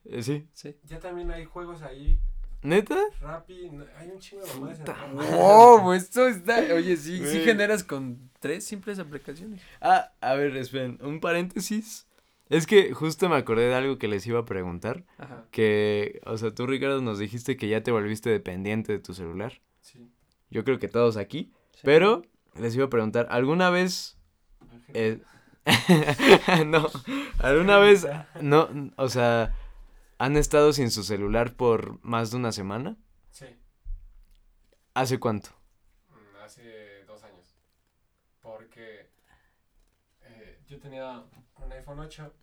Eh, 0.06 0.22
Sí. 0.24 0.48
Sí. 0.54 0.76
Ya 0.84 1.00
también 1.00 1.32
hay 1.32 1.46
juegos 1.46 1.82
ahí. 1.84 2.20
¿Neta? 2.64 2.98
Rappi. 3.22 3.70
hay 3.98 4.10
un 4.10 4.20
chingo 4.20 4.44
de 4.46 4.54
mamadas. 4.56 5.14
Wow, 5.38 5.94
esto 5.94 6.28
está. 6.28 6.60
Oye, 6.74 6.98
sí, 6.98 7.20
sí 7.26 7.44
generas 7.46 7.84
con 7.84 8.30
tres 8.40 8.66
simples 8.66 9.00
aplicaciones. 9.00 9.62
Ah, 9.80 10.12
a 10.20 10.34
ver, 10.34 10.58
esperen, 10.58 10.98
un 11.02 11.20
paréntesis. 11.20 12.07
Es 12.50 12.66
que 12.66 12.94
justo 12.94 13.28
me 13.30 13.36
acordé 13.36 13.68
de 13.68 13.76
algo 13.76 13.98
que 13.98 14.08
les 14.08 14.26
iba 14.26 14.40
a 14.40 14.46
preguntar. 14.46 15.04
Ajá. 15.18 15.46
Que, 15.52 16.22
o 16.26 16.38
sea, 16.38 16.54
tú, 16.54 16.66
Ricardo, 16.66 17.02
nos 17.02 17.20
dijiste 17.20 17.58
que 17.58 17.68
ya 17.68 17.84
te 17.84 17.92
volviste 17.92 18.30
dependiente 18.30 18.94
de 18.94 19.00
tu 19.00 19.14
celular. 19.14 19.62
Sí. 19.82 20.10
Yo 20.50 20.64
creo 20.64 20.80
que 20.80 20.88
todos 20.88 21.18
aquí. 21.18 21.52
Sí. 21.74 21.82
Pero 21.84 22.24
les 22.56 22.76
iba 22.76 22.86
a 22.86 22.90
preguntar, 22.90 23.28
¿alguna 23.30 23.70
vez... 23.70 24.18
Eh, 24.94 25.20
no, 26.66 26.88
¿alguna 27.40 27.78
vez... 27.80 28.08
No, 28.42 28.70
o 28.96 29.10
sea, 29.10 29.54
han 30.18 30.38
estado 30.38 30.72
sin 30.74 30.90
su 30.90 31.04
celular 31.04 31.54
por 31.54 32.04
más 32.04 32.32
de 32.32 32.38
una 32.38 32.52
semana? 32.52 32.96
Sí. 33.32 33.46
¿Hace 34.94 35.20
cuánto? 35.20 35.50
Mm, 36.10 36.44
Hace 36.46 37.04
dos 37.06 37.24
años. 37.24 37.56
Porque 38.42 39.10
eh, 40.22 40.60
yo 40.68 40.80
tenía 40.80 41.24
un 41.60 41.72
iPhone 41.72 42.00
8 42.00 42.34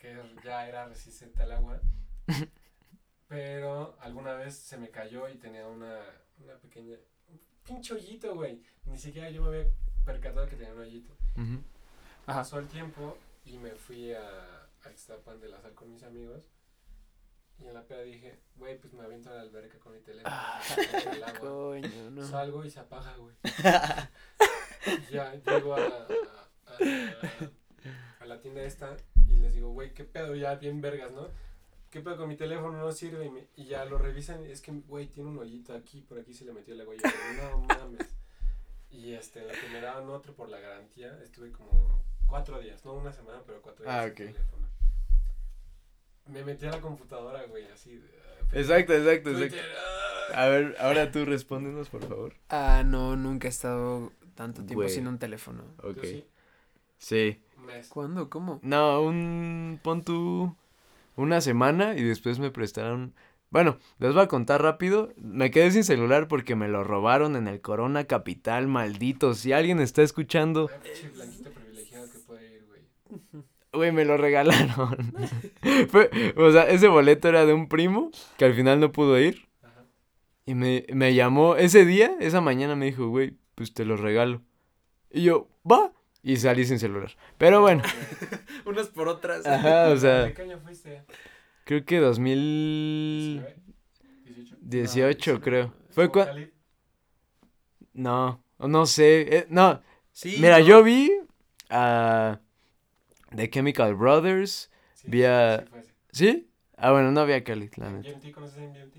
que 0.00 0.16
ya 0.44 0.66
era 0.68 0.86
resistente 0.86 1.42
al 1.42 1.52
agua. 1.52 1.80
Pero 3.28 3.96
alguna 4.00 4.34
vez 4.34 4.56
se 4.56 4.76
me 4.76 4.90
cayó 4.90 5.28
y 5.28 5.36
tenía 5.36 5.66
una, 5.66 6.00
una 6.38 6.54
pequeña. 6.56 6.96
Un 7.28 7.40
pinche 7.64 7.94
hoyito, 7.94 8.34
güey. 8.34 8.62
Ni 8.84 8.98
siquiera 8.98 9.30
yo 9.30 9.42
me 9.42 9.48
había 9.48 9.70
percatado 10.04 10.46
que 10.46 10.56
tenía 10.56 10.74
un 10.74 10.80
hoyito. 10.80 11.14
Ajá. 11.36 11.58
Pasó 12.26 12.58
el 12.58 12.68
tiempo 12.68 13.16
y 13.44 13.56
me 13.58 13.70
fui 13.70 14.12
a, 14.12 14.20
a 14.84 14.90
Ixtapan 14.90 15.40
de 15.40 15.48
la 15.48 15.60
sal 15.60 15.72
con 15.74 15.90
mis 15.90 16.02
amigos. 16.02 16.50
Y 17.58 17.66
en 17.68 17.74
la 17.74 17.82
peda 17.82 18.02
dije, 18.02 18.40
güey, 18.56 18.76
pues 18.78 18.92
me 18.92 19.04
aviento 19.04 19.30
a 19.30 19.34
la 19.34 19.40
alberca 19.42 19.78
con 19.78 19.92
mi 19.94 20.00
teléfono. 20.00 20.34
en 21.04 21.14
el 21.14 21.24
agua. 21.24 21.38
Coño, 21.40 22.10
no. 22.10 22.26
Salgo 22.26 22.64
y 22.64 22.70
se 22.70 22.80
apaga, 22.80 23.16
güey. 23.16 23.34
ya 25.10 25.34
llego 25.34 25.74
a, 25.74 25.78
a, 25.78 26.06
a- 26.66 27.50
a 28.20 28.26
la 28.26 28.40
tienda 28.40 28.62
esta 28.62 28.96
y 29.28 29.36
les 29.36 29.54
digo, 29.54 29.70
güey, 29.70 29.92
¿qué 29.94 30.04
pedo? 30.04 30.34
Ya 30.34 30.54
bien 30.56 30.80
vergas, 30.80 31.12
¿no? 31.12 31.28
¿Qué 31.90 32.00
pedo 32.00 32.16
con 32.16 32.28
mi 32.28 32.36
teléfono? 32.36 32.78
No 32.78 32.90
sirve. 32.92 33.26
Y, 33.26 33.30
me- 33.30 33.46
y 33.56 33.66
ya 33.66 33.84
lo 33.84 33.98
revisan 33.98 34.44
es 34.46 34.60
que, 34.62 34.72
güey, 34.72 35.06
tiene 35.08 35.28
un 35.30 35.38
hoyito 35.38 35.74
aquí, 35.74 36.00
por 36.02 36.18
aquí 36.18 36.32
se 36.32 36.44
le 36.44 36.52
metió 36.52 36.74
el 36.74 36.80
agua. 36.80 36.94
Y 36.94 36.98
yo, 36.98 37.50
no 37.50 37.58
mames. 37.60 38.08
Y 38.90 39.12
este, 39.12 39.42
lo 39.42 39.48
que 39.52 39.68
me 39.72 39.80
daban 39.80 40.08
otro 40.10 40.34
por 40.34 40.48
la 40.48 40.58
garantía, 40.58 41.18
estuve 41.22 41.50
como 41.52 42.02
cuatro 42.26 42.58
días, 42.60 42.84
no 42.84 42.94
una 42.94 43.12
semana, 43.12 43.42
pero 43.46 43.60
cuatro 43.62 43.84
días 43.84 43.94
Ah, 43.94 44.02
sin 44.04 44.10
ok. 44.12 44.16
teléfono. 44.32 44.66
Me 46.28 46.44
metí 46.44 46.66
a 46.66 46.70
la 46.70 46.80
computadora, 46.80 47.42
güey, 47.46 47.66
así. 47.72 47.96
de- 47.96 48.22
Exacto, 48.60 48.92
exacto, 48.94 49.30
exacto. 49.30 49.32
Twitter, 49.38 49.64
ah. 50.34 50.44
A 50.44 50.48
ver, 50.48 50.76
ahora 50.78 51.10
tú 51.10 51.24
respóndenos, 51.24 51.88
por 51.90 52.06
favor. 52.06 52.34
Ah, 52.48 52.82
no, 52.86 53.16
nunca 53.16 53.48
he 53.48 53.50
estado 53.50 54.12
tanto 54.34 54.60
tiempo 54.64 54.76
Güey. 54.82 54.88
sin 54.90 55.06
un 55.08 55.18
teléfono. 55.18 55.64
Ok. 55.82 55.98
Sí, 56.04 56.24
Sí. 57.02 57.40
un 57.58 57.66
mes. 57.66 57.88
¿Cuándo? 57.88 58.30
¿Cómo? 58.30 58.60
No, 58.62 59.02
un. 59.02 59.80
Pon 59.82 60.02
tú. 60.02 60.54
Una 61.16 61.40
semana 61.40 61.94
y 61.96 62.02
después 62.02 62.38
me 62.38 62.50
prestaron. 62.50 63.12
Bueno, 63.50 63.78
les 63.98 64.14
voy 64.14 64.22
a 64.22 64.28
contar 64.28 64.62
rápido. 64.62 65.12
Me 65.16 65.50
quedé 65.50 65.72
sin 65.72 65.84
celular 65.84 66.28
porque 66.28 66.54
me 66.54 66.68
lo 66.68 66.84
robaron 66.84 67.36
en 67.36 67.48
el 67.48 67.60
Corona 67.60 68.04
Capital, 68.04 68.66
maldito. 68.68 69.34
Si 69.34 69.52
alguien 69.52 69.80
está 69.80 70.02
escuchando, 70.02 70.70
güey. 72.28 73.40
güey, 73.72 73.92
me 73.92 74.04
lo 74.04 74.16
regalaron. 74.16 75.12
Fue, 75.88 76.08
o 76.36 76.52
sea, 76.52 76.62
ese 76.62 76.88
boleto 76.88 77.28
era 77.28 77.44
de 77.44 77.52
un 77.52 77.68
primo 77.68 78.10
que 78.38 78.44
al 78.46 78.54
final 78.54 78.80
no 78.80 78.92
pudo 78.92 79.18
ir. 79.18 79.48
Ajá. 79.62 79.84
Y 80.46 80.54
me, 80.54 80.86
me 80.94 81.14
llamó 81.14 81.56
ese 81.56 81.84
día, 81.84 82.16
esa 82.20 82.40
mañana 82.40 82.74
me 82.76 82.86
dijo, 82.86 83.08
güey, 83.08 83.36
pues 83.54 83.74
te 83.74 83.84
lo 83.84 83.96
regalo. 83.96 84.40
Y 85.10 85.24
yo, 85.24 85.48
va. 85.70 85.92
Y 86.22 86.36
salí 86.36 86.64
sin 86.64 86.78
celular. 86.78 87.10
Pero 87.38 87.60
bueno, 87.60 87.82
Unas 88.64 88.88
por 88.88 89.08
otras. 89.08 89.44
ajá, 89.46 89.88
o 89.88 89.94
¿De 89.94 89.98
sea, 90.00 90.32
qué 90.34 90.42
año 90.42 90.58
fuiste? 90.60 91.02
creo 91.64 91.84
que 91.84 91.98
2000... 91.98 93.44
19, 93.44 93.56
18. 94.24 94.56
18 94.62 95.32
No, 95.34 95.40
creo. 95.40 95.74
Fue 95.90 96.08
¿Como 96.10 96.24
cua- 96.24 96.28
Khalid? 96.28 96.48
No, 97.94 98.42
no 98.58 98.86
sé. 98.86 99.36
eh, 99.36 99.46
no, 99.50 99.82
Sí. 100.12 100.36
mira, 100.40 100.58
¿no? 100.60 100.64
yo 100.66 100.82
vi 100.82 101.10
a 101.70 102.40
The 103.34 103.50
Chemical 103.50 103.94
Brothers. 103.94 104.70
Sí, 104.94 105.06
Vi 105.08 105.24
a- 105.24 105.64
sí. 105.82 105.88
¿Sí? 106.12 106.48
Ah, 106.76 106.92
bueno, 106.92 107.10
no 107.12 107.24
vi 107.26 107.32
a 107.32 107.42
Khalid, 107.44 107.72
la 107.76 107.90
neta. 107.90 108.08
¿BMT 108.10 108.32
conoces 108.32 108.58
a 108.58 108.60
BMT? 108.66 108.96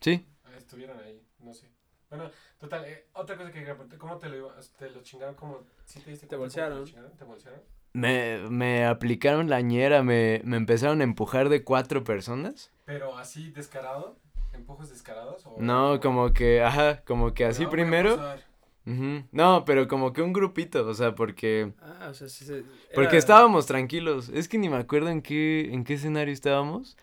Sí. 0.00 0.26
Ah, 0.44 0.50
estuvieron 0.56 0.98
ahí, 1.00 1.22
no 1.40 1.52
sé. 1.54 1.68
Bueno, 2.16 2.30
total, 2.58 2.84
eh, 2.84 3.06
otra 3.14 3.36
cosa 3.36 3.48
que 3.48 3.58
quería 3.58 3.74
preguntar, 3.74 3.98
¿cómo 3.98 4.18
te 4.18 4.28
lo 4.28 4.36
iba, 4.36 4.54
te 4.78 4.90
lo 4.90 5.02
chingaron? 5.02 5.34
¿Cómo, 5.34 5.60
sí 5.84 6.00
te 6.00 6.10
diste 6.10 6.26
Te 6.26 6.36
bolsearon. 6.36 6.80
lo 6.80 6.84
chingaron? 6.86 7.16
¿Te 7.16 7.24
bolsearon? 7.24 7.60
Me, 7.92 8.38
me 8.50 8.84
aplicaron 8.86 9.48
la 9.48 9.60
ñera, 9.60 10.02
me, 10.02 10.40
me 10.44 10.56
empezaron 10.56 11.00
a 11.00 11.04
empujar 11.04 11.48
de 11.48 11.62
cuatro 11.64 12.02
personas. 12.04 12.72
Pero 12.84 13.16
así 13.16 13.50
descarado, 13.50 14.18
empujos 14.52 14.90
descarados 14.90 15.44
o 15.46 15.56
No, 15.60 16.00
como 16.00 16.32
que, 16.32 16.62
ajá, 16.62 17.02
como 17.04 17.34
que 17.34 17.44
así 17.44 17.64
No, 17.64 17.70
primero. 17.70 18.16
pasar. 18.16 18.40
Ujú. 18.86 19.24
No, 19.32 19.64
pero 19.64 19.88
como 19.88 20.12
que 20.12 20.22
un 20.22 20.32
grupito, 20.32 20.86
o 20.86 20.92
sea, 20.94 21.14
porque... 21.14 21.72
Ah, 21.80 22.08
o 22.10 22.14
sea, 22.14 22.28
sí 22.28 22.44
se- 22.44 22.64
Porque 22.94 23.10
era- 23.16 23.18
estábamos 23.18 23.66
tranquilos. 23.66 24.28
Es 24.28 24.46
que 24.48 24.58
ni 24.58 24.68
me 24.68 24.76
acuerdo 24.76 25.08
en 25.08 25.22
qué, 25.22 25.72
en 25.72 25.84
qué 25.84 25.94
escenario 25.94 26.34
estábamos. 26.34 26.96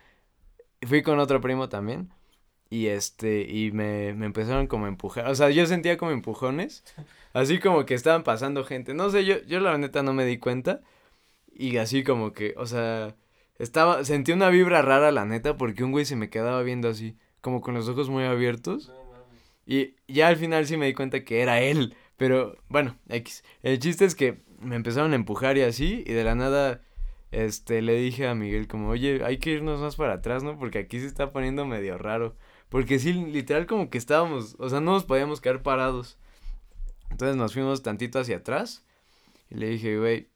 Fui 0.88 1.02
con 1.04 1.20
otro 1.20 1.42
primo 1.42 1.70
también. 1.70 2.12
Y 2.72 2.88
este, 2.88 3.42
y 3.42 3.72
me, 3.74 4.14
me 4.14 4.26
empezaron 4.26 4.66
como 4.66 4.86
a 4.86 4.88
empujar. 4.88 5.28
O 5.28 5.36
sea, 5.36 5.50
yo 5.50 5.66
sentía 5.66 5.98
como 5.98 6.12
empujones. 6.12 6.86
Así 7.34 7.60
como 7.60 7.86
que 7.86 7.94
estaban 7.94 8.24
pasando 8.24 8.64
gente. 8.64 8.94
No 8.94 9.10
sé, 9.10 9.26
yo, 9.26 9.44
yo 9.44 9.60
la 9.60 9.78
neta 9.78 10.04
no 10.04 10.14
me 10.14 10.26
di 10.26 10.38
cuenta. 10.40 10.82
Y 11.54 11.78
así 11.78 12.04
como 12.04 12.34
que, 12.34 12.54
o 12.58 12.66
sea, 12.66 13.16
estaba, 13.60 14.04
sentí 14.06 14.32
una 14.32 14.50
vibra 14.50 14.82
rara 14.82 15.12
la 15.12 15.26
neta 15.26 15.58
porque 15.58 15.84
un 15.84 15.92
güey 15.92 16.06
se 16.06 16.16
me 16.16 16.30
quedaba 16.30 16.64
viendo 16.64 16.90
así, 16.90 17.18
como 17.42 17.62
con 17.62 17.74
los 17.76 17.88
ojos 17.90 18.10
muy 18.10 18.24
abiertos. 18.24 18.92
Y 19.66 19.96
ya 20.08 20.30
al 20.30 20.38
final 20.38 20.66
sí 20.66 20.78
me 20.78 20.88
di 20.88 20.94
cuenta 20.94 21.24
que 21.24 21.42
era 21.42 21.62
él. 21.62 21.96
Pero 22.18 22.58
bueno, 22.70 22.98
X. 23.10 23.44
El 23.64 23.80
chiste 23.80 24.06
es 24.06 24.16
que 24.16 24.42
me 24.60 24.76
empezaron 24.76 25.12
a 25.12 25.16
empujar 25.16 25.58
y 25.58 25.62
así. 25.62 26.04
Y 26.08 26.14
de 26.14 26.24
la 26.24 26.36
nada, 26.36 26.82
este, 27.32 27.82
le 27.82 27.96
dije 27.96 28.28
a 28.28 28.36
Miguel 28.36 28.68
como, 28.68 28.90
oye, 28.90 29.24
hay 29.26 29.38
que 29.40 29.52
irnos 29.52 29.82
más 29.82 29.98
para 29.98 30.14
atrás, 30.14 30.44
¿no? 30.44 30.58
Porque 30.58 30.80
aquí 30.80 31.00
se 31.00 31.08
está 31.08 31.32
poniendo 31.32 31.66
medio 31.66 31.98
raro. 31.98 32.36
Porque 32.72 33.00
sí, 33.00 33.12
literal 33.12 33.68
como 33.68 33.90
que 33.90 33.98
estábamos, 33.98 34.56
o 34.58 34.70
sea, 34.70 34.80
no 34.80 34.94
nos 34.94 35.04
podíamos 35.04 35.42
quedar 35.42 35.62
parados. 35.62 36.18
Entonces 37.10 37.36
nos 37.36 37.52
fuimos 37.52 37.84
tantito 37.84 38.18
hacia 38.18 38.38
atrás. 38.38 38.86
Y 39.50 39.56
le 39.56 39.68
dije, 39.68 40.00
güey, 40.00 40.30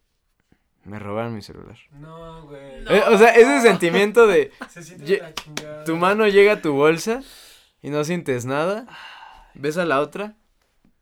me 0.83 0.99
robaron 0.99 1.33
mi 1.33 1.41
celular. 1.41 1.77
No, 1.93 2.45
güey. 2.45 2.83
No. 2.83 2.91
Eh, 2.91 3.03
o 3.09 3.17
sea, 3.17 3.29
ese 3.29 3.61
sentimiento 3.61 4.27
de 4.27 4.51
Se 4.69 4.83
siente 4.83 5.23
chingada. 5.35 5.85
tu 5.85 5.95
mano 5.95 6.27
llega 6.27 6.51
a 6.51 6.61
tu 6.61 6.73
bolsa 6.73 7.23
y 7.81 7.89
no 7.89 8.03
sientes 8.03 8.43
nada. 8.45 8.85
Ves 9.53 9.77
a 9.77 9.85
la 9.85 10.01
otra 10.01 10.35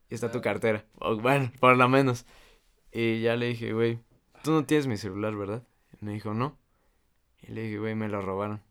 y 0.08 0.14
está 0.14 0.30
tu 0.30 0.40
cartera. 0.40 0.84
O, 1.00 1.16
bueno, 1.16 1.50
por 1.58 1.76
lo 1.76 1.88
menos. 1.88 2.26
Y 2.92 3.22
ya 3.22 3.34
le 3.34 3.46
dije, 3.46 3.72
güey, 3.72 3.98
tú 4.44 4.52
no 4.52 4.64
tienes 4.64 4.86
mi 4.86 4.96
celular, 4.96 5.34
¿verdad? 5.34 5.64
Y 6.00 6.04
me 6.04 6.12
dijo, 6.12 6.32
no. 6.32 6.56
Y 7.42 7.50
le 7.50 7.62
dije, 7.62 7.78
güey, 7.78 7.96
me 7.96 8.08
lo 8.08 8.22
robaron. 8.22 8.62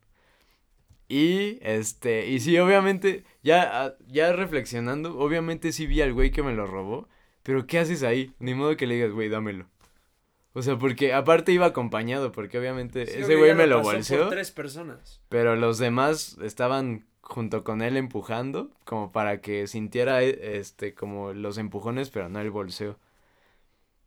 Y, 1.08 1.60
este, 1.62 2.28
y 2.28 2.40
sí, 2.40 2.58
obviamente, 2.58 3.24
ya, 3.44 3.86
ah, 3.86 3.94
ya 4.08 4.34
reflexionando, 4.34 5.18
obviamente 5.20 5.72
sí 5.72 5.86
vi 5.86 6.02
al 6.02 6.14
güey 6.14 6.32
que 6.32 6.44
me 6.44 6.54
lo 6.54 6.66
robó. 6.66 7.08
Pero, 7.44 7.68
¿qué 7.68 7.80
haces 7.80 8.04
ahí? 8.04 8.34
Ni 8.40 8.54
modo 8.54 8.78
que 8.78 8.88
le 8.88 8.96
digas, 8.96 9.12
güey, 9.12 9.30
dámelo. 9.30 9.68
O 10.54 10.62
sea, 10.62 10.78
porque 10.78 11.14
aparte 11.14 11.52
iba 11.52 11.66
acompañado, 11.66 12.32
porque 12.32 12.60
obviamente 12.60 13.06
Sí, 13.08 13.22
ese 13.22 13.36
güey 13.36 13.54
me 13.56 13.68
lo 13.68 13.82
bolseó. 13.82 14.30
tres 14.30 14.52
personas. 14.52 15.20
Pero 15.30 15.56
los 15.56 15.80
demás 15.80 16.38
estaban 16.44 17.06
junto 17.22 17.64
con 17.64 17.82
él 17.82 17.98
empujando, 17.98 18.70
como 18.86 19.12
para 19.12 19.42
que 19.42 19.66
sintiera 19.68 20.22
eh, 20.24 20.58
este 20.60 20.94
como 20.94 21.34
los 21.34 21.58
empujones, 21.58 22.10
pero 22.12 22.30
no 22.30 22.40
el 22.40 22.52
bolseo. 22.52 23.00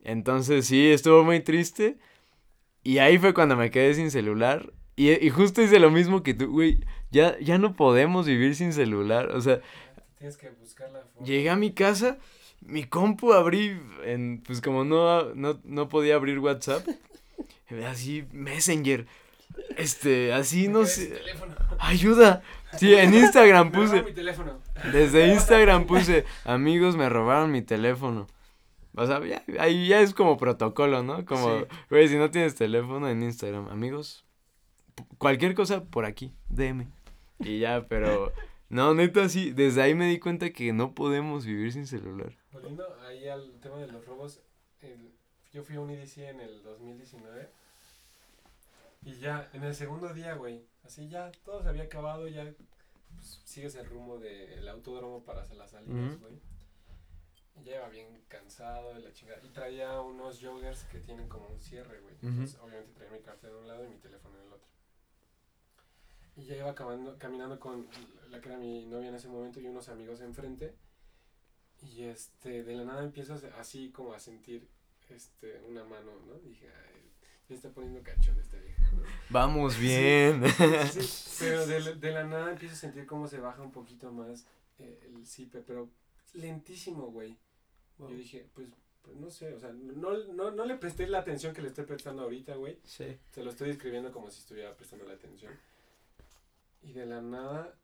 Entonces 0.04 0.66
sí, 0.66 0.88
estuvo 0.90 1.24
muy 1.24 1.40
triste. 1.40 1.98
Y 2.84 2.98
ahí 2.98 3.18
fue 3.18 3.34
cuando 3.34 3.56
me 3.56 3.72
quedé 3.72 3.94
sin 3.94 4.12
celular. 4.12 4.72
Y, 4.96 5.10
y 5.12 5.30
justo 5.30 5.60
hice 5.62 5.78
lo 5.78 5.90
mismo 5.90 6.22
que 6.22 6.34
tú, 6.34 6.50
güey. 6.50 6.80
Ya, 7.10 7.38
ya 7.38 7.58
no 7.58 7.74
podemos 7.76 8.26
vivir 8.26 8.54
sin 8.56 8.72
celular. 8.72 9.30
O 9.32 9.40
sea, 9.40 9.60
Tienes 10.18 10.36
que 10.36 10.50
buscar 10.50 10.90
la 10.90 11.00
forma. 11.00 11.26
llegué 11.26 11.50
a 11.50 11.56
mi 11.56 11.72
casa, 11.72 12.16
mi 12.62 12.84
compu 12.84 13.32
abrí, 13.34 13.78
en, 14.04 14.42
pues 14.44 14.60
como 14.60 14.84
no, 14.84 15.34
no, 15.34 15.60
no 15.64 15.88
podía 15.88 16.14
abrir 16.16 16.38
WhatsApp, 16.38 16.86
así 17.88 18.24
Messenger. 18.32 19.06
Este, 19.76 20.32
así 20.32 20.68
no 20.68 20.84
sé. 20.86 21.14
Ayuda. 21.78 22.42
Sí, 22.78 22.94
en 22.94 23.14
Instagram 23.14 23.70
puse. 23.72 24.02
mi 24.02 24.12
teléfono. 24.12 24.58
Desde 24.92 25.28
Instagram 25.34 25.86
puse. 25.86 26.24
Amigos, 26.44 26.96
me 26.96 27.08
robaron 27.08 27.52
mi 27.52 27.62
teléfono. 27.62 28.26
O 28.94 29.06
sea, 29.06 29.24
ya, 29.24 29.42
ahí 29.60 29.88
ya 29.88 30.00
es 30.00 30.14
como 30.14 30.36
protocolo, 30.38 31.02
¿no? 31.02 31.24
Como, 31.26 31.60
Sí. 31.60 31.64
güey, 31.90 32.08
si 32.08 32.16
no 32.16 32.30
tienes 32.30 32.54
teléfono 32.54 33.08
en 33.08 33.22
Instagram, 33.22 33.68
amigos, 33.68 34.24
cualquier 35.18 35.54
cosa 35.54 35.84
por 35.84 36.04
aquí, 36.04 36.32
DM. 36.48 36.86
Y 37.40 37.60
ya, 37.60 37.86
pero. 37.88 38.32
No, 38.68 38.94
neta, 38.94 39.28
sí. 39.28 39.52
Desde 39.52 39.82
ahí 39.82 39.94
me 39.94 40.08
di 40.08 40.18
cuenta 40.18 40.50
que 40.50 40.72
no 40.72 40.94
podemos 40.94 41.44
vivir 41.46 41.72
sin 41.72 41.86
celular. 41.86 42.32
Volviendo 42.52 42.84
ahí 43.06 43.28
al 43.28 43.52
tema 43.60 43.76
de 43.78 43.86
los 43.86 44.04
robos, 44.06 44.40
el- 44.82 45.12
yo 45.52 45.62
fui 45.62 45.76
a 45.76 45.80
un 45.80 45.90
EDC 45.90 46.28
en 46.28 46.40
el 46.40 46.62
2019 46.62 47.48
y 49.04 49.14
ya 49.18 49.48
en 49.52 49.62
el 49.62 49.74
segundo 49.74 50.12
día, 50.12 50.34
güey, 50.34 50.62
así 50.84 51.08
ya 51.08 51.30
todo 51.44 51.62
se 51.62 51.68
había 51.68 51.84
acabado, 51.84 52.26
ya 52.26 52.52
pues, 53.14 53.40
sigues 53.44 53.74
el 53.76 53.86
rumbo 53.86 54.18
del 54.18 54.68
autódromo 54.68 55.22
para 55.24 55.42
hacer 55.42 55.56
las 55.56 55.70
salidas, 55.70 56.20
güey. 56.20 56.34
Y 57.58 57.64
Ya 57.64 57.76
iba 57.76 57.88
bien 57.88 58.06
cansado 58.28 58.92
de 58.94 59.00
la 59.00 59.12
chingada. 59.12 59.40
Y 59.42 59.48
traía 59.48 59.98
unos 60.00 60.40
joggers 60.42 60.84
que 60.84 60.98
tienen 60.98 61.26
como 61.28 61.46
un 61.48 61.58
cierre, 61.60 62.00
güey. 62.00 62.14
Entonces, 62.22 62.58
obviamente 62.60 62.92
traía 62.94 63.12
mi 63.12 63.20
cartera 63.20 63.54
de 63.54 63.60
un 63.60 63.68
lado 63.68 63.84
y 63.86 63.88
mi 63.88 63.96
teléfono 63.96 64.36
en 64.36 64.42
el 64.46 64.52
otro. 64.52 64.55
Y 66.36 66.44
ya 66.44 66.56
iba 66.56 66.74
caminando, 66.74 67.16
caminando 67.18 67.58
con 67.58 67.86
la 68.30 68.40
que 68.40 68.48
era 68.48 68.58
mi 68.58 68.84
novia 68.86 69.08
en 69.08 69.14
ese 69.14 69.28
momento 69.28 69.60
y 69.60 69.66
unos 69.66 69.88
amigos 69.88 70.20
enfrente. 70.20 70.74
Y 71.82 72.02
este, 72.04 72.62
de 72.62 72.74
la 72.74 72.84
nada 72.84 73.10
se- 73.38 73.48
así 73.58 73.90
como 73.90 74.12
a 74.12 74.18
sentir 74.18 74.68
este, 75.08 75.60
una 75.68 75.84
mano, 75.84 76.12
¿no? 76.26 76.34
Dije, 76.40 76.68
"Ay". 76.68 77.02
Ya 77.48 77.54
está 77.54 77.70
poniendo 77.70 78.02
cachón 78.02 78.36
esta 78.40 78.56
vieja. 78.58 78.90
Vamos 79.30 79.78
bien. 79.78 80.42
Sí, 80.90 81.36
pero 81.38 81.64
de, 81.66 81.80
la- 81.80 81.92
de 81.92 82.10
la 82.10 82.24
nada 82.24 82.50
empiezo 82.50 82.74
a 82.74 82.78
sentir 82.78 83.06
cómo 83.06 83.28
se 83.28 83.38
baja 83.38 83.62
un 83.62 83.70
poquito 83.70 84.10
más 84.10 84.46
eh, 84.78 84.98
el 85.14 85.24
zipe, 85.26 85.60
pero 85.60 85.88
lentísimo, 86.34 87.06
güey. 87.12 87.36
Yo 87.98 88.08
dije, 88.08 88.46
pues, 88.52 88.68
pues 89.02 89.16
no 89.16 89.30
sé, 89.30 89.54
o 89.54 89.60
sea, 89.60 89.72
no, 89.72 90.18
no, 90.34 90.50
no 90.50 90.64
le 90.66 90.74
presté 90.76 91.06
la 91.06 91.20
atención 91.20 91.54
que 91.54 91.62
le 91.62 91.68
estoy 91.68 91.84
prestando 91.84 92.22
ahorita, 92.24 92.56
güey. 92.56 92.78
Sí. 92.84 93.16
Se 93.30 93.42
lo 93.44 93.50
estoy 93.50 93.70
escribiendo 93.70 94.10
como 94.12 94.28
si 94.30 94.40
estuviera 94.40 94.76
prestando 94.76 95.04
la 95.06 95.14
atención. 95.14 95.52
Y 96.82 96.92
de 96.92 97.06
la 97.06 97.20
nada 97.20 97.74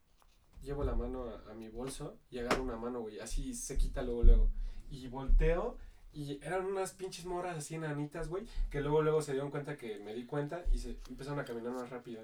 llevo 0.63 0.85
la 0.85 0.95
mano 0.95 1.29
a, 1.51 1.55
mi 1.55 1.69
bolso 1.69 2.19
y 2.31 2.39
agarro 2.39 2.63
una 2.63 2.77
mano, 2.77 3.01
güey. 3.01 3.19
Así 3.19 3.55
se 3.55 3.77
quita 3.77 4.03
luego, 4.03 4.23
luego. 4.23 4.51
Y 4.91 5.09
volteo 5.09 5.77
y 6.13 6.39
eran 6.43 6.67
unas 6.67 6.93
pinches 6.93 7.25
morras 7.25 7.57
así 7.57 7.75
enanitas, 7.75 8.29
güey. 8.29 8.47
Que 8.71 8.81
luego, 8.81 9.03
luego 9.03 9.23
se 9.23 9.33
dieron 9.33 9.51
cuenta 9.51 9.77
que 9.77 9.99
me 9.99 10.15
di 10.15 10.25
cuenta 10.25 10.65
y 10.73 10.79
se 10.79 10.99
empezaron 11.09 11.41
a 11.41 11.45
caminar 11.45 11.73
más 11.73 11.91
rápido. 11.91 12.23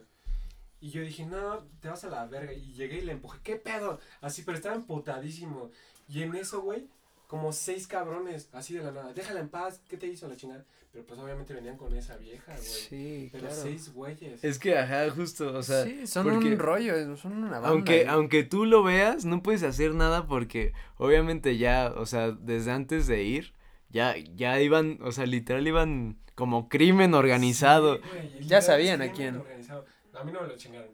Y 0.81 0.91
yo 0.91 1.03
dije, 1.03 1.27
no, 1.27 1.65
te 1.81 1.89
vas 1.89 2.05
a 2.05 2.11
la 2.11 2.27
verga. 2.27 2.53
Y 2.53 2.73
llegué 2.75 2.99
y 2.99 3.05
le 3.05 3.13
empujé, 3.13 3.41
¿qué 3.43 3.57
pedo? 3.57 3.99
Así, 4.21 4.43
pero 4.43 4.57
estaba 4.57 4.77
emputadísimo. 4.77 5.71
Y 6.09 6.23
en 6.23 6.35
eso, 6.35 6.61
güey, 6.63 6.89
como 7.27 7.53
seis 7.53 7.87
cabrones, 7.87 8.49
así 8.53 8.75
de 8.75 8.83
la 8.83 8.93
nada. 8.93 9.13
Déjala 9.13 9.41
en 9.41 9.49
paz, 9.49 9.81
¿qué 9.89 9.97
te 9.97 10.07
hizo 10.07 10.29
la 10.29 10.37
chingada? 10.37 10.65
Pero 10.93 11.05
pues 11.07 11.21
obviamente 11.21 11.53
venían 11.55 11.77
con 11.77 11.95
esa 11.95 12.17
vieja, 12.17 12.53
güey. 12.53 12.65
Sí, 12.67 13.29
Pero 13.31 13.47
claro. 13.49 13.63
seis 13.63 13.93
güeyes. 13.93 14.43
Es 14.43 14.59
que, 14.59 14.77
ajá, 14.79 15.11
justo, 15.11 15.53
o 15.57 15.63
sea, 15.63 15.85
sí, 15.85 16.07
son 16.07 16.25
porque- 16.29 16.49
un 16.53 16.59
rollo, 16.59 17.17
son 17.17 17.33
una 17.35 17.51
banda. 17.51 17.69
aunque, 17.69 18.05
güey. 18.05 18.07
aunque 18.09 18.43
tú 18.43 18.65
lo 18.65 18.83
veas, 18.83 19.25
no 19.25 19.43
puedes 19.43 19.63
hacer 19.63 19.95
nada 19.95 20.27
porque 20.27 20.73
obviamente 20.97 21.57
ya, 21.59 21.93
o 21.95 22.07
sea, 22.07 22.31
desde 22.33 22.71
antes 22.73 23.07
de 23.07 23.23
ir, 23.23 23.53
ya, 23.91 24.17
ya 24.35 24.61
iban, 24.61 24.99
o 25.03 25.13
sea, 25.13 25.27
literal 25.27 25.67
iban 25.69 26.19
como 26.35 26.69
crimen 26.69 27.15
organizado. 27.15 27.97
Sí, 27.97 28.03
güey, 28.11 28.27
y 28.27 28.31
Ya 28.31 28.39
literal, 28.41 28.63
sabían 28.63 29.03
a 29.03 29.13
quién. 29.13 29.37
organizado. 29.37 29.85
A 30.15 30.25
mí 30.25 30.33
no 30.33 30.41
me 30.41 30.49
lo 30.49 30.57
chingaron. 30.57 30.91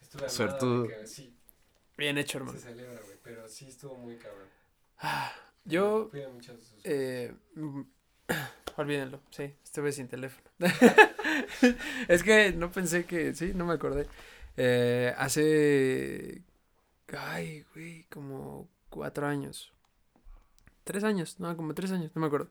Estuve 0.00 0.28
Suertudo. 0.28 0.86
que 0.88 1.06
Sí, 1.06 1.32
Bien 1.96 2.18
hecho, 2.18 2.38
hermano. 2.38 2.58
se 2.58 2.64
celebra, 2.68 3.00
güey. 3.02 3.16
Pero 3.24 3.48
sí 3.48 3.66
estuvo 3.66 3.96
muy 3.96 4.16
cabrón. 4.18 4.46
Ah, 4.98 5.32
Yo, 5.64 6.10
Cuida 6.10 6.28
mucho 6.28 6.54
de 6.54 6.60
sus- 6.62 6.80
eh, 6.84 7.34
olvídenlo, 8.76 9.20
sí, 9.30 9.54
estuve 9.62 9.92
sin 9.92 10.08
teléfono. 10.08 10.48
es 12.08 12.22
que 12.22 12.52
no 12.52 12.70
pensé 12.70 13.04
que, 13.04 13.34
sí, 13.34 13.52
no 13.54 13.66
me 13.66 13.74
acordé. 13.74 14.06
Eh, 14.56 15.14
hace, 15.16 16.42
ay, 17.16 17.64
güey, 17.74 18.04
como 18.04 18.68
cuatro 18.88 19.26
años. 19.26 19.72
Tres 20.84 21.04
años, 21.04 21.40
no, 21.40 21.56
como 21.56 21.74
tres 21.74 21.90
años, 21.92 22.12
no 22.14 22.20
me 22.20 22.26
acuerdo. 22.28 22.50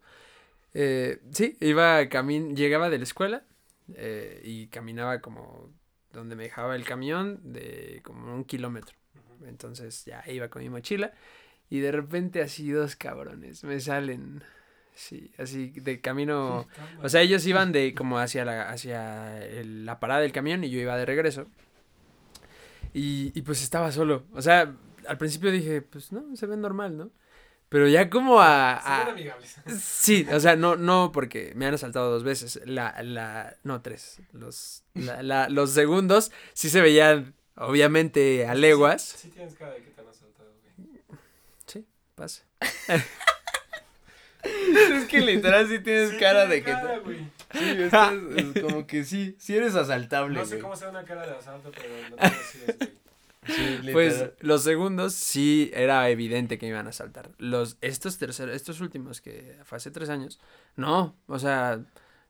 Eh, 0.73 1.21
sí, 1.31 1.57
iba 1.61 2.07
camin 2.09 2.55
llegaba 2.55 2.89
de 2.89 2.97
la 2.97 3.05
escuela 3.05 3.43
eh, 3.95 4.41
y 4.43 4.67
caminaba 4.67 5.21
como 5.21 5.69
donde 6.11 6.35
me 6.35 6.43
dejaba 6.43 6.75
el 6.75 6.85
camión 6.85 7.39
de 7.43 8.01
como 8.03 8.33
un 8.35 8.43
kilómetro. 8.43 8.95
Entonces 9.45 10.05
ya 10.05 10.23
iba 10.27 10.49
con 10.49 10.61
mi 10.61 10.69
mochila 10.69 11.13
y 11.69 11.79
de 11.79 11.91
repente 11.91 12.41
así 12.41 12.69
dos 12.71 12.95
cabrones 12.95 13.63
me 13.63 13.79
salen, 13.79 14.43
sí, 14.95 15.31
así 15.37 15.69
de 15.75 16.01
camino, 16.01 16.65
o 17.03 17.09
sea, 17.09 17.21
ellos 17.21 17.45
iban 17.45 17.71
de 17.71 17.93
como 17.93 18.17
hacia 18.17 18.43
la, 18.45 18.69
hacia 18.69 19.45
el- 19.45 19.85
la 19.85 19.99
parada 19.99 20.21
del 20.21 20.31
camión 20.31 20.63
y 20.63 20.69
yo 20.71 20.79
iba 20.79 20.97
de 20.97 21.05
regreso. 21.05 21.45
Y, 22.93 23.31
y 23.37 23.41
pues 23.41 23.61
estaba 23.61 23.91
solo, 23.91 24.23
o 24.33 24.41
sea, 24.41 24.73
al 25.07 25.17
principio 25.17 25.51
dije, 25.51 25.81
pues 25.81 26.11
no, 26.11 26.35
se 26.35 26.45
ve 26.45 26.55
normal, 26.57 26.97
¿no? 26.97 27.11
Pero 27.67 27.87
ya 27.89 28.09
como 28.09 28.39
a... 28.41 28.79
Se 28.81 28.89
ven 28.89 29.07
a- 29.07 29.11
amigables. 29.11 29.55
Sí, 29.81 30.25
o 30.31 30.39
sea, 30.39 30.55
no, 30.55 30.75
no, 30.77 31.11
porque 31.11 31.51
me 31.55 31.65
han 31.65 31.73
asaltado 31.73 32.09
dos 32.11 32.23
veces. 32.23 32.61
La, 32.65 32.95
la, 33.03 33.57
no, 33.63 33.81
tres. 33.81 34.21
Los, 34.31 34.83
la, 34.93 35.21
la- 35.23 35.49
los 35.49 35.71
segundos 35.71 36.31
sí 36.53 36.69
se 36.69 36.79
veían, 36.79 37.33
obviamente, 37.55 38.47
a 38.47 38.53
leguas. 38.53 39.01
Sí 39.01 39.29
tienes 39.29 39.55
cara 39.55 39.73
de 39.73 39.83
que 39.83 39.89
te 39.91 39.99
han 40.01 40.07
asaltado, 40.07 40.53
güey. 40.77 41.85
Pasa. 42.15 42.43
es 44.45 45.05
que 45.05 45.21
literal 45.21 45.67
sí 45.67 45.79
tienes 45.79 46.11
Sí, 46.11 46.17
cara 46.17 46.45
de 46.45 46.63
que... 46.63 46.73
Sí, 47.53 47.59
es 48.55 48.61
como 48.63 48.85
que 48.85 49.03
sí, 49.03 49.35
sí 49.39 49.55
eres 49.55 49.75
asaltable, 49.75 50.37
No 50.39 50.45
sé 50.45 50.59
cómo 50.59 50.75
sea 50.75 50.89
una 50.89 51.03
cara 51.03 51.25
de 51.25 51.33
asalto, 51.33 51.71
pero 51.71 51.89
no 52.09 52.15
te 52.15 52.29
decides, 52.29 52.77
güey. 52.77 53.05
Sí, 53.47 53.89
Pues 53.91 54.25
los 54.39 54.63
segundos 54.63 55.13
sí 55.13 55.69
era 55.73 56.09
evidente 56.09 56.57
que 56.57 56.65
me 56.65 56.71
iban 56.71 56.87
a 56.87 56.89
asaltar. 56.89 57.29
Los, 57.37 57.77
estos 57.81 58.17
terceros, 58.17 58.55
estos 58.55 58.81
últimos 58.81 59.21
que 59.21 59.57
fue 59.65 59.75
hace 59.77 59.91
tres 59.91 60.09
años, 60.09 60.39
no, 60.75 61.15
o 61.27 61.37
sea, 61.37 61.79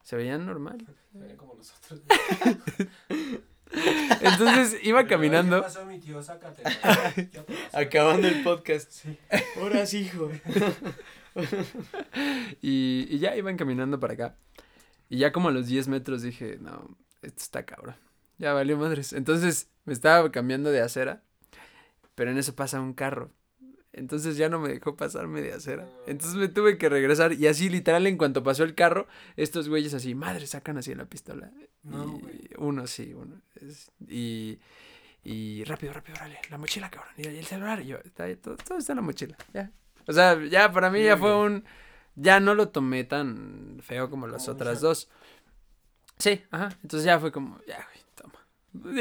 se 0.04 0.18
veían 0.18 0.46
normal. 0.46 0.86
Se 1.14 1.20
ven 1.20 1.38
como 1.38 1.56
nosotros. 1.56 2.02
Entonces 4.22 4.78
iba 4.84 5.00
Pero, 5.00 5.08
¿Qué 5.08 5.16
caminando. 5.16 5.62
pasó, 5.62 5.86
mi 5.86 6.00
tío? 6.00 6.22
Sácatela. 6.22 6.70
¿Qué 7.16 7.24
te 7.24 7.42
pasó? 7.42 7.78
Acabando 7.78 8.28
el 8.28 8.44
podcast. 8.44 8.92
Sí. 8.92 9.18
Horas, 9.62 9.94
hijo. 9.94 10.30
Y, 12.62 13.08
y 13.10 13.20
ya 13.20 13.36
iban 13.36 13.58
caminando 13.58 14.00
para 14.00 14.14
acá. 14.14 14.38
Y 15.10 15.18
ya 15.18 15.32
como 15.32 15.50
a 15.50 15.52
los 15.52 15.68
10 15.68 15.88
metros 15.88 16.22
dije, 16.22 16.58
no, 16.62 16.98
esto 17.22 17.42
está 17.42 17.66
cabrón. 17.66 17.96
Ya 18.38 18.54
valió 18.54 18.78
madres. 18.78 19.14
Entonces 19.14 19.70
me 19.86 19.94
estaba 19.94 20.32
cambiando 20.32 20.72
de 20.72 20.82
acera. 20.82 21.24
Pero 22.16 22.32
en 22.32 22.38
eso 22.38 22.56
pasa 22.56 22.80
un 22.82 22.94
carro. 22.94 23.32
Entonces 23.94 24.36
ya 24.36 24.50
no 24.50 24.60
me 24.60 24.70
dejó 24.70 24.96
pasarme 24.98 25.42
de 25.42 25.54
acera. 25.54 25.88
Entonces 26.08 26.36
me 26.38 26.48
tuve 26.50 26.78
que 26.78 26.90
regresar. 26.90 27.34
Y 27.34 27.48
así 27.48 27.70
literal 27.70 28.08
en 28.08 28.18
cuanto 28.18 28.44
pasó 28.44 28.64
el 28.64 28.76
carro, 28.76 29.08
estos 29.38 29.70
güeyes 29.70 29.94
así, 29.94 30.16
madre, 30.16 30.48
sacan 30.48 30.78
así 30.78 30.94
la 30.96 31.06
pistola. 31.06 31.52
No, 31.84 32.20
y 32.34 32.50
uno 32.58 32.88
sí, 32.88 33.14
uno. 33.14 33.42
es- 33.62 33.92
y, 34.08 34.60
y 35.24 35.64
rápido, 35.66 35.94
rápido, 35.94 36.18
órale, 36.18 36.40
la 36.50 36.58
mochila, 36.58 36.90
cabrón. 36.90 37.14
Y 37.18 37.28
el 37.28 37.46
celular. 37.46 37.82
Y 37.82 37.88
yo, 37.88 37.98
está, 38.04 38.24
ahí, 38.26 38.36
todo, 38.36 38.58
todo 38.58 38.78
está 38.78 38.94
en 38.94 38.98
la 38.98 39.02
mochila. 39.02 39.38
Ya. 39.54 39.72
O 40.08 40.14
sea, 40.14 40.40
ya 40.46 40.72
para 40.72 40.90
mí 40.90 41.00
Sí, 41.00 41.06
ya 41.06 41.18
fue 41.18 41.36
un... 41.36 41.64
Ya 42.16 42.40
no 42.40 42.56
lo 42.56 42.70
tomé 42.70 43.04
tan 43.04 43.80
feo 43.82 44.10
como 44.10 44.28
las 44.28 44.48
otras 44.48 44.80
dos. 44.82 45.10
Sí, 46.18 46.42
ajá. 46.52 46.70
Entonces 46.82 47.06
ya 47.06 47.20
fue 47.20 47.32
como, 47.32 47.60
ya, 47.68 47.86
güey, 47.86 48.06
toma. 48.16 48.40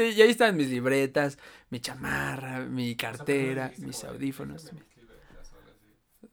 Y 0.01 0.21
ahí 0.21 0.29
están 0.29 0.55
mis 0.57 0.69
libretas, 0.69 1.37
mi 1.69 1.79
chamarra, 1.79 2.59
mi 2.65 2.95
O 3.09 3.13
sea, 3.13 3.15
cartera, 3.15 3.71
mis 3.77 4.03
audífonos. 4.03 4.65
O 4.65 4.67
así. 4.67 4.75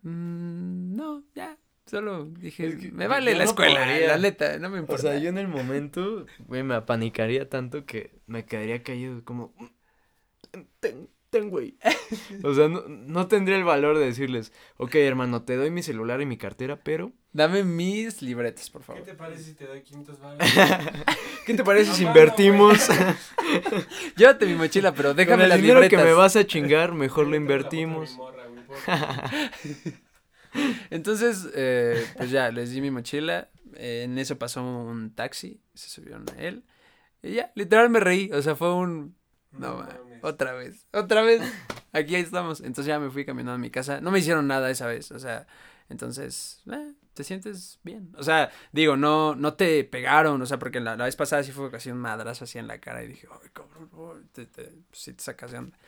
Mm, 0.03 0.97
no, 0.97 1.25
ya. 1.35 1.57
Solo 1.87 2.27
dije, 2.27 2.67
Es 2.69 2.77
que 2.77 2.93
me 2.93 3.07
vale 3.09 3.35
la 3.35 3.45
no 3.45 3.45
escuela, 3.45 3.81
podría. 3.81 4.09
la 4.09 4.19
neta, 4.19 4.59
no 4.59 4.71
me 4.71 4.79
O 4.79 4.81
importa. 4.81 5.03
sea, 5.03 5.19
yo 5.19 5.29
en 5.29 5.39
el 5.39 5.49
momento, 5.49 6.27
güey, 6.47 6.63
me 6.63 6.75
apanicaría 6.75 7.49
tanto 7.49 7.85
que 7.87 8.21
me 8.27 8.45
quedaría 8.45 8.83
caído 8.83 9.25
como... 9.25 9.55
Ten, 10.81 11.09
ten, 11.33 11.51
güey. 11.51 11.77
O 12.45 12.55
sea, 12.55 12.69
no, 12.69 12.83
no 12.87 13.27
tendría 13.27 13.57
el 13.57 13.65
valor 13.65 13.99
de 13.99 14.05
decirles, 14.05 14.53
ok, 14.77 14.95
hermano, 14.97 15.43
te 15.43 15.57
doy 15.57 15.71
mi 15.71 15.83
celular 15.83 16.21
y 16.21 16.27
mi 16.27 16.37
cartera, 16.37 16.77
pero... 16.83 17.11
Dame 17.33 17.65
mis 17.65 18.21
libretas, 18.21 18.69
por 18.69 18.83
¿Qué 18.83 18.87
favor. 18.87 19.03
te 19.05 19.15
parece 19.15 19.43
si 19.45 19.55
te 19.55 19.67
doy 19.67 19.81
500 19.83 20.21
baros? 20.21 20.47
¿Qué 21.47 21.55
te 21.55 21.65
parece 21.65 21.93
si 21.95 22.03
no, 22.05 22.09
invertimos? 22.11 22.87
Llévate 24.17 24.45
mi 24.47 24.55
mochila, 24.55 24.93
pero 24.95 25.15
déjame 25.15 25.37
Con 25.37 25.43
el 25.45 25.49
las 25.49 25.61
dinero 25.63 25.89
que 25.89 25.97
me 25.97 26.13
vas 26.13 26.37
a 26.37 26.47
chingar, 26.47 26.93
mejor 26.93 27.27
lo 27.27 27.37
invertimos. 27.37 28.17
morra, 28.19 28.45
güey, 28.47 28.63
por- 28.67 28.77
Entonces, 30.91 31.49
eh, 31.55 32.05
pues 32.19 32.31
ya, 32.31 32.51
les 32.51 32.71
di 32.73 32.81
mi 32.81 32.91
mochila. 32.91 33.49
eh, 33.77 34.03
en 34.05 34.19
eso 34.19 34.37
pasó 34.39 34.63
un 34.63 35.15
taxi, 35.15 35.61
se 35.75 35.89
subieron 35.89 36.27
a 36.37 36.43
él. 36.43 36.63
Y 37.23 37.33
ya, 37.35 37.51
literal 37.55 37.89
me 37.89 38.01
reí. 38.01 38.31
O 38.33 38.43
sea, 38.43 38.55
fue 38.57 38.75
un. 38.75 39.17
No, 39.53 39.69
No 39.71 39.77
ma, 39.79 39.85
mames. 39.87 40.12
Otra 40.23 40.53
vez, 40.53 40.87
otra 40.93 41.23
vez. 41.23 41.43
Aquí 41.93 42.17
estamos. 42.17 42.61
Entonces 42.61 42.87
ya 42.87 42.99
me 42.99 43.11
fui 43.11 43.25
caminando 43.25 43.55
a 43.55 43.59
mi 43.59 43.71
casa. 43.71 44.01
No 44.01 44.11
me 44.11 44.19
hicieron 44.21 44.47
nada 44.47 44.71
esa 44.71 44.87
vez. 44.87 45.11
O 45.13 45.19
sea, 45.19 45.47
entonces, 45.89 46.63
eh, 46.73 46.95
te 47.15 47.25
sientes 47.25 47.79
bien. 47.83 48.15
O 48.17 48.23
sea, 48.23 48.51
digo, 48.73 48.97
no, 48.97 49.35
no 49.35 49.55
te 49.55 49.85
pegaron. 49.85 50.41
O 50.41 50.47
sea, 50.47 50.59
porque 50.59 50.81
la, 50.81 50.97
la 50.97 51.05
vez 51.05 51.17
pasada 51.17 51.43
sí 51.43 51.53
fue 51.53 51.71
casi 51.71 51.91
un 51.91 51.99
madrazo 51.99 52.45
así 52.45 52.59
en 52.59 52.67
la 52.67 52.79
cara. 52.79 53.03
Y 53.05 53.09
dije, 53.09 53.29
ay, 53.31 53.51
cabrón, 53.53 53.91
oh", 53.93 54.15
te, 54.33 54.47
te, 54.47 54.73
sí 54.93 55.13
te 55.13 55.23
sacas 55.23 55.53
de 55.53 55.59
onda. 55.59 55.79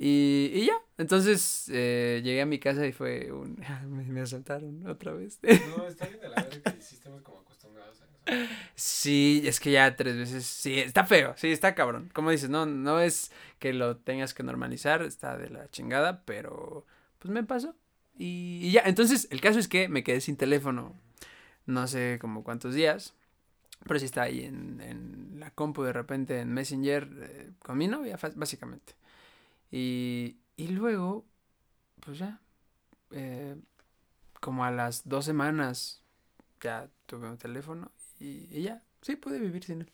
Y, 0.00 0.52
y 0.54 0.66
ya, 0.66 0.74
entonces 0.96 1.68
eh, 1.72 2.20
llegué 2.22 2.42
a 2.42 2.46
mi 2.46 2.60
casa 2.60 2.86
y 2.86 2.92
fue 2.92 3.32
un... 3.32 3.58
Me, 3.88 4.04
me 4.04 4.20
asaltaron 4.20 4.86
otra 4.86 5.12
vez. 5.12 5.40
No, 5.42 5.86
está 5.88 6.06
bien 6.06 6.20
de 6.20 6.28
la 6.28 6.36
verga 6.36 6.72
que 6.72 6.80
sí 6.80 6.94
estemos 6.94 7.20
como 7.22 7.40
acostumbrados 7.40 8.00
a 8.00 8.04
eso. 8.04 8.52
Sí, 8.76 9.42
es 9.44 9.58
que 9.58 9.72
ya 9.72 9.96
tres 9.96 10.16
veces, 10.16 10.46
sí, 10.46 10.78
está 10.78 11.04
feo, 11.04 11.34
sí, 11.36 11.50
está 11.50 11.74
cabrón. 11.74 12.10
Como 12.14 12.30
dices, 12.30 12.48
no, 12.48 12.64
no 12.64 13.00
es 13.00 13.32
que 13.58 13.72
lo 13.72 13.96
tengas 13.96 14.34
que 14.34 14.44
normalizar, 14.44 15.02
está 15.02 15.36
de 15.36 15.50
la 15.50 15.68
chingada, 15.70 16.22
pero 16.24 16.86
pues 17.18 17.32
me 17.34 17.42
pasó. 17.42 17.74
Y, 18.16 18.60
y 18.62 18.70
ya, 18.70 18.82
entonces 18.84 19.26
el 19.32 19.40
caso 19.40 19.58
es 19.58 19.66
que 19.66 19.88
me 19.88 20.04
quedé 20.04 20.20
sin 20.20 20.36
teléfono, 20.36 20.94
no 21.66 21.88
sé 21.88 22.18
como 22.20 22.44
cuántos 22.44 22.72
días, 22.72 23.14
pero 23.84 23.98
sí 23.98 24.06
está 24.06 24.22
ahí 24.22 24.44
en, 24.44 24.80
en 24.80 25.40
la 25.40 25.50
compu 25.50 25.82
de 25.82 25.92
repente 25.92 26.38
en 26.38 26.52
Messenger 26.52 27.08
eh, 27.20 27.50
con 27.58 27.76
mi 27.78 27.88
novia, 27.88 28.16
básicamente. 28.36 28.94
Y, 29.70 30.38
y 30.56 30.68
luego, 30.68 31.26
pues 32.00 32.18
ya, 32.18 32.40
eh, 33.12 33.56
como 34.40 34.64
a 34.64 34.70
las 34.72 35.08
dos 35.08 35.24
semanas 35.26 36.02
ya 36.62 36.90
tuve 37.06 37.28
un 37.30 37.38
teléfono 37.38 37.92
y, 38.20 38.48
y 38.56 38.62
ya, 38.64 38.82
Sí, 39.02 39.16
pude 39.16 39.38
vivir 39.40 39.64
sin 39.64 39.82
él. 39.82 39.92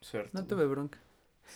Suerte. 0.00 0.34
No 0.34 0.46
tuve 0.46 0.66
bronca. 0.66 0.98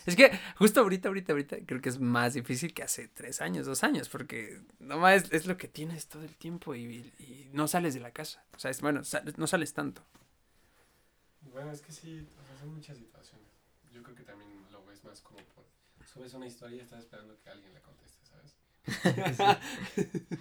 Es 0.05 0.15
que 0.15 0.31
justo 0.57 0.81
ahorita, 0.81 1.07
ahorita, 1.09 1.33
ahorita, 1.33 1.57
creo 1.65 1.81
que 1.81 1.89
es 1.89 1.99
más 1.99 2.33
difícil 2.33 2.73
que 2.73 2.83
hace 2.83 3.07
tres 3.07 3.41
años, 3.41 3.65
dos 3.65 3.83
años, 3.83 4.09
porque 4.09 4.61
nomás 4.79 5.23
es, 5.25 5.31
es 5.33 5.47
lo 5.47 5.57
que 5.57 5.67
tienes 5.67 6.07
todo 6.07 6.23
el 6.23 6.35
tiempo 6.35 6.75
y, 6.75 7.11
y 7.19 7.49
no 7.53 7.67
sales 7.67 7.93
de 7.93 8.01
la 8.01 8.11
casa. 8.11 8.45
O 8.55 8.59
sea, 8.59 8.71
es, 8.71 8.81
bueno, 8.81 9.03
sal- 9.03 9.33
no 9.37 9.47
sales 9.47 9.73
tanto. 9.73 10.03
Bueno, 11.41 11.71
es 11.71 11.81
que 11.81 11.91
sí, 11.93 12.27
o 12.41 12.43
sea, 12.45 12.57
son 12.57 12.73
muchas 12.73 12.97
situaciones. 12.97 13.47
Yo 13.91 14.03
creo 14.03 14.15
que 14.15 14.23
también 14.23 14.49
lo 14.71 14.83
ves 14.85 15.03
más 15.05 15.21
como. 15.21 15.39
Subes 16.15 16.33
una 16.33 16.47
historia 16.47 16.77
y 16.77 16.79
estás 16.79 16.99
esperando 17.01 17.37
que 17.41 17.49
alguien 17.49 17.73
le 17.73 17.81
conteste, 17.81 18.25
¿sabes? 18.25 18.55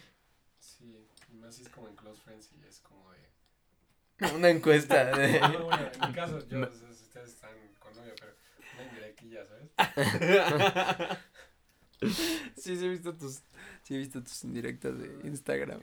Sí, 0.60 1.06
y 1.30 1.34
más 1.36 1.56
si 1.56 1.62
es 1.62 1.68
como 1.68 1.88
en 1.88 1.96
Close 1.96 2.20
Friends 2.22 2.48
y 2.52 2.64
es 2.66 2.78
como 2.80 3.10
de... 3.12 3.18
Una 4.34 4.48
encuesta. 4.50 5.04
de- 5.18 5.38
Ah, 5.42 5.48
bueno, 5.50 5.90
en 6.00 6.08
mi 6.08 6.14
caso, 6.14 6.38
yo, 6.48 6.58
No. 6.58 6.68
ustedes 6.68 7.28
están 7.28 7.50
con 7.80 7.94
novio, 7.96 8.14
pero 8.18 8.34
una 8.74 8.84
indirectilla, 8.84 9.44
¿sabes? 9.46 9.70
Sí, 12.56 12.76
sí 12.76 12.84
he 12.84 12.88
visto 12.90 13.14
tus, 13.16 13.40
sí 13.82 13.94
he 13.94 13.98
visto 13.98 14.22
tus 14.22 14.44
indirectas 14.44 14.98
de 14.98 15.26
Instagram. 15.26 15.80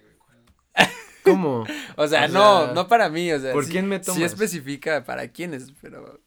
¿Cómo? 1.24 1.66
O 1.98 2.08
sea, 2.08 2.26
O 2.26 2.28
no, 2.30 2.66
sea, 2.66 2.74
no 2.74 2.88
para 2.88 3.10
mí, 3.10 3.32
o 3.32 3.40
sea, 3.40 3.52
¿por 3.54 3.66
sí- 3.66 3.72
quién 3.72 3.88
me 3.88 3.98
Sí 4.00 4.06
tomas? 4.06 4.22
especifica 4.32 5.04
para 5.04 5.28
quiénes, 5.30 5.72
pero 5.82 6.22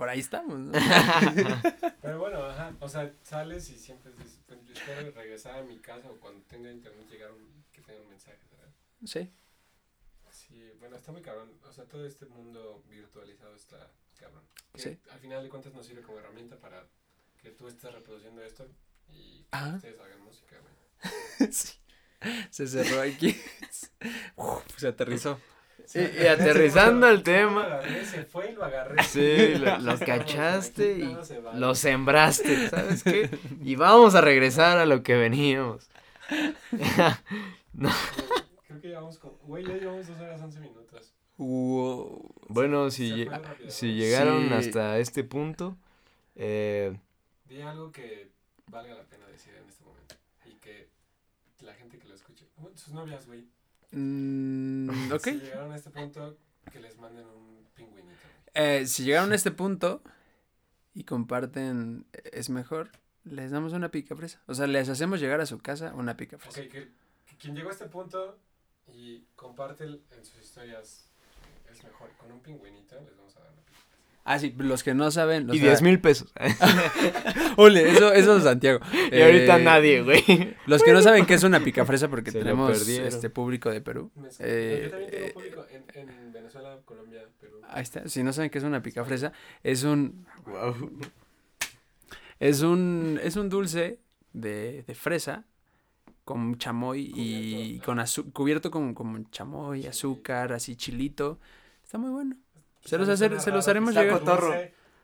por 0.00 0.08
ahí 0.08 0.20
estamos, 0.20 0.58
¿no? 0.58 0.72
Pero 2.00 2.18
bueno, 2.18 2.42
ajá, 2.42 2.74
o 2.80 2.88
sea, 2.88 3.12
sales 3.22 3.68
y 3.68 3.78
siempre 3.78 4.10
dices, 4.12 4.40
pues, 4.46 4.58
yo 4.64 4.72
espero 4.72 5.10
regresar 5.10 5.58
a 5.58 5.62
mi 5.62 5.78
casa 5.78 6.10
o 6.10 6.18
cuando 6.18 6.42
tenga 6.46 6.72
internet 6.72 7.06
llegar 7.10 7.30
un, 7.32 7.66
que 7.70 7.82
tenga 7.82 8.00
un 8.00 8.08
mensaje, 8.08 8.38
¿sabes? 8.48 8.74
Sí. 9.04 9.30
Sí, 10.30 10.72
bueno, 10.78 10.96
está 10.96 11.12
muy 11.12 11.20
cabrón. 11.20 11.52
O 11.68 11.72
sea, 11.74 11.84
todo 11.84 12.06
este 12.06 12.24
mundo 12.24 12.82
virtualizado 12.88 13.54
está 13.54 13.90
cabrón. 14.18 14.42
Que 14.72 14.80
Sí. 14.80 14.98
Al 15.10 15.20
final 15.20 15.42
de 15.42 15.50
cuentas 15.50 15.74
nos 15.74 15.84
sirve 15.84 16.00
como 16.00 16.18
herramienta 16.18 16.56
para 16.56 16.86
que 17.36 17.50
tú 17.50 17.68
estés 17.68 17.92
reproduciendo 17.92 18.42
esto 18.42 18.66
y 19.06 19.42
que 19.42 19.48
Ajá. 19.50 19.76
ustedes 19.76 20.00
hagan 20.00 20.22
música, 20.22 20.56
güey. 20.62 21.52
sí. 21.52 21.78
Se 22.48 22.66
cerró 22.66 23.02
aquí. 23.02 23.38
Uf, 24.36 24.64
se 24.78 24.88
aterrizó. 24.88 25.38
Y, 25.94 25.98
y 26.22 26.26
aterrizando 26.26 27.06
al 27.06 27.16
Lo 27.16 27.22
tema. 27.22 27.64
agarré, 27.64 28.04
se 28.04 28.24
fue 28.24 28.50
y 28.50 28.54
lo 28.54 28.64
agarré. 28.64 29.02
Sí, 29.04 29.54
lo, 29.58 29.78
lo 29.78 29.98
cachaste 30.06 30.98
y 30.98 31.02
no 31.14 31.52
lo 31.54 31.74
sembraste, 31.74 32.68
¿sabes 32.68 33.02
qué? 33.02 33.30
Y 33.62 33.76
vamos 33.76 34.14
a 34.14 34.20
regresar 34.20 34.78
a 34.78 34.86
lo 34.86 35.02
que 35.02 35.14
veníamos. 35.16 35.88
Creo 38.66 38.80
que 38.80 38.88
llevamos 38.88 39.18
como... 39.18 39.34
Güey, 39.44 39.64
ya 39.66 39.74
llevamos 39.74 40.06
dos 40.06 40.18
horas 40.20 40.40
once 40.40 40.60
minutos. 40.60 41.12
Wow. 41.38 42.34
Bueno, 42.48 42.90
si, 42.90 43.08
Se 43.08 43.14
lle- 43.16 43.26
fue 43.28 43.38
rápido, 43.38 43.70
si 43.70 43.86
¿no? 43.88 43.92
llegaron 43.94 44.48
Sí. 44.48 44.54
hasta 44.54 44.98
este 44.98 45.24
punto, 45.24 45.76
eh, 46.36 46.96
Di 47.48 47.60
algo 47.62 47.90
que 47.90 48.30
valga 48.68 48.94
la 48.94 49.02
pena 49.04 49.26
decir 49.26 49.52
en 49.60 49.68
este 49.68 49.82
momento. 49.84 50.14
Y 50.46 50.52
que 50.54 50.88
la 51.62 51.74
gente 51.74 51.98
que 51.98 52.06
lo 52.08 52.14
escuche... 52.14 52.46
Sus 52.76 52.92
novias, 52.92 53.26
güey. 53.26 53.44
Mm, 53.92 54.88
ok. 55.12 55.24
Si 55.24 55.40
llegaron 55.40 55.72
a 55.72 55.76
este 55.76 55.90
punto, 55.90 56.36
que 56.72 56.80
les 56.80 56.98
manden 56.98 57.26
un 57.26 57.66
pingüinito. 57.74 58.16
Eh, 58.54 58.86
si 58.86 59.04
llegaron 59.04 59.32
a 59.32 59.34
este 59.34 59.50
punto 59.50 60.02
y 60.94 61.04
comparten 61.04 62.06
es 62.32 62.50
mejor, 62.50 62.90
les 63.24 63.50
damos 63.50 63.72
una 63.72 63.90
pica 63.90 64.16
fresa. 64.16 64.40
O 64.46 64.54
sea, 64.54 64.66
les 64.66 64.88
hacemos 64.88 65.20
llegar 65.20 65.40
a 65.40 65.46
su 65.46 65.58
casa 65.58 65.94
una 65.94 66.16
pica 66.16 66.38
fresa. 66.38 66.60
Ok, 66.60 66.68
que, 66.68 66.92
que 67.26 67.36
quien 67.38 67.54
llegó 67.54 67.68
a 67.68 67.72
este 67.72 67.86
punto 67.86 68.38
y 68.86 69.24
comparte 69.36 69.84
en 69.84 70.24
sus 70.24 70.40
historias 70.42 71.08
es 71.70 71.84
mejor. 71.84 72.10
Con 72.18 72.32
un 72.32 72.40
pingüinito 72.40 73.00
les 73.00 73.16
vamos 73.16 73.36
a 73.36 73.40
dar 73.40 73.52
una 73.52 73.62
pica. 73.62 73.69
Ah, 74.32 74.38
sí, 74.38 74.54
los 74.58 74.82
que 74.84 74.94
no 74.94 75.10
saben. 75.10 75.50
o 75.50 75.54
y 75.54 75.58
sea- 75.58 75.68
10 75.70 75.82
mil 75.82 76.00
pesos. 76.00 76.32
Ole, 77.56 77.90
eso, 77.90 78.12
eso 78.12 78.36
es 78.36 78.44
Santiago. 78.44 78.80
y 79.12 79.20
ahorita 79.20 79.58
Eh, 79.58 79.62
nadie, 79.64 80.02
güey. 80.02 80.56
Los 80.66 80.82
que 80.82 80.92
no 80.92 81.02
saben 81.02 81.26
qué 81.26 81.34
es 81.34 81.42
una 81.42 81.60
pica 81.60 81.84
fresa, 81.84 82.08
porque 82.08 82.30
Se 82.30 82.38
tenemos 82.38 82.86
este 82.88 83.30
público 83.30 83.70
de 83.70 83.80
Perú. 83.80 84.10
Me- 84.14 84.28
Eh, 84.38 84.82
yo 84.84 84.90
también 84.90 85.10
tengo 85.10 85.26
eh, 85.26 85.30
público 85.32 85.66
en, 85.70 85.84
en 86.08 86.32
Venezuela, 86.32 86.78
Colombia, 86.84 87.22
Perú. 87.40 87.60
Ahí 87.68 87.82
está. 87.82 88.08
Si 88.08 88.22
no 88.22 88.32
saben 88.32 88.50
qué 88.50 88.58
es 88.58 88.64
una 88.64 88.82
pica 88.82 89.04
fresa, 89.04 89.32
es 89.62 89.82
un 89.84 90.26
Guau. 90.44 90.90
es 92.38 92.62
un 92.62 93.20
es 93.22 93.36
un 93.36 93.48
dulce 93.48 93.98
de, 94.32 94.84
de 94.86 94.94
fresa 94.94 95.44
con 96.24 96.56
chamoy 96.58 97.12
y 97.14 97.52
Cubierto, 97.80 97.84
con 97.86 97.98
azu- 97.98 98.32
cubierto 98.32 98.70
con, 98.70 98.94
con 98.94 99.28
chamoy, 99.30 99.86
azúcar, 99.86 100.52
así 100.52 100.76
chilito. 100.76 101.40
Está 101.82 101.98
muy 101.98 102.10
bueno. 102.10 102.36
Se 102.84 102.98
los 102.98 103.08
hacer- 103.08 103.40
se 103.40 103.50
los 103.50 103.68
haremos 103.68 103.90
está 103.90 104.02
llegar. 104.02 104.18
Cotorro. 104.20 104.54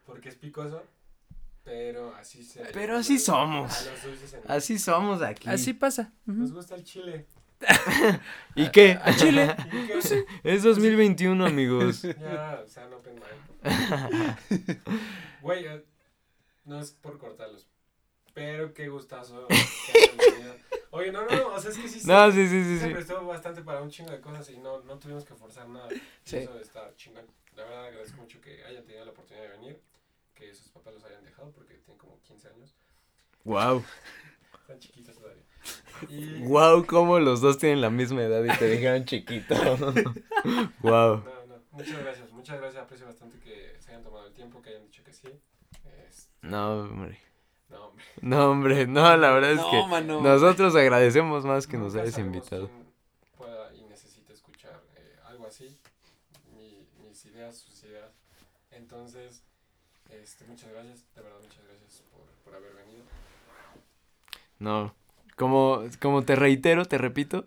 Porque 0.07 0.29
es 0.29 0.37
picoso, 0.37 0.83
pero 1.65 2.15
así 2.15 2.43
se... 2.45 2.61
Pero 2.67 2.97
así 2.97 3.19
somos. 3.19 3.73
A 3.87 3.91
los 3.91 4.03
dulces 4.03 4.33
en- 4.35 4.41
Así 4.51 4.79
somos 4.79 5.21
aquí. 5.23 5.49
Así 5.49 5.73
pasa. 5.75 6.13
Ujú. 6.27 6.39
Nos 6.39 6.53
gusta 6.53 6.75
el 6.77 6.85
chile. 6.85 7.27
¿Y 8.55 8.71
qué? 8.71 8.99
A 9.03 9.15
Chile. 9.17 9.57
¿Y 9.73 9.87
qué? 9.87 10.27
Es 10.45 10.63
2021, 10.63 11.45
amigos. 11.47 12.03
Ya, 12.03 12.63
o 12.65 12.69
sea, 12.69 12.87
no 12.89 12.99
mind. 13.01 14.79
Güey, 15.41 15.67
eh, 15.67 15.85
no 16.65 16.81
es 16.81 16.91
por 16.93 17.19
cortarlos. 17.19 17.67
Pero 18.35 18.75
qué 18.75 18.89
gustazo. 18.89 19.47
que. 19.49 19.57
Oye, 20.91 21.11
no, 21.13 21.25
no, 21.27 21.49
o 21.49 21.61
sea, 21.61 21.71
es 21.71 21.79
que 21.79 21.89
sí, 21.89 22.01
No, 22.07 22.31
se- 22.31 22.37
sí, 22.37 22.49
sí, 22.49 22.65
sí, 22.65 22.79
se 22.79 22.87
sí. 22.89 22.93
prestó 22.93 23.25
bastante 23.27 23.63
para 23.63 23.81
un 23.83 23.91
chingo 23.91 24.11
de 24.13 24.21
cosas 24.21 24.49
y 24.51 24.59
no, 24.59 24.83
no 24.83 24.99
tuvimos 24.99 25.25
que 25.25 25.35
forzar 25.35 25.69
nada. 25.69 25.89
Sí. 26.25 26.37
Eso 26.39 26.59
está 26.59 26.95
chingón. 26.97 27.25
La 27.57 27.65
verdad 27.65 27.87
agradezco 27.87 28.21
mucho 28.21 28.41
que 28.41 28.65
hayan 28.65 28.85
tenido 28.85 29.05
la 29.05 29.11
oportunidad 29.13 29.45
de 29.47 29.51
venir, 29.57 29.81
que 30.35 30.55
sus 30.55 30.69
papás 30.69 30.95
los 30.95 31.05
hayan 31.05 31.25
dejado 31.25 31.51
porque 31.53 31.75
tienen 31.75 31.99
como 31.99 32.21
15 32.23 32.49
años. 32.49 32.75
Wow. 33.45 33.83
Están 34.61 34.79
chiquitos 34.79 35.17
todavía. 35.17 35.43
Y, 36.11 36.43
Wow, 36.45 36.85
como 36.87 37.19
los 37.19 37.41
dos 37.41 37.57
tienen 37.59 37.81
la 37.81 37.89
misma 37.89 38.23
edad 38.23 38.45
y 38.45 38.59
te 38.59 38.69
dijeron 38.71 39.05
chiquito. 39.07 39.55
wow. 40.81 41.23
No, 41.25 41.47
no, 41.47 41.63
muchas 41.73 41.99
gracias, 41.99 42.31
muchas 42.33 42.61
gracias. 42.61 42.83
Aprecio 42.85 43.07
bastante 43.07 43.39
que 43.41 43.75
se 43.81 43.91
hayan 43.91 44.03
tomado 44.03 44.27
el 44.27 44.35
tiempo, 44.35 44.61
que 44.61 44.71
hayan 44.71 44.83
dicho 44.85 45.03
que 45.03 45.13
sí. 45.15 45.29
Es- 46.07 46.29
No, 46.43 46.81
hombre. 46.83 47.19
no, 47.71 47.87
hombre. 47.87 48.05
No, 48.21 48.51
hombre, 48.51 48.87
no, 48.87 49.17
la 49.17 49.31
verdad 49.31 49.53
es 49.53 49.57
No, 49.59 49.71
que 49.71 49.87
mano. 49.89 50.21
nosotros 50.21 50.75
agradecemos 50.77 51.45
más 51.47 51.67
que 51.67 51.79
nos 51.79 51.95
hayas 51.95 52.19
invitado. 52.19 52.69
quién 52.69 52.87
pueda 53.37 53.75
y 53.75 53.83
necesita 53.85 54.33
escuchar 54.35 54.83
eh, 54.97 55.17
algo 55.25 55.47
así. 55.47 55.79
Mi- 56.55 56.87
mis 57.03 57.25
ideas, 57.25 57.57
sus 57.57 57.83
ideas. 57.85 58.11
Entonces, 58.97 59.43
este, 60.11 60.47
muchas 60.47 60.73
gracias, 60.73 61.05
de 61.15 61.21
verdad, 61.23 61.39
muchas 61.43 61.63
gracias 61.69 62.03
por, 62.11 62.25
por 62.45 62.55
haber 62.55 62.75
venido. 62.75 63.05
No, 64.59 64.95
como, 65.37 65.83
como 66.01 66.25
te 66.25 66.35
reitero, 66.35 66.87
te 66.87 66.97
repito, 66.97 67.45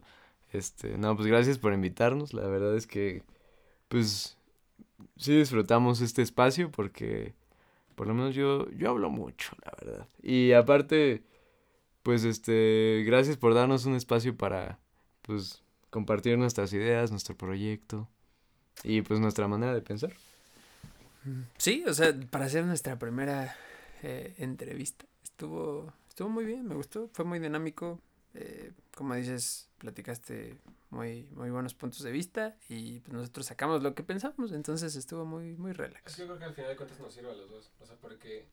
este, 0.53 0.99
no, 0.99 1.15
pues 1.15 1.27
gracias 1.27 1.57
por 1.57 1.73
invitarnos. 1.73 2.35
La 2.35 2.47
verdad 2.47 2.77
es 2.77 2.85
que, 2.85 3.23
pues, 3.87 4.37
sí 5.17 5.35
disfrutamos 5.39 6.01
este 6.01 6.21
espacio 6.21 6.71
porque, 6.71 7.33
por 7.95 8.05
lo 8.05 8.13
menos 8.13 8.35
yo, 8.35 8.69
yo 8.69 8.91
hablo 8.91 9.09
mucho, 9.09 9.51
la 9.65 9.71
verdad. 9.81 10.07
Y 10.21 10.51
aparte, 10.53 11.23
pues, 12.03 12.25
este, 12.25 13.03
gracias 13.07 13.37
por 13.37 13.55
darnos 13.55 13.85
un 13.85 13.95
espacio 13.95 14.37
para, 14.37 14.77
pues, 15.23 15.63
compartir 15.89 16.37
nuestras 16.37 16.73
ideas, 16.73 17.09
nuestro 17.09 17.35
proyecto 17.35 18.07
y, 18.83 19.01
pues, 19.01 19.19
nuestra 19.19 19.47
manera 19.47 19.73
de 19.73 19.81
pensar. 19.81 20.13
Sí, 21.57 21.83
o 21.87 21.93
sea, 21.93 22.13
para 22.29 22.45
hacer 22.45 22.65
nuestra 22.65 22.97
primera 22.97 23.55
eh, 24.03 24.33
entrevista 24.37 25.05
estuvo 25.23 25.93
estuvo 26.07 26.29
muy 26.29 26.45
bien, 26.45 26.67
me 26.67 26.75
gustó, 26.75 27.09
fue 27.13 27.25
muy 27.25 27.39
dinámico. 27.39 28.01
eh, 28.33 28.71
como 28.95 29.15
dices, 29.15 29.69
platicaste 29.79 30.57
muy 30.89 31.23
muy 31.31 31.49
buenos 31.49 31.73
puntos 31.73 32.01
de 32.03 32.11
vista 32.11 32.55
y 32.67 32.99
pues, 33.01 33.13
nosotros 33.13 33.45
sacamos 33.45 33.81
lo 33.83 33.93
que 33.95 34.03
pensamos, 34.03 34.51
entonces 34.51 34.95
estuvo 34.95 35.25
muy 35.25 35.55
muy 35.57 35.71
Es 35.71 35.77
relax. 35.77 36.15
que 36.15 36.21
yo 36.21 36.27
creo 36.27 36.39
que 36.39 36.45
al 36.45 36.53
final 36.53 36.69
de 36.71 36.77
cuentas 36.77 36.99
nos 36.99 37.13
sirve 37.13 37.31
a 37.31 37.35
los 37.35 37.49
dos. 37.49 37.71
O 37.79 37.85
sea, 37.85 37.95
porque 37.97 38.47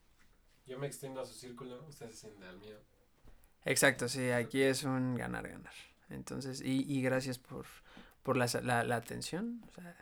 yo 0.67 0.79
me 0.79 0.87
extiendo 0.87 1.21
a 1.21 1.25
su 1.27 1.35
círculo, 1.35 1.85
ustedes 1.89 2.17
se 2.19 2.27
extienden 2.29 2.49
al 2.51 2.59
mío. 2.59 2.77
Exacto, 3.65 4.09
sí, 4.09 4.31
aquí 4.31 4.63
es 4.63 4.85
un 4.85 5.15
ganar 5.17 5.49
ganar. 5.49 5.75
Entonces, 6.09 6.61
y, 6.61 6.85
y 6.91 7.03
gracias 7.03 7.39
por 7.39 7.67
por 8.23 8.37
la, 8.37 8.47
la, 8.63 8.83
la 8.83 8.97
atención, 8.97 9.63
o 9.69 9.73
sea, 9.73 9.97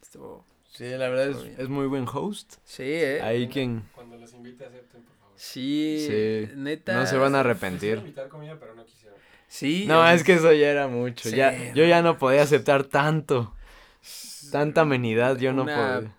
estuvo 0.00 0.44
Sí, 0.72 0.84
la 0.88 1.08
verdad 1.10 1.28
es, 1.30 1.58
es 1.58 1.68
muy 1.68 1.86
buen 1.86 2.06
host. 2.10 2.54
Sí, 2.64 2.82
eh. 2.84 3.20
Ahí 3.22 3.40
Cuando- 3.40 3.52
quien... 3.52 3.82
Cuando 3.94 4.16
los 4.16 4.32
invite, 4.32 4.64
acepten, 4.64 5.02
por 5.02 5.14
favor. 5.16 5.34
Sí, 5.36 6.06
Sí, 6.08 6.48
neta. 6.56 6.94
no 6.94 7.06
se 7.06 7.16
van 7.18 7.34
a 7.34 7.40
arrepentir. 7.40 7.98
invitar 7.98 8.28
comida, 8.28 8.56
pero 8.58 8.74
no 8.74 8.84
quisieron. 8.86 9.18
Sí. 9.48 9.84
No, 9.86 10.00
sea, 10.02 10.14
es 10.14 10.24
que 10.24 10.32
eso 10.34 10.50
ya 10.52 10.70
era 10.70 10.88
mucho. 10.88 11.28
Sí, 11.28 11.36
ya, 11.36 11.74
yo 11.74 11.84
ya 11.84 12.00
no 12.00 12.16
podía 12.16 12.42
aceptar 12.42 12.84
tanto. 12.84 13.54
Tanta 14.50 14.80
amenidad, 14.82 15.36
yo 15.38 15.52
no 15.52 15.62
Una- 15.64 15.96
podía. 15.98 16.16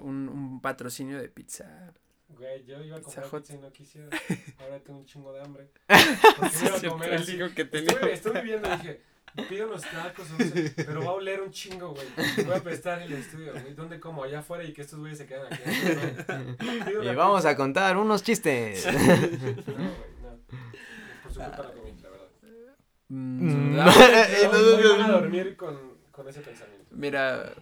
un, 0.00 0.28
un 0.28 0.60
patrocinio 0.62 1.18
de 1.20 1.28
pizza. 1.28 1.92
Güey, 2.30 2.64
yo 2.64 2.82
iba 2.82 2.96
a 2.96 3.00
comprar 3.02 3.24
Pizza 3.26 3.38
pizza 3.38 3.54
y 3.54 3.58
no 3.58 3.70
quisiera. 3.72 4.08
Ahora 4.58 4.80
tengo 4.80 4.98
un 5.00 5.06
chingo 5.06 5.32
de 5.34 5.42
hambre. 5.42 5.68
Porque 5.86 6.56
me 6.62 6.66
iba 6.68 6.76
a 6.76 6.90
comer 6.90 7.14
así. 7.14 7.36
que 7.54 7.62
Estuve, 7.62 8.12
estuve 8.14 8.40
viendo 8.42 8.68
y 8.68 8.76
dije, 8.78 9.00
Pido 9.48 9.66
unos 9.66 9.82
tacos, 9.82 10.28
no 10.30 10.38
sé, 10.38 10.72
pero 10.76 11.00
va 11.00 11.06
a 11.06 11.12
oler 11.12 11.40
un 11.40 11.50
chingo, 11.50 11.94
güey. 11.94 12.06
Voy 12.44 12.54
a 12.54 12.62
prestar 12.62 13.00
el 13.02 13.12
estudio, 13.14 13.52
güey. 13.52 13.74
¿Dónde 13.74 13.98
como? 13.98 14.24
Allá 14.24 14.40
afuera 14.40 14.62
y 14.64 14.72
que 14.72 14.82
estos 14.82 14.98
güeyes 14.98 15.18
se 15.18 15.26
quedan 15.26 15.52
aquí. 15.52 15.62
¿no? 16.94 17.02
Y 17.02 17.14
vamos 17.14 17.44
a 17.46 17.56
contar 17.56 17.96
unos 17.96 18.22
chistes. 18.22 18.84
No, 18.86 18.92
güey, 18.92 19.56
no. 20.22 20.38
Por 21.22 21.32
su 21.32 21.40
culpa 21.40 21.62
la 21.62 21.72
comí, 21.72 21.92
la 22.02 22.08
verdad. 22.10 22.28
Mm. 23.08 23.78
Ah, 23.80 24.26
Y 24.30 24.44
Hoy- 24.44 24.52
nosotros- 24.52 24.84
hoy 24.92 24.98
van 24.98 25.10
a 25.10 25.12
dormir 25.12 25.56
con, 25.56 25.78
con 26.10 26.28
ese 26.28 26.40
pensamiento. 26.40 26.86
Mira, 26.90 27.52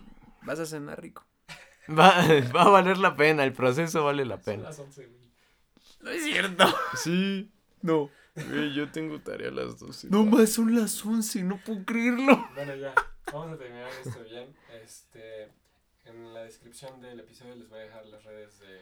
vas 0.43 0.59
a 0.61 0.67
cenar 0.67 1.01
rico. 1.01 1.25
Va, 1.89 2.25
va 2.57 2.63
a 2.63 2.69
valer 2.69 2.99
la 2.99 3.17
pena, 3.17 3.45
el 3.45 3.53
proceso 3.53 4.05
vale 4.05 4.25
la 4.25 4.37
Son 4.37 4.45
pena. 4.45 4.63
las 4.65 4.79
11, 4.79 5.07
güey. 5.07 5.21
No 6.03 6.11
es 6.11 6.25
cierto. 6.25 6.65
Sí, 6.97 7.51
no. 7.83 8.11
Yo 8.75 8.91
tengo 8.93 9.21
tarea 9.21 9.49
a 9.49 9.53
las 9.53 9.79
12. 9.79 10.09
No 10.11 10.25
más 10.25 10.51
son 10.51 10.75
las 10.75 11.05
11, 11.05 11.43
no 11.43 11.59
puedo 11.65 11.85
creerlo. 11.85 12.49
Bueno, 12.55 12.75
ya, 12.77 12.95
vamos 13.33 13.53
a 13.55 13.59
terminar 13.59 13.91
esto 14.05 14.23
bien. 14.25 14.55
Este, 14.83 15.49
en 16.05 16.33
la 16.35 16.45
descripción 16.45 17.01
del 17.01 17.21
episodio 17.21 17.55
les 17.57 17.69
voy 17.69 17.81
a 17.81 17.83
dejar 17.83 18.07
las 18.07 18.25
redes 18.25 18.59
de, 18.61 18.81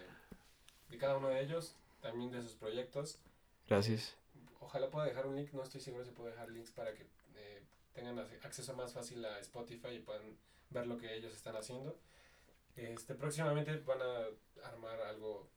de 0.91 0.99
cada 0.99 1.17
uno 1.17 1.29
de 1.29 1.41
ellos, 1.41 1.77
también 2.01 2.31
de 2.31 2.43
sus 2.43 2.55
proyectos. 2.55 3.19
Gracias. 3.67 4.17
Ojalá 4.61 4.91
pueda 4.91 5.07
dejar 5.07 5.27
un 5.27 5.37
link, 5.37 5.53
no 5.53 5.63
estoy 5.63 5.81
seguro 5.81 6.05
si 6.05 6.11
puedo 6.11 6.31
dejar 6.31 6.51
links 6.51 6.71
para 6.71 6.93
que 6.95 7.07
eh, 7.37 7.63
tengan 7.95 8.17
ac- 8.17 8.45
acceso 8.45 8.75
más 8.75 8.93
fácil 8.93 9.25
a 9.25 9.39
Spotify 9.41 9.89
y 9.95 9.99
puedan 10.01 10.37
ver 10.71 10.87
lo 10.87 10.99
que 10.99 11.15
ellos 11.15 11.33
están 11.35 11.57
haciendo. 11.57 11.99
Este, 12.77 13.15
próximamente 13.15 13.77
van 13.79 14.01
a 14.03 14.69
armar 14.69 15.01
algo 15.03 15.49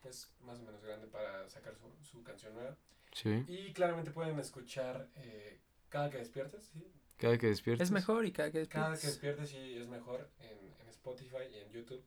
pues 0.00 0.32
más 0.40 0.58
o 0.58 0.62
menos 0.62 0.82
grande 0.82 1.06
para 1.08 1.48
sacar 1.50 1.74
su, 1.74 1.92
su 2.04 2.22
canción 2.22 2.54
nueva. 2.54 2.76
Sí. 3.12 3.44
Y 3.48 3.72
claramente 3.72 4.10
pueden 4.10 4.38
escuchar 4.38 5.08
eh, 5.16 5.60
cada 5.88 6.10
que 6.10 6.18
despiertes, 6.18 6.64
¿sí? 6.72 6.86
Cada 7.16 7.36
que 7.38 7.48
despiertes. 7.48 7.88
Es 7.88 7.92
mejor 7.92 8.24
y 8.24 8.32
cada 8.32 8.50
que 8.50 8.66
Cada 8.66 8.96
que 8.98 9.06
despiertes. 9.06 9.50
despiertes 9.50 9.50
sí 9.50 9.76
es 9.78 9.88
mejor 9.88 10.30
en, 10.38 10.58
en 10.80 10.88
Spotify 10.88 11.44
y 11.52 11.58
en 11.58 11.70
YouTube, 11.70 12.02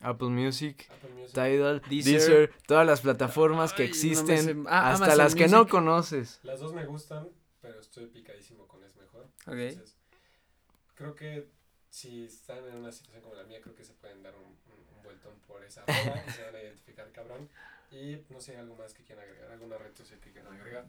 Apple 0.00 0.28
Music, 0.28 0.88
Apple 0.90 1.10
Music. 1.10 1.32
Tidal, 1.34 1.82
Deezer. 1.88 2.12
Deezer, 2.12 2.52
todas 2.66 2.86
las 2.86 3.00
plataformas 3.00 3.72
que 3.72 3.82
Ay, 3.82 3.88
no 3.88 3.92
me 3.92 3.96
existen, 3.96 4.44
sé- 4.64 4.68
ah, 4.68 4.90
hasta 4.92 5.04
Amazon 5.04 5.18
las 5.18 5.34
que 5.34 5.48
no 5.48 5.68
conoces. 5.68 6.40
Las 6.42 6.60
dos 6.60 6.72
me 6.72 6.84
gustan, 6.86 7.28
pero 7.60 7.78
estoy 7.80 8.06
picadísimo 8.06 8.66
con 8.66 8.82
es 8.84 8.94
mejor. 8.96 9.24
Ok. 9.46 9.54
Entonces, 9.54 9.96
creo 10.94 11.14
que 11.14 11.48
si 11.90 12.24
están 12.24 12.66
en 12.66 12.76
una 12.76 12.90
situación 12.92 13.22
como 13.22 13.34
la 13.34 13.44
mía, 13.44 13.60
creo 13.60 13.74
que 13.74 13.84
se 13.84 13.92
pueden 13.94 14.22
dar 14.22 14.34
un, 14.36 14.44
un, 14.44 14.96
un 14.96 15.02
vueltón 15.02 15.38
por 15.46 15.62
esa 15.64 15.82
rola 15.86 16.24
y 16.26 16.30
se 16.30 16.42
van 16.42 16.54
a 16.56 16.62
identificar 16.62 17.10
cabrón. 17.12 17.48
Y 17.94 18.20
no 18.32 18.40
sé, 18.40 18.56
algo 18.56 18.74
más 18.76 18.92
que 18.92 19.04
quieran 19.04 19.24
agregar, 19.24 19.52
alguna 19.52 19.78
red 19.78 19.94
social 19.94 20.18
que 20.20 20.32
quieran 20.32 20.52
agregar. 20.52 20.84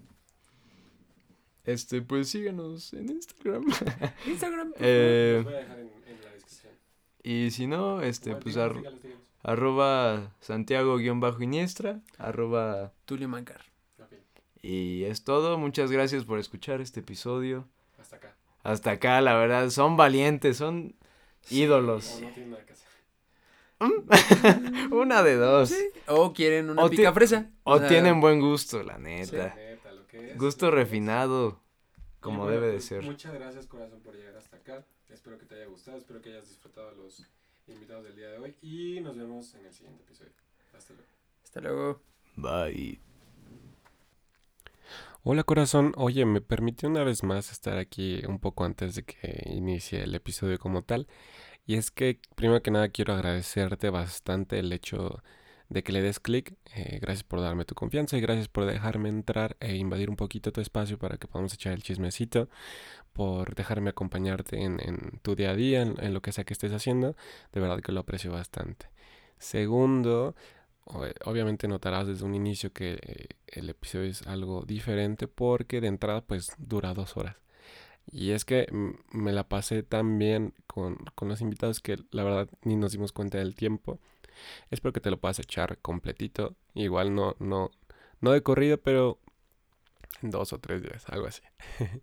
Este, 1.64 2.02
pues 2.02 2.30
síguenos 2.30 2.94
en 2.94 3.10
Instagram. 3.10 3.66
Instagram. 4.28 4.74
Eh, 4.80 5.34
Los 5.38 5.46
voy 5.46 5.54
a 5.54 5.58
dejar 5.58 5.80
en, 5.80 5.92
en 6.08 6.22
la 6.24 6.32
descripción. 6.32 6.74
y 7.24 7.52
si 7.52 7.68
no, 7.68 8.02
este, 8.02 8.32
Bueno, 8.32 8.44
pues 8.44 8.56
díganos, 8.56 8.76
ar- 8.76 8.82
díganos, 8.82 9.02
díganos. 9.04 9.26
arroba 9.44 10.36
Santiago-Iniestra, 10.42 12.02
arroba... 12.18 12.92
Tulio 13.06 13.28
Mancar. 13.30 13.62
Y 14.62 15.04
es 15.04 15.24
todo, 15.24 15.60
muchas 15.60 15.92
gracias 15.92 16.24
por 16.26 16.40
escuchar 16.40 16.82
este 16.82 17.02
episodio. 17.02 17.68
hasta 18.00 18.16
acá. 18.16 18.36
Hasta 18.64 18.92
acá, 18.92 19.22
la 19.22 19.36
verdad, 19.36 19.70
son 19.70 19.96
valientes, 19.96 20.58
son 20.58 20.96
ídolos. 21.52 22.16
O 22.18 22.22
no 22.22 22.30
tienen 22.32 22.50
nada 22.52 22.66
que 22.66 22.74
hacer. 22.74 22.85
Una 24.92 25.24
de 25.24 25.36
dos. 25.36 25.74
O 26.08 26.34
quieren 26.34 26.70
una 26.70 26.84
O 26.84 26.90
pica 26.90 27.14
fresa. 27.14 27.52
O 27.64 27.80
sea, 27.80 27.88
tienen 27.88 28.22
buen 28.22 28.40
gusto, 28.40 28.84
la 28.84 28.98
neta. 28.98 29.54
neta, 29.56 29.92
lo 29.92 30.06
que 30.08 30.32
es. 30.32 30.38
Gusto 30.38 30.72
refinado, 30.72 31.62
como 32.20 32.44
bueno, 32.44 32.52
debe 32.52 32.68
de 32.68 32.74
pues, 32.74 32.86
ser. 32.86 33.04
Muchas 33.04 33.34
gracias, 33.34 33.68
corazón, 33.68 34.02
por 34.02 34.16
llegar 34.16 34.36
hasta 34.36 34.58
acá. 34.58 34.86
Espero 35.10 35.38
que 35.38 35.46
te 35.46 35.56
haya 35.56 35.66
gustado, 35.68 35.98
espero 35.98 36.22
que 36.22 36.30
hayas 36.30 36.48
disfrutado 36.48 36.90
a 36.90 36.94
los 36.94 37.26
invitados 37.68 38.04
del 38.04 38.16
día 38.16 38.30
de 38.30 38.38
hoy. 38.38 38.56
Y 38.62 39.00
nos 39.02 39.18
vemos 39.18 39.54
en 39.56 39.66
el 39.66 39.74
siguiente 39.74 40.04
episodio. 40.04 40.32
Hasta 40.76 40.94
luego. 40.94 41.10
Hasta 41.44 41.62
luego. 41.62 42.02
Bye. 42.36 43.00
Hola 45.28 45.44
corazón, 45.44 45.92
oye, 45.98 46.24
me 46.24 46.40
permitió 46.40 46.88
una 46.88 47.04
vez 47.04 47.24
más 47.24 47.52
estar 47.52 47.80
aquí 47.80 48.24
un 48.28 48.38
poco 48.38 48.64
antes 48.64 48.94
de 48.94 49.04
que 49.04 49.42
inicie 49.48 50.04
el 50.04 50.14
episodio 50.14 50.60
como 50.60 50.84
tal. 50.84 51.08
Y 51.66 51.76
es 51.76 51.92
que 51.92 52.20
primero 52.36 52.62
que 52.62 52.72
nada 52.72 52.90
quiero 52.90 53.14
agradecerte 53.14 53.90
bastante 53.90 54.60
el 54.60 54.72
hecho 54.72 55.22
de 55.70 55.84
que 55.84 55.92
le 55.92 56.02
des 56.02 56.20
clic. 56.20 56.56
Eh, 56.76 57.00
gracias 57.02 57.24
por 57.24 57.42
darme 57.42 57.66
tu 57.66 57.76
confianza 57.76 58.18
y 58.18 58.22
gracias 58.22 58.48
por 58.48 58.66
dejarme 58.66 59.10
entrar 59.10 59.58
e 59.60 59.76
invadir 59.76 60.10
un 60.10 60.16
poquito 60.16 60.52
tu 60.52 60.62
espacio 60.62 60.98
para 61.00 61.18
que 61.18 61.28
podamos 61.28 61.54
echar 61.54 61.74
el 61.74 61.84
chismecito. 61.84 62.50
Por 63.14 63.56
dejarme 63.56 63.90
acompañarte 63.92 64.62
en, 64.64 65.20
tu 65.22 65.36
día 65.36 65.52
a 65.52 65.56
día, 65.56 65.82
en, 65.82 66.14
lo 66.14 66.22
que 66.22 66.32
sea 66.32 66.44
que 66.44 66.54
estés 66.54 66.74
haciendo. 66.74 67.16
De 67.54 67.62
verdad 67.62 67.82
que 67.82 67.92
lo 67.92 68.02
aprecio 68.02 68.32
bastante. 68.32 68.90
Segundo, 69.40 70.36
obviamente 71.26 71.68
notarás 71.68 72.08
desde 72.08 72.26
un 72.26 72.36
inicio 72.36 72.74
que 72.74 73.00
eh, 73.02 73.28
el 73.48 73.70
episodio 73.70 74.10
es 74.10 74.24
algo 74.28 74.66
diferente 74.66 75.28
porque 75.28 75.82
de 75.82 75.88
entrada 75.88 76.22
pues 76.22 76.54
dura 76.58 76.94
dos 76.94 77.18
horas. 77.18 77.38
Y 78.12 78.32
es 78.32 78.46
que 78.46 78.68
me 79.12 79.34
la 79.34 79.48
pasé 79.48 79.84
tan 79.84 80.18
bien 80.20 80.54
con, 80.68 80.98
con 81.16 81.28
los 81.30 81.42
invitados 81.42 81.80
que 81.80 81.98
la 82.12 82.24
verdad 82.24 82.50
ni 82.64 82.76
nos 82.76 82.92
dimos 82.92 83.12
cuenta 83.12 83.38
del 83.40 83.56
tiempo. 83.56 84.00
Espero 84.70 84.94
que 84.94 85.02
te 85.02 85.12
lo 85.12 85.20
puedas 85.20 85.40
echar 85.40 85.78
completito. 85.80 86.56
Igual 86.74 87.16
no, 87.16 87.36
no, 87.40 87.72
no 88.22 88.32
de 88.32 88.44
corrido, 88.44 88.80
pero 88.80 89.20
en 90.22 90.32
dos 90.32 90.54
o 90.54 90.60
tres 90.60 90.82
días, 90.82 91.06
algo 91.10 91.28
así. 91.28 91.42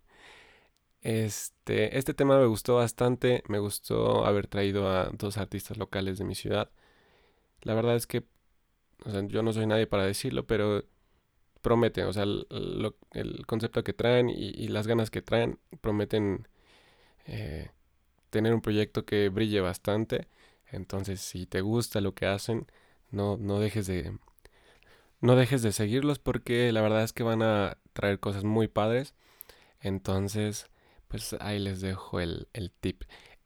Este, 1.05 1.99
este 1.99 2.15
tema 2.15 2.39
me 2.39 2.47
gustó 2.47 2.77
bastante. 2.77 3.43
Me 3.49 3.59
gustó 3.59 4.25
haber 4.25 4.47
traído 4.47 4.89
a 4.89 5.11
dos 5.11 5.37
artistas 5.37 5.77
locales 5.77 6.17
de 6.19 6.25
mi 6.25 6.37
ciudad. 6.37 6.71
La 7.63 7.75
verdad 7.75 7.97
es 7.97 8.07
que 8.07 8.25
o 9.05 9.11
sea, 9.11 9.23
yo 9.27 9.43
no 9.43 9.53
soy 9.53 9.67
nadie 9.67 9.87
para 9.87 10.05
decirlo, 10.05 10.47
pero 10.47 10.85
prometen, 11.62 12.07
o 12.07 12.12
sea, 12.12 12.24
el, 12.24 13.47
concepto 13.47 13.84
que 13.84 13.92
traen 13.94 14.28
y, 14.31 14.68
las 14.68 14.86
ganas 14.86 15.10
que 15.10 15.23
traen 15.23 15.58
prometen 15.81 16.49
eh, 17.26 17.70
tener 18.31 18.55
un 18.55 18.62
proyecto 18.62 19.05
que 19.07 19.28
brille 19.31 19.60
bastante. 19.60 20.28
Entonces, 20.70 21.20
si 21.20 21.47
te 21.47 21.60
gusta 21.62 22.00
lo 22.00 22.15
que 22.15 22.26
hacen, 22.26 22.66
no, 23.10 23.36
no 23.39 23.60
dejes 23.60 23.86
de 23.86 24.18
no 25.20 25.36
dejes 25.36 25.62
de 25.62 25.73
seguirlos 25.73 26.18
porque 26.18 26.73
la 26.73 26.82
verdad 26.82 27.05
es 27.05 27.12
que 27.12 27.23
van 27.23 27.42
a 27.42 27.78
traer 27.92 28.20
cosas 28.20 28.44
muy 28.44 28.68
padres. 28.68 29.15
Entonces, 29.81 30.66
pues 31.08 31.34
ahí 31.41 31.58
les 31.60 31.81
dejo 31.81 32.20
el, 32.20 32.49
el 32.55 32.73
tip. 32.73 33.05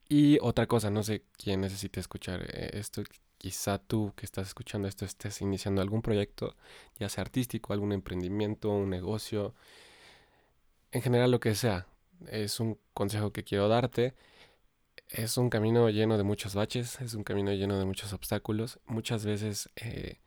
Y 0.08 0.38
otra 0.40 0.66
cosa, 0.66 0.90
no 0.90 1.02
sé 1.02 1.24
quién 1.36 1.60
necesite 1.60 2.00
escuchar 2.00 2.42
eh, 2.42 2.70
esto. 2.74 3.02
Quizá 3.39 3.78
tú 3.78 4.12
que 4.16 4.26
estás 4.26 4.48
escuchando 4.48 4.89
esto 4.89 5.05
estés 5.05 5.40
iniciando 5.42 5.82
algún 5.82 6.02
proyecto, 6.02 6.56
ya 6.98 7.08
sea 7.08 7.23
artístico, 7.23 7.73
algún 7.73 7.92
emprendimiento, 7.92 8.70
un 8.70 8.90
negocio, 8.90 9.55
en 10.92 11.02
general 11.02 11.31
lo 11.31 11.40
que 11.40 11.55
sea. 11.55 11.86
Es 12.28 12.60
un 12.60 12.78
consejo 12.94 13.32
que 13.32 13.44
quiero 13.44 13.68
darte. 13.68 14.15
Es 15.08 15.36
un 15.36 15.50
camino 15.50 15.89
lleno 15.90 16.18
de 16.18 16.24
muchos 16.24 16.55
baches, 16.55 17.00
es 17.00 17.15
un 17.15 17.24
camino 17.24 17.52
lleno 17.52 17.78
de 17.78 17.84
muchos 17.84 18.12
obstáculos. 18.12 18.81
Muchas 18.86 19.24
veces 19.24 19.70
eh, 19.76 20.18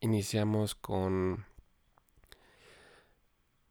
iniciamos 0.00 0.74
con, 0.74 1.44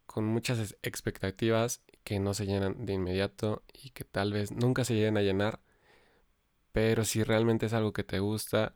con 0.06 0.26
muchas 0.26 0.78
expectativas 0.84 1.82
que 2.04 2.20
no 2.20 2.34
se 2.34 2.46
llenan 2.46 2.86
de 2.86 2.94
inmediato 2.94 3.64
y 3.74 3.90
que 3.92 4.04
tal 4.04 4.34
vez 4.34 4.52
nunca 4.52 4.86
se 4.86 4.94
lleguen 4.96 5.18
a 5.18 5.22
llenar. 5.22 5.60
Pero 6.72 7.06
si 7.06 7.24
realmente 7.24 7.68
es 7.68 7.74
algo 7.74 7.94
que 7.94 8.04
te 8.04 8.20
gusta, 8.20 8.76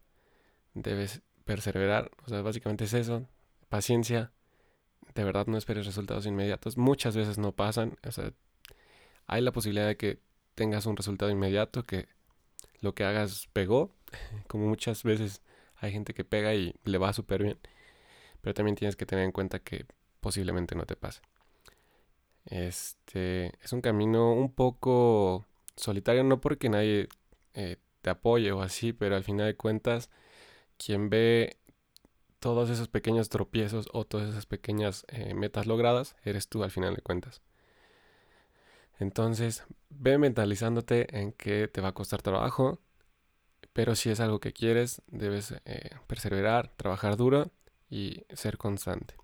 debes 0.82 1.22
perseverar. 1.46 2.12
O 2.26 2.30
sea, 2.30 2.42
básicamente 2.42 2.86
es 2.86 2.94
eso. 2.94 3.28
Paciencia. 3.70 4.32
De 5.16 5.24
verdad 5.24 5.48
no 5.48 5.58
esperes 5.58 5.86
resultados 5.86 6.26
inmediatos. 6.26 6.78
Muchas 6.78 7.16
veces 7.16 7.38
no 7.38 7.52
pasan. 7.54 7.98
O 8.06 8.12
sea, 8.12 8.34
hay 9.26 9.42
la 9.42 9.52
posibilidad 9.52 9.88
de 9.88 9.98
que 9.98 10.20
tengas 10.56 10.86
un 10.86 10.98
resultado 10.98 11.32
inmediato, 11.32 11.84
que 11.84 12.08
lo 12.82 12.94
que 12.94 13.04
hagas 13.04 13.48
pegó. 13.54 13.92
Como 14.48 14.68
muchas 14.68 15.04
veces 15.04 15.42
hay 15.78 15.92
gente 15.92 16.14
que 16.14 16.24
pega 16.24 16.54
y 16.54 16.76
le 16.84 16.98
va 16.98 17.14
súper 17.14 17.44
bien. 17.44 17.60
Pero 18.42 18.54
también 18.54 18.76
tienes 18.76 18.96
que 18.96 19.06
tener 19.06 19.26
en 19.26 19.32
cuenta 19.32 19.60
que 19.60 19.86
posiblemente 20.22 20.76
no 20.76 20.86
te 20.86 20.96
pase. 20.96 21.22
Este 22.46 23.52
es 23.62 23.74
un 23.74 23.82
camino 23.82 24.32
un 24.32 24.54
poco 24.54 25.46
solitario, 25.76 26.24
no 26.24 26.40
porque 26.40 26.70
nadie 26.70 27.10
eh, 27.54 27.78
te 28.02 28.10
apoye 28.10 28.52
o 28.52 28.62
así, 28.62 28.94
pero 28.94 29.16
al 29.16 29.24
final 29.24 29.48
de 29.48 29.56
cuentas, 29.56 30.10
quien 30.78 31.10
ve 31.10 31.58
todos 32.40 32.70
esos 32.70 32.88
pequeños 32.88 33.30
tropiezos 33.30 33.90
o 33.94 34.06
todas 34.06 34.30
esas 34.30 34.46
pequeñas 34.46 35.06
eh, 35.10 35.34
metas 35.34 35.66
logradas, 35.66 36.16
eres 36.24 36.48
tú 36.48 36.64
al 36.64 36.72
final 36.72 36.96
de 36.96 37.02
cuentas. 37.02 37.42
Entonces, 39.00 39.64
ve 39.90 40.18
mentalizándote 40.18 41.20
en 41.20 41.32
que 41.32 41.68
te 41.68 41.82
va 41.82 41.90
a 41.90 41.94
costar 41.94 42.22
trabajo, 42.22 42.80
pero 43.74 43.96
si 43.96 44.10
es 44.10 44.20
algo 44.20 44.40
que 44.40 44.54
quieres, 44.54 45.02
debes 45.08 45.54
eh, 45.66 45.92
perseverar, 46.08 46.70
trabajar 46.78 47.16
duro 47.16 47.52
y 47.90 48.26
ser 48.34 48.58
constante. 48.58 49.16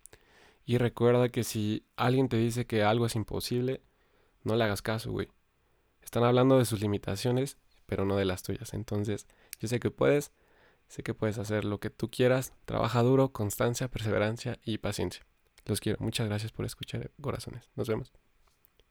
Y 0.65 0.77
recuerda 0.77 1.30
que 1.30 1.43
si 1.43 1.85
alguien 1.95 2.30
te 2.30 2.38
dice 2.38 2.65
que 2.65 2.83
algo 2.83 3.06
es 3.06 3.15
imposible, 3.15 3.82
no 4.43 4.56
le 4.56 4.64
hagas 4.64 4.82
caso, 4.82 5.11
güey. 5.11 5.30
Están 6.01 6.23
hablando 6.23 6.57
de 6.57 6.65
sus 6.65 6.82
limitaciones, 6.82 7.57
pero 7.85 8.06
no 8.06 8.15
de 8.15 8.25
las 8.25 8.43
tuyas. 8.43 8.73
Entonces, 8.73 9.27
yo 9.59 9.67
sé 9.67 9.80
que 9.80 9.91
puedes, 9.91 10.32
sé 10.93 11.01
que 11.01 11.15
puedes 11.15 11.39
hacer 11.39 11.65
lo 11.65 11.80
que 11.80 11.89
tú 11.89 12.11
quieras. 12.11 12.53
Trabaja 12.65 13.01
duro, 13.01 13.33
constancia, 13.33 13.88
perseverancia 13.88 14.59
y 14.63 14.77
paciencia. 14.77 15.25
Los 15.65 15.80
quiero. 15.80 15.97
Muchas 15.99 16.27
gracias 16.27 16.51
por 16.51 16.65
escuchar, 16.65 17.09
corazones. 17.19 17.72
Nos 17.75 17.88
vemos. 17.88 18.13